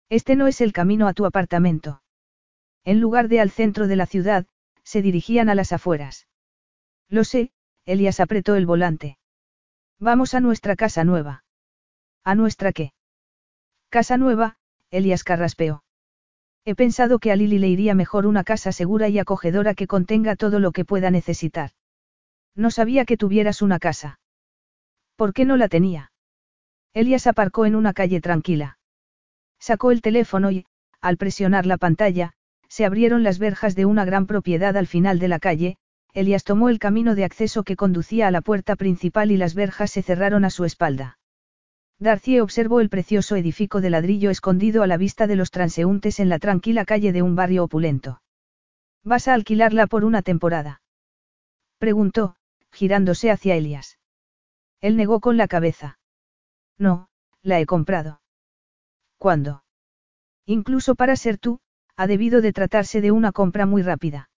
Este 0.10 0.36
no 0.36 0.48
es 0.48 0.62
el 0.62 0.72
camino 0.72 1.08
a 1.08 1.14
tu 1.14 1.26
apartamento. 1.26 2.02
En 2.86 3.02
lugar 3.02 3.28
de 3.28 3.42
al 3.42 3.52
centro 3.52 3.88
de 3.88 3.98
la 3.98 4.06
ciudad, 4.06 4.48
se 4.84 5.02
dirigían 5.02 5.50
a 5.50 5.56
las 5.56 5.74
afueras. 5.74 6.28
Lo 7.10 7.24
sé, 7.24 7.52
Elias 7.86 8.20
apretó 8.20 8.56
el 8.56 8.66
volante. 8.66 9.18
Vamos 10.00 10.34
a 10.34 10.40
nuestra 10.40 10.76
casa 10.76 11.04
nueva. 11.04 11.44
¿A 12.24 12.36
nuestra 12.36 12.72
qué? 12.72 12.94
Casa 13.90 14.18
nueva, 14.18 14.58
Elias 14.94 15.24
carraspeó. 15.24 15.84
He 16.66 16.76
pensado 16.76 17.18
que 17.18 17.32
a 17.32 17.36
Lily 17.36 17.58
le 17.58 17.68
iría 17.68 17.96
mejor 17.96 18.28
una 18.28 18.44
casa 18.44 18.72
segura 18.72 19.10
y 19.10 19.18
acogedora 19.18 19.74
que 19.74 19.88
contenga 19.88 20.36
todo 20.36 20.60
lo 20.60 20.72
que 20.72 20.86
pueda 20.86 21.10
necesitar. 21.10 21.72
No 22.56 22.70
sabía 22.70 23.04
que 23.04 23.18
tuvieras 23.18 23.64
una 23.64 23.80
casa. 23.80 24.20
¿Por 25.16 25.34
qué 25.34 25.46
no 25.46 25.58
la 25.58 25.68
tenía? 25.68 26.12
Elias 26.94 27.26
aparcó 27.26 27.66
en 27.66 27.76
una 27.76 27.94
calle 27.94 28.22
tranquila. 28.22 28.78
Sacó 29.60 29.90
el 29.90 30.04
teléfono 30.04 30.52
y, 30.52 30.68
al 31.02 31.18
presionar 31.18 31.66
la 31.66 31.78
pantalla, 31.78 32.34
se 32.68 32.86
abrieron 32.86 33.24
las 33.24 33.40
verjas 33.40 33.74
de 33.74 33.86
una 33.86 34.06
gran 34.06 34.28
propiedad 34.28 34.78
al 34.78 34.86
final 34.86 35.18
de 35.18 35.28
la 35.28 35.40
calle, 35.40 35.78
Elias 36.14 36.44
tomó 36.44 36.70
el 36.70 36.78
camino 36.78 37.16
de 37.16 37.24
acceso 37.24 37.64
que 37.64 37.76
conducía 37.76 38.28
a 38.28 38.32
la 38.32 38.42
puerta 38.42 38.76
principal 38.76 39.32
y 39.32 39.38
las 39.38 39.56
verjas 39.56 39.90
se 39.90 40.04
cerraron 40.04 40.46
a 40.46 40.52
su 40.52 40.66
espalda. 40.66 41.18
Darcy 42.00 42.40
observó 42.40 42.82
el 42.82 42.90
precioso 42.90 43.36
edificio 43.36 43.80
de 43.80 43.90
ladrillo 43.90 44.30
escondido 44.30 44.84
a 44.84 44.88
la 44.88 44.98
vista 44.98 45.28
de 45.28 45.36
los 45.36 45.52
transeúntes 45.52 46.20
en 46.20 46.30
la 46.30 46.40
tranquila 46.40 46.86
calle 46.86 47.12
de 47.12 47.22
un 47.22 47.36
barrio 47.36 47.64
opulento. 47.64 48.22
¿Vas 49.04 49.28
a 49.28 49.34
alquilarla 49.34 49.88
por 49.88 50.06
una 50.06 50.22
temporada? 50.22 50.82
Preguntó, 51.78 52.36
girándose 52.72 53.32
hacia 53.32 53.56
Elias. 53.56 54.00
Él 54.82 54.98
negó 54.98 55.20
con 55.20 55.38
la 55.38 55.48
cabeza. 55.48 56.00
No, 56.78 57.10
la 57.42 57.60
he 57.60 57.66
comprado. 57.66 58.22
¿Cuándo? 59.18 59.64
Incluso 60.46 60.96
para 60.96 61.16
ser 61.16 61.38
tú, 61.38 61.60
ha 61.96 62.08
debido 62.08 62.42
de 62.42 62.54
tratarse 62.54 63.02
de 63.02 63.12
una 63.12 63.32
compra 63.32 63.66
muy 63.66 63.82
rápida. 63.82 64.30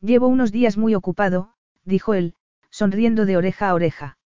Llevo 0.00 0.26
unos 0.26 0.52
días 0.52 0.76
muy 0.76 0.94
ocupado, 0.94 1.54
dijo 1.84 2.14
él, 2.14 2.34
sonriendo 2.70 3.24
de 3.24 3.36
oreja 3.36 3.68
a 3.68 3.74
oreja. 3.74 4.18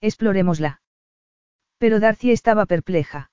Explorémosla. 0.00 0.80
Pero 1.84 2.00
Darcy 2.00 2.30
estaba 2.30 2.64
perpleja. 2.64 3.30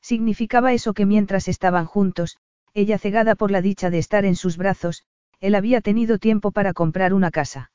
Significaba 0.00 0.72
eso 0.72 0.94
que 0.94 1.06
mientras 1.06 1.48
estaban 1.48 1.86
juntos, 1.86 2.36
ella 2.72 2.98
cegada 2.98 3.34
por 3.34 3.50
la 3.50 3.62
dicha 3.62 3.90
de 3.90 3.98
estar 3.98 4.24
en 4.24 4.36
sus 4.36 4.56
brazos, 4.56 5.02
él 5.40 5.56
había 5.56 5.80
tenido 5.80 6.18
tiempo 6.18 6.52
para 6.52 6.72
comprar 6.72 7.12
una 7.12 7.32
casa. 7.32 7.72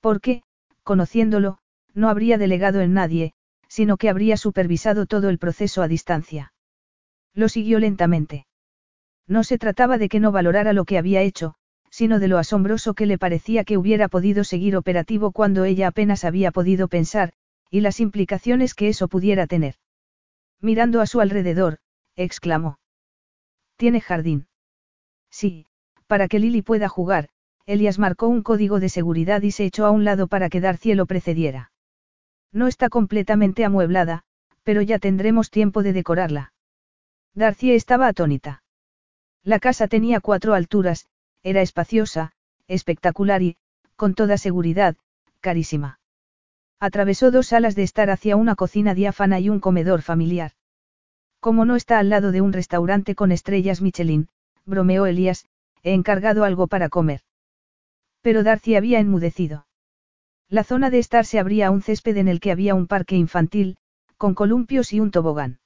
Porque, 0.00 0.44
conociéndolo, 0.84 1.58
no 1.94 2.10
habría 2.10 2.38
delegado 2.38 2.80
en 2.80 2.94
nadie, 2.94 3.32
sino 3.66 3.96
que 3.96 4.08
habría 4.08 4.36
supervisado 4.36 5.04
todo 5.04 5.30
el 5.30 5.38
proceso 5.38 5.82
a 5.82 5.88
distancia. 5.88 6.52
Lo 7.34 7.48
siguió 7.48 7.80
lentamente. 7.80 8.46
No 9.26 9.42
se 9.42 9.58
trataba 9.58 9.98
de 9.98 10.08
que 10.08 10.20
no 10.20 10.30
valorara 10.30 10.72
lo 10.72 10.84
que 10.84 10.96
había 10.96 11.22
hecho, 11.22 11.56
sino 11.90 12.20
de 12.20 12.28
lo 12.28 12.38
asombroso 12.38 12.94
que 12.94 13.06
le 13.06 13.18
parecía 13.18 13.64
que 13.64 13.78
hubiera 13.78 14.06
podido 14.06 14.44
seguir 14.44 14.76
operativo 14.76 15.32
cuando 15.32 15.64
ella 15.64 15.88
apenas 15.88 16.24
había 16.24 16.52
podido 16.52 16.86
pensar, 16.86 17.32
y 17.70 17.80
las 17.80 18.00
implicaciones 18.00 18.74
que 18.74 18.88
eso 18.88 19.08
pudiera 19.08 19.46
tener. 19.46 19.74
Mirando 20.60 21.00
a 21.00 21.06
su 21.06 21.20
alrededor, 21.20 21.78
exclamó. 22.16 22.78
¿Tiene 23.76 24.00
jardín? 24.00 24.48
Sí, 25.30 25.66
para 26.06 26.28
que 26.28 26.38
Lily 26.38 26.62
pueda 26.62 26.88
jugar, 26.88 27.28
Elias 27.66 27.98
marcó 27.98 28.28
un 28.28 28.42
código 28.42 28.80
de 28.80 28.88
seguridad 28.88 29.42
y 29.42 29.50
se 29.50 29.64
echó 29.64 29.84
a 29.84 29.90
un 29.90 30.04
lado 30.04 30.26
para 30.26 30.48
que 30.48 30.60
Darcy 30.60 30.94
lo 30.94 31.06
precediera. 31.06 31.70
No 32.50 32.66
está 32.66 32.88
completamente 32.88 33.64
amueblada, 33.64 34.24
pero 34.62 34.80
ya 34.80 34.98
tendremos 34.98 35.50
tiempo 35.50 35.82
de 35.82 35.92
decorarla. 35.92 36.54
Darcy 37.34 37.72
estaba 37.72 38.08
atónita. 38.08 38.62
La 39.44 39.58
casa 39.60 39.86
tenía 39.86 40.20
cuatro 40.20 40.54
alturas, 40.54 41.06
era 41.42 41.60
espaciosa, 41.60 42.32
espectacular 42.66 43.42
y, 43.42 43.56
con 43.96 44.14
toda 44.14 44.38
seguridad, 44.38 44.96
carísima. 45.40 46.00
Atravesó 46.80 47.30
dos 47.30 47.48
salas 47.48 47.74
de 47.74 47.82
estar 47.82 48.08
hacia 48.10 48.36
una 48.36 48.54
cocina 48.54 48.94
diáfana 48.94 49.40
y 49.40 49.48
un 49.48 49.58
comedor 49.58 50.02
familiar. 50.02 50.52
Como 51.40 51.64
no 51.64 51.76
está 51.76 51.98
al 51.98 52.08
lado 52.08 52.30
de 52.30 52.40
un 52.40 52.52
restaurante 52.52 53.14
con 53.14 53.32
estrellas 53.32 53.80
Michelin, 53.80 54.28
bromeó 54.64 55.06
Elías, 55.06 55.46
he 55.82 55.92
encargado 55.92 56.44
algo 56.44 56.66
para 56.66 56.88
comer. 56.88 57.20
Pero 58.22 58.42
Darcy 58.42 58.76
había 58.76 59.00
enmudecido. 59.00 59.66
La 60.48 60.64
zona 60.64 60.90
de 60.90 60.98
estar 60.98 61.24
se 61.26 61.38
abría 61.38 61.68
a 61.68 61.70
un 61.70 61.82
césped 61.82 62.16
en 62.16 62.28
el 62.28 62.40
que 62.40 62.52
había 62.52 62.74
un 62.74 62.86
parque 62.86 63.16
infantil, 63.16 63.76
con 64.16 64.34
columpios 64.34 64.92
y 64.92 65.00
un 65.00 65.10
tobogán. 65.10 65.58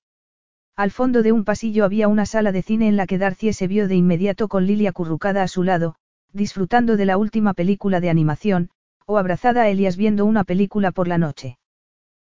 Al 0.76 0.91
fondo 0.91 1.23
de 1.23 1.32
un 1.32 1.44
pasillo 1.44 1.84
había 1.84 2.08
una 2.08 2.26
sala 2.26 2.52
de 2.52 2.62
cine 2.62 2.89
en 2.89 2.97
la 2.97 3.07
que 3.07 3.18
Darcy 3.18 3.52
se 3.52 3.66
vio 3.66 3.86
de 3.86 3.97
inmediato 3.97 4.49
con 4.49 4.66
Lily 4.66 4.86
acurrucada 4.86 5.42
a 5.42 5.49
su 5.49 5.62
lado, 5.62 5.97
disfrutando 6.32 6.97
de 6.97 7.07
la 7.07 7.18
última 7.18 7.52
película 7.52 8.00
de 8.00 8.10
animación, 8.10 8.70
o 9.06 9.18
abrazada 9.18 9.62
a 9.62 9.68
Elias 9.68 9.97
viendo 9.97 10.24
una 10.24 10.44
película 10.44 10.92
por 10.92 11.08
la 11.08 11.18
noche. 11.18 11.58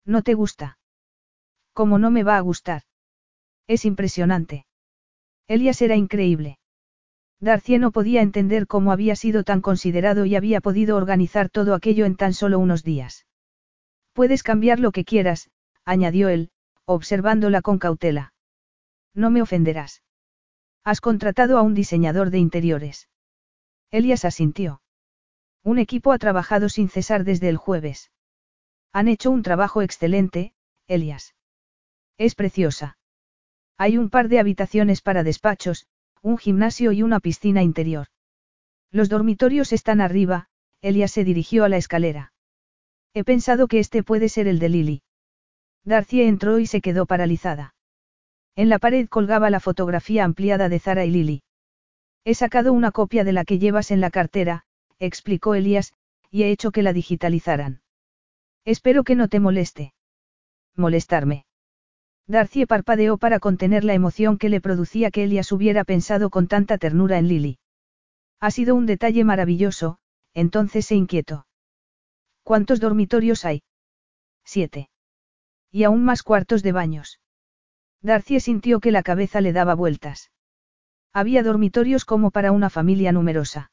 ¿No 0.05 0.23
te 0.23 0.35
gusta? 0.35 0.79
¿Cómo 1.73 1.99
no 1.99 2.11
me 2.11 2.23
va 2.23 2.37
a 2.37 2.41
gustar? 2.41 2.83
Es 3.67 3.85
impresionante. 3.85 4.67
Elias 5.47 5.81
era 5.83 5.97
increíble. 5.97 6.59
Darcy 7.41 7.79
no 7.79 7.93
podía 7.93 8.23
entender 8.23 8.67
cómo 8.67 8.91
había 8.91 9.15
sido 9.15 9.45
tan 9.45 9.61
considerado 9.61 10.25
y 10.25 10.35
había 10.35 10.61
podido 10.61 10.97
organizar 10.97 11.49
todo 11.51 11.75
aquello 11.75 12.05
en 12.05 12.17
tan 12.17 12.35
solo 12.35 12.59
unos 12.59 12.83
días. 12.83 13.27
Puedes 14.13 14.43
cambiar 14.43 14.81
lo 14.81 14.91
que 14.91 15.05
quieras, 15.05 15.51
añadió 15.85 16.29
él, 16.29 16.51
observándola 16.85 17.63
con 17.63 17.79
cautela. 17.79 18.33
No 19.15 19.31
me 19.31 19.43
ofenderás. 19.43 20.03
Has 20.85 21.01
contratado 21.01 21.59
a 21.59 21.63
un 21.63 21.75
diseñador 21.75 22.31
de 22.31 22.39
interiores. 22.39 23.09
Elias 23.91 24.25
asintió. 24.25 24.81
Un 25.69 25.79
equipo 25.79 26.13
ha 26.13 26.19
trabajado 26.19 26.71
sin 26.71 26.89
cesar 26.89 27.25
desde 27.25 27.51
el 27.51 27.59
jueves. 27.59 28.11
Han 28.95 29.07
hecho 29.07 29.31
un 29.31 29.43
trabajo 29.43 29.83
excelente, 29.83 30.55
Elias. 30.87 31.35
Es 32.17 32.35
preciosa. 32.35 32.97
Hay 33.77 33.99
un 33.99 34.09
par 34.09 34.29
de 34.31 34.39
habitaciones 34.39 35.03
para 35.03 35.25
despachos, 35.25 35.87
un 36.23 36.39
gimnasio 36.39 36.93
y 36.93 37.03
una 37.03 37.21
piscina 37.21 37.63
interior. 37.63 38.07
Los 38.91 39.11
dormitorios 39.11 39.75
están 39.75 40.01
arriba, 40.01 40.49
Elias 40.81 41.11
se 41.11 41.23
dirigió 41.23 41.65
a 41.65 41.69
la 41.69 41.77
escalera. 41.77 42.33
He 43.13 43.23
pensado 43.23 43.69
que 43.69 43.79
este 43.79 44.03
puede 44.03 44.31
ser 44.31 44.49
el 44.49 44.61
de 44.61 44.71
Lily. 44.71 45.03
Darcy 45.85 46.23
entró 46.23 46.61
y 46.61 46.67
se 46.67 46.81
quedó 46.81 47.05
paralizada. 47.05 47.75
En 48.57 48.71
la 48.71 48.79
pared 48.79 49.07
colgaba 49.07 49.51
la 49.51 49.61
fotografía 49.61 50.25
ampliada 50.25 50.71
de 50.71 50.81
Zara 50.81 51.05
y 51.05 51.11
Lily. 51.11 51.43
He 52.25 52.33
sacado 52.33 52.73
una 52.73 52.91
copia 52.91 53.23
de 53.23 53.35
la 53.35 53.45
que 53.45 53.59
llevas 53.59 53.91
en 53.91 54.01
la 54.01 54.09
cartera, 54.09 54.65
explicó 54.99 55.55
Elías, 55.55 55.93
y 56.31 56.43
he 56.43 56.51
hecho 56.51 56.71
que 56.71 56.83
la 56.83 56.93
digitalizaran. 56.93 57.83
Espero 58.65 59.05
que 59.05 59.15
no 59.15 59.29
te 59.29 59.41
moleste. 59.41 59.95
Molestarme. 60.77 61.47
Darcy 62.27 62.67
parpadeó 62.67 63.17
para 63.17 63.41
contener 63.41 63.85
la 63.85 63.95
emoción 63.95 64.37
que 64.37 64.51
le 64.51 64.61
producía 64.61 65.11
que 65.11 65.25
Elias 65.25 65.51
hubiera 65.51 65.85
pensado 65.85 66.29
con 66.29 66.47
tanta 66.47 66.77
ternura 66.77 67.19
en 67.19 67.29
Lily. 67.29 67.59
Ha 68.41 68.51
sido 68.51 68.75
un 68.75 68.85
detalle 68.85 69.25
maravilloso, 69.25 69.99
entonces 70.35 70.87
se 70.87 70.95
inquietó. 70.95 71.47
¿Cuántos 72.43 72.81
dormitorios 72.81 73.45
hay? 73.45 73.63
Siete. 74.45 74.91
Y 75.71 75.85
aún 75.85 76.05
más 76.05 76.23
cuartos 76.23 76.63
de 76.63 76.73
baños. 76.73 77.19
Darcy 78.03 78.41
sintió 78.41 78.81
que 78.81 78.93
la 78.93 79.03
cabeza 79.03 79.41
le 79.41 79.53
daba 79.53 79.75
vueltas. 79.75 80.31
Había 81.13 81.43
dormitorios 81.43 82.05
como 82.05 82.31
para 82.31 82.53
una 82.53 82.71
familia 82.71 83.13
numerosa. 83.13 83.71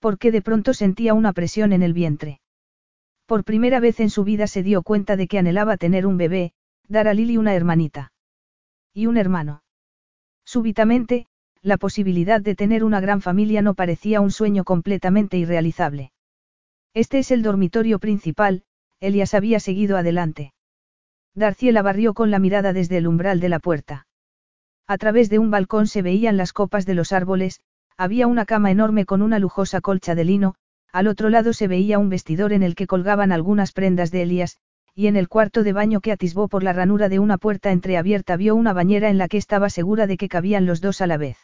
Porque 0.00 0.32
de 0.32 0.42
pronto 0.42 0.74
sentía 0.74 1.14
una 1.14 1.32
presión 1.32 1.72
en 1.72 1.82
el 1.82 1.92
vientre. 1.92 2.40
Por 3.26 3.44
primera 3.44 3.78
vez 3.78 4.00
en 4.00 4.10
su 4.10 4.24
vida 4.24 4.46
se 4.48 4.64
dio 4.64 4.82
cuenta 4.82 5.16
de 5.16 5.28
que 5.28 5.38
anhelaba 5.38 5.76
tener 5.76 6.06
un 6.06 6.16
bebé, 6.16 6.52
dar 6.88 7.06
a 7.06 7.14
Lily 7.14 7.36
una 7.36 7.54
hermanita. 7.54 8.12
Y 8.92 9.06
un 9.06 9.16
hermano. 9.16 9.62
Súbitamente, 10.44 11.26
la 11.62 11.76
posibilidad 11.76 12.40
de 12.40 12.56
tener 12.56 12.82
una 12.82 13.00
gran 13.00 13.20
familia 13.20 13.62
no 13.62 13.74
parecía 13.74 14.20
un 14.20 14.32
sueño 14.32 14.64
completamente 14.64 15.36
irrealizable. 15.36 16.10
Este 16.94 17.18
es 17.18 17.30
el 17.30 17.42
dormitorio 17.42 17.98
principal, 17.98 18.64
Elias 18.98 19.34
había 19.34 19.60
seguido 19.60 19.96
adelante. 19.96 20.52
Darcy 21.34 21.70
la 21.70 21.82
barrió 21.82 22.14
con 22.14 22.30
la 22.30 22.38
mirada 22.38 22.72
desde 22.72 22.96
el 22.96 23.06
umbral 23.06 23.38
de 23.38 23.48
la 23.48 23.60
puerta. 23.60 24.06
A 24.88 24.98
través 24.98 25.30
de 25.30 25.38
un 25.38 25.50
balcón 25.50 25.86
se 25.86 26.02
veían 26.02 26.36
las 26.36 26.52
copas 26.52 26.84
de 26.84 26.94
los 26.94 27.12
árboles, 27.12 27.60
había 28.00 28.26
una 28.26 28.46
cama 28.46 28.70
enorme 28.70 29.04
con 29.04 29.20
una 29.20 29.38
lujosa 29.38 29.82
colcha 29.82 30.14
de 30.14 30.24
lino, 30.24 30.54
al 30.90 31.06
otro 31.06 31.28
lado 31.28 31.52
se 31.52 31.68
veía 31.68 31.98
un 31.98 32.08
vestidor 32.08 32.54
en 32.54 32.62
el 32.62 32.74
que 32.74 32.86
colgaban 32.86 33.30
algunas 33.30 33.72
prendas 33.72 34.10
de 34.10 34.22
Elías, 34.22 34.56
y 34.94 35.08
en 35.08 35.16
el 35.16 35.28
cuarto 35.28 35.62
de 35.62 35.74
baño 35.74 36.00
que 36.00 36.10
atisbó 36.10 36.48
por 36.48 36.62
la 36.62 36.72
ranura 36.72 37.10
de 37.10 37.18
una 37.18 37.36
puerta 37.36 37.72
entreabierta 37.72 38.38
vio 38.38 38.54
una 38.56 38.72
bañera 38.72 39.10
en 39.10 39.18
la 39.18 39.28
que 39.28 39.36
estaba 39.36 39.68
segura 39.68 40.06
de 40.06 40.16
que 40.16 40.30
cabían 40.30 40.64
los 40.64 40.80
dos 40.80 41.02
a 41.02 41.06
la 41.06 41.18
vez. 41.18 41.36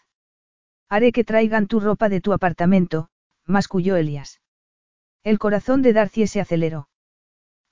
Haré 0.88 1.12
que 1.12 1.24
traigan 1.24 1.66
tu 1.66 1.78
ropa 1.78 2.08
de 2.08 2.22
tu 2.22 2.32
apartamento, 2.32 3.10
masculló 3.44 3.96
Elias. 3.96 4.40
El 5.24 5.38
corazón 5.38 5.82
de 5.82 5.92
Darcy 5.92 6.26
se 6.26 6.40
aceleró. 6.40 6.88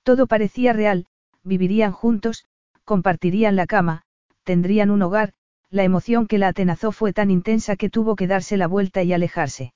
Todo 0.03 0.27
parecía 0.27 0.73
real, 0.73 1.07
vivirían 1.43 1.91
juntos, 1.91 2.45
compartirían 2.83 3.55
la 3.55 3.65
cama, 3.65 4.03
tendrían 4.43 4.91
un 4.91 5.01
hogar, 5.01 5.33
la 5.75 5.83
emoción 5.83 6.25
que 6.25 6.37
la 6.37 6.47
atenazó 6.47 6.93
fue 6.93 7.11
tan 7.11 7.29
intensa 7.29 7.75
que 7.75 7.89
tuvo 7.89 8.15
que 8.15 8.27
darse 8.27 8.55
la 8.55 8.65
vuelta 8.65 9.03
y 9.03 9.11
alejarse. 9.11 9.73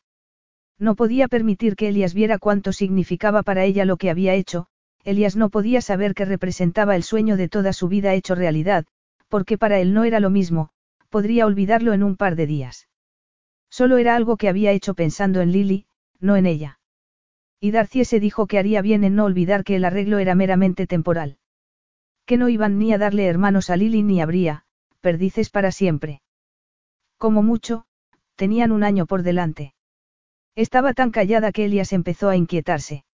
No 0.80 0.95
podía 0.95 1.28
permitir 1.28 1.76
que 1.76 1.90
Elias 1.90 2.14
viera 2.14 2.40
cuánto 2.40 2.72
significaba 2.72 3.44
para 3.44 3.66
ella 3.66 3.84
lo 3.84 3.98
que 3.98 4.10
había 4.10 4.34
hecho, 4.34 4.68
Elias 5.03 5.36
no 5.36 5.50
podía 5.50 5.82
saber 5.82 6.14
que 6.14 6.24
representaba 6.24 6.95
el 6.95 7.03
sueño 7.03 7.36
de 7.36 7.50
toda 7.50 7.74
su 7.74 7.90
vida 7.90 8.14
hecho 8.14 8.34
realidad, 8.34 8.86
porque 9.28 9.58
para 9.58 9.82
él 9.82 9.94
no 9.94 10.06
era 10.06 10.22
lo 10.22 10.30
mismo, 10.30 10.69
podría 11.10 11.45
olvidarlo 11.45 11.92
en 11.92 12.03
un 12.03 12.16
par 12.16 12.38
de 12.38 12.48
días. 12.48 12.88
Solo 13.69 13.98
era 13.98 14.16
algo 14.16 14.38
que 14.38 14.48
había 14.48 14.72
hecho 14.72 14.94
pensando 14.94 15.42
en 15.42 15.52
Lily, 15.52 15.86
no 16.22 16.38
en 16.38 16.45
ella. 16.45 16.80
Y 17.60 17.72
Darcy 17.72 18.06
se 18.06 18.22
dijo 18.22 18.48
que 18.48 18.58
haría 18.58 18.82
bien 18.82 19.03
en 19.03 19.16
no 19.16 19.26
olvidar 19.26 19.66
que 19.66 19.76
el 19.76 19.84
arreglo 19.84 20.19
era 20.19 20.34
meramente 20.34 20.88
temporal. 20.88 21.40
Que 22.26 22.38
no 22.38 22.48
iban 22.48 22.80
ni 22.80 22.94
a 22.94 22.98
darle 22.98 23.26
hermanos 23.26 23.69
a 23.69 23.76
Lily 23.76 24.02
ni 24.02 24.22
habría, 24.22 24.64
perdices 25.00 25.50
para 25.50 25.72
siempre. 25.72 26.22
Como 27.18 27.44
mucho, 27.44 27.86
tenían 28.36 28.72
un 28.72 28.84
año 28.84 29.06
por 29.06 29.24
delante. 29.24 29.74
Estaba 30.56 30.94
tan 30.94 31.11
callada 31.11 31.52
que 31.52 31.66
Elias 31.66 31.94
empezó 31.94 32.30
a 32.30 32.36
inquietarse. 32.36 33.06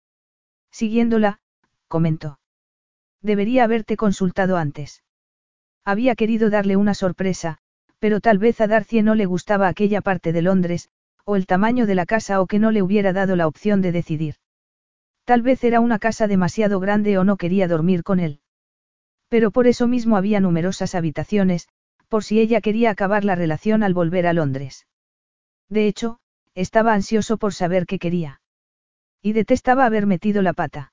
Siguiéndola, 0.71 1.41
comentó. 1.89 2.39
Debería 3.23 3.65
haberte 3.65 3.97
consultado 3.97 4.57
antes. 4.57 5.03
Había 5.85 6.15
querido 6.15 6.51
darle 6.51 6.77
una 6.77 6.95
sorpresa, 6.95 7.59
pero 7.99 8.21
tal 8.21 8.39
vez 8.39 8.61
a 8.61 8.67
Darcy 8.67 9.03
no 9.03 9.15
le 9.15 9.27
gustaba 9.27 9.69
aquella 9.69 10.01
parte 10.01 10.33
de 10.33 10.43
Londres, 10.43 10.91
o 11.25 11.37
el 11.37 11.47
tamaño 11.47 11.87
de 11.87 11.95
la 11.95 12.07
casa 12.07 12.41
o 12.41 12.47
que 12.47 12.59
no 12.59 12.71
le 12.71 12.83
hubiera 12.83 13.13
dado 13.13 13.37
la 13.37 13.47
opción 13.47 13.81
de 13.81 13.93
decidir. 13.93 14.35
Tal 15.25 15.41
vez 15.41 15.65
era 15.65 15.81
una 15.81 15.99
casa 15.99 16.27
demasiado 16.27 16.81
grande 16.81 17.17
o 17.17 17.25
no 17.25 17.37
quería 17.37 17.67
dormir 17.67 18.03
con 18.03 18.21
él. 18.21 18.41
Pero 19.35 19.51
por 19.51 19.67
eso 19.67 19.89
mismo 19.89 20.17
había 20.17 20.39
numerosas 20.39 20.95
habitaciones, 20.95 21.67
por 22.09 22.23
si 22.23 22.39
ella 22.39 22.61
quería 22.61 22.91
acabar 22.91 23.25
la 23.25 23.35
relación 23.35 23.83
al 23.83 23.93
volver 23.93 24.29
a 24.29 24.33
Londres. 24.33 24.87
De 25.69 25.89
hecho, 25.89 26.21
estaba 26.55 26.95
ansioso 26.95 27.37
por 27.37 27.53
saber 27.53 27.85
qué 27.85 27.99
quería. 27.99 28.41
Y 29.21 29.33
detestaba 29.33 29.87
haber 29.87 30.07
metido 30.07 30.41
la 30.41 30.53
pata. 30.53 30.93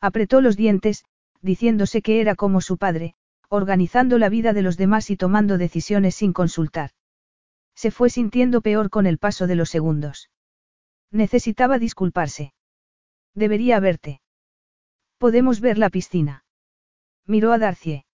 Apretó 0.00 0.40
los 0.40 0.56
dientes, 0.56 1.04
diciéndose 1.40 2.02
que 2.02 2.20
era 2.20 2.34
como 2.34 2.60
su 2.60 2.78
padre, 2.78 3.14
organizando 3.48 4.18
la 4.18 4.28
vida 4.28 4.52
de 4.52 4.62
los 4.62 4.76
demás 4.76 5.08
y 5.10 5.16
tomando 5.16 5.56
decisiones 5.56 6.16
sin 6.16 6.32
consultar. 6.32 6.90
Se 7.76 7.92
fue 7.92 8.10
sintiendo 8.10 8.60
peor 8.60 8.90
con 8.90 9.06
el 9.06 9.18
paso 9.18 9.46
de 9.46 9.54
los 9.54 9.70
segundos. 9.70 10.30
Necesitaba 11.12 11.78
disculparse. 11.78 12.54
Debería 13.36 13.78
verte. 13.78 14.20
Podemos 15.16 15.60
ver 15.60 15.78
la 15.78 15.90
piscina. 15.90 16.42
Miró 17.26 17.52
a 17.52 17.58
Darcie. 17.58 18.04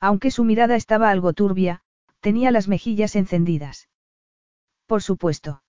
Aunque 0.00 0.30
su 0.30 0.44
mirada 0.44 0.76
estaba 0.76 1.10
algo 1.10 1.32
turbia, 1.32 1.82
tenía 2.20 2.50
las 2.50 2.68
mejillas 2.68 3.16
encendidas. 3.16 3.88
Por 4.86 5.02
supuesto. 5.02 5.62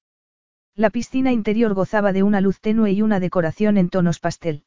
La 0.75 0.89
piscina 0.89 1.31
interior 1.31 1.73
gozaba 1.73 2.13
de 2.13 2.23
una 2.23 2.41
luz 2.41 2.59
tenue 2.59 2.91
y 2.91 3.01
una 3.01 3.19
decoración 3.19 3.77
en 3.77 3.89
tonos 3.89 4.19
pastel. 4.19 4.63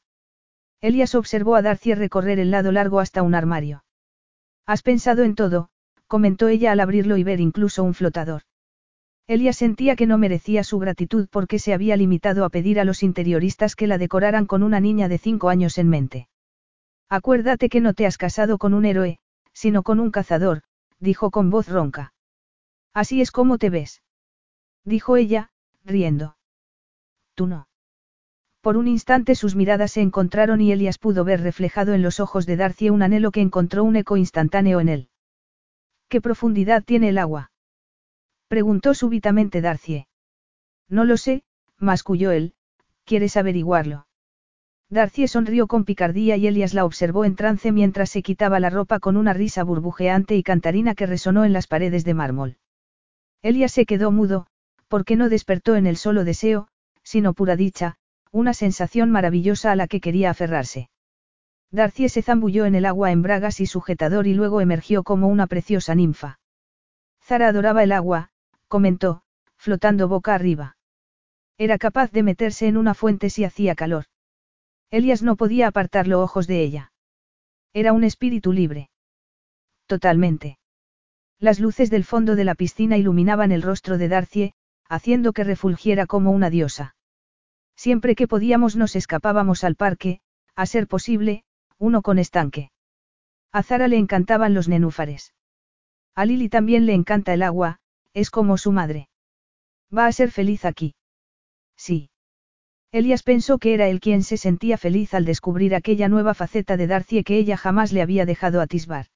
Elias 0.80 1.14
observó 1.14 1.56
a 1.56 1.62
Darcy 1.62 1.94
recorrer 1.94 2.38
el 2.38 2.50
lado 2.50 2.72
largo 2.72 3.00
hasta 3.00 3.22
un 3.22 3.34
armario. 3.34 3.84
Has 4.66 4.82
pensado 4.82 5.24
en 5.24 5.34
todo, 5.34 5.68
comentó 6.06 6.48
ella 6.48 6.72
al 6.72 6.80
abrirlo 6.80 7.18
y 7.18 7.24
ver 7.24 7.38
incluso 7.38 7.84
un 7.84 7.94
flotador. 7.94 8.42
Elias 9.26 9.56
sentía 9.56 9.94
que 9.94 10.06
no 10.06 10.16
merecía 10.16 10.64
su 10.64 10.78
gratitud 10.78 11.28
porque 11.30 11.58
se 11.58 11.74
había 11.74 11.96
limitado 11.96 12.44
a 12.44 12.48
pedir 12.48 12.80
a 12.80 12.84
los 12.84 13.02
interioristas 13.02 13.76
que 13.76 13.86
la 13.86 13.98
decoraran 13.98 14.46
con 14.46 14.62
una 14.62 14.80
niña 14.80 15.06
de 15.06 15.18
cinco 15.18 15.50
años 15.50 15.76
en 15.76 15.88
mente. 15.88 16.28
Acuérdate 17.10 17.68
que 17.68 17.80
no 17.80 17.92
te 17.92 18.06
has 18.06 18.16
casado 18.16 18.56
con 18.56 18.72
un 18.72 18.84
héroe, 18.84 19.18
sino 19.52 19.82
con 19.82 19.98
un 19.98 20.12
cazador, 20.12 20.62
dijo 21.00 21.32
con 21.32 21.50
voz 21.50 21.68
ronca. 21.68 22.14
Así 22.94 23.20
es 23.20 23.32
como 23.32 23.58
te 23.58 23.68
ves. 23.68 24.02
Dijo 24.84 25.16
ella, 25.16 25.50
riendo. 25.84 26.36
Tú 27.34 27.48
no. 27.48 27.66
Por 28.60 28.76
un 28.76 28.86
instante 28.86 29.34
sus 29.34 29.56
miradas 29.56 29.92
se 29.92 30.02
encontraron 30.02 30.60
y 30.60 30.70
Elias 30.70 30.98
pudo 30.98 31.24
ver 31.24 31.40
reflejado 31.40 31.94
en 31.94 32.02
los 32.02 32.20
ojos 32.20 32.47
de 32.47 32.56
Darcy 32.56 32.90
un 32.90 33.02
anhelo 33.02 33.32
que 33.32 33.40
encontró 33.40 33.82
un 33.82 33.97
eco 33.97 34.16
instantáneo 34.16 34.78
en 34.78 34.89
él. 34.89 35.08
¿Qué 36.08 36.20
profundidad 36.20 36.84
tiene 36.84 37.08
el 37.08 37.18
agua? 37.18 37.50
Preguntó 38.47 38.94
súbitamente 38.94 39.60
Darcy. 39.60 40.06
No 40.89 41.05
lo 41.05 41.16
sé, 41.16 41.42
masculló 41.78 42.30
él, 42.30 42.55
¿quieres 43.05 43.36
averiguarlo? 43.36 44.06
Darcy 44.93 45.28
sonrió 45.28 45.69
con 45.69 45.85
picardía 45.85 46.36
y 46.36 46.49
Elias 46.49 46.75
la 46.75 46.85
observó 46.85 47.25
en 47.25 47.36
trance 47.36 47.70
mientras 47.70 48.10
se 48.10 48.23
quitaba 48.23 48.59
la 48.59 48.70
ropa 48.70 48.99
con 48.99 49.17
una 49.17 49.33
risa 49.33 49.62
burbujeante 49.62 50.35
y 50.35 50.43
cantarina 50.43 50.97
que 50.97 51.07
resonó 51.07 51.44
en 51.44 51.52
las 51.52 51.69
paredes 51.69 52.05
de 52.05 52.15
mármol. 52.15 52.57
Elias 53.41 53.70
se 53.70 53.86
quedó 53.86 54.10
mudo, 54.10 54.49
porque 54.89 55.15
no 55.15 55.28
despertó 55.28 55.77
en 55.77 55.86
el 55.86 55.97
solo 55.97 56.25
deseo, 56.25 56.67
sino 57.05 57.35
pura 57.35 57.55
dicha, 57.55 57.94
una 58.33 58.52
sensación 58.52 59.12
maravillosa 59.12 59.70
a 59.70 59.77
la 59.77 59.86
que 59.86 60.01
quería 60.01 60.31
aferrarse. 60.31 60.91
Darcy 61.70 62.09
se 62.09 62.23
zambulló 62.23 62.67
en 62.67 62.75
el 62.75 62.85
agua 62.85 63.12
en 63.12 63.23
bragas 63.23 63.60
y 63.60 63.67
sujetador 63.67 64.27
y 64.27 64.35
luego 64.35 64.60
emergió 64.60 65.05
como 65.05 65.28
una 65.28 65.47
preciosa 65.47 65.94
ninfa. 65.94 66.41
Zara 67.23 67.47
adoraba 67.47 67.85
el 67.85 67.93
agua, 67.93 68.31
comentó, 68.67 69.23
flotando 69.57 70.09
boca 70.09 70.35
arriba. 70.35 70.77
Era 71.59 71.78
capaz 71.78 72.10
de 72.10 72.25
meterse 72.25 72.67
en 72.67 72.77
una 72.77 72.94
fuente 72.94 73.31
si 73.31 73.44
hacía 73.44 73.77
calor. 73.77 74.07
Elias 74.91 75.23
no 75.23 75.36
podía 75.36 75.69
apartar 75.69 76.07
los 76.09 76.20
ojos 76.20 76.47
de 76.47 76.62
ella. 76.62 76.93
Era 77.73 77.93
un 77.93 78.05
espíritu 78.05 78.52
libre. 78.52 78.91
Totalmente. 79.86 80.59
Las 81.39 81.60
luces 81.60 81.91
del 81.91 82.05
fondo 82.05 82.36
de 82.36 82.44
la 82.44 82.55
piscina 82.55 82.97
iluminaban 82.97 83.52
el 83.52 83.62
rostro 83.62 83.99
de 83.99 84.09
Darcy, 84.09 84.52
haciendo 84.89 85.33
que 85.33 85.44
refulgiera 85.44 86.07
como 86.07 86.33
una 86.33 86.51
diosa. 86.51 86.97
Siempre 87.77 88.15
que 88.15 88.28
podíamos 88.28 88.77
nos 88.77 88.97
escapábamos 88.97 89.65
al 89.65 89.77
parque, 89.77 90.20
a 90.55 90.67
ser 90.67 90.86
posible, 90.86 91.44
uno 91.78 92.02
con 92.02 92.19
estanque. 92.19 92.70
A 93.52 93.62
Zara 93.62 93.89
le 93.89 93.97
encantaban 93.97 94.52
los 94.52 94.69
nenúfares. 94.69 95.33
A 96.15 96.27
Lily 96.27 96.49
también 96.49 96.85
le 96.85 96.94
encanta 96.94 97.33
el 97.33 97.43
agua, 97.43 97.78
es 98.12 98.31
como 98.31 98.59
su 98.59 98.73
madre. 98.73 99.09
Va 99.97 100.07
a 100.07 100.12
ser 100.12 100.31
feliz 100.31 100.65
aquí. 100.65 100.94
Sí. 101.77 102.09
Elias 102.93 103.23
pensó 103.23 103.59
que 103.59 103.73
era 103.73 103.89
él 103.89 104.01
quien 104.01 104.25
se 104.25 104.36
sentía 104.36 104.77
feliz 104.77 105.15
al 105.15 105.25
descubrir 105.25 105.75
aquella 105.75 106.09
nueva 106.09 106.35
faceta 106.35 106.77
de 106.77 106.89
Darcy 106.89 107.23
que 107.23 107.39
ella 107.39 107.57
jamás 107.57 107.93
le 107.93 108.02
había 108.02 108.27
dejado 108.27 108.60
atisbar. 108.60 109.07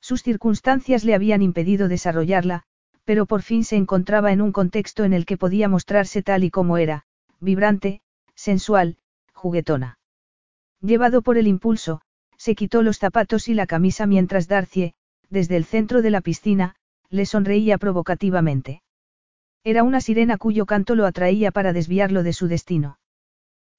Sus 0.00 0.22
circunstancias 0.22 1.04
le 1.04 1.14
habían 1.14 1.40
impedido 1.40 1.88
desarrollarla, 1.88 2.64
pero 3.04 3.24
por 3.24 3.42
fin 3.42 3.64
se 3.64 3.76
encontraba 3.76 4.32
en 4.32 4.42
un 4.42 4.52
contexto 4.52 5.04
en 5.04 5.14
el 5.14 5.24
que 5.24 5.38
podía 5.38 5.68
mostrarse 5.68 6.22
tal 6.22 6.44
y 6.44 6.50
como 6.50 6.76
era, 6.76 7.04
vibrante, 7.40 8.02
sensual, 8.34 8.98
juguetona. 9.32 9.98
Llevado 10.82 11.22
por 11.22 11.38
el 11.38 11.46
impulso, 11.46 12.02
se 12.36 12.54
quitó 12.54 12.82
los 12.82 12.98
zapatos 12.98 13.48
y 13.48 13.54
la 13.54 13.66
camisa 13.66 14.06
mientras 14.06 14.46
Darcy, 14.46 14.94
desde 15.30 15.56
el 15.56 15.64
centro 15.64 16.02
de 16.02 16.10
la 16.10 16.20
piscina, 16.20 16.76
le 17.08 17.24
sonreía 17.24 17.78
provocativamente. 17.78 18.82
Era 19.62 19.82
una 19.82 20.00
sirena 20.00 20.38
cuyo 20.38 20.64
canto 20.64 20.94
lo 20.94 21.04
atraía 21.04 21.50
para 21.50 21.72
desviarlo 21.72 22.22
de 22.22 22.32
su 22.32 22.48
destino. 22.48 22.98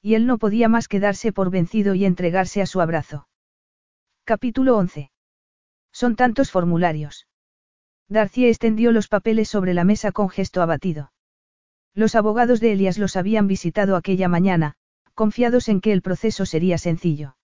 Y 0.01 0.15
él 0.15 0.27
no 0.27 0.37
podía 0.37 0.69
más 0.69 0.87
quedarse 0.87 1.31
por 1.31 1.49
vencido 1.49 1.95
y 1.95 2.05
entregarse 2.05 2.61
a 2.61 2.65
su 2.65 2.81
abrazo. 2.81 3.27
Capítulo 4.23 4.77
11. 4.77 5.11
Son 5.91 6.15
tantos 6.15 6.51
formularios. 6.51 7.27
Darcy 8.07 8.45
extendió 8.45 8.91
los 8.91 9.07
papeles 9.07 9.49
sobre 9.49 9.73
la 9.73 9.83
mesa 9.83 10.11
con 10.11 10.29
gesto 10.29 10.61
abatido. 10.61 11.11
Los 11.93 12.15
abogados 12.15 12.59
de 12.59 12.73
Elias 12.73 12.97
los 12.97 13.15
habían 13.15 13.47
visitado 13.47 13.95
aquella 13.95 14.27
mañana, 14.27 14.75
confiados 15.13 15.67
en 15.67 15.81
que 15.81 15.91
el 15.91 16.01
proceso 16.01 16.45
sería 16.45 16.77
sencillo. 16.77 17.35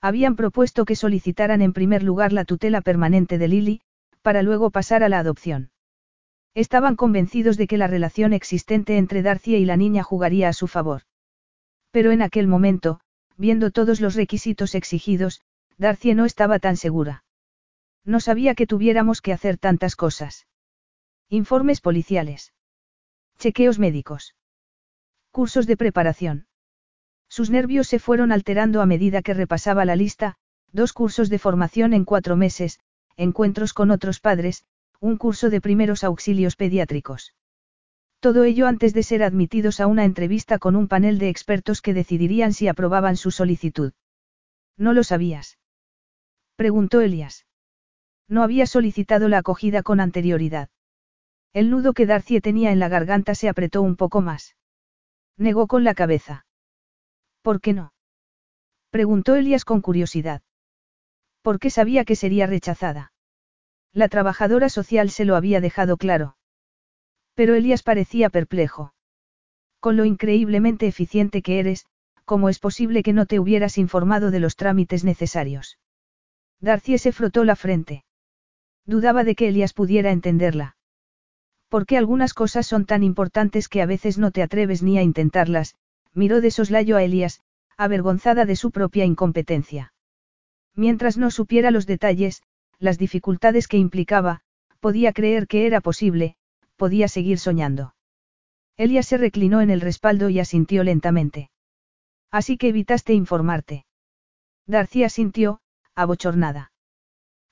Habían 0.00 0.36
propuesto 0.36 0.84
que 0.84 0.96
solicitaran 0.96 1.62
en 1.62 1.72
primer 1.72 2.02
lugar 2.02 2.32
la 2.32 2.44
tutela 2.44 2.82
permanente 2.82 3.38
de 3.38 3.48
Lily, 3.48 3.80
para 4.22 4.42
luego 4.42 4.70
pasar 4.70 5.02
a 5.02 5.08
la 5.08 5.18
adopción. 5.18 5.70
Estaban 6.54 6.94
convencidos 6.94 7.56
de 7.56 7.66
que 7.66 7.78
la 7.78 7.88
relación 7.88 8.32
existente 8.32 8.96
entre 8.96 9.22
Darcy 9.22 9.56
y 9.56 9.64
la 9.64 9.76
niña 9.76 10.02
jugaría 10.04 10.48
a 10.48 10.52
su 10.52 10.68
favor. 10.68 11.02
Pero 11.90 12.12
en 12.12 12.22
aquel 12.22 12.46
momento, 12.46 13.00
viendo 13.36 13.72
todos 13.72 14.00
los 14.00 14.14
requisitos 14.14 14.74
exigidos, 14.74 15.42
Darcy 15.78 16.14
no 16.14 16.24
estaba 16.24 16.60
tan 16.60 16.76
segura. 16.76 17.24
No 18.04 18.20
sabía 18.20 18.54
que 18.54 18.66
tuviéramos 18.66 19.20
que 19.20 19.32
hacer 19.32 19.58
tantas 19.58 19.96
cosas. 19.96 20.46
Informes 21.28 21.80
policiales. 21.80 22.52
Chequeos 23.38 23.78
médicos. 23.78 24.36
Cursos 25.32 25.66
de 25.66 25.76
preparación. 25.76 26.46
Sus 27.28 27.50
nervios 27.50 27.88
se 27.88 27.98
fueron 27.98 28.30
alterando 28.30 28.80
a 28.80 28.86
medida 28.86 29.22
que 29.22 29.34
repasaba 29.34 29.84
la 29.84 29.96
lista, 29.96 30.36
dos 30.70 30.92
cursos 30.92 31.30
de 31.30 31.40
formación 31.40 31.94
en 31.94 32.04
cuatro 32.04 32.36
meses, 32.36 32.78
encuentros 33.16 33.72
con 33.72 33.90
otros 33.90 34.20
padres, 34.20 34.64
un 35.00 35.16
curso 35.16 35.50
de 35.50 35.60
primeros 35.60 36.04
auxilios 36.04 36.56
pediátricos. 36.56 37.34
Todo 38.20 38.44
ello 38.44 38.66
antes 38.66 38.94
de 38.94 39.02
ser 39.02 39.22
admitidos 39.22 39.80
a 39.80 39.86
una 39.86 40.04
entrevista 40.04 40.58
con 40.58 40.76
un 40.76 40.88
panel 40.88 41.18
de 41.18 41.28
expertos 41.28 41.82
que 41.82 41.94
decidirían 41.94 42.52
si 42.52 42.68
aprobaban 42.68 43.16
su 43.16 43.30
solicitud. 43.30 43.92
¿No 44.76 44.92
lo 44.92 45.04
sabías? 45.04 45.58
Preguntó 46.56 47.00
Elias. 47.00 47.46
No 48.28 48.42
había 48.42 48.66
solicitado 48.66 49.28
la 49.28 49.38
acogida 49.38 49.82
con 49.82 50.00
anterioridad. 50.00 50.70
El 51.52 51.70
nudo 51.70 51.92
que 51.92 52.06
Darcy 52.06 52.40
tenía 52.40 52.72
en 52.72 52.78
la 52.78 52.88
garganta 52.88 53.34
se 53.34 53.48
apretó 53.48 53.82
un 53.82 53.96
poco 53.96 54.20
más. 54.20 54.56
Negó 55.36 55.66
con 55.66 55.84
la 55.84 55.94
cabeza. 55.94 56.46
¿Por 57.42 57.60
qué 57.60 57.72
no? 57.72 57.92
Preguntó 58.90 59.34
Elias 59.34 59.64
con 59.64 59.80
curiosidad. 59.80 60.42
Porque 61.42 61.70
sabía 61.70 62.04
que 62.04 62.16
sería 62.16 62.46
rechazada. 62.46 63.12
La 63.94 64.08
trabajadora 64.08 64.68
social 64.68 65.08
se 65.08 65.24
lo 65.24 65.36
había 65.36 65.60
dejado 65.60 65.96
claro. 65.96 66.36
Pero 67.34 67.54
Elías 67.54 67.84
parecía 67.84 68.28
perplejo. 68.28 68.92
Con 69.78 69.96
lo 69.96 70.04
increíblemente 70.04 70.88
eficiente 70.88 71.42
que 71.42 71.60
eres, 71.60 71.86
¿cómo 72.24 72.48
es 72.48 72.58
posible 72.58 73.04
que 73.04 73.12
no 73.12 73.26
te 73.26 73.38
hubieras 73.38 73.78
informado 73.78 74.32
de 74.32 74.40
los 74.40 74.56
trámites 74.56 75.04
necesarios? 75.04 75.78
Darcy 76.60 76.98
se 76.98 77.12
frotó 77.12 77.44
la 77.44 77.54
frente. 77.54 78.04
Dudaba 78.84 79.22
de 79.22 79.36
que 79.36 79.48
Elías 79.48 79.72
pudiera 79.72 80.10
entenderla. 80.10 80.76
¿Por 81.68 81.86
qué 81.86 81.96
algunas 81.96 82.34
cosas 82.34 82.66
son 82.66 82.86
tan 82.86 83.04
importantes 83.04 83.68
que 83.68 83.80
a 83.80 83.86
veces 83.86 84.18
no 84.18 84.32
te 84.32 84.42
atreves 84.42 84.82
ni 84.82 84.98
a 84.98 85.02
intentarlas? 85.02 85.76
Miró 86.12 86.40
de 86.40 86.50
soslayo 86.50 86.96
a 86.96 87.02
Elías, 87.04 87.40
avergonzada 87.76 88.44
de 88.44 88.56
su 88.56 88.72
propia 88.72 89.04
incompetencia. 89.04 89.92
Mientras 90.74 91.16
no 91.16 91.30
supiera 91.30 91.70
los 91.70 91.86
detalles, 91.86 92.42
las 92.78 92.98
dificultades 92.98 93.68
que 93.68 93.78
implicaba, 93.78 94.40
podía 94.80 95.12
creer 95.12 95.46
que 95.46 95.66
era 95.66 95.80
posible, 95.80 96.36
podía 96.76 97.08
seguir 97.08 97.38
soñando. 97.38 97.94
Elia 98.76 99.02
se 99.02 99.16
reclinó 99.16 99.60
en 99.60 99.70
el 99.70 99.80
respaldo 99.80 100.28
y 100.28 100.40
asintió 100.40 100.82
lentamente. 100.84 101.50
Así 102.30 102.56
que 102.56 102.68
evitaste 102.68 103.12
informarte. 103.12 103.86
Darcy 104.66 105.04
asintió, 105.04 105.60
abochornada. 105.94 106.72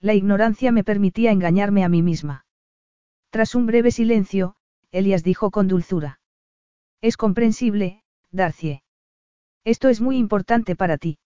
La 0.00 0.14
ignorancia 0.14 0.72
me 0.72 0.82
permitía 0.82 1.30
engañarme 1.30 1.84
a 1.84 1.88
mí 1.88 2.02
misma. 2.02 2.44
Tras 3.30 3.54
un 3.54 3.66
breve 3.66 3.92
silencio, 3.92 4.56
Elias 4.90 5.22
dijo 5.22 5.50
con 5.50 5.68
dulzura. 5.68 6.20
Es 7.00 7.16
comprensible, 7.16 8.02
Darcy. 8.30 8.82
Esto 9.64 9.88
es 9.88 10.00
muy 10.00 10.16
importante 10.16 10.74
para 10.74 10.98
ti. 10.98 11.18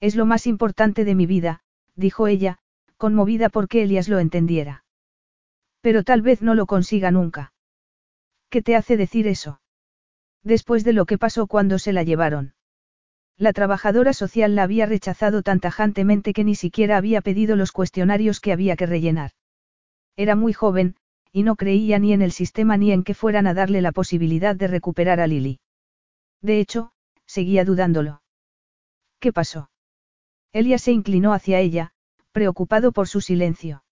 Es 0.00 0.16
lo 0.16 0.26
más 0.26 0.48
importante 0.48 1.04
de 1.04 1.14
mi 1.14 1.26
vida, 1.26 1.62
dijo 1.94 2.26
ella, 2.26 2.58
conmovida 3.02 3.48
porque 3.48 3.82
Elias 3.82 4.08
lo 4.08 4.20
entendiera. 4.20 4.84
Pero 5.80 6.04
tal 6.04 6.22
vez 6.22 6.40
no 6.40 6.54
lo 6.54 6.66
consiga 6.66 7.10
nunca. 7.10 7.52
¿Qué 8.48 8.62
te 8.62 8.76
hace 8.76 8.96
decir 8.96 9.26
eso? 9.26 9.60
Después 10.44 10.84
de 10.84 10.92
lo 10.92 11.04
que 11.04 11.18
pasó 11.18 11.48
cuando 11.48 11.80
se 11.80 11.92
la 11.92 12.04
llevaron. 12.04 12.54
La 13.36 13.52
trabajadora 13.52 14.12
social 14.12 14.54
la 14.54 14.62
había 14.62 14.86
rechazado 14.86 15.42
tan 15.42 15.58
tajantemente 15.58 16.32
que 16.32 16.44
ni 16.44 16.54
siquiera 16.54 16.96
había 16.96 17.22
pedido 17.22 17.56
los 17.56 17.72
cuestionarios 17.72 18.38
que 18.38 18.52
había 18.52 18.76
que 18.76 18.86
rellenar. 18.86 19.32
Era 20.14 20.36
muy 20.36 20.52
joven, 20.52 20.94
y 21.32 21.42
no 21.42 21.56
creía 21.56 21.98
ni 21.98 22.12
en 22.12 22.22
el 22.22 22.30
sistema 22.30 22.76
ni 22.76 22.92
en 22.92 23.02
que 23.02 23.14
fueran 23.14 23.48
a 23.48 23.54
darle 23.54 23.80
la 23.80 23.90
posibilidad 23.90 24.54
de 24.54 24.68
recuperar 24.68 25.18
a 25.18 25.26
Lily. 25.26 25.58
De 26.40 26.60
hecho, 26.60 26.92
seguía 27.26 27.64
dudándolo. 27.64 28.22
¿Qué 29.18 29.32
pasó? 29.32 29.70
Elia 30.52 30.78
se 30.78 30.92
inclinó 30.92 31.32
hacia 31.32 31.58
ella, 31.58 31.94
preocupado 32.32 32.92
por 32.92 33.08
su 33.08 33.20
silencio. 33.20 33.84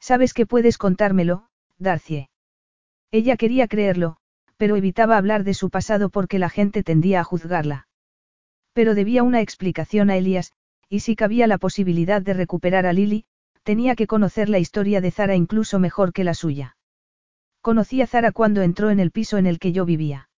Sabes 0.00 0.32
que 0.32 0.46
puedes 0.46 0.78
contármelo, 0.78 1.48
Darcy. 1.78 2.28
Ella 3.10 3.36
quería 3.36 3.68
creerlo, 3.68 4.16
pero 4.56 4.76
evitaba 4.76 5.16
hablar 5.16 5.44
de 5.44 5.54
su 5.54 5.70
pasado 5.70 6.08
porque 6.08 6.38
la 6.38 6.48
gente 6.48 6.82
tendía 6.82 7.20
a 7.20 7.24
juzgarla. 7.24 7.88
Pero 8.72 8.94
debía 8.94 9.22
una 9.22 9.40
explicación 9.40 10.10
a 10.10 10.16
Elías, 10.16 10.52
y 10.88 11.00
si 11.00 11.16
cabía 11.16 11.46
la 11.46 11.58
posibilidad 11.58 12.22
de 12.22 12.34
recuperar 12.34 12.86
a 12.86 12.92
Lily, 12.92 13.24
tenía 13.62 13.96
que 13.96 14.06
conocer 14.06 14.48
la 14.48 14.58
historia 14.58 15.00
de 15.00 15.10
Zara 15.10 15.34
incluso 15.34 15.78
mejor 15.78 16.12
que 16.12 16.24
la 16.24 16.34
suya. 16.34 16.76
Conocí 17.60 18.00
a 18.00 18.06
Zara 18.06 18.30
cuando 18.30 18.62
entró 18.62 18.90
en 18.90 19.00
el 19.00 19.10
piso 19.10 19.38
en 19.38 19.46
el 19.46 19.58
que 19.58 19.72
yo 19.72 19.84
vivía. 19.84 20.28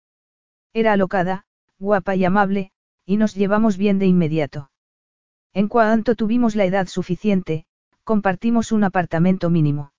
Era 0.73 0.93
alocada, 0.93 1.45
guapa 1.77 2.15
y 2.15 2.25
amable, 2.25 2.71
y 3.05 3.17
nos 3.17 3.35
llevamos 3.35 3.77
bien 3.77 3.99
de 3.99 4.07
inmediato. 4.07 4.71
En 5.53 5.67
cuanto 5.67 6.15
tuvimos 6.15 6.55
la 6.55 6.65
edad 6.65 6.87
suficiente, 6.87 7.65
compartimos 8.03 8.71
un 8.71 8.83
apartamento 8.83 9.49
mínimo. 9.49 9.93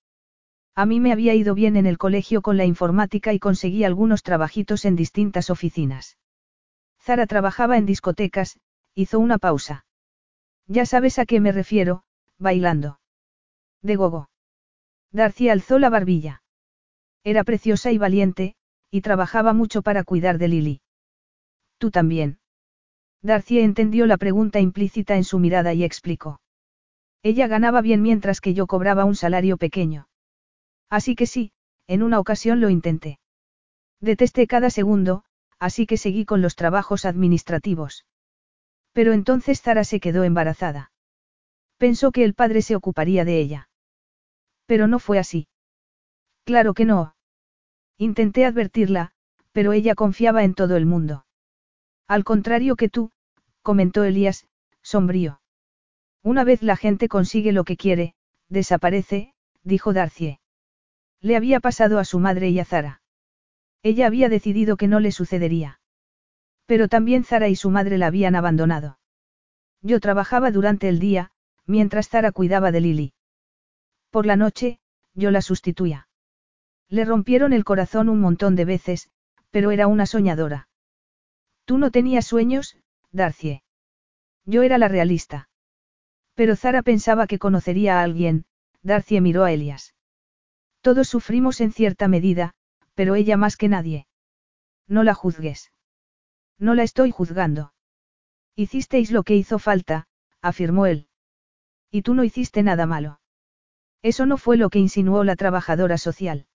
A 0.74 0.86
mí 0.86 1.00
me 1.00 1.12
había 1.12 1.34
ido 1.34 1.54
bien 1.54 1.76
en 1.76 1.86
el 1.86 1.98
colegio 1.98 2.42
con 2.42 2.56
la 2.56 2.64
informática 2.64 3.32
y 3.32 3.38
conseguí 3.38 3.84
algunos 3.84 4.22
trabajitos 4.22 4.84
en 4.84 4.96
distintas 4.96 5.50
oficinas. 5.50 6.18
Zara 7.00 7.26
trabajaba 7.26 7.76
en 7.76 7.86
discotecas, 7.86 8.58
hizo 8.94 9.18
una 9.18 9.38
pausa. 9.38 9.84
Ya 10.66 10.86
sabes 10.86 11.18
a 11.18 11.26
qué 11.26 11.40
me 11.40 11.52
refiero, 11.52 12.02
bailando. 12.38 13.00
De 13.82 13.96
gogo. 13.96 14.30
Darcy 15.12 15.48
alzó 15.48 15.78
la 15.78 15.90
barbilla. 15.90 16.42
Era 17.24 17.44
preciosa 17.44 17.90
y 17.90 17.98
valiente, 17.98 18.54
y 18.90 19.02
trabajaba 19.02 19.52
mucho 19.52 19.82
para 19.82 20.04
cuidar 20.04 20.38
de 20.38 20.48
Lily. 20.48 20.80
Tú 21.78 21.90
también. 21.90 22.39
Darcy 23.22 23.60
entendió 23.60 24.06
la 24.06 24.16
pregunta 24.16 24.60
implícita 24.60 25.16
en 25.16 25.24
su 25.24 25.38
mirada 25.38 25.74
y 25.74 25.84
explicó. 25.84 26.40
Ella 27.22 27.46
ganaba 27.46 27.82
bien 27.82 28.00
mientras 28.00 28.40
que 28.40 28.54
yo 28.54 28.66
cobraba 28.66 29.04
un 29.04 29.14
salario 29.14 29.58
pequeño. 29.58 30.08
Así 30.88 31.14
que 31.14 31.26
sí, 31.26 31.52
en 31.86 32.02
una 32.02 32.18
ocasión 32.18 32.60
lo 32.60 32.70
intenté. 32.70 33.18
Detesté 34.00 34.46
cada 34.46 34.70
segundo, 34.70 35.24
así 35.58 35.86
que 35.86 35.98
seguí 35.98 36.24
con 36.24 36.40
los 36.40 36.56
trabajos 36.56 37.04
administrativos. 37.04 38.06
Pero 38.92 39.12
entonces 39.12 39.60
Zara 39.60 39.84
se 39.84 40.00
quedó 40.00 40.24
embarazada. 40.24 40.90
Pensó 41.76 42.12
que 42.12 42.24
el 42.24 42.34
padre 42.34 42.62
se 42.62 42.74
ocuparía 42.74 43.24
de 43.24 43.38
ella. 43.38 43.68
Pero 44.66 44.86
no 44.86 44.98
fue 44.98 45.18
así. 45.18 45.48
Claro 46.44 46.72
que 46.74 46.86
no. 46.86 47.14
Intenté 47.98 48.46
advertirla, 48.46 49.12
pero 49.52 49.72
ella 49.72 49.94
confiaba 49.94 50.42
en 50.42 50.54
todo 50.54 50.76
el 50.76 50.86
mundo. 50.86 51.26
Al 52.10 52.24
contrario 52.24 52.74
que 52.74 52.88
tú, 52.88 53.12
comentó 53.62 54.02
Elías, 54.02 54.48
sombrío. 54.82 55.40
Una 56.24 56.42
vez 56.42 56.60
la 56.60 56.74
gente 56.76 57.06
consigue 57.06 57.52
lo 57.52 57.62
que 57.62 57.76
quiere, 57.76 58.14
desaparece, 58.48 59.32
dijo 59.62 59.92
Darcy. 59.92 60.40
Le 61.20 61.36
había 61.36 61.60
pasado 61.60 62.00
a 62.00 62.04
su 62.04 62.18
madre 62.18 62.48
y 62.48 62.58
a 62.58 62.64
Zara. 62.64 63.00
Ella 63.84 64.08
había 64.08 64.28
decidido 64.28 64.76
que 64.76 64.88
no 64.88 64.98
le 64.98 65.12
sucedería. 65.12 65.78
Pero 66.66 66.88
también 66.88 67.22
Zara 67.22 67.46
y 67.46 67.54
su 67.54 67.70
madre 67.70 67.96
la 67.96 68.08
habían 68.08 68.34
abandonado. 68.34 68.98
Yo 69.80 70.00
trabajaba 70.00 70.50
durante 70.50 70.88
el 70.88 70.98
día, 70.98 71.30
mientras 71.64 72.08
Zara 72.08 72.32
cuidaba 72.32 72.72
de 72.72 72.80
Lily. 72.80 73.12
Por 74.10 74.26
la 74.26 74.34
noche, 74.34 74.80
yo 75.14 75.30
la 75.30 75.42
sustituía. 75.42 76.08
Le 76.88 77.04
rompieron 77.04 77.52
el 77.52 77.62
corazón 77.62 78.08
un 78.08 78.20
montón 78.20 78.56
de 78.56 78.64
veces, 78.64 79.10
pero 79.52 79.70
era 79.70 79.86
una 79.86 80.06
soñadora. 80.06 80.66
Tú 81.70 81.78
no 81.78 81.92
tenías 81.92 82.26
sueños, 82.26 82.76
Darcy. 83.12 83.62
Yo 84.44 84.62
era 84.62 84.76
la 84.76 84.88
realista. 84.88 85.48
Pero 86.34 86.56
Zara 86.56 86.82
pensaba 86.82 87.28
que 87.28 87.38
conocería 87.38 88.00
a 88.00 88.02
alguien, 88.02 88.44
Darcy 88.82 89.20
miró 89.20 89.44
a 89.44 89.52
Elias. 89.52 89.94
Todos 90.80 91.08
sufrimos 91.08 91.60
en 91.60 91.70
cierta 91.70 92.08
medida, 92.08 92.54
pero 92.96 93.14
ella 93.14 93.36
más 93.36 93.56
que 93.56 93.68
nadie. 93.68 94.08
No 94.88 95.04
la 95.04 95.14
juzgues. 95.14 95.70
No 96.58 96.74
la 96.74 96.82
estoy 96.82 97.12
juzgando. 97.12 97.72
Hicisteis 98.56 99.12
lo 99.12 99.22
que 99.22 99.36
hizo 99.36 99.60
falta, 99.60 100.08
afirmó 100.42 100.86
él. 100.86 101.06
Y 101.88 102.02
tú 102.02 102.14
no 102.14 102.24
hiciste 102.24 102.64
nada 102.64 102.86
malo. 102.86 103.20
Eso 104.02 104.26
no 104.26 104.38
fue 104.38 104.56
lo 104.56 104.70
que 104.70 104.80
insinuó 104.80 105.22
la 105.22 105.36
trabajadora 105.36 105.98
social. 105.98 106.48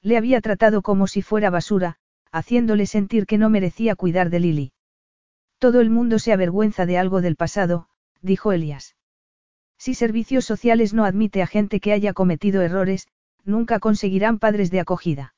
Le 0.00 0.16
había 0.16 0.40
tratado 0.40 0.82
como 0.82 1.06
si 1.06 1.22
fuera 1.22 1.48
basura, 1.48 2.00
haciéndole 2.32 2.86
sentir 2.86 3.26
que 3.26 3.38
no 3.38 3.50
merecía 3.50 3.94
cuidar 3.94 4.30
de 4.30 4.40
Lily. 4.40 4.72
Todo 5.58 5.80
el 5.80 5.90
mundo 5.90 6.18
se 6.18 6.32
avergüenza 6.32 6.86
de 6.86 6.98
algo 6.98 7.20
del 7.20 7.36
pasado, 7.36 7.88
dijo 8.20 8.52
Elias. 8.52 8.96
Si 9.78 9.94
servicios 9.94 10.44
sociales 10.44 10.94
no 10.94 11.04
admite 11.04 11.42
a 11.42 11.46
gente 11.46 11.78
que 11.78 11.92
haya 11.92 12.12
cometido 12.12 12.62
errores, 12.62 13.06
nunca 13.44 13.78
conseguirán 13.78 14.38
padres 14.38 14.70
de 14.70 14.80
acogida. 14.80 15.34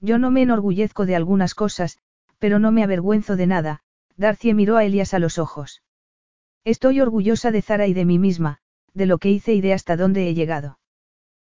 Yo 0.00 0.18
no 0.18 0.30
me 0.30 0.42
enorgullezco 0.42 1.06
de 1.06 1.16
algunas 1.16 1.54
cosas, 1.54 1.98
pero 2.38 2.58
no 2.58 2.72
me 2.72 2.82
avergüenzo 2.82 3.36
de 3.36 3.46
nada, 3.46 3.80
Darcy 4.16 4.54
miró 4.54 4.76
a 4.76 4.84
Elias 4.84 5.14
a 5.14 5.18
los 5.18 5.38
ojos. 5.38 5.82
Estoy 6.64 7.00
orgullosa 7.00 7.50
de 7.50 7.62
Zara 7.62 7.86
y 7.86 7.94
de 7.94 8.04
mí 8.04 8.18
misma, 8.18 8.58
de 8.94 9.06
lo 9.06 9.18
que 9.18 9.30
hice 9.30 9.52
y 9.54 9.60
de 9.60 9.72
hasta 9.72 9.96
dónde 9.96 10.28
he 10.28 10.34
llegado. 10.34 10.78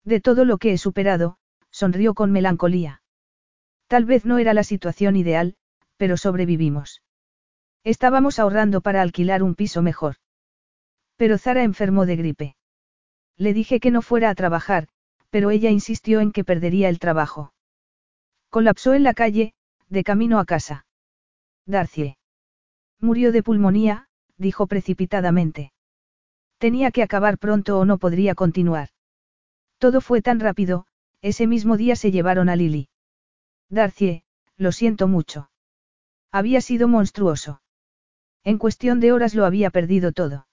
De 0.04 0.20
todo 0.20 0.46
lo 0.46 0.58
que 0.58 0.74
he 0.74 0.78
superado, 0.78 1.38
sonrió 1.72 2.14
con 2.14 2.32
melancolía. 2.32 3.02
Tal 3.90 4.06
vez 4.06 4.24
no 4.24 4.38
era 4.38 4.54
la 4.54 4.64
situación 4.64 5.16
ideal, 5.16 5.56
pero 5.98 6.16
sobrevivimos. 6.16 7.02
Estábamos 7.84 8.38
ahorrando 8.38 8.82
para 8.82 9.02
alquilar 9.02 9.42
un 9.42 9.56
piso 9.56 9.82
mejor. 9.82 10.18
Pero 11.16 11.40
Zara 11.40 11.64
enfermó 11.64 12.06
de 12.06 12.16
gripe. 12.16 12.56
Le 13.36 13.52
dije 13.52 13.80
que 13.80 13.90
no 13.90 14.04
fuera 14.04 14.30
a 14.30 14.36
trabajar, 14.36 14.90
pero 15.32 15.50
ella 15.50 15.72
insistió 15.72 16.20
en 16.20 16.32
que 16.32 16.44
perdería 16.44 16.88
el 16.88 17.00
trabajo. 17.00 17.52
Colapsó 18.52 18.94
en 18.94 19.04
la 19.04 19.16
calle, 19.16 19.54
de 19.88 20.04
camino 20.04 20.38
a 20.40 20.46
casa. 20.46 20.86
Darcie. 21.66 22.18
Murió 23.00 23.32
de 23.32 23.42
pulmonía, 23.42 24.08
dijo 24.38 24.68
precipitadamente. 24.68 25.72
Tenía 26.60 26.92
que 26.92 27.02
acabar 27.02 27.40
pronto 27.40 27.80
o 27.80 27.86
no 27.86 27.98
podría 27.98 28.36
continuar. 28.36 28.90
Todo 29.80 30.00
fue 30.00 30.22
tan 30.22 30.40
rápido, 30.40 30.86
ese 31.22 31.48
mismo 31.48 31.76
día 31.76 31.96
se 31.96 32.12
llevaron 32.12 32.50
a 32.50 32.56
Lily. 32.56 32.89
Darcie, 33.70 34.24
lo 34.58 34.72
siento 34.72 35.08
mucho. 35.08 35.50
Había 36.32 36.62
sido 36.62 36.88
monstruoso. 36.88 37.62
En 38.44 38.58
cuestión 38.58 39.00
de 39.00 39.12
horas 39.12 39.36
lo 39.36 39.46
había 39.46 39.70
perdido 39.70 40.12
todo. 40.12 40.48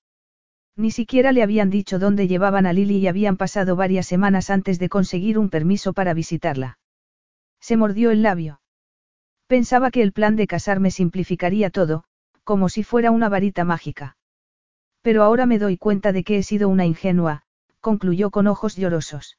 Ni 0.76 0.90
siquiera 0.90 1.32
le 1.32 1.42
habían 1.42 1.70
dicho 1.70 1.98
dónde 1.98 2.28
llevaban 2.28 2.66
a 2.66 2.72
Lily 2.72 2.98
y 2.98 3.06
habían 3.08 3.38
pasado 3.38 3.76
varias 3.76 4.06
semanas 4.06 4.50
antes 4.50 4.78
de 4.78 4.90
conseguir 4.90 5.38
un 5.38 5.48
permiso 5.48 5.94
para 5.94 6.12
visitarla. 6.12 6.78
Se 7.60 7.78
mordió 7.78 8.10
el 8.10 8.22
labio. 8.22 8.60
Pensaba 9.46 9.90
que 9.90 10.02
el 10.02 10.12
plan 10.12 10.36
de 10.36 10.46
casarme 10.46 10.90
simplificaría 10.90 11.70
todo, 11.70 12.04
como 12.44 12.68
si 12.68 12.82
fuera 12.82 13.10
una 13.10 13.28
varita 13.30 13.64
mágica. 13.64 14.18
Pero 15.00 15.22
ahora 15.22 15.46
me 15.46 15.58
doy 15.58 15.78
cuenta 15.78 16.12
de 16.12 16.24
que 16.24 16.36
he 16.36 16.42
sido 16.42 16.68
una 16.68 16.84
ingenua, 16.84 17.42
concluyó 17.80 18.30
con 18.30 18.46
ojos 18.46 18.76
llorosos. 18.76 19.38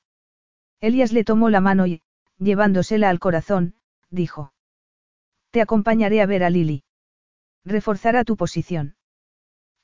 Elias 0.79 1.11
le 1.11 1.23
tomó 1.23 1.49
la 1.49 1.61
mano 1.61 1.85
y, 1.85 2.01
llevándosela 2.37 3.09
al 3.09 3.19
corazón, 3.19 3.75
dijo. 4.09 4.53
Te 5.51 5.61
acompañaré 5.61 6.21
a 6.21 6.25
ver 6.25 6.43
a 6.43 6.49
Lily. 6.49 6.83
Reforzará 7.65 8.23
tu 8.23 8.37
posición. 8.37 8.95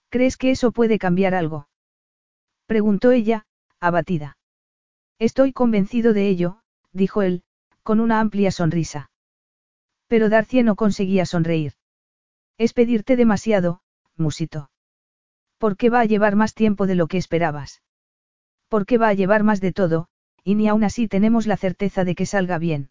¿Crees 0.10 0.38
que 0.38 0.52
eso 0.52 0.72
puede 0.72 1.00
cambiar 1.00 1.34
algo? 1.34 1.68
Preguntó 2.68 3.12
ella, 3.12 3.46
abatida. 3.80 4.38
Estoy 5.20 5.54
convencido 5.54 6.14
de 6.14 6.28
ello, 6.28 6.62
dijo 6.92 7.22
él, 7.22 7.44
con 7.82 8.00
una 8.00 8.20
amplia 8.20 8.52
sonrisa. 8.52 9.12
Pero 10.08 10.30
Darcy 10.30 10.64
no 10.64 10.76
conseguía 10.76 11.26
sonreír. 11.26 11.74
Es 12.58 12.74
pedirte 12.74 13.16
demasiado, 13.16 13.82
musito. 14.16 14.70
¿Por 15.58 15.78
qué 15.78 15.90
va 15.90 16.02
a 16.02 16.06
llevar 16.06 16.36
más 16.36 16.54
tiempo 16.54 16.88
de 16.88 16.96
lo 16.96 17.08
que 17.08 17.18
esperabas? 17.18 17.82
¿Por 18.68 18.86
qué 18.86 18.98
va 18.98 19.10
a 19.10 19.14
llevar 19.14 19.44
más 19.44 19.62
de 19.62 19.72
todo, 19.72 20.08
y 20.44 20.56
ni 20.56 20.68
aún 20.68 20.84
así 20.84 21.08
tenemos 21.08 21.48
la 21.48 21.58
certeza 21.58 22.04
de 22.04 22.16
que 22.16 22.26
salga 22.26 22.58
bien? 22.58 22.90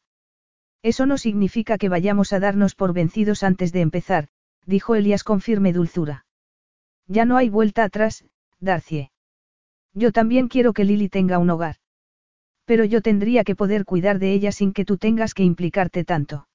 Eso 0.83 1.07
no 1.07 1.19
significa 1.19 1.79
que 1.79 1.89
vayamos 1.89 2.33
a 2.33 2.41
darnos 2.41 2.75
por 2.75 2.93
vencidos 2.93 3.43
antes 3.43 3.73
de 3.73 3.81
empezar, 3.81 4.29
dijo 4.67 4.95
Elias 4.95 5.23
con 5.23 5.41
firme 5.41 5.73
dulzura. 5.73 6.27
Ya 7.07 7.25
no 7.25 7.37
hay 7.37 7.49
vuelta 7.49 7.85
atrás, 7.85 8.25
Darcy. 8.59 9.11
Yo 9.95 10.13
también 10.13 10.49
quiero 10.49 10.73
que 10.73 10.85
Lily 10.85 11.09
tenga 11.09 11.39
un 11.39 11.51
hogar. 11.51 11.77
Pero 12.65 12.85
yo 12.85 13.03
tendría 13.03 13.45
que 13.45 13.57
poder 13.57 13.85
cuidar 13.85 14.19
de 14.19 14.33
ella 14.33 14.53
sin 14.53 14.73
que 14.73 14.85
tú 14.85 14.97
tengas 14.97 15.35
que 15.35 15.43
implicarte 15.43 16.05
tanto. 16.05 16.49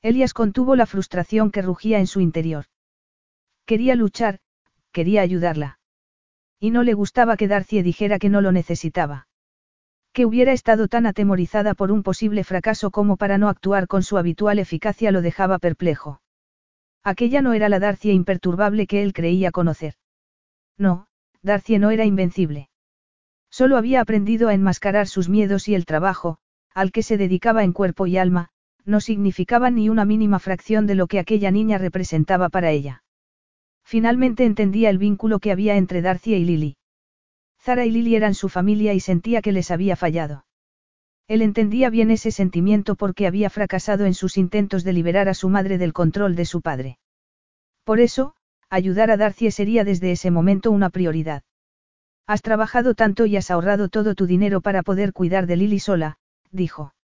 Elias 0.00 0.32
contuvo 0.32 0.76
la 0.76 0.86
frustración 0.86 1.50
que 1.50 1.62
rugía 1.62 1.98
en 1.98 2.06
su 2.06 2.20
interior. 2.20 2.66
Quería 3.66 3.94
luchar, 3.94 4.40
quería 4.92 5.22
ayudarla. 5.22 5.78
Y 6.60 6.70
no 6.70 6.82
le 6.82 6.94
gustaba 6.94 7.36
que 7.36 7.48
Darcy 7.48 7.82
dijera 7.82 8.18
que 8.18 8.28
no 8.28 8.40
lo 8.40 8.52
necesitaba. 8.52 9.26
Que 10.14 10.24
hubiera 10.24 10.52
estado 10.52 10.86
tan 10.86 11.06
atemorizada 11.06 11.74
por 11.74 11.90
un 11.90 12.04
posible 12.04 12.44
fracaso 12.44 12.92
como 12.92 13.16
para 13.16 13.36
no 13.36 13.48
actuar 13.48 13.88
con 13.88 14.04
su 14.04 14.16
habitual 14.16 14.60
eficacia 14.60 15.10
lo 15.10 15.22
dejaba 15.22 15.58
perplejo. 15.58 16.20
Aquella 17.02 17.42
no 17.42 17.52
era 17.52 17.68
la 17.68 17.80
Darcy 17.80 18.12
imperturbable 18.12 18.86
que 18.86 19.02
él 19.02 19.12
creía 19.12 19.50
conocer. 19.50 19.94
No, 20.78 21.08
Darcy 21.42 21.78
no 21.78 21.90
era 21.90 22.04
invencible. 22.04 22.70
Solo 23.50 23.76
había 23.76 24.00
aprendido 24.00 24.48
a 24.48 24.54
enmascarar 24.54 25.08
sus 25.08 25.28
miedos 25.28 25.66
y 25.66 25.74
el 25.74 25.84
trabajo, 25.84 26.38
al 26.72 26.92
que 26.92 27.02
se 27.02 27.16
dedicaba 27.16 27.64
en 27.64 27.72
cuerpo 27.72 28.06
y 28.06 28.16
alma, 28.16 28.50
no 28.84 29.00
significaba 29.00 29.70
ni 29.70 29.88
una 29.88 30.04
mínima 30.04 30.38
fracción 30.38 30.86
de 30.86 30.94
lo 30.94 31.08
que 31.08 31.18
aquella 31.18 31.50
niña 31.50 31.76
representaba 31.78 32.50
para 32.50 32.70
ella. 32.70 33.02
Finalmente 33.84 34.44
entendía 34.44 34.90
el 34.90 34.98
vínculo 34.98 35.40
que 35.40 35.50
había 35.50 35.76
entre 35.76 36.02
Darcy 36.02 36.34
y 36.34 36.44
Lily. 36.44 36.76
Zara 37.64 37.86
y 37.86 37.90
Lily 37.90 38.14
eran 38.14 38.34
su 38.34 38.50
familia 38.50 38.92
y 38.92 39.00
sentía 39.00 39.40
que 39.40 39.50
les 39.50 39.70
había 39.70 39.96
fallado. 39.96 40.44
Él 41.28 41.40
entendía 41.40 41.88
bien 41.88 42.10
ese 42.10 42.30
sentimiento 42.30 42.94
porque 42.94 43.26
había 43.26 43.48
fracasado 43.48 44.04
en 44.04 44.12
sus 44.12 44.36
intentos 44.36 44.84
de 44.84 44.92
liberar 44.92 45.30
a 45.30 45.34
su 45.34 45.48
madre 45.48 45.78
del 45.78 45.94
control 45.94 46.36
de 46.36 46.44
su 46.44 46.60
padre. 46.60 46.98
Por 47.82 48.00
eso, 48.00 48.34
ayudar 48.68 49.10
a 49.10 49.16
Darcy 49.16 49.50
sería 49.50 49.82
desde 49.82 50.12
ese 50.12 50.30
momento 50.30 50.70
una 50.70 50.90
prioridad. 50.90 51.42
Has 52.26 52.42
trabajado 52.42 52.94
tanto 52.94 53.24
y 53.24 53.38
has 53.38 53.50
ahorrado 53.50 53.88
todo 53.88 54.14
tu 54.14 54.26
dinero 54.26 54.60
para 54.60 54.82
poder 54.82 55.14
cuidar 55.14 55.46
de 55.46 55.56
Lily 55.56 55.78
sola, 55.78 56.18
dijo. 56.50 56.94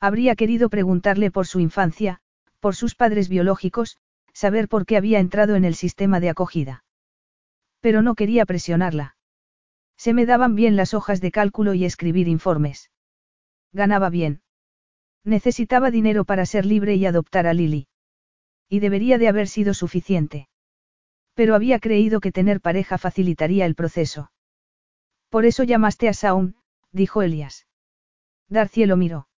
Habría 0.00 0.36
querido 0.36 0.68
preguntarle 0.68 1.30
por 1.30 1.46
su 1.46 1.60
infancia, 1.60 2.20
por 2.60 2.76
sus 2.76 2.94
padres 2.94 3.30
biológicos, 3.30 3.96
saber 4.34 4.68
por 4.68 4.84
qué 4.84 4.98
había 4.98 5.18
entrado 5.18 5.54
en 5.56 5.64
el 5.64 5.74
sistema 5.74 6.20
de 6.20 6.28
acogida. 6.28 6.84
Pero 7.80 8.02
no 8.02 8.14
quería 8.14 8.44
presionarla. 8.44 9.14
Se 9.98 10.14
me 10.14 10.26
daban 10.26 10.54
bien 10.54 10.76
las 10.76 10.94
hojas 10.94 11.20
de 11.20 11.32
cálculo 11.32 11.74
y 11.74 11.84
escribir 11.84 12.28
informes. 12.28 12.90
Ganaba 13.72 14.08
bien. 14.10 14.42
Necesitaba 15.24 15.90
dinero 15.90 16.24
para 16.24 16.46
ser 16.46 16.64
libre 16.64 16.94
y 16.94 17.04
adoptar 17.04 17.48
a 17.48 17.52
Lily. 17.52 17.88
Y 18.68 18.78
debería 18.78 19.18
de 19.18 19.28
haber 19.28 19.48
sido 19.48 19.74
suficiente. 19.74 20.48
Pero 21.34 21.56
había 21.56 21.80
creído 21.80 22.20
que 22.20 22.32
tener 22.32 22.60
pareja 22.60 22.96
facilitaría 22.96 23.66
el 23.66 23.74
proceso. 23.74 24.30
Por 25.28 25.44
eso 25.44 25.64
llamaste 25.64 26.08
a 26.08 26.14
Saun, 26.14 26.56
dijo 26.92 27.22
Elias. 27.22 27.66
Darcy 28.48 28.86
lo 28.86 28.96
miró. 28.96 29.28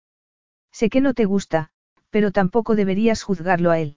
Sé 0.70 0.90
que 0.90 1.00
no 1.00 1.14
te 1.14 1.24
gusta, 1.24 1.70
pero 2.10 2.32
tampoco 2.32 2.76
deberías 2.76 3.22
juzgarlo 3.22 3.70
a 3.70 3.78
él. 3.78 3.97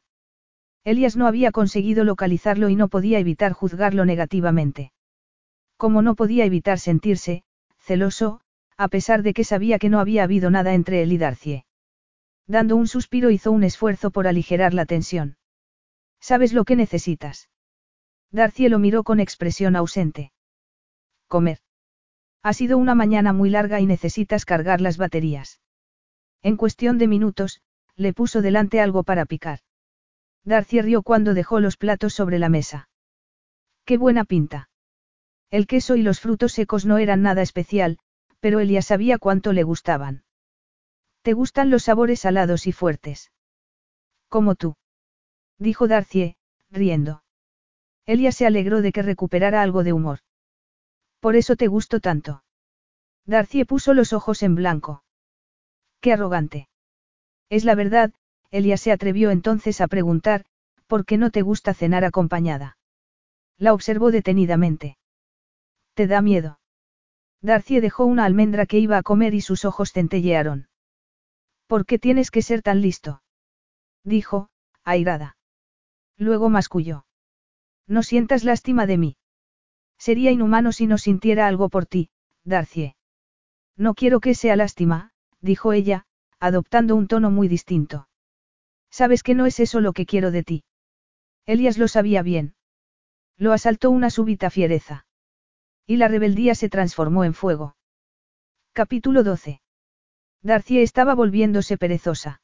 Elias 0.85 1.15
no 1.15 1.27
había 1.27 1.51
conseguido 1.51 2.03
localizarlo 2.03 2.69
y 2.69 2.75
no 2.75 2.87
podía 2.87 3.19
evitar 3.19 3.53
juzgarlo 3.53 4.05
negativamente. 4.05 4.91
Como 5.83 6.01
no 6.01 6.15
podía 6.15 6.45
evitar 6.45 6.79
sentirse, 6.79 7.43
celoso, 7.77 8.39
a 8.77 8.87
pesar 8.87 9.21
de 9.21 9.33
que 9.33 9.43
sabía 9.43 9.79
que 9.79 9.89
no 9.89 9.99
había 9.99 10.23
habido 10.23 10.49
nada 10.49 10.75
entre 10.75 11.03
él 11.03 11.11
y 11.11 11.17
Darcie. 11.17 11.65
Dando 12.47 12.77
un 12.77 12.87
suspiro 12.87 13.31
hizo 13.31 13.51
un 13.51 13.65
esfuerzo 13.65 14.09
por 14.09 14.25
aligerar 14.25 14.73
la 14.73 14.85
tensión. 14.85 15.35
¿Sabes 16.21 16.53
lo 16.53 16.63
que 16.63 16.77
necesitas? 16.77 17.49
Darcie 18.31 18.69
lo 18.69 18.79
miró 18.79 19.03
con 19.03 19.19
expresión 19.19 19.75
ausente. 19.75 20.31
Comer. 21.27 21.59
Ha 22.43 22.53
sido 22.53 22.77
una 22.77 22.95
mañana 22.95 23.33
muy 23.33 23.49
larga 23.49 23.81
y 23.81 23.85
necesitas 23.85 24.45
cargar 24.45 24.79
las 24.79 24.95
baterías. 24.95 25.59
En 26.43 26.55
cuestión 26.55 26.97
de 26.97 27.09
minutos, 27.09 27.59
le 27.97 28.13
puso 28.13 28.41
delante 28.41 28.79
algo 28.79 29.03
para 29.03 29.25
picar. 29.25 29.59
Darcy 30.45 30.81
rió 30.81 31.03
cuando 31.03 31.33
dejó 31.33 31.59
los 31.59 31.75
platos 31.75 32.13
sobre 32.13 32.39
la 32.39 32.47
mesa. 32.47 32.87
¡Qué 33.83 33.97
buena 33.97 34.23
pinta! 34.23 34.69
El 35.53 35.67
queso 35.67 35.95
y 35.95 36.01
los 36.01 36.19
frutos 36.19 36.53
secos 36.53 36.83
no 36.83 36.97
eran 36.97 37.21
nada 37.21 37.43
especial, 37.43 37.99
pero 38.39 38.59
él 38.59 38.69
ya 38.69 38.81
sabía 38.81 39.19
cuánto 39.19 39.53
le 39.53 39.61
gustaban. 39.61 40.23
¿Te 41.21 41.33
gustan 41.33 41.69
los 41.69 41.83
sabores 41.83 42.21
salados 42.21 42.65
y 42.65 42.71
fuertes? 42.71 43.31
Como 44.29 44.55
tú. 44.55 44.77
Dijo 45.59 45.87
Darcy, 45.87 46.37
riendo. 46.71 47.21
Elia 48.07 48.31
se 48.31 48.47
alegró 48.47 48.81
de 48.81 48.91
que 48.91 49.03
recuperara 49.03 49.61
algo 49.61 49.83
de 49.83 49.93
humor. 49.93 50.21
Por 51.19 51.35
eso 51.35 51.55
te 51.55 51.67
gustó 51.67 51.99
tanto. 51.99 52.43
Darcy 53.27 53.63
puso 53.63 53.93
los 53.93 54.11
ojos 54.11 54.41
en 54.41 54.55
blanco. 54.55 55.03
Qué 56.01 56.13
arrogante. 56.13 56.67
Es 57.49 57.63
la 57.63 57.75
verdad, 57.75 58.11
Elia 58.49 58.77
se 58.77 58.91
atrevió 58.91 59.29
entonces 59.29 59.81
a 59.81 59.87
preguntar, 59.87 60.45
¿por 60.87 61.05
qué 61.05 61.19
no 61.19 61.29
te 61.29 61.43
gusta 61.43 61.75
cenar 61.75 62.05
acompañada? 62.05 62.79
La 63.59 63.71
observó 63.75 64.09
detenidamente. 64.09 64.97
¿Te 65.93 66.07
da 66.07 66.21
miedo? 66.21 66.59
Darcy 67.41 67.79
dejó 67.79 68.05
una 68.05 68.25
almendra 68.25 68.65
que 68.65 68.79
iba 68.79 68.97
a 68.97 69.03
comer 69.03 69.33
y 69.33 69.41
sus 69.41 69.65
ojos 69.65 69.91
centellearon. 69.91 70.69
¿Por 71.67 71.85
qué 71.85 71.99
tienes 71.99 72.31
que 72.31 72.41
ser 72.41 72.61
tan 72.61 72.81
listo? 72.81 73.21
Dijo, 74.03 74.49
airada. 74.83 75.37
Luego 76.17 76.49
masculló. 76.49 77.05
No 77.87 78.01
sientas 78.01 78.43
lástima 78.43 78.85
de 78.85 78.97
mí. 78.97 79.17
Sería 79.97 80.31
inhumano 80.31 80.71
si 80.71 80.87
no 80.87 80.97
sintiera 80.97 81.47
algo 81.47 81.69
por 81.69 81.85
ti, 81.85 82.09
Darcy. 82.43 82.95
No 83.75 83.93
quiero 83.93 84.19
que 84.19 84.35
sea 84.35 84.55
lástima, 84.55 85.11
dijo 85.41 85.73
ella, 85.73 86.05
adoptando 86.39 86.95
un 86.95 87.07
tono 87.07 87.31
muy 87.31 87.47
distinto. 87.47 88.07
Sabes 88.89 89.23
que 89.23 89.33
no 89.33 89.45
es 89.45 89.59
eso 89.59 89.79
lo 89.79 89.93
que 89.93 90.05
quiero 90.05 90.31
de 90.31 90.43
ti. 90.43 90.63
Elias 91.45 91.77
lo 91.77 91.87
sabía 91.87 92.21
bien. 92.21 92.55
Lo 93.37 93.51
asaltó 93.51 93.89
una 93.89 94.09
súbita 94.09 94.49
fiereza. 94.49 95.05
Y 95.85 95.97
la 95.97 96.07
rebeldía 96.07 96.55
se 96.55 96.69
transformó 96.69 97.23
en 97.25 97.33
fuego. 97.33 97.75
Capítulo 98.71 99.23
12. 99.23 99.61
Darcy 100.41 100.79
estaba 100.79 101.13
volviéndose 101.13 101.77
perezosa. 101.77 102.41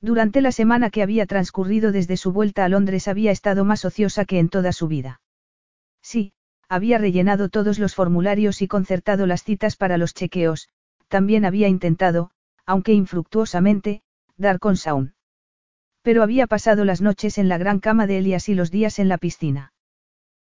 Durante 0.00 0.40
la 0.40 0.52
semana 0.52 0.90
que 0.90 1.02
había 1.02 1.26
transcurrido 1.26 1.92
desde 1.92 2.16
su 2.16 2.32
vuelta 2.32 2.64
a 2.64 2.68
Londres 2.68 3.08
había 3.08 3.30
estado 3.30 3.64
más 3.64 3.84
ociosa 3.84 4.24
que 4.24 4.38
en 4.38 4.48
toda 4.48 4.72
su 4.72 4.88
vida. 4.88 5.20
Sí, 6.02 6.32
había 6.68 6.98
rellenado 6.98 7.48
todos 7.48 7.78
los 7.78 7.94
formularios 7.94 8.62
y 8.62 8.68
concertado 8.68 9.26
las 9.26 9.44
citas 9.44 9.76
para 9.76 9.98
los 9.98 10.14
chequeos, 10.14 10.68
también 11.08 11.44
había 11.44 11.68
intentado, 11.68 12.30
aunque 12.64 12.92
infructuosamente, 12.92 14.02
dar 14.36 14.58
con 14.58 14.76
Saun. 14.76 15.14
Pero 16.02 16.22
había 16.22 16.46
pasado 16.46 16.84
las 16.84 17.00
noches 17.00 17.38
en 17.38 17.48
la 17.48 17.58
gran 17.58 17.78
cama 17.78 18.06
de 18.06 18.18
Elias 18.18 18.48
y 18.48 18.54
los 18.54 18.70
días 18.70 18.98
en 18.98 19.08
la 19.08 19.18
piscina. 19.18 19.72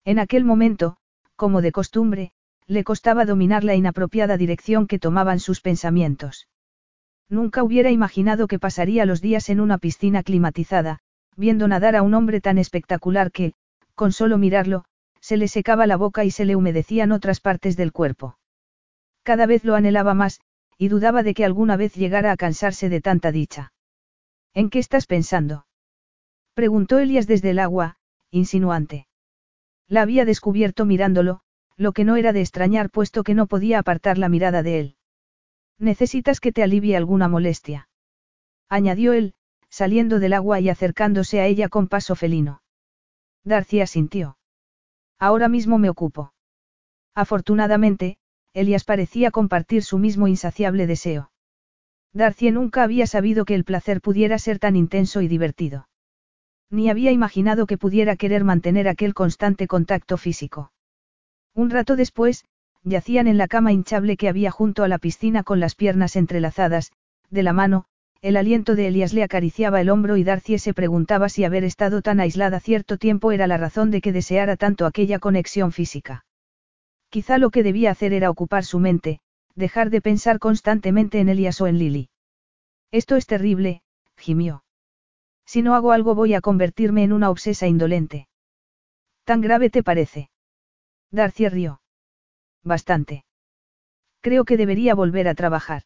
En 0.06 0.18
aquel 0.18 0.46
momento, 0.46 0.98
como 1.36 1.62
de 1.62 1.72
costumbre, 1.72 2.32
le 2.68 2.84
costaba 2.84 3.26
dominar 3.26 3.64
la 3.64 3.76
inapropiada 3.76 4.38
dirección 4.38 4.88
que 4.88 5.00
tomaban 5.00 5.40
sus 5.40 5.62
pensamientos. 5.62 6.48
Nunca 7.30 7.64
hubiera 7.64 7.92
imaginado 7.92 8.48
que 8.48 8.60
pasaría 8.60 9.06
los 9.06 9.22
días 9.22 9.50
en 9.50 9.60
una 9.60 9.78
piscina 9.78 10.24
climatizada, 10.24 11.00
viendo 11.36 11.68
nadar 11.68 11.96
a 11.96 12.02
un 12.02 12.14
hombre 12.14 12.42
tan 12.42 12.58
espectacular 12.58 13.32
que, 13.32 13.54
con 13.96 14.12
solo 14.12 14.38
mirarlo, 14.38 14.86
se 15.20 15.38
le 15.38 15.48
secaba 15.48 15.88
la 15.88 15.98
boca 15.98 16.26
y 16.26 16.32
se 16.32 16.46
le 16.46 16.56
humedecían 16.56 17.12
otras 17.12 17.40
partes 17.40 17.78
del 17.78 17.92
cuerpo. 17.92 18.38
Cada 19.24 19.46
vez 19.46 19.64
lo 19.64 19.76
anhelaba 19.76 20.14
más, 20.14 20.42
y 20.78 20.90
dudaba 20.90 21.24
de 21.24 21.34
que 21.34 21.46
alguna 21.46 21.78
vez 21.78 21.96
llegara 21.96 22.32
a 22.32 22.38
cansarse 22.38 22.90
de 22.90 23.02
tanta 23.02 23.32
dicha. 23.32 23.74
¿En 24.54 24.70
qué 24.70 24.80
estás 24.80 25.08
pensando? 25.08 25.66
preguntó 26.54 27.00
Elias 27.00 27.26
desde 27.26 27.52
el 27.52 27.60
agua, 27.60 27.96
insinuante. 28.32 29.08
La 29.88 30.02
había 30.02 30.26
descubierto 30.26 30.86
mirándolo, 30.86 31.42
lo 31.78 31.92
que 31.92 32.04
no 32.04 32.16
era 32.16 32.34
de 32.34 32.42
extrañar 32.42 32.90
puesto 32.90 33.24
que 33.24 33.34
no 33.34 33.48
podía 33.48 33.80
apartar 33.80 34.18
la 34.18 34.30
mirada 34.30 34.64
de 34.64 34.80
él. 34.80 34.96
Necesitas 35.80 36.40
que 36.40 36.52
te 36.52 36.64
alivie 36.64 36.96
alguna 36.96 37.28
molestia. 37.28 37.90
Añadió 38.70 39.14
él, 39.14 39.34
saliendo 39.70 40.20
del 40.20 40.34
agua 40.34 40.60
y 40.60 40.70
acercándose 40.70 41.42
a 41.42 41.48
ella 41.48 41.68
con 41.70 41.88
paso 41.88 42.16
felino. 42.16 42.62
Darcy 43.44 43.82
asintió. 43.82 44.38
Ahora 45.20 45.50
mismo 45.50 45.78
me 45.78 45.90
ocupo. 45.90 46.34
Afortunadamente, 47.16 48.18
Elias 48.54 48.84
parecía 48.84 49.32
compartir 49.32 49.84
su 49.84 49.98
mismo 49.98 50.28
insaciable 50.28 50.88
deseo. 50.88 51.32
Darcy 52.14 52.52
nunca 52.52 52.84
había 52.84 53.08
sabido 53.08 53.46
que 53.46 53.56
el 53.56 53.64
placer 53.64 54.00
pudiera 54.00 54.38
ser 54.38 54.60
tan 54.60 54.76
intenso 54.76 55.22
y 55.22 55.28
divertido. 55.28 55.88
Ni 56.74 56.90
había 56.90 57.12
imaginado 57.12 57.68
que 57.68 57.78
pudiera 57.78 58.16
querer 58.16 58.44
mantener 58.44 58.88
aquel 58.88 59.14
constante 59.14 59.68
contacto 59.68 60.18
físico. 60.18 60.72
Un 61.54 61.70
rato 61.70 61.96
después, 61.96 62.46
yacían 62.82 63.28
en 63.28 63.38
la 63.38 63.48
cama 63.48 63.72
hinchable 63.72 64.18
que 64.18 64.28
había 64.28 64.50
junto 64.50 64.84
a 64.84 64.88
la 64.88 64.98
piscina 64.98 65.44
con 65.44 65.60
las 65.60 65.76
piernas 65.76 66.16
entrelazadas, 66.16 66.92
de 67.30 67.44
la 67.44 67.54
mano, 67.54 67.86
el 68.24 68.38
aliento 68.38 68.74
de 68.74 68.88
Elias 68.88 69.14
le 69.14 69.22
acariciaba 69.22 69.82
el 69.82 69.90
hombro 69.92 70.18
y 70.18 70.24
Darcy 70.24 70.58
se 70.58 70.74
preguntaba 70.74 71.30
si 71.30 71.44
haber 71.44 71.64
estado 71.64 72.02
tan 72.02 72.20
aislada 72.20 72.60
cierto 72.60 72.98
tiempo 72.98 73.32
era 73.32 73.46
la 73.46 73.58
razón 73.58 73.92
de 73.92 74.02
que 74.02 74.12
deseara 74.12 74.58
tanto 74.58 74.88
aquella 74.88 75.20
conexión 75.20 75.74
física. 75.74 76.26
Quizá 77.10 77.38
lo 77.38 77.52
que 77.52 77.62
debía 77.62 77.92
hacer 77.92 78.14
era 78.14 78.32
ocupar 78.32 78.66
su 78.66 78.80
mente, 78.80 79.20
dejar 79.54 79.92
de 79.92 80.02
pensar 80.02 80.40
constantemente 80.40 81.20
en 81.20 81.30
Elias 81.30 81.62
o 81.62 81.68
en 81.68 81.78
Lily. 81.78 82.10
Esto 82.90 83.16
es 83.16 83.28
terrible, 83.28 83.84
gimió. 84.18 84.64
Si 85.46 85.62
no 85.62 85.76
hago 85.76 85.92
algo 85.92 86.16
voy 86.16 86.34
a 86.34 86.42
convertirme 86.42 87.04
en 87.04 87.14
una 87.14 87.30
obsesa 87.30 87.68
indolente. 87.68 88.28
¿Tan 89.24 89.42
grave 89.42 89.70
te 89.70 89.84
parece? 89.84 90.30
Darcy 91.12 91.48
rió. 91.48 91.82
Bastante. 92.64 93.26
Creo 94.22 94.46
que 94.46 94.58
debería 94.58 94.96
volver 94.96 95.28
a 95.28 95.36
trabajar. 95.36 95.84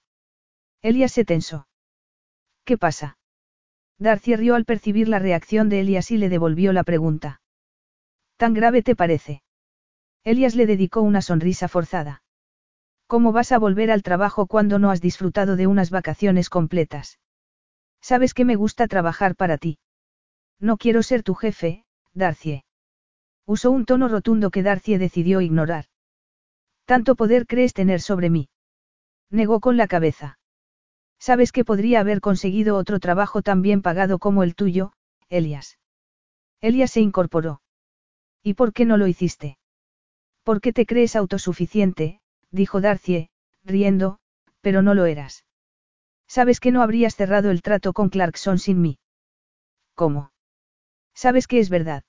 Elias 0.82 1.12
se 1.12 1.26
tensó. 1.26 1.68
¿Qué 2.64 2.78
pasa? 2.78 3.18
Darcy 4.00 4.36
rió 4.36 4.56
al 4.56 4.66
percibir 4.66 5.08
la 5.08 5.20
reacción 5.20 5.70
de 5.70 5.80
Elias 5.80 6.12
y 6.12 6.18
le 6.18 6.30
devolvió 6.30 6.72
la 6.72 6.84
pregunta. 6.84 7.42
¿Tan 8.38 8.54
grave 8.54 8.84
te 8.84 8.96
parece? 8.96 9.42
Elias 10.24 10.56
le 10.56 10.68
dedicó 10.68 11.02
una 11.02 11.22
sonrisa 11.22 11.68
forzada. 11.68 12.22
¿Cómo 13.08 13.32
vas 13.32 13.52
a 13.52 13.58
volver 13.58 13.90
al 13.90 14.04
trabajo 14.04 14.46
cuando 14.46 14.78
no 14.78 14.92
has 14.92 15.02
disfrutado 15.02 15.56
de 15.56 15.66
unas 15.66 15.90
vacaciones 15.90 16.50
completas? 16.50 17.20
Sabes 18.02 18.34
que 18.34 18.46
me 18.46 18.56
gusta 18.56 18.88
trabajar 18.88 19.36
para 19.36 19.58
ti. 19.58 19.80
No 20.60 20.78
quiero 20.78 21.04
ser 21.04 21.24
tu 21.24 21.34
jefe, 21.34 21.86
Darcy. 22.14 22.64
Usó 23.46 23.72
un 23.72 23.86
tono 23.86 24.08
rotundo 24.08 24.50
que 24.50 24.64
Darcy 24.64 24.98
decidió 24.98 25.42
ignorar. 25.42 25.86
¿Tanto 26.86 27.16
poder 27.16 27.48
crees 27.48 27.74
tener 27.74 28.02
sobre 28.02 28.30
mí? 28.30 28.50
Negó 29.30 29.60
con 29.60 29.78
la 29.78 29.88
cabeza. 29.88 30.40
Sabes 31.20 31.52
que 31.52 31.66
podría 31.66 32.00
haber 32.00 32.22
conseguido 32.22 32.78
otro 32.78 33.00
trabajo 33.00 33.42
tan 33.42 33.62
bien 33.62 33.82
pagado 33.82 34.20
como 34.20 34.44
el 34.44 34.56
tuyo, 34.56 34.94
Elias. 35.30 35.78
Elias 36.62 36.92
se 36.92 37.02
incorporó. 37.02 37.62
¿Y 38.44 38.54
por 38.54 38.74
qué 38.74 38.86
no 38.86 38.98
lo 38.98 39.08
hiciste? 39.08 39.58
¿Por 40.44 40.62
qué 40.62 40.74
te 40.74 40.86
crees 40.86 41.16
autosuficiente? 41.16 42.22
dijo 42.52 42.80
Darcy, 42.80 43.30
riendo, 43.64 44.20
pero 44.62 44.82
no 44.82 44.94
lo 44.94 45.06
eras. 45.06 45.44
Sabes 46.28 46.60
que 46.60 46.72
no 46.72 46.82
habrías 46.82 47.16
cerrado 47.16 47.52
el 47.52 47.62
trato 47.62 47.94
con 47.94 48.10
Clarkson 48.10 48.60
sin 48.60 48.82
mí. 48.82 49.00
¿Cómo? 49.96 50.32
Sabes 51.14 51.48
que 51.48 51.60
es 51.60 51.70
verdad. 51.70 52.04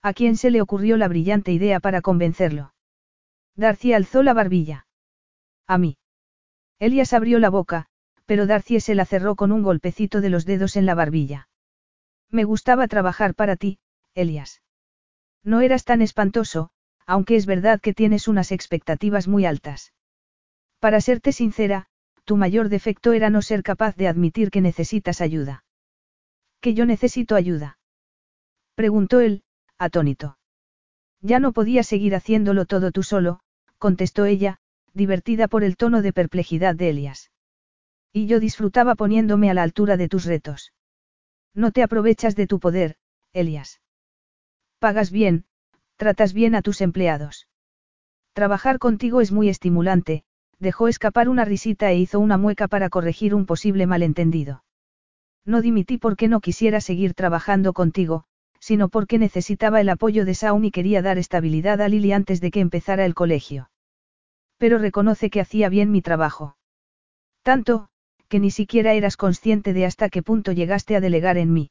¿A 0.00 0.14
quién 0.14 0.36
se 0.36 0.50
le 0.50 0.62
ocurrió 0.62 0.96
la 0.96 1.08
brillante 1.08 1.52
idea 1.52 1.80
para 1.80 2.00
convencerlo? 2.00 2.74
Darcy 3.54 3.92
alzó 3.92 4.22
la 4.22 4.32
barbilla. 4.32 4.86
A 5.66 5.78
mí. 5.78 5.98
Elias 6.78 7.12
abrió 7.12 7.38
la 7.38 7.50
boca, 7.50 7.86
pero 8.26 8.46
Darcy 8.46 8.80
se 8.80 8.94
la 8.94 9.04
cerró 9.04 9.36
con 9.36 9.52
un 9.52 9.62
golpecito 9.62 10.20
de 10.20 10.30
los 10.30 10.46
dedos 10.46 10.76
en 10.76 10.86
la 10.86 10.94
barbilla. 10.94 11.48
Me 12.30 12.44
gustaba 12.44 12.88
trabajar 12.88 13.34
para 13.34 13.56
ti, 13.56 13.78
Elias. 14.14 14.62
No 15.44 15.60
eras 15.60 15.84
tan 15.84 16.02
espantoso, 16.02 16.70
aunque 17.06 17.36
es 17.36 17.46
verdad 17.46 17.80
que 17.80 17.92
tienes 17.92 18.28
unas 18.28 18.52
expectativas 18.52 19.28
muy 19.28 19.44
altas. 19.44 19.92
Para 20.78 21.00
serte 21.00 21.32
sincera, 21.32 21.88
tu 22.24 22.36
mayor 22.36 22.68
defecto 22.68 23.12
era 23.12 23.30
no 23.30 23.42
ser 23.42 23.62
capaz 23.62 23.96
de 23.96 24.08
admitir 24.08 24.50
que 24.50 24.60
necesitas 24.60 25.20
ayuda. 25.20 25.64
¿Que 26.60 26.74
yo 26.74 26.86
necesito 26.86 27.34
ayuda? 27.34 27.78
Preguntó 28.74 29.20
él, 29.20 29.42
atónito. 29.78 30.38
Ya 31.20 31.38
no 31.38 31.52
podía 31.52 31.82
seguir 31.82 32.14
haciéndolo 32.14 32.64
todo 32.64 32.90
tú 32.92 33.02
solo, 33.02 33.40
contestó 33.78 34.24
ella, 34.24 34.58
divertida 34.94 35.48
por 35.48 35.64
el 35.64 35.76
tono 35.76 36.02
de 36.02 36.12
perplejidad 36.12 36.74
de 36.74 36.90
Elias. 36.90 37.30
Y 38.12 38.26
yo 38.26 38.40
disfrutaba 38.40 38.94
poniéndome 38.94 39.50
a 39.50 39.54
la 39.54 39.62
altura 39.62 39.96
de 39.96 40.08
tus 40.08 40.24
retos. 40.24 40.72
No 41.54 41.70
te 41.72 41.82
aprovechas 41.82 42.36
de 42.36 42.46
tu 42.46 42.60
poder, 42.60 42.96
Elias. 43.32 43.80
Pagas 44.78 45.10
bien, 45.10 45.44
tratas 45.96 46.32
bien 46.32 46.54
a 46.54 46.62
tus 46.62 46.80
empleados. 46.80 47.48
Trabajar 48.32 48.78
contigo 48.78 49.20
es 49.20 49.32
muy 49.32 49.48
estimulante, 49.48 50.24
dejó 50.62 50.88
escapar 50.88 51.28
una 51.28 51.44
risita 51.44 51.90
e 51.90 51.98
hizo 51.98 52.20
una 52.20 52.38
mueca 52.38 52.68
para 52.68 52.88
corregir 52.88 53.34
un 53.34 53.46
posible 53.46 53.86
malentendido. 53.86 54.62
No 55.44 55.60
dimití 55.60 55.98
porque 55.98 56.28
no 56.28 56.40
quisiera 56.40 56.80
seguir 56.80 57.14
trabajando 57.14 57.72
contigo, 57.72 58.24
sino 58.60 58.88
porque 58.88 59.18
necesitaba 59.18 59.80
el 59.80 59.88
apoyo 59.88 60.24
de 60.24 60.34
Saun 60.34 60.64
y 60.64 60.70
quería 60.70 61.02
dar 61.02 61.18
estabilidad 61.18 61.80
a 61.80 61.88
Lily 61.88 62.12
antes 62.12 62.40
de 62.40 62.52
que 62.52 62.60
empezara 62.60 63.04
el 63.04 63.14
colegio. 63.14 63.70
Pero 64.56 64.78
reconoce 64.78 65.30
que 65.30 65.40
hacía 65.40 65.68
bien 65.68 65.90
mi 65.90 66.00
trabajo. 66.00 66.56
Tanto, 67.42 67.88
que 68.28 68.38
ni 68.38 68.52
siquiera 68.52 68.92
eras 68.92 69.16
consciente 69.16 69.72
de 69.72 69.84
hasta 69.84 70.08
qué 70.10 70.22
punto 70.22 70.52
llegaste 70.52 70.94
a 70.94 71.00
delegar 71.00 71.38
en 71.38 71.52
mí. 71.52 71.70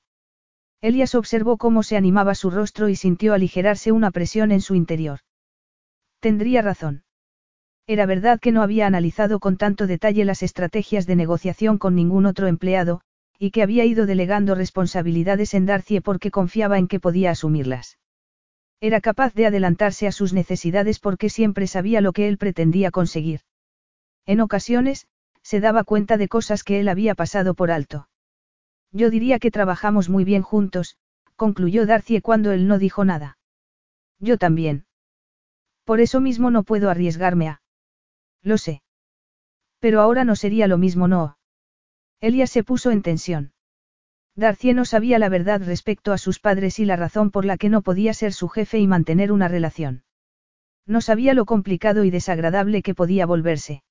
Elias 0.81 1.15
observó 1.15 1.57
cómo 1.57 1.81
se 1.83 1.95
animaba 1.95 2.35
su 2.35 2.49
rostro 2.49 2.89
y 2.89 2.97
sintió 2.97 3.33
aligerarse 3.33 3.93
una 3.93 4.11
presión 4.11 4.51
en 4.51 4.59
su 4.59 4.75
interior. 4.75 5.19
Tendría 6.19 6.61
razón. 6.61 7.03
Era 7.87 8.05
verdad 8.05 8.39
que 8.39 8.51
no 8.51 8.61
había 8.61 8.87
analizado 8.87 9.39
con 9.39 9.57
tanto 9.57 9.87
detalle 9.87 10.25
las 10.25 10.43
estrategias 10.43 11.05
de 11.07 11.15
negociación 11.15 11.77
con 11.77 11.95
ningún 11.95 12.25
otro 12.25 12.47
empleado, 12.47 13.01
y 13.37 13.51
que 13.51 13.63
había 13.63 13.85
ido 13.85 14.05
delegando 14.05 14.53
responsabilidades 14.53 15.53
en 15.53 15.65
Darcy 15.65 15.99
porque 15.99 16.29
confiaba 16.29 16.77
en 16.77 16.87
que 16.87 16.99
podía 16.99 17.31
asumirlas. 17.31 17.97
Era 18.79 19.01
capaz 19.01 19.33
de 19.33 19.45
adelantarse 19.45 20.07
a 20.07 20.11
sus 20.11 20.33
necesidades 20.33 20.99
porque 20.99 21.29
siempre 21.29 21.67
sabía 21.67 22.01
lo 22.01 22.13
que 22.13 22.27
él 22.27 22.37
pretendía 22.37 22.91
conseguir. 22.91 23.41
En 24.25 24.41
ocasiones, 24.41 25.07
se 25.41 25.59
daba 25.59 25.83
cuenta 25.83 26.17
de 26.17 26.27
cosas 26.27 26.63
que 26.63 26.79
él 26.79 26.87
había 26.87 27.15
pasado 27.15 27.53
por 27.55 27.71
alto. 27.71 28.07
Yo 28.91 29.09
diría 29.09 29.39
que 29.39 29.51
trabajamos 29.51 30.09
muy 30.09 30.23
bien 30.23 30.41
juntos, 30.41 30.97
concluyó 31.35 31.85
Darcy 31.85 32.21
cuando 32.21 32.51
él 32.51 32.67
no 32.67 32.77
dijo 32.77 33.05
nada. 33.05 33.37
Yo 34.19 34.37
también. 34.37 34.85
Por 35.83 35.99
eso 35.99 36.21
mismo 36.21 36.51
no 36.51 36.63
puedo 36.63 36.89
arriesgarme 36.89 37.47
a. 37.47 37.60
Lo 38.43 38.57
sé. 38.57 38.81
Pero 39.79 40.01
ahora 40.01 40.23
no 40.23 40.35
sería 40.35 40.67
lo 40.67 40.77
mismo, 40.77 41.07
no. 41.07 41.37
Elias 42.19 42.51
se 42.51 42.63
puso 42.63 42.91
en 42.91 43.01
tensión. 43.01 43.53
Darcy 44.35 44.73
no 44.73 44.85
sabía 44.85 45.19
la 45.19 45.29
verdad 45.29 45.61
respecto 45.63 46.13
a 46.13 46.17
sus 46.17 46.39
padres 46.39 46.79
y 46.79 46.85
la 46.85 46.95
razón 46.95 47.31
por 47.31 47.45
la 47.45 47.57
que 47.57 47.69
no 47.69 47.81
podía 47.81 48.13
ser 48.13 48.33
su 48.33 48.47
jefe 48.47 48.79
y 48.79 48.87
mantener 48.87 49.31
una 49.31 49.47
relación. 49.47 50.03
No 50.85 51.01
sabía 51.01 51.33
lo 51.33 51.45
complicado 51.45 52.03
y 52.05 52.11
desagradable 52.11 52.81
que 52.81 52.95
podía 52.95 53.25
volverse. 53.25 53.83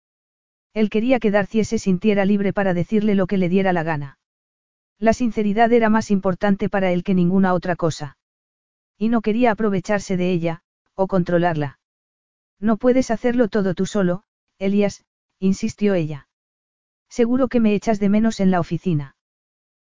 Él 0.72 0.90
quería 0.90 1.18
que 1.18 1.30
Darcy 1.30 1.64
se 1.64 1.78
sintiera 1.78 2.24
libre 2.24 2.52
para 2.52 2.74
decirle 2.74 3.14
lo 3.14 3.26
que 3.26 3.38
le 3.38 3.48
diera 3.48 3.72
la 3.72 3.82
gana. 3.82 4.18
La 4.98 5.12
sinceridad 5.12 5.72
era 5.72 5.88
más 5.88 6.10
importante 6.10 6.68
para 6.68 6.92
él 6.92 7.02
que 7.02 7.14
ninguna 7.14 7.54
otra 7.54 7.74
cosa. 7.74 8.16
Y 8.96 9.08
no 9.08 9.22
quería 9.22 9.50
aprovecharse 9.50 10.16
de 10.16 10.30
ella, 10.30 10.62
o 10.94 11.06
controlarla. 11.06 11.78
No 12.60 12.76
puedes 12.76 13.10
hacerlo 13.10 13.48
todo 13.48 13.74
tú 13.74 13.86
solo, 13.86 14.24
Elias, 14.60 15.06
insistió 15.38 15.94
ella. 15.94 16.28
Seguro 17.08 17.48
que 17.48 17.60
me 17.60 17.74
echas 17.74 17.98
de 17.98 18.10
menos 18.10 18.40
en 18.40 18.50
la 18.50 18.60
oficina. 18.60 19.16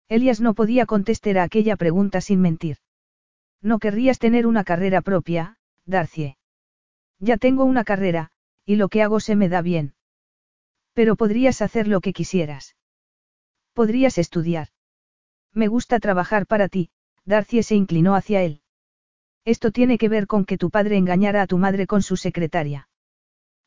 Elias 0.07 0.39
no 0.39 0.53
podía 0.53 0.85
contestar 0.85 1.37
a 1.37 1.43
aquella 1.43 1.75
pregunta 1.75 2.21
sin 2.21 2.39
mentir. 2.39 2.77
No 3.61 3.79
querrías 3.79 4.17
tener 4.17 4.47
una 4.47 4.63
carrera 4.63 5.01
propia, 5.01 5.57
Darcie. 5.85 6.37
Ya 7.19 7.35
tengo 7.35 7.65
una 7.65 7.83
carrera, 7.83 8.31
y 8.65 8.77
lo 8.77 8.87
que 8.87 9.03
hago 9.03 9.19
se 9.19 9.35
me 9.35 9.49
da 9.49 9.61
bien. 9.61 9.93
Pero 10.93 11.17
podrías 11.17 11.61
hacer 11.61 11.89
lo 11.89 11.99
que 11.99 12.13
quisieras. 12.13 12.77
Podrías 13.73 14.17
estudiar. 14.17 14.69
Me 15.53 15.67
gusta 15.67 15.99
trabajar 15.99 16.47
para 16.47 16.69
ti, 16.69 16.91
Darcie 17.25 17.63
se 17.63 17.75
inclinó 17.75 18.15
hacia 18.15 18.41
él. 18.41 18.61
Esto 19.43 19.71
tiene 19.71 19.97
que 19.97 20.07
ver 20.07 20.27
con 20.27 20.45
que 20.45 20.57
tu 20.57 20.69
padre 20.69 20.95
engañara 20.95 21.41
a 21.41 21.47
tu 21.47 21.57
madre 21.57 21.87
con 21.87 22.01
su 22.01 22.15
secretaria. 22.15 22.87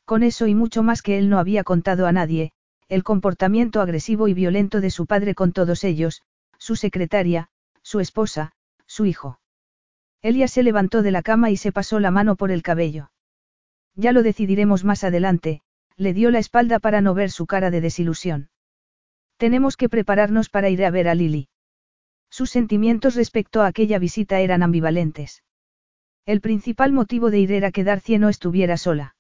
Con 0.05 0.23
eso 0.23 0.47
y 0.47 0.55
mucho 0.55 0.83
más 0.83 1.03
que 1.03 1.19
él 1.19 1.31
no 1.31 1.39
había 1.39 1.65
contado 1.65 2.07
a 2.07 2.13
nadie, 2.13 2.53
el 2.89 3.03
comportamiento 3.03 3.81
agresivo 3.81 4.29
y 4.29 4.35
violento 4.35 4.81
de 4.81 4.91
su 4.91 5.07
padre 5.07 5.35
con 5.35 5.53
todos 5.53 5.85
ellos, 5.85 6.23
su 6.59 6.77
secretaria, 6.77 7.49
su 7.83 8.01
esposa, 8.01 8.53
su 8.87 9.07
hijo. 9.07 9.41
Elia 10.21 10.49
se 10.49 10.63
levantó 10.63 11.03
de 11.03 11.11
la 11.11 11.23
cama 11.23 11.51
y 11.51 11.57
se 11.57 11.73
pasó 11.73 12.01
la 12.01 12.11
mano 12.11 12.37
por 12.37 12.51
el 12.51 12.63
cabello. 12.63 13.11
Ya 13.95 14.13
lo 14.13 14.23
decidiremos 14.23 14.85
más 14.85 15.05
adelante, 15.05 15.63
le 15.97 16.13
dio 16.13 16.31
la 16.31 16.39
espalda 16.39 16.79
para 16.79 17.01
no 17.01 17.15
ver 17.15 17.31
su 17.31 17.47
cara 17.47 17.71
de 17.71 17.81
desilusión. 17.81 18.51
Tenemos 19.37 19.77
que 19.77 19.89
prepararnos 19.89 20.49
para 20.49 20.69
ir 20.69 20.85
a 20.85 20.91
ver 20.91 21.09
a 21.09 21.15
Lily. 21.15 21.49
Sus 22.31 22.51
sentimientos 22.51 23.15
respecto 23.15 23.63
a 23.63 23.67
aquella 23.67 23.99
visita 23.99 24.41
eran 24.41 24.63
ambivalentes. 24.63 25.43
El 26.27 26.41
principal 26.41 26.93
motivo 26.93 27.31
de 27.31 27.39
ir 27.39 27.53
era 27.53 27.71
que 27.71 27.85
Darcy 27.85 28.19
no 28.19 28.29
estuviera 28.29 28.77
sola. 28.77 29.15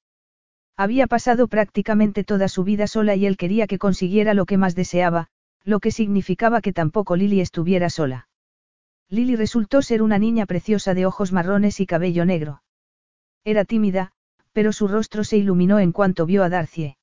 Había 0.76 1.06
pasado 1.06 1.46
prácticamente 1.46 2.24
toda 2.24 2.48
su 2.48 2.64
vida 2.64 2.86
sola 2.86 3.14
y 3.14 3.26
él 3.26 3.36
quería 3.36 3.66
que 3.66 3.78
consiguiera 3.78 4.34
lo 4.34 4.44
que 4.44 4.56
más 4.56 4.74
deseaba, 4.74 5.28
lo 5.62 5.80
que 5.80 5.92
significaba 5.92 6.60
que 6.60 6.72
tampoco 6.72 7.16
Lily 7.16 7.40
estuviera 7.40 7.90
sola. 7.90 8.28
Lily 9.08 9.36
resultó 9.36 9.82
ser 9.82 10.02
una 10.02 10.18
niña 10.18 10.46
preciosa 10.46 10.94
de 10.94 11.06
ojos 11.06 11.32
marrones 11.32 11.78
y 11.78 11.86
cabello 11.86 12.24
negro. 12.24 12.62
Era 13.44 13.64
tímida, 13.64 14.12
pero 14.52 14.72
su 14.72 14.88
rostro 14.88 15.22
se 15.24 15.36
iluminó 15.36 15.78
en 15.78 15.92
cuanto 15.92 16.26
vio 16.26 16.42
a 16.42 16.48
Darcy. 16.48 16.96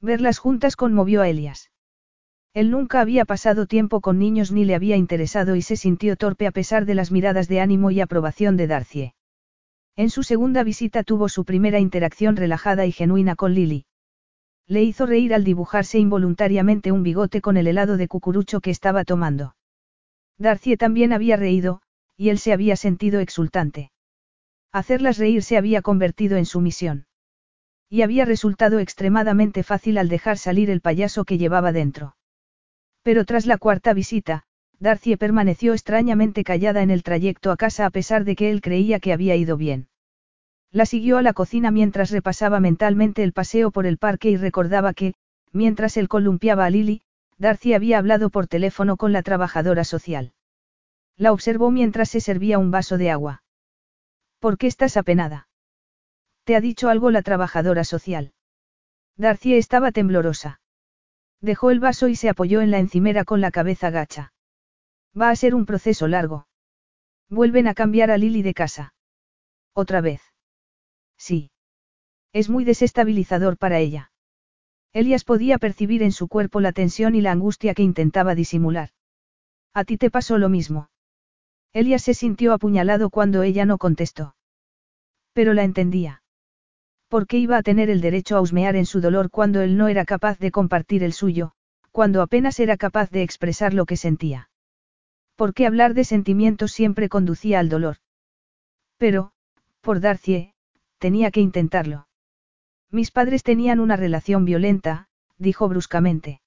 Verlas 0.00 0.38
juntas 0.38 0.76
conmovió 0.76 1.22
a 1.22 1.28
Elias. 1.28 1.70
Él 2.54 2.70
nunca 2.70 3.00
había 3.00 3.26
pasado 3.26 3.66
tiempo 3.66 4.00
con 4.00 4.18
niños 4.18 4.52
ni 4.52 4.64
le 4.64 4.74
había 4.74 4.96
interesado 4.96 5.56
y 5.56 5.62
se 5.62 5.76
sintió 5.76 6.16
torpe 6.16 6.46
a 6.46 6.52
pesar 6.52 6.86
de 6.86 6.94
las 6.94 7.10
miradas 7.10 7.48
de 7.48 7.60
ánimo 7.60 7.90
y 7.90 8.00
aprobación 8.00 8.56
de 8.56 8.66
Darcy. 8.66 9.12
En 9.96 10.10
su 10.10 10.22
segunda 10.22 10.62
visita 10.62 11.02
tuvo 11.02 11.30
su 11.30 11.46
primera 11.46 11.80
interacción 11.80 12.36
relajada 12.36 12.84
y 12.84 12.92
genuina 12.92 13.34
con 13.34 13.54
Lily. 13.54 13.86
Le 14.66 14.82
hizo 14.82 15.06
reír 15.06 15.32
al 15.32 15.42
dibujarse 15.42 15.98
involuntariamente 15.98 16.92
un 16.92 17.02
bigote 17.02 17.40
con 17.40 17.56
el 17.56 17.66
helado 17.66 17.96
de 17.96 18.06
cucurucho 18.06 18.60
que 18.60 18.70
estaba 18.70 19.04
tomando. 19.04 19.56
Darcy 20.38 20.76
también 20.76 21.14
había 21.14 21.36
reído, 21.36 21.80
y 22.16 22.28
él 22.28 22.38
se 22.38 22.52
había 22.52 22.76
sentido 22.76 23.20
exultante. 23.20 23.90
Hacerlas 24.70 25.16
reír 25.16 25.42
se 25.42 25.56
había 25.56 25.80
convertido 25.80 26.36
en 26.36 26.44
su 26.44 26.60
misión. 26.60 27.06
Y 27.88 28.02
había 28.02 28.24
resultado 28.26 28.80
extremadamente 28.80 29.62
fácil 29.62 29.96
al 29.96 30.08
dejar 30.08 30.36
salir 30.36 30.68
el 30.68 30.82
payaso 30.82 31.24
que 31.24 31.38
llevaba 31.38 31.72
dentro. 31.72 32.16
Pero 33.02 33.24
tras 33.24 33.46
la 33.46 33.56
cuarta 33.56 33.94
visita, 33.94 34.45
Darcy 34.78 35.16
permaneció 35.16 35.72
extrañamente 35.72 36.44
callada 36.44 36.82
en 36.82 36.90
el 36.90 37.02
trayecto 37.02 37.50
a 37.50 37.56
casa 37.56 37.86
a 37.86 37.90
pesar 37.90 38.24
de 38.24 38.36
que 38.36 38.50
él 38.50 38.60
creía 38.60 39.00
que 39.00 39.12
había 39.12 39.34
ido 39.36 39.56
bien. 39.56 39.88
La 40.70 40.84
siguió 40.84 41.16
a 41.16 41.22
la 41.22 41.32
cocina 41.32 41.70
mientras 41.70 42.10
repasaba 42.10 42.60
mentalmente 42.60 43.22
el 43.22 43.32
paseo 43.32 43.70
por 43.70 43.86
el 43.86 43.96
parque 43.96 44.30
y 44.30 44.36
recordaba 44.36 44.92
que, 44.92 45.14
mientras 45.52 45.96
él 45.96 46.08
columpiaba 46.08 46.66
a 46.66 46.70
Lily, 46.70 47.00
Darcy 47.38 47.72
había 47.72 47.98
hablado 47.98 48.30
por 48.30 48.46
teléfono 48.46 48.96
con 48.96 49.12
la 49.12 49.22
trabajadora 49.22 49.84
social. 49.84 50.32
La 51.16 51.32
observó 51.32 51.70
mientras 51.70 52.10
se 52.10 52.20
servía 52.20 52.58
un 52.58 52.70
vaso 52.70 52.98
de 52.98 53.10
agua. 53.10 53.42
¿Por 54.38 54.58
qué 54.58 54.66
estás 54.66 54.98
apenada? 54.98 55.48
¿Te 56.44 56.56
ha 56.56 56.60
dicho 56.60 56.90
algo 56.90 57.10
la 57.10 57.22
trabajadora 57.22 57.84
social? 57.84 58.32
Darcy 59.16 59.54
estaba 59.54 59.92
temblorosa. 59.92 60.60
Dejó 61.40 61.70
el 61.70 61.80
vaso 61.80 62.08
y 62.08 62.16
se 62.16 62.28
apoyó 62.28 62.60
en 62.60 62.70
la 62.70 62.78
encimera 62.78 63.24
con 63.24 63.40
la 63.40 63.50
cabeza 63.50 63.90
gacha. 63.90 64.32
Va 65.20 65.30
a 65.30 65.36
ser 65.36 65.54
un 65.54 65.64
proceso 65.64 66.08
largo. 66.08 66.46
Vuelven 67.30 67.68
a 67.68 67.74
cambiar 67.74 68.10
a 68.10 68.18
Lily 68.18 68.42
de 68.42 68.54
casa. 68.54 68.94
Otra 69.74 70.00
vez. 70.00 70.20
Sí. 71.16 71.50
Es 72.32 72.50
muy 72.50 72.64
desestabilizador 72.64 73.56
para 73.56 73.78
ella. 73.78 74.12
Elias 74.92 75.24
podía 75.24 75.58
percibir 75.58 76.02
en 76.02 76.12
su 76.12 76.28
cuerpo 76.28 76.60
la 76.60 76.72
tensión 76.72 77.14
y 77.14 77.20
la 77.20 77.32
angustia 77.32 77.74
que 77.74 77.82
intentaba 77.82 78.34
disimular. 78.34 78.90
A 79.72 79.84
ti 79.84 79.96
te 79.96 80.10
pasó 80.10 80.38
lo 80.38 80.48
mismo. 80.48 80.90
Elias 81.72 82.02
se 82.02 82.14
sintió 82.14 82.52
apuñalado 82.52 83.10
cuando 83.10 83.42
ella 83.42 83.64
no 83.64 83.78
contestó. 83.78 84.36
Pero 85.32 85.52
la 85.52 85.64
entendía. 85.64 86.22
¿Por 87.08 87.26
qué 87.26 87.38
iba 87.38 87.56
a 87.56 87.62
tener 87.62 87.90
el 87.90 88.00
derecho 88.00 88.36
a 88.36 88.40
husmear 88.40 88.76
en 88.76 88.86
su 88.86 89.00
dolor 89.00 89.30
cuando 89.30 89.60
él 89.60 89.76
no 89.76 89.88
era 89.88 90.04
capaz 90.04 90.38
de 90.38 90.50
compartir 90.50 91.02
el 91.02 91.12
suyo, 91.12 91.52
cuando 91.92 92.22
apenas 92.22 92.58
era 92.60 92.76
capaz 92.76 93.10
de 93.10 93.22
expresar 93.22 93.74
lo 93.74 93.84
que 93.86 93.96
sentía? 93.96 94.48
¿Por 95.36 95.52
qué 95.52 95.66
hablar 95.66 95.92
de 95.92 96.04
sentimientos 96.04 96.72
siempre 96.72 97.10
conducía 97.10 97.60
al 97.60 97.68
dolor? 97.68 97.98
Pero, 98.96 99.32
por 99.82 100.00
Darcie, 100.00 100.54
tenía 100.98 101.30
que 101.30 101.40
intentarlo. 101.40 102.08
Mis 102.90 103.10
padres 103.10 103.42
tenían 103.42 103.78
una 103.78 103.96
relación 103.96 104.46
violenta, 104.46 105.08
dijo 105.36 105.68
bruscamente. 105.68 106.40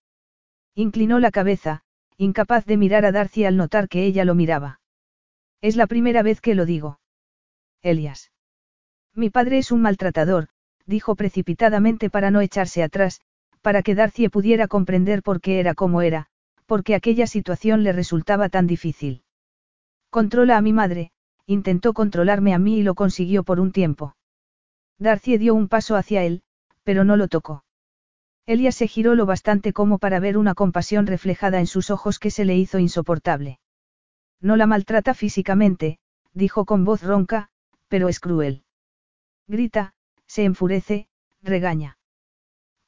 Inclinó 0.74 1.19
la 1.19 1.30
cabeza, 1.30 1.84
incapaz 2.18 2.66
de 2.66 2.77
mirar 2.77 3.06
a 3.06 3.11
Darcy 3.11 3.45
al 3.45 3.58
notar 3.58 3.88
que 3.90 4.06
ella 4.06 4.26
lo 4.26 4.34
miraba. 4.34 4.80
Es 5.61 5.76
la 5.76 5.85
primera 5.85 6.24
vez 6.24 6.42
que 6.42 6.56
lo 6.56 6.66
digo. 6.66 7.00
Elias. 7.84 8.32
Mi 9.14 9.30
padre 9.30 9.59
es 9.59 9.72
un 9.72 9.82
maltratador, 9.82 10.48
dijo 10.85 11.16
precipitadamente 11.16 12.09
para 12.09 12.32
no 12.32 12.42
echarse 12.42 12.82
atrás, 12.82 13.22
para 13.61 13.84
que 13.84 13.93
Darcy 13.93 14.30
pudiera 14.30 14.68
comprender 14.68 15.22
por 15.22 15.42
qué 15.42 15.59
era 15.59 15.76
como 15.76 16.01
era, 16.01 16.30
porque 16.69 16.93
aquella 16.93 17.25
situación 17.25 17.83
le 17.83 17.93
resultaba 17.93 18.48
tan 18.48 18.67
difícil. 18.67 19.23
Controla 20.11 20.56
a 20.56 20.61
mi 20.61 20.72
madre, 20.72 21.11
intentó 21.48 21.93
controlarme 21.93 22.53
a 22.53 22.59
mí 22.59 22.77
y 22.77 22.83
lo 22.83 22.93
consiguió 22.93 23.43
por 23.43 23.59
un 23.59 23.72
tiempo. 23.72 24.15
Darcy 24.99 25.39
dio 25.39 25.56
un 25.56 25.67
paso 25.67 25.95
hacia 25.95 26.23
él, 26.23 26.43
pero 26.83 27.03
no 27.03 27.17
lo 27.17 27.27
tocó. 27.27 27.64
Elias 28.45 28.75
se 28.75 28.88
giró 28.88 29.15
lo 29.15 29.25
bastante 29.25 29.73
como 29.73 29.98
para 29.98 30.19
ver 30.19 30.38
una 30.38 30.53
compasión 30.53 31.07
reflejada 31.07 31.59
en 31.59 31.65
sus 31.65 31.89
ojos 31.89 32.19
que 32.19 32.30
se 32.30 32.45
le 32.45 32.56
hizo 32.56 32.77
insoportable. 32.77 33.59
No 34.39 34.56
la 34.56 34.67
maltrata 34.67 35.15
físicamente, 35.15 35.98
dijo 36.33 36.65
con 36.65 36.85
voz 36.85 37.01
ronca, 37.01 37.49
pero 37.88 38.09
es 38.09 38.19
cruel. 38.19 38.61
Grita, 39.48 39.95
se 40.27 40.43
enfurece, 40.43 41.07
regaña. 41.41 41.98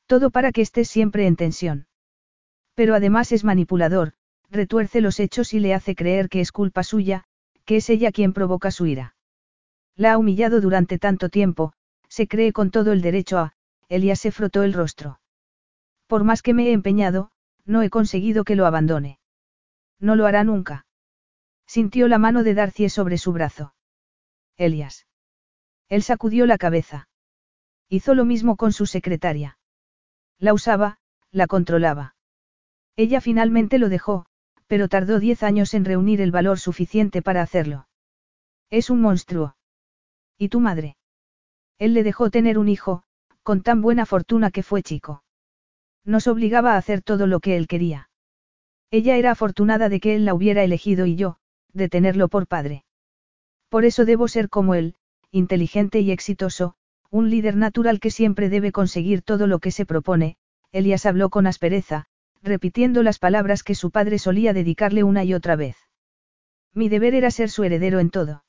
Todo 0.05 0.29
para 0.29 0.51
que 0.51 0.61
estés 0.61 0.87
siempre 0.87 1.25
en 1.25 1.35
tensión. 1.35 1.87
Pero 2.81 2.95
además 2.95 3.31
es 3.31 3.43
manipulador, 3.43 4.13
retuerce 4.49 5.01
los 5.01 5.19
hechos 5.19 5.53
y 5.53 5.59
le 5.59 5.75
hace 5.75 5.93
creer 5.93 6.29
que 6.29 6.41
es 6.41 6.51
culpa 6.51 6.81
suya, 6.81 7.25
que 7.63 7.75
es 7.75 7.91
ella 7.91 8.11
quien 8.11 8.33
provoca 8.33 8.71
su 8.71 8.87
ira. 8.87 9.15
La 9.95 10.13
ha 10.13 10.17
humillado 10.17 10.61
durante 10.61 10.97
tanto 10.97 11.29
tiempo, 11.29 11.73
se 12.07 12.27
cree 12.27 12.51
con 12.53 12.71
todo 12.71 12.91
el 12.91 13.03
derecho 13.03 13.37
a, 13.37 13.53
Elías 13.87 14.19
se 14.19 14.31
frotó 14.31 14.63
el 14.63 14.73
rostro. 14.73 15.19
Por 16.07 16.23
más 16.23 16.41
que 16.41 16.55
me 16.55 16.69
he 16.69 16.71
empeñado, 16.71 17.29
no 17.65 17.83
he 17.83 17.91
conseguido 17.91 18.43
que 18.43 18.55
lo 18.55 18.65
abandone. 18.65 19.19
No 19.99 20.15
lo 20.15 20.25
hará 20.25 20.43
nunca. 20.43 20.87
Sintió 21.67 22.07
la 22.07 22.17
mano 22.17 22.41
de 22.41 22.55
Darcy 22.55 22.89
sobre 22.89 23.19
su 23.19 23.31
brazo. 23.31 23.75
Elias. 24.57 25.05
Él 25.87 26.01
sacudió 26.01 26.47
la 26.47 26.57
cabeza. 26.57 27.09
Hizo 27.89 28.15
lo 28.15 28.25
mismo 28.25 28.55
con 28.55 28.73
su 28.73 28.87
secretaria. 28.87 29.59
La 30.39 30.55
usaba, 30.55 30.97
la 31.29 31.45
controlaba. 31.45 32.15
Ella 33.01 33.19
finalmente 33.19 33.79
lo 33.79 33.89
dejó, 33.89 34.27
pero 34.67 34.87
tardó 34.87 35.19
diez 35.19 35.41
años 35.41 35.73
en 35.73 35.85
reunir 35.85 36.21
el 36.21 36.29
valor 36.29 36.59
suficiente 36.59 37.23
para 37.23 37.41
hacerlo. 37.41 37.87
Es 38.69 38.91
un 38.91 39.01
monstruo. 39.01 39.55
¿Y 40.37 40.49
tu 40.49 40.59
madre? 40.59 40.97
Él 41.79 41.95
le 41.95 42.03
dejó 42.03 42.29
tener 42.29 42.59
un 42.59 42.69
hijo, 42.69 43.01
con 43.41 43.63
tan 43.63 43.81
buena 43.81 44.05
fortuna 44.05 44.51
que 44.51 44.61
fue 44.61 44.83
chico. 44.83 45.23
Nos 46.05 46.27
obligaba 46.27 46.75
a 46.75 46.77
hacer 46.77 47.01
todo 47.01 47.25
lo 47.25 47.39
que 47.39 47.57
él 47.57 47.65
quería. 47.65 48.11
Ella 48.91 49.17
era 49.17 49.31
afortunada 49.31 49.89
de 49.89 49.99
que 49.99 50.13
él 50.13 50.23
la 50.23 50.35
hubiera 50.35 50.63
elegido 50.63 51.07
y 51.07 51.15
yo, 51.15 51.37
de 51.73 51.89
tenerlo 51.89 52.27
por 52.27 52.45
padre. 52.45 52.85
Por 53.67 53.83
eso 53.83 54.05
debo 54.05 54.27
ser 54.27 54.47
como 54.47 54.75
él, 54.75 54.93
inteligente 55.31 56.01
y 56.01 56.11
exitoso, 56.11 56.75
un 57.09 57.31
líder 57.31 57.55
natural 57.55 57.99
que 57.99 58.11
siempre 58.11 58.47
debe 58.47 58.71
conseguir 58.71 59.23
todo 59.23 59.47
lo 59.47 59.57
que 59.57 59.71
se 59.71 59.87
propone, 59.87 60.37
Elías 60.71 61.07
habló 61.07 61.31
con 61.31 61.47
aspereza, 61.47 62.05
repitiendo 62.41 63.03
las 63.03 63.19
palabras 63.19 63.63
que 63.63 63.75
su 63.75 63.91
padre 63.91 64.19
solía 64.19 64.53
dedicarle 64.53 65.03
una 65.03 65.23
y 65.23 65.33
otra 65.33 65.55
vez. 65.55 65.77
Mi 66.73 66.89
deber 66.89 67.15
era 67.15 67.31
ser 67.31 67.49
su 67.49 67.63
heredero 67.63 67.99
en 67.99 68.09
todo. 68.09 68.43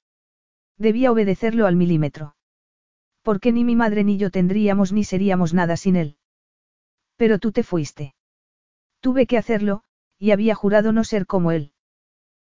Debía 0.78 1.12
obedecerlo 1.12 1.66
al 1.66 1.76
milímetro. 1.76 2.36
Porque 3.22 3.52
ni 3.52 3.64
mi 3.64 3.76
madre 3.76 4.04
ni 4.04 4.16
yo 4.16 4.30
tendríamos 4.30 4.92
ni 4.92 5.04
seríamos 5.04 5.54
nada 5.54 5.76
sin 5.76 5.96
él. 5.96 6.16
Pero 7.16 7.38
tú 7.38 7.52
te 7.52 7.62
fuiste. 7.62 8.14
Tuve 9.00 9.26
que 9.26 9.38
hacerlo, 9.38 9.82
y 10.18 10.30
había 10.30 10.54
jurado 10.54 10.92
no 10.92 11.04
ser 11.04 11.26
como 11.26 11.52
él. 11.52 11.72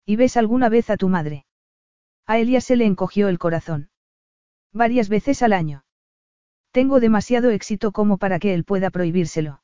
¿Y 0.05 0.17
ves 0.17 0.37
alguna 0.37 0.69
vez 0.69 0.91
a 0.91 0.97
tu 0.97 1.09
madre? 1.09 1.47
A 2.27 2.39
Elia 2.39 2.61
se 2.61 2.77
le 2.77 2.87
encogió 2.87 3.29
el 3.29 3.39
corazón. 3.39 3.91
Varias 4.73 5.09
veces 5.09 5.43
al 5.43 5.53
año. 5.53 5.85
Tengo 6.71 7.01
demasiado 7.01 7.51
éxito 7.51 7.93
como 7.93 8.17
para 8.17 8.39
que 8.39 8.55
él 8.55 8.65
pueda 8.65 8.91
prohibírselo. 8.91 9.62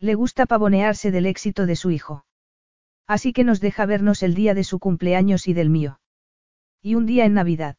Le 0.00 0.14
gusta 0.14 0.46
pavonearse 0.46 1.10
del 1.10 1.26
éxito 1.26 1.66
de 1.66 1.76
su 1.76 1.90
hijo. 1.90 2.24
Así 3.06 3.32
que 3.32 3.42
nos 3.42 3.60
deja 3.60 3.86
vernos 3.86 4.22
el 4.22 4.34
día 4.34 4.54
de 4.54 4.64
su 4.64 4.78
cumpleaños 4.78 5.48
y 5.48 5.54
del 5.54 5.70
mío. 5.70 6.00
Y 6.82 6.94
un 6.94 7.06
día 7.06 7.24
en 7.24 7.34
Navidad. 7.34 7.76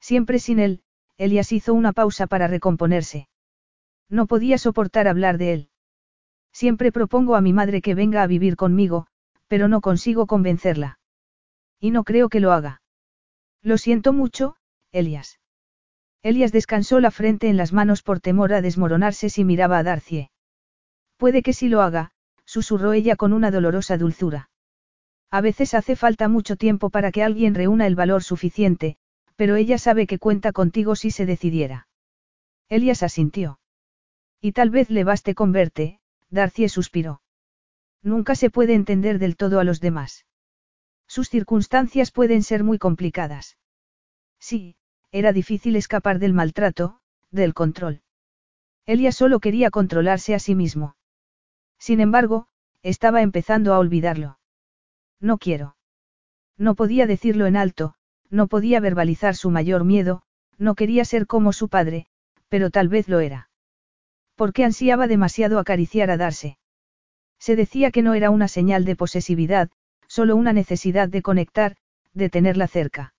Siempre 0.00 0.38
sin 0.38 0.58
él, 0.58 0.82
Elias 1.16 1.52
hizo 1.52 1.74
una 1.74 1.92
pausa 1.92 2.26
para 2.26 2.48
recomponerse. 2.48 3.28
No 4.08 4.26
podía 4.26 4.58
soportar 4.58 5.06
hablar 5.06 5.38
de 5.38 5.52
él. 5.52 5.70
Siempre 6.52 6.90
propongo 6.90 7.36
a 7.36 7.40
mi 7.40 7.52
madre 7.52 7.82
que 7.82 7.94
venga 7.94 8.22
a 8.22 8.26
vivir 8.26 8.56
conmigo, 8.56 9.06
pero 9.46 9.68
no 9.68 9.80
consigo 9.80 10.26
convencerla. 10.26 10.98
Y 11.78 11.90
no 11.90 12.04
creo 12.04 12.28
que 12.28 12.40
lo 12.40 12.52
haga. 12.52 12.82
Lo 13.62 13.78
siento 13.78 14.12
mucho, 14.12 14.56
Elias. 14.90 15.38
Elias 16.22 16.50
descansó 16.52 17.00
la 17.00 17.10
frente 17.10 17.48
en 17.48 17.56
las 17.56 17.72
manos 17.72 18.02
por 18.02 18.18
temor 18.20 18.52
a 18.52 18.62
desmoronarse 18.62 19.30
si 19.30 19.44
miraba 19.44 19.78
a 19.78 19.82
Darcie. 19.82 20.30
Puede 21.18 21.42
que 21.42 21.52
sí 21.52 21.68
lo 21.68 21.82
haga, 21.82 22.12
susurró 22.44 22.92
ella 22.94 23.16
con 23.16 23.32
una 23.32 23.50
dolorosa 23.50 23.98
dulzura. 23.98 24.50
A 25.30 25.40
veces 25.40 25.74
hace 25.74 25.96
falta 25.96 26.28
mucho 26.28 26.56
tiempo 26.56 26.88
para 26.88 27.12
que 27.12 27.22
alguien 27.22 27.54
reúna 27.54 27.86
el 27.86 27.96
valor 27.96 28.22
suficiente, 28.22 28.96
pero 29.36 29.56
ella 29.56 29.78
sabe 29.78 30.06
que 30.06 30.18
cuenta 30.18 30.52
contigo 30.52 30.96
si 30.96 31.10
se 31.10 31.26
decidiera. 31.26 31.88
Elias 32.68 33.02
asintió. 33.02 33.60
Y 34.40 34.52
tal 34.52 34.70
vez 34.70 34.90
le 34.90 35.04
baste 35.04 35.34
con 35.34 35.52
verte, 35.52 36.00
Darcie 36.30 36.68
suspiró. 36.68 37.20
Nunca 38.02 38.34
se 38.36 38.48
puede 38.48 38.74
entender 38.74 39.18
del 39.18 39.36
todo 39.36 39.58
a 39.58 39.64
los 39.64 39.80
demás. 39.80 40.24
Sus 41.08 41.28
circunstancias 41.28 42.12
pueden 42.12 42.42
ser 42.42 42.62
muy 42.62 42.78
complicadas. 42.78 43.58
Sí, 44.38 44.76
era 45.10 45.32
difícil 45.32 45.74
escapar 45.74 46.18
del 46.18 46.32
maltrato, 46.32 47.00
del 47.30 47.54
control. 47.54 48.02
Elias 48.86 49.16
solo 49.16 49.40
quería 49.40 49.70
controlarse 49.70 50.34
a 50.34 50.38
sí 50.38 50.54
mismo. 50.54 50.94
Sin 51.78 52.00
embargo, 52.00 52.46
estaba 52.82 53.22
empezando 53.22 53.72
a 53.72 53.78
olvidarlo. 53.78 54.38
No 55.20 55.38
quiero. 55.38 55.76
No 56.56 56.74
podía 56.74 57.06
decirlo 57.06 57.46
en 57.46 57.56
alto, 57.56 57.94
no 58.30 58.46
podía 58.48 58.80
verbalizar 58.80 59.36
su 59.36 59.50
mayor 59.50 59.84
miedo, 59.84 60.22
no 60.58 60.74
quería 60.74 61.04
ser 61.04 61.26
como 61.26 61.52
su 61.52 61.68
padre, 61.68 62.06
pero 62.48 62.70
tal 62.70 62.88
vez 62.88 63.08
lo 63.08 63.20
era. 63.20 63.50
Porque 64.34 64.64
ansiaba 64.64 65.06
demasiado 65.06 65.58
acariciar 65.58 66.10
a 66.10 66.16
Darse. 66.16 66.58
Se 67.38 67.54
decía 67.56 67.90
que 67.90 68.02
no 68.02 68.14
era 68.14 68.30
una 68.30 68.48
señal 68.48 68.84
de 68.84 68.96
posesividad, 68.96 69.70
solo 70.08 70.34
una 70.36 70.52
necesidad 70.52 71.08
de 71.08 71.22
conectar, 71.22 71.76
de 72.12 72.28
tenerla 72.28 72.66
cerca. 72.66 73.14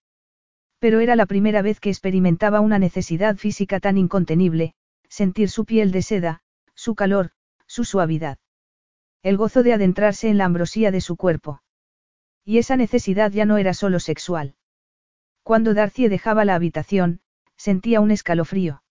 Pero 0.79 0.99
era 0.99 1.15
la 1.15 1.25
primera 1.25 1.61
vez 1.61 1.79
que 1.79 1.89
experimentaba 1.89 2.59
una 2.59 2.79
necesidad 2.79 3.37
física 3.37 3.79
tan 3.79 3.97
incontenible, 3.97 4.73
sentir 5.07 5.49
su 5.49 5.65
piel 5.65 5.91
de 5.91 6.01
seda, 6.01 6.41
su 6.73 6.95
calor, 6.95 7.31
su 7.65 7.85
suavidad 7.85 8.37
el 9.21 9.37
gozo 9.37 9.63
de 9.63 9.73
adentrarse 9.73 10.29
en 10.29 10.37
la 10.37 10.45
ambrosía 10.45 10.91
de 10.91 11.01
su 11.01 11.15
cuerpo. 11.17 11.61
Y 12.45 12.57
esa 12.57 12.77
necesidad 12.77 13.31
ya 13.31 13.45
no 13.45 13.57
era 13.57 13.73
solo 13.73 13.99
sexual. 13.99 14.55
Cuando 15.43 15.73
Darcy 15.73 16.07
dejaba 16.07 16.45
la 16.45 16.55
habitación, 16.55 17.21
sentía 17.57 18.01
un 18.01 18.11
escalofrío. 18.11 18.83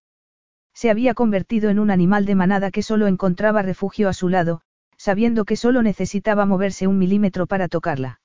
Se 0.75 0.91
había 0.91 1.15
convertido 1.15 1.71
en 1.71 1.79
un 1.79 1.91
animal 1.91 2.25
de 2.25 2.35
manada 2.35 2.71
que 2.71 2.83
solo 2.83 3.07
encontraba 3.07 3.63
refugio 3.63 4.09
a 4.09 4.13
su 4.13 4.29
lado, 4.29 4.61
sabiendo 4.97 5.45
que 5.45 5.57
solo 5.57 5.83
necesitaba 5.83 6.47
moverse 6.47 6.87
un 6.87 6.99
milímetro 6.99 7.47
para 7.47 7.69
tocarla. 7.69 8.21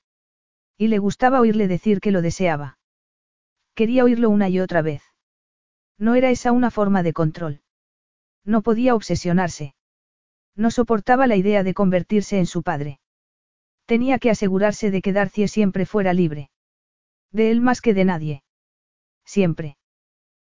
Y 0.76 0.88
le 0.88 0.98
gustaba 0.98 1.40
oírle 1.40 1.68
decir 1.68 2.00
que 2.00 2.10
lo 2.10 2.20
deseaba. 2.20 2.78
Quería 3.74 4.04
oírlo 4.04 4.30
una 4.30 4.48
y 4.48 4.60
otra 4.60 4.82
vez. 4.82 5.02
No 5.98 6.14
era 6.14 6.30
esa 6.30 6.52
una 6.52 6.70
forma 6.70 7.02
de 7.02 7.12
control. 7.12 7.62
No 8.44 8.62
podía 8.62 8.94
obsesionarse. 8.94 9.74
No 10.56 10.70
soportaba 10.70 11.26
la 11.26 11.36
idea 11.36 11.62
de 11.62 11.74
convertirse 11.74 12.38
en 12.38 12.46
su 12.46 12.62
padre. 12.62 13.00
Tenía 13.86 14.18
que 14.18 14.30
asegurarse 14.30 14.90
de 14.90 15.02
que 15.02 15.12
Darcy 15.12 15.48
siempre 15.48 15.84
fuera 15.84 16.12
libre. 16.12 16.50
De 17.32 17.50
él 17.50 17.60
más 17.60 17.80
que 17.80 17.94
de 17.94 18.04
nadie. 18.04 18.42
Siempre. 19.24 19.76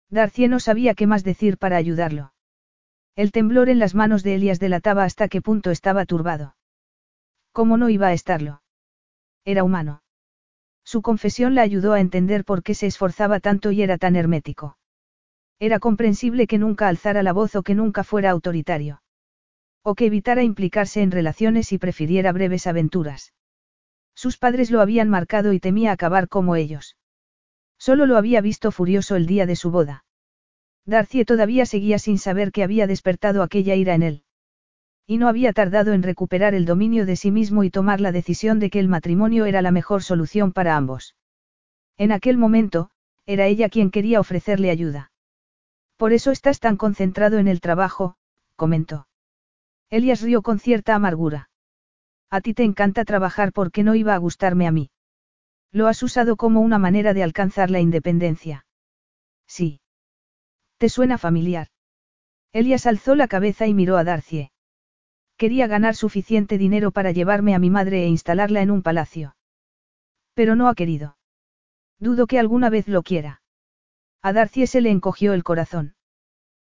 Darcy 0.10 0.48
no 0.48 0.60
sabía 0.60 0.94
qué 0.94 1.08
más 1.08 1.24
decir 1.24 1.58
para 1.58 1.78
ayudarlo. 1.78 2.34
El 3.16 3.32
temblor 3.32 3.70
en 3.70 3.80
las 3.80 3.96
manos 3.96 4.24
de 4.24 4.36
Elias 4.36 4.60
delataba 4.60 5.04
hasta 5.04 5.28
qué 5.28 5.42
punto 5.42 5.72
estaba 5.72 6.06
turbado. 6.06 6.56
¿Cómo 7.52 7.78
no 7.78 7.90
iba 7.90 8.08
a 8.08 8.14
estarlo? 8.14 8.62
Era 9.46 9.64
humano. 9.64 10.04
Su 10.84 11.02
confesión 11.02 11.56
la 11.56 11.62
ayudó 11.62 11.94
a 11.94 12.00
entender 12.00 12.46
por 12.46 12.62
qué 12.62 12.76
se 12.76 12.86
esforzaba 12.86 13.40
tanto 13.40 13.72
y 13.72 13.82
era 13.82 13.98
tan 13.98 14.16
hermético. 14.16 14.78
Era 15.60 15.80
comprensible 15.80 16.46
que 16.46 16.58
nunca 16.58 16.88
alzara 16.88 17.24
la 17.24 17.34
voz 17.34 17.56
o 17.56 17.64
que 17.64 17.74
nunca 17.74 18.04
fuera 18.04 18.30
autoritario. 18.30 19.02
O 19.88 19.94
que 19.94 20.08
evitara 20.08 20.42
implicarse 20.42 21.04
en 21.04 21.12
relaciones 21.12 21.72
y 21.72 21.78
prefiriera 21.78 22.32
breves 22.32 22.66
aventuras. 22.66 23.34
Sus 24.16 24.40
padres 24.40 24.72
lo 24.72 24.82
habían 24.82 25.10
marcado 25.10 25.54
y 25.54 25.60
temía 25.60 25.92
acabar 25.92 26.28
como 26.28 26.56
ellos. 26.56 26.98
Solo 27.78 28.08
lo 28.08 28.18
había 28.18 28.42
visto 28.42 28.72
furioso 28.72 29.16
el 29.16 29.28
día 29.28 29.46
de 29.46 29.56
su 29.56 29.70
boda. 29.70 30.04
Darcy 30.86 31.24
todavía 31.24 31.68
seguía 31.68 32.00
sin 32.00 32.18
saber 32.18 32.52
que 32.52 32.64
había 32.64 32.88
despertado 32.88 33.44
aquella 33.44 33.76
ira 33.76 33.94
en 33.94 34.02
él. 34.02 34.24
Y 35.06 35.20
no 35.20 35.28
había 35.28 35.54
tardado 35.54 35.94
en 35.94 36.02
recuperar 36.02 36.56
el 36.56 36.66
dominio 36.66 37.06
de 37.06 37.16
sí 37.16 37.30
mismo 37.30 37.64
y 37.64 37.70
tomar 37.70 38.02
la 38.02 38.12
decisión 38.12 38.58
de 38.58 38.72
que 38.72 38.80
el 38.80 38.88
matrimonio 38.88 39.46
era 39.46 39.62
la 39.62 39.70
mejor 39.70 40.02
solución 40.02 40.52
para 40.52 40.78
ambos. 40.78 41.16
En 41.98 42.12
aquel 42.12 42.40
momento, 42.40 42.90
era 43.28 43.46
ella 43.46 43.70
quien 43.70 43.92
quería 43.92 44.20
ofrecerle 44.20 44.72
ayuda. 44.72 45.12
Por 45.96 46.12
eso 46.12 46.32
estás 46.32 46.60
tan 46.60 46.76
concentrado 46.76 47.38
en 47.38 47.48
el 47.48 47.62
trabajo, 47.62 48.16
comentó. 48.56 49.06
Elias 49.96 50.20
rió 50.22 50.42
con 50.42 50.60
cierta 50.60 50.94
amargura. 50.94 51.50
A 52.30 52.42
ti 52.42 52.54
te 52.54 52.66
encanta 52.66 53.06
trabajar 53.06 53.54
porque 53.54 53.82
no 53.82 53.96
iba 53.96 54.14
a 54.14 54.18
gustarme 54.18 54.68
a 54.68 54.72
mí. 54.72 54.90
Lo 55.72 55.88
has 55.88 56.04
usado 56.04 56.36
como 56.36 56.60
una 56.60 56.78
manera 56.78 57.14
de 57.14 57.24
alcanzar 57.24 57.72
la 57.72 57.80
independencia. 57.80 58.66
Sí. 59.48 59.80
¿Te 60.80 60.90
suena 60.90 61.18
familiar? 61.18 61.70
Elias 62.52 62.88
alzó 62.88 63.16
la 63.16 63.30
cabeza 63.30 63.68
y 63.68 63.74
miró 63.74 63.96
a 63.96 64.04
Darcie. 64.04 64.52
Quería 65.38 65.66
ganar 65.66 65.96
suficiente 65.96 66.58
dinero 66.58 66.92
para 66.92 67.12
llevarme 67.12 67.56
a 67.56 67.60
mi 67.60 67.70
madre 67.70 68.04
e 68.04 68.08
instalarla 68.08 68.62
en 68.62 68.72
un 68.72 68.82
palacio. 68.82 69.38
Pero 70.34 70.58
no 70.58 70.68
ha 70.68 70.76
querido. 70.76 71.16
Dudo 72.00 72.28
que 72.28 72.38
alguna 72.38 72.70
vez 72.70 72.90
lo 72.90 73.02
quiera. 73.02 73.42
A 74.22 74.34
Darcie 74.34 74.68
se 74.68 74.82
le 74.82 74.90
encogió 74.90 75.32
el 75.32 75.46
corazón. 75.46 75.96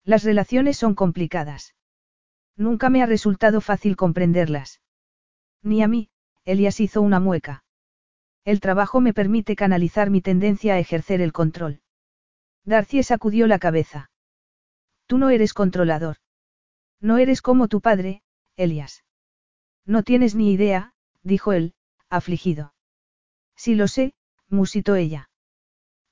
Las 0.02 0.25
relaciones 0.25 0.76
son 0.76 0.97
complicadas. 0.97 1.76
Nunca 2.56 2.90
me 2.90 3.02
ha 3.02 3.06
resultado 3.06 3.60
fácil 3.60 3.97
comprenderlas. 3.97 4.81
Ni 5.62 5.82
a 5.82 5.89
mí, 5.89 6.10
Elias 6.44 6.81
hizo 6.81 7.00
una 7.00 7.20
mueca. 7.20 7.64
El 8.44 8.60
trabajo 8.60 9.00
me 9.00 9.14
permite 9.14 9.55
canalizar 9.56 10.10
mi 10.10 10.20
tendencia 10.20 10.74
a 10.74 10.78
ejercer 10.78 11.20
el 11.20 11.32
control. 11.32 11.81
Darcy 12.64 13.02
sacudió 13.02 13.47
la 13.47 13.58
cabeza. 13.58 14.10
Tú 15.06 15.18
no 15.18 15.31
eres 15.31 15.55
controlador. 15.55 16.16
No 17.00 17.18
eres 17.18 17.42
como 17.42 17.68
tu 17.68 17.81
padre, 17.81 18.22
Elias. 18.56 19.05
No 19.84 20.02
tienes 20.02 20.34
ni 20.34 20.52
idea, 20.52 20.94
dijo 21.22 21.52
él, 21.52 21.74
afligido. 22.08 22.74
Sí 23.56 23.74
lo 23.74 23.89
sé, 23.89 24.14
musitó 24.48 24.94
ella. 24.94 25.28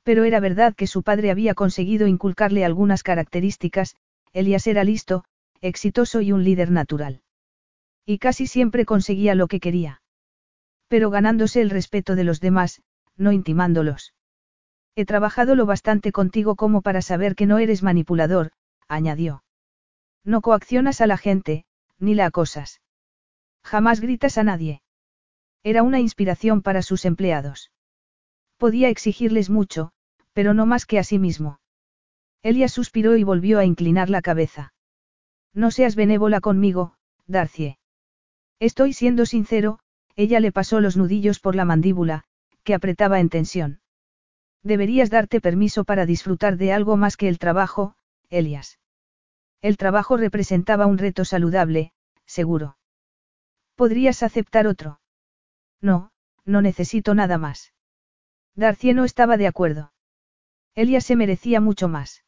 Pero 0.03 0.25
era 0.25 0.41
verdad 0.41 0.75
que 0.75 0.87
su 0.87 1.03
padre 1.03 1.31
había 1.31 1.55
conseguido 1.55 2.07
inculcarle 2.07 2.65
algunas 2.65 3.03
características, 3.03 3.97
Elias 4.33 4.67
era 4.67 4.83
listo, 4.85 5.25
exitoso 5.61 6.21
y 6.21 6.33
un 6.33 6.45
líder 6.45 6.71
natural. 6.71 7.23
Y 8.07 8.19
casi 8.19 8.47
siempre 8.47 8.85
conseguía 8.85 9.35
lo 9.35 9.47
que 9.47 9.61
quería. 9.61 10.03
Pero 10.89 11.11
ganándose 11.11 11.61
el 11.61 11.71
respeto 11.71 12.17
de 12.17 12.25
los 12.25 12.41
demás, 12.41 12.83
no 13.17 13.33
intimándolos. 13.33 14.15
He 14.97 15.05
trabajado 15.05 15.55
lo 15.55 15.67
bastante 15.67 16.13
contigo 16.13 16.57
como 16.57 16.83
para 16.83 17.03
saber 17.03 17.37
que 17.37 17.47
no 17.47 17.59
eres 17.59 17.83
manipulador, 17.83 18.53
añadió. 18.89 19.45
No 20.25 20.41
coaccionas 20.41 21.01
a 21.01 21.07
la 21.07 21.17
gente, 21.17 21.65
ni 21.99 22.15
la 22.15 22.27
acosas. 22.27 22.81
Jamás 23.63 24.01
gritas 24.01 24.39
a 24.39 24.45
nadie. 24.45 24.83
Era 25.63 25.83
una 25.83 26.01
inspiración 26.01 26.63
para 26.63 26.83
sus 26.83 27.05
empleados. 27.05 27.71
Podía 28.57 28.89
exigirles 28.89 29.51
mucho, 29.51 29.93
pero 30.33 30.55
no 30.55 30.67
más 30.67 30.87
que 30.87 30.99
a 30.99 31.05
sí 31.05 31.19
mismo. 31.19 31.61
Elia 32.43 32.69
suspiró 32.69 33.17
y 33.17 33.25
volvió 33.25 33.59
a 33.59 33.65
inclinar 33.65 34.09
la 34.11 34.23
cabeza. 34.23 34.73
No 35.55 35.71
seas 35.71 35.97
benévola 35.97 36.41
conmigo, 36.41 36.95
Darcie. 37.27 37.79
Estoy 38.59 38.93
siendo 38.93 39.27
sincero, 39.27 39.79
ella 40.17 40.41
le 40.41 40.53
pasó 40.53 40.81
los 40.81 40.97
nudillos 40.97 41.41
por 41.41 41.57
la 41.57 41.65
mandíbula, 41.65 42.25
que 42.63 42.75
apretaba 42.75 43.21
en 43.21 43.29
tensión. 43.29 43.81
Deberías 44.63 45.11
darte 45.11 45.41
permiso 45.41 45.85
para 45.85 46.07
disfrutar 46.07 46.57
de 46.57 46.73
algo 46.73 46.97
más 46.97 47.17
que 47.17 47.29
el 47.29 47.39
trabajo, 47.39 47.97
Elias. 48.29 48.79
El 49.63 49.77
trabajo 49.77 50.17
representaba 50.17 50.87
un 50.87 50.99
reto 50.99 51.25
saludable, 51.25 51.93
seguro. 52.27 52.77
¿Podrías 53.75 54.23
aceptar 54.23 54.67
otro? 54.67 55.01
No, 55.81 56.13
no 56.45 56.61
necesito 56.61 57.15
nada 57.15 57.39
más. 57.39 57.73
Darcy 58.55 58.93
no 58.93 59.05
estaba 59.05 59.37
de 59.37 59.47
acuerdo. 59.47 59.93
Elia 60.75 61.01
se 61.01 61.17
merecía 61.17 61.61
mucho 61.61 61.89
más. 61.89 62.25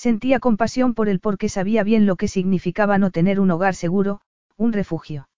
Sentía 0.00 0.40
compasión 0.40 0.94
por 0.94 1.10
él 1.10 1.20
porque 1.20 1.50
sabía 1.50 1.82
bien 1.84 2.06
lo 2.06 2.16
que 2.16 2.26
significaba 2.26 2.96
no 2.96 3.10
tener 3.10 3.38
un 3.38 3.50
hogar 3.50 3.74
seguro, 3.74 4.22
un 4.56 4.72
refugio. 4.72 5.28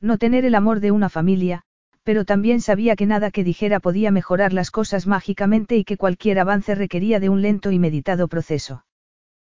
No 0.00 0.16
tener 0.16 0.44
el 0.44 0.54
amor 0.54 0.78
de 0.78 0.92
una 0.92 1.08
familia, 1.08 1.62
pero 2.04 2.24
también 2.24 2.60
sabía 2.60 2.94
que 2.94 3.06
nada 3.06 3.32
que 3.32 3.42
dijera 3.42 3.80
podía 3.80 4.12
mejorar 4.12 4.52
las 4.52 4.70
cosas 4.70 5.08
mágicamente 5.08 5.76
y 5.76 5.82
que 5.82 5.96
cualquier 5.96 6.38
avance 6.38 6.76
requería 6.76 7.18
de 7.18 7.30
un 7.30 7.42
lento 7.42 7.72
y 7.72 7.80
meditado 7.80 8.28
proceso. 8.28 8.84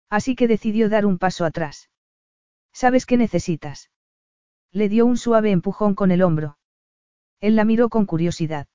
Así 0.10 0.36
que 0.36 0.48
decidió 0.48 0.90
dar 0.90 1.06
un 1.06 1.20
paso 1.20 1.45
atrás. 1.45 1.92
¿Sabes 2.72 3.06
qué 3.06 3.18
necesitas? 3.18 3.92
Le 4.72 4.90
dio 4.90 5.06
un 5.06 5.18
suave 5.18 5.52
empujón 5.52 5.94
con 5.94 6.10
el 6.10 6.24
hombro. 6.24 6.58
Él 7.40 7.56
la 7.56 7.66
miró 7.66 7.88
con 7.88 8.08
curiosidad. 8.08 8.66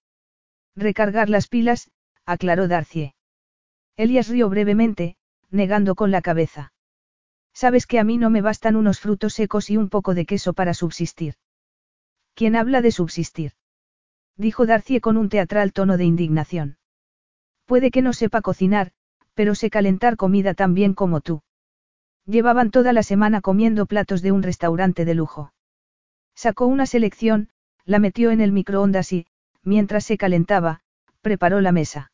Recargar 0.77 1.29
las 1.29 1.49
pilas, 1.49 1.91
aclaró 2.25 2.69
Darcie. 2.69 3.17
Elias 3.97 4.29
rió 4.29 4.49
brevemente, 4.49 5.18
negando 5.51 5.95
con 5.95 6.11
la 6.11 6.23
cabeza. 6.23 6.73
Sabes 7.53 7.87
que 7.87 7.99
a 7.99 8.05
mí 8.05 8.19
no 8.19 8.31
me 8.31 8.41
bastan 8.41 8.77
unos 8.77 9.01
frutos 9.01 9.35
secos 9.35 9.71
y 9.71 9.77
un 9.77 9.89
poco 9.89 10.15
de 10.15 10.27
queso 10.27 10.53
para 10.53 10.75
subsistir. 10.75 11.35
¿Quién 12.35 12.55
habla 12.55 12.83
de 12.83 12.93
subsistir? 12.93 13.53
Dijo 14.37 14.67
Darcie 14.67 15.01
con 15.01 15.17
un 15.17 15.29
teatral 15.29 15.73
tono 15.73 15.97
de 15.97 16.05
indignación. 16.05 16.79
Puede 17.67 17.91
que 17.91 18.03
no 18.03 18.13
sepa 18.13 18.43
cocinar, 18.43 18.93
pero 19.35 19.55
sé 19.55 19.71
calentar 19.71 20.17
comida 20.17 20.55
tan 20.55 20.75
bien 20.75 20.95
como 20.95 21.21
tú. 21.21 21.43
Llevaban 22.27 22.71
toda 22.71 22.93
la 22.93 23.03
semana 23.03 23.41
comiendo 23.41 23.87
platos 23.87 24.23
de 24.23 24.33
un 24.33 24.43
restaurante 24.43 25.05
de 25.05 25.15
lujo. 25.15 25.53
Sacó 26.35 26.67
una 26.67 26.87
selección, 26.87 27.49
la 27.85 27.99
metió 27.99 28.31
en 28.31 28.41
el 28.41 28.53
microondas 28.53 29.13
y, 29.13 29.27
mientras 29.63 30.05
se 30.05 30.19
calentaba, 30.19 30.81
preparó 31.23 31.61
la 31.61 31.73
mesa. 31.73 32.13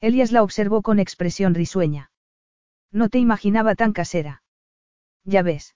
Elias 0.00 0.32
la 0.32 0.42
observó 0.42 0.82
con 0.82 0.98
expresión 0.98 1.54
risueña. 1.54 2.10
No 2.92 3.08
te 3.08 3.18
imaginaba 3.18 3.74
tan 3.74 3.92
casera. 3.92 4.42
Ya 5.24 5.42
ves. 5.42 5.74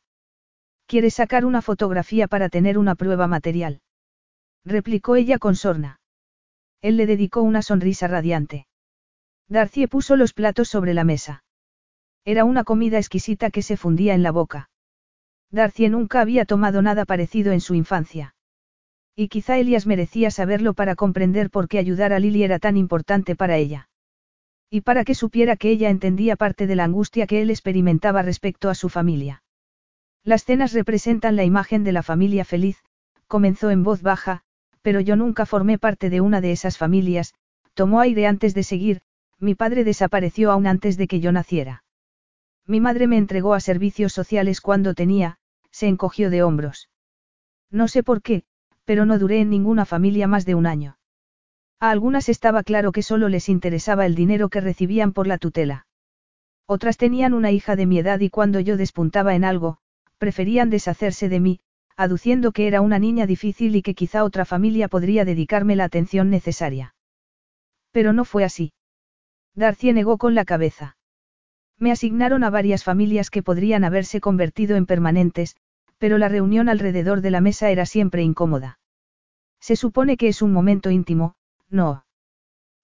¿Quieres 0.87 1.15
sacar 1.15 1.45
una 1.45 1.63
fotografía 1.63 2.29
para 2.29 2.49
tener 2.49 2.79
una 2.79 2.95
prueba 2.95 3.27
material? 3.27 3.81
replicó 4.65 5.17
ella 5.17 5.39
con 5.39 5.57
sorna. 5.57 6.01
Él 6.83 6.97
le 6.97 7.07
dedicó 7.07 7.43
una 7.43 7.63
sonrisa 7.63 8.09
radiante. 8.09 8.67
Darcy 9.49 9.87
puso 9.87 10.17
los 10.17 10.33
platos 10.33 10.69
sobre 10.69 10.95
la 10.95 11.05
mesa. 11.05 11.45
Era 12.25 12.45
una 12.45 12.65
comida 12.65 12.99
exquisita 12.99 13.51
que 13.51 13.63
se 13.63 13.77
fundía 13.77 14.15
en 14.15 14.23
la 14.23 14.31
boca. 14.31 14.71
Darcy 15.51 15.89
nunca 15.89 16.21
había 16.21 16.45
tomado 16.45 16.81
nada 16.83 17.05
parecido 17.05 17.53
en 17.53 17.61
su 17.61 17.75
infancia. 17.75 18.35
Y 19.17 19.29
quizá 19.29 19.59
Elias 19.59 19.87
merecía 19.87 20.31
saberlo 20.31 20.73
para 20.73 20.95
comprender 20.95 21.51
por 21.51 21.69
qué 21.69 21.79
ayudar 21.79 22.13
a 22.13 22.21
Lily 22.21 22.45
era 22.45 22.59
tan 22.59 22.77
importante 22.77 23.35
para 23.37 23.57
ella. 23.57 23.90
Y 24.70 24.82
para 24.82 25.05
que 25.05 25.16
supiera 25.16 25.57
que 25.57 25.70
ella 25.70 25.90
entendía 25.90 26.36
parte 26.36 26.68
de 26.68 26.76
la 26.76 26.84
angustia 26.84 27.26
que 27.26 27.42
él 27.42 27.50
experimentaba 27.50 28.23
respecto 28.23 28.70
a 28.70 28.76
su 28.76 28.89
familia. 28.89 29.42
Las 30.23 30.44
cenas 30.44 30.73
representan 30.73 31.34
la 31.34 31.44
imagen 31.44 31.82
de 31.82 31.92
la 31.92 32.05
familia 32.05 32.44
feliz, 32.44 32.78
comenzó 33.26 33.70
en 33.70 33.82
voz 33.82 34.00
baja, 34.00 34.42
pero 34.81 35.00
yo 35.00 35.16
nunca 35.16 35.44
formé 35.44 35.78
parte 35.78 36.08
de 36.08 36.20
una 36.20 36.40
de 36.40 36.52
esas 36.52 36.78
familias, 36.78 37.34
tomó 37.74 38.00
aire 38.00 38.26
antes 38.26 38.55
de 38.55 38.62
seguir, 38.62 39.02
mi 39.40 39.57
padre 39.57 39.82
desapareció 39.82 40.52
aún 40.52 40.68
antes 40.68 40.97
de 40.97 41.08
que 41.08 41.18
yo 41.18 41.32
naciera. 41.32 41.82
Mi 42.66 42.81
madre 42.81 43.08
me 43.08 43.16
entregó 43.16 43.55
a 43.55 43.60
servicios 43.60 44.12
sociales 44.12 44.60
cuando 44.60 44.94
tenía, 44.94 45.39
se 45.73 45.89
encogió 45.89 46.31
de 46.31 46.44
hombros. 46.44 46.90
No 47.70 47.89
sé 47.89 48.05
por 48.05 48.23
qué, 48.23 48.44
pero 48.84 49.05
no 49.07 49.18
duré 49.18 49.40
en 49.40 49.50
ninguna 49.50 49.84
familia 49.84 50.28
más 50.28 50.44
de 50.44 50.55
un 50.55 50.66
año. 50.66 51.00
A 51.81 51.91
algunas 51.91 52.28
estaba 52.28 52.62
claro 52.62 52.92
que 52.92 53.02
solo 53.02 53.31
les 53.31 53.49
interesaba 53.49 54.05
el 54.05 54.15
dinero 54.15 54.50
que 54.50 54.60
recibían 54.60 55.12
por 55.12 55.26
la 55.26 55.39
tutela. 55.39 55.86
Otras 56.67 56.99
tenían 56.99 57.33
una 57.33 57.50
hija 57.52 57.75
de 57.75 57.86
mi 57.86 57.99
edad 57.99 58.20
y 58.20 58.28
cuando 58.28 58.60
yo 58.60 58.76
despuntaba 58.76 59.34
en 59.34 59.44
algo, 59.44 59.78
preferían 60.18 60.68
deshacerse 60.68 61.31
de 61.31 61.41
mí, 61.41 61.60
aduciendo 61.97 62.52
que 62.52 62.67
era 62.67 62.83
una 62.83 62.99
niña 62.99 63.26
difícil 63.26 63.75
y 63.76 63.83
que 63.83 63.94
quizá 63.94 64.25
otra 64.25 64.44
familia 64.44 64.89
podría 64.89 65.25
dedicarme 65.25 65.75
la 65.75 65.84
atención 65.84 66.28
necesaria. 66.28 66.94
Pero 67.92 68.12
no 68.12 68.26
fue 68.26 68.44
así. 68.44 68.75
Darcy 69.55 69.92
negó 69.94 70.18
con 70.18 70.34
la 70.34 70.44
cabeza. 70.44 70.99
Me 71.78 71.91
asignaron 71.91 72.44
a 72.44 72.50
varias 72.50 72.84
familias 72.84 73.31
que 73.31 73.42
podrían 73.42 73.84
haberse 73.84 74.20
convertido 74.20 74.76
en 74.76 74.84
permanentes, 74.84 75.57
pero 75.97 76.18
la 76.18 76.28
reunión 76.28 76.68
alrededor 76.68 77.23
de 77.23 77.31
la 77.31 77.41
mesa 77.41 77.70
era 77.70 77.86
siempre 77.86 78.23
incómoda. 78.23 78.78
Se 79.60 79.76
supone 79.76 80.18
que 80.18 80.28
es 80.28 80.42
un 80.42 80.52
momento 80.52 80.91
íntimo, 80.91 81.34
no. 81.70 82.05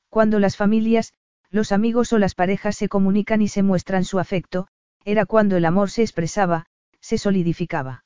Cuando 0.09 0.39
las 0.39 0.57
familias, 0.57 1.13
los 1.51 1.73
amigos 1.73 2.13
o 2.13 2.19
las 2.19 2.35
parejas 2.35 2.77
se 2.77 2.89
comunican 2.89 3.43
y 3.43 3.49
se 3.49 3.63
muestran 3.63 4.05
su 4.05 4.19
afecto, 4.19 4.69
era 5.05 5.27
cuando 5.27 5.57
el 5.57 5.65
amor 5.65 5.91
se 5.91 6.03
expresaba, 6.03 6.67
se 7.01 7.19
solidificaba. 7.19 8.05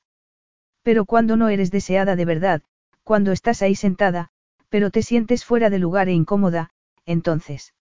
Pero 0.82 1.04
cuando 1.04 1.36
no 1.36 1.48
eres 1.48 1.70
deseada 1.70 2.16
de 2.16 2.24
verdad, 2.24 2.62
cuando 3.04 3.32
estás 3.32 3.62
ahí 3.62 3.74
sentada, 3.74 4.28
pero 4.68 4.90
te 4.90 5.02
sientes 5.02 5.44
fuera 5.44 5.70
de 5.70 5.78
lugar 5.78 6.08
e 6.08 6.12
incómoda, 6.12 6.70
entonces. 7.06 7.74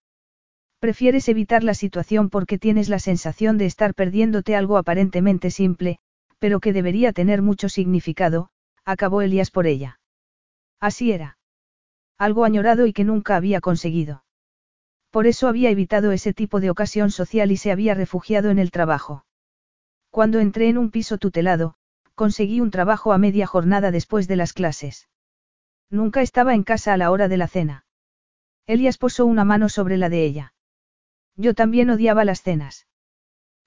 Prefieres 0.79 1.27
evitar 1.27 1.63
la 1.63 1.73
situación 1.73 2.29
porque 2.29 2.57
tienes 2.57 2.87
la 2.87 2.99
sensación 2.99 3.57
de 3.57 3.65
estar 3.65 3.93
perdiéndote 3.93 4.55
algo 4.55 4.77
aparentemente 4.77 5.51
simple, 5.51 5.99
pero 6.39 6.59
que 6.59 6.71
debería 6.71 7.11
tener 7.11 7.41
mucho 7.41 7.67
significado, 7.67 8.49
acabó 8.85 9.21
Elías 9.21 9.51
por 9.51 9.67
ella. 9.67 9.99
Así 10.79 11.11
era. 11.11 11.38
Algo 12.19 12.43
añorado 12.43 12.85
y 12.85 12.91
que 12.91 13.05
nunca 13.05 13.37
había 13.37 13.61
conseguido. 13.61 14.25
Por 15.09 15.25
eso 15.25 15.47
había 15.47 15.71
evitado 15.71 16.11
ese 16.11 16.33
tipo 16.33 16.59
de 16.59 16.69
ocasión 16.69 17.11
social 17.11 17.49
y 17.49 17.57
se 17.57 17.71
había 17.71 17.93
refugiado 17.93 18.49
en 18.49 18.59
el 18.59 18.71
trabajo. 18.71 19.25
Cuando 20.11 20.39
entré 20.39 20.67
en 20.67 20.77
un 20.77 20.91
piso 20.91 21.17
tutelado, 21.17 21.75
conseguí 22.15 22.59
un 22.59 22.71
trabajo 22.71 23.13
a 23.13 23.17
media 23.17 23.47
jornada 23.47 23.89
después 23.89 24.27
de 24.27 24.35
las 24.35 24.51
clases. 24.51 25.07
Nunca 25.89 26.21
estaba 26.21 26.53
en 26.53 26.63
casa 26.63 26.93
a 26.93 26.97
la 26.97 27.09
hora 27.09 27.29
de 27.29 27.37
la 27.37 27.47
cena. 27.47 27.85
Elias 28.67 28.97
posó 28.97 29.25
una 29.25 29.45
mano 29.45 29.69
sobre 29.69 29.97
la 29.97 30.09
de 30.09 30.25
ella. 30.25 30.53
Yo 31.37 31.53
también 31.53 31.89
odiaba 31.89 32.25
las 32.25 32.41
cenas. 32.41 32.85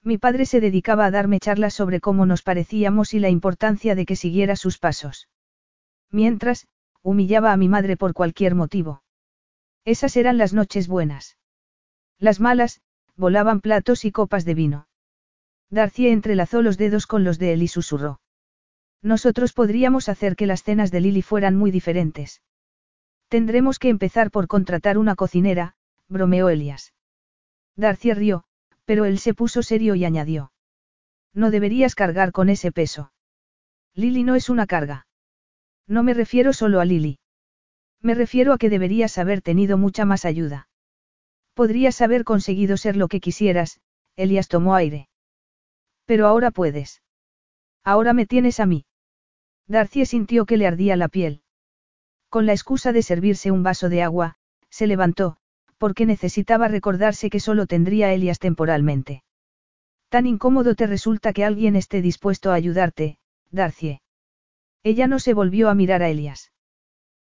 Mi 0.03 0.19
padre 0.19 0.45
se 0.45 0.61
dedicaba 0.61 1.05
a 1.05 1.11
darme 1.11 1.39
charlas 1.39 1.73
sobre 1.73 1.99
cómo 1.99 2.27
nos 2.27 2.43
parecíamos 2.43 3.15
y 3.15 3.19
la 3.19 3.29
importancia 3.29 3.95
de 3.95 4.05
que 4.05 4.15
siguiera 4.15 4.55
sus 4.55 4.77
pasos. 4.77 5.27
Mientras, 6.11 6.67
humillaba 7.03 7.51
a 7.51 7.57
mi 7.57 7.69
madre 7.69 7.97
por 7.97 8.13
cualquier 8.13 8.55
motivo. 8.55 9.03
Esas 9.85 10.15
eran 10.15 10.37
las 10.37 10.53
noches 10.53 10.87
buenas. 10.87 11.37
Las 12.17 12.39
malas, 12.39 12.81
volaban 13.15 13.59
platos 13.61 14.05
y 14.05 14.11
copas 14.11 14.45
de 14.45 14.53
vino. 14.55 14.87
Darcy 15.69 16.07
entrelazó 16.07 16.61
los 16.61 16.77
dedos 16.77 17.05
con 17.05 17.23
los 17.23 17.37
de 17.37 17.53
él 17.53 17.63
y 17.63 17.67
susurró. 17.67 18.21
Nosotros 19.01 19.51
podríamos 19.51 20.07
hacer 20.07 20.35
que 20.35 20.47
las 20.47 20.63
cenas 20.63 20.91
de 20.91 21.01
Lily 21.01 21.21
fueran 21.21 21.55
muy 21.57 21.71
diferentes. 21.71 22.41
Tendremos 23.27 23.79
que 23.79 23.89
empezar 23.89 24.31
por 24.31 24.47
contratar 24.47 24.97
una 24.97 25.15
cocinera, 25.15 25.75
bromeó 26.07 26.49
Elias. 26.49 26.93
Darcy 27.75 28.13
rió, 28.13 28.45
pero 28.85 29.05
él 29.05 29.19
se 29.19 29.33
puso 29.33 29.63
serio 29.63 29.95
y 29.95 30.05
añadió. 30.05 30.51
No 31.33 31.51
deberías 31.51 31.95
cargar 31.95 32.31
con 32.31 32.49
ese 32.49 32.71
peso. 32.71 33.11
Lily 33.95 34.23
no 34.23 34.35
es 34.35 34.49
una 34.49 34.67
carga. 34.67 35.07
No 35.87 36.03
me 36.03 36.13
refiero 36.13 36.53
solo 36.53 36.79
a 36.79 36.85
Lily. 36.85 37.19
Me 38.01 38.15
refiero 38.15 38.53
a 38.53 38.57
que 38.57 38.69
deberías 38.69 39.17
haber 39.17 39.41
tenido 39.41 39.77
mucha 39.77 40.05
más 40.05 40.25
ayuda. 40.25 40.67
Podrías 41.53 42.01
haber 42.01 42.23
conseguido 42.23 42.77
ser 42.77 42.95
lo 42.95 43.07
que 43.07 43.19
quisieras, 43.19 43.79
Elias 44.15 44.47
tomó 44.47 44.75
aire. 44.75 45.09
Pero 46.05 46.27
ahora 46.27 46.51
puedes. 46.51 47.01
Ahora 47.83 48.13
me 48.13 48.25
tienes 48.25 48.59
a 48.59 48.65
mí. 48.65 48.85
Darcy 49.67 50.05
sintió 50.05 50.45
que 50.45 50.57
le 50.57 50.67
ardía 50.67 50.95
la 50.95 51.07
piel. 51.07 51.41
Con 52.29 52.45
la 52.45 52.53
excusa 52.53 52.91
de 52.91 53.03
servirse 53.03 53.51
un 53.51 53.63
vaso 53.63 53.89
de 53.89 54.01
agua, 54.01 54.35
se 54.69 54.87
levantó, 54.87 55.37
porque 55.77 56.05
necesitaba 56.05 56.67
recordarse 56.67 57.29
que 57.29 57.39
solo 57.39 57.67
tendría 57.67 58.07
a 58.07 58.13
Elias 58.13 58.39
temporalmente. 58.39 59.23
Tan 60.09 60.25
incómodo 60.25 60.75
te 60.75 60.87
resulta 60.87 61.33
que 61.33 61.45
alguien 61.45 61.75
esté 61.75 62.01
dispuesto 62.01 62.51
a 62.51 62.55
ayudarte, 62.55 63.17
Darcy. 63.51 64.02
Ella 64.83 65.07
no 65.07 65.19
se 65.19 65.33
volvió 65.33 65.69
a 65.69 65.75
mirar 65.75 66.03
a 66.03 66.09
Elias. 66.09 66.51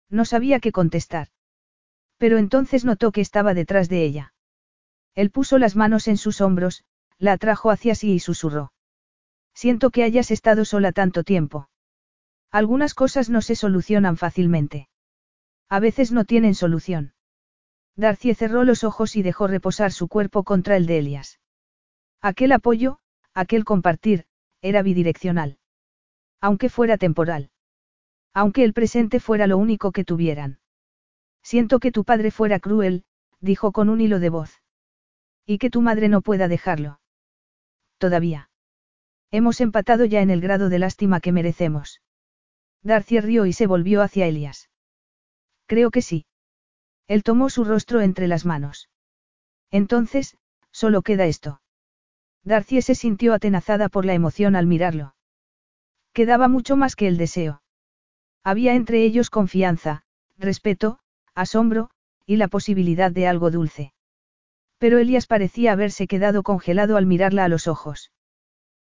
No 0.09 0.25
sabía 0.25 0.59
qué 0.59 0.71
contestar. 0.71 1.27
Pero 2.17 2.37
entonces 2.37 2.85
notó 2.85 3.11
que 3.11 3.21
estaba 3.21 3.53
detrás 3.53 3.89
de 3.89 4.03
ella. 4.03 4.33
Él 5.15 5.29
puso 5.29 5.57
las 5.57 5.75
manos 5.75 6.07
en 6.07 6.17
sus 6.17 6.41
hombros, 6.41 6.83
la 7.17 7.33
atrajo 7.33 7.69
hacia 7.69 7.95
sí 7.95 8.13
y 8.13 8.19
susurró. 8.19 8.71
Siento 9.53 9.89
que 9.89 10.03
hayas 10.03 10.31
estado 10.31 10.63
sola 10.65 10.91
tanto 10.91 11.23
tiempo. 11.23 11.69
Algunas 12.51 12.93
cosas 12.93 13.29
no 13.29 13.41
se 13.41 13.55
solucionan 13.55 14.17
fácilmente. 14.17 14.87
A 15.67 15.79
veces 15.79 16.11
no 16.11 16.25
tienen 16.25 16.55
solución. 16.55 17.13
Darcy 17.95 18.33
cerró 18.33 18.63
los 18.63 18.83
ojos 18.83 19.15
y 19.17 19.21
dejó 19.21 19.47
reposar 19.47 19.91
su 19.91 20.07
cuerpo 20.07 20.43
contra 20.43 20.77
el 20.77 20.85
de 20.85 20.99
Elias. 20.99 21.39
Aquel 22.21 22.53
apoyo, 22.53 22.99
Aquel 23.33 23.65
compartir, 23.65 24.25
era 24.61 24.81
bidireccional. 24.81 25.58
Aunque 26.41 26.69
fuera 26.69 26.97
temporal. 26.97 27.51
Aunque 28.33 28.63
el 28.63 28.73
presente 28.73 29.19
fuera 29.19 29.47
lo 29.47 29.57
único 29.57 29.91
que 29.91 30.05
tuvieran. 30.05 30.59
Siento 31.43 31.79
que 31.79 31.91
tu 31.91 32.03
padre 32.03 32.31
fuera 32.31 32.59
cruel, 32.59 33.03
dijo 33.39 33.71
con 33.71 33.89
un 33.89 34.01
hilo 34.01 34.19
de 34.19 34.29
voz. 34.29 34.61
Y 35.45 35.57
que 35.57 35.69
tu 35.69 35.81
madre 35.81 36.09
no 36.09 36.21
pueda 36.21 36.47
dejarlo. 36.47 36.99
Todavía. 37.97 38.49
Hemos 39.31 39.61
empatado 39.61 40.05
ya 40.05 40.21
en 40.21 40.29
el 40.29 40.41
grado 40.41 40.69
de 40.69 40.79
lástima 40.79 41.19
que 41.19 41.31
merecemos. 41.31 42.01
Darcy 42.81 43.19
rió 43.19 43.45
y 43.45 43.53
se 43.53 43.67
volvió 43.67 44.01
hacia 44.01 44.27
Elias. 44.27 44.69
Creo 45.65 45.91
que 45.91 46.01
sí. 46.01 46.25
Él 47.07 47.23
tomó 47.23 47.49
su 47.49 47.63
rostro 47.63 48.01
entre 48.01 48.27
las 48.27 48.45
manos. 48.45 48.89
Entonces, 49.71 50.37
solo 50.71 51.01
queda 51.01 51.25
esto. 51.25 51.61
Darcy 52.43 52.81
se 52.81 52.95
sintió 52.95 53.33
atenazada 53.33 53.89
por 53.89 54.05
la 54.05 54.13
emoción 54.13 54.55
al 54.55 54.65
mirarlo. 54.65 55.13
Quedaba 56.19 56.49
mucho 56.49 56.75
más 56.75 56.97
que 56.97 57.07
el 57.07 57.15
deseo. 57.15 57.61
Había 58.43 58.75
entre 58.75 59.05
ellos 59.05 59.29
confianza, 59.29 60.03
respeto, 60.37 60.99
asombro, 61.33 61.91
y 62.25 62.35
la 62.35 62.49
posibilidad 62.49 63.09
de 63.09 63.25
algo 63.25 63.51
dulce. 63.51 63.93
Pero 64.79 64.97
Elias 64.97 65.27
parecía 65.27 65.71
haberse 65.71 66.07
quedado 66.07 66.43
congelado 66.43 66.97
al 66.97 67.05
mirarla 67.05 67.45
a 67.45 67.47
los 67.47 67.69
ojos. 67.69 68.11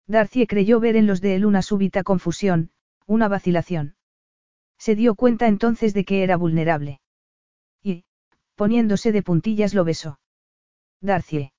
Darcy 0.05 0.45
creyó 0.45 0.79
ver 0.79 0.95
en 0.95 1.07
los 1.07 1.21
de 1.21 1.33
él 1.33 1.47
una 1.47 1.63
súbita 1.63 2.03
confusión, 2.03 2.69
una 3.07 3.27
vacilación. 3.29 3.95
Se 4.77 4.93
dio 4.93 5.15
cuenta 5.15 5.47
entonces 5.47 5.95
de 5.95 6.05
que 6.05 6.21
era 6.21 6.37
vulnerable. 6.37 7.01
Y, 7.81 8.05
poniéndose 8.53 9.11
de 9.11 9.23
puntillas, 9.23 9.73
lo 9.73 9.83
besó. 9.83 10.19
Darcy. 11.01 11.51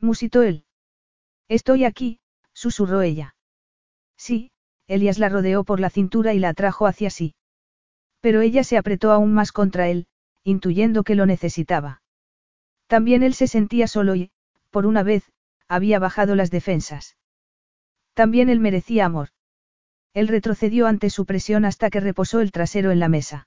Musitó 0.00 0.42
él. 0.42 0.64
Estoy 1.46 1.84
aquí, 1.84 2.18
susurró 2.52 3.02
ella. 3.02 3.36
Sí, 4.16 4.50
Elias 4.88 5.18
la 5.18 5.28
rodeó 5.28 5.64
por 5.64 5.78
la 5.78 5.90
cintura 5.90 6.34
y 6.34 6.38
la 6.38 6.48
atrajo 6.48 6.86
hacia 6.86 7.10
sí. 7.10 7.34
Pero 8.20 8.40
ella 8.40 8.64
se 8.64 8.78
apretó 8.78 9.12
aún 9.12 9.32
más 9.32 9.52
contra 9.52 9.88
él, 9.88 10.06
intuyendo 10.42 11.04
que 11.04 11.14
lo 11.14 11.26
necesitaba. 11.26 12.02
También 12.86 13.22
él 13.22 13.34
se 13.34 13.46
sentía 13.46 13.86
solo 13.86 14.16
y, 14.16 14.30
por 14.70 14.86
una 14.86 15.02
vez, 15.02 15.30
había 15.68 15.98
bajado 15.98 16.34
las 16.34 16.50
defensas. 16.50 17.16
También 18.14 18.48
él 18.48 18.58
merecía 18.58 19.04
amor. 19.04 19.28
Él 20.14 20.26
retrocedió 20.26 20.86
ante 20.86 21.10
su 21.10 21.26
presión 21.26 21.66
hasta 21.66 21.90
que 21.90 22.00
reposó 22.00 22.40
el 22.40 22.50
trasero 22.50 22.90
en 22.90 22.98
la 22.98 23.08
mesa. 23.08 23.46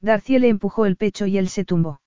Darcy 0.00 0.38
le 0.38 0.48
empujó 0.48 0.86
el 0.86 0.96
pecho 0.96 1.26
y 1.26 1.38
él 1.38 1.48
se 1.48 1.64
tumbó. 1.64 2.00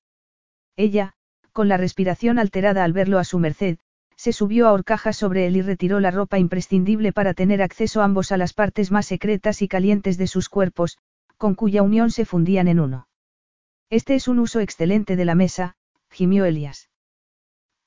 Ella, 0.75 1.14
con 1.51 1.67
la 1.67 1.77
respiración 1.77 2.40
alterada 2.40 2.83
al 2.83 2.93
verlo 2.93 3.19
a 3.19 3.23
su 3.23 3.40
merced, 3.40 3.77
se 4.16 4.33
subió 4.33 4.67
a 4.67 4.74
horcajas 4.74 5.17
sobre 5.17 5.48
él 5.48 5.58
y 5.58 5.61
retiró 5.61 6.00
la 6.00 6.11
ropa 6.11 6.40
imprescindible 6.40 7.14
para 7.14 7.33
tener 7.33 7.61
acceso 7.61 8.01
ambos 8.01 8.32
a 8.32 8.38
las 8.38 8.53
partes 8.53 8.92
más 8.92 9.06
secretas 9.06 9.61
y 9.61 9.67
calientes 9.67 10.17
de 10.17 10.27
sus 10.27 10.50
cuerpos, 10.50 10.98
con 11.38 11.56
cuya 11.56 11.82
unión 11.82 12.11
se 12.11 12.25
fundían 12.25 12.67
en 12.67 12.80
uno. 12.80 13.08
Este 13.90 14.16
es 14.16 14.27
un 14.27 14.40
uso 14.40 14.59
excelente 14.59 15.16
de 15.16 15.25
la 15.25 15.35
mesa, 15.35 15.75
gimió 16.09 16.45
Elias. 16.45 16.90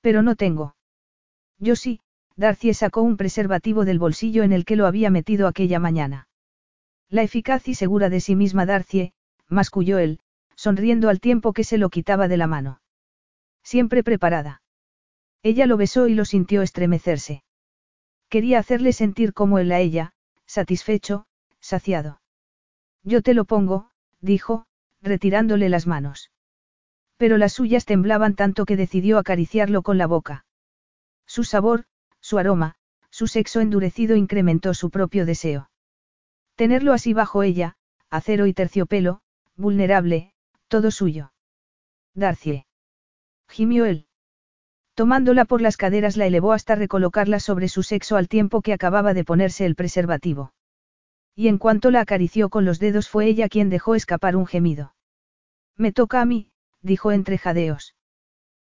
Pero 0.01 0.23
no 0.23 0.37
tengo. 0.37 0.77
Yo 1.59 1.75
sí, 1.75 2.01
Darcy 2.37 2.75
sacó 2.75 3.03
un 3.03 3.17
preservativo 3.17 3.85
del 3.85 3.99
bolsillo 3.99 4.43
en 4.43 4.53
el 4.53 4.65
que 4.65 4.77
lo 4.77 4.87
había 4.87 5.11
metido 5.11 5.49
aquella 5.49 5.79
mañana. 5.79 6.29
La 7.09 7.23
eficaz 7.23 7.67
y 7.69 7.75
segura 7.75 8.11
de 8.11 8.21
sí 8.21 8.37
misma 8.37 8.67
Darcy, 8.67 9.13
masculló 9.49 9.99
él, 9.99 10.21
sonriendo 10.55 11.09
al 11.09 11.21
tiempo 11.21 11.53
que 11.53 11.65
se 11.65 11.79
lo 11.79 11.89
quitaba 11.89 12.29
de 12.29 12.37
la 12.37 12.47
mano. 12.47 12.81
Siempre 13.63 14.03
preparada. 14.03 14.63
Ella 15.47 15.67
lo 15.67 15.77
besó 15.77 16.09
y 16.09 16.15
lo 16.15 16.25
sintió 16.25 16.61
estremecerse. 16.63 17.45
Quería 18.29 18.59
hacerle 18.59 18.93
sentir 18.93 19.33
como 19.33 19.61
él 19.61 19.71
a 19.71 19.79
ella, 19.79 20.13
satisfecho, 20.45 21.27
saciado. 21.61 22.21
Yo 23.05 23.23
te 23.23 23.33
lo 23.33 23.45
pongo, 23.45 23.93
dijo, 24.21 24.67
retirándole 25.01 25.69
las 25.69 25.87
manos. 25.87 26.33
Pero 27.17 27.39
las 27.39 27.53
suyas 27.53 27.85
temblaban 27.85 28.35
tanto 28.35 28.65
que 28.67 28.75
decidió 28.75 29.19
acariciarlo 29.19 29.83
con 29.83 29.99
la 29.99 30.09
boca. 30.09 30.47
Su 31.27 31.45
sabor, 31.45 31.85
su 32.21 32.39
aroma, 32.39 32.75
su 33.11 33.29
sexo 33.29 33.61
endurecido 33.61 34.17
incrementó 34.17 34.75
su 34.75 34.91
propio 34.91 35.27
deseo. 35.27 35.71
Tenerlo 36.57 36.93
así 36.93 37.15
bajo 37.15 37.45
ella, 37.45 37.77
acero 38.11 38.49
y 38.49 38.53
terciopelo, 38.53 39.21
vulnerable, 39.55 40.35
todo 40.67 40.91
suyo. 40.91 41.33
Darcy. 42.15 42.67
Gimió 43.47 43.85
él. 43.85 44.06
Tomándola 44.97 45.45
por 45.45 45.61
las 45.61 45.77
caderas 45.77 46.17
la 46.17 46.25
elevó 46.25 46.55
hasta 46.55 46.75
recolocarla 46.75 47.39
sobre 47.39 47.69
su 47.69 47.83
sexo 47.83 48.17
al 48.17 48.29
tiempo 48.29 48.63
que 48.63 48.73
acababa 48.73 49.13
de 49.13 49.25
ponerse 49.25 49.67
el 49.67 49.75
preservativo. 49.75 50.55
Y 51.35 51.49
en 51.49 51.59
cuanto 51.59 51.91
la 51.91 52.01
acarició 52.01 52.49
con 52.49 52.65
los 52.65 52.79
dedos 52.79 53.07
fue 53.07 53.27
ella 53.27 53.51
quien 53.51 53.69
dejó 53.69 53.95
escapar 53.95 54.37
un 54.37 54.47
gemido. 54.47 54.95
Me 55.77 55.93
toca 55.93 56.23
a 56.23 56.25
mí, 56.25 56.51
dijo 56.81 57.13
entre 57.13 57.37
jadeos. 57.37 57.95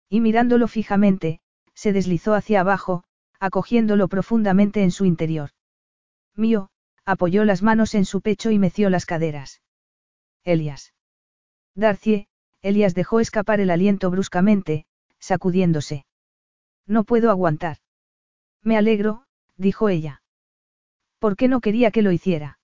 Y 0.07 0.21
mirándolo 0.21 0.67
fijamente, 0.67 1.41
se 1.73 1.93
deslizó 1.93 2.35
hacia 2.35 2.59
abajo, 2.59 3.03
acogiéndolo 3.39 4.07
profundamente 4.07 4.83
en 4.83 4.91
su 4.91 5.05
interior. 5.05 5.49
Mío, 6.35 6.69
apoyó 7.05 7.43
las 7.43 7.63
manos 7.63 7.95
en 7.95 8.05
su 8.05 8.21
pecho 8.21 8.51
y 8.51 8.59
meció 8.59 8.91
las 8.91 9.07
caderas. 9.07 9.63
Elias. 10.43 10.93
Darcie, 11.73 12.27
Elias 12.61 12.93
dejó 12.93 13.19
escapar 13.19 13.61
el 13.61 13.71
aliento 13.71 14.11
bruscamente, 14.11 14.85
sacudiéndose. 15.17 16.05
No 16.89 17.03
puedo 17.03 17.29
aguantar. 17.29 17.77
Me 18.63 18.75
alegro, 18.75 19.23
dijo 19.57 19.89
ella. 19.89 20.23
¿Por 21.19 21.35
qué 21.35 21.47
no 21.47 21.61
quería 21.61 21.91
que 21.91 22.01
lo 22.01 22.11
hiciera? 22.11 22.59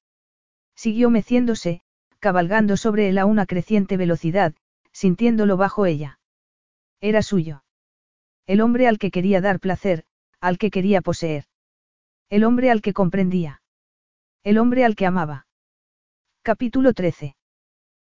Siguió 0.75 1.11
meciéndose, 1.11 1.81
cabalgando 2.19 2.75
sobre 2.75 3.07
él 3.07 3.19
a 3.19 3.25
una 3.25 3.45
creciente 3.45 3.97
velocidad, 3.97 4.55
sintiéndolo 4.91 5.57
bajo 5.57 5.85
ella. 5.85 6.19
Era 7.01 7.21
suyo. 7.21 7.63
El 8.47 8.61
hombre 8.61 8.87
al 8.87 8.97
que 8.97 9.11
quería 9.11 9.41
dar 9.41 9.59
placer, 9.59 10.05
al 10.39 10.57
que 10.57 10.71
quería 10.71 11.01
poseer. 11.01 11.45
El 12.29 12.45
hombre 12.45 12.71
al 12.71 12.81
que 12.81 12.93
comprendía. 12.93 13.61
El 14.43 14.57
hombre 14.57 14.85
al 14.85 14.95
que 14.95 15.05
amaba. 15.05 15.45
Capítulo 16.41 16.93
13. 16.93 17.35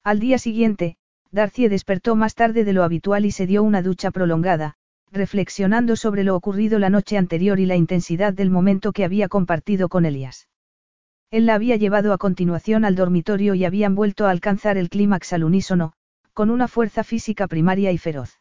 Al 0.05 0.21
día 0.21 0.37
siguiente, 0.39 0.99
Darcy 1.31 1.69
despertó 1.69 2.17
más 2.17 2.35
tarde 2.35 2.65
de 2.65 2.75
lo 2.75 2.83
habitual 2.83 3.25
y 3.25 3.31
se 3.31 3.47
dio 3.47 3.63
una 3.63 3.81
ducha 3.81 4.11
prolongada, 4.11 4.77
reflexionando 5.13 5.95
sobre 5.95 6.25
lo 6.25 6.35
ocurrido 6.35 6.79
la 6.79 6.89
noche 6.89 7.19
anterior 7.19 7.61
y 7.61 7.67
la 7.67 7.77
intensidad 7.77 8.33
del 8.33 8.51
momento 8.51 8.93
que 8.93 9.05
había 9.05 9.29
compartido 9.29 9.91
con 9.91 10.07
Elias. 10.07 10.49
Él 11.31 11.45
la 11.47 11.55
había 11.55 11.77
llevado 11.77 12.15
a 12.15 12.19
continuación 12.19 12.85
al 12.87 12.95
dormitorio 12.95 13.55
y 13.55 13.67
habían 13.67 13.95
vuelto 13.95 14.27
a 14.27 14.31
alcanzar 14.31 14.79
el 14.79 14.89
clímax 14.89 15.35
al 15.35 15.45
unísono, 15.45 15.93
con 16.33 16.51
una 16.51 16.67
fuerza 16.67 17.05
física 17.05 17.47
primaria 17.47 17.93
y 17.93 17.99
feroz. 17.99 18.41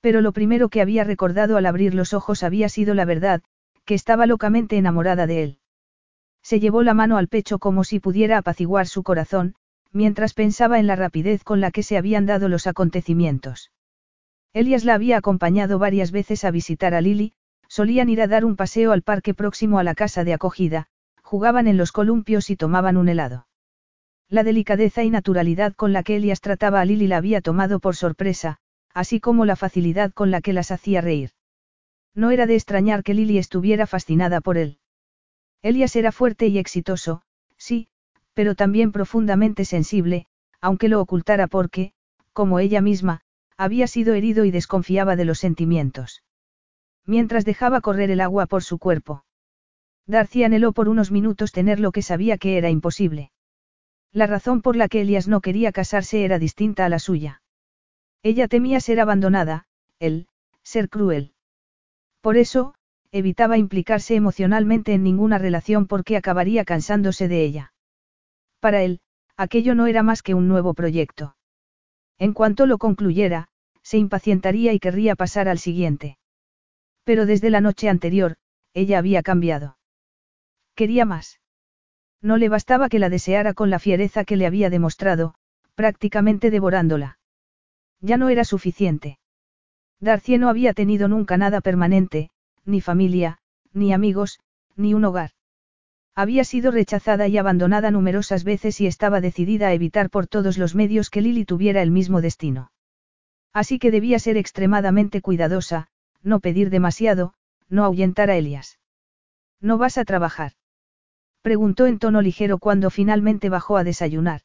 Pero 0.00 0.20
lo 0.20 0.32
primero 0.32 0.68
que 0.68 0.80
había 0.80 1.02
recordado 1.02 1.56
al 1.56 1.66
abrir 1.66 1.94
los 1.94 2.14
ojos 2.14 2.44
había 2.44 2.68
sido 2.68 2.94
la 2.94 3.04
verdad, 3.04 3.42
que 3.84 3.94
estaba 3.94 4.26
locamente 4.26 4.76
enamorada 4.76 5.26
de 5.26 5.42
él. 5.42 5.58
Se 6.42 6.60
llevó 6.60 6.82
la 6.82 6.94
mano 6.94 7.18
al 7.18 7.28
pecho 7.28 7.58
como 7.58 7.82
si 7.82 7.98
pudiera 7.98 8.38
apaciguar 8.38 8.86
su 8.86 9.02
corazón, 9.02 9.56
mientras 9.92 10.32
pensaba 10.32 10.78
en 10.78 10.86
la 10.86 10.96
rapidez 10.96 11.42
con 11.42 11.60
la 11.60 11.72
que 11.72 11.82
se 11.82 11.96
habían 11.96 12.26
dado 12.26 12.48
los 12.48 12.66
acontecimientos. 12.66 13.70
Elias 14.54 14.84
la 14.84 14.94
había 14.94 15.16
acompañado 15.16 15.78
varias 15.78 16.10
veces 16.10 16.44
a 16.44 16.50
visitar 16.50 16.94
a 16.94 17.00
Lily, 17.00 17.32
solían 17.68 18.10
ir 18.10 18.20
a 18.20 18.26
dar 18.26 18.44
un 18.44 18.56
paseo 18.56 18.92
al 18.92 19.02
parque 19.02 19.32
próximo 19.32 19.78
a 19.78 19.84
la 19.84 19.94
casa 19.94 20.24
de 20.24 20.34
acogida, 20.34 20.88
jugaban 21.22 21.66
en 21.66 21.78
los 21.78 21.90
columpios 21.90 22.50
y 22.50 22.56
tomaban 22.56 22.98
un 22.98 23.08
helado. 23.08 23.46
La 24.28 24.44
delicadeza 24.44 25.02
y 25.04 25.10
naturalidad 25.10 25.72
con 25.74 25.94
la 25.94 26.02
que 26.02 26.16
Elias 26.16 26.42
trataba 26.42 26.80
a 26.80 26.84
Lily 26.84 27.06
la 27.06 27.16
había 27.16 27.40
tomado 27.40 27.80
por 27.80 27.96
sorpresa, 27.96 28.58
así 28.92 29.20
como 29.20 29.46
la 29.46 29.56
facilidad 29.56 30.12
con 30.12 30.30
la 30.30 30.42
que 30.42 30.52
las 30.52 30.70
hacía 30.70 31.00
reír. 31.00 31.30
No 32.14 32.30
era 32.30 32.46
de 32.46 32.54
extrañar 32.54 33.02
que 33.02 33.14
Lily 33.14 33.38
estuviera 33.38 33.86
fascinada 33.86 34.42
por 34.42 34.58
él. 34.58 34.78
Elias 35.62 35.96
era 35.96 36.12
fuerte 36.12 36.48
y 36.48 36.58
exitoso, 36.58 37.22
sí, 37.56 37.88
pero 38.34 38.54
también 38.54 38.92
profundamente 38.92 39.64
sensible, 39.64 40.26
aunque 40.60 40.88
lo 40.88 41.00
ocultara 41.00 41.46
porque, 41.46 41.92
como 42.34 42.58
ella 42.58 42.82
misma, 42.82 43.22
había 43.56 43.86
sido 43.86 44.14
herido 44.14 44.44
y 44.44 44.50
desconfiaba 44.50 45.16
de 45.16 45.24
los 45.24 45.38
sentimientos. 45.38 46.22
Mientras 47.06 47.44
dejaba 47.44 47.80
correr 47.80 48.10
el 48.10 48.20
agua 48.20 48.46
por 48.46 48.62
su 48.62 48.78
cuerpo. 48.78 49.24
Darcy 50.06 50.44
anheló 50.44 50.72
por 50.72 50.88
unos 50.88 51.10
minutos 51.10 51.52
tener 51.52 51.80
lo 51.80 51.92
que 51.92 52.02
sabía 52.02 52.38
que 52.38 52.58
era 52.58 52.70
imposible. 52.70 53.30
La 54.12 54.26
razón 54.26 54.60
por 54.62 54.76
la 54.76 54.88
que 54.88 55.00
Elias 55.00 55.28
no 55.28 55.40
quería 55.40 55.72
casarse 55.72 56.24
era 56.24 56.38
distinta 56.38 56.84
a 56.84 56.88
la 56.88 56.98
suya. 56.98 57.42
Ella 58.22 58.46
temía 58.46 58.80
ser 58.80 59.00
abandonada, 59.00 59.66
él, 59.98 60.26
ser 60.62 60.88
cruel. 60.88 61.32
Por 62.20 62.36
eso, 62.36 62.74
evitaba 63.10 63.58
implicarse 63.58 64.14
emocionalmente 64.14 64.92
en 64.92 65.02
ninguna 65.02 65.38
relación 65.38 65.86
porque 65.86 66.16
acabaría 66.16 66.64
cansándose 66.64 67.28
de 67.28 67.44
ella. 67.44 67.72
Para 68.60 68.82
él, 68.82 69.00
aquello 69.36 69.74
no 69.74 69.86
era 69.86 70.02
más 70.02 70.22
que 70.22 70.34
un 70.34 70.46
nuevo 70.46 70.74
proyecto. 70.74 71.36
En 72.22 72.34
cuanto 72.34 72.66
lo 72.66 72.78
concluyera, 72.78 73.48
se 73.82 73.98
impacientaría 73.98 74.72
y 74.72 74.78
querría 74.78 75.16
pasar 75.16 75.48
al 75.48 75.58
siguiente. 75.58 76.18
Pero 77.02 77.26
desde 77.26 77.50
la 77.50 77.60
noche 77.60 77.88
anterior, 77.88 78.36
ella 78.74 78.98
había 78.98 79.24
cambiado. 79.24 79.76
Quería 80.76 81.04
más. 81.04 81.40
No 82.20 82.36
le 82.36 82.48
bastaba 82.48 82.88
que 82.88 83.00
la 83.00 83.08
deseara 83.08 83.54
con 83.54 83.70
la 83.70 83.80
fiereza 83.80 84.22
que 84.22 84.36
le 84.36 84.46
había 84.46 84.70
demostrado, 84.70 85.34
prácticamente 85.74 86.52
devorándola. 86.52 87.18
Ya 88.00 88.18
no 88.18 88.28
era 88.28 88.44
suficiente. 88.44 89.18
Darcie 89.98 90.38
no 90.38 90.48
había 90.48 90.74
tenido 90.74 91.08
nunca 91.08 91.36
nada 91.36 91.60
permanente, 91.60 92.30
ni 92.64 92.80
familia, 92.80 93.38
ni 93.72 93.92
amigos, 93.92 94.38
ni 94.76 94.94
un 94.94 95.04
hogar. 95.06 95.32
Había 96.14 96.44
sido 96.44 96.70
rechazada 96.70 97.26
y 97.28 97.38
abandonada 97.38 97.90
numerosas 97.90 98.44
veces 98.44 98.80
y 98.80 98.86
estaba 98.86 99.20
decidida 99.20 99.68
a 99.68 99.72
evitar 99.72 100.10
por 100.10 100.26
todos 100.26 100.58
los 100.58 100.74
medios 100.74 101.08
que 101.08 101.22
Lily 101.22 101.44
tuviera 101.44 101.80
el 101.80 101.90
mismo 101.90 102.20
destino. 102.20 102.70
Así 103.52 103.78
que 103.78 103.90
debía 103.90 104.18
ser 104.18 104.36
extremadamente 104.36 105.22
cuidadosa, 105.22 105.88
no 106.22 106.40
pedir 106.40 106.70
demasiado, 106.70 107.34
no 107.68 107.84
ahuyentar 107.84 108.30
a 108.30 108.36
Elias. 108.36 108.78
¿No 109.60 109.78
vas 109.78 109.96
a 109.96 110.04
trabajar? 110.04 110.52
Preguntó 111.40 111.86
en 111.86 111.98
tono 111.98 112.20
ligero 112.20 112.58
cuando 112.58 112.90
finalmente 112.90 113.48
bajó 113.48 113.76
a 113.76 113.84
desayunar. 113.84 114.42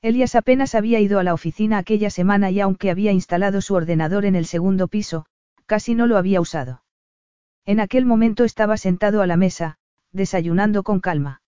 Elias 0.00 0.34
apenas 0.34 0.74
había 0.74 1.00
ido 1.00 1.18
a 1.18 1.24
la 1.24 1.34
oficina 1.34 1.78
aquella 1.78 2.10
semana 2.10 2.50
y 2.50 2.60
aunque 2.60 2.90
había 2.90 3.12
instalado 3.12 3.60
su 3.60 3.74
ordenador 3.74 4.24
en 4.24 4.36
el 4.36 4.46
segundo 4.46 4.88
piso, 4.88 5.26
casi 5.66 5.94
no 5.94 6.06
lo 6.06 6.16
había 6.16 6.40
usado. 6.40 6.82
En 7.66 7.80
aquel 7.80 8.06
momento 8.06 8.44
estaba 8.44 8.76
sentado 8.76 9.22
a 9.22 9.26
la 9.26 9.36
mesa, 9.36 9.77
desayunando 10.12 10.82
con 10.82 11.00
calma. 11.00 11.42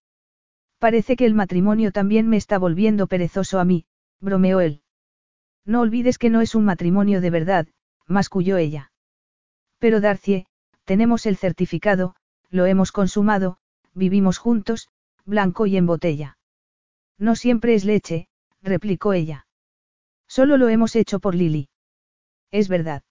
Parece 0.79 1.17
que 1.17 1.27
el 1.27 1.35
matrimonio 1.35 1.93
también 1.93 2.29
me 2.29 2.37
está 2.37 2.59
volviendo 2.59 3.07
perezoso 3.07 3.61
a 3.61 3.65
mí, 3.65 3.85
bromeó 4.21 4.61
él. 4.61 4.83
No 5.65 5.81
olvides 5.81 6.19
que 6.19 6.31
no 6.31 6.41
es 6.41 6.55
un 6.55 6.65
matrimonio 6.65 7.21
de 7.21 7.31
verdad, 7.31 7.69
masculló 8.07 8.57
ella. 8.57 8.93
Pero 9.79 10.01
Darcie, 10.01 10.47
tenemos 10.85 11.27
el 11.27 11.37
certificado, 11.37 12.15
lo 12.49 12.67
hemos 12.67 12.93
consumado, 12.93 13.59
vivimos 13.95 14.39
juntos, 14.39 14.89
blanco 15.25 15.67
y 15.67 15.77
en 15.77 15.87
botella. 15.87 16.39
No 17.19 17.37
siempre 17.37 17.75
es 17.75 17.85
leche, 17.85 18.29
replicó 18.63 19.13
ella. 19.13 19.47
Solo 20.27 20.57
lo 20.57 20.69
hemos 20.69 20.97
hecho 20.97 21.21
por 21.21 21.35
Lily. 21.35 21.69
Es 22.51 22.69
verdad. 22.69 23.03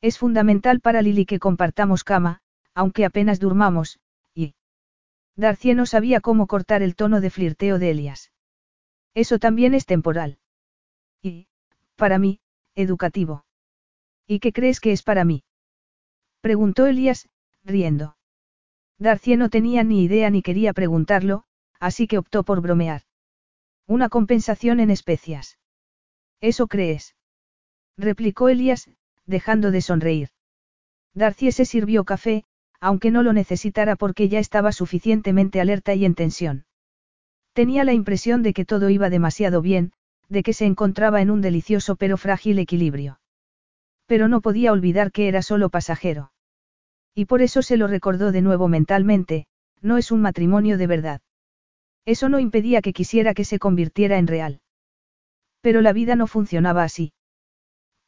Es 0.00 0.18
fundamental 0.18 0.80
para 0.80 1.02
Lily 1.02 1.26
que 1.26 1.38
compartamos 1.38 2.04
cama, 2.04 2.40
aunque 2.74 3.04
apenas 3.04 3.40
durmamos. 3.40 3.98
Darcie 5.36 5.74
no 5.74 5.86
sabía 5.86 6.20
cómo 6.20 6.46
cortar 6.46 6.82
el 6.82 6.94
tono 6.94 7.20
de 7.20 7.30
flirteo 7.30 7.78
de 7.78 7.90
Elias. 7.90 8.32
Eso 9.14 9.38
también 9.38 9.74
es 9.74 9.86
temporal. 9.86 10.38
Y, 11.22 11.48
para 11.96 12.18
mí, 12.18 12.40
educativo. 12.74 13.44
¿Y 14.26 14.40
qué 14.40 14.52
crees 14.52 14.80
que 14.80 14.92
es 14.92 15.02
para 15.02 15.24
mí? 15.24 15.44
Preguntó 16.40 16.86
Elias, 16.86 17.28
riendo. 17.64 18.16
Darcie 18.98 19.36
no 19.36 19.50
tenía 19.50 19.82
ni 19.82 20.04
idea 20.04 20.30
ni 20.30 20.42
quería 20.42 20.72
preguntarlo, 20.72 21.44
así 21.80 22.06
que 22.06 22.18
optó 22.18 22.44
por 22.44 22.60
bromear. 22.60 23.02
Una 23.86 24.08
compensación 24.08 24.80
en 24.80 24.90
especias. 24.90 25.58
¿Eso 26.40 26.68
crees? 26.68 27.16
replicó 27.96 28.48
Elias, 28.48 28.90
dejando 29.26 29.70
de 29.70 29.80
sonreír. 29.80 30.30
Darcie 31.12 31.52
se 31.52 31.64
sirvió 31.64 32.04
café, 32.04 32.44
aunque 32.84 33.10
no 33.10 33.22
lo 33.22 33.32
necesitara 33.32 33.96
porque 33.96 34.28
ya 34.28 34.38
estaba 34.38 34.70
suficientemente 34.70 35.58
alerta 35.58 35.94
y 35.94 36.04
en 36.04 36.14
tensión. 36.14 36.66
Tenía 37.54 37.82
la 37.82 37.94
impresión 37.94 38.42
de 38.42 38.52
que 38.52 38.66
todo 38.66 38.90
iba 38.90 39.08
demasiado 39.08 39.62
bien, 39.62 39.92
de 40.28 40.42
que 40.42 40.52
se 40.52 40.66
encontraba 40.66 41.22
en 41.22 41.30
un 41.30 41.40
delicioso 41.40 41.96
pero 41.96 42.18
frágil 42.18 42.58
equilibrio. 42.58 43.20
Pero 44.04 44.28
no 44.28 44.42
podía 44.42 44.70
olvidar 44.70 45.12
que 45.12 45.28
era 45.28 45.40
solo 45.40 45.70
pasajero. 45.70 46.30
Y 47.14 47.24
por 47.24 47.40
eso 47.40 47.62
se 47.62 47.78
lo 47.78 47.86
recordó 47.86 48.32
de 48.32 48.42
nuevo 48.42 48.68
mentalmente, 48.68 49.46
no 49.80 49.96
es 49.96 50.10
un 50.10 50.20
matrimonio 50.20 50.76
de 50.76 50.86
verdad. 50.86 51.20
Eso 52.04 52.28
no 52.28 52.38
impedía 52.38 52.82
que 52.82 52.92
quisiera 52.92 53.32
que 53.32 53.46
se 53.46 53.58
convirtiera 53.58 54.18
en 54.18 54.26
real. 54.26 54.60
Pero 55.62 55.80
la 55.80 55.94
vida 55.94 56.16
no 56.16 56.26
funcionaba 56.26 56.82
así. 56.82 57.14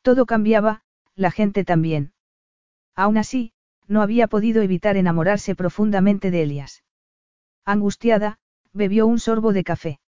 Todo 0.03 0.27
cambiaba, 0.27 0.83
la 1.15 1.31
gente 1.31 1.65
también. 1.65 2.13
Aún 2.95 3.17
así, 3.17 3.53
no 3.89 4.03
había 4.03 4.27
podido 4.27 4.63
evitar 4.63 4.97
enamorarse 4.97 5.55
profundamente 5.55 6.31
de 6.31 6.43
Elias. 6.43 6.85
Angustiada, 7.65 8.39
bebió 8.73 9.07
un 9.07 9.19
sorbo 9.19 9.53
de 9.53 9.65
café. 9.65 10.01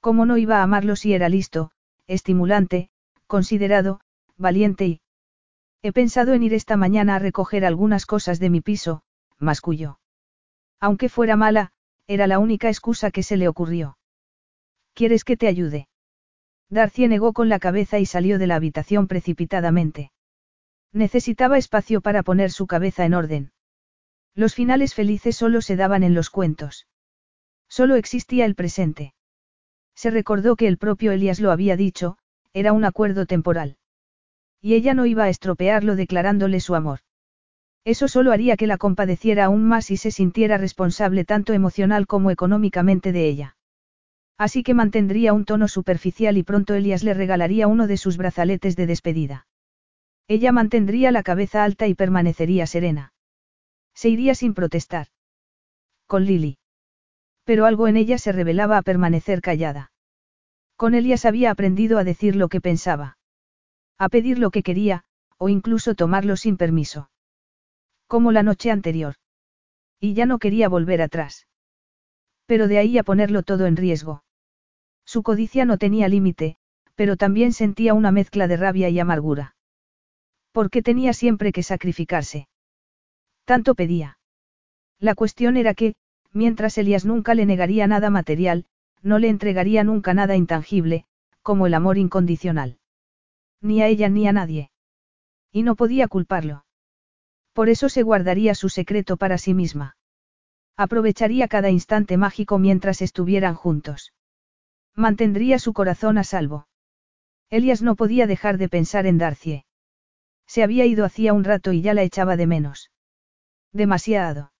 ¿Cómo 0.00 0.26
no 0.26 0.36
iba 0.36 0.58
a 0.58 0.62
amarlo 0.62 0.96
si 0.96 1.14
era 1.14 1.28
listo, 1.28 1.70
estimulante, 2.06 2.90
considerado, 3.26 4.00
valiente 4.36 4.86
y... 4.86 5.00
He 5.82 5.92
pensado 5.92 6.32
en 6.34 6.42
ir 6.42 6.54
esta 6.54 6.76
mañana 6.76 7.16
a 7.16 7.18
recoger 7.18 7.64
algunas 7.64 8.06
cosas 8.06 8.38
de 8.38 8.50
mi 8.50 8.60
piso, 8.60 9.02
masculló. 9.38 9.98
Aunque 10.80 11.08
fuera 11.08 11.36
mala, 11.36 11.72
era 12.06 12.26
la 12.26 12.38
única 12.38 12.68
excusa 12.68 13.10
que 13.10 13.22
se 13.22 13.36
le 13.36 13.48
ocurrió. 13.48 13.98
¿Quieres 14.94 15.24
que 15.24 15.36
te 15.36 15.48
ayude? 15.48 15.88
Darcy 16.68 17.06
negó 17.08 17.32
con 17.32 17.48
la 17.48 17.58
cabeza 17.58 17.98
y 17.98 18.06
salió 18.06 18.38
de 18.38 18.46
la 18.46 18.56
habitación 18.56 19.06
precipitadamente. 19.06 20.10
Necesitaba 20.92 21.58
espacio 21.58 22.00
para 22.00 22.22
poner 22.22 22.50
su 22.50 22.66
cabeza 22.66 23.04
en 23.04 23.14
orden. 23.14 23.52
Los 24.34 24.54
finales 24.54 24.94
felices 24.94 25.36
solo 25.36 25.62
se 25.62 25.76
daban 25.76 26.02
en 26.02 26.14
los 26.14 26.30
cuentos. 26.30 26.86
Solo 27.68 27.96
existía 27.96 28.44
el 28.44 28.54
presente. 28.54 29.14
Se 29.94 30.10
recordó 30.10 30.56
que 30.56 30.68
el 30.68 30.78
propio 30.78 31.12
Elias 31.12 31.40
lo 31.40 31.50
había 31.50 31.76
dicho, 31.76 32.18
era 32.52 32.72
un 32.72 32.84
acuerdo 32.84 33.26
temporal. 33.26 33.76
Y 34.60 34.74
ella 34.74 34.94
no 34.94 35.06
iba 35.06 35.24
a 35.24 35.28
estropearlo 35.28 35.96
declarándole 35.96 36.60
su 36.60 36.74
amor. 36.74 37.00
Eso 37.84 38.06
solo 38.06 38.30
haría 38.30 38.56
que 38.56 38.66
la 38.66 38.78
compadeciera 38.78 39.46
aún 39.46 39.64
más 39.64 39.90
y 39.90 39.96
se 39.96 40.10
sintiera 40.10 40.56
responsable 40.56 41.24
tanto 41.24 41.52
emocional 41.52 42.06
como 42.06 42.30
económicamente 42.30 43.12
de 43.12 43.26
ella. 43.26 43.56
Así 44.38 44.62
que 44.62 44.74
mantendría 44.74 45.32
un 45.32 45.44
tono 45.44 45.68
superficial 45.68 46.36
y 46.36 46.42
pronto 46.42 46.74
Elias 46.74 47.02
le 47.02 47.14
regalaría 47.14 47.66
uno 47.66 47.86
de 47.86 47.96
sus 47.96 48.16
brazaletes 48.16 48.76
de 48.76 48.86
despedida. 48.86 49.46
Ella 50.34 50.50
mantendría 50.50 51.12
la 51.12 51.22
cabeza 51.22 51.62
alta 51.62 51.88
y 51.88 51.94
permanecería 51.94 52.66
serena. 52.66 53.12
Se 53.92 54.08
iría 54.08 54.34
sin 54.34 54.54
protestar. 54.54 55.08
Con 56.06 56.24
Lily. 56.24 56.56
Pero 57.44 57.66
algo 57.66 57.86
en 57.86 57.98
ella 57.98 58.16
se 58.16 58.32
revelaba 58.32 58.78
a 58.78 58.82
permanecer 58.82 59.42
callada. 59.42 59.92
Con 60.76 60.94
Elias 60.94 61.26
había 61.26 61.50
aprendido 61.50 61.98
a 61.98 62.04
decir 62.04 62.34
lo 62.34 62.48
que 62.48 62.62
pensaba. 62.62 63.18
A 63.98 64.08
pedir 64.08 64.38
lo 64.38 64.50
que 64.50 64.62
quería, 64.62 65.04
o 65.36 65.50
incluso 65.50 65.94
tomarlo 65.94 66.38
sin 66.38 66.56
permiso. 66.56 67.10
Como 68.06 68.32
la 68.32 68.42
noche 68.42 68.70
anterior. 68.70 69.16
Y 70.00 70.14
ya 70.14 70.24
no 70.24 70.38
quería 70.38 70.70
volver 70.70 71.02
atrás. 71.02 71.46
Pero 72.46 72.68
de 72.68 72.78
ahí 72.78 72.96
a 72.96 73.02
ponerlo 73.02 73.42
todo 73.42 73.66
en 73.66 73.76
riesgo. 73.76 74.24
Su 75.04 75.22
codicia 75.22 75.66
no 75.66 75.76
tenía 75.76 76.08
límite, 76.08 76.56
pero 76.94 77.18
también 77.18 77.52
sentía 77.52 77.92
una 77.92 78.12
mezcla 78.12 78.48
de 78.48 78.56
rabia 78.56 78.88
y 78.88 78.98
amargura. 78.98 79.56
Porque 80.52 80.82
tenía 80.82 81.12
siempre 81.12 81.52
que 81.52 81.62
sacrificarse. 81.62 82.48
Tanto 83.44 83.74
pedía. 83.74 84.18
La 84.98 85.14
cuestión 85.14 85.56
era 85.56 85.74
que, 85.74 85.94
mientras 86.32 86.78
Elías 86.78 87.04
nunca 87.04 87.34
le 87.34 87.46
negaría 87.46 87.86
nada 87.86 88.10
material, 88.10 88.66
no 89.02 89.18
le 89.18 89.28
entregaría 89.28 89.82
nunca 89.82 90.14
nada 90.14 90.36
intangible, 90.36 91.06
como 91.42 91.66
el 91.66 91.74
amor 91.74 91.98
incondicional 91.98 92.78
ni 93.62 93.80
a 93.80 93.86
ella 93.86 94.08
ni 94.08 94.26
a 94.26 94.32
nadie. 94.32 94.70
Y 95.52 95.62
no 95.62 95.76
podía 95.76 96.08
culparlo. 96.08 96.64
Por 97.52 97.68
eso 97.68 97.88
se 97.88 98.02
guardaría 98.02 98.54
su 98.54 98.68
secreto 98.68 99.16
para 99.16 99.38
sí 99.38 99.54
misma. 99.54 99.96
Aprovecharía 100.76 101.48
cada 101.48 101.70
instante 101.70 102.16
mágico 102.16 102.58
mientras 102.58 103.02
estuvieran 103.02 103.54
juntos. 103.54 104.12
Mantendría 104.94 105.58
su 105.58 105.72
corazón 105.72 106.18
a 106.18 106.24
salvo. 106.24 106.66
Elias 107.50 107.82
no 107.82 107.94
podía 107.94 108.26
dejar 108.26 108.58
de 108.58 108.68
pensar 108.68 109.06
en 109.06 109.18
Darcie. 109.18 109.64
Se 110.46 110.62
había 110.62 110.86
ido 110.86 111.04
hacía 111.04 111.32
un 111.32 111.44
rato 111.44 111.72
y 111.72 111.82
ya 111.82 111.94
la 111.94 112.02
echaba 112.02 112.36
de 112.36 112.46
menos. 112.46 112.90
Demasiado. 113.72 114.52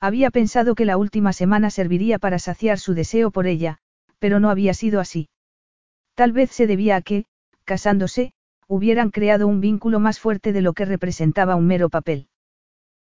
Había 0.00 0.30
pensado 0.30 0.74
que 0.74 0.84
la 0.84 0.96
última 0.96 1.32
semana 1.32 1.70
serviría 1.70 2.18
para 2.18 2.38
saciar 2.38 2.78
su 2.78 2.94
deseo 2.94 3.30
por 3.30 3.46
ella, 3.46 3.78
pero 4.18 4.38
no 4.38 4.50
había 4.50 4.74
sido 4.74 5.00
así. 5.00 5.28
Tal 6.14 6.32
vez 6.32 6.50
se 6.50 6.66
debía 6.66 6.96
a 6.96 7.02
que, 7.02 7.24
casándose, 7.64 8.32
hubieran 8.68 9.10
creado 9.10 9.46
un 9.48 9.60
vínculo 9.60 9.98
más 9.98 10.20
fuerte 10.20 10.52
de 10.52 10.60
lo 10.60 10.72
que 10.72 10.84
representaba 10.84 11.56
un 11.56 11.66
mero 11.66 11.88
papel. 11.88 12.28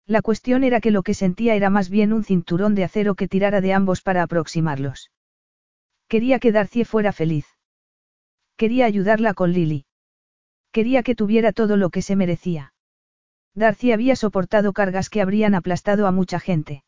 La 0.05 0.21
cuestión 0.21 0.63
era 0.63 0.81
que 0.81 0.91
lo 0.91 1.01
que 1.01 1.13
sentía 1.13 1.55
era 1.55 1.69
más 1.69 1.89
bien 1.89 2.11
un 2.11 2.23
cinturón 2.23 2.75
de 2.75 2.83
acero 2.83 3.15
que 3.15 3.27
tirara 3.27 3.61
de 3.61 3.73
ambos 3.73 4.01
para 4.01 4.21
aproximarlos. 4.21 5.11
Quería 6.07 6.39
que 6.39 6.51
Darcie 6.51 6.85
fuera 6.85 7.13
feliz. 7.13 7.45
Quería 8.57 8.85
ayudarla 8.85 9.33
con 9.33 9.53
Lily. 9.53 9.85
Quería 10.73 11.03
que 11.03 11.13
tuviera 11.13 11.53
todo 11.53 11.77
lo 11.77 11.91
que 11.91 12.01
se 12.01 12.15
merecía. 12.15 12.73
Darcy 13.53 13.91
había 13.91 14.15
soportado 14.15 14.73
cargas 14.73 15.11
que 15.11 15.21
habrían 15.21 15.53
aplastado 15.53 16.07
a 16.07 16.11
mucha 16.11 16.39
gente. 16.39 16.83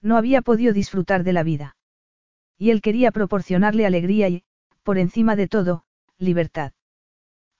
No 0.00 0.16
había 0.16 0.42
podido 0.42 0.72
disfrutar 0.72 1.24
de 1.24 1.32
la 1.32 1.42
vida. 1.42 1.76
Y 2.56 2.70
él 2.70 2.80
quería 2.80 3.10
proporcionarle 3.10 3.84
alegría 3.84 4.28
y, 4.28 4.44
por 4.84 4.96
encima 4.96 5.34
de 5.34 5.48
todo, 5.48 5.82
libertad. 6.18 6.72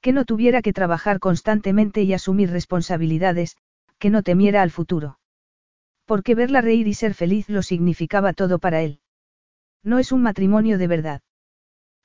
Que 0.00 0.12
no 0.12 0.24
tuviera 0.24 0.62
que 0.62 0.72
trabajar 0.72 1.18
constantemente 1.18 2.02
y 2.02 2.12
asumir 2.12 2.50
responsabilidades, 2.50 3.56
que 3.98 4.08
no 4.08 4.22
temiera 4.22 4.62
al 4.62 4.70
futuro. 4.70 5.18
Porque 6.04 6.36
verla 6.36 6.60
reír 6.60 6.86
y 6.86 6.94
ser 6.94 7.12
feliz 7.14 7.48
lo 7.48 7.62
significaba 7.62 8.34
todo 8.34 8.60
para 8.60 8.82
él. 8.82 9.00
No 9.82 9.98
es 9.98 10.12
un 10.12 10.22
matrimonio 10.22 10.78
de 10.78 10.86
verdad. 10.86 11.22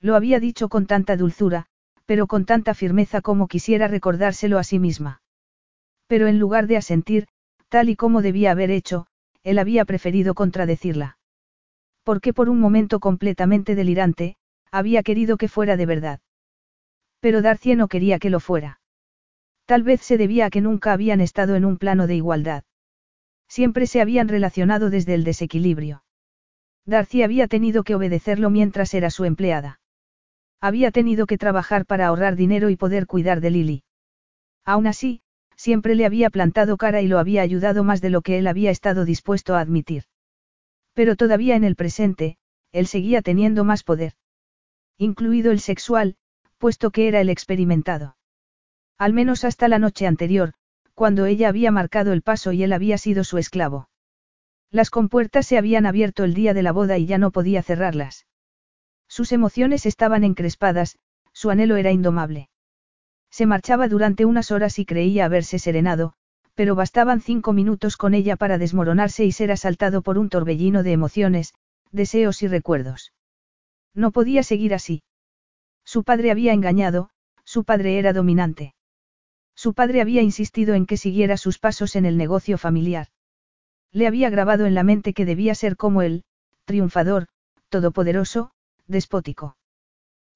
Lo 0.01 0.15
había 0.15 0.39
dicho 0.39 0.67
con 0.67 0.87
tanta 0.87 1.15
dulzura, 1.15 1.67
pero 2.05 2.27
con 2.27 2.45
tanta 2.45 2.73
firmeza 2.73 3.21
como 3.21 3.47
quisiera 3.47 3.87
recordárselo 3.87 4.59
a 4.59 4.63
sí 4.63 4.79
misma. 4.79 5.21
Pero 6.07 6.27
en 6.27 6.39
lugar 6.39 6.67
de 6.67 6.77
asentir, 6.77 7.27
tal 7.69 7.89
y 7.89 7.95
como 7.95 8.21
debía 8.21 8.51
haber 8.51 8.71
hecho, 8.71 9.07
él 9.43 9.59
había 9.59 9.85
preferido 9.85 10.33
contradecirla. 10.33 11.17
Porque 12.03 12.33
por 12.33 12.49
un 12.49 12.59
momento 12.59 12.99
completamente 12.99 13.75
delirante, 13.75 14.37
había 14.71 15.03
querido 15.03 15.37
que 15.37 15.47
fuera 15.47 15.77
de 15.77 15.85
verdad. 15.85 16.19
Pero 17.19 17.41
Darcy 17.41 17.75
no 17.75 17.87
quería 17.87 18.19
que 18.19 18.29
lo 18.29 18.39
fuera. 18.39 18.79
Tal 19.65 19.81
vez 19.81 20.01
se 20.01 20.17
debía 20.17 20.45
a 20.45 20.49
que 20.51 20.61
nunca 20.61 20.93
habían 20.93 21.21
estado 21.21 21.55
en 21.55 21.65
un 21.65 21.77
plano 21.77 22.05
de 22.05 22.15
igualdad. 22.15 22.63
Siempre 23.47 23.87
se 23.87 24.01
habían 24.01 24.27
relacionado 24.27 24.89
desde 24.89 25.15
el 25.15 25.23
desequilibrio. 25.23 26.03
Darcy 26.85 27.23
había 27.23 27.47
tenido 27.47 27.83
que 27.83 27.95
obedecerlo 27.95 28.51
mientras 28.51 28.93
era 28.93 29.09
su 29.09 29.25
empleada. 29.25 29.79
Había 30.61 30.91
tenido 30.91 31.27
que 31.27 31.37
trabajar 31.37 31.85
para 31.85 32.07
ahorrar 32.07 32.35
dinero 32.35 32.69
y 32.69 32.75
poder 32.75 33.07
cuidar 33.07 33.41
de 33.41 33.51
Lily. 33.51 33.83
Aún 34.65 34.87
así, 34.87 35.21
siempre 35.55 35.95
le 35.95 36.05
había 36.05 36.29
plantado 36.29 36.77
cara 36.77 37.01
y 37.01 37.07
lo 37.07 37.19
había 37.19 37.41
ayudado 37.41 37.83
más 37.83 38.01
de 38.01 38.09
lo 38.09 38.21
que 38.21 38.37
él 38.37 38.47
había 38.47 38.71
estado 38.71 39.05
dispuesto 39.05 39.55
a 39.55 39.61
admitir. 39.61 40.03
Pero 40.93 41.15
todavía 41.15 41.55
en 41.55 41.63
el 41.63 41.75
presente, 41.75 42.37
él 42.71 42.87
seguía 42.87 43.21
teniendo 43.21 43.63
más 43.63 43.83
poder. 43.83 44.13
Incluido 44.97 45.51
el 45.51 45.59
sexual, 45.59 46.15
puesto 46.57 46.91
que 46.91 47.07
era 47.07 47.21
el 47.21 47.29
experimentado. 47.29 48.17
Al 48.97 49.13
menos 49.13 49.43
hasta 49.43 49.67
la 49.67 49.79
noche 49.79 50.07
anterior, 50.07 50.53
cuando 50.93 51.25
ella 51.25 51.49
había 51.49 51.71
marcado 51.71 52.13
el 52.13 52.21
paso 52.21 52.53
y 52.53 52.63
él 52.63 52.71
había 52.71 52.97
sido 52.97 53.23
su 53.23 53.37
esclavo. 53.37 53.89
Las 54.71 54.89
compuertas 54.89 55.45
se 55.45 55.57
habían 55.57 55.85
abierto 55.85 56.23
el 56.23 56.33
día 56.33 56.53
de 56.53 56.63
la 56.63 56.71
boda 56.71 56.97
y 56.97 57.05
ya 57.05 57.17
no 57.17 57.31
podía 57.31 57.61
cerrarlas. 57.61 58.25
Sus 59.15 59.31
emociones 59.31 59.85
estaban 59.85 60.25
encrespadas, 60.25 60.97
su 61.31 61.49
anhelo 61.49 61.77
era 61.77 61.93
indomable. 61.93 62.49
Se 63.31 63.45
marchaba 63.45 63.87
durante 63.87 64.25
unas 64.25 64.51
horas 64.51 64.77
y 64.77 64.85
creía 64.85 65.23
haberse 65.23 65.57
serenado, 65.57 66.15
pero 66.53 66.75
bastaban 66.75 67.21
cinco 67.21 67.53
minutos 67.53 67.95
con 67.95 68.13
ella 68.13 68.35
para 68.35 68.57
desmoronarse 68.57 69.23
y 69.23 69.31
ser 69.31 69.53
asaltado 69.53 70.01
por 70.01 70.17
un 70.17 70.27
torbellino 70.27 70.83
de 70.83 70.91
emociones, 70.91 71.53
deseos 71.93 72.43
y 72.43 72.49
recuerdos. 72.49 73.13
No 73.93 74.11
podía 74.11 74.43
seguir 74.43 74.73
así. 74.73 75.01
Su 75.85 76.03
padre 76.03 76.29
había 76.29 76.51
engañado, 76.51 77.09
su 77.45 77.63
padre 77.63 77.97
era 77.97 78.11
dominante. 78.11 78.75
Su 79.55 79.73
padre 79.73 80.01
había 80.01 80.23
insistido 80.23 80.73
en 80.73 80.85
que 80.85 80.97
siguiera 80.97 81.37
sus 81.37 81.57
pasos 81.57 81.95
en 81.95 82.05
el 82.05 82.17
negocio 82.17 82.57
familiar. 82.57 83.07
Le 83.93 84.07
había 84.07 84.29
grabado 84.29 84.65
en 84.65 84.73
la 84.73 84.83
mente 84.83 85.13
que 85.13 85.23
debía 85.23 85.55
ser 85.55 85.77
como 85.77 86.01
él, 86.01 86.25
triunfador, 86.65 87.27
todopoderoso, 87.69 88.51
despótico. 88.87 89.57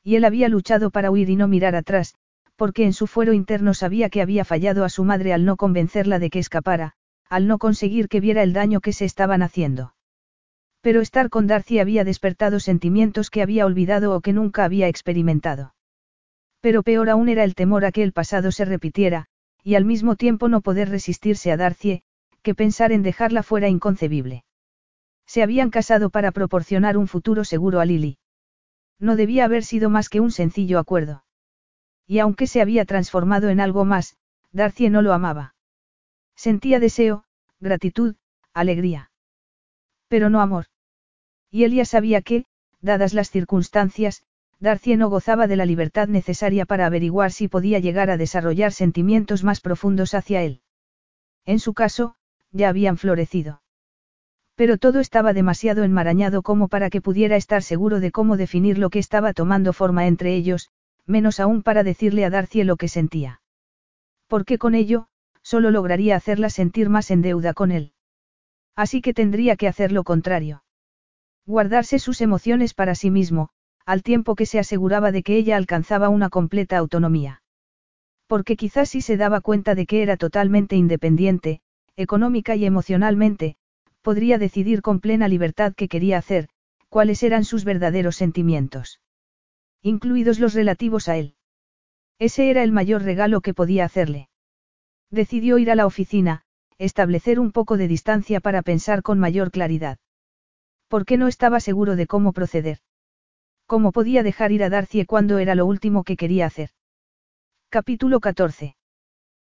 Y 0.03 0.15
él 0.15 0.25
había 0.25 0.49
luchado 0.49 0.91
para 0.91 1.11
huir 1.11 1.29
y 1.29 1.35
no 1.35 1.47
mirar 1.47 1.75
atrás, 1.75 2.15
porque 2.55 2.83
en 2.83 2.93
su 2.93 3.07
fuero 3.07 3.33
interno 3.33 3.73
sabía 3.73 4.09
que 4.09 4.21
había 4.21 4.45
fallado 4.45 4.83
a 4.83 4.89
su 4.89 5.03
madre 5.03 5.33
al 5.33 5.45
no 5.45 5.55
convencerla 5.55 6.19
de 6.19 6.29
que 6.29 6.39
escapara, 6.39 6.93
al 7.29 7.47
no 7.47 7.57
conseguir 7.57 8.09
que 8.09 8.19
viera 8.19 8.43
el 8.43 8.53
daño 8.53 8.81
que 8.81 8.93
se 8.93 9.05
estaban 9.05 9.41
haciendo. 9.41 9.93
Pero 10.81 11.01
estar 11.01 11.29
con 11.29 11.47
Darcy 11.47 11.79
había 11.79 12.03
despertado 12.03 12.59
sentimientos 12.59 13.29
que 13.29 13.41
había 13.41 13.65
olvidado 13.65 14.15
o 14.15 14.21
que 14.21 14.33
nunca 14.33 14.63
había 14.63 14.87
experimentado. 14.87 15.73
Pero 16.61 16.83
peor 16.83 17.09
aún 17.09 17.29
era 17.29 17.43
el 17.43 17.55
temor 17.55 17.85
a 17.85 17.91
que 17.91 18.03
el 18.03 18.13
pasado 18.13 18.51
se 18.51 18.65
repitiera, 18.65 19.25
y 19.63 19.75
al 19.75 19.85
mismo 19.85 20.15
tiempo 20.15 20.47
no 20.49 20.61
poder 20.61 20.89
resistirse 20.89 21.51
a 21.51 21.57
Darcy, 21.57 22.03
que 22.41 22.55
pensar 22.55 22.91
en 22.91 23.03
dejarla 23.03 23.43
fuera 23.43 23.67
inconcebible. 23.67 24.43
Se 25.25 25.43
habían 25.43 25.69
casado 25.69 26.09
para 26.09 26.31
proporcionar 26.31 26.97
un 26.97 27.07
futuro 27.07 27.43
seguro 27.43 27.79
a 27.79 27.85
Lily. 27.85 28.17
No 28.99 29.15
debía 29.15 29.45
haber 29.45 29.63
sido 29.63 29.89
más 29.89 30.09
que 30.09 30.19
un 30.19 30.31
sencillo 30.31 30.77
acuerdo. 30.77 31.23
Y 32.05 32.19
aunque 32.19 32.47
se 32.47 32.61
había 32.61 32.85
transformado 32.85 33.49
en 33.49 33.59
algo 33.59 33.85
más, 33.85 34.17
Darcy 34.51 34.89
no 34.89 35.01
lo 35.01 35.13
amaba. 35.13 35.55
Sentía 36.35 36.79
deseo, 36.79 37.23
gratitud, 37.59 38.15
alegría. 38.53 39.11
Pero 40.07 40.29
no 40.29 40.41
amor. 40.41 40.65
Y 41.51 41.63
Elia 41.63 41.85
sabía 41.85 42.21
que, 42.21 42.45
dadas 42.81 43.13
las 43.13 43.29
circunstancias, 43.29 44.23
Darcy 44.59 44.97
no 44.97 45.09
gozaba 45.09 45.47
de 45.47 45.55
la 45.55 45.65
libertad 45.65 46.07
necesaria 46.07 46.65
para 46.65 46.85
averiguar 46.85 47.31
si 47.31 47.47
podía 47.47 47.79
llegar 47.79 48.09
a 48.09 48.17
desarrollar 48.17 48.73
sentimientos 48.73 49.43
más 49.43 49.61
profundos 49.61 50.13
hacia 50.13 50.41
él. 50.41 50.61
En 51.45 51.59
su 51.59 51.73
caso, 51.73 52.15
ya 52.51 52.69
habían 52.69 52.97
florecido. 52.97 53.61
Pero 54.59 54.77
todo 54.77 54.99
estaba 54.99 55.31
demasiado 55.31 55.85
enmarañado 55.85 56.41
como 56.41 56.67
para 56.67 56.89
que 56.89 56.99
pudiera 56.99 57.37
estar 57.37 57.63
seguro 57.63 58.01
de 58.01 58.11
cómo 58.11 58.35
definir 58.35 58.77
lo 58.77 58.89
que 58.89 58.99
estaba 58.99 59.31
tomando 59.31 59.71
forma 59.71 60.05
entre 60.05 60.35
ellos, 60.35 60.69
menos 61.05 61.39
aún 61.39 61.63
para 61.63 61.81
decirle 61.81 62.25
a 62.25 62.29
Darcy 62.29 62.65
lo 62.65 62.75
que 62.75 62.89
sentía. 62.89 63.39
Porque 64.27 64.57
con 64.57 64.75
ello, 64.75 65.07
solo 65.43 65.71
lograría 65.71 66.17
hacerla 66.17 66.49
sentir 66.49 66.89
más 66.89 67.09
en 67.09 67.21
deuda 67.21 67.53
con 67.53 67.71
él. 67.71 67.93
Así 68.75 68.99
que 68.99 69.13
tendría 69.13 69.55
que 69.55 69.69
hacer 69.69 69.93
lo 69.93 70.03
contrario. 70.03 70.61
Guardarse 71.45 71.97
sus 71.97 72.19
emociones 72.19 72.73
para 72.73 72.95
sí 72.95 73.09
mismo, 73.09 73.51
al 73.85 74.03
tiempo 74.03 74.35
que 74.35 74.45
se 74.45 74.59
aseguraba 74.59 75.13
de 75.13 75.23
que 75.23 75.37
ella 75.37 75.55
alcanzaba 75.55 76.09
una 76.09 76.27
completa 76.27 76.77
autonomía. 76.77 77.43
Porque 78.27 78.57
quizás 78.57 78.89
si 78.89 78.99
se 78.99 79.15
daba 79.15 79.39
cuenta 79.39 79.73
de 79.73 79.85
que 79.85 80.01
era 80.01 80.17
totalmente 80.17 80.75
independiente, 80.75 81.61
económica 81.95 82.57
y 82.57 82.65
emocionalmente, 82.65 83.55
podría 84.01 84.37
decidir 84.37 84.81
con 84.81 84.99
plena 84.99 85.27
libertad 85.27 85.73
qué 85.75 85.87
quería 85.87 86.17
hacer, 86.17 86.49
cuáles 86.89 87.23
eran 87.23 87.43
sus 87.43 87.63
verdaderos 87.65 88.15
sentimientos 88.15 88.99
incluidos 89.81 90.39
los 90.39 90.53
relativos 90.53 91.07
a 91.07 91.17
él. 91.17 91.35
Ese 92.19 92.49
era 92.49 92.63
el 92.63 92.71
mayor 92.71 93.03
regalo 93.03 93.41
que 93.41 93.53
podía 93.53 93.85
hacerle. 93.85 94.29
Decidió 95.09 95.57
ir 95.57 95.71
a 95.71 95.75
la 95.75 95.85
oficina, 95.85 96.43
establecer 96.77 97.39
un 97.39 97.51
poco 97.51 97.77
de 97.77 97.87
distancia 97.87 98.41
para 98.41 98.61
pensar 98.61 99.01
con 99.01 99.19
mayor 99.19 99.51
claridad. 99.51 99.97
¿Por 100.87 101.05
qué 101.05 101.17
no 101.17 101.27
estaba 101.27 101.59
seguro 101.59 101.95
de 101.95 102.07
cómo 102.07 102.33
proceder? 102.33 102.79
¿Cómo 103.67 103.91
podía 103.91 104.23
dejar 104.23 104.51
ir 104.51 104.63
a 104.63 104.69
Darcy 104.69 105.05
cuando 105.05 105.37
era 105.37 105.55
lo 105.55 105.65
último 105.65 106.03
que 106.03 106.17
quería 106.17 106.45
hacer? 106.45 106.71
Capítulo 107.69 108.19
14. 108.19 108.75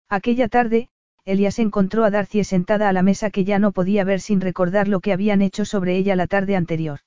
Aquella 0.08 0.48
tarde, 0.48 0.90
Elias 1.26 1.60
encontró 1.60 2.04
a 2.04 2.10
Darcy 2.10 2.44
sentada 2.44 2.90
a 2.90 2.94
la 2.94 3.04
mesa 3.04 3.30
que 3.30 3.44
ya 3.44 3.60
no 3.60 3.72
podía 3.72 4.04
ver 4.04 4.22
sin 4.22 4.42
recordar 4.42 4.88
lo 4.88 5.02
que 5.02 5.14
habían 5.14 5.42
hecho 5.42 5.66
sobre 5.66 5.96
ella 5.96 6.16
la 6.16 6.28
tarde 6.28 6.56
anterior. 6.56 7.02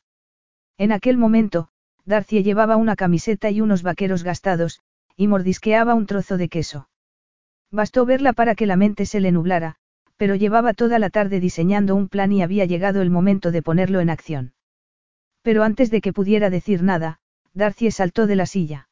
En 0.78 0.92
aquel 0.92 1.18
momento, 1.18 1.68
Darcy 2.04 2.42
llevaba 2.42 2.76
una 2.76 2.96
camiseta 2.96 3.50
y 3.50 3.60
unos 3.60 3.82
vaqueros 3.82 4.22
gastados, 4.22 4.80
y 5.16 5.26
mordisqueaba 5.26 5.94
un 5.94 6.06
trozo 6.06 6.36
de 6.36 6.48
queso. 6.48 6.88
Bastó 7.70 8.06
verla 8.06 8.32
para 8.32 8.54
que 8.54 8.66
la 8.66 8.76
mente 8.76 9.04
se 9.06 9.20
le 9.20 9.32
nublara, 9.32 9.76
pero 10.16 10.36
llevaba 10.36 10.74
toda 10.74 10.98
la 10.98 11.10
tarde 11.10 11.40
diseñando 11.40 11.96
un 11.96 12.08
plan 12.08 12.30
y 12.32 12.42
había 12.42 12.66
llegado 12.66 13.02
el 13.02 13.10
momento 13.10 13.50
de 13.50 13.62
ponerlo 13.62 14.00
en 14.00 14.10
acción. 14.10 14.54
Pero 15.42 15.64
antes 15.64 15.90
de 15.90 16.00
que 16.00 16.12
pudiera 16.12 16.50
decir 16.50 16.82
nada, 16.82 17.18
Darcy 17.52 17.90
saltó 17.90 18.26
de 18.26 18.36
la 18.36 18.46
silla. 18.46 18.88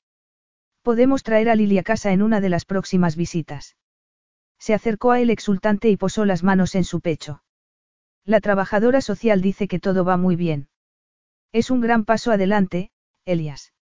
Podemos 0.83 1.23
traer 1.23 1.49
a 1.49 1.55
Lily 1.55 1.79
a 1.79 1.83
casa 1.85 2.13
en 2.13 2.23
una 2.23 2.41
de 2.41 2.49
las 2.49 2.65
próximas 2.65 3.15
visitas. 3.15 3.77
Se 4.63 4.75
acercó 4.75 5.11
a 5.11 5.19
él 5.19 5.31
exultante 5.31 5.91
y 5.91 5.97
posó 5.97 6.25
las 6.25 6.45
manos 6.45 6.77
en 6.77 6.85
su 6.85 7.01
pecho. 7.01 7.43
La 8.25 8.41
trabajadora 8.41 9.01
social 9.01 9.43
dice 9.43 9.67
que 9.67 9.81
todo 9.81 10.05
va 10.05 10.17
muy 10.17 10.37
bien. 10.37 10.69
Es 11.51 11.69
un 11.73 11.81
gran 11.81 12.05
paso 12.05 12.31
adelante, 12.31 12.93
Elias. 13.25 13.73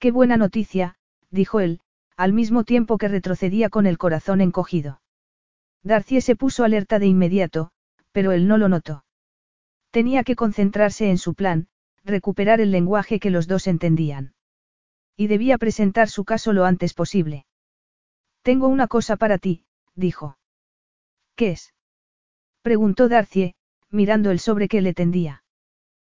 Qué 0.00 0.10
buena 0.10 0.36
noticia, 0.36 0.96
dijo 1.30 1.60
él, 1.60 1.78
al 2.16 2.32
mismo 2.32 2.64
tiempo 2.64 2.98
que 2.98 3.06
retrocedía 3.06 3.68
con 3.68 3.86
el 3.86 3.96
corazón 3.96 4.40
encogido. 4.40 5.00
Darcy 5.84 6.20
se 6.20 6.34
puso 6.34 6.64
alerta 6.64 6.98
de 6.98 7.06
inmediato, 7.06 7.70
pero 8.10 8.32
él 8.32 8.48
no 8.48 8.58
lo 8.58 8.68
notó. 8.68 9.04
Tenía 9.92 10.24
que 10.24 10.34
concentrarse 10.34 11.10
en 11.10 11.18
su 11.18 11.34
plan, 11.34 11.68
recuperar 12.02 12.60
el 12.60 12.72
lenguaje 12.72 13.20
que 13.20 13.30
los 13.30 13.46
dos 13.46 13.68
entendían. 13.68 14.34
Y 15.16 15.28
debía 15.28 15.58
presentar 15.58 16.08
su 16.08 16.24
caso 16.24 16.52
lo 16.52 16.64
antes 16.64 16.92
posible. 16.92 17.46
Tengo 18.42 18.66
una 18.66 18.88
cosa 18.88 19.16
para 19.16 19.38
ti, 19.38 19.64
dijo. 19.94 20.38
¿Qué 21.36 21.52
es? 21.52 21.74
preguntó 22.62 23.08
Darcy, 23.08 23.54
mirando 23.90 24.30
el 24.30 24.38
sobre 24.38 24.68
que 24.68 24.80
le 24.80 24.94
tendía. 24.94 25.42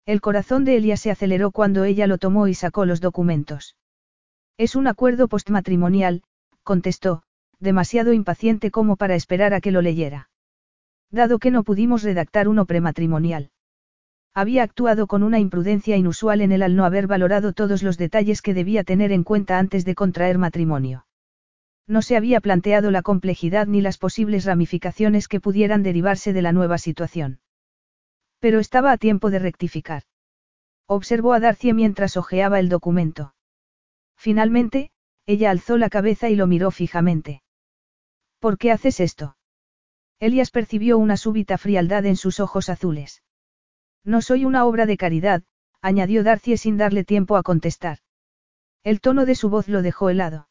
El 0.06 0.22
corazón 0.22 0.66
de 0.66 0.76
Elia 0.76 0.98
se 0.98 1.12
aceleró 1.12 1.52
cuando 1.52 1.86
ella 1.86 2.08
lo 2.08 2.18
tomó 2.18 2.48
y 2.48 2.54
sacó 2.54 2.86
los 2.86 3.00
documentos. 3.00 3.78
Es 4.58 4.76
un 4.76 4.88
acuerdo 4.88 5.28
postmatrimonial, 5.28 6.24
contestó, 6.64 7.24
demasiado 7.60 8.14
impaciente 8.14 8.70
como 8.70 8.98
para 8.98 9.16
esperar 9.16 9.54
a 9.54 9.62
que 9.62 9.72
lo 9.72 9.82
leyera. 9.82 10.30
Dado 11.10 11.40
que 11.40 11.52
no 11.52 11.64
pudimos 11.64 12.04
redactar 12.04 12.48
uno 12.48 12.66
prematrimonial. 12.66 13.52
Había 14.34 14.64
actuado 14.64 15.08
con 15.08 15.24
una 15.24 15.40
imprudencia 15.40 15.96
inusual 15.96 16.42
en 16.42 16.52
él 16.52 16.64
al 16.64 16.76
no 16.76 16.86
haber 16.86 17.08
valorado 17.08 17.54
todos 17.54 17.84
los 17.84 17.98
detalles 17.98 18.42
que 18.42 18.54
debía 18.54 18.84
tener 18.84 19.12
en 19.12 19.24
cuenta 19.24 19.60
antes 19.60 19.86
de 19.86 19.96
contraer 19.96 20.38
matrimonio. 20.38 21.06
No 21.88 22.02
se 22.02 22.16
había 22.16 22.40
planteado 22.40 22.92
la 22.92 23.02
complejidad 23.02 23.68
ni 23.68 23.82
las 23.82 23.98
posibles 23.98 24.46
ramificaciones 24.46 25.28
que 25.28 25.42
pudieran 25.42 25.84
derivarse 25.84 26.32
de 26.34 26.42
la 26.42 26.52
nueva 26.54 26.78
situación. 26.78 27.40
Pero 28.40 28.60
estaba 28.60 28.92
a 28.92 28.98
tiempo 28.98 29.30
de 29.30 29.40
rectificar. 29.40 30.04
Observó 30.88 31.34
a 31.34 31.40
Darcy 31.40 31.74
mientras 31.74 32.18
hojeaba 32.18 32.60
el 32.60 32.70
documento. 32.70 33.36
Finalmente, 34.16 34.92
ella 35.26 35.52
alzó 35.52 35.78
la 35.78 35.90
cabeza 35.90 36.30
y 36.30 36.36
lo 36.36 36.48
miró 36.48 36.72
fijamente. 36.72 37.44
¿Por 38.40 38.58
qué 38.58 38.72
haces 38.72 39.00
esto? 39.00 39.38
Elias 40.20 40.52
percibió 40.52 40.98
una 40.98 41.18
súbita 41.18 41.58
frialdad 41.58 42.06
en 42.06 42.16
sus 42.16 42.40
ojos 42.40 42.70
azules. 42.70 43.24
No 44.06 44.22
soy 44.22 44.46
una 44.46 44.66
obra 44.66 44.86
de 44.86 44.98
caridad, 44.98 45.44
añadió 45.82 46.24
Darcy 46.24 46.58
sin 46.58 46.78
darle 46.78 47.04
tiempo 47.04 47.36
a 47.38 47.44
contestar. 47.44 48.00
El 48.84 49.00
tono 49.02 49.26
de 49.26 49.36
su 49.36 49.50
voz 49.50 49.68
lo 49.68 49.82
dejó 49.82 50.10
helado. 50.10 50.48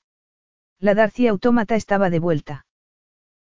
La 0.83 0.97
Darcy 0.97 1.28
autómata 1.28 1.77
estaba 1.77 2.11
de 2.11 2.19
vuelta. 2.19 2.67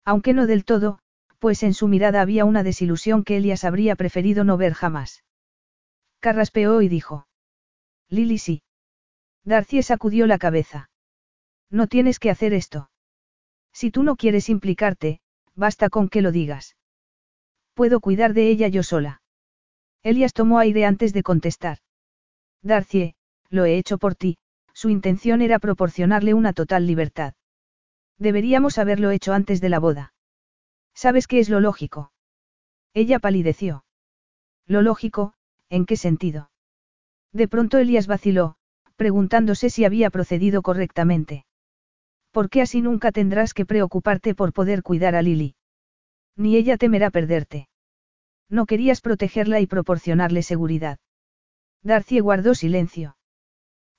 Aunque 0.06 0.36
no 0.36 0.46
del 0.46 0.64
todo, 0.64 1.00
pues 1.40 1.64
en 1.64 1.74
su 1.74 1.88
mirada 1.88 2.22
había 2.22 2.46
una 2.46 2.62
desilusión 2.62 3.24
que 3.24 3.38
Elias 3.38 3.64
habría 3.64 3.96
preferido 3.96 4.44
no 4.44 4.58
ver 4.58 4.74
jamás. 4.74 5.24
Carraspeó 6.20 6.84
y 6.84 6.88
dijo. 6.88 7.26
Lily 8.10 8.38
sí. 8.38 8.62
Darcy 9.44 9.82
sacudió 9.82 10.28
la 10.28 10.38
cabeza. 10.38 10.92
No 11.72 11.88
tienes 11.88 12.20
que 12.20 12.30
hacer 12.30 12.54
esto. 12.54 12.92
Si 13.74 13.90
tú 13.90 14.04
no 14.04 14.18
quieres 14.18 14.48
implicarte, 14.48 15.20
basta 15.56 15.90
con 15.90 16.10
que 16.10 16.22
lo 16.22 16.32
digas. 16.32 16.78
Puedo 17.74 18.02
cuidar 18.02 18.36
de 18.36 18.50
ella 18.50 18.68
yo 18.68 18.84
sola. 18.84 19.24
Elias 20.04 20.34
tomó 20.34 20.60
aire 20.60 20.86
antes 20.86 21.12
de 21.12 21.24
contestar. 21.24 21.80
Darcie, 22.62 23.16
lo 23.50 23.66
he 23.66 23.80
hecho 23.80 23.98
por 23.98 24.14
ti, 24.14 24.38
su 24.82 24.90
intención 24.90 25.44
era 25.44 25.60
proporcionarle 25.60 26.34
una 26.34 26.54
total 26.54 26.88
libertad. 26.88 27.36
Deberíamos 28.18 28.80
haberlo 28.80 29.12
hecho 29.12 29.32
antes 29.32 29.62
de 29.62 29.70
la 29.70 29.78
boda. 29.78 30.16
¿Sabes 30.96 31.28
qué 31.28 31.38
es 31.38 31.50
lo 31.50 31.60
lógico? 31.60 32.12
Ella 32.96 33.20
palideció. 33.20 33.86
Lo 34.66 34.82
lógico, 34.82 35.36
¿en 35.70 35.86
qué 35.86 35.98
sentido? 35.98 36.50
De 37.32 37.48
pronto 37.48 37.78
Elias 37.78 38.08
vaciló, 38.08 38.56
preguntándose 38.96 39.70
si 39.70 39.86
había 39.86 40.10
procedido 40.10 40.64
correctamente. 40.64 41.46
¿Por 42.32 42.50
qué 42.50 42.64
así 42.64 42.82
nunca 42.82 43.12
tendrás 43.12 43.54
que 43.54 43.68
preocuparte 43.68 44.34
por 44.34 44.52
poder 44.52 44.82
cuidar 44.82 45.14
a 45.14 45.22
Lily? 45.22 45.54
Ni 46.36 46.56
ella 46.56 46.78
temerá 46.78 47.12
perderte. 47.12 47.70
No 48.50 48.66
querías 48.66 49.02
protegerla 49.02 49.60
y 49.60 49.68
proporcionarle 49.68 50.42
seguridad. 50.42 50.98
Darcy 51.84 52.20
guardó 52.20 52.56
silencio. 52.56 53.16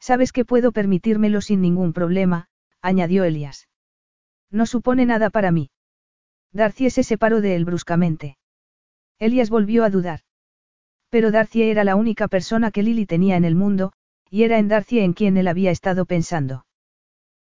Sabes 0.03 0.33
que 0.33 0.45
puedo 0.45 0.73
permitírmelo 0.73 1.41
sin 1.41 1.61
ningún 1.61 1.93
problema, 1.93 2.49
añadió 2.81 3.23
Elias. 3.23 3.69
No 4.51 4.67
supone 4.67 5.07
nada 5.07 5.31
para 5.31 5.53
mí. 5.53 5.71
Darcy 6.53 6.91
se 6.91 7.05
separó 7.05 7.41
de 7.41 7.55
él 7.55 7.65
bruscamente. 7.65 8.37
Elias 9.21 9.49
volvió 9.49 9.85
a 9.85 9.91
dudar. 9.91 10.23
Pero 11.09 11.31
Darcy 11.31 11.63
era 11.63 11.85
la 11.85 11.95
única 11.95 12.27
persona 12.27 12.73
que 12.73 12.83
Lily 12.83 13.07
tenía 13.07 13.37
en 13.37 13.45
el 13.45 13.55
mundo, 13.55 13.93
y 14.29 14.43
era 14.43 14.59
en 14.59 14.67
Darcy 14.67 14.99
en 14.99 15.13
quien 15.13 15.37
él 15.37 15.47
había 15.47 15.71
estado 15.71 16.05
pensando. 16.05 16.67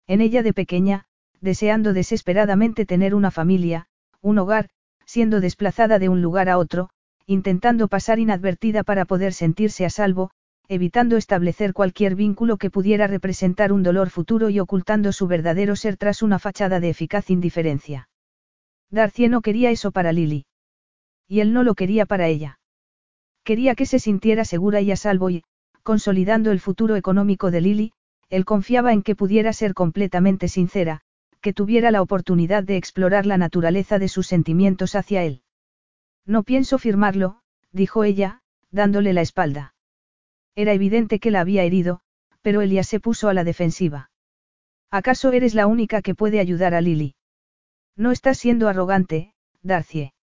En 0.06 0.22
ella 0.22 0.44
de 0.44 0.54
pequeña, 0.54 1.06
deseando 1.40 1.94
desesperadamente 1.94 2.86
tener 2.86 3.16
una 3.16 3.32
familia, 3.32 3.88
un 4.22 4.38
hogar, 4.38 4.70
siendo 5.08 5.42
desplazada 5.42 5.98
de 5.98 6.10
un 6.10 6.22
lugar 6.22 6.48
a 6.48 6.60
otro, 6.60 6.92
intentando 7.26 7.88
pasar 7.88 8.20
inadvertida 8.20 8.84
para 8.84 9.06
poder 9.06 9.34
sentirse 9.34 9.84
a 9.84 9.90
salvo, 9.90 10.30
evitando 10.72 11.18
establecer 11.18 11.74
cualquier 11.74 12.16
vínculo 12.16 12.56
que 12.56 12.72
pudiera 12.72 13.06
representar 13.06 13.74
un 13.74 13.84
dolor 13.84 14.10
futuro 14.10 14.50
y 14.50 14.62
ocultando 14.62 15.12
su 15.12 15.28
verdadero 15.28 15.76
ser 15.76 15.98
tras 15.98 16.22
una 16.22 16.40
fachada 16.40 16.80
de 16.80 16.88
eficaz 16.88 17.30
indiferencia. 17.30 18.08
Darcy 18.90 19.28
no 19.28 19.42
quería 19.42 19.70
eso 19.70 19.92
para 19.92 20.14
Lily. 20.14 20.46
Y 21.28 21.42
él 21.42 21.52
no 21.52 21.64
lo 21.64 21.76
quería 21.76 22.06
para 22.06 22.30
ella. 22.30 22.58
Quería 23.44 23.76
que 23.76 23.86
se 23.86 24.00
sintiera 24.00 24.46
segura 24.46 24.80
y 24.80 24.94
a 24.94 24.96
salvo 24.96 25.30
y, 25.30 25.44
consolidando 25.84 26.52
el 26.52 26.62
futuro 26.62 26.96
económico 26.96 27.52
de 27.52 27.60
Lily, 27.60 27.92
él 28.30 28.46
confiaba 28.46 28.94
en 28.94 29.02
que 29.02 29.14
pudiera 29.14 29.52
ser 29.52 29.74
completamente 29.74 30.48
sincera, 30.48 31.02
que 31.42 31.52
tuviera 31.52 31.92
la 31.92 32.02
oportunidad 32.02 32.64
de 32.64 32.78
explorar 32.78 33.26
la 33.26 33.38
naturaleza 33.38 34.00
de 34.00 34.08
sus 34.08 34.26
sentimientos 34.26 34.96
hacia 34.96 35.26
él. 35.26 35.42
No 36.26 36.44
pienso 36.44 36.78
firmarlo, 36.78 37.42
dijo 37.74 38.06
ella, 38.06 38.40
dándole 38.72 39.12
la 39.12 39.20
espalda. 39.20 39.74
Era 40.56 40.74
evidente 40.74 41.20
que 41.20 41.32
la 41.32 41.42
había 41.42 41.64
herido, 41.64 42.02
pero 42.42 42.62
Elia 42.62 42.84
se 42.84 43.00
puso 43.00 43.30
a 43.30 43.34
la 43.34 43.44
defensiva. 43.44 44.12
¿Acaso 44.90 45.32
eres 45.32 45.56
la 45.56 45.68
única 45.68 46.02
que 46.02 46.16
puede 46.16 46.40
ayudar 46.40 46.74
a 46.74 46.82
Lily? 46.82 47.16
No 47.96 48.12
estás 48.12 48.38
siendo 48.38 48.68
arrogante, 48.68 49.34
Darcie. 49.62 50.14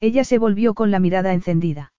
Ella 0.00 0.24
se 0.24 0.38
volvió 0.38 0.74
con 0.74 0.90
la 0.90 0.98
mirada 0.98 1.32
encendida. 1.32 1.92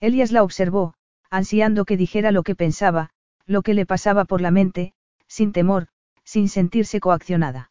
Elias 0.00 0.32
la 0.32 0.42
observó, 0.42 0.94
ansiando 1.30 1.84
que 1.84 1.96
dijera 1.96 2.32
lo 2.32 2.42
que 2.42 2.56
pensaba, 2.56 3.10
lo 3.46 3.62
que 3.62 3.74
le 3.74 3.86
pasaba 3.86 4.24
por 4.24 4.40
la 4.40 4.50
mente, 4.50 4.94
sin 5.28 5.52
temor, 5.52 5.88
sin 6.24 6.48
sentirse 6.48 6.98
coaccionada. 6.98 7.70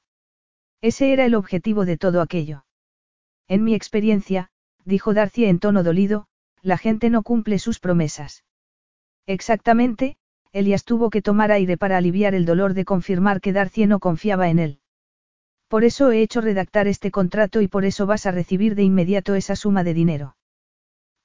Ese 0.82 1.12
era 1.12 1.26
el 1.26 1.36
objetivo 1.36 1.86
de 1.86 1.98
todo 1.98 2.22
aquello. 2.22 2.66
En 3.48 3.64
mi 3.64 3.76
experiencia, 3.76 4.50
dijo 4.86 5.14
Darcy 5.14 5.46
en 5.46 5.60
tono 5.60 5.84
dolido, 5.84 6.28
la 6.62 6.78
gente 6.78 7.10
no 7.10 7.22
cumple 7.22 7.60
sus 7.60 7.80
promesas. 7.80 8.46
Exactamente, 9.28 10.18
Elias 10.52 10.84
tuvo 10.84 11.10
que 11.10 11.22
tomar 11.22 11.52
aire 11.52 11.78
para 11.78 11.98
aliviar 11.98 12.36
el 12.36 12.46
dolor 12.46 12.74
de 12.74 12.86
confirmar 12.86 13.40
que 13.40 13.54
Darcy 13.54 13.86
no 13.86 14.00
confiaba 14.00 14.50
en 14.50 14.60
él. 14.60 14.80
Por 15.68 15.86
eso 15.86 16.12
he 16.12 16.22
hecho 16.22 16.42
redactar 16.42 16.88
este 16.88 17.12
contrato 17.12 17.62
y 17.62 17.68
por 17.68 17.86
eso 17.86 18.06
vas 18.06 18.26
a 18.26 18.32
recibir 18.32 18.76
de 18.76 18.84
inmediato 18.84 19.36
esa 19.36 19.56
suma 19.56 19.86
de 19.86 19.94
dinero. 19.94 20.36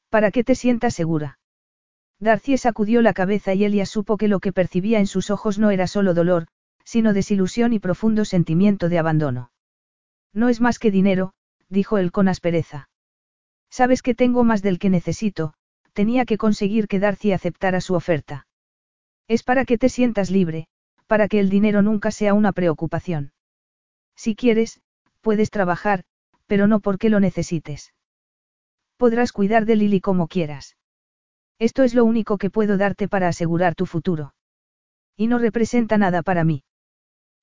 Para 0.08 0.30
que 0.30 0.44
te 0.44 0.54
sientas 0.54 0.94
segura. 0.94 1.38
Darcy 2.20 2.56
sacudió 2.56 3.02
la 3.02 3.12
cabeza 3.12 3.54
y 3.54 3.64
Elias 3.64 3.90
supo 3.90 4.16
que 4.16 4.28
lo 4.28 4.38
que 4.38 4.52
percibía 4.52 5.00
en 5.00 5.06
sus 5.06 5.30
ojos 5.30 5.58
no 5.58 5.70
era 5.70 5.86
solo 5.86 6.14
dolor, 6.14 6.46
sino 6.84 7.12
desilusión 7.12 7.72
y 7.72 7.80
profundo 7.80 8.24
sentimiento 8.24 8.88
de 8.88 8.98
abandono. 8.98 9.50
No 10.32 10.48
es 10.48 10.60
más 10.60 10.78
que 10.78 10.92
dinero, 10.92 11.32
dijo 11.68 11.98
él 11.98 12.12
con 12.12 12.28
aspereza. 12.28 12.88
Sabes 13.68 14.00
que 14.02 14.14
tengo 14.14 14.44
más 14.44 14.62
del 14.62 14.78
que 14.78 14.90
necesito, 14.90 15.54
tenía 15.96 16.26
que 16.26 16.36
conseguir 16.36 16.88
que 16.88 17.00
Darcy 17.00 17.32
aceptara 17.32 17.80
su 17.80 17.94
oferta. 17.94 18.46
Es 19.28 19.42
para 19.42 19.64
que 19.64 19.78
te 19.78 19.88
sientas 19.88 20.30
libre, 20.30 20.68
para 21.06 21.26
que 21.26 21.40
el 21.40 21.48
dinero 21.48 21.80
nunca 21.80 22.10
sea 22.10 22.34
una 22.34 22.52
preocupación. 22.52 23.32
Si 24.14 24.36
quieres, 24.36 24.82
puedes 25.22 25.50
trabajar, 25.50 26.04
pero 26.46 26.66
no 26.66 26.80
porque 26.80 27.08
lo 27.08 27.18
necesites. 27.18 27.94
Podrás 28.98 29.32
cuidar 29.32 29.64
de 29.64 29.76
Lily 29.76 30.02
como 30.02 30.28
quieras. 30.28 30.76
Esto 31.58 31.82
es 31.82 31.94
lo 31.94 32.04
único 32.04 32.36
que 32.36 32.50
puedo 32.50 32.76
darte 32.76 33.08
para 33.08 33.28
asegurar 33.28 33.74
tu 33.74 33.86
futuro. 33.86 34.34
Y 35.16 35.28
no 35.28 35.38
representa 35.38 35.96
nada 35.96 36.22
para 36.22 36.44
mí. 36.44 36.62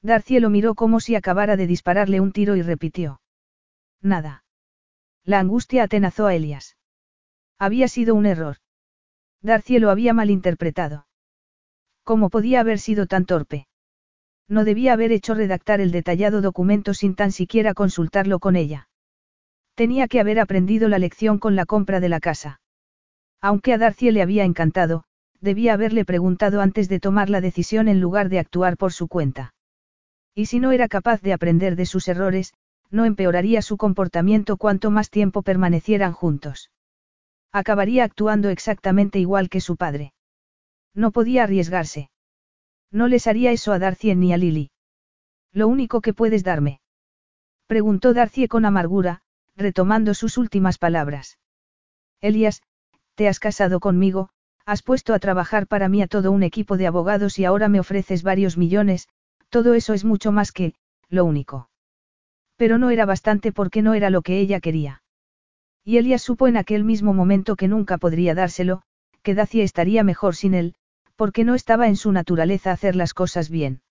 Darcy 0.03 0.39
lo 0.39 0.51
miró 0.51 0.75
como 0.75 0.99
si 0.99 1.15
acabara 1.15 1.57
de 1.57 1.65
dispararle 1.65 2.19
un 2.19 2.31
tiro 2.31 2.55
y 2.55 2.61
repitió. 2.61 3.19
Nada. 3.99 4.45
La 5.23 5.39
angustia 5.39 5.81
atenazó 5.81 6.27
a 6.27 6.35
Elias. 6.35 6.77
Había 7.63 7.87
sido 7.87 8.13
un 8.13 8.25
error. 8.25 8.57
Darcy 9.41 9.79
lo 9.79 9.89
había 9.89 10.13
malinterpretado. 10.13 11.07
¿Cómo 12.03 12.29
podía 12.29 12.59
haber 12.59 12.77
sido 12.77 13.07
tan 13.07 13.25
torpe? 13.25 13.67
No 14.49 14.65
debía 14.65 14.91
haber 14.91 15.13
hecho 15.13 15.33
redactar 15.33 15.79
el 15.79 15.93
detallado 15.93 16.41
documento 16.41 16.93
sin 16.93 17.15
tan 17.15 17.31
siquiera 17.31 17.73
consultarlo 17.73 18.39
con 18.39 18.57
ella. 18.57 18.89
Tenía 19.75 20.09
que 20.09 20.19
haber 20.19 20.41
aprendido 20.41 20.89
la 20.89 20.99
lección 20.99 21.39
con 21.39 21.55
la 21.55 21.65
compra 21.65 22.01
de 22.01 22.09
la 22.09 22.19
casa. 22.19 22.59
Aunque 23.39 23.71
a 23.71 23.77
Darcy 23.77 24.11
le 24.11 24.21
había 24.21 24.43
encantado, 24.43 25.05
debía 25.39 25.71
haberle 25.71 26.03
preguntado 26.03 26.59
antes 26.59 26.89
de 26.89 26.99
tomar 26.99 27.29
la 27.29 27.39
decisión 27.39 27.87
en 27.87 28.01
lugar 28.01 28.27
de 28.27 28.39
actuar 28.39 28.75
por 28.75 28.91
su 28.91 29.07
cuenta. 29.07 29.53
Y 30.35 30.47
si 30.47 30.59
no 30.59 30.73
era 30.73 30.89
capaz 30.89 31.21
de 31.21 31.31
aprender 31.31 31.77
de 31.77 31.85
sus 31.85 32.09
errores, 32.09 32.53
no 32.91 33.05
empeoraría 33.05 33.61
su 33.61 33.77
comportamiento 33.77 34.57
cuanto 34.57 34.91
más 34.91 35.09
tiempo 35.09 35.43
permanecieran 35.43 36.11
juntos. 36.11 36.69
Acabaría 37.53 38.03
actuando 38.03 38.49
exactamente 38.49 39.19
igual 39.19 39.47
que 39.47 39.61
su 39.61 39.77
padre. 39.77 40.13
No 40.95 41.11
podía 41.11 41.43
arriesgarse. 41.43 42.09
No 42.91 43.07
les 43.07 43.27
haría 43.27 43.51
eso 43.51 43.71
a 43.71 43.79
Darcy 43.79 44.15
ni 44.15 44.33
a 44.33 44.37
Lily. 44.37 44.71
Lo 45.51 45.67
único 45.67 46.01
que 46.01 46.13
puedes 46.15 46.43
darme. 46.43 46.81
Preguntó 47.67 48.13
Darcy 48.15 48.47
con 48.47 48.65
amargura, 48.65 49.21
retomando 49.55 50.15
sus 50.15 50.39
últimas 50.39 50.79
palabras. 50.79 51.37
Elias, 52.21 52.63
te 53.13 53.27
has 53.27 53.39
casado 53.39 53.79
conmigo, 53.79 54.29
has 54.65 54.81
puesto 54.81 55.13
a 55.13 55.19
trabajar 55.19 55.67
para 55.67 55.89
mí 55.89 56.01
a 56.01 56.07
todo 56.07 56.31
un 56.31 56.41
equipo 56.41 56.75
de 56.75 56.87
abogados 56.87 57.37
y 57.37 57.45
ahora 57.45 57.69
me 57.69 57.79
ofreces 57.79 58.23
varios 58.23 58.57
millones, 58.57 59.07
todo 59.49 59.75
eso 59.75 59.93
es 59.93 60.03
mucho 60.05 60.31
más 60.31 60.51
que, 60.51 60.73
lo 61.09 61.23
único. 61.25 61.69
Pero 62.55 62.79
no 62.79 62.89
era 62.89 63.05
bastante 63.05 63.51
porque 63.51 63.83
no 63.83 63.93
era 63.93 64.09
lo 64.09 64.23
que 64.23 64.39
ella 64.39 64.59
quería. 64.59 65.02
Y 65.85 65.97
Elias 65.97 66.21
supo 66.21 66.47
en 66.47 66.57
aquel 66.57 66.83
mismo 66.83 67.13
momento 67.13 67.55
que 67.55 67.67
nunca 67.67 67.97
podría 67.97 68.35
dárselo, 68.35 68.83
que 69.21 69.35
Dacia 69.35 69.63
estaría 69.63 70.03
mejor 70.03 70.35
sin 70.35 70.53
él, 70.53 70.75
porque 71.15 71.43
no 71.43 71.55
estaba 71.55 71.87
en 71.87 71.95
su 71.95 72.11
naturaleza 72.11 72.71
hacer 72.71 72.95
las 72.95 73.13
cosas 73.13 73.49
bien. 73.49 73.81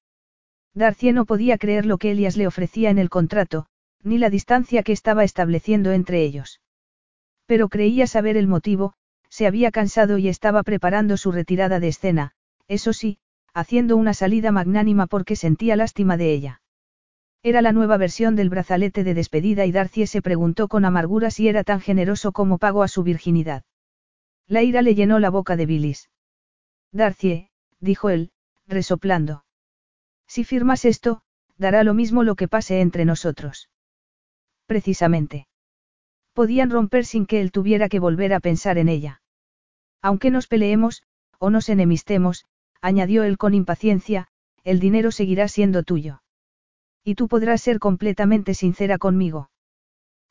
Darcy 0.74 1.12
no 1.12 1.26
podía 1.26 1.58
creer 1.58 1.84
lo 1.84 1.98
que 1.98 2.12
Elias 2.12 2.36
le 2.36 2.46
ofrecía 2.46 2.90
en 2.90 2.98
el 2.98 3.10
contrato, 3.10 3.66
ni 4.02 4.18
la 4.18 4.30
distancia 4.30 4.82
que 4.82 4.92
estaba 4.92 5.22
estableciendo 5.22 5.92
entre 5.92 6.22
ellos. 6.22 6.60
Pero 7.46 7.68
creía 7.68 8.06
saber 8.06 8.36
el 8.36 8.48
motivo, 8.48 8.94
se 9.28 9.46
había 9.46 9.70
cansado 9.70 10.18
y 10.18 10.28
estaba 10.28 10.62
preparando 10.62 11.16
su 11.16 11.30
retirada 11.30 11.78
de 11.78 11.88
escena, 11.88 12.32
eso 12.68 12.92
sí, 12.92 13.18
haciendo 13.52 13.96
una 13.96 14.14
salida 14.14 14.50
magnánima 14.50 15.06
porque 15.06 15.36
sentía 15.36 15.76
lástima 15.76 16.16
de 16.16 16.32
ella. 16.32 16.61
Era 17.44 17.60
la 17.60 17.72
nueva 17.72 17.96
versión 17.96 18.36
del 18.36 18.50
brazalete 18.50 19.02
de 19.02 19.14
despedida 19.14 19.66
y 19.66 19.72
Darcy 19.72 20.06
se 20.06 20.22
preguntó 20.22 20.68
con 20.68 20.84
amargura 20.84 21.30
si 21.32 21.48
era 21.48 21.64
tan 21.64 21.80
generoso 21.80 22.30
como 22.30 22.58
pago 22.58 22.84
a 22.84 22.88
su 22.88 23.02
virginidad. 23.02 23.64
La 24.46 24.62
ira 24.62 24.80
le 24.80 24.94
llenó 24.94 25.18
la 25.18 25.28
boca 25.28 25.56
de 25.56 25.66
bilis. 25.66 26.08
Darcy, 26.92 27.48
dijo 27.80 28.10
él, 28.10 28.30
resoplando. 28.68 29.44
Si 30.28 30.44
firmas 30.44 30.84
esto, 30.84 31.22
dará 31.58 31.82
lo 31.82 31.94
mismo 31.94 32.22
lo 32.22 32.36
que 32.36 32.46
pase 32.46 32.80
entre 32.80 33.04
nosotros. 33.04 33.70
Precisamente. 34.66 35.48
Podían 36.34 36.70
romper 36.70 37.04
sin 37.04 37.26
que 37.26 37.40
él 37.40 37.50
tuviera 37.50 37.88
que 37.88 37.98
volver 37.98 38.34
a 38.34 38.40
pensar 38.40 38.78
en 38.78 38.88
ella. 38.88 39.20
Aunque 40.00 40.30
nos 40.30 40.46
peleemos, 40.46 41.02
o 41.38 41.50
nos 41.50 41.68
enemistemos, 41.68 42.46
añadió 42.80 43.24
él 43.24 43.36
con 43.36 43.52
impaciencia, 43.52 44.28
el 44.62 44.78
dinero 44.78 45.10
seguirá 45.10 45.48
siendo 45.48 45.82
tuyo. 45.82 46.21
Y 47.04 47.14
tú 47.14 47.28
podrás 47.28 47.60
ser 47.60 47.78
completamente 47.78 48.54
sincera 48.54 48.98
conmigo. 48.98 49.50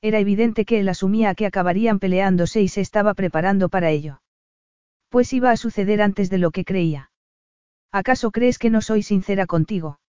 Era 0.02 0.20
evidente 0.20 0.66
que 0.66 0.80
él 0.80 0.90
asumía 0.90 1.36
que 1.36 1.46
acabarían 1.46 2.00
peleándose 2.00 2.62
y 2.62 2.68
se 2.68 2.82
estaba 2.82 3.14
preparando 3.14 3.70
para 3.70 3.92
ello. 3.92 4.22
Pues 5.10 5.34
iba 5.34 5.52
a 5.52 5.58
suceder 5.58 6.02
antes 6.02 6.30
de 6.30 6.38
lo 6.38 6.52
que 6.52 6.66
creía. 6.66 7.12
¿Acaso 7.92 8.32
crees 8.32 8.58
que 8.58 8.70
no 8.70 8.82
soy 8.82 9.04
sincera 9.04 9.46
contigo? 9.46 10.00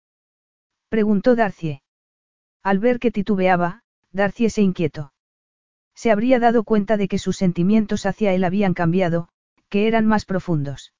Preguntó 0.88 1.34
Darcy. 1.34 1.82
Al 2.62 2.78
ver 2.78 3.00
que 3.00 3.10
titubeaba, 3.10 3.82
Darcy 4.12 4.48
se 4.50 4.62
inquietó. 4.62 5.12
Se 5.94 6.10
habría 6.10 6.38
dado 6.38 6.64
cuenta 6.64 6.96
de 6.96 7.08
que 7.08 7.18
sus 7.18 7.36
sentimientos 7.36 8.06
hacia 8.06 8.32
él 8.32 8.44
habían 8.44 8.72
cambiado, 8.72 9.28
que 9.68 9.88
eran 9.88 10.06
más 10.06 10.24
profundos. 10.24 10.92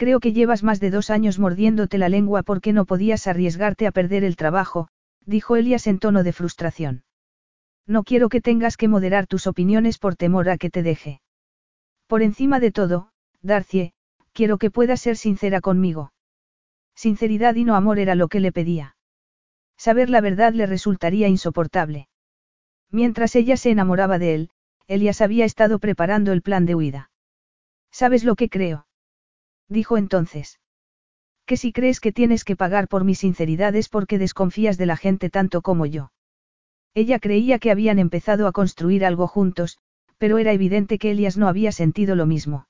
Creo 0.00 0.18
que 0.18 0.32
llevas 0.32 0.62
más 0.62 0.80
de 0.80 0.90
dos 0.90 1.10
años 1.10 1.38
mordiéndote 1.38 1.98
la 1.98 2.08
lengua 2.08 2.42
porque 2.42 2.72
no 2.72 2.86
podías 2.86 3.26
arriesgarte 3.26 3.86
a 3.86 3.92
perder 3.92 4.24
el 4.24 4.34
trabajo, 4.34 4.88
dijo 5.26 5.56
Elias 5.56 5.86
en 5.86 5.98
tono 5.98 6.22
de 6.22 6.32
frustración. 6.32 7.04
No 7.86 8.02
quiero 8.02 8.30
que 8.30 8.40
tengas 8.40 8.78
que 8.78 8.88
moderar 8.88 9.26
tus 9.26 9.46
opiniones 9.46 9.98
por 9.98 10.16
temor 10.16 10.48
a 10.48 10.56
que 10.56 10.70
te 10.70 10.82
deje. 10.82 11.20
Por 12.06 12.22
encima 12.22 12.60
de 12.60 12.72
todo, 12.72 13.10
Darcie, 13.42 13.92
quiero 14.32 14.56
que 14.56 14.70
puedas 14.70 15.02
ser 15.02 15.18
sincera 15.18 15.60
conmigo. 15.60 16.14
Sinceridad 16.94 17.54
y 17.56 17.64
no 17.64 17.74
amor 17.74 17.98
era 17.98 18.14
lo 18.14 18.28
que 18.28 18.40
le 18.40 18.52
pedía. 18.52 18.96
Saber 19.76 20.08
la 20.08 20.22
verdad 20.22 20.54
le 20.54 20.64
resultaría 20.64 21.28
insoportable. 21.28 22.08
Mientras 22.90 23.36
ella 23.36 23.58
se 23.58 23.70
enamoraba 23.70 24.18
de 24.18 24.34
él, 24.34 24.50
Elias 24.86 25.20
había 25.20 25.44
estado 25.44 25.78
preparando 25.78 26.32
el 26.32 26.40
plan 26.40 26.64
de 26.64 26.74
huida. 26.74 27.10
¿Sabes 27.90 28.24
lo 28.24 28.34
que 28.34 28.48
creo? 28.48 28.86
Dijo 29.70 29.96
entonces. 29.96 30.60
Que 31.46 31.56
si 31.56 31.72
crees 31.72 32.00
que 32.00 32.12
tienes 32.12 32.44
que 32.44 32.56
pagar 32.56 32.88
por 32.88 33.04
mi 33.04 33.14
sinceridad 33.14 33.74
es 33.74 33.88
porque 33.88 34.18
desconfías 34.18 34.76
de 34.76 34.86
la 34.86 34.98
gente 34.98 35.30
tanto 35.30 35.62
como 35.62 35.86
yo. 35.86 36.12
Ella 36.92 37.18
creía 37.18 37.58
que 37.58 37.70
habían 37.70 37.98
empezado 37.98 38.46
a 38.46 38.52
construir 38.52 39.04
algo 39.04 39.26
juntos, 39.26 39.78
pero 40.18 40.38
era 40.38 40.52
evidente 40.52 40.98
que 40.98 41.12
Elias 41.12 41.38
no 41.38 41.48
había 41.48 41.72
sentido 41.72 42.14
lo 42.14 42.26
mismo. 42.26 42.66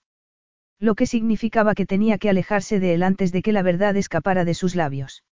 Lo 0.79 0.95
que 0.95 1.07
significaba 1.07 1.75
que 1.75 1.87
tenía 1.87 2.19
que 2.19 2.31
alejarse 2.31 2.79
de 2.81 2.95
él 2.95 3.03
antes 3.03 3.33
de 3.33 3.43
que 3.43 3.53
la 3.53 3.63
verdad 3.63 3.97
escapara 3.97 4.45
de 4.45 4.55
sus 4.55 4.77
labios. 4.77 5.25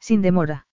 Sin 0.00 0.22
demora. 0.22 0.66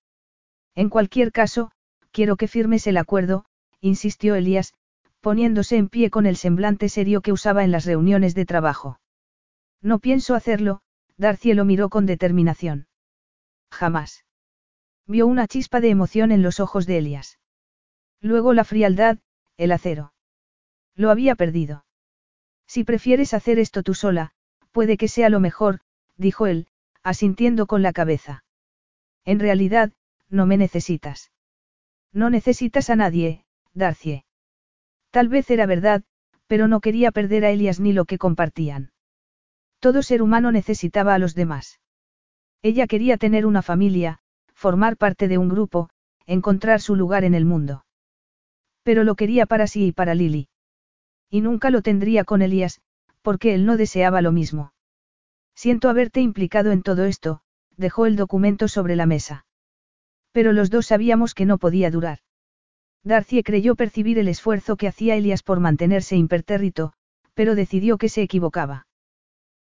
En 0.75 0.90
cualquier 0.90 1.32
caso, 1.32 1.72
quiero 2.11 2.38
que 2.38 2.48
firmes 2.48 2.88
el 2.88 2.98
acuerdo, 2.98 3.45
insistió 3.80 4.35
Elías, 4.35 4.74
poniéndose 5.19 5.77
en 5.77 5.90
pie 5.90 6.09
con 6.09 6.25
el 6.25 6.38
semblante 6.38 6.90
serio 6.90 7.22
que 7.22 7.32
usaba 7.32 7.64
en 7.64 7.72
las 7.72 7.85
reuniones 7.85 8.33
de 8.33 8.45
trabajo. 8.45 9.01
No 9.82 10.00
pienso 10.00 10.35
hacerlo, 10.35 10.82
Darcy 11.18 11.53
lo 11.53 11.66
miró 11.66 11.90
con 11.90 12.06
determinación. 12.06 12.88
Jamás. 13.72 14.26
Vio 15.08 15.27
una 15.27 15.48
chispa 15.48 15.82
de 15.82 15.90
emoción 15.90 16.32
en 16.32 16.42
los 16.42 16.60
ojos 16.60 16.85
de 16.85 17.00
Elias. 17.00 17.40
Luego 18.19 18.53
la 18.53 18.64
frialdad, 18.64 19.18
el 19.58 19.72
acero. 19.72 20.14
Lo 20.95 21.10
había 21.10 21.35
perdido. 21.35 21.85
Si 22.68 22.84
prefieres 22.84 23.34
hacer 23.34 23.60
esto 23.60 23.84
tú 23.84 23.93
sola, 23.93 24.32
puede 24.72 24.98
que 24.98 25.08
sea 25.08 25.30
lo 25.30 25.40
mejor, 25.40 25.80
dijo 26.16 26.48
él, 26.48 26.68
asintiendo 27.03 27.66
con 27.66 27.82
la 27.82 27.93
cabeza. 27.93 28.43
En 29.26 29.40
realidad, 29.40 29.92
no 30.30 30.45
me 30.45 30.58
necesitas. 30.58 31.32
No 32.14 32.30
necesitas 32.30 32.90
a 32.90 32.95
nadie, 32.95 33.45
Darcy. 33.74 34.24
Tal 35.10 35.27
vez 35.27 35.50
era 35.50 35.66
verdad, 35.66 36.03
pero 36.48 36.68
no 36.68 36.80
quería 36.80 37.11
perder 37.11 37.45
a 37.45 37.51
Elias 37.51 37.80
ni 37.80 37.93
lo 37.93 38.06
que 38.06 38.18
compartían. 38.18 38.91
Todo 39.82 40.03
ser 40.03 40.22
humano 40.22 40.51
necesitaba 40.51 41.16
a 41.16 41.18
los 41.18 41.34
demás. 41.34 41.80
Ella 42.61 42.85
quería 42.85 43.18
tener 43.18 43.48
una 43.48 43.64
familia, 43.64 44.19
formar 44.53 44.95
parte 44.95 45.27
de 45.27 45.40
un 45.40 45.50
grupo, 45.50 45.90
encontrar 46.27 46.82
su 46.82 46.95
lugar 46.95 47.24
en 47.24 47.34
el 47.34 47.45
mundo. 47.45 47.84
Pero 48.84 49.03
lo 49.03 49.16
quería 49.16 49.48
para 49.48 49.66
sí 49.66 49.88
y 49.88 49.92
para 49.92 50.14
Lily. 50.14 50.50
Y 51.32 51.42
nunca 51.42 51.72
lo 51.72 51.82
tendría 51.82 52.26
con 52.26 52.43
Elías, 52.43 52.80
porque 53.24 53.56
él 53.56 53.66
no 53.66 53.76
deseaba 53.76 54.22
lo 54.22 54.32
mismo. 54.32 54.72
Siento 55.56 55.90
haberte 55.90 56.22
implicado 56.22 56.72
en 56.72 56.84
todo 56.84 57.06
esto, 57.06 57.42
dejó 57.76 58.06
el 58.06 58.16
documento 58.16 58.68
sobre 58.68 58.95
la 58.95 59.08
mesa. 59.08 59.48
Pero 60.32 60.53
los 60.53 60.69
dos 60.69 60.85
sabíamos 60.85 61.34
que 61.34 61.45
no 61.45 61.58
podía 61.58 61.90
durar. 61.90 62.19
Darcy 63.03 63.42
creyó 63.42 63.76
percibir 63.76 64.19
el 64.19 64.27
esfuerzo 64.27 64.77
que 64.77 64.88
hacía 64.88 65.16
Elias 65.16 65.42
por 65.42 65.60
mantenerse 65.60 66.18
impertérrito, 66.18 66.93
pero 67.34 67.56
decidió 67.56 67.98
que 67.98 68.10
se 68.10 68.22
equivocaba. 68.22 68.85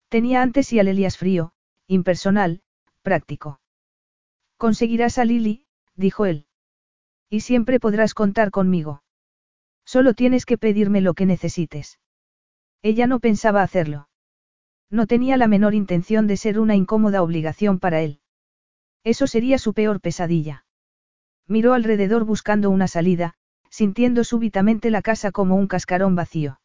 Tenía 0.09 0.41
antes 0.41 0.71
y 0.71 0.79
al 0.79 0.87
Elias 0.87 1.17
frío, 1.17 1.51
impersonal, 1.87 2.61
práctico. 3.01 3.59
Conseguirás 4.57 5.17
a 5.17 5.25
Lily, 5.25 5.65
dijo 5.95 6.25
él. 6.25 6.45
Y 7.29 7.41
siempre 7.41 7.79
podrás 7.79 8.13
contar 8.13 8.51
conmigo. 8.51 9.03
Solo 9.85 10.13
tienes 10.13 10.45
que 10.45 10.57
pedirme 10.57 11.01
lo 11.01 11.13
que 11.13 11.25
necesites. 11.25 11.99
Ella 12.81 13.07
no 13.07 13.19
pensaba 13.19 13.63
hacerlo. 13.63 14.09
No 14.89 15.07
tenía 15.07 15.35
la 15.35 15.47
menor 15.47 15.73
intención 15.73 16.27
de 16.27 16.37
ser 16.37 16.59
una 16.59 16.75
incómoda 16.75 17.21
obligación 17.21 17.79
para 17.79 18.01
él. 18.01 18.21
Eso 19.03 19.27
sería 19.27 19.57
su 19.57 19.73
peor 19.73 19.99
pesadilla. 19.99 20.65
Miró 21.47 21.73
alrededor 21.73 22.23
buscando 22.23 22.69
una 22.69 22.87
salida, 22.87 23.33
sintiendo 23.69 24.23
súbitamente 24.23 24.89
la 24.89 25.01
casa 25.01 25.31
como 25.31 25.55
un 25.55 25.67
cascarón 25.67 26.15
vacío. 26.15 26.61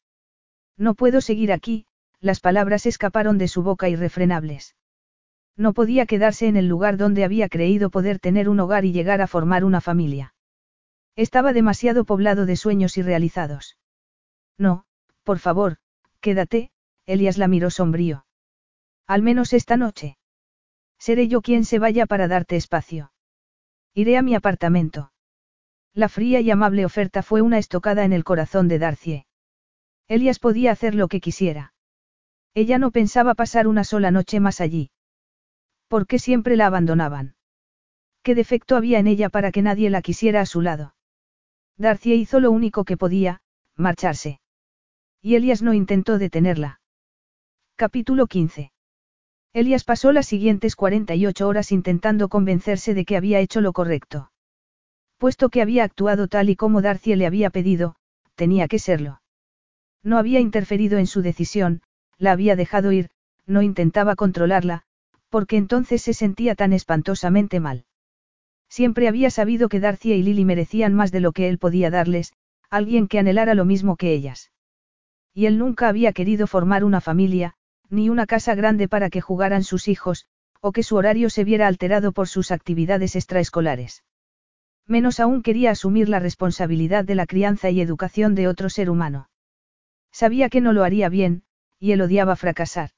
No 0.76 0.94
puedo 0.94 1.20
seguir 1.20 1.52
aquí, 1.52 1.86
las 2.22 2.38
palabras 2.38 2.86
escaparon 2.86 3.36
de 3.36 3.48
su 3.48 3.62
boca 3.62 3.88
irrefrenables. 3.88 4.76
No 5.56 5.74
podía 5.74 6.06
quedarse 6.06 6.46
en 6.46 6.56
el 6.56 6.68
lugar 6.68 6.96
donde 6.96 7.24
había 7.24 7.48
creído 7.48 7.90
poder 7.90 8.20
tener 8.20 8.48
un 8.48 8.60
hogar 8.60 8.84
y 8.84 8.92
llegar 8.92 9.20
a 9.20 9.26
formar 9.26 9.64
una 9.64 9.80
familia. 9.80 10.32
Estaba 11.16 11.52
demasiado 11.52 12.04
poblado 12.04 12.46
de 12.46 12.56
sueños 12.56 12.96
irrealizados. 12.96 13.76
No, 14.56 14.84
por 15.24 15.40
favor, 15.40 15.76
quédate, 16.20 16.70
Elias 17.06 17.38
la 17.38 17.48
miró 17.48 17.70
sombrío. 17.70 18.24
Al 19.06 19.22
menos 19.22 19.52
esta 19.52 19.76
noche. 19.76 20.16
Seré 20.98 21.26
yo 21.26 21.42
quien 21.42 21.64
se 21.64 21.80
vaya 21.80 22.06
para 22.06 22.28
darte 22.28 22.54
espacio. 22.54 23.12
Iré 23.94 24.16
a 24.16 24.22
mi 24.22 24.36
apartamento. 24.36 25.12
La 25.92 26.08
fría 26.08 26.40
y 26.40 26.50
amable 26.52 26.86
oferta 26.86 27.24
fue 27.24 27.42
una 27.42 27.58
estocada 27.58 28.04
en 28.04 28.12
el 28.12 28.22
corazón 28.22 28.68
de 28.68 28.78
Darcie. 28.78 29.26
Elias 30.06 30.38
podía 30.38 30.70
hacer 30.70 30.94
lo 30.94 31.08
que 31.08 31.20
quisiera. 31.20 31.74
Ella 32.54 32.78
no 32.78 32.90
pensaba 32.90 33.34
pasar 33.34 33.66
una 33.66 33.84
sola 33.84 34.10
noche 34.10 34.40
más 34.40 34.60
allí. 34.60 34.90
¿Por 35.88 36.06
qué 36.06 36.18
siempre 36.18 36.56
la 36.56 36.66
abandonaban? 36.66 37.34
¿Qué 38.22 38.34
defecto 38.34 38.76
había 38.76 38.98
en 38.98 39.06
ella 39.06 39.30
para 39.30 39.52
que 39.52 39.62
nadie 39.62 39.90
la 39.90 40.02
quisiera 40.02 40.40
a 40.40 40.46
su 40.46 40.60
lado? 40.60 40.94
Darcy 41.76 42.12
hizo 42.14 42.40
lo 42.40 42.50
único 42.50 42.84
que 42.84 42.96
podía, 42.96 43.40
marcharse. 43.76 44.40
Y 45.20 45.34
Elias 45.34 45.62
no 45.62 45.72
intentó 45.72 46.18
detenerla. 46.18 46.80
Capítulo 47.76 48.26
15. 48.26 48.72
Elias 49.54 49.84
pasó 49.84 50.12
las 50.12 50.26
siguientes 50.26 50.76
48 50.76 51.48
horas 51.48 51.72
intentando 51.72 52.28
convencerse 52.28 52.94
de 52.94 53.04
que 53.04 53.16
había 53.16 53.40
hecho 53.40 53.60
lo 53.60 53.72
correcto. 53.72 54.30
Puesto 55.18 55.48
que 55.48 55.62
había 55.62 55.84
actuado 55.84 56.28
tal 56.28 56.50
y 56.50 56.56
como 56.56 56.82
Darcy 56.82 57.14
le 57.16 57.26
había 57.26 57.50
pedido, 57.50 57.96
tenía 58.34 58.68
que 58.68 58.78
serlo. 58.78 59.20
No 60.02 60.18
había 60.18 60.40
interferido 60.40 60.98
en 60.98 61.06
su 61.06 61.22
decisión, 61.22 61.82
la 62.22 62.30
había 62.30 62.54
dejado 62.54 62.92
ir, 62.92 63.10
no 63.46 63.62
intentaba 63.62 64.14
controlarla, 64.14 64.84
porque 65.28 65.56
entonces 65.56 66.02
se 66.02 66.14
sentía 66.14 66.54
tan 66.54 66.72
espantosamente 66.72 67.58
mal. 67.58 67.84
Siempre 68.68 69.08
había 69.08 69.28
sabido 69.28 69.68
que 69.68 69.80
Darcy 69.80 70.12
y 70.12 70.22
Lily 70.22 70.44
merecían 70.44 70.94
más 70.94 71.10
de 71.10 71.18
lo 71.18 71.32
que 71.32 71.48
él 71.48 71.58
podía 71.58 71.90
darles, 71.90 72.32
alguien 72.70 73.08
que 73.08 73.18
anhelara 73.18 73.54
lo 73.54 73.64
mismo 73.64 73.96
que 73.96 74.12
ellas. 74.12 74.52
Y 75.34 75.46
él 75.46 75.58
nunca 75.58 75.88
había 75.88 76.12
querido 76.12 76.46
formar 76.46 76.84
una 76.84 77.00
familia, 77.00 77.54
ni 77.90 78.08
una 78.08 78.26
casa 78.26 78.54
grande 78.54 78.86
para 78.86 79.10
que 79.10 79.20
jugaran 79.20 79.64
sus 79.64 79.88
hijos, 79.88 80.26
o 80.60 80.70
que 80.70 80.84
su 80.84 80.94
horario 80.94 81.28
se 81.28 81.42
viera 81.42 81.66
alterado 81.66 82.12
por 82.12 82.28
sus 82.28 82.52
actividades 82.52 83.16
extraescolares. 83.16 84.04
Menos 84.86 85.18
aún 85.18 85.42
quería 85.42 85.72
asumir 85.72 86.08
la 86.08 86.20
responsabilidad 86.20 87.04
de 87.04 87.16
la 87.16 87.26
crianza 87.26 87.68
y 87.70 87.80
educación 87.80 88.36
de 88.36 88.46
otro 88.46 88.70
ser 88.70 88.90
humano. 88.90 89.28
Sabía 90.12 90.48
que 90.48 90.60
no 90.60 90.72
lo 90.72 90.84
haría 90.84 91.08
bien, 91.08 91.42
y 91.82 91.90
él 91.90 92.00
odiaba 92.00 92.36
fracasar. 92.36 92.90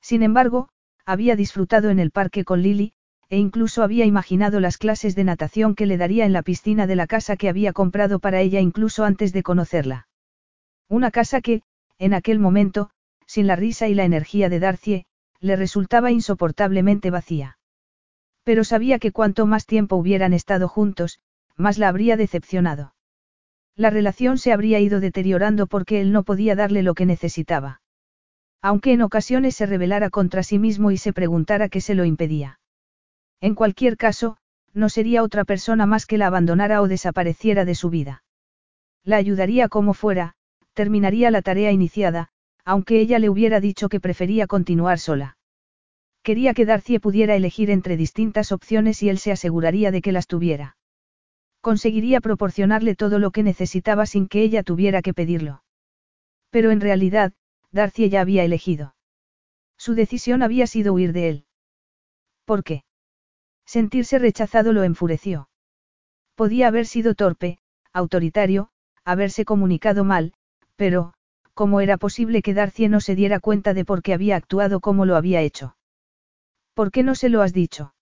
Sin 0.00 0.22
embargo, 0.22 0.70
había 1.04 1.36
disfrutado 1.36 1.90
en 1.90 1.98
el 1.98 2.10
parque 2.10 2.42
con 2.42 2.62
Lily, 2.62 2.94
e 3.28 3.36
incluso 3.36 3.82
había 3.82 4.06
imaginado 4.06 4.60
las 4.60 4.78
clases 4.78 5.14
de 5.14 5.24
natación 5.24 5.74
que 5.74 5.84
le 5.84 5.98
daría 5.98 6.24
en 6.24 6.32
la 6.32 6.40
piscina 6.40 6.86
de 6.86 6.96
la 6.96 7.06
casa 7.06 7.36
que 7.36 7.50
había 7.50 7.74
comprado 7.74 8.18
para 8.18 8.40
ella 8.40 8.60
incluso 8.60 9.04
antes 9.04 9.34
de 9.34 9.42
conocerla. 9.42 10.08
Una 10.88 11.10
casa 11.10 11.42
que, 11.42 11.60
en 11.98 12.14
aquel 12.14 12.38
momento, 12.38 12.88
sin 13.26 13.46
la 13.46 13.56
risa 13.56 13.88
y 13.88 13.94
la 13.94 14.06
energía 14.06 14.48
de 14.48 14.58
Darcie, 14.58 15.04
le 15.38 15.56
resultaba 15.56 16.10
insoportablemente 16.10 17.10
vacía. 17.10 17.58
Pero 18.42 18.64
sabía 18.64 18.98
que 18.98 19.12
cuanto 19.12 19.44
más 19.44 19.66
tiempo 19.66 19.96
hubieran 19.96 20.32
estado 20.32 20.66
juntos, 20.66 21.20
más 21.58 21.76
la 21.76 21.88
habría 21.88 22.16
decepcionado. 22.16 22.94
La 23.76 23.90
relación 23.90 24.38
se 24.38 24.54
habría 24.54 24.80
ido 24.80 24.98
deteriorando 24.98 25.66
porque 25.66 26.00
él 26.00 26.10
no 26.10 26.22
podía 26.22 26.54
darle 26.54 26.82
lo 26.82 26.94
que 26.94 27.04
necesitaba. 27.04 27.82
Aunque 28.60 28.92
en 28.92 29.02
ocasiones 29.02 29.54
se 29.54 29.66
rebelara 29.66 30.10
contra 30.10 30.42
sí 30.42 30.58
mismo 30.58 30.90
y 30.90 30.96
se 30.96 31.12
preguntara 31.12 31.68
qué 31.68 31.80
se 31.80 31.94
lo 31.94 32.04
impedía. 32.04 32.58
En 33.40 33.54
cualquier 33.54 33.96
caso, 33.96 34.36
no 34.74 34.88
sería 34.88 35.22
otra 35.22 35.44
persona 35.44 35.86
más 35.86 36.06
que 36.06 36.18
la 36.18 36.26
abandonara 36.26 36.82
o 36.82 36.88
desapareciera 36.88 37.64
de 37.64 37.74
su 37.74 37.90
vida. 37.90 38.24
La 39.04 39.16
ayudaría 39.16 39.68
como 39.68 39.94
fuera, 39.94 40.34
terminaría 40.74 41.30
la 41.30 41.42
tarea 41.42 41.72
iniciada, 41.72 42.28
aunque 42.64 43.00
ella 43.00 43.18
le 43.18 43.30
hubiera 43.30 43.60
dicho 43.60 43.88
que 43.88 44.00
prefería 44.00 44.46
continuar 44.46 44.98
sola. 44.98 45.36
Quería 46.22 46.52
que 46.52 46.66
Darcie 46.66 47.00
pudiera 47.00 47.34
elegir 47.36 47.70
entre 47.70 47.96
distintas 47.96 48.52
opciones 48.52 49.02
y 49.02 49.08
él 49.08 49.18
se 49.18 49.32
aseguraría 49.32 49.90
de 49.90 50.02
que 50.02 50.12
las 50.12 50.26
tuviera. 50.26 50.76
Conseguiría 51.60 52.20
proporcionarle 52.20 52.94
todo 52.94 53.18
lo 53.18 53.30
que 53.30 53.42
necesitaba 53.42 54.04
sin 54.04 54.28
que 54.28 54.42
ella 54.42 54.62
tuviera 54.62 55.00
que 55.00 55.14
pedirlo. 55.14 55.62
Pero 56.50 56.70
en 56.70 56.80
realidad, 56.80 57.32
Darcie 57.72 58.08
ya 58.08 58.20
había 58.20 58.44
elegido. 58.44 58.94
Su 59.76 59.94
decisión 59.94 60.42
había 60.42 60.66
sido 60.66 60.94
huir 60.94 61.12
de 61.12 61.28
él. 61.28 61.46
¿Por 62.44 62.64
qué? 62.64 62.84
Sentirse 63.66 64.18
rechazado 64.18 64.72
lo 64.72 64.82
enfureció. 64.82 65.48
Podía 66.34 66.68
haber 66.68 66.86
sido 66.86 67.14
torpe, 67.14 67.58
autoritario, 67.92 68.70
haberse 69.04 69.44
comunicado 69.44 70.04
mal, 70.04 70.32
pero, 70.76 71.12
¿cómo 71.54 71.80
era 71.80 71.96
posible 71.96 72.42
que 72.42 72.54
Darcie 72.54 72.88
no 72.88 73.00
se 73.00 73.14
diera 73.14 73.40
cuenta 73.40 73.74
de 73.74 73.84
por 73.84 74.02
qué 74.02 74.14
había 74.14 74.36
actuado 74.36 74.80
como 74.80 75.04
lo 75.04 75.16
había 75.16 75.42
hecho? 75.42 75.76
¿Por 76.74 76.90
qué 76.90 77.02
no 77.02 77.14
se 77.14 77.28
lo 77.28 77.42
has 77.42 77.52
dicho? 77.52 77.94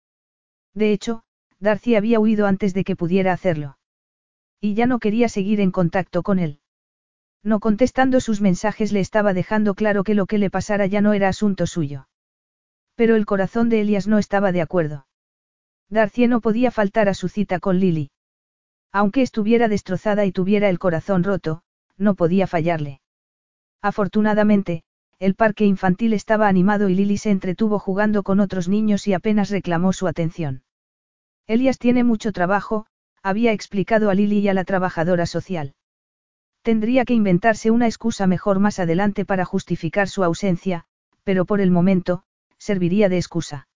De 0.74 0.92
hecho, 0.92 1.24
Darcy 1.58 1.96
había 1.96 2.20
huido 2.20 2.46
antes 2.46 2.74
de 2.74 2.84
que 2.84 2.96
pudiera 2.96 3.32
hacerlo. 3.32 3.78
Y 4.60 4.74
ya 4.74 4.86
no 4.86 4.98
quería 4.98 5.28
seguir 5.28 5.60
en 5.60 5.70
contacto 5.70 6.22
con 6.22 6.38
él. 6.38 6.60
No 7.42 7.60
contestando 7.60 8.20
sus 8.20 8.40
mensajes 8.40 8.92
le 8.92 9.00
estaba 9.00 9.32
dejando 9.32 9.74
claro 9.74 10.04
que 10.04 10.14
lo 10.14 10.26
que 10.26 10.38
le 10.38 10.50
pasara 10.50 10.86
ya 10.86 11.00
no 11.00 11.12
era 11.12 11.28
asunto 11.28 11.66
suyo. 11.66 12.08
Pero 12.94 13.14
el 13.14 13.26
corazón 13.26 13.68
de 13.68 13.80
Elias 13.80 14.08
no 14.08 14.18
estaba 14.18 14.52
de 14.52 14.62
acuerdo. 14.62 15.06
Darcy 15.88 16.26
no 16.26 16.40
podía 16.40 16.70
faltar 16.70 17.08
a 17.08 17.14
su 17.14 17.28
cita 17.28 17.60
con 17.60 17.78
Lily. 17.78 18.10
Aunque 18.92 19.22
estuviera 19.22 19.68
destrozada 19.68 20.24
y 20.24 20.32
tuviera 20.32 20.68
el 20.68 20.78
corazón 20.78 21.22
roto, 21.22 21.62
no 21.96 22.14
podía 22.14 22.46
fallarle. 22.46 23.00
Afortunadamente, 23.82 24.82
el 25.18 25.34
parque 25.34 25.64
infantil 25.64 26.12
estaba 26.12 26.48
animado 26.48 26.88
y 26.88 26.94
Lily 26.94 27.18
se 27.18 27.30
entretuvo 27.30 27.78
jugando 27.78 28.22
con 28.22 28.40
otros 28.40 28.68
niños 28.68 29.06
y 29.06 29.14
apenas 29.14 29.50
reclamó 29.50 29.92
su 29.92 30.06
atención. 30.08 30.62
Elias 31.46 31.78
tiene 31.78 32.04
mucho 32.04 32.32
trabajo, 32.32 32.86
había 33.22 33.52
explicado 33.52 34.10
a 34.10 34.14
Lily 34.14 34.40
y 34.40 34.48
a 34.48 34.54
la 34.54 34.64
trabajadora 34.64 35.26
social. 35.26 35.74
Tendría 36.66 37.04
que 37.04 37.14
inventarse 37.14 37.70
una 37.70 37.86
excusa 37.86 38.26
mejor 38.26 38.58
más 38.58 38.80
adelante 38.80 39.24
para 39.24 39.44
justificar 39.44 40.08
su 40.08 40.24
ausencia, 40.24 40.82
pero 41.22 41.44
por 41.44 41.60
el 41.60 41.70
momento, 41.70 42.24
serviría 42.58 43.08
de 43.08 43.18
excusa. 43.18 43.68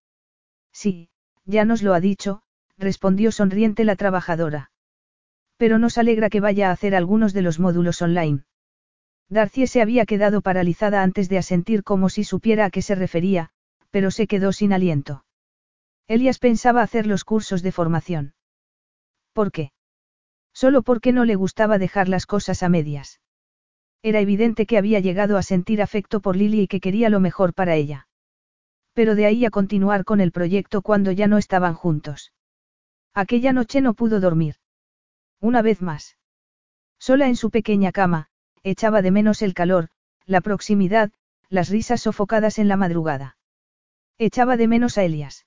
Sí, 0.73 1.09
ya 1.45 1.65
nos 1.65 1.85
lo 1.85 1.95
ha 1.95 2.01
dicho, 2.01 2.43
respondió 2.79 3.31
sonriente 3.31 3.85
la 3.85 3.95
trabajadora. 3.95 4.73
Pero 5.57 5.79
nos 5.79 5.99
alegra 5.99 6.31
que 6.31 6.41
vaya 6.41 6.71
a 6.71 6.73
hacer 6.73 6.97
algunos 6.97 7.33
de 7.33 7.43
los 7.43 7.61
módulos 7.61 8.03
online. 8.03 8.43
Darcy 9.29 9.69
se 9.69 9.83
había 9.83 10.05
quedado 10.05 10.41
paralizada 10.41 11.05
antes 11.05 11.29
de 11.29 11.39
asentir 11.39 11.85
como 11.85 12.09
si 12.09 12.25
supiera 12.25 12.65
a 12.65 12.71
qué 12.71 12.83
se 12.83 12.97
refería, 12.97 13.51
pero 13.93 14.11
se 14.11 14.27
quedó 14.27 14.51
sin 14.51 14.73
aliento. 14.73 15.25
Elias 16.09 16.41
pensaba 16.41 16.83
hacer 16.83 17.07
los 17.07 17.23
cursos 17.23 17.63
de 17.63 17.71
formación. 17.71 18.35
¿Por 19.33 19.53
qué? 19.53 19.71
Solo 20.53 20.83
porque 20.83 21.13
no 21.13 21.25
le 21.25 21.37
gustaba 21.37 21.79
dejar 21.79 22.09
las 22.09 22.27
cosas 22.27 22.63
a 22.63 22.69
medias. 22.69 23.21
Era 24.03 24.21
evidente 24.21 24.67
que 24.67 24.79
había 24.79 25.01
llegado 25.01 25.37
a 25.37 25.43
sentir 25.43 25.83
afecto 25.83 26.21
por 26.21 26.37
Lily 26.37 26.63
y 26.63 26.69
que 26.69 26.81
quería 26.81 27.11
lo 27.11 27.21
mejor 27.21 27.55
para 27.55 27.75
ella. 27.75 28.09
Pero 28.95 29.15
de 29.15 29.27
ahí 29.27 29.45
a 29.45 29.51
continuar 29.51 30.05
con 30.05 30.21
el 30.21 30.33
proyecto 30.33 30.83
cuando 30.83 31.13
ya 31.13 31.27
no 31.27 31.39
estaban 31.39 31.75
juntos. 31.75 32.33
Aquella 33.15 33.53
noche 33.53 33.81
no 33.81 33.95
pudo 33.95 34.21
dormir. 34.21 34.57
Una 35.41 35.63
vez 35.63 35.83
más. 35.83 36.17
Sola 36.99 37.29
en 37.29 37.37
su 37.37 37.51
pequeña 37.51 37.93
cama, 37.93 38.29
echaba 38.63 39.03
de 39.03 39.11
menos 39.11 39.43
el 39.43 39.55
calor, 39.55 39.89
la 40.27 40.41
proximidad, 40.41 41.13
las 41.49 41.69
risas 41.69 42.03
sofocadas 42.03 42.59
en 42.59 42.69
la 42.69 42.77
madrugada. 42.77 43.37
Echaba 44.19 44.57
de 44.57 44.69
menos 44.69 44.99
a 44.99 45.05
Elias. 45.05 45.47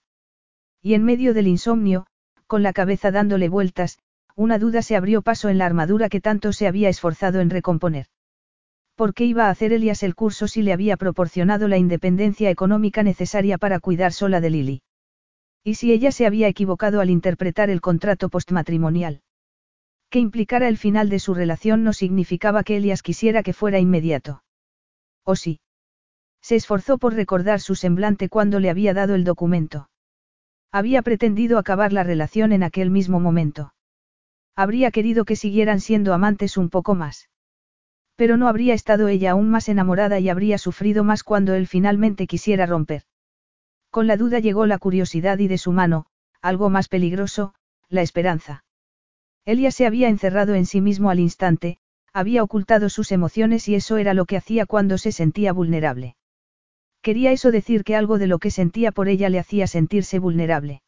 Y 0.81 0.95
en 0.95 1.03
medio 1.03 1.33
del 1.33 1.47
insomnio, 1.47 2.07
con 2.47 2.63
la 2.63 2.73
cabeza 2.73 3.11
dándole 3.11 3.49
vueltas, 3.49 3.99
una 4.35 4.59
duda 4.59 4.81
se 4.81 4.95
abrió 4.95 5.21
paso 5.21 5.49
en 5.49 5.57
la 5.57 5.65
armadura 5.65 6.09
que 6.09 6.21
tanto 6.21 6.53
se 6.53 6.67
había 6.67 6.89
esforzado 6.89 7.39
en 7.39 7.49
recomponer. 7.49 8.07
¿Por 8.95 9.13
qué 9.13 9.25
iba 9.25 9.47
a 9.47 9.49
hacer 9.49 9.73
Elias 9.73 10.03
el 10.03 10.15
curso 10.15 10.47
si 10.47 10.61
le 10.61 10.73
había 10.73 10.97
proporcionado 10.97 11.67
la 11.67 11.77
independencia 11.77 12.49
económica 12.49 13.03
necesaria 13.03 13.57
para 13.57 13.79
cuidar 13.79 14.13
sola 14.13 14.39
de 14.41 14.49
Lily? 14.49 14.81
¿Y 15.63 15.75
si 15.75 15.91
ella 15.91 16.11
se 16.11 16.25
había 16.25 16.47
equivocado 16.47 16.99
al 16.99 17.09
interpretar 17.09 17.69
el 17.69 17.81
contrato 17.81 18.29
postmatrimonial? 18.29 19.21
Que 20.09 20.19
implicara 20.19 20.67
el 20.67 20.77
final 20.77 21.09
de 21.09 21.19
su 21.19 21.33
relación 21.33 21.83
no 21.83 21.93
significaba 21.93 22.63
que 22.63 22.77
Elias 22.77 23.01
quisiera 23.01 23.41
que 23.41 23.53
fuera 23.53 23.79
inmediato. 23.79 24.43
¿O 25.23 25.35
sí? 25.35 25.59
Se 26.41 26.55
esforzó 26.55 26.97
por 26.97 27.13
recordar 27.13 27.61
su 27.61 27.75
semblante 27.75 28.29
cuando 28.29 28.59
le 28.59 28.69
había 28.69 28.93
dado 28.93 29.15
el 29.15 29.23
documento. 29.23 29.89
Había 30.71 31.01
pretendido 31.01 31.57
acabar 31.57 31.93
la 31.93 32.03
relación 32.03 32.51
en 32.51 32.63
aquel 32.63 32.91
mismo 32.91 33.19
momento. 33.19 33.73
Habría 34.55 34.91
querido 34.91 35.25
que 35.25 35.35
siguieran 35.35 35.79
siendo 35.79 36.13
amantes 36.13 36.57
un 36.57 36.69
poco 36.69 36.95
más. 36.95 37.29
Pero 38.15 38.37
no 38.37 38.47
habría 38.47 38.73
estado 38.73 39.07
ella 39.07 39.31
aún 39.31 39.49
más 39.49 39.67
enamorada 39.69 40.19
y 40.19 40.29
habría 40.29 40.57
sufrido 40.57 41.03
más 41.03 41.23
cuando 41.23 41.55
él 41.55 41.67
finalmente 41.67 42.27
quisiera 42.27 42.65
romper. 42.65 43.03
Con 43.89 44.07
la 44.07 44.17
duda 44.17 44.39
llegó 44.39 44.65
la 44.65 44.77
curiosidad 44.77 45.39
y 45.39 45.47
de 45.47 45.57
su 45.57 45.71
mano, 45.71 46.05
algo 46.41 46.69
más 46.69 46.87
peligroso, 46.87 47.55
la 47.89 48.01
esperanza. 48.01 48.63
Elia 49.45 49.71
se 49.71 49.85
había 49.85 50.09
encerrado 50.09 50.55
en 50.55 50.65
sí 50.65 50.81
mismo 50.81 51.09
al 51.09 51.19
instante, 51.19 51.77
había 52.13 52.43
ocultado 52.43 52.89
sus 52.89 53.11
emociones 53.11 53.67
y 53.67 53.75
eso 53.75 53.97
era 53.97 54.13
lo 54.13 54.25
que 54.25 54.37
hacía 54.37 54.65
cuando 54.65 54.97
se 54.97 55.11
sentía 55.11 55.51
vulnerable. 55.51 56.15
Quería 57.01 57.31
eso 57.31 57.51
decir 57.51 57.83
que 57.83 57.95
algo 57.95 58.19
de 58.19 58.27
lo 58.27 58.39
que 58.39 58.51
sentía 58.51 58.91
por 58.91 59.09
ella 59.09 59.29
le 59.29 59.39
hacía 59.39 59.67
sentirse 59.67 60.19
vulnerable. 60.19 60.81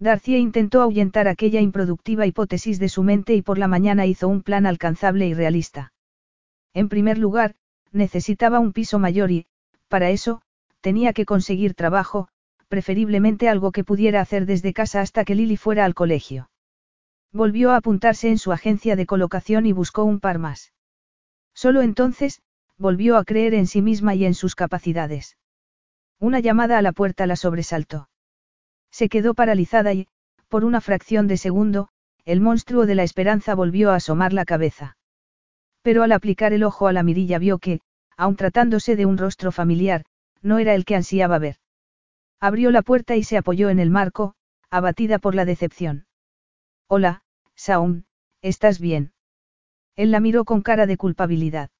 Darcia 0.00 0.38
intentó 0.38 0.80
ahuyentar 0.80 1.26
aquella 1.26 1.60
improductiva 1.60 2.24
hipótesis 2.24 2.78
de 2.78 2.88
su 2.88 3.02
mente 3.02 3.34
y 3.34 3.42
por 3.42 3.58
la 3.58 3.66
mañana 3.66 4.06
hizo 4.06 4.28
un 4.28 4.42
plan 4.42 4.64
alcanzable 4.64 5.26
y 5.26 5.34
realista. 5.34 5.92
En 6.72 6.88
primer 6.88 7.18
lugar, 7.18 7.56
necesitaba 7.90 8.60
un 8.60 8.72
piso 8.72 8.98
mayor 8.98 9.32
y, 9.32 9.46
para 9.88 10.10
eso, 10.10 10.40
tenía 10.80 11.12
que 11.12 11.24
conseguir 11.24 11.74
trabajo, 11.74 12.28
preferiblemente 12.68 13.48
algo 13.48 13.72
que 13.72 13.82
pudiera 13.82 14.20
hacer 14.20 14.46
desde 14.46 14.72
casa 14.72 15.00
hasta 15.00 15.24
que 15.24 15.34
Lily 15.34 15.56
fuera 15.56 15.84
al 15.84 15.94
colegio. 15.94 16.50
Volvió 17.32 17.72
a 17.72 17.76
apuntarse 17.76 18.28
en 18.28 18.38
su 18.38 18.52
agencia 18.52 18.94
de 18.94 19.06
colocación 19.06 19.66
y 19.66 19.72
buscó 19.72 20.04
un 20.04 20.20
par 20.20 20.38
más. 20.38 20.72
Solo 21.54 21.82
entonces, 21.82 22.40
volvió 22.76 23.16
a 23.16 23.24
creer 23.24 23.54
en 23.54 23.66
sí 23.66 23.82
misma 23.82 24.14
y 24.14 24.24
en 24.24 24.34
sus 24.34 24.54
capacidades. 24.54 25.36
Una 26.20 26.38
llamada 26.38 26.78
a 26.78 26.82
la 26.82 26.92
puerta 26.92 27.26
la 27.26 27.36
sobresaltó. 27.36 28.08
Se 28.90 29.08
quedó 29.08 29.34
paralizada 29.34 29.92
y, 29.92 30.08
por 30.48 30.64
una 30.64 30.80
fracción 30.80 31.26
de 31.26 31.36
segundo, 31.36 31.88
el 32.24 32.40
monstruo 32.40 32.86
de 32.86 32.94
la 32.94 33.02
esperanza 33.02 33.54
volvió 33.54 33.90
a 33.90 33.96
asomar 33.96 34.32
la 34.32 34.44
cabeza. 34.44 34.96
Pero 35.82 36.02
al 36.02 36.12
aplicar 36.12 36.52
el 36.52 36.64
ojo 36.64 36.86
a 36.86 36.92
la 36.92 37.02
mirilla 37.02 37.38
vio 37.38 37.58
que, 37.58 37.80
aun 38.16 38.36
tratándose 38.36 38.96
de 38.96 39.06
un 39.06 39.18
rostro 39.18 39.52
familiar, 39.52 40.04
no 40.42 40.58
era 40.58 40.74
el 40.74 40.84
que 40.84 40.96
ansiaba 40.96 41.38
ver. 41.38 41.56
Abrió 42.40 42.70
la 42.70 42.82
puerta 42.82 43.16
y 43.16 43.24
se 43.24 43.36
apoyó 43.36 43.70
en 43.70 43.78
el 43.78 43.90
marco, 43.90 44.34
abatida 44.70 45.18
por 45.18 45.34
la 45.34 45.44
decepción. 45.44 46.06
Hola, 46.86 47.22
Saúl, 47.54 48.06
¿estás 48.42 48.80
bien? 48.80 49.12
Él 49.96 50.10
la 50.10 50.20
miró 50.20 50.44
con 50.44 50.62
cara 50.62 50.86
de 50.86 50.96
culpabilidad. 50.96 51.70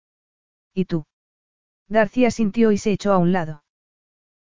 ¿Y 0.75 0.87
tú? 0.87 1.07
Darcía 1.89 2.31
sintió 2.31 2.73
y 2.73 2.79
se 2.79 2.93
echó 2.93 3.13
a 3.13 3.19
un 3.19 3.33
lado. 3.33 3.65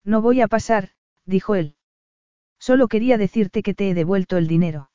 No 0.03 0.21
voy 0.21 0.41
a 0.41 0.47
pasar, 0.47 0.89
dijo 1.25 1.55
él. 1.55 1.76
Solo 2.59 2.87
quería 2.87 3.17
decirte 3.17 3.63
que 3.63 3.73
te 3.73 3.89
he 3.89 3.93
devuelto 3.93 4.37
el 4.37 4.47
dinero. 4.47 4.89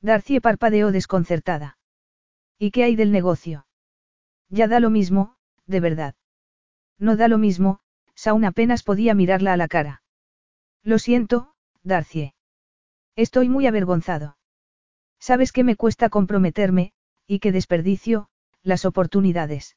Darcy 0.00 0.40
parpadeó 0.40 0.92
desconcertada. 0.92 1.78
¿Y 2.58 2.70
qué 2.70 2.84
hay 2.84 2.96
del 2.96 3.12
negocio? 3.12 3.66
Ya 4.48 4.68
da 4.68 4.80
lo 4.80 4.90
mismo, 4.90 5.36
de 5.66 5.80
verdad. 5.80 6.14
No 6.98 7.16
da 7.16 7.28
lo 7.28 7.38
mismo, 7.38 7.80
Saun 8.14 8.44
apenas 8.44 8.82
podía 8.82 9.14
mirarla 9.14 9.52
a 9.52 9.56
la 9.56 9.68
cara. 9.68 10.02
Lo 10.82 10.98
siento, 10.98 11.54
Darcy. 11.82 12.32
Estoy 13.16 13.48
muy 13.48 13.66
avergonzado. 13.66 14.36
Sabes 15.18 15.52
que 15.52 15.64
me 15.64 15.76
cuesta 15.76 16.08
comprometerme, 16.08 16.92
y 17.26 17.40
que 17.40 17.52
desperdicio, 17.52 18.28
las 18.62 18.84
oportunidades. 18.84 19.76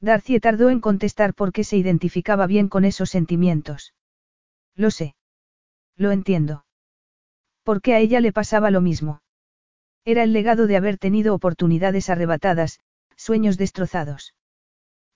Darcy 0.00 0.38
tardó 0.38 0.70
en 0.70 0.80
contestar 0.80 1.34
porque 1.34 1.64
se 1.64 1.76
identificaba 1.76 2.46
bien 2.46 2.68
con 2.68 2.84
esos 2.84 3.10
sentimientos. 3.10 3.94
Lo 4.74 4.90
sé. 4.90 5.16
Lo 5.98 6.12
entiendo. 6.12 6.64
Porque 7.64 7.92
a 7.92 7.98
ella 7.98 8.20
le 8.20 8.32
pasaba 8.32 8.70
lo 8.70 8.80
mismo. 8.80 9.20
Era 10.04 10.22
el 10.22 10.32
legado 10.32 10.66
de 10.66 10.76
haber 10.76 10.96
tenido 10.96 11.34
oportunidades 11.34 12.08
arrebatadas, 12.08 12.80
sueños 13.16 13.58
destrozados. 13.58 14.34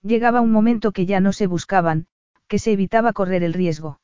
Llegaba 0.03 0.41
un 0.41 0.51
momento 0.51 0.91
que 0.91 1.05
ya 1.05 1.19
no 1.21 1.31
se 1.33 1.47
buscaban, 1.47 2.07
que 2.47 2.59
se 2.59 2.73
evitaba 2.73 3.13
correr 3.13 3.43
el 3.43 3.53
riesgo. 3.53 4.01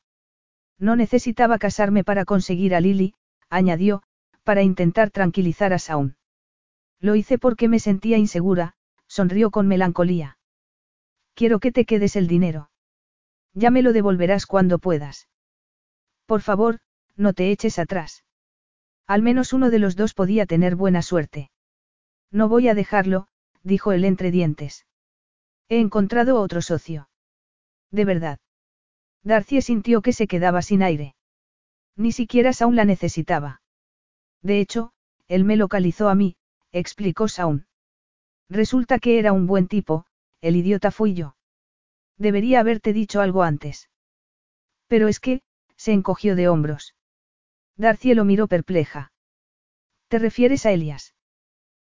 No 0.78 0.96
necesitaba 0.96 1.58
casarme 1.58 2.02
para 2.02 2.24
conseguir 2.24 2.74
a 2.74 2.80
Lily, 2.80 3.14
añadió, 3.50 4.02
para 4.42 4.62
intentar 4.62 5.10
tranquilizar 5.10 5.74
a 5.74 5.78
Saun. 5.78 6.16
Lo 6.98 7.14
hice 7.14 7.38
porque 7.38 7.68
me 7.68 7.78
sentía 7.78 8.16
insegura, 8.16 8.74
sonrió 9.06 9.50
con 9.50 9.68
melancolía. 9.68 10.38
Quiero 11.34 11.60
que 11.60 11.72
te 11.72 11.84
quedes 11.84 12.16
el 12.16 12.26
dinero. 12.26 12.70
Ya 13.52 13.70
me 13.70 13.82
lo 13.82 13.92
devolverás 13.92 14.46
cuando 14.46 14.78
puedas. 14.78 15.29
Por 16.30 16.42
favor, 16.42 16.78
no 17.16 17.32
te 17.32 17.50
eches 17.50 17.80
atrás. 17.80 18.22
Al 19.08 19.20
menos 19.20 19.52
uno 19.52 19.68
de 19.68 19.80
los 19.80 19.96
dos 19.96 20.14
podía 20.14 20.46
tener 20.46 20.76
buena 20.76 21.02
suerte. 21.02 21.50
No 22.30 22.48
voy 22.48 22.68
a 22.68 22.74
dejarlo, 22.74 23.26
dijo 23.64 23.90
él 23.90 24.04
entre 24.04 24.30
dientes. 24.30 24.86
He 25.68 25.80
encontrado 25.80 26.40
otro 26.40 26.62
socio. 26.62 27.08
De 27.90 28.04
verdad. 28.04 28.38
Darcy 29.24 29.60
sintió 29.60 30.02
que 30.02 30.12
se 30.12 30.28
quedaba 30.28 30.62
sin 30.62 30.84
aire. 30.84 31.16
Ni 31.96 32.12
siquiera 32.12 32.52
Saun 32.52 32.76
la 32.76 32.84
necesitaba. 32.84 33.60
De 34.40 34.60
hecho, 34.60 34.92
él 35.26 35.42
me 35.42 35.56
localizó 35.56 36.08
a 36.08 36.14
mí, 36.14 36.36
explicó 36.70 37.26
Saun. 37.26 37.66
Resulta 38.48 39.00
que 39.00 39.18
era 39.18 39.32
un 39.32 39.48
buen 39.48 39.66
tipo, 39.66 40.06
el 40.40 40.54
idiota 40.54 40.92
fui 40.92 41.12
yo. 41.12 41.34
Debería 42.18 42.60
haberte 42.60 42.92
dicho 42.92 43.20
algo 43.20 43.42
antes. 43.42 43.90
Pero 44.86 45.08
es 45.08 45.18
que, 45.18 45.42
se 45.80 45.92
encogió 45.94 46.36
de 46.36 46.46
hombros. 46.46 46.94
Darcy 47.78 48.12
lo 48.12 48.26
miró 48.26 48.48
perpleja. 48.48 49.12
¿Te 50.08 50.18
refieres 50.18 50.66
a 50.66 50.72
Elias? 50.72 51.14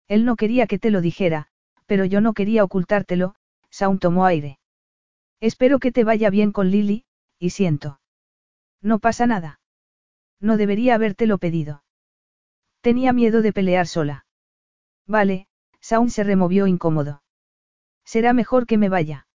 Él 0.08 0.24
no 0.24 0.38
quería 0.38 0.66
que 0.66 0.80
te 0.80 0.92
lo 0.92 1.02
dijera, 1.02 1.50
pero 1.88 2.06
yo 2.06 2.22
no 2.22 2.34
quería 2.34 2.64
ocultártelo, 2.64 3.36
Saun 3.70 4.00
tomó 4.00 4.26
aire. 4.26 4.60
Espero 5.42 5.80
que 5.80 5.92
te 5.92 6.06
vaya 6.06 6.30
bien 6.30 6.54
con 6.54 6.72
Lily, 6.72 7.04
y 7.38 7.50
siento. 7.50 8.00
No 8.82 9.00
pasa 9.00 9.28
nada. 9.28 9.60
No 10.40 10.56
debería 10.56 10.96
habértelo 10.96 11.38
pedido. 11.38 11.84
Tenía 12.80 13.12
miedo 13.12 13.42
de 13.42 13.52
pelear 13.52 13.88
sola. 13.88 14.26
Vale, 15.06 15.48
Saun 15.82 16.10
se 16.10 16.24
removió 16.24 16.66
incómodo. 16.66 17.24
Será 18.06 18.32
mejor 18.32 18.68
que 18.68 18.78
me 18.78 18.88
vaya. 18.88 19.28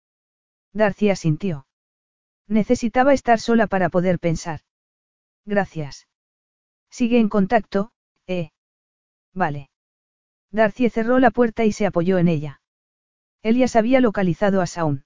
Darcy 0.73 1.11
asintió. 1.11 1.67
Necesitaba 2.49 3.13
estar 3.13 3.41
sola 3.41 3.67
para 3.67 3.89
poder 3.89 4.19
pensar. 4.19 4.61
Gracias. 5.45 6.09
Sigue 6.91 7.19
en 7.19 7.29
contacto, 7.29 7.93
¿eh? 8.27 8.51
Vale. 9.35 9.71
Darcy 10.51 10.89
cerró 10.89 11.19
la 11.19 11.31
puerta 11.31 11.65
y 11.65 11.73
se 11.73 11.87
apoyó 11.87 12.19
en 12.19 12.29
ella. 12.29 12.61
Elias 13.43 13.77
había 13.77 14.01
localizado 14.01 14.61
a 14.61 14.67
Saun. 14.67 15.05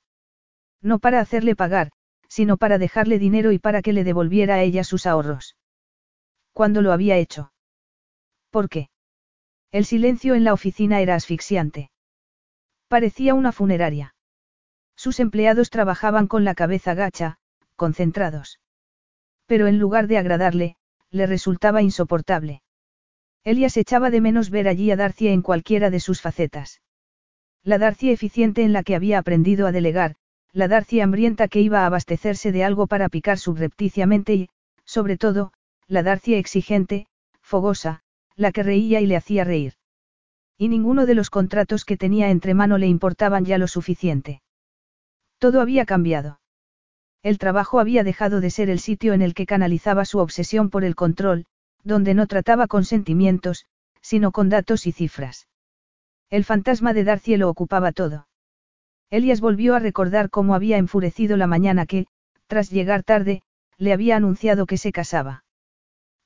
No 0.83 0.99
para 0.99 1.21
hacerle 1.21 1.57
pagar, 1.57 1.91
sino 2.29 2.57
para 2.57 2.79
dejarle 2.79 3.19
dinero 3.19 3.53
y 3.53 3.59
para 3.59 3.83
que 3.83 3.93
le 3.93 4.05
devolviera 4.05 4.55
a 4.55 4.63
ella 4.63 4.85
sus 4.85 5.07
ahorros. 5.07 5.57
¿Cuándo 6.53 6.83
lo 6.83 6.93
había 6.93 7.17
hecho? 7.17 7.53
¿Por 8.51 8.69
qué? 8.69 8.89
El 9.73 9.85
silencio 9.85 10.35
en 10.35 10.45
la 10.45 10.53
oficina 10.53 11.01
era 11.01 11.15
asfixiante. 11.15 11.91
Parecía 12.89 13.35
una 13.35 13.53
funeraria. 13.53 14.15
Sus 15.03 15.19
empleados 15.19 15.71
trabajaban 15.71 16.27
con 16.27 16.45
la 16.45 16.55
cabeza 16.55 16.93
gacha, 16.93 17.39
concentrados. 17.75 18.61
Pero 19.47 19.67
en 19.67 19.79
lugar 19.79 20.09
de 20.09 20.19
agradarle, 20.19 20.77
le 21.11 21.25
resultaba 21.27 21.81
insoportable. 21.81 22.61
Elias 23.43 23.79
echaba 23.79 24.11
de 24.11 24.21
menos 24.21 24.51
ver 24.51 24.69
allí 24.69 24.91
a 24.91 24.97
Darcy 24.97 25.29
en 25.29 25.41
cualquiera 25.41 25.89
de 25.89 26.01
sus 26.01 26.21
facetas. 26.21 26.83
La 27.63 27.79
Darcy 27.79 28.11
eficiente 28.11 28.63
en 28.63 28.75
la 28.75 28.83
que 28.83 28.95
había 28.95 29.19
aprendido 29.19 29.67
a 29.67 29.73
delegar, 29.73 30.17
la 30.53 30.69
Darcy 30.69 31.01
hambrienta 31.01 31.49
que 31.49 31.63
iba 31.63 31.81
a 31.81 31.87
abastecerse 31.87 32.53
de 32.53 32.63
algo 32.63 32.87
para 32.87 33.09
picar 33.09 33.39
subrepticiamente 33.39 34.35
y, 34.35 34.51
sobre 34.85 35.17
todo, 35.17 35.55
la 35.87 36.03
Darcy 36.03 36.35
exigente, 36.35 37.07
fogosa, 37.41 38.03
la 38.37 38.53
que 38.53 38.63
reía 38.63 39.01
y 39.01 39.07
le 39.07 39.17
hacía 39.17 39.45
reír. 39.45 39.77
Y 40.59 40.69
ninguno 40.69 41.07
de 41.07 41.15
los 41.15 41.31
contratos 41.31 41.87
que 41.87 41.97
tenía 41.97 42.29
entre 42.29 42.53
mano 42.53 42.77
le 42.77 42.87
importaban 42.87 43.47
ya 43.47 43.57
lo 43.57 43.67
suficiente. 43.67 44.43
Todo 45.41 45.63
había 45.63 45.87
cambiado. 45.87 46.39
El 47.23 47.39
trabajo 47.39 47.81
había 47.81 48.05
dejado 48.05 48.43
de 48.43 48.51
ser 48.51 48.69
el 48.69 48.79
sitio 48.79 49.15
en 49.15 49.23
el 49.23 49.33
que 49.33 49.47
canalizaba 49.47 50.05
su 50.05 50.19
obsesión 50.19 50.69
por 50.69 50.85
el 50.85 50.95
control, 50.95 51.47
donde 51.83 52.13
no 52.13 52.27
trataba 52.27 52.67
con 52.67 52.85
sentimientos, 52.85 53.65
sino 54.03 54.33
con 54.33 54.51
datos 54.51 54.87
y 54.87 54.93
cifras. 54.93 55.49
El 56.29 56.45
fantasma 56.45 56.93
de 56.93 57.05
Darcy 57.05 57.39
lo 57.39 57.49
ocupaba 57.49 57.93
todo. 57.93 58.29
Elias 59.09 59.41
volvió 59.41 59.75
a 59.75 59.79
recordar 59.79 60.29
cómo 60.29 60.55
había 60.55 60.77
enfurecido 60.77 61.39
la 61.39 61.47
mañana 61.47 61.87
que, 61.87 62.07
tras 62.47 62.71
llegar 62.71 63.03
tarde, 63.03 63.43
le 63.79 63.95
había 63.95 64.17
anunciado 64.17 64.67
que 64.67 64.77
se 64.77 64.93
casaba. 64.93 65.45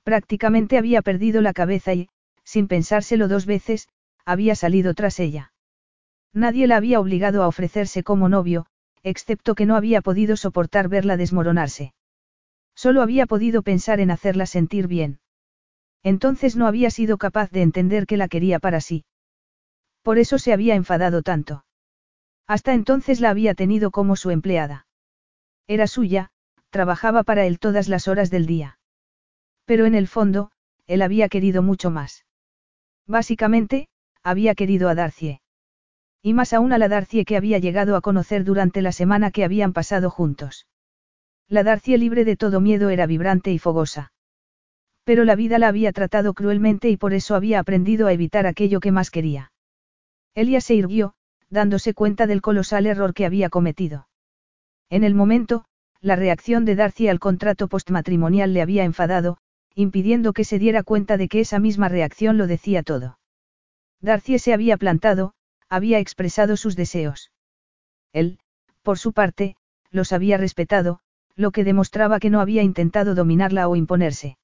Prácticamente 0.03 0.77
había 0.77 1.03
perdido 1.03 1.41
la 1.41 1.53
cabeza 1.53 1.95
y, 1.95 2.09
sin 2.43 2.67
pensárselo 2.67 3.29
dos 3.29 3.47
veces, 3.47 3.89
había 4.25 4.57
salido 4.57 4.93
tras 4.93 5.21
ella. 5.21 5.53
Nadie 6.33 6.67
la 6.67 6.77
había 6.77 6.99
obligado 6.99 7.45
a 7.45 7.49
ofrecerse 7.49 8.03
como 8.03 8.29
novio, 8.29 8.67
excepto 9.05 9.55
que 9.55 9.67
no 9.67 9.77
había 9.77 10.01
podido 10.01 10.37
soportar 10.37 10.89
verla 10.89 11.17
desmoronarse. 11.17 11.95
Solo 12.75 13.03
había 13.03 13.27
podido 13.27 13.63
pensar 13.63 14.01
en 14.01 14.11
hacerla 14.11 14.47
sentir 14.47 14.89
bien. 14.89 15.21
Entonces 16.03 16.57
no 16.57 16.67
había 16.67 16.91
sido 16.91 17.19
capaz 17.19 17.51
de 17.51 17.63
entender 17.63 18.07
que 18.07 18.17
la 18.17 18.29
quería 18.29 18.59
para 18.59 18.81
sí. 18.81 19.05
Por 20.03 20.19
eso 20.19 20.39
se 20.39 20.53
había 20.53 20.75
enfadado 20.75 21.23
tanto. 21.23 21.65
Hasta 22.47 22.75
entonces 22.75 23.21
la 23.21 23.31
había 23.31 23.55
tenido 23.55 23.91
como 23.91 24.17
su 24.17 24.31
empleada. 24.31 24.87
Era 25.67 25.87
suya, 25.87 26.31
trabajaba 26.71 27.23
para 27.23 27.47
él 27.47 27.59
todas 27.59 27.89
las 27.89 28.09
horas 28.09 28.31
del 28.31 28.47
día. 28.47 28.79
Pero 29.65 29.87
en 29.87 29.95
el 29.95 30.09
fondo, 30.09 30.51
él 30.87 31.01
había 31.01 31.29
querido 31.29 31.63
mucho 31.63 31.91
más. 31.91 32.27
Básicamente, 33.07 33.89
había 34.23 34.55
querido 34.55 34.89
a 34.89 34.95
Darcie. 34.95 35.41
Y 36.27 36.33
más 36.33 36.55
aún 36.55 36.73
a 36.73 36.79
la 36.79 36.89
Darcie 36.89 37.27
que 37.27 37.37
había 37.37 37.59
llegado 37.59 37.97
a 37.97 38.01
conocer 38.01 38.45
durante 38.45 38.81
la 38.81 38.93
semana 38.93 39.31
que 39.31 39.45
habían 39.45 39.75
pasado 39.75 40.09
juntos. 40.09 40.67
La 41.49 41.63
Darcie 41.63 41.99
libre 41.99 42.25
de 42.25 42.35
todo 42.35 42.63
miedo 42.63 42.89
era 42.89 43.05
vibrante 43.05 43.53
y 43.53 43.59
fogosa. 43.59 44.11
Pero 45.05 45.25
la 45.25 45.37
vida 45.37 45.59
la 45.59 45.69
había 45.69 45.93
tratado 45.93 46.33
cruelmente 46.33 46.89
y 46.89 46.97
por 46.97 47.13
eso 47.13 47.35
había 47.35 47.61
aprendido 47.61 48.07
a 48.07 48.15
evitar 48.15 48.47
aquello 48.47 48.81
que 48.81 48.91
más 48.91 49.11
quería. 49.11 49.53
Elia 50.35 50.63
se 50.63 50.75
irguió, 50.75 51.13
dándose 51.51 51.93
cuenta 51.93 52.27
del 52.27 52.41
colosal 52.41 52.87
error 52.87 53.13
que 53.13 53.27
había 53.27 53.51
cometido. 53.51 54.09
En 54.89 55.05
el 55.05 55.15
momento, 55.15 55.67
la 56.01 56.17
reacción 56.17 56.65
de 56.65 56.75
Darcy 56.75 57.07
al 57.09 57.21
contrato 57.21 57.69
postmatrimonial 57.69 58.55
le 58.55 58.63
había 58.63 58.85
enfadado, 58.85 59.37
impidiendo 59.75 60.33
que 60.33 60.45
se 60.45 60.59
diera 60.59 60.85
cuenta 60.85 61.19
de 61.19 61.29
que 61.29 61.41
esa 61.41 61.59
misma 61.59 61.91
reacción 61.91 62.39
lo 62.39 62.47
decía 62.47 62.83
todo. 62.83 63.19
Darcy 64.01 64.39
se 64.39 64.55
había 64.55 64.79
plantado, 64.79 65.35
había 65.69 65.99
expresado 65.99 66.57
sus 66.57 66.77
deseos. 66.77 67.33
Él, 68.13 68.39
por 68.83 68.99
su 68.99 69.13
parte, 69.13 69.57
los 69.91 70.13
había 70.13 70.37
respetado, 70.37 71.01
lo 71.37 71.51
que 71.51 71.65
demostraba 71.65 72.21
que 72.21 72.31
no 72.31 72.41
había 72.41 72.63
intentado 72.63 73.15
dominarla 73.15 73.69
o 73.69 73.77
imponerse. 73.77 74.39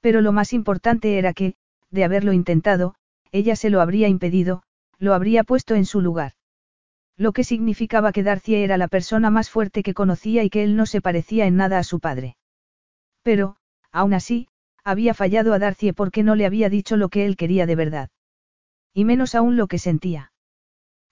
Pero 0.00 0.20
lo 0.20 0.32
más 0.32 0.52
importante 0.52 1.18
era 1.18 1.32
que, 1.32 1.54
de 1.90 2.04
haberlo 2.04 2.32
intentado, 2.32 2.94
ella 3.30 3.56
se 3.56 3.70
lo 3.70 3.80
habría 3.80 4.08
impedido, 4.08 4.62
lo 4.98 5.14
habría 5.14 5.44
puesto 5.44 5.74
en 5.74 5.86
su 5.86 6.00
lugar. 6.00 6.32
Lo 7.16 7.32
que 7.32 7.44
significaba 7.44 8.12
que 8.12 8.22
Darcy 8.22 8.56
era 8.56 8.76
la 8.78 8.88
persona 8.88 9.30
más 9.30 9.50
fuerte 9.50 9.82
que 9.82 9.94
conocía 9.94 10.42
y 10.44 10.50
que 10.50 10.64
él 10.64 10.76
no 10.76 10.86
se 10.86 11.00
parecía 11.00 11.46
en 11.46 11.56
nada 11.56 11.78
a 11.78 11.84
su 11.84 12.00
padre. 12.00 12.36
Pero, 13.22 13.56
aún 13.90 14.14
así, 14.14 14.48
había 14.84 15.14
fallado 15.14 15.54
a 15.54 15.58
Darcy 15.58 15.92
porque 15.92 16.22
no 16.22 16.34
le 16.34 16.46
había 16.46 16.68
dicho 16.68 16.96
lo 16.96 17.08
que 17.08 17.24
él 17.26 17.36
quería 17.36 17.66
de 17.66 17.76
verdad. 17.76 18.10
Y 18.92 19.04
menos 19.04 19.34
aún 19.34 19.56
lo 19.56 19.68
que 19.68 19.78
sentía. 19.78 20.31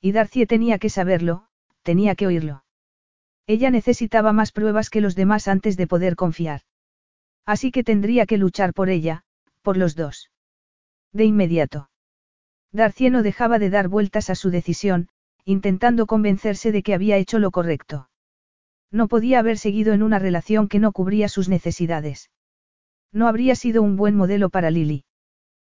Y 0.00 0.12
Darcy 0.12 0.46
tenía 0.46 0.78
que 0.78 0.88
saberlo, 0.88 1.46
tenía 1.82 2.14
que 2.14 2.26
oírlo. 2.26 2.64
Ella 3.46 3.70
necesitaba 3.70 4.32
más 4.32 4.52
pruebas 4.52 4.90
que 4.90 5.00
los 5.00 5.14
demás 5.14 5.48
antes 5.48 5.76
de 5.76 5.86
poder 5.86 6.16
confiar. 6.16 6.62
Así 7.44 7.70
que 7.72 7.84
tendría 7.84 8.26
que 8.26 8.38
luchar 8.38 8.72
por 8.72 8.88
ella, 8.88 9.24
por 9.62 9.76
los 9.76 9.96
dos. 9.96 10.30
De 11.12 11.24
inmediato. 11.24 11.90
Darcy 12.72 13.10
no 13.10 13.22
dejaba 13.22 13.58
de 13.58 13.70
dar 13.70 13.88
vueltas 13.88 14.30
a 14.30 14.34
su 14.34 14.50
decisión, 14.50 15.08
intentando 15.44 16.06
convencerse 16.06 16.70
de 16.70 16.82
que 16.82 16.94
había 16.94 17.16
hecho 17.16 17.38
lo 17.38 17.50
correcto. 17.50 18.08
No 18.92 19.08
podía 19.08 19.40
haber 19.40 19.58
seguido 19.58 19.92
en 19.92 20.02
una 20.02 20.18
relación 20.18 20.68
que 20.68 20.78
no 20.78 20.92
cubría 20.92 21.28
sus 21.28 21.48
necesidades. 21.48 22.30
No 23.12 23.26
habría 23.26 23.56
sido 23.56 23.82
un 23.82 23.96
buen 23.96 24.16
modelo 24.16 24.50
para 24.50 24.70
Lily. 24.70 25.04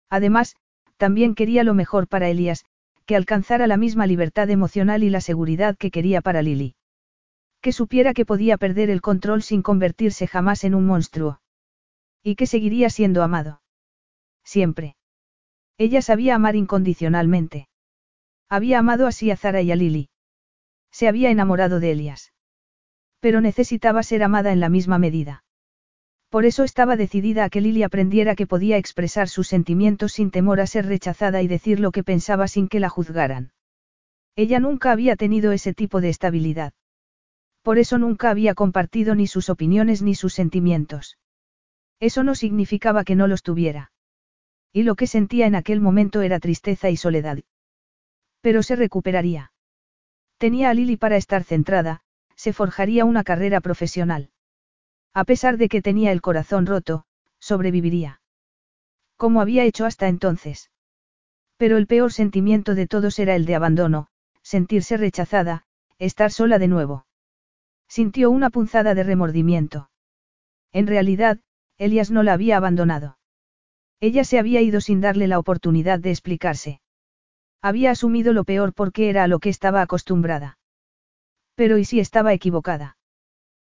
Además, 0.08 0.56
también 0.96 1.34
quería 1.34 1.64
lo 1.64 1.74
mejor 1.74 2.06
para 2.06 2.28
Elias, 2.28 2.64
que 3.06 3.16
alcanzara 3.16 3.66
la 3.66 3.76
misma 3.76 4.06
libertad 4.06 4.50
emocional 4.50 5.02
y 5.02 5.10
la 5.10 5.20
seguridad 5.20 5.76
que 5.76 5.90
quería 5.90 6.20
para 6.20 6.42
Lily. 6.42 6.74
Que 7.60 7.72
supiera 7.72 8.14
que 8.14 8.26
podía 8.26 8.56
perder 8.56 8.90
el 8.90 9.00
control 9.00 9.42
sin 9.42 9.62
convertirse 9.62 10.26
jamás 10.26 10.64
en 10.64 10.74
un 10.74 10.86
monstruo. 10.86 11.40
Y 12.22 12.36
que 12.36 12.46
seguiría 12.46 12.90
siendo 12.90 13.22
amado. 13.22 13.62
Siempre. 14.44 14.96
Ella 15.78 16.02
sabía 16.02 16.34
amar 16.34 16.56
incondicionalmente. 16.56 17.68
Había 18.48 18.78
amado 18.78 19.06
así 19.06 19.30
a 19.30 19.36
Zara 19.36 19.62
y 19.62 19.72
a 19.72 19.76
Lily. 19.76 20.08
Se 20.90 21.08
había 21.08 21.30
enamorado 21.30 21.80
de 21.80 21.92
Elias. 21.92 22.32
Pero 23.20 23.40
necesitaba 23.40 24.02
ser 24.02 24.22
amada 24.22 24.52
en 24.52 24.60
la 24.60 24.68
misma 24.68 24.98
medida. 24.98 25.43
Por 26.34 26.46
eso 26.46 26.64
estaba 26.64 26.96
decidida 26.96 27.44
a 27.44 27.48
que 27.48 27.60
Lily 27.60 27.84
aprendiera 27.84 28.34
que 28.34 28.48
podía 28.48 28.76
expresar 28.76 29.28
sus 29.28 29.46
sentimientos 29.46 30.14
sin 30.14 30.32
temor 30.32 30.58
a 30.58 30.66
ser 30.66 30.84
rechazada 30.84 31.42
y 31.42 31.46
decir 31.46 31.78
lo 31.78 31.92
que 31.92 32.02
pensaba 32.02 32.48
sin 32.48 32.66
que 32.66 32.80
la 32.80 32.88
juzgaran. 32.88 33.52
Ella 34.34 34.58
nunca 34.58 34.90
había 34.90 35.14
tenido 35.14 35.52
ese 35.52 35.74
tipo 35.74 36.00
de 36.00 36.08
estabilidad. 36.08 36.72
Por 37.62 37.78
eso 37.78 37.98
nunca 37.98 38.30
había 38.30 38.54
compartido 38.54 39.14
ni 39.14 39.28
sus 39.28 39.48
opiniones 39.48 40.02
ni 40.02 40.16
sus 40.16 40.34
sentimientos. 40.34 41.18
Eso 42.00 42.24
no 42.24 42.34
significaba 42.34 43.04
que 43.04 43.14
no 43.14 43.28
los 43.28 43.44
tuviera. 43.44 43.92
Y 44.72 44.82
lo 44.82 44.96
que 44.96 45.06
sentía 45.06 45.46
en 45.46 45.54
aquel 45.54 45.80
momento 45.80 46.20
era 46.20 46.40
tristeza 46.40 46.90
y 46.90 46.96
soledad. 46.96 47.38
Pero 48.40 48.64
se 48.64 48.74
recuperaría. 48.74 49.52
Tenía 50.38 50.70
a 50.70 50.74
Lily 50.74 50.96
para 50.96 51.16
estar 51.16 51.44
centrada, 51.44 52.00
se 52.34 52.52
forjaría 52.52 53.04
una 53.04 53.22
carrera 53.22 53.60
profesional. 53.60 54.30
A 55.14 55.24
pesar 55.24 55.56
de 55.56 55.68
que 55.68 55.80
tenía 55.80 56.10
el 56.10 56.20
corazón 56.20 56.66
roto, 56.66 57.04
sobreviviría. 57.38 58.20
Como 59.16 59.40
había 59.40 59.64
hecho 59.64 59.86
hasta 59.86 60.08
entonces. 60.08 60.72
Pero 61.56 61.76
el 61.76 61.86
peor 61.86 62.12
sentimiento 62.12 62.74
de 62.74 62.88
todos 62.88 63.18
era 63.20 63.36
el 63.36 63.46
de 63.46 63.54
abandono, 63.54 64.08
sentirse 64.42 64.96
rechazada, 64.96 65.64
estar 65.98 66.32
sola 66.32 66.58
de 66.58 66.66
nuevo. 66.66 67.06
Sintió 67.88 68.30
una 68.30 68.50
punzada 68.50 68.94
de 68.94 69.04
remordimiento. 69.04 69.88
En 70.72 70.88
realidad, 70.88 71.38
Elias 71.78 72.10
no 72.10 72.24
la 72.24 72.32
había 72.32 72.56
abandonado. 72.56 73.18
Ella 74.00 74.24
se 74.24 74.40
había 74.40 74.60
ido 74.60 74.80
sin 74.80 75.00
darle 75.00 75.28
la 75.28 75.38
oportunidad 75.38 76.00
de 76.00 76.10
explicarse. 76.10 76.80
Había 77.62 77.92
asumido 77.92 78.32
lo 78.32 78.44
peor 78.44 78.74
porque 78.74 79.08
era 79.08 79.22
a 79.22 79.28
lo 79.28 79.38
que 79.38 79.48
estaba 79.48 79.80
acostumbrada. 79.80 80.58
Pero 81.54 81.78
¿y 81.78 81.84
si 81.84 82.00
estaba 82.00 82.32
equivocada? 82.32 82.96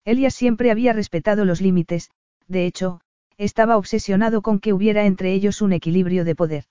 Elias 0.03 0.33
siempre 0.33 0.71
había 0.71 0.93
respetado 0.93 1.45
los 1.45 1.61
límites, 1.61 2.09
de 2.47 2.65
hecho, 2.65 3.01
estaba 3.37 3.77
obsesionado 3.77 4.41
con 4.41 4.59
que 4.59 4.73
hubiera 4.73 5.05
entre 5.05 5.33
ellos 5.33 5.61
un 5.61 5.73
equilibrio 5.73 6.25
de 6.25 6.35
poder. 6.35 6.65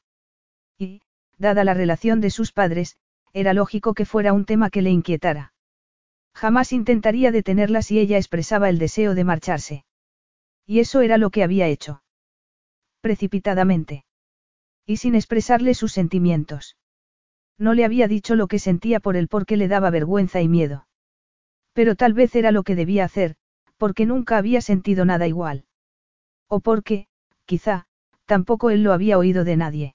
Y, 0.78 1.02
dada 1.38 1.64
la 1.64 1.74
relación 1.74 2.20
de 2.20 2.30
sus 2.30 2.52
padres, 2.52 2.96
era 3.32 3.54
lógico 3.54 3.94
que 3.94 4.04
fuera 4.04 4.32
un 4.32 4.44
tema 4.44 4.70
que 4.70 4.82
le 4.82 4.90
inquietara. 4.90 5.52
Jamás 6.34 6.72
intentaría 6.72 7.32
detenerla 7.32 7.82
si 7.82 7.98
ella 7.98 8.16
expresaba 8.16 8.68
el 8.68 8.78
deseo 8.78 9.14
de 9.14 9.24
marcharse. 9.24 9.84
Y 10.66 10.80
eso 10.80 11.00
era 11.00 11.18
lo 11.18 11.30
que 11.30 11.42
había 11.42 11.66
hecho. 11.66 12.02
Precipitadamente. 13.00 14.04
Y 14.86 14.98
sin 14.98 15.14
expresarle 15.14 15.74
sus 15.74 15.92
sentimientos. 15.92 16.76
No 17.58 17.74
le 17.74 17.84
había 17.84 18.08
dicho 18.08 18.36
lo 18.36 18.46
que 18.46 18.58
sentía 18.58 19.00
por 19.00 19.16
él 19.16 19.28
porque 19.28 19.56
le 19.56 19.68
daba 19.68 19.90
vergüenza 19.90 20.40
y 20.40 20.48
miedo. 20.48 20.86
Pero 21.72 21.94
tal 21.94 22.12
vez 22.12 22.34
era 22.34 22.50
lo 22.50 22.62
que 22.62 22.74
debía 22.74 23.04
hacer, 23.04 23.36
porque 23.76 24.06
nunca 24.06 24.36
había 24.36 24.60
sentido 24.60 25.04
nada 25.04 25.26
igual. 25.26 25.64
O 26.48 26.60
porque, 26.60 27.06
quizá, 27.46 27.86
tampoco 28.26 28.70
él 28.70 28.82
lo 28.82 28.92
había 28.92 29.18
oído 29.18 29.44
de 29.44 29.56
nadie. 29.56 29.94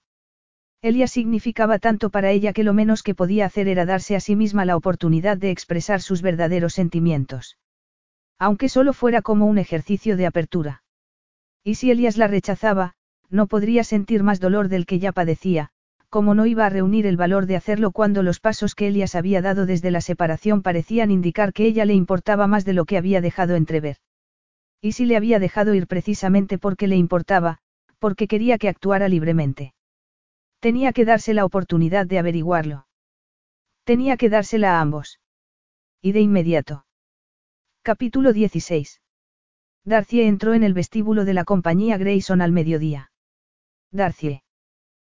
Elia 0.81 1.07
significaba 1.07 1.79
tanto 1.79 2.09
para 2.09 2.31
ella 2.31 2.53
que 2.53 2.63
lo 2.63 2.73
menos 2.73 3.01
que 3.01 3.15
podía 3.15 3.45
hacer 3.45 3.67
era 3.67 3.85
darse 3.85 4.15
a 4.15 4.19
sí 4.19 4.35
misma 4.35 4.65
la 4.65 4.75
oportunidad 4.75 5.37
de 5.37 5.51
expresar 5.51 6.01
sus 6.01 6.21
verdaderos 6.21 6.73
sentimientos. 6.73 7.57
Aunque 8.37 8.69
solo 8.69 8.93
fuera 8.93 9.21
como 9.21 9.45
un 9.45 9.57
ejercicio 9.57 10.17
de 10.17 10.27
apertura. 10.27 10.83
Y 11.63 11.75
si 11.75 11.89
Elias 11.89 12.17
la 12.17 12.27
rechazaba, 12.27 12.93
no 13.29 13.47
podría 13.47 13.83
sentir 13.83 14.21
más 14.21 14.39
dolor 14.39 14.69
del 14.69 14.85
que 14.85 14.99
ya 14.99 15.11
padecía, 15.11 15.71
como 16.15 16.33
no 16.33 16.45
iba 16.45 16.65
a 16.65 16.69
reunir 16.69 17.07
el 17.07 17.17
valor 17.17 17.45
de 17.45 17.57
hacerlo 17.57 17.91
cuando 17.91 18.23
los 18.23 18.39
pasos 18.39 18.73
que 18.73 18.87
Elias 18.87 19.15
había 19.15 19.41
dado 19.41 19.65
desde 19.65 19.91
la 19.91 19.99
separación 19.99 20.61
parecían 20.61 21.11
indicar 21.11 21.51
que 21.51 21.65
ella 21.65 21.83
le 21.83 21.93
importaba 21.93 22.47
más 22.47 22.63
de 22.63 22.71
lo 22.71 22.85
que 22.85 22.95
había 22.95 23.19
dejado 23.19 23.57
entrever. 23.57 23.97
Y 24.79 24.93
si 24.93 25.03
le 25.05 25.17
había 25.17 25.39
dejado 25.39 25.73
ir 25.73 25.87
precisamente 25.87 26.57
porque 26.57 26.87
le 26.87 26.95
importaba, 26.95 27.57
porque 27.99 28.29
quería 28.29 28.57
que 28.57 28.69
actuara 28.69 29.09
libremente. 29.09 29.73
Tenía 30.61 30.93
que 30.93 31.03
darse 31.03 31.33
la 31.33 31.43
oportunidad 31.43 32.05
de 32.05 32.17
averiguarlo. 32.17 32.87
Tenía 33.83 34.15
que 34.15 34.29
dársela 34.29 34.77
a 34.77 34.79
ambos. 34.79 35.19
Y 36.01 36.13
de 36.13 36.21
inmediato. 36.21 36.85
Capítulo 37.81 38.31
16. 38.31 39.01
Darcy 39.83 40.21
entró 40.21 40.53
en 40.53 40.63
el 40.63 40.73
vestíbulo 40.73 41.25
de 41.25 41.33
la 41.33 41.43
compañía 41.43 41.97
Grayson 41.97 42.41
al 42.41 42.53
mediodía. 42.53 43.11
Darcy. 43.91 44.43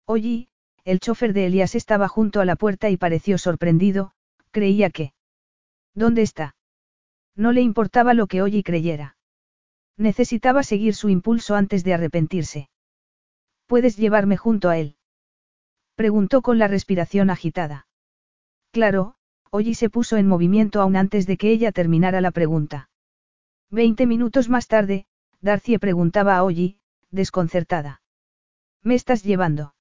Oye, 0.07 0.49
el 0.87 1.01
chofer 1.01 1.33
de 1.33 1.47
Elias 1.47 1.75
estaba 1.75 2.07
junto 2.07 2.39
a 2.39 2.45
la 2.45 2.55
puerta 2.55 2.89
y 2.89 2.95
pareció 2.95 3.37
sorprendido, 3.37 4.13
creía 4.51 4.89
que... 4.89 5.11
¿Dónde 5.93 6.21
está? 6.21 6.55
No 7.35 7.51
le 7.51 7.59
importaba 7.59 8.13
lo 8.13 8.27
que 8.27 8.41
y 8.47 8.63
creyera. 8.63 9.17
Necesitaba 9.97 10.63
seguir 10.63 10.95
su 10.95 11.09
impulso 11.09 11.55
antes 11.55 11.83
de 11.83 11.93
arrepentirse. 11.93 12.69
¿Puedes 13.65 13.97
llevarme 13.97 14.37
junto 14.37 14.69
a 14.69 14.77
él? 14.77 14.95
Preguntó 15.95 16.41
con 16.41 16.57
la 16.57 16.69
respiración 16.69 17.31
agitada. 17.31 17.87
Claro, 18.71 19.15
Oye 19.51 19.75
se 19.75 19.89
puso 19.89 20.15
en 20.15 20.27
movimiento 20.27 20.79
aún 20.79 20.95
antes 20.95 21.27
de 21.27 21.35
que 21.35 21.51
ella 21.51 21.73
terminara 21.73 22.21
la 22.21 22.31
pregunta. 22.31 22.89
Veinte 23.69 24.05
minutos 24.05 24.47
más 24.47 24.67
tarde, 24.67 25.05
Darcy 25.41 25.79
preguntaba 25.79 26.37
a 26.37 26.45
Oye, 26.45 26.79
desconcertada. 27.11 28.01
¿Me 28.83 28.95
estás 28.95 29.23
llevando? 29.23 29.73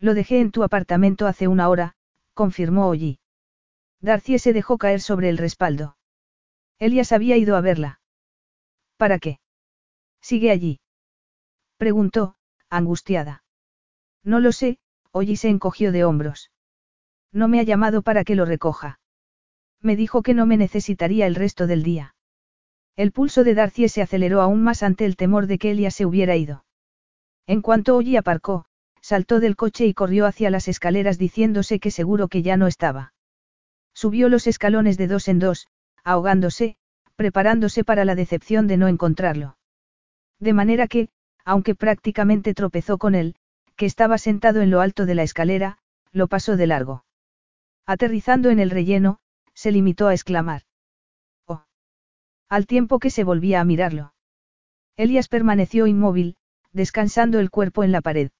Lo 0.00 0.14
dejé 0.14 0.40
en 0.40 0.50
tu 0.50 0.62
apartamento 0.64 1.26
hace 1.26 1.46
una 1.46 1.68
hora, 1.68 1.94
confirmó 2.32 2.88
Ollie. 2.88 3.18
Darcy 4.00 4.38
se 4.38 4.54
dejó 4.54 4.78
caer 4.78 5.02
sobre 5.02 5.28
el 5.28 5.36
respaldo. 5.36 5.96
Elias 6.78 7.12
había 7.12 7.36
ido 7.36 7.54
a 7.54 7.60
verla. 7.60 8.00
¿Para 8.96 9.18
qué? 9.18 9.40
Sigue 10.22 10.50
allí. 10.50 10.80
Preguntó, 11.76 12.36
angustiada. 12.70 13.44
No 14.24 14.40
lo 14.40 14.52
sé, 14.52 14.78
Ollie 15.12 15.36
se 15.36 15.48
encogió 15.48 15.92
de 15.92 16.04
hombros. 16.04 16.50
No 17.32 17.48
me 17.48 17.60
ha 17.60 17.62
llamado 17.62 18.00
para 18.00 18.24
que 18.24 18.34
lo 18.34 18.46
recoja. 18.46 19.00
Me 19.80 19.96
dijo 19.96 20.22
que 20.22 20.34
no 20.34 20.46
me 20.46 20.56
necesitaría 20.56 21.26
el 21.26 21.34
resto 21.34 21.66
del 21.66 21.82
día. 21.82 22.14
El 22.96 23.12
pulso 23.12 23.44
de 23.44 23.54
Darcy 23.54 23.88
se 23.88 24.02
aceleró 24.02 24.40
aún 24.40 24.62
más 24.62 24.82
ante 24.82 25.04
el 25.04 25.16
temor 25.16 25.46
de 25.46 25.58
que 25.58 25.70
Elias 25.70 25.94
se 25.94 26.06
hubiera 26.06 26.36
ido. 26.36 26.64
En 27.46 27.62
cuanto 27.62 27.96
Ollie 27.96 28.18
aparcó, 28.18 28.66
saltó 29.00 29.40
del 29.40 29.56
coche 29.56 29.86
y 29.86 29.94
corrió 29.94 30.26
hacia 30.26 30.50
las 30.50 30.68
escaleras 30.68 31.18
diciéndose 31.18 31.80
que 31.80 31.90
seguro 31.90 32.28
que 32.28 32.42
ya 32.42 32.56
no 32.56 32.66
estaba. 32.66 33.12
Subió 33.94 34.28
los 34.28 34.46
escalones 34.46 34.96
de 34.98 35.08
dos 35.08 35.28
en 35.28 35.38
dos, 35.38 35.66
ahogándose, 36.04 36.76
preparándose 37.16 37.84
para 37.84 38.04
la 38.04 38.14
decepción 38.14 38.66
de 38.66 38.76
no 38.76 38.88
encontrarlo. 38.88 39.56
De 40.38 40.52
manera 40.52 40.86
que, 40.86 41.08
aunque 41.44 41.74
prácticamente 41.74 42.54
tropezó 42.54 42.98
con 42.98 43.14
él, 43.14 43.34
que 43.76 43.86
estaba 43.86 44.18
sentado 44.18 44.62
en 44.62 44.70
lo 44.70 44.80
alto 44.80 45.06
de 45.06 45.14
la 45.14 45.22
escalera, 45.22 45.78
lo 46.12 46.28
pasó 46.28 46.56
de 46.56 46.66
largo. 46.66 47.04
Aterrizando 47.86 48.50
en 48.50 48.60
el 48.60 48.70
relleno, 48.70 49.18
se 49.54 49.72
limitó 49.72 50.08
a 50.08 50.14
exclamar. 50.14 50.62
Oh. 51.46 51.64
Al 52.48 52.66
tiempo 52.66 52.98
que 52.98 53.10
se 53.10 53.24
volvía 53.24 53.60
a 53.60 53.64
mirarlo. 53.64 54.14
Elias 54.96 55.28
permaneció 55.28 55.86
inmóvil, 55.86 56.36
descansando 56.72 57.40
el 57.40 57.50
cuerpo 57.50 57.84
en 57.84 57.92
la 57.92 58.00
pared. 58.00 58.30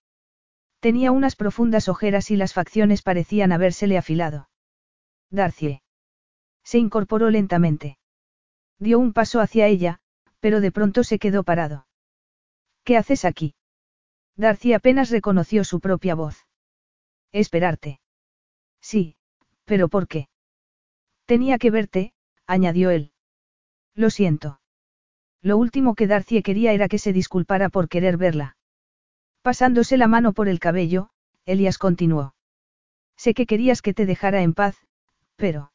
Tenía 0.80 1.12
unas 1.12 1.36
profundas 1.36 1.88
ojeras 1.88 2.30
y 2.30 2.36
las 2.36 2.54
facciones 2.54 3.02
parecían 3.02 3.52
habérsele 3.52 3.98
afilado. 3.98 4.48
Darcy. 5.30 5.82
Se 6.64 6.78
incorporó 6.78 7.30
lentamente. 7.30 7.98
Dio 8.78 8.98
un 8.98 9.12
paso 9.12 9.40
hacia 9.40 9.66
ella, 9.66 10.00
pero 10.40 10.60
de 10.60 10.72
pronto 10.72 11.04
se 11.04 11.18
quedó 11.18 11.44
parado. 11.44 11.86
¿Qué 12.82 12.96
haces 12.96 13.26
aquí? 13.26 13.54
Darcy 14.36 14.72
apenas 14.72 15.10
reconoció 15.10 15.64
su 15.64 15.80
propia 15.80 16.14
voz. 16.14 16.46
Esperarte. 17.30 18.00
Sí, 18.80 19.16
pero 19.66 19.88
¿por 19.88 20.08
qué? 20.08 20.28
Tenía 21.26 21.58
que 21.58 21.70
verte, 21.70 22.14
añadió 22.46 22.90
él. 22.90 23.12
Lo 23.94 24.08
siento. 24.08 24.60
Lo 25.42 25.58
último 25.58 25.94
que 25.94 26.06
Darcy 26.06 26.42
quería 26.42 26.72
era 26.72 26.88
que 26.88 26.98
se 26.98 27.12
disculpara 27.12 27.68
por 27.68 27.88
querer 27.88 28.16
verla. 28.16 28.56
Pasándose 29.42 29.96
la 29.96 30.06
mano 30.06 30.32
por 30.32 30.48
el 30.48 30.58
cabello, 30.58 31.10
Elias 31.46 31.78
continuó. 31.78 32.34
Sé 33.16 33.34
que 33.34 33.46
querías 33.46 33.82
que 33.82 33.94
te 33.94 34.06
dejara 34.06 34.42
en 34.42 34.54
paz, 34.54 34.76
pero... 35.36 35.72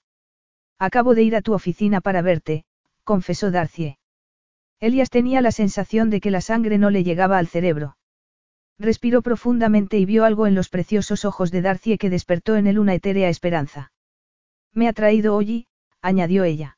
Acabo 0.77 1.15
de 1.15 1.23
ir 1.23 1.35
a 1.35 1.41
tu 1.41 1.53
oficina 1.53 2.01
para 2.01 2.21
verte, 2.21 2.65
confesó 3.03 3.49
Darcy. 3.49 3.97
Elias 4.79 5.09
tenía 5.09 5.41
la 5.41 5.51
sensación 5.51 6.09
de 6.09 6.21
que 6.21 6.31
la 6.31 6.41
sangre 6.41 6.77
no 6.77 6.89
le 6.89 7.03
llegaba 7.03 7.37
al 7.37 7.47
cerebro. 7.47 7.97
Respiró 8.77 9.21
profundamente 9.21 9.97
y 9.97 10.05
vio 10.05 10.25
algo 10.25 10.47
en 10.47 10.55
los 10.55 10.69
preciosos 10.69 11.23
ojos 11.23 11.49
de 11.49 11.61
Darcy 11.61 11.97
que 11.97 12.09
despertó 12.09 12.57
en 12.57 12.67
él 12.67 12.77
una 12.77 12.93
etérea 12.93 13.29
esperanza. 13.29 13.93
Me 14.73 14.87
ha 14.87 14.93
traído 14.93 15.35
hoy, 15.35 15.67
añadió 16.01 16.43
ella. 16.43 16.77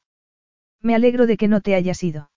Me 0.82 0.93
alegro 0.93 1.25
de 1.25 1.38
que 1.38 1.48
no 1.48 1.61
te 1.61 1.74
hayas 1.74 2.03
ido. 2.03 2.30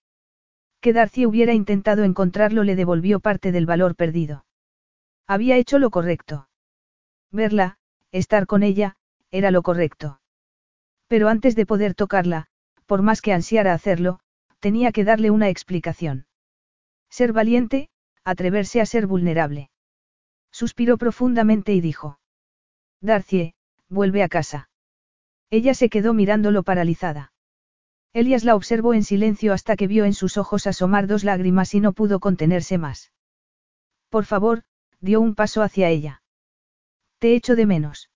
Que 0.81 0.93
Darcy 0.93 1.25
hubiera 1.25 1.53
intentado 1.53 2.03
encontrarlo 2.03 2.63
le 2.63 2.75
devolvió 2.75 3.19
parte 3.19 3.51
del 3.51 3.67
valor 3.67 3.95
perdido. 3.95 4.45
Había 5.27 5.55
hecho 5.57 5.77
lo 5.79 5.91
correcto. 5.91 6.49
Verla, 7.31 7.77
estar 8.11 8.47
con 8.47 8.63
ella, 8.63 8.97
era 9.29 9.51
lo 9.51 9.61
correcto. 9.61 10.19
Pero 11.07 11.29
antes 11.29 11.55
de 11.55 11.65
poder 11.65 11.93
tocarla, 11.93 12.47
por 12.87 13.03
más 13.03 13.21
que 13.21 13.31
ansiara 13.31 13.73
hacerlo, 13.73 14.19
tenía 14.59 14.91
que 14.91 15.03
darle 15.03 15.29
una 15.29 15.49
explicación. 15.49 16.25
Ser 17.09 17.31
valiente, 17.31 17.89
atreverse 18.23 18.81
a 18.81 18.85
ser 18.85 19.07
vulnerable. 19.07 19.69
Suspiró 20.51 20.97
profundamente 20.97 21.73
y 21.73 21.81
dijo. 21.81 22.19
Darcie, 23.01 23.53
vuelve 23.87 24.23
a 24.23 24.29
casa. 24.29 24.69
Ella 25.49 25.73
se 25.73 25.89
quedó 25.89 26.13
mirándolo 26.13 26.63
paralizada. 26.63 27.33
Elias 28.13 28.43
la 28.43 28.55
observó 28.55 28.93
en 28.93 29.03
silencio 29.03 29.53
hasta 29.53 29.75
que 29.77 29.87
vio 29.87 30.03
en 30.05 30.13
sus 30.13 30.37
ojos 30.37 30.67
asomar 30.67 31.07
dos 31.07 31.23
lágrimas 31.23 31.73
y 31.73 31.79
no 31.79 31.93
pudo 31.93 32.19
contenerse 32.19 32.77
más. 32.77 33.11
Por 34.09 34.25
favor, 34.25 34.63
dio 34.99 35.21
un 35.21 35.33
paso 35.33 35.61
hacia 35.61 35.89
ella. 35.89 36.21
Te 37.19 37.35
echo 37.35 37.55
de 37.55 37.65
menos. 37.65 38.09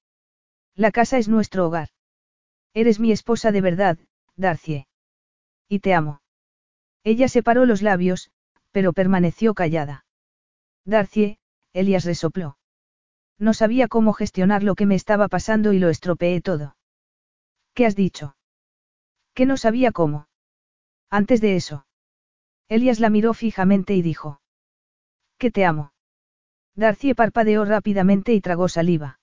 La 0.76 0.92
casa 0.92 1.18
es 1.18 1.30
nuestro 1.30 1.68
hogar. 1.68 1.90
Eres 2.74 3.00
mi 3.00 3.14
esposa 3.14 3.54
de 3.54 3.62
verdad, 3.62 3.98
Darcie. 4.36 4.88
Y 5.70 5.80
te 5.80 5.94
amo. 5.94 6.22
Ella 7.04 7.30
separó 7.30 7.66
los 7.66 7.82
labios, 7.82 8.32
pero 8.72 8.92
permaneció 8.92 9.54
callada. 9.54 10.06
Darcie, 10.84 11.38
Elias 11.72 12.04
resopló. 12.04 12.58
No 13.40 13.54
sabía 13.54 13.88
cómo 13.88 14.12
gestionar 14.12 14.64
lo 14.64 14.76
que 14.76 14.86
me 14.86 14.96
estaba 14.96 15.30
pasando 15.30 15.72
y 15.72 15.80
lo 15.80 15.90
estropeé 15.90 16.42
todo. 16.42 16.76
¿Qué 17.74 17.86
has 17.86 17.96
dicho? 17.96 18.36
Que 19.36 19.46
no 19.46 19.58
sabía 19.58 19.92
cómo. 19.92 20.28
Antes 21.12 21.42
de 21.42 21.56
eso. 21.56 21.86
Elias 22.68 23.00
la 23.00 23.12
miró 23.12 23.34
fijamente 23.34 23.94
y 23.94 24.02
dijo. 24.02 24.42
Que 25.38 25.52
te 25.52 25.66
amo. 25.66 25.92
Darcie 26.74 27.14
parpadeó 27.14 27.64
rápidamente 27.66 28.34
y 28.34 28.42
tragó 28.42 28.70
saliva. 28.70 29.20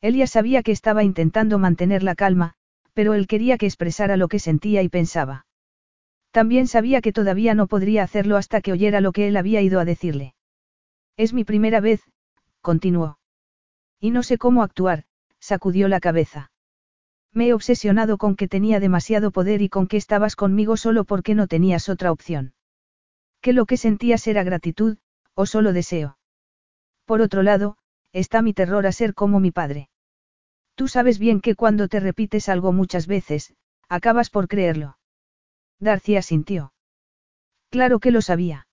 Elias 0.00 0.30
sabía 0.30 0.62
que 0.62 0.72
estaba 0.72 1.04
intentando 1.04 1.58
mantener 1.58 2.02
la 2.02 2.14
calma, 2.14 2.54
pero 2.92 3.14
él 3.14 3.26
quería 3.26 3.58
que 3.58 3.66
expresara 3.66 4.16
lo 4.16 4.28
que 4.28 4.38
sentía 4.38 4.82
y 4.82 4.88
pensaba. 4.88 5.46
También 6.30 6.66
sabía 6.66 7.00
que 7.00 7.12
todavía 7.12 7.54
no 7.54 7.66
podría 7.66 8.02
hacerlo 8.02 8.36
hasta 8.36 8.60
que 8.60 8.72
oyera 8.72 9.00
lo 9.00 9.12
que 9.12 9.28
él 9.28 9.36
había 9.36 9.60
ido 9.60 9.80
a 9.80 9.84
decirle. 9.84 10.34
Es 11.16 11.32
mi 11.32 11.44
primera 11.44 11.80
vez, 11.80 12.02
continuó. 12.60 13.18
Y 14.00 14.10
no 14.10 14.22
sé 14.22 14.38
cómo 14.38 14.62
actuar, 14.62 15.04
sacudió 15.40 15.88
la 15.88 16.00
cabeza. 16.00 16.50
Me 17.36 17.48
he 17.48 17.52
obsesionado 17.52 18.16
con 18.16 18.34
que 18.34 18.48
tenía 18.48 18.80
demasiado 18.80 19.30
poder 19.30 19.60
y 19.60 19.68
con 19.68 19.88
que 19.88 19.98
estabas 19.98 20.36
conmigo 20.36 20.78
solo 20.78 21.04
porque 21.04 21.34
no 21.34 21.46
tenías 21.46 21.90
otra 21.90 22.10
opción. 22.10 22.54
Que 23.42 23.52
lo 23.52 23.66
que 23.66 23.76
sentías 23.76 24.26
era 24.26 24.42
gratitud, 24.42 24.96
o 25.34 25.44
solo 25.44 25.74
deseo. 25.74 26.16
Por 27.04 27.20
otro 27.20 27.42
lado, 27.42 27.76
está 28.14 28.40
mi 28.40 28.54
terror 28.54 28.86
a 28.86 28.92
ser 28.92 29.12
como 29.12 29.38
mi 29.38 29.50
padre. 29.50 29.90
Tú 30.76 30.88
sabes 30.88 31.18
bien 31.18 31.42
que 31.42 31.54
cuando 31.54 31.88
te 31.88 32.00
repites 32.00 32.48
algo 32.48 32.72
muchas 32.72 33.06
veces, 33.06 33.52
acabas 33.86 34.30
por 34.30 34.48
creerlo. 34.48 34.96
Darcy 35.78 36.16
asintió. 36.16 36.72
Claro 37.68 37.98
que 37.98 38.12
lo 38.12 38.22
sabía. 38.22 38.66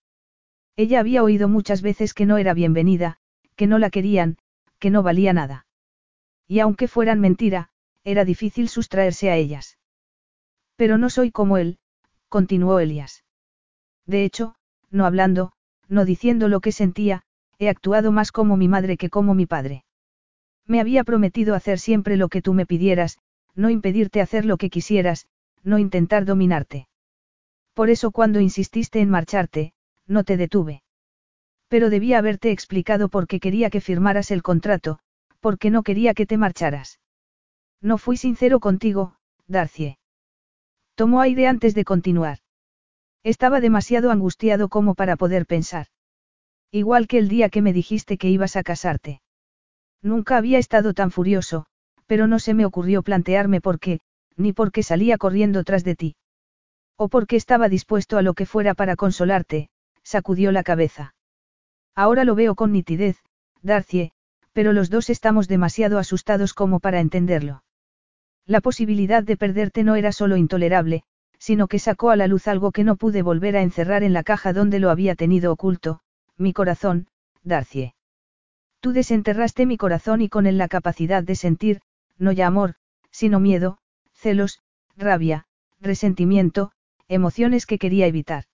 Ella 0.77 1.01
había 1.01 1.22
oído 1.22 1.50
muchas 1.50 1.82
veces 1.82 2.14
que 2.14 2.25
no 2.25 2.38
era 2.38 2.53
bienvenida, 2.53 3.17
que 3.58 3.67
no 3.67 3.77
la 3.77 3.90
querían, 3.90 4.38
que 4.80 4.90
no 4.90 5.03
valía 5.03 5.33
nada. 5.33 5.67
Y 6.48 6.61
aunque 6.61 6.88
fueran 6.88 7.19
mentira, 7.19 7.72
era 8.03 8.25
difícil 8.25 8.69
sustraerse 8.69 9.30
a 9.30 9.38
ellas. 9.38 9.77
Pero 10.75 10.98
no 10.98 11.09
soy 11.09 11.32
como 11.32 11.57
él, 11.57 11.80
continuó 12.30 12.80
Elias. 12.80 13.23
De 14.06 14.25
hecho, 14.25 14.56
no 14.90 15.06
hablando, 15.06 15.53
no 15.88 16.06
diciendo 16.06 16.48
lo 16.48 16.59
que 16.59 16.72
sentía, 16.72 17.23
he 17.59 17.69
actuado 17.69 18.11
más 18.11 18.32
como 18.32 18.57
mi 18.57 18.67
madre 18.67 18.98
que 18.98 19.09
como 19.09 19.35
mi 19.35 19.45
padre. 19.45 19.85
Me 20.65 20.80
había 20.80 21.03
prometido 21.03 21.56
hacer 21.56 21.80
siempre 21.80 22.17
lo 22.17 22.30
que 22.30 22.41
tú 22.41 22.53
me 22.53 22.65
pidieras, 22.65 23.19
no 23.56 23.69
impedirte 23.69 24.22
hacer 24.22 24.45
lo 24.45 24.57
que 24.57 24.69
quisieras, 24.69 25.27
no 25.64 25.77
intentar 25.77 26.25
dominarte. 26.25 26.88
Por 27.73 27.90
eso 27.90 28.11
cuando 28.11 28.40
insististe 28.40 28.99
en 28.99 29.09
marcharte, 29.09 29.73
no 30.07 30.23
te 30.23 30.38
detuve. 30.38 30.83
Pero 31.67 31.90
debía 31.90 32.17
haberte 32.17 32.51
explicado 32.51 33.09
por 33.09 33.27
qué 33.27 33.40
quería 33.40 33.69
que 33.69 33.82
firmaras 33.82 34.32
el 34.32 34.43
contrato, 34.43 34.99
porque 35.40 35.69
no 35.69 35.83
quería 35.83 36.14
que 36.14 36.25
te 36.25 36.38
marcharas. 36.38 36.99
No 37.84 37.98
fui 37.98 38.16
sincero 38.16 38.62
contigo, 38.62 39.18
Darcie. 39.45 39.98
Tomó 40.95 41.20
aire 41.20 41.48
antes 41.48 41.76
de 41.76 41.84
continuar. 41.84 42.38
Estaba 43.24 43.60
demasiado 43.60 44.10
angustiado 44.10 44.70
como 44.70 44.95
para 44.95 45.18
poder 45.18 45.45
pensar. 45.45 45.88
Igual 46.72 47.08
que 47.08 47.18
el 47.18 47.28
día 47.28 47.50
que 47.50 47.62
me 47.62 47.74
dijiste 47.74 48.18
que 48.18 48.30
ibas 48.30 48.56
a 48.56 48.64
casarte. 48.64 49.22
Nunca 50.02 50.38
había 50.38 50.60
estado 50.60 50.94
tan 50.94 51.12
furioso, 51.12 51.66
pero 52.08 52.26
no 52.26 52.40
se 52.40 52.53
me 52.53 52.66
ocurrió 52.66 53.03
plantearme 53.03 53.60
por 53.60 53.80
qué, 53.80 54.00
ni 54.38 54.53
por 54.53 54.72
qué 54.72 54.82
salía 54.82 55.18
corriendo 55.18 55.66
tras 55.66 55.84
de 55.84 55.95
ti. 55.98 56.16
O 56.98 57.10
porque 57.10 57.36
estaba 57.36 57.68
dispuesto 57.68 58.18
a 58.18 58.22
lo 58.22 58.34
que 58.34 58.45
fuera 58.45 58.76
para 58.76 58.95
consolarte, 58.95 59.70
sacudió 60.03 60.53
la 60.53 60.64
cabeza. 60.64 61.16
Ahora 61.95 62.24
lo 62.24 62.34
veo 62.36 62.56
con 62.56 62.72
nitidez, 62.72 63.18
Darcie, 63.62 64.14
pero 64.53 64.72
los 64.72 64.90
dos 64.90 65.10
estamos 65.10 65.50
demasiado 65.50 66.00
asustados 66.00 66.53
como 66.53 66.80
para 66.80 67.02
entenderlo. 67.02 67.64
La 68.46 68.62
posibilidad 68.62 69.24
de 69.24 69.38
perderte 69.38 69.84
no 69.84 69.96
era 69.96 70.12
solo 70.12 70.36
intolerable, 70.36 71.04
sino 71.38 71.68
que 71.68 71.80
sacó 71.80 72.10
a 72.10 72.16
la 72.16 72.28
luz 72.28 72.48
algo 72.48 72.72
que 72.72 72.84
no 72.84 72.96
pude 72.96 73.22
volver 73.22 73.56
a 73.56 73.62
encerrar 73.62 74.04
en 74.04 74.14
la 74.14 74.24
caja 74.24 74.54
donde 74.54 74.80
lo 74.80 74.90
había 74.90 75.16
tenido 75.16 75.52
oculto, 75.52 76.02
mi 76.38 76.54
corazón, 76.54 77.08
Darcie. 77.44 77.96
Tú 78.80 78.92
desenterraste 78.92 79.66
mi 79.66 79.78
corazón 79.78 80.22
y 80.22 80.30
con 80.30 80.46
él 80.46 80.58
la 80.58 80.68
capacidad 80.68 81.24
de 81.24 81.36
sentir, 81.36 81.82
no 82.18 82.32
ya 82.32 82.48
amor, 82.48 82.76
sino 83.12 83.40
miedo, 83.40 83.78
celos, 84.14 84.62
rabia, 84.98 85.46
resentimiento, 85.80 86.72
emociones 87.08 87.66
que 87.66 87.78
quería 87.78 88.08
evitar. 88.08 88.46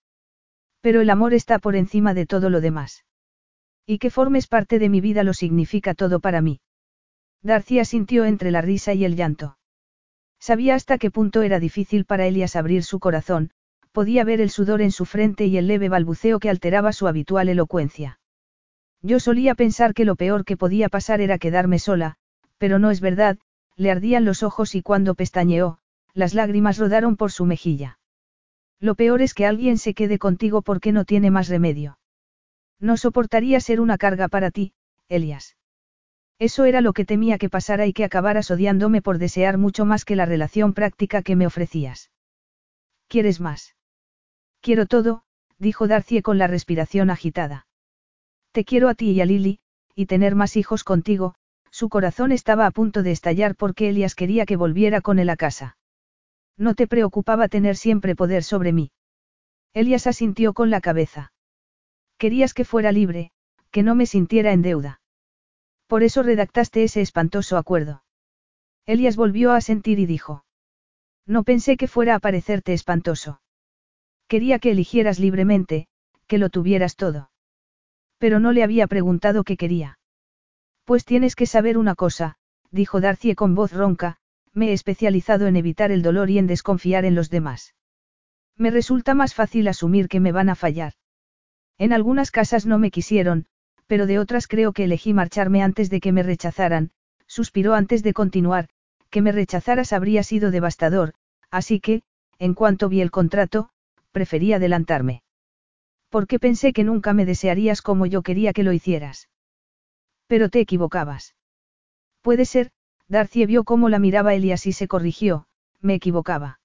Pero 0.80 1.00
el 1.00 1.10
amor 1.10 1.34
está 1.34 1.58
por 1.58 1.76
encima 1.76 2.14
de 2.14 2.26
todo 2.26 2.48
lo 2.48 2.60
demás. 2.60 3.04
Y 3.86 3.98
que 3.98 4.10
formes 4.10 4.46
parte 4.46 4.78
de 4.78 4.88
mi 4.88 5.00
vida 5.00 5.24
lo 5.24 5.34
significa 5.34 5.94
todo 5.94 6.20
para 6.20 6.40
mí. 6.40 6.60
Darcia 7.42 7.84
sintió 7.84 8.24
entre 8.24 8.50
la 8.50 8.62
risa 8.62 8.94
y 8.94 9.04
el 9.04 9.16
llanto. 9.16 9.56
Sabía 10.40 10.74
hasta 10.74 10.96
qué 10.96 11.10
punto 11.10 11.42
era 11.42 11.60
difícil 11.60 12.06
para 12.06 12.26
Elias 12.26 12.56
abrir 12.56 12.82
su 12.82 12.98
corazón, 12.98 13.50
podía 13.92 14.24
ver 14.24 14.40
el 14.40 14.50
sudor 14.50 14.80
en 14.80 14.90
su 14.90 15.04
frente 15.04 15.46
y 15.46 15.58
el 15.58 15.66
leve 15.66 15.90
balbuceo 15.90 16.40
que 16.40 16.48
alteraba 16.48 16.92
su 16.92 17.06
habitual 17.06 17.50
elocuencia. 17.50 18.18
Yo 19.02 19.20
solía 19.20 19.54
pensar 19.54 19.92
que 19.92 20.04
lo 20.04 20.16
peor 20.16 20.44
que 20.44 20.56
podía 20.56 20.88
pasar 20.88 21.20
era 21.20 21.38
quedarme 21.38 21.78
sola, 21.78 22.16
pero 22.58 22.78
no 22.78 22.90
es 22.90 23.00
verdad, 23.00 23.38
le 23.76 23.90
ardían 23.90 24.24
los 24.24 24.42
ojos 24.42 24.74
y 24.74 24.82
cuando 24.82 25.14
pestañeó, 25.14 25.78
las 26.14 26.34
lágrimas 26.34 26.78
rodaron 26.78 27.16
por 27.16 27.32
su 27.32 27.44
mejilla. 27.44 27.98
Lo 28.78 28.94
peor 28.94 29.20
es 29.20 29.34
que 29.34 29.46
alguien 29.46 29.76
se 29.76 29.94
quede 29.94 30.18
contigo 30.18 30.62
porque 30.62 30.92
no 30.92 31.04
tiene 31.04 31.30
más 31.30 31.48
remedio. 31.48 31.98
No 32.78 32.96
soportaría 32.96 33.60
ser 33.60 33.80
una 33.80 33.98
carga 33.98 34.28
para 34.28 34.50
ti, 34.50 34.72
Elias. 35.08 35.56
Eso 36.40 36.64
era 36.64 36.80
lo 36.80 36.94
que 36.94 37.04
temía 37.04 37.36
que 37.36 37.50
pasara 37.50 37.84
y 37.86 37.92
que 37.92 38.02
acabaras 38.02 38.50
odiándome 38.50 39.02
por 39.02 39.18
desear 39.18 39.58
mucho 39.58 39.84
más 39.84 40.06
que 40.06 40.16
la 40.16 40.24
relación 40.24 40.72
práctica 40.72 41.20
que 41.20 41.36
me 41.36 41.46
ofrecías. 41.46 42.10
¿Quieres 43.08 43.40
más? 43.40 43.76
Quiero 44.62 44.86
todo, 44.86 45.22
dijo 45.58 45.86
Darcie 45.86 46.22
con 46.22 46.38
la 46.38 46.46
respiración 46.46 47.10
agitada. 47.10 47.66
Te 48.52 48.64
quiero 48.64 48.88
a 48.88 48.94
ti 48.94 49.10
y 49.10 49.20
a 49.20 49.26
Lily, 49.26 49.60
y 49.94 50.06
tener 50.06 50.34
más 50.34 50.56
hijos 50.56 50.82
contigo, 50.82 51.34
su 51.70 51.90
corazón 51.90 52.32
estaba 52.32 52.64
a 52.64 52.70
punto 52.70 53.02
de 53.02 53.12
estallar 53.12 53.54
porque 53.54 53.90
Elias 53.90 54.14
quería 54.14 54.46
que 54.46 54.56
volviera 54.56 55.02
con 55.02 55.18
él 55.18 55.28
a 55.28 55.36
casa. 55.36 55.76
No 56.56 56.74
te 56.74 56.86
preocupaba 56.86 57.48
tener 57.48 57.76
siempre 57.76 58.16
poder 58.16 58.44
sobre 58.44 58.72
mí. 58.72 58.92
Elias 59.74 60.06
asintió 60.06 60.54
con 60.54 60.70
la 60.70 60.80
cabeza. 60.80 61.32
Querías 62.16 62.54
que 62.54 62.64
fuera 62.64 62.92
libre, 62.92 63.30
que 63.70 63.82
no 63.82 63.94
me 63.94 64.06
sintiera 64.06 64.52
en 64.52 64.62
deuda. 64.62 64.99
Por 65.90 66.04
eso 66.04 66.22
redactaste 66.22 66.84
ese 66.84 67.00
espantoso 67.00 67.56
acuerdo. 67.56 68.04
Elias 68.86 69.16
volvió 69.16 69.50
a 69.50 69.60
sentir 69.60 69.98
y 69.98 70.06
dijo. 70.06 70.44
No 71.26 71.42
pensé 71.42 71.76
que 71.76 71.88
fuera 71.88 72.14
a 72.14 72.20
parecerte 72.20 72.72
espantoso. 72.72 73.40
Quería 74.28 74.60
que 74.60 74.70
eligieras 74.70 75.18
libremente, 75.18 75.88
que 76.28 76.38
lo 76.38 76.48
tuvieras 76.48 76.94
todo. 76.94 77.32
Pero 78.18 78.38
no 78.38 78.52
le 78.52 78.62
había 78.62 78.86
preguntado 78.86 79.42
qué 79.42 79.56
quería. 79.56 79.98
Pues 80.84 81.04
tienes 81.04 81.34
que 81.34 81.46
saber 81.46 81.76
una 81.76 81.96
cosa, 81.96 82.36
dijo 82.70 83.00
Darcy 83.00 83.34
con 83.34 83.56
voz 83.56 83.72
ronca, 83.72 84.18
me 84.52 84.68
he 84.68 84.72
especializado 84.72 85.48
en 85.48 85.56
evitar 85.56 85.90
el 85.90 86.02
dolor 86.02 86.30
y 86.30 86.38
en 86.38 86.46
desconfiar 86.46 87.04
en 87.04 87.16
los 87.16 87.30
demás. 87.30 87.74
Me 88.56 88.70
resulta 88.70 89.14
más 89.14 89.34
fácil 89.34 89.66
asumir 89.66 90.06
que 90.06 90.20
me 90.20 90.30
van 90.30 90.50
a 90.50 90.54
fallar. 90.54 90.92
En 91.78 91.92
algunas 91.92 92.30
casas 92.30 92.64
no 92.64 92.78
me 92.78 92.92
quisieron, 92.92 93.48
pero 93.90 94.06
de 94.06 94.20
otras 94.20 94.46
creo 94.46 94.72
que 94.72 94.84
elegí 94.84 95.12
marcharme 95.12 95.64
antes 95.64 95.90
de 95.90 96.00
que 96.00 96.12
me 96.12 96.22
rechazaran, 96.22 96.92
suspiró 97.26 97.74
antes 97.74 98.04
de 98.04 98.12
continuar, 98.12 98.68
que 99.10 99.20
me 99.20 99.32
rechazaras 99.32 99.92
habría 99.92 100.22
sido 100.22 100.52
devastador, 100.52 101.12
así 101.50 101.80
que, 101.80 102.02
en 102.38 102.54
cuanto 102.54 102.88
vi 102.88 103.00
el 103.00 103.10
contrato, 103.10 103.70
preferí 104.12 104.52
adelantarme. 104.52 105.24
Porque 106.08 106.38
pensé 106.38 106.72
que 106.72 106.84
nunca 106.84 107.14
me 107.14 107.26
desearías 107.26 107.82
como 107.82 108.06
yo 108.06 108.22
quería 108.22 108.52
que 108.52 108.62
lo 108.62 108.72
hicieras. 108.72 109.28
Pero 110.28 110.50
te 110.50 110.60
equivocabas. 110.60 111.34
Puede 112.22 112.44
ser, 112.44 112.70
Darcy 113.08 113.44
vio 113.44 113.64
cómo 113.64 113.88
la 113.88 113.98
miraba 113.98 114.34
Elias 114.34 114.68
y 114.68 114.72
se 114.72 114.86
corrigió, 114.86 115.48
me 115.80 115.94
equivocaba. 115.94 116.60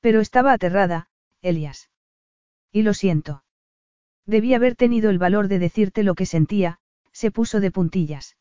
Pero 0.00 0.20
estaba 0.20 0.52
aterrada, 0.52 1.06
Elias. 1.42 1.90
Y 2.72 2.82
lo 2.82 2.92
siento. 2.92 3.43
Debí 4.26 4.54
haber 4.54 4.74
tenido 4.74 5.10
el 5.10 5.18
valor 5.18 5.48
de 5.48 5.58
decirte 5.58 6.02
lo 6.02 6.14
que 6.14 6.26
sentía, 6.26 6.78
se 7.12 7.30
puso 7.30 7.60
de 7.60 7.70
puntillas. 7.70 8.36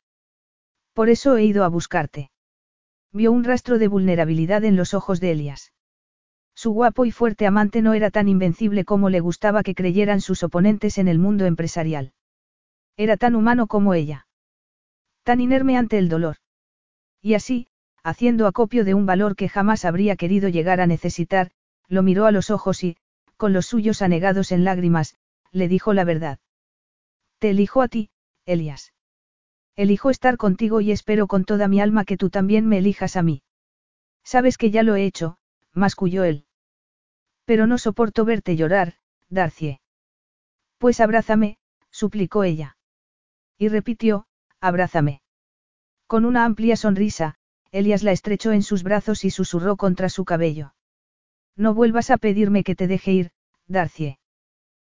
Por 0.94 1.10
eso 1.10 1.36
he 1.38 1.44
ido 1.44 1.64
a 1.64 1.70
buscarte. 1.70 2.32
Vio 3.12 3.32
un 3.32 3.44
rastro 3.44 3.78
de 3.78 3.88
vulnerabilidad 3.88 4.64
en 4.64 4.76
los 4.76 4.94
ojos 4.94 5.20
de 5.20 5.32
Elias. 5.32 5.74
Su 6.56 6.72
guapo 6.72 7.06
y 7.06 7.12
fuerte 7.12 7.48
amante 7.48 7.82
no 7.82 7.94
era 7.94 8.12
tan 8.12 8.28
invencible 8.28 8.86
como 8.86 9.10
le 9.10 9.20
gustaba 9.20 9.64
que 9.64 9.76
creyeran 9.76 10.22
sus 10.22 10.44
oponentes 10.44 10.98
en 10.98 11.08
el 11.08 11.20
mundo 11.20 11.46
empresarial. 11.46 12.14
Era 12.96 13.18
tan 13.18 13.36
humano 13.36 13.68
como 13.68 13.94
ella. 13.94 14.28
Tan 15.24 15.42
inerme 15.42 15.78
ante 15.78 15.98
el 15.98 16.10
dolor. 16.10 16.38
Y 17.22 17.34
así, 17.34 17.68
haciendo 18.04 18.48
acopio 18.48 18.86
de 18.86 18.94
un 18.94 19.06
valor 19.06 19.36
que 19.36 19.50
jamás 19.50 19.86
habría 19.86 20.16
querido 20.16 20.50
llegar 20.50 20.80
a 20.80 20.88
necesitar, 20.88 21.52
lo 21.88 22.04
miró 22.04 22.26
a 22.26 22.32
los 22.32 22.52
ojos 22.52 22.84
y, 22.84 22.98
con 23.38 23.54
los 23.54 23.66
suyos 23.66 24.02
anegados 24.02 24.52
en 24.52 24.64
lágrimas, 24.64 25.16
le 25.54 25.70
dijo 25.70 25.94
la 25.94 26.04
verdad. 26.04 26.40
Te 27.40 27.52
elijo 27.52 27.82
a 27.82 27.88
ti, 27.88 28.10
Elias. 28.46 28.94
Elijo 29.76 30.10
estar 30.10 30.38
contigo 30.38 30.82
y 30.82 30.92
espero 30.92 31.28
con 31.28 31.46
toda 31.46 31.68
mi 31.68 31.80
alma 31.80 32.04
que 32.04 32.18
tú 32.18 32.30
también 32.30 32.68
me 32.68 32.80
elijas 32.80 33.16
a 33.16 33.24
mí. 33.24 33.44
Sabes 34.24 34.58
que 34.58 34.72
ya 34.72 34.84
lo 34.84 34.96
he 34.96 35.06
hecho, 35.06 35.38
masculló 35.72 36.24
él. 36.24 36.46
Pero 37.46 37.68
no 37.68 37.78
soporto 37.78 38.26
verte 38.26 38.56
llorar, 38.56 38.96
Darcie. 39.30 39.80
Pues 40.78 41.00
abrázame, 41.00 41.58
suplicó 41.92 42.44
ella. 42.44 42.78
Y 43.58 43.70
repitió, 43.70 44.28
abrázame. 44.60 45.22
Con 46.08 46.26
una 46.26 46.46
amplia 46.46 46.76
sonrisa, 46.76 47.36
Elias 47.72 48.04
la 48.04 48.12
estrechó 48.12 48.52
en 48.52 48.64
sus 48.64 48.84
brazos 48.84 49.26
y 49.26 49.32
susurró 49.32 49.78
contra 49.78 50.10
su 50.10 50.26
cabello. 50.26 50.74
No 51.56 51.74
vuelvas 51.74 52.10
a 52.10 52.18
pedirme 52.18 52.64
que 52.64 52.76
te 52.76 52.88
deje 52.88 53.12
ir, 53.12 53.32
Darcie. 53.68 54.20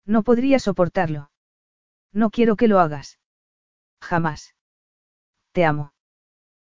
No 0.06 0.24
podría 0.24 0.60
soportarlo. 0.60 1.32
No 2.11 2.30
quiero 2.30 2.56
que 2.56 2.68
lo 2.68 2.80
hagas. 2.80 3.19
Jamás. 4.02 4.56
Te 5.52 5.66
amo. 5.66 5.94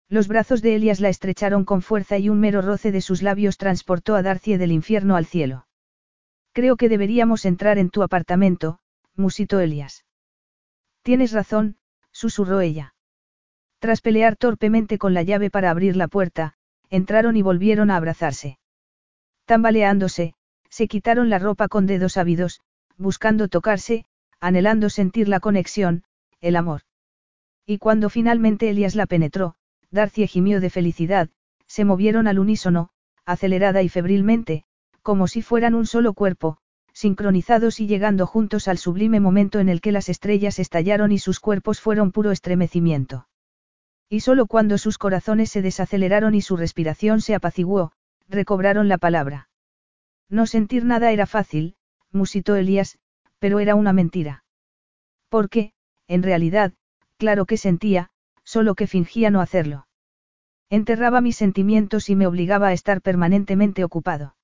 Los 0.10 0.28
brazos 0.28 0.62
de 0.62 0.76
Elias 0.76 1.00
la 1.00 1.10
estrecharon 1.10 1.66
con 1.66 1.82
fuerza 1.82 2.18
y 2.18 2.30
un 2.30 2.40
mero 2.40 2.62
roce 2.62 2.92
de 2.92 3.02
sus 3.02 3.22
labios 3.22 3.58
transportó 3.58 4.16
a 4.16 4.22
Darcy 4.22 4.58
del 4.58 4.72
infierno 4.72 5.16
al 5.16 5.26
cielo. 5.26 5.68
Creo 6.52 6.78
que 6.78 6.90
deberíamos 6.90 7.46
entrar 7.46 7.80
en 7.80 7.90
tu 7.90 8.04
apartamento, 8.04 8.80
musitó 9.16 9.60
Elias. 9.60 10.06
Tienes 11.02 11.32
razón, 11.32 11.78
susurró 12.12 12.62
ella. 12.62 12.94
Tras 13.80 14.02
pelear 14.02 14.36
torpemente 14.36 14.98
con 14.98 15.14
la 15.14 15.24
llave 15.24 15.50
para 15.50 15.72
abrir 15.72 15.98
la 15.98 16.08
puerta, 16.08 16.54
entraron 16.90 17.36
y 17.36 17.42
volvieron 17.42 17.90
a 17.90 17.98
abrazarse. 17.98 18.60
Tambaleándose, 19.46 20.36
se 20.70 20.88
quitaron 20.88 21.30
la 21.30 21.40
ropa 21.40 21.68
con 21.68 21.86
dedos 21.86 22.18
ávidos, 22.18 22.62
buscando 23.04 23.50
tocarse, 23.50 24.06
anhelando 24.40 24.90
sentir 24.90 25.28
la 25.28 25.40
conexión, 25.40 26.04
el 26.42 26.56
amor. 26.56 26.82
Y 27.66 27.78
cuando 27.78 28.10
finalmente 28.10 28.70
Elias 28.70 28.96
la 28.96 29.06
penetró, 29.06 29.56
Darcy 29.92 30.26
gimió 30.26 30.60
de 30.62 30.70
felicidad, 30.70 31.30
se 31.68 31.86
movieron 31.86 32.28
al 32.28 32.40
unísono, 32.40 32.90
acelerada 33.26 33.84
y 33.84 33.90
febrilmente, 33.90 34.64
como 35.02 35.28
si 35.28 35.42
fueran 35.42 35.76
un 35.76 35.86
solo 35.86 36.14
cuerpo, 36.14 36.58
sincronizados 36.94 37.80
y 37.80 37.88
llegando 37.88 38.26
juntos 38.26 38.68
al 38.68 38.78
sublime 38.78 39.20
momento 39.20 39.60
en 39.60 39.68
el 39.68 39.82
que 39.82 39.92
las 39.92 40.08
estrellas 40.08 40.58
estallaron 40.58 41.12
y 41.12 41.20
sus 41.20 41.40
cuerpos 41.40 41.82
fueron 41.82 42.12
puro 42.12 42.32
estremecimiento. 42.32 43.28
Y 44.10 44.22
solo 44.22 44.46
cuando 44.46 44.78
sus 44.78 44.98
corazones 44.98 45.52
se 45.52 45.62
desaceleraron 45.62 46.36
y 46.36 46.42
su 46.42 46.56
respiración 46.56 47.20
se 47.20 47.36
apaciguó, 47.36 47.92
recobraron 48.30 48.88
la 48.88 48.98
palabra. 48.98 49.50
No 50.30 50.46
sentir 50.46 50.86
nada 50.86 51.12
era 51.12 51.26
fácil, 51.26 51.76
musitó 52.14 52.56
Elías, 52.56 52.98
pero 53.40 53.60
era 53.60 53.76
una 53.76 53.94
mentira. 53.94 54.44
Porque, 55.30 55.74
en 56.08 56.24
realidad, 56.24 56.74
claro 57.18 57.46
que 57.46 57.58
sentía, 57.58 58.10
solo 58.44 58.76
que 58.76 58.88
fingía 58.88 59.32
no 59.32 59.42
hacerlo. 59.42 59.88
Enterraba 60.70 61.22
mis 61.22 61.38
sentimientos 61.38 62.10
y 62.10 62.16
me 62.16 62.28
obligaba 62.28 62.68
a 62.68 62.74
estar 62.74 63.02
permanentemente 63.02 63.84
ocupado. 63.84 64.36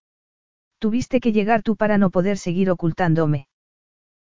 Tuviste 0.80 1.20
que 1.20 1.32
llegar 1.32 1.64
tú 1.64 1.76
para 1.76 1.98
no 1.98 2.10
poder 2.10 2.38
seguir 2.38 2.70
ocultándome. 2.70 3.48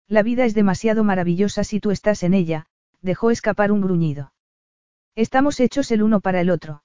La 0.08 0.22
vida 0.22 0.44
es 0.44 0.54
demasiado 0.54 1.04
maravillosa 1.04 1.64
si 1.64 1.80
tú 1.80 1.90
estás 1.90 2.22
en 2.22 2.34
ella, 2.34 2.66
dejó 3.02 3.30
escapar 3.30 3.70
un 3.72 3.80
gruñido. 3.80 4.32
Estamos 5.14 5.60
hechos 5.60 5.90
el 5.90 6.02
uno 6.02 6.20
para 6.20 6.40
el 6.40 6.50
otro. 6.50 6.82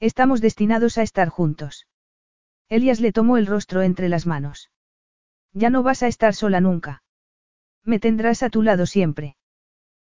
Estamos 0.00 0.40
destinados 0.40 0.98
a 0.98 1.02
estar 1.02 1.28
juntos. 1.28 1.86
Elias 2.68 3.00
le 3.00 3.12
tomó 3.12 3.36
el 3.36 3.46
rostro 3.46 3.82
entre 3.82 4.08
las 4.08 4.26
manos. 4.26 4.70
Ya 5.52 5.70
no 5.70 5.82
vas 5.82 6.02
a 6.02 6.08
estar 6.08 6.34
sola 6.34 6.60
nunca. 6.60 7.02
Me 7.84 7.98
tendrás 7.98 8.42
a 8.42 8.50
tu 8.50 8.62
lado 8.62 8.86
siempre. 8.86 9.36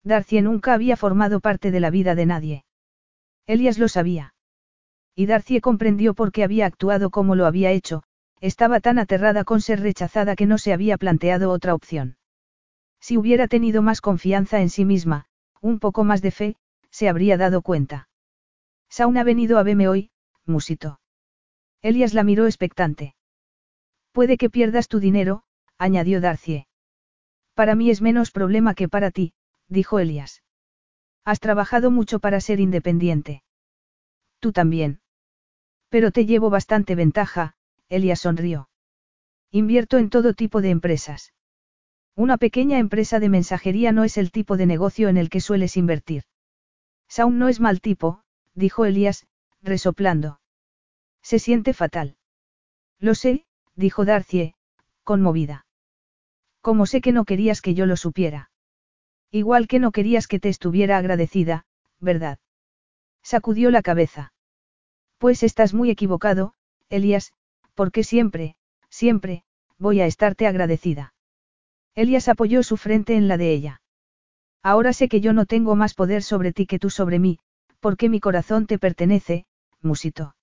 Darcy 0.02 0.40
nunca 0.40 0.74
había 0.74 0.96
formado 0.96 1.40
parte 1.40 1.70
de 1.70 1.80
la 1.80 1.90
vida 1.90 2.14
de 2.14 2.26
nadie. 2.26 2.64
Elias 3.46 3.78
lo 3.78 3.88
sabía. 3.88 4.34
Y 5.14 5.26
Darcy 5.26 5.60
comprendió 5.60 6.14
por 6.14 6.32
qué 6.32 6.44
había 6.44 6.66
actuado 6.66 7.10
como 7.10 7.34
lo 7.34 7.46
había 7.46 7.70
hecho, 7.72 8.02
estaba 8.40 8.80
tan 8.80 8.98
aterrada 8.98 9.44
con 9.44 9.60
ser 9.60 9.80
rechazada 9.80 10.36
que 10.36 10.46
no 10.46 10.58
se 10.58 10.72
había 10.72 10.96
planteado 10.96 11.50
otra 11.50 11.74
opción. 11.74 12.16
Si 13.00 13.16
hubiera 13.16 13.48
tenido 13.48 13.82
más 13.82 14.00
confianza 14.00 14.60
en 14.60 14.70
sí 14.70 14.84
misma, 14.84 15.26
un 15.60 15.78
poco 15.78 16.04
más 16.04 16.22
de 16.22 16.30
fe, 16.30 16.56
se 16.90 17.08
habría 17.08 17.36
dado 17.36 17.62
cuenta. 17.62 18.08
Saun 18.88 19.18
ha 19.18 19.24
venido 19.24 19.58
a 19.58 19.62
verme 19.62 19.88
hoy, 19.88 20.10
musito. 20.46 21.00
Elias 21.82 22.14
la 22.14 22.24
miró 22.24 22.46
expectante. 22.46 23.14
Puede 24.18 24.36
que 24.36 24.50
pierdas 24.50 24.88
tu 24.88 24.98
dinero, 24.98 25.44
añadió 25.78 26.20
Darcy. 26.20 26.66
Para 27.54 27.76
mí 27.76 27.88
es 27.88 28.02
menos 28.02 28.32
problema 28.32 28.74
que 28.74 28.88
para 28.88 29.12
ti, 29.12 29.32
dijo 29.68 30.00
Elias. 30.00 30.42
Has 31.24 31.38
trabajado 31.38 31.92
mucho 31.92 32.18
para 32.18 32.40
ser 32.40 32.58
independiente. 32.58 33.44
Tú 34.40 34.50
también. 34.50 35.00
Pero 35.88 36.10
te 36.10 36.26
llevo 36.26 36.50
bastante 36.50 36.96
ventaja, 36.96 37.54
Elias 37.88 38.18
sonrió. 38.18 38.68
Invierto 39.52 39.98
en 39.98 40.10
todo 40.10 40.34
tipo 40.34 40.62
de 40.62 40.70
empresas. 40.70 41.32
Una 42.16 42.38
pequeña 42.38 42.80
empresa 42.80 43.20
de 43.20 43.28
mensajería 43.28 43.92
no 43.92 44.02
es 44.02 44.18
el 44.18 44.32
tipo 44.32 44.56
de 44.56 44.66
negocio 44.66 45.08
en 45.08 45.16
el 45.16 45.30
que 45.30 45.40
sueles 45.40 45.76
invertir. 45.76 46.24
Saun 47.06 47.38
no 47.38 47.46
es 47.46 47.60
mal 47.60 47.80
tipo, 47.80 48.24
dijo 48.52 48.84
Elias, 48.84 49.28
resoplando. 49.62 50.40
Se 51.22 51.38
siente 51.38 51.72
fatal. 51.72 52.16
Lo 52.98 53.14
sé, 53.14 53.46
dijo 53.78 54.04
Darcie, 54.04 54.54
conmovida. 55.04 55.64
Como 56.60 56.84
sé 56.84 57.00
que 57.00 57.12
no 57.12 57.24
querías 57.24 57.62
que 57.62 57.74
yo 57.74 57.86
lo 57.86 57.96
supiera. 57.96 58.50
Igual 59.30 59.68
que 59.68 59.78
no 59.78 59.92
querías 59.92 60.26
que 60.26 60.40
te 60.40 60.48
estuviera 60.48 60.98
agradecida, 60.98 61.64
¿verdad? 62.00 62.38
Sacudió 63.22 63.70
la 63.70 63.82
cabeza. 63.82 64.32
Pues 65.18 65.42
estás 65.42 65.74
muy 65.74 65.90
equivocado, 65.90 66.54
Elias, 66.88 67.32
porque 67.74 68.02
siempre, 68.02 68.56
siempre, 68.90 69.44
voy 69.78 70.00
a 70.00 70.06
estarte 70.06 70.46
agradecida. 70.46 71.14
Elias 71.94 72.28
apoyó 72.28 72.62
su 72.62 72.76
frente 72.76 73.14
en 73.16 73.28
la 73.28 73.36
de 73.36 73.52
ella. 73.52 73.80
Ahora 74.62 74.92
sé 74.92 75.08
que 75.08 75.20
yo 75.20 75.32
no 75.32 75.46
tengo 75.46 75.76
más 75.76 75.94
poder 75.94 76.22
sobre 76.22 76.52
ti 76.52 76.66
que 76.66 76.78
tú 76.78 76.90
sobre 76.90 77.18
mí, 77.18 77.38
porque 77.80 78.08
mi 78.08 78.18
corazón 78.18 78.66
te 78.66 78.78
pertenece, 78.78 79.46
musito. 79.80 80.34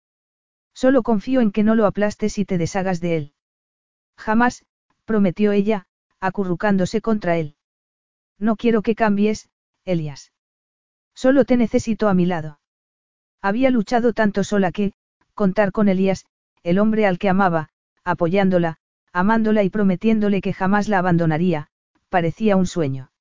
Solo 0.75 1.03
confío 1.03 1.39
en 1.41 1.51
que 1.51 1.63
no 1.63 1.73
lo 1.73 1.87
aplastes 1.87 2.37
y 2.37 2.45
te 2.45 2.57
deshagas 2.57 2.99
de 2.99 3.15
él. 3.15 3.33
Jamás, 4.17 4.65
prometió 5.05 5.53
ella, 5.53 5.87
acurrucándose 6.19 7.01
contra 7.01 7.37
él. 7.37 7.55
No 8.37 8.57
quiero 8.57 8.81
que 8.81 8.93
cambies, 8.93 9.49
Elias. 9.85 10.33
Solo 11.13 11.45
te 11.45 11.55
necesito 11.55 12.09
a 12.09 12.13
mi 12.13 12.25
lado. 12.25 12.59
Había 13.41 13.69
luchado 13.69 14.11
tanto 14.11 14.43
sola 14.43 14.71
que, 14.71 14.93
contar 15.33 15.71
con 15.71 15.87
Elías, 15.87 16.25
el 16.63 16.79
hombre 16.79 17.05
al 17.05 17.19
que 17.19 17.29
amaba, 17.29 17.69
apoyándola, 18.03 18.77
amándola 19.13 19.63
y 19.63 19.69
prometiéndole 19.69 20.41
que 20.41 20.51
jamás 20.51 20.89
la 20.89 20.99
abandonaría, 20.99 21.69
parecía 22.09 22.57
un 22.57 22.65
sueño. 22.65 23.11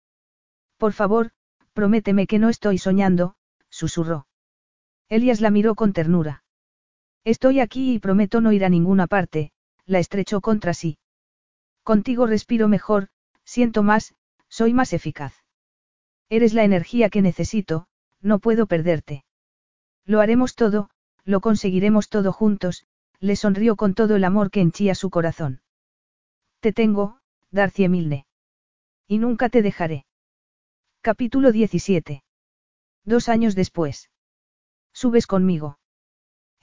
Por 0.76 0.92
favor, 0.92 1.31
prométeme 1.73 2.26
que 2.26 2.39
no 2.39 2.49
estoy 2.49 2.78
soñando, 2.78 3.36
susurró. 3.68 4.26
Elias 5.08 5.41
la 5.41 5.50
miró 5.50 5.74
con 5.74 5.92
ternura. 5.92 6.43
Estoy 7.25 7.61
aquí 7.61 7.94
y 7.94 7.99
prometo 7.99 8.41
no 8.41 8.53
ir 8.53 8.65
a 8.65 8.69
ninguna 8.69 9.07
parte, 9.07 9.51
la 9.86 9.99
estrechó 9.99 10.41
contra 10.41 10.75
sí. 10.75 10.99
Contigo 11.83 12.27
respiro 12.27 12.69
mejor, 12.69 13.09
siento 13.44 13.83
más, 13.83 14.15
soy 14.49 14.75
más 14.75 14.93
eficaz. 14.93 15.35
Eres 16.28 16.53
la 16.55 16.65
energía 16.65 17.09
que 17.09 17.23
necesito, 17.23 17.86
no 18.20 18.39
puedo 18.39 18.67
perderte. 18.67 19.25
Lo 20.05 20.20
haremos 20.20 20.55
todo, 20.55 20.91
lo 21.25 21.41
conseguiremos 21.41 22.09
todo 22.09 22.33
juntos, 22.33 22.86
le 23.20 23.36
sonrió 23.36 23.77
con 23.77 23.94
todo 23.94 24.17
el 24.17 24.25
amor 24.25 24.51
que 24.51 24.61
henchía 24.61 24.94
su 24.94 25.09
corazón. 25.09 25.62
Te 26.61 26.73
tengo, 26.73 27.20
Darcy 27.51 27.89
Milne. 27.89 28.27
Y 29.09 29.19
nunca 29.19 29.49
te 29.49 29.62
dejaré. 29.62 30.07
Capítulo 31.01 31.53
17. 31.53 32.23
Dos 33.05 33.28
años 33.28 33.55
después. 33.55 34.11
Subes 34.93 35.27
conmigo. 35.27 35.78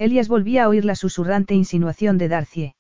Elias 0.01 0.27
volvía 0.27 0.63
a 0.63 0.67
oír 0.67 0.83
la 0.83 0.95
susurrante 0.95 1.53
insinuación 1.53 2.17
de 2.17 2.27
Darcy. 2.27 2.73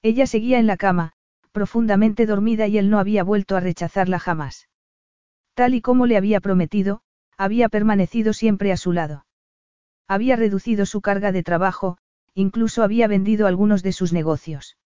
Ella 0.00 0.28
seguía 0.28 0.60
en 0.60 0.68
la 0.68 0.76
cama, 0.76 1.14
profundamente 1.50 2.24
dormida 2.24 2.68
y 2.68 2.78
él 2.78 2.88
no 2.88 3.00
había 3.00 3.24
vuelto 3.24 3.56
a 3.56 3.60
rechazarla 3.60 4.20
jamás. 4.20 4.68
Tal 5.54 5.74
y 5.74 5.80
como 5.80 6.06
le 6.06 6.16
había 6.16 6.40
prometido, 6.40 7.00
había 7.36 7.68
permanecido 7.68 8.32
siempre 8.32 8.70
a 8.70 8.76
su 8.76 8.92
lado. 8.92 9.26
Había 10.06 10.36
reducido 10.36 10.86
su 10.86 11.00
carga 11.00 11.32
de 11.32 11.42
trabajo, 11.42 11.98
incluso 12.32 12.84
había 12.84 13.08
vendido 13.08 13.48
algunos 13.48 13.82
de 13.82 13.90
sus 13.90 14.12
negocios. 14.12 14.76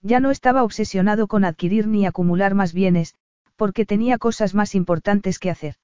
Ya 0.00 0.20
no 0.20 0.30
estaba 0.30 0.64
obsesionado 0.64 1.26
con 1.26 1.44
adquirir 1.44 1.86
ni 1.86 2.06
acumular 2.06 2.54
más 2.54 2.72
bienes, 2.72 3.14
porque 3.56 3.84
tenía 3.84 4.16
cosas 4.16 4.54
más 4.54 4.74
importantes 4.74 5.38
que 5.38 5.50
hacer. 5.50 5.74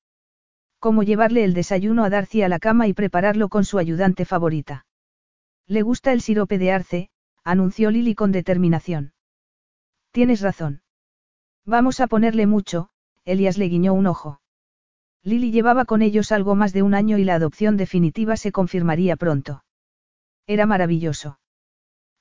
Como 0.78 1.02
llevarle 1.02 1.44
el 1.44 1.52
desayuno 1.52 2.04
a 2.04 2.08
Darcy 2.08 2.40
a 2.40 2.48
la 2.48 2.58
cama 2.58 2.88
y 2.88 2.94
prepararlo 2.94 3.50
con 3.50 3.66
su 3.66 3.76
ayudante 3.76 4.24
favorita. 4.24 4.86
Le 5.66 5.82
gusta 5.82 6.12
el 6.12 6.20
sirope 6.20 6.58
de 6.58 6.72
arce, 6.72 7.10
anunció 7.42 7.90
Lily 7.90 8.14
con 8.14 8.32
determinación. 8.32 9.14
Tienes 10.10 10.40
razón. 10.40 10.82
Vamos 11.64 12.00
a 12.00 12.06
ponerle 12.06 12.46
mucho, 12.46 12.90
Elias 13.24 13.56
le 13.56 13.68
guiñó 13.68 13.94
un 13.94 14.06
ojo. 14.06 14.40
Lily 15.22 15.50
llevaba 15.50 15.86
con 15.86 16.02
ellos 16.02 16.32
algo 16.32 16.54
más 16.54 16.74
de 16.74 16.82
un 16.82 16.94
año 16.94 17.16
y 17.16 17.24
la 17.24 17.34
adopción 17.34 17.78
definitiva 17.78 18.36
se 18.36 18.52
confirmaría 18.52 19.16
pronto. 19.16 19.64
Era 20.46 20.66
maravilloso. 20.66 21.38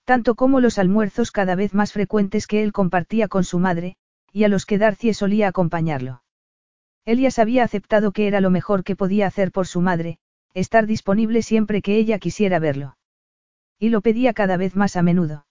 Tanto 0.05 0.35
como 0.35 0.61
los 0.61 0.77
almuerzos 0.79 1.31
cada 1.31 1.55
vez 1.55 1.73
más 1.73 1.91
frecuentes 1.91 2.47
que 2.47 2.63
él 2.63 2.71
compartía 2.71 3.27
con 3.27 3.43
su 3.43 3.59
madre, 3.59 3.97
y 4.31 4.45
a 4.45 4.47
los 4.47 4.65
que 4.65 4.77
Darcy 4.77 5.13
solía 5.13 5.49
acompañarlo. 5.49 6.23
Elias 7.05 7.39
había 7.39 7.65
aceptado 7.65 8.13
que 8.13 8.27
era 8.27 8.39
lo 8.39 8.49
mejor 8.49 8.85
que 8.85 8.95
podía 8.95 9.27
hacer 9.27 9.51
por 9.51 9.67
su 9.67 9.81
madre, 9.81 10.19
estar 10.53 10.87
disponible 10.87 11.41
siempre 11.41 11.81
que 11.81 11.97
ella 11.97 12.19
quisiera 12.19 12.59
verlo. 12.59 12.95
Y 13.83 13.89
lo 13.89 13.99
pedía 13.99 14.31
cada 14.31 14.55
vez 14.55 14.77
más 14.77 14.95
a 14.95 15.01
menudo. 15.01 15.45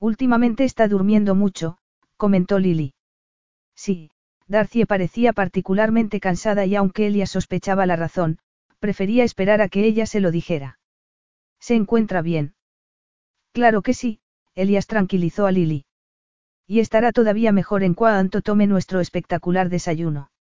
Últimamente 0.00 0.64
está 0.64 0.88
durmiendo 0.88 1.36
mucho, 1.36 1.78
comentó 2.16 2.58
Lily. 2.58 2.94
Sí, 3.76 4.10
Darcy 4.48 4.84
parecía 4.86 5.32
particularmente 5.32 6.18
cansada 6.18 6.66
y 6.66 6.74
aunque 6.74 7.06
Elia 7.06 7.28
sospechaba 7.28 7.86
la 7.86 7.94
razón, 7.94 8.40
prefería 8.80 9.22
esperar 9.22 9.62
a 9.62 9.68
que 9.68 9.84
ella 9.84 10.04
se 10.04 10.18
lo 10.18 10.32
dijera. 10.32 10.80
¿Se 11.60 11.76
encuentra 11.76 12.22
bien? 12.22 12.56
Claro 13.52 13.82
que 13.82 13.94
sí, 13.94 14.18
Elias 14.56 14.88
tranquilizó 14.88 15.46
a 15.46 15.52
Lily. 15.52 15.86
Y 16.66 16.80
estará 16.80 17.12
todavía 17.12 17.52
mejor 17.52 17.84
en 17.84 17.94
cuanto 17.94 18.42
tome 18.42 18.66
nuestro 18.66 18.98
espectacular 18.98 19.68
desayuno. 19.68 20.32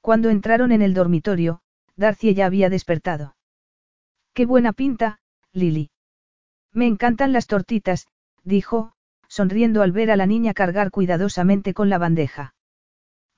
Cuando 0.00 0.30
entraron 0.30 0.70
en 0.70 0.82
el 0.82 0.94
dormitorio, 0.94 1.62
Darcy 1.96 2.32
ya 2.34 2.46
había 2.46 2.70
despertado. 2.70 3.34
Qué 4.34 4.46
buena 4.46 4.72
pinta, 4.72 5.18
Lily. 5.52 5.90
Me 6.78 6.86
encantan 6.86 7.32
las 7.32 7.48
tortitas, 7.48 8.06
dijo, 8.44 8.92
sonriendo 9.26 9.82
al 9.82 9.90
ver 9.90 10.12
a 10.12 10.16
la 10.16 10.26
niña 10.26 10.54
cargar 10.54 10.92
cuidadosamente 10.92 11.74
con 11.74 11.88
la 11.88 11.98
bandeja. 11.98 12.54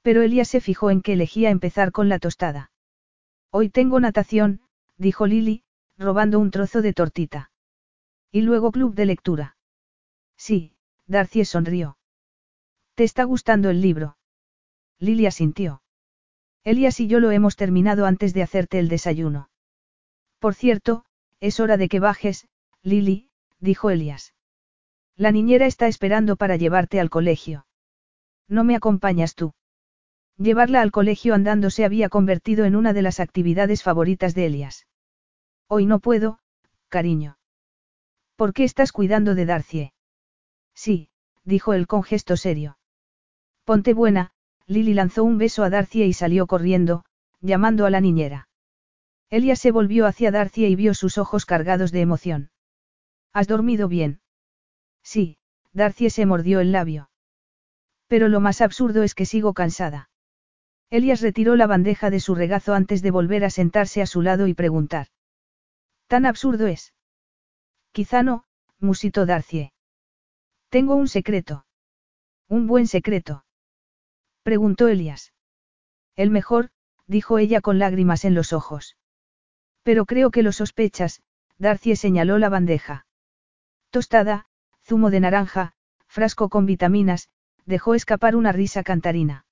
Pero 0.03 0.21
Elías 0.21 0.49
se 0.49 0.61
fijó 0.61 0.91
en 0.91 1.01
que 1.01 1.15
elegía 1.15 1.49
empezar 1.49 1.91
con 1.91 2.11
la 2.11 2.19
tostada. 2.19 2.71
Hoy 3.51 3.71
tengo 3.71 3.99
natación, 3.99 4.61
dijo 4.99 5.27
Lily, 5.27 5.63
robando 5.97 6.39
un 6.39 6.51
trozo 6.51 6.83
de 6.83 6.93
tortita. 6.93 7.51
Y 8.31 8.43
luego 8.43 8.73
club 8.73 8.95
de 8.95 9.07
lectura. 9.07 9.57
Sí, 10.37 10.75
Darcy 11.07 11.47
sonrió. 11.47 11.97
¿Te 12.95 13.05
está 13.05 13.25
gustando 13.25 13.71
el 13.71 13.81
libro? 13.81 14.19
Lily 14.99 15.25
asintió. 15.25 15.81
Elías 16.63 17.01
y 17.01 17.07
yo 17.07 17.21
lo 17.21 17.31
hemos 17.31 17.57
terminado 17.57 18.05
antes 18.05 18.35
de 18.35 18.43
hacerte 18.43 18.79
el 18.79 18.91
desayuno. 18.91 19.49
Por 20.41 20.55
cierto, 20.55 21.07
es 21.41 21.59
hora 21.59 21.79
de 21.79 21.89
que 21.89 22.01
bajes, 22.01 22.47
Lily, 22.83 23.30
dijo 23.61 23.91
Elías. 23.91 24.35
La 25.17 25.33
niñera 25.33 25.67
está 25.67 25.87
esperando 25.87 26.37
para 26.37 26.57
llevarte 26.57 26.99
al 26.99 27.11
colegio. 27.11 27.67
¿No 28.49 28.65
me 28.65 28.75
acompañas 28.75 29.35
tú? 29.35 29.53
Llevarla 30.37 30.81
al 30.81 30.91
colegio 30.91 31.35
andando 31.35 31.69
se 31.71 31.85
había 31.85 32.09
convertido 32.09 32.65
en 32.65 32.75
una 32.75 32.93
de 32.93 33.03
las 33.03 33.21
actividades 33.21 33.83
favoritas 33.83 34.35
de 34.35 34.47
Elias. 34.47 34.87
Hoy 35.69 35.85
no 35.85 36.01
puedo, 36.01 36.39
cariño. 36.89 37.39
¿Por 38.37 38.55
qué 38.55 38.65
estás 38.65 38.91
cuidando 38.91 39.35
de 39.35 39.45
Darcie? 39.45 39.93
Sí, 40.75 41.11
dijo 41.45 41.75
él 41.75 41.87
con 41.87 42.03
gesto 42.03 42.39
serio. 42.39 42.79
Ponte 43.65 43.93
buena, 43.93 44.33
Lily 44.67 44.95
lanzó 44.95 45.25
un 45.25 45.37
beso 45.37 45.63
a 45.63 45.71
Darcie 45.71 46.07
y 46.07 46.15
salió 46.15 46.47
corriendo, 46.47 47.05
llamando 47.41 47.85
a 47.85 47.91
la 47.91 48.01
niñera. 48.01 48.49
Elias 49.29 49.59
se 49.59 49.71
volvió 49.71 50.07
hacia 50.07 50.31
Darcie 50.31 50.69
y 50.69 50.75
vio 50.75 50.95
sus 50.95 51.19
ojos 51.19 51.45
cargados 51.45 51.93
de 51.93 52.01
emoción. 52.01 52.50
¿Has 53.33 53.47
dormido 53.47 53.89
bien? 53.89 54.21
Sí, 55.03 55.39
Darcie 55.73 56.11
se 56.11 56.27
mordió 56.27 56.61
el 56.61 56.73
labio. 56.73 57.11
Pero 58.09 58.29
lo 58.29 58.41
más 58.41 58.61
absurdo 58.61 59.03
es 59.03 59.15
que 59.15 59.27
sigo 59.27 59.55
cansada. 59.55 60.11
Elias 60.91 61.21
retiró 61.21 61.55
la 61.55 61.69
bandeja 61.69 62.11
de 62.11 62.19
su 62.19 62.35
regazo 62.35 62.75
antes 62.75 63.03
de 63.03 63.13
volver 63.13 63.45
a 63.45 63.51
sentarse 63.51 64.03
a 64.03 64.07
su 64.07 64.23
lado 64.23 64.49
y 64.49 64.55
preguntar. 64.55 65.07
¿Tan 66.09 66.27
absurdo 66.27 66.67
es? 66.67 66.93
Quizá 67.93 68.25
no, 68.25 68.45
musitó 68.81 69.27
Darcie. 69.27 69.73
Tengo 70.69 70.97
un 70.97 71.07
secreto. 71.07 71.67
¿Un 72.49 72.67
buen 72.67 72.89
secreto? 72.89 73.45
Preguntó 74.43 74.89
Elias. 74.89 75.33
El 76.17 76.31
mejor, 76.31 76.71
dijo 77.07 77.39
ella 77.39 77.61
con 77.61 77.79
lágrimas 77.79 78.25
en 78.25 78.35
los 78.35 78.53
ojos. 78.53 78.97
Pero 79.85 80.05
creo 80.05 80.33
que 80.33 80.43
lo 80.43 80.51
sospechas, 80.51 81.23
Darcie 81.59 81.95
señaló 81.95 82.39
la 82.39 82.49
bandeja. 82.49 83.07
Tostada, 83.91 84.47
zumo 84.83 85.11
de 85.11 85.21
naranja, 85.21 85.73
frasco 86.07 86.49
con 86.49 86.67
vitaminas, 86.67 87.29
dejó 87.67 87.95
escapar 87.95 88.37
una 88.37 88.53
risa 88.53 88.83
cantarina. 88.83 89.45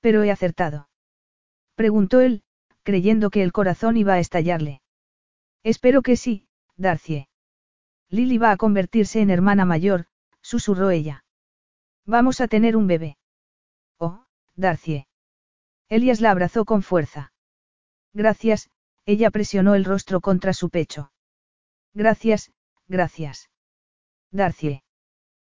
Pero 0.00 0.22
he 0.22 0.30
acertado. 0.30 0.88
Preguntó 1.74 2.20
él, 2.20 2.42
creyendo 2.82 3.30
que 3.30 3.42
el 3.42 3.52
corazón 3.52 3.96
iba 3.96 4.14
a 4.14 4.18
estallarle. 4.18 4.80
Espero 5.62 6.02
que 6.02 6.16
sí, 6.16 6.46
Darcie. 6.76 7.28
Lily 8.08 8.38
va 8.38 8.52
a 8.52 8.56
convertirse 8.56 9.20
en 9.20 9.30
hermana 9.30 9.64
mayor, 9.64 10.06
susurró 10.40 10.90
ella. 10.90 11.24
Vamos 12.06 12.40
a 12.40 12.48
tener 12.48 12.76
un 12.76 12.86
bebé. 12.86 13.18
Oh, 13.98 14.24
Darcie. 14.56 15.08
Elias 15.88 16.20
la 16.20 16.30
abrazó 16.30 16.64
con 16.64 16.82
fuerza. 16.82 17.32
Gracias, 18.14 18.70
ella 19.04 19.30
presionó 19.30 19.74
el 19.74 19.84
rostro 19.84 20.20
contra 20.20 20.52
su 20.52 20.70
pecho. 20.70 21.12
Gracias, 21.94 22.50
gracias. 22.88 23.50
Darcie. 24.30 24.82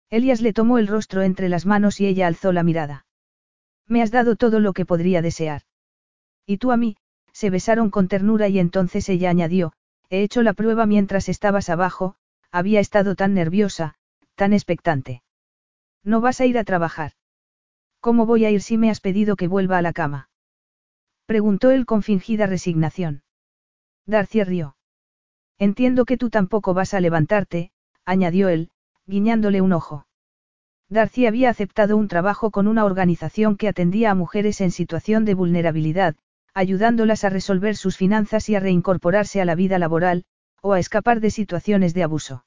Elias 0.09 0.41
le 0.41 0.53
tomó 0.53 0.77
el 0.77 0.87
rostro 0.87 1.23
entre 1.23 1.49
las 1.49 1.65
manos 1.65 1.99
y 1.99 2.05
ella 2.05 2.27
alzó 2.27 2.51
la 2.51 2.63
mirada. 2.63 3.05
Me 3.87 4.01
has 4.01 4.11
dado 4.11 4.35
todo 4.35 4.59
lo 4.59 4.73
que 4.73 4.85
podría 4.85 5.21
desear. 5.21 5.63
Y 6.45 6.57
tú 6.57 6.71
a 6.71 6.77
mí, 6.77 6.95
se 7.31 7.49
besaron 7.49 7.89
con 7.89 8.07
ternura 8.07 8.47
y 8.47 8.59
entonces 8.59 9.09
ella 9.09 9.29
añadió, 9.29 9.73
he 10.09 10.21
hecho 10.21 10.43
la 10.43 10.53
prueba 10.53 10.85
mientras 10.85 11.29
estabas 11.29 11.69
abajo, 11.69 12.15
había 12.51 12.79
estado 12.79 13.15
tan 13.15 13.33
nerviosa, 13.33 13.95
tan 14.35 14.53
expectante. 14.53 15.23
No 16.03 16.21
vas 16.21 16.41
a 16.41 16.45
ir 16.45 16.57
a 16.57 16.63
trabajar. 16.63 17.13
¿Cómo 17.99 18.25
voy 18.25 18.45
a 18.45 18.51
ir 18.51 18.61
si 18.61 18.77
me 18.77 18.89
has 18.89 18.99
pedido 18.99 19.35
que 19.35 19.47
vuelva 19.47 19.77
a 19.77 19.81
la 19.81 19.93
cama? 19.93 20.29
Preguntó 21.25 21.71
él 21.71 21.85
con 21.85 22.03
fingida 22.03 22.45
resignación. 22.45 23.23
Darcy 24.05 24.43
rió. 24.43 24.75
Entiendo 25.59 26.05
que 26.05 26.17
tú 26.17 26.29
tampoco 26.29 26.73
vas 26.73 26.93
a 26.93 26.99
levantarte, 26.99 27.71
añadió 28.05 28.49
él, 28.49 28.69
guiñándole 29.05 29.61
un 29.61 29.73
ojo. 29.73 30.07
Darcy 30.89 31.25
había 31.25 31.49
aceptado 31.49 31.97
un 31.97 32.07
trabajo 32.07 32.51
con 32.51 32.67
una 32.67 32.85
organización 32.85 33.57
que 33.57 33.67
atendía 33.67 34.11
a 34.11 34.15
mujeres 34.15 34.61
en 34.61 34.71
situación 34.71 35.25
de 35.25 35.33
vulnerabilidad, 35.33 36.15
ayudándolas 36.53 37.23
a 37.23 37.29
resolver 37.29 37.75
sus 37.75 37.97
finanzas 37.97 38.47
y 38.49 38.55
a 38.55 38.59
reincorporarse 38.59 39.41
a 39.41 39.45
la 39.45 39.55
vida 39.55 39.79
laboral, 39.79 40.25
o 40.61 40.73
a 40.73 40.79
escapar 40.79 41.19
de 41.19 41.31
situaciones 41.31 41.93
de 41.93 42.03
abuso. 42.03 42.45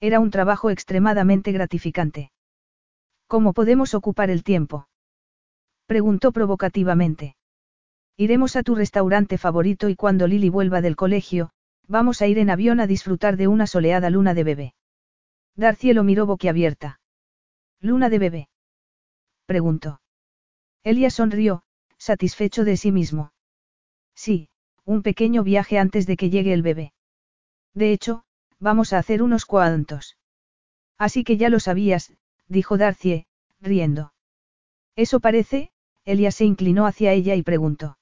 Era 0.00 0.20
un 0.20 0.30
trabajo 0.30 0.70
extremadamente 0.70 1.52
gratificante. 1.52 2.30
¿Cómo 3.26 3.52
podemos 3.52 3.94
ocupar 3.94 4.30
el 4.30 4.44
tiempo? 4.44 4.88
Preguntó 5.86 6.32
provocativamente. 6.32 7.36
Iremos 8.16 8.56
a 8.56 8.62
tu 8.62 8.74
restaurante 8.74 9.38
favorito 9.38 9.88
y 9.88 9.96
cuando 9.96 10.26
Lily 10.26 10.48
vuelva 10.48 10.80
del 10.80 10.96
colegio, 10.96 11.50
vamos 11.88 12.22
a 12.22 12.26
ir 12.26 12.38
en 12.38 12.50
avión 12.50 12.80
a 12.80 12.86
disfrutar 12.86 13.36
de 13.36 13.48
una 13.48 13.66
soleada 13.66 14.10
luna 14.10 14.34
de 14.34 14.44
bebé. 14.44 14.74
Darcy 15.54 15.92
lo 15.92 16.04
miró 16.04 16.26
boquiabierta. 16.26 17.00
¿Luna 17.80 18.08
de 18.08 18.18
bebé? 18.18 18.48
Preguntó. 19.46 20.00
Elia 20.82 21.10
sonrió, 21.10 21.62
satisfecho 21.98 22.64
de 22.64 22.76
sí 22.76 22.92
mismo. 22.92 23.32
Sí, 24.14 24.48
un 24.84 25.02
pequeño 25.02 25.42
viaje 25.42 25.78
antes 25.78 26.06
de 26.06 26.16
que 26.16 26.30
llegue 26.30 26.52
el 26.52 26.62
bebé. 26.62 26.92
De 27.74 27.92
hecho, 27.92 28.24
vamos 28.58 28.92
a 28.92 28.98
hacer 28.98 29.22
unos 29.22 29.44
cuantos. 29.44 30.16
Así 30.98 31.24
que 31.24 31.36
ya 31.36 31.48
lo 31.48 31.60
sabías, 31.60 32.12
dijo 32.48 32.78
Darcy, 32.78 33.26
riendo. 33.60 34.12
Eso 34.94 35.20
parece, 35.20 35.70
Elia 36.04 36.30
se 36.30 36.44
inclinó 36.44 36.86
hacia 36.86 37.12
ella 37.12 37.34
y 37.34 37.42
preguntó. 37.42 37.98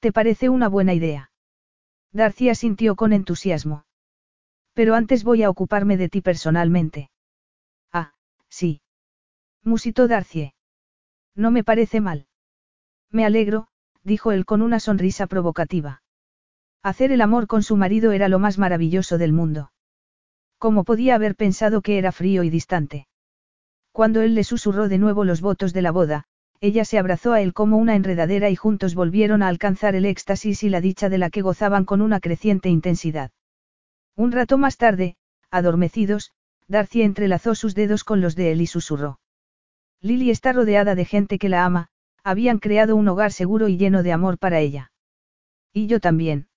¿Te 0.00 0.12
parece 0.12 0.48
una 0.48 0.68
buena 0.68 0.94
idea? 0.94 1.29
Darcy 2.12 2.48
asintió 2.48 2.96
con 2.96 3.12
entusiasmo. 3.12 3.84
Pero 4.74 4.94
antes 4.94 5.24
voy 5.24 5.42
a 5.42 5.50
ocuparme 5.50 5.96
de 5.96 6.08
ti 6.08 6.20
personalmente. 6.20 7.10
Ah, 7.92 8.12
sí. 8.48 8.82
Musitó 9.62 10.08
Darcy. 10.08 10.54
No 11.34 11.50
me 11.50 11.64
parece 11.64 12.00
mal. 12.00 12.26
Me 13.10 13.24
alegro, 13.24 13.68
dijo 14.02 14.32
él 14.32 14.44
con 14.44 14.62
una 14.62 14.80
sonrisa 14.80 15.26
provocativa. 15.26 16.02
Hacer 16.82 17.12
el 17.12 17.20
amor 17.20 17.46
con 17.46 17.62
su 17.62 17.76
marido 17.76 18.12
era 18.12 18.28
lo 18.28 18.38
más 18.38 18.58
maravilloso 18.58 19.18
del 19.18 19.32
mundo. 19.32 19.72
¿Cómo 20.58 20.84
podía 20.84 21.14
haber 21.14 21.36
pensado 21.36 21.82
que 21.82 21.98
era 21.98 22.12
frío 22.12 22.42
y 22.42 22.50
distante? 22.50 23.06
Cuando 23.92 24.22
él 24.22 24.34
le 24.34 24.44
susurró 24.44 24.88
de 24.88 24.98
nuevo 24.98 25.24
los 25.24 25.40
votos 25.40 25.72
de 25.72 25.82
la 25.82 25.90
boda, 25.90 26.24
ella 26.60 26.84
se 26.84 26.98
abrazó 26.98 27.32
a 27.32 27.40
él 27.40 27.54
como 27.54 27.78
una 27.78 27.96
enredadera 27.96 28.50
y 28.50 28.56
juntos 28.56 28.94
volvieron 28.94 29.42
a 29.42 29.48
alcanzar 29.48 29.94
el 29.94 30.04
éxtasis 30.04 30.62
y 30.62 30.68
la 30.68 30.80
dicha 30.80 31.08
de 31.08 31.18
la 31.18 31.30
que 31.30 31.42
gozaban 31.42 31.84
con 31.84 32.02
una 32.02 32.20
creciente 32.20 32.68
intensidad. 32.68 33.30
Un 34.14 34.32
rato 34.32 34.58
más 34.58 34.76
tarde, 34.76 35.16
adormecidos, 35.50 36.32
Darcy 36.68 37.02
entrelazó 37.02 37.54
sus 37.54 37.74
dedos 37.74 38.04
con 38.04 38.20
los 38.20 38.36
de 38.36 38.52
él 38.52 38.60
y 38.60 38.66
susurró. 38.66 39.20
Lily 40.02 40.30
está 40.30 40.52
rodeada 40.52 40.94
de 40.94 41.04
gente 41.04 41.38
que 41.38 41.48
la 41.48 41.64
ama, 41.64 41.88
habían 42.22 42.58
creado 42.58 42.94
un 42.96 43.08
hogar 43.08 43.32
seguro 43.32 43.68
y 43.68 43.76
lleno 43.76 44.02
de 44.02 44.12
amor 44.12 44.38
para 44.38 44.60
ella. 44.60 44.92
Y 45.72 45.86
yo 45.86 46.00
también. 46.00 46.48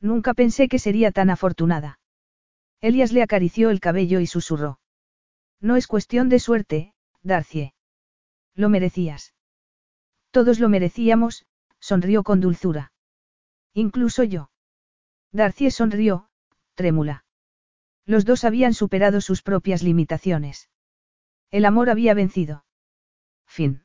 Nunca 0.00 0.34
pensé 0.34 0.68
que 0.68 0.78
sería 0.78 1.12
tan 1.12 1.30
afortunada. 1.30 1.98
Elias 2.80 3.12
le 3.12 3.22
acarició 3.22 3.70
el 3.70 3.80
cabello 3.80 4.20
y 4.20 4.26
susurró. 4.26 4.80
No 5.60 5.76
es 5.76 5.86
cuestión 5.86 6.28
de 6.28 6.38
suerte, 6.38 6.94
Darcy. 7.22 7.72
Lo 8.60 8.68
merecías. 8.68 9.32
Todos 10.30 10.60
lo 10.60 10.68
merecíamos, 10.68 11.46
sonrió 11.78 12.22
con 12.22 12.42
dulzura. 12.42 12.92
Incluso 13.72 14.22
yo. 14.22 14.50
Darcy 15.32 15.70
sonrió, 15.70 16.28
trémula. 16.74 17.24
Los 18.04 18.26
dos 18.26 18.44
habían 18.44 18.74
superado 18.74 19.22
sus 19.22 19.40
propias 19.40 19.82
limitaciones. 19.82 20.68
El 21.50 21.64
amor 21.64 21.88
había 21.88 22.12
vencido. 22.12 22.66
Fin. 23.46 23.82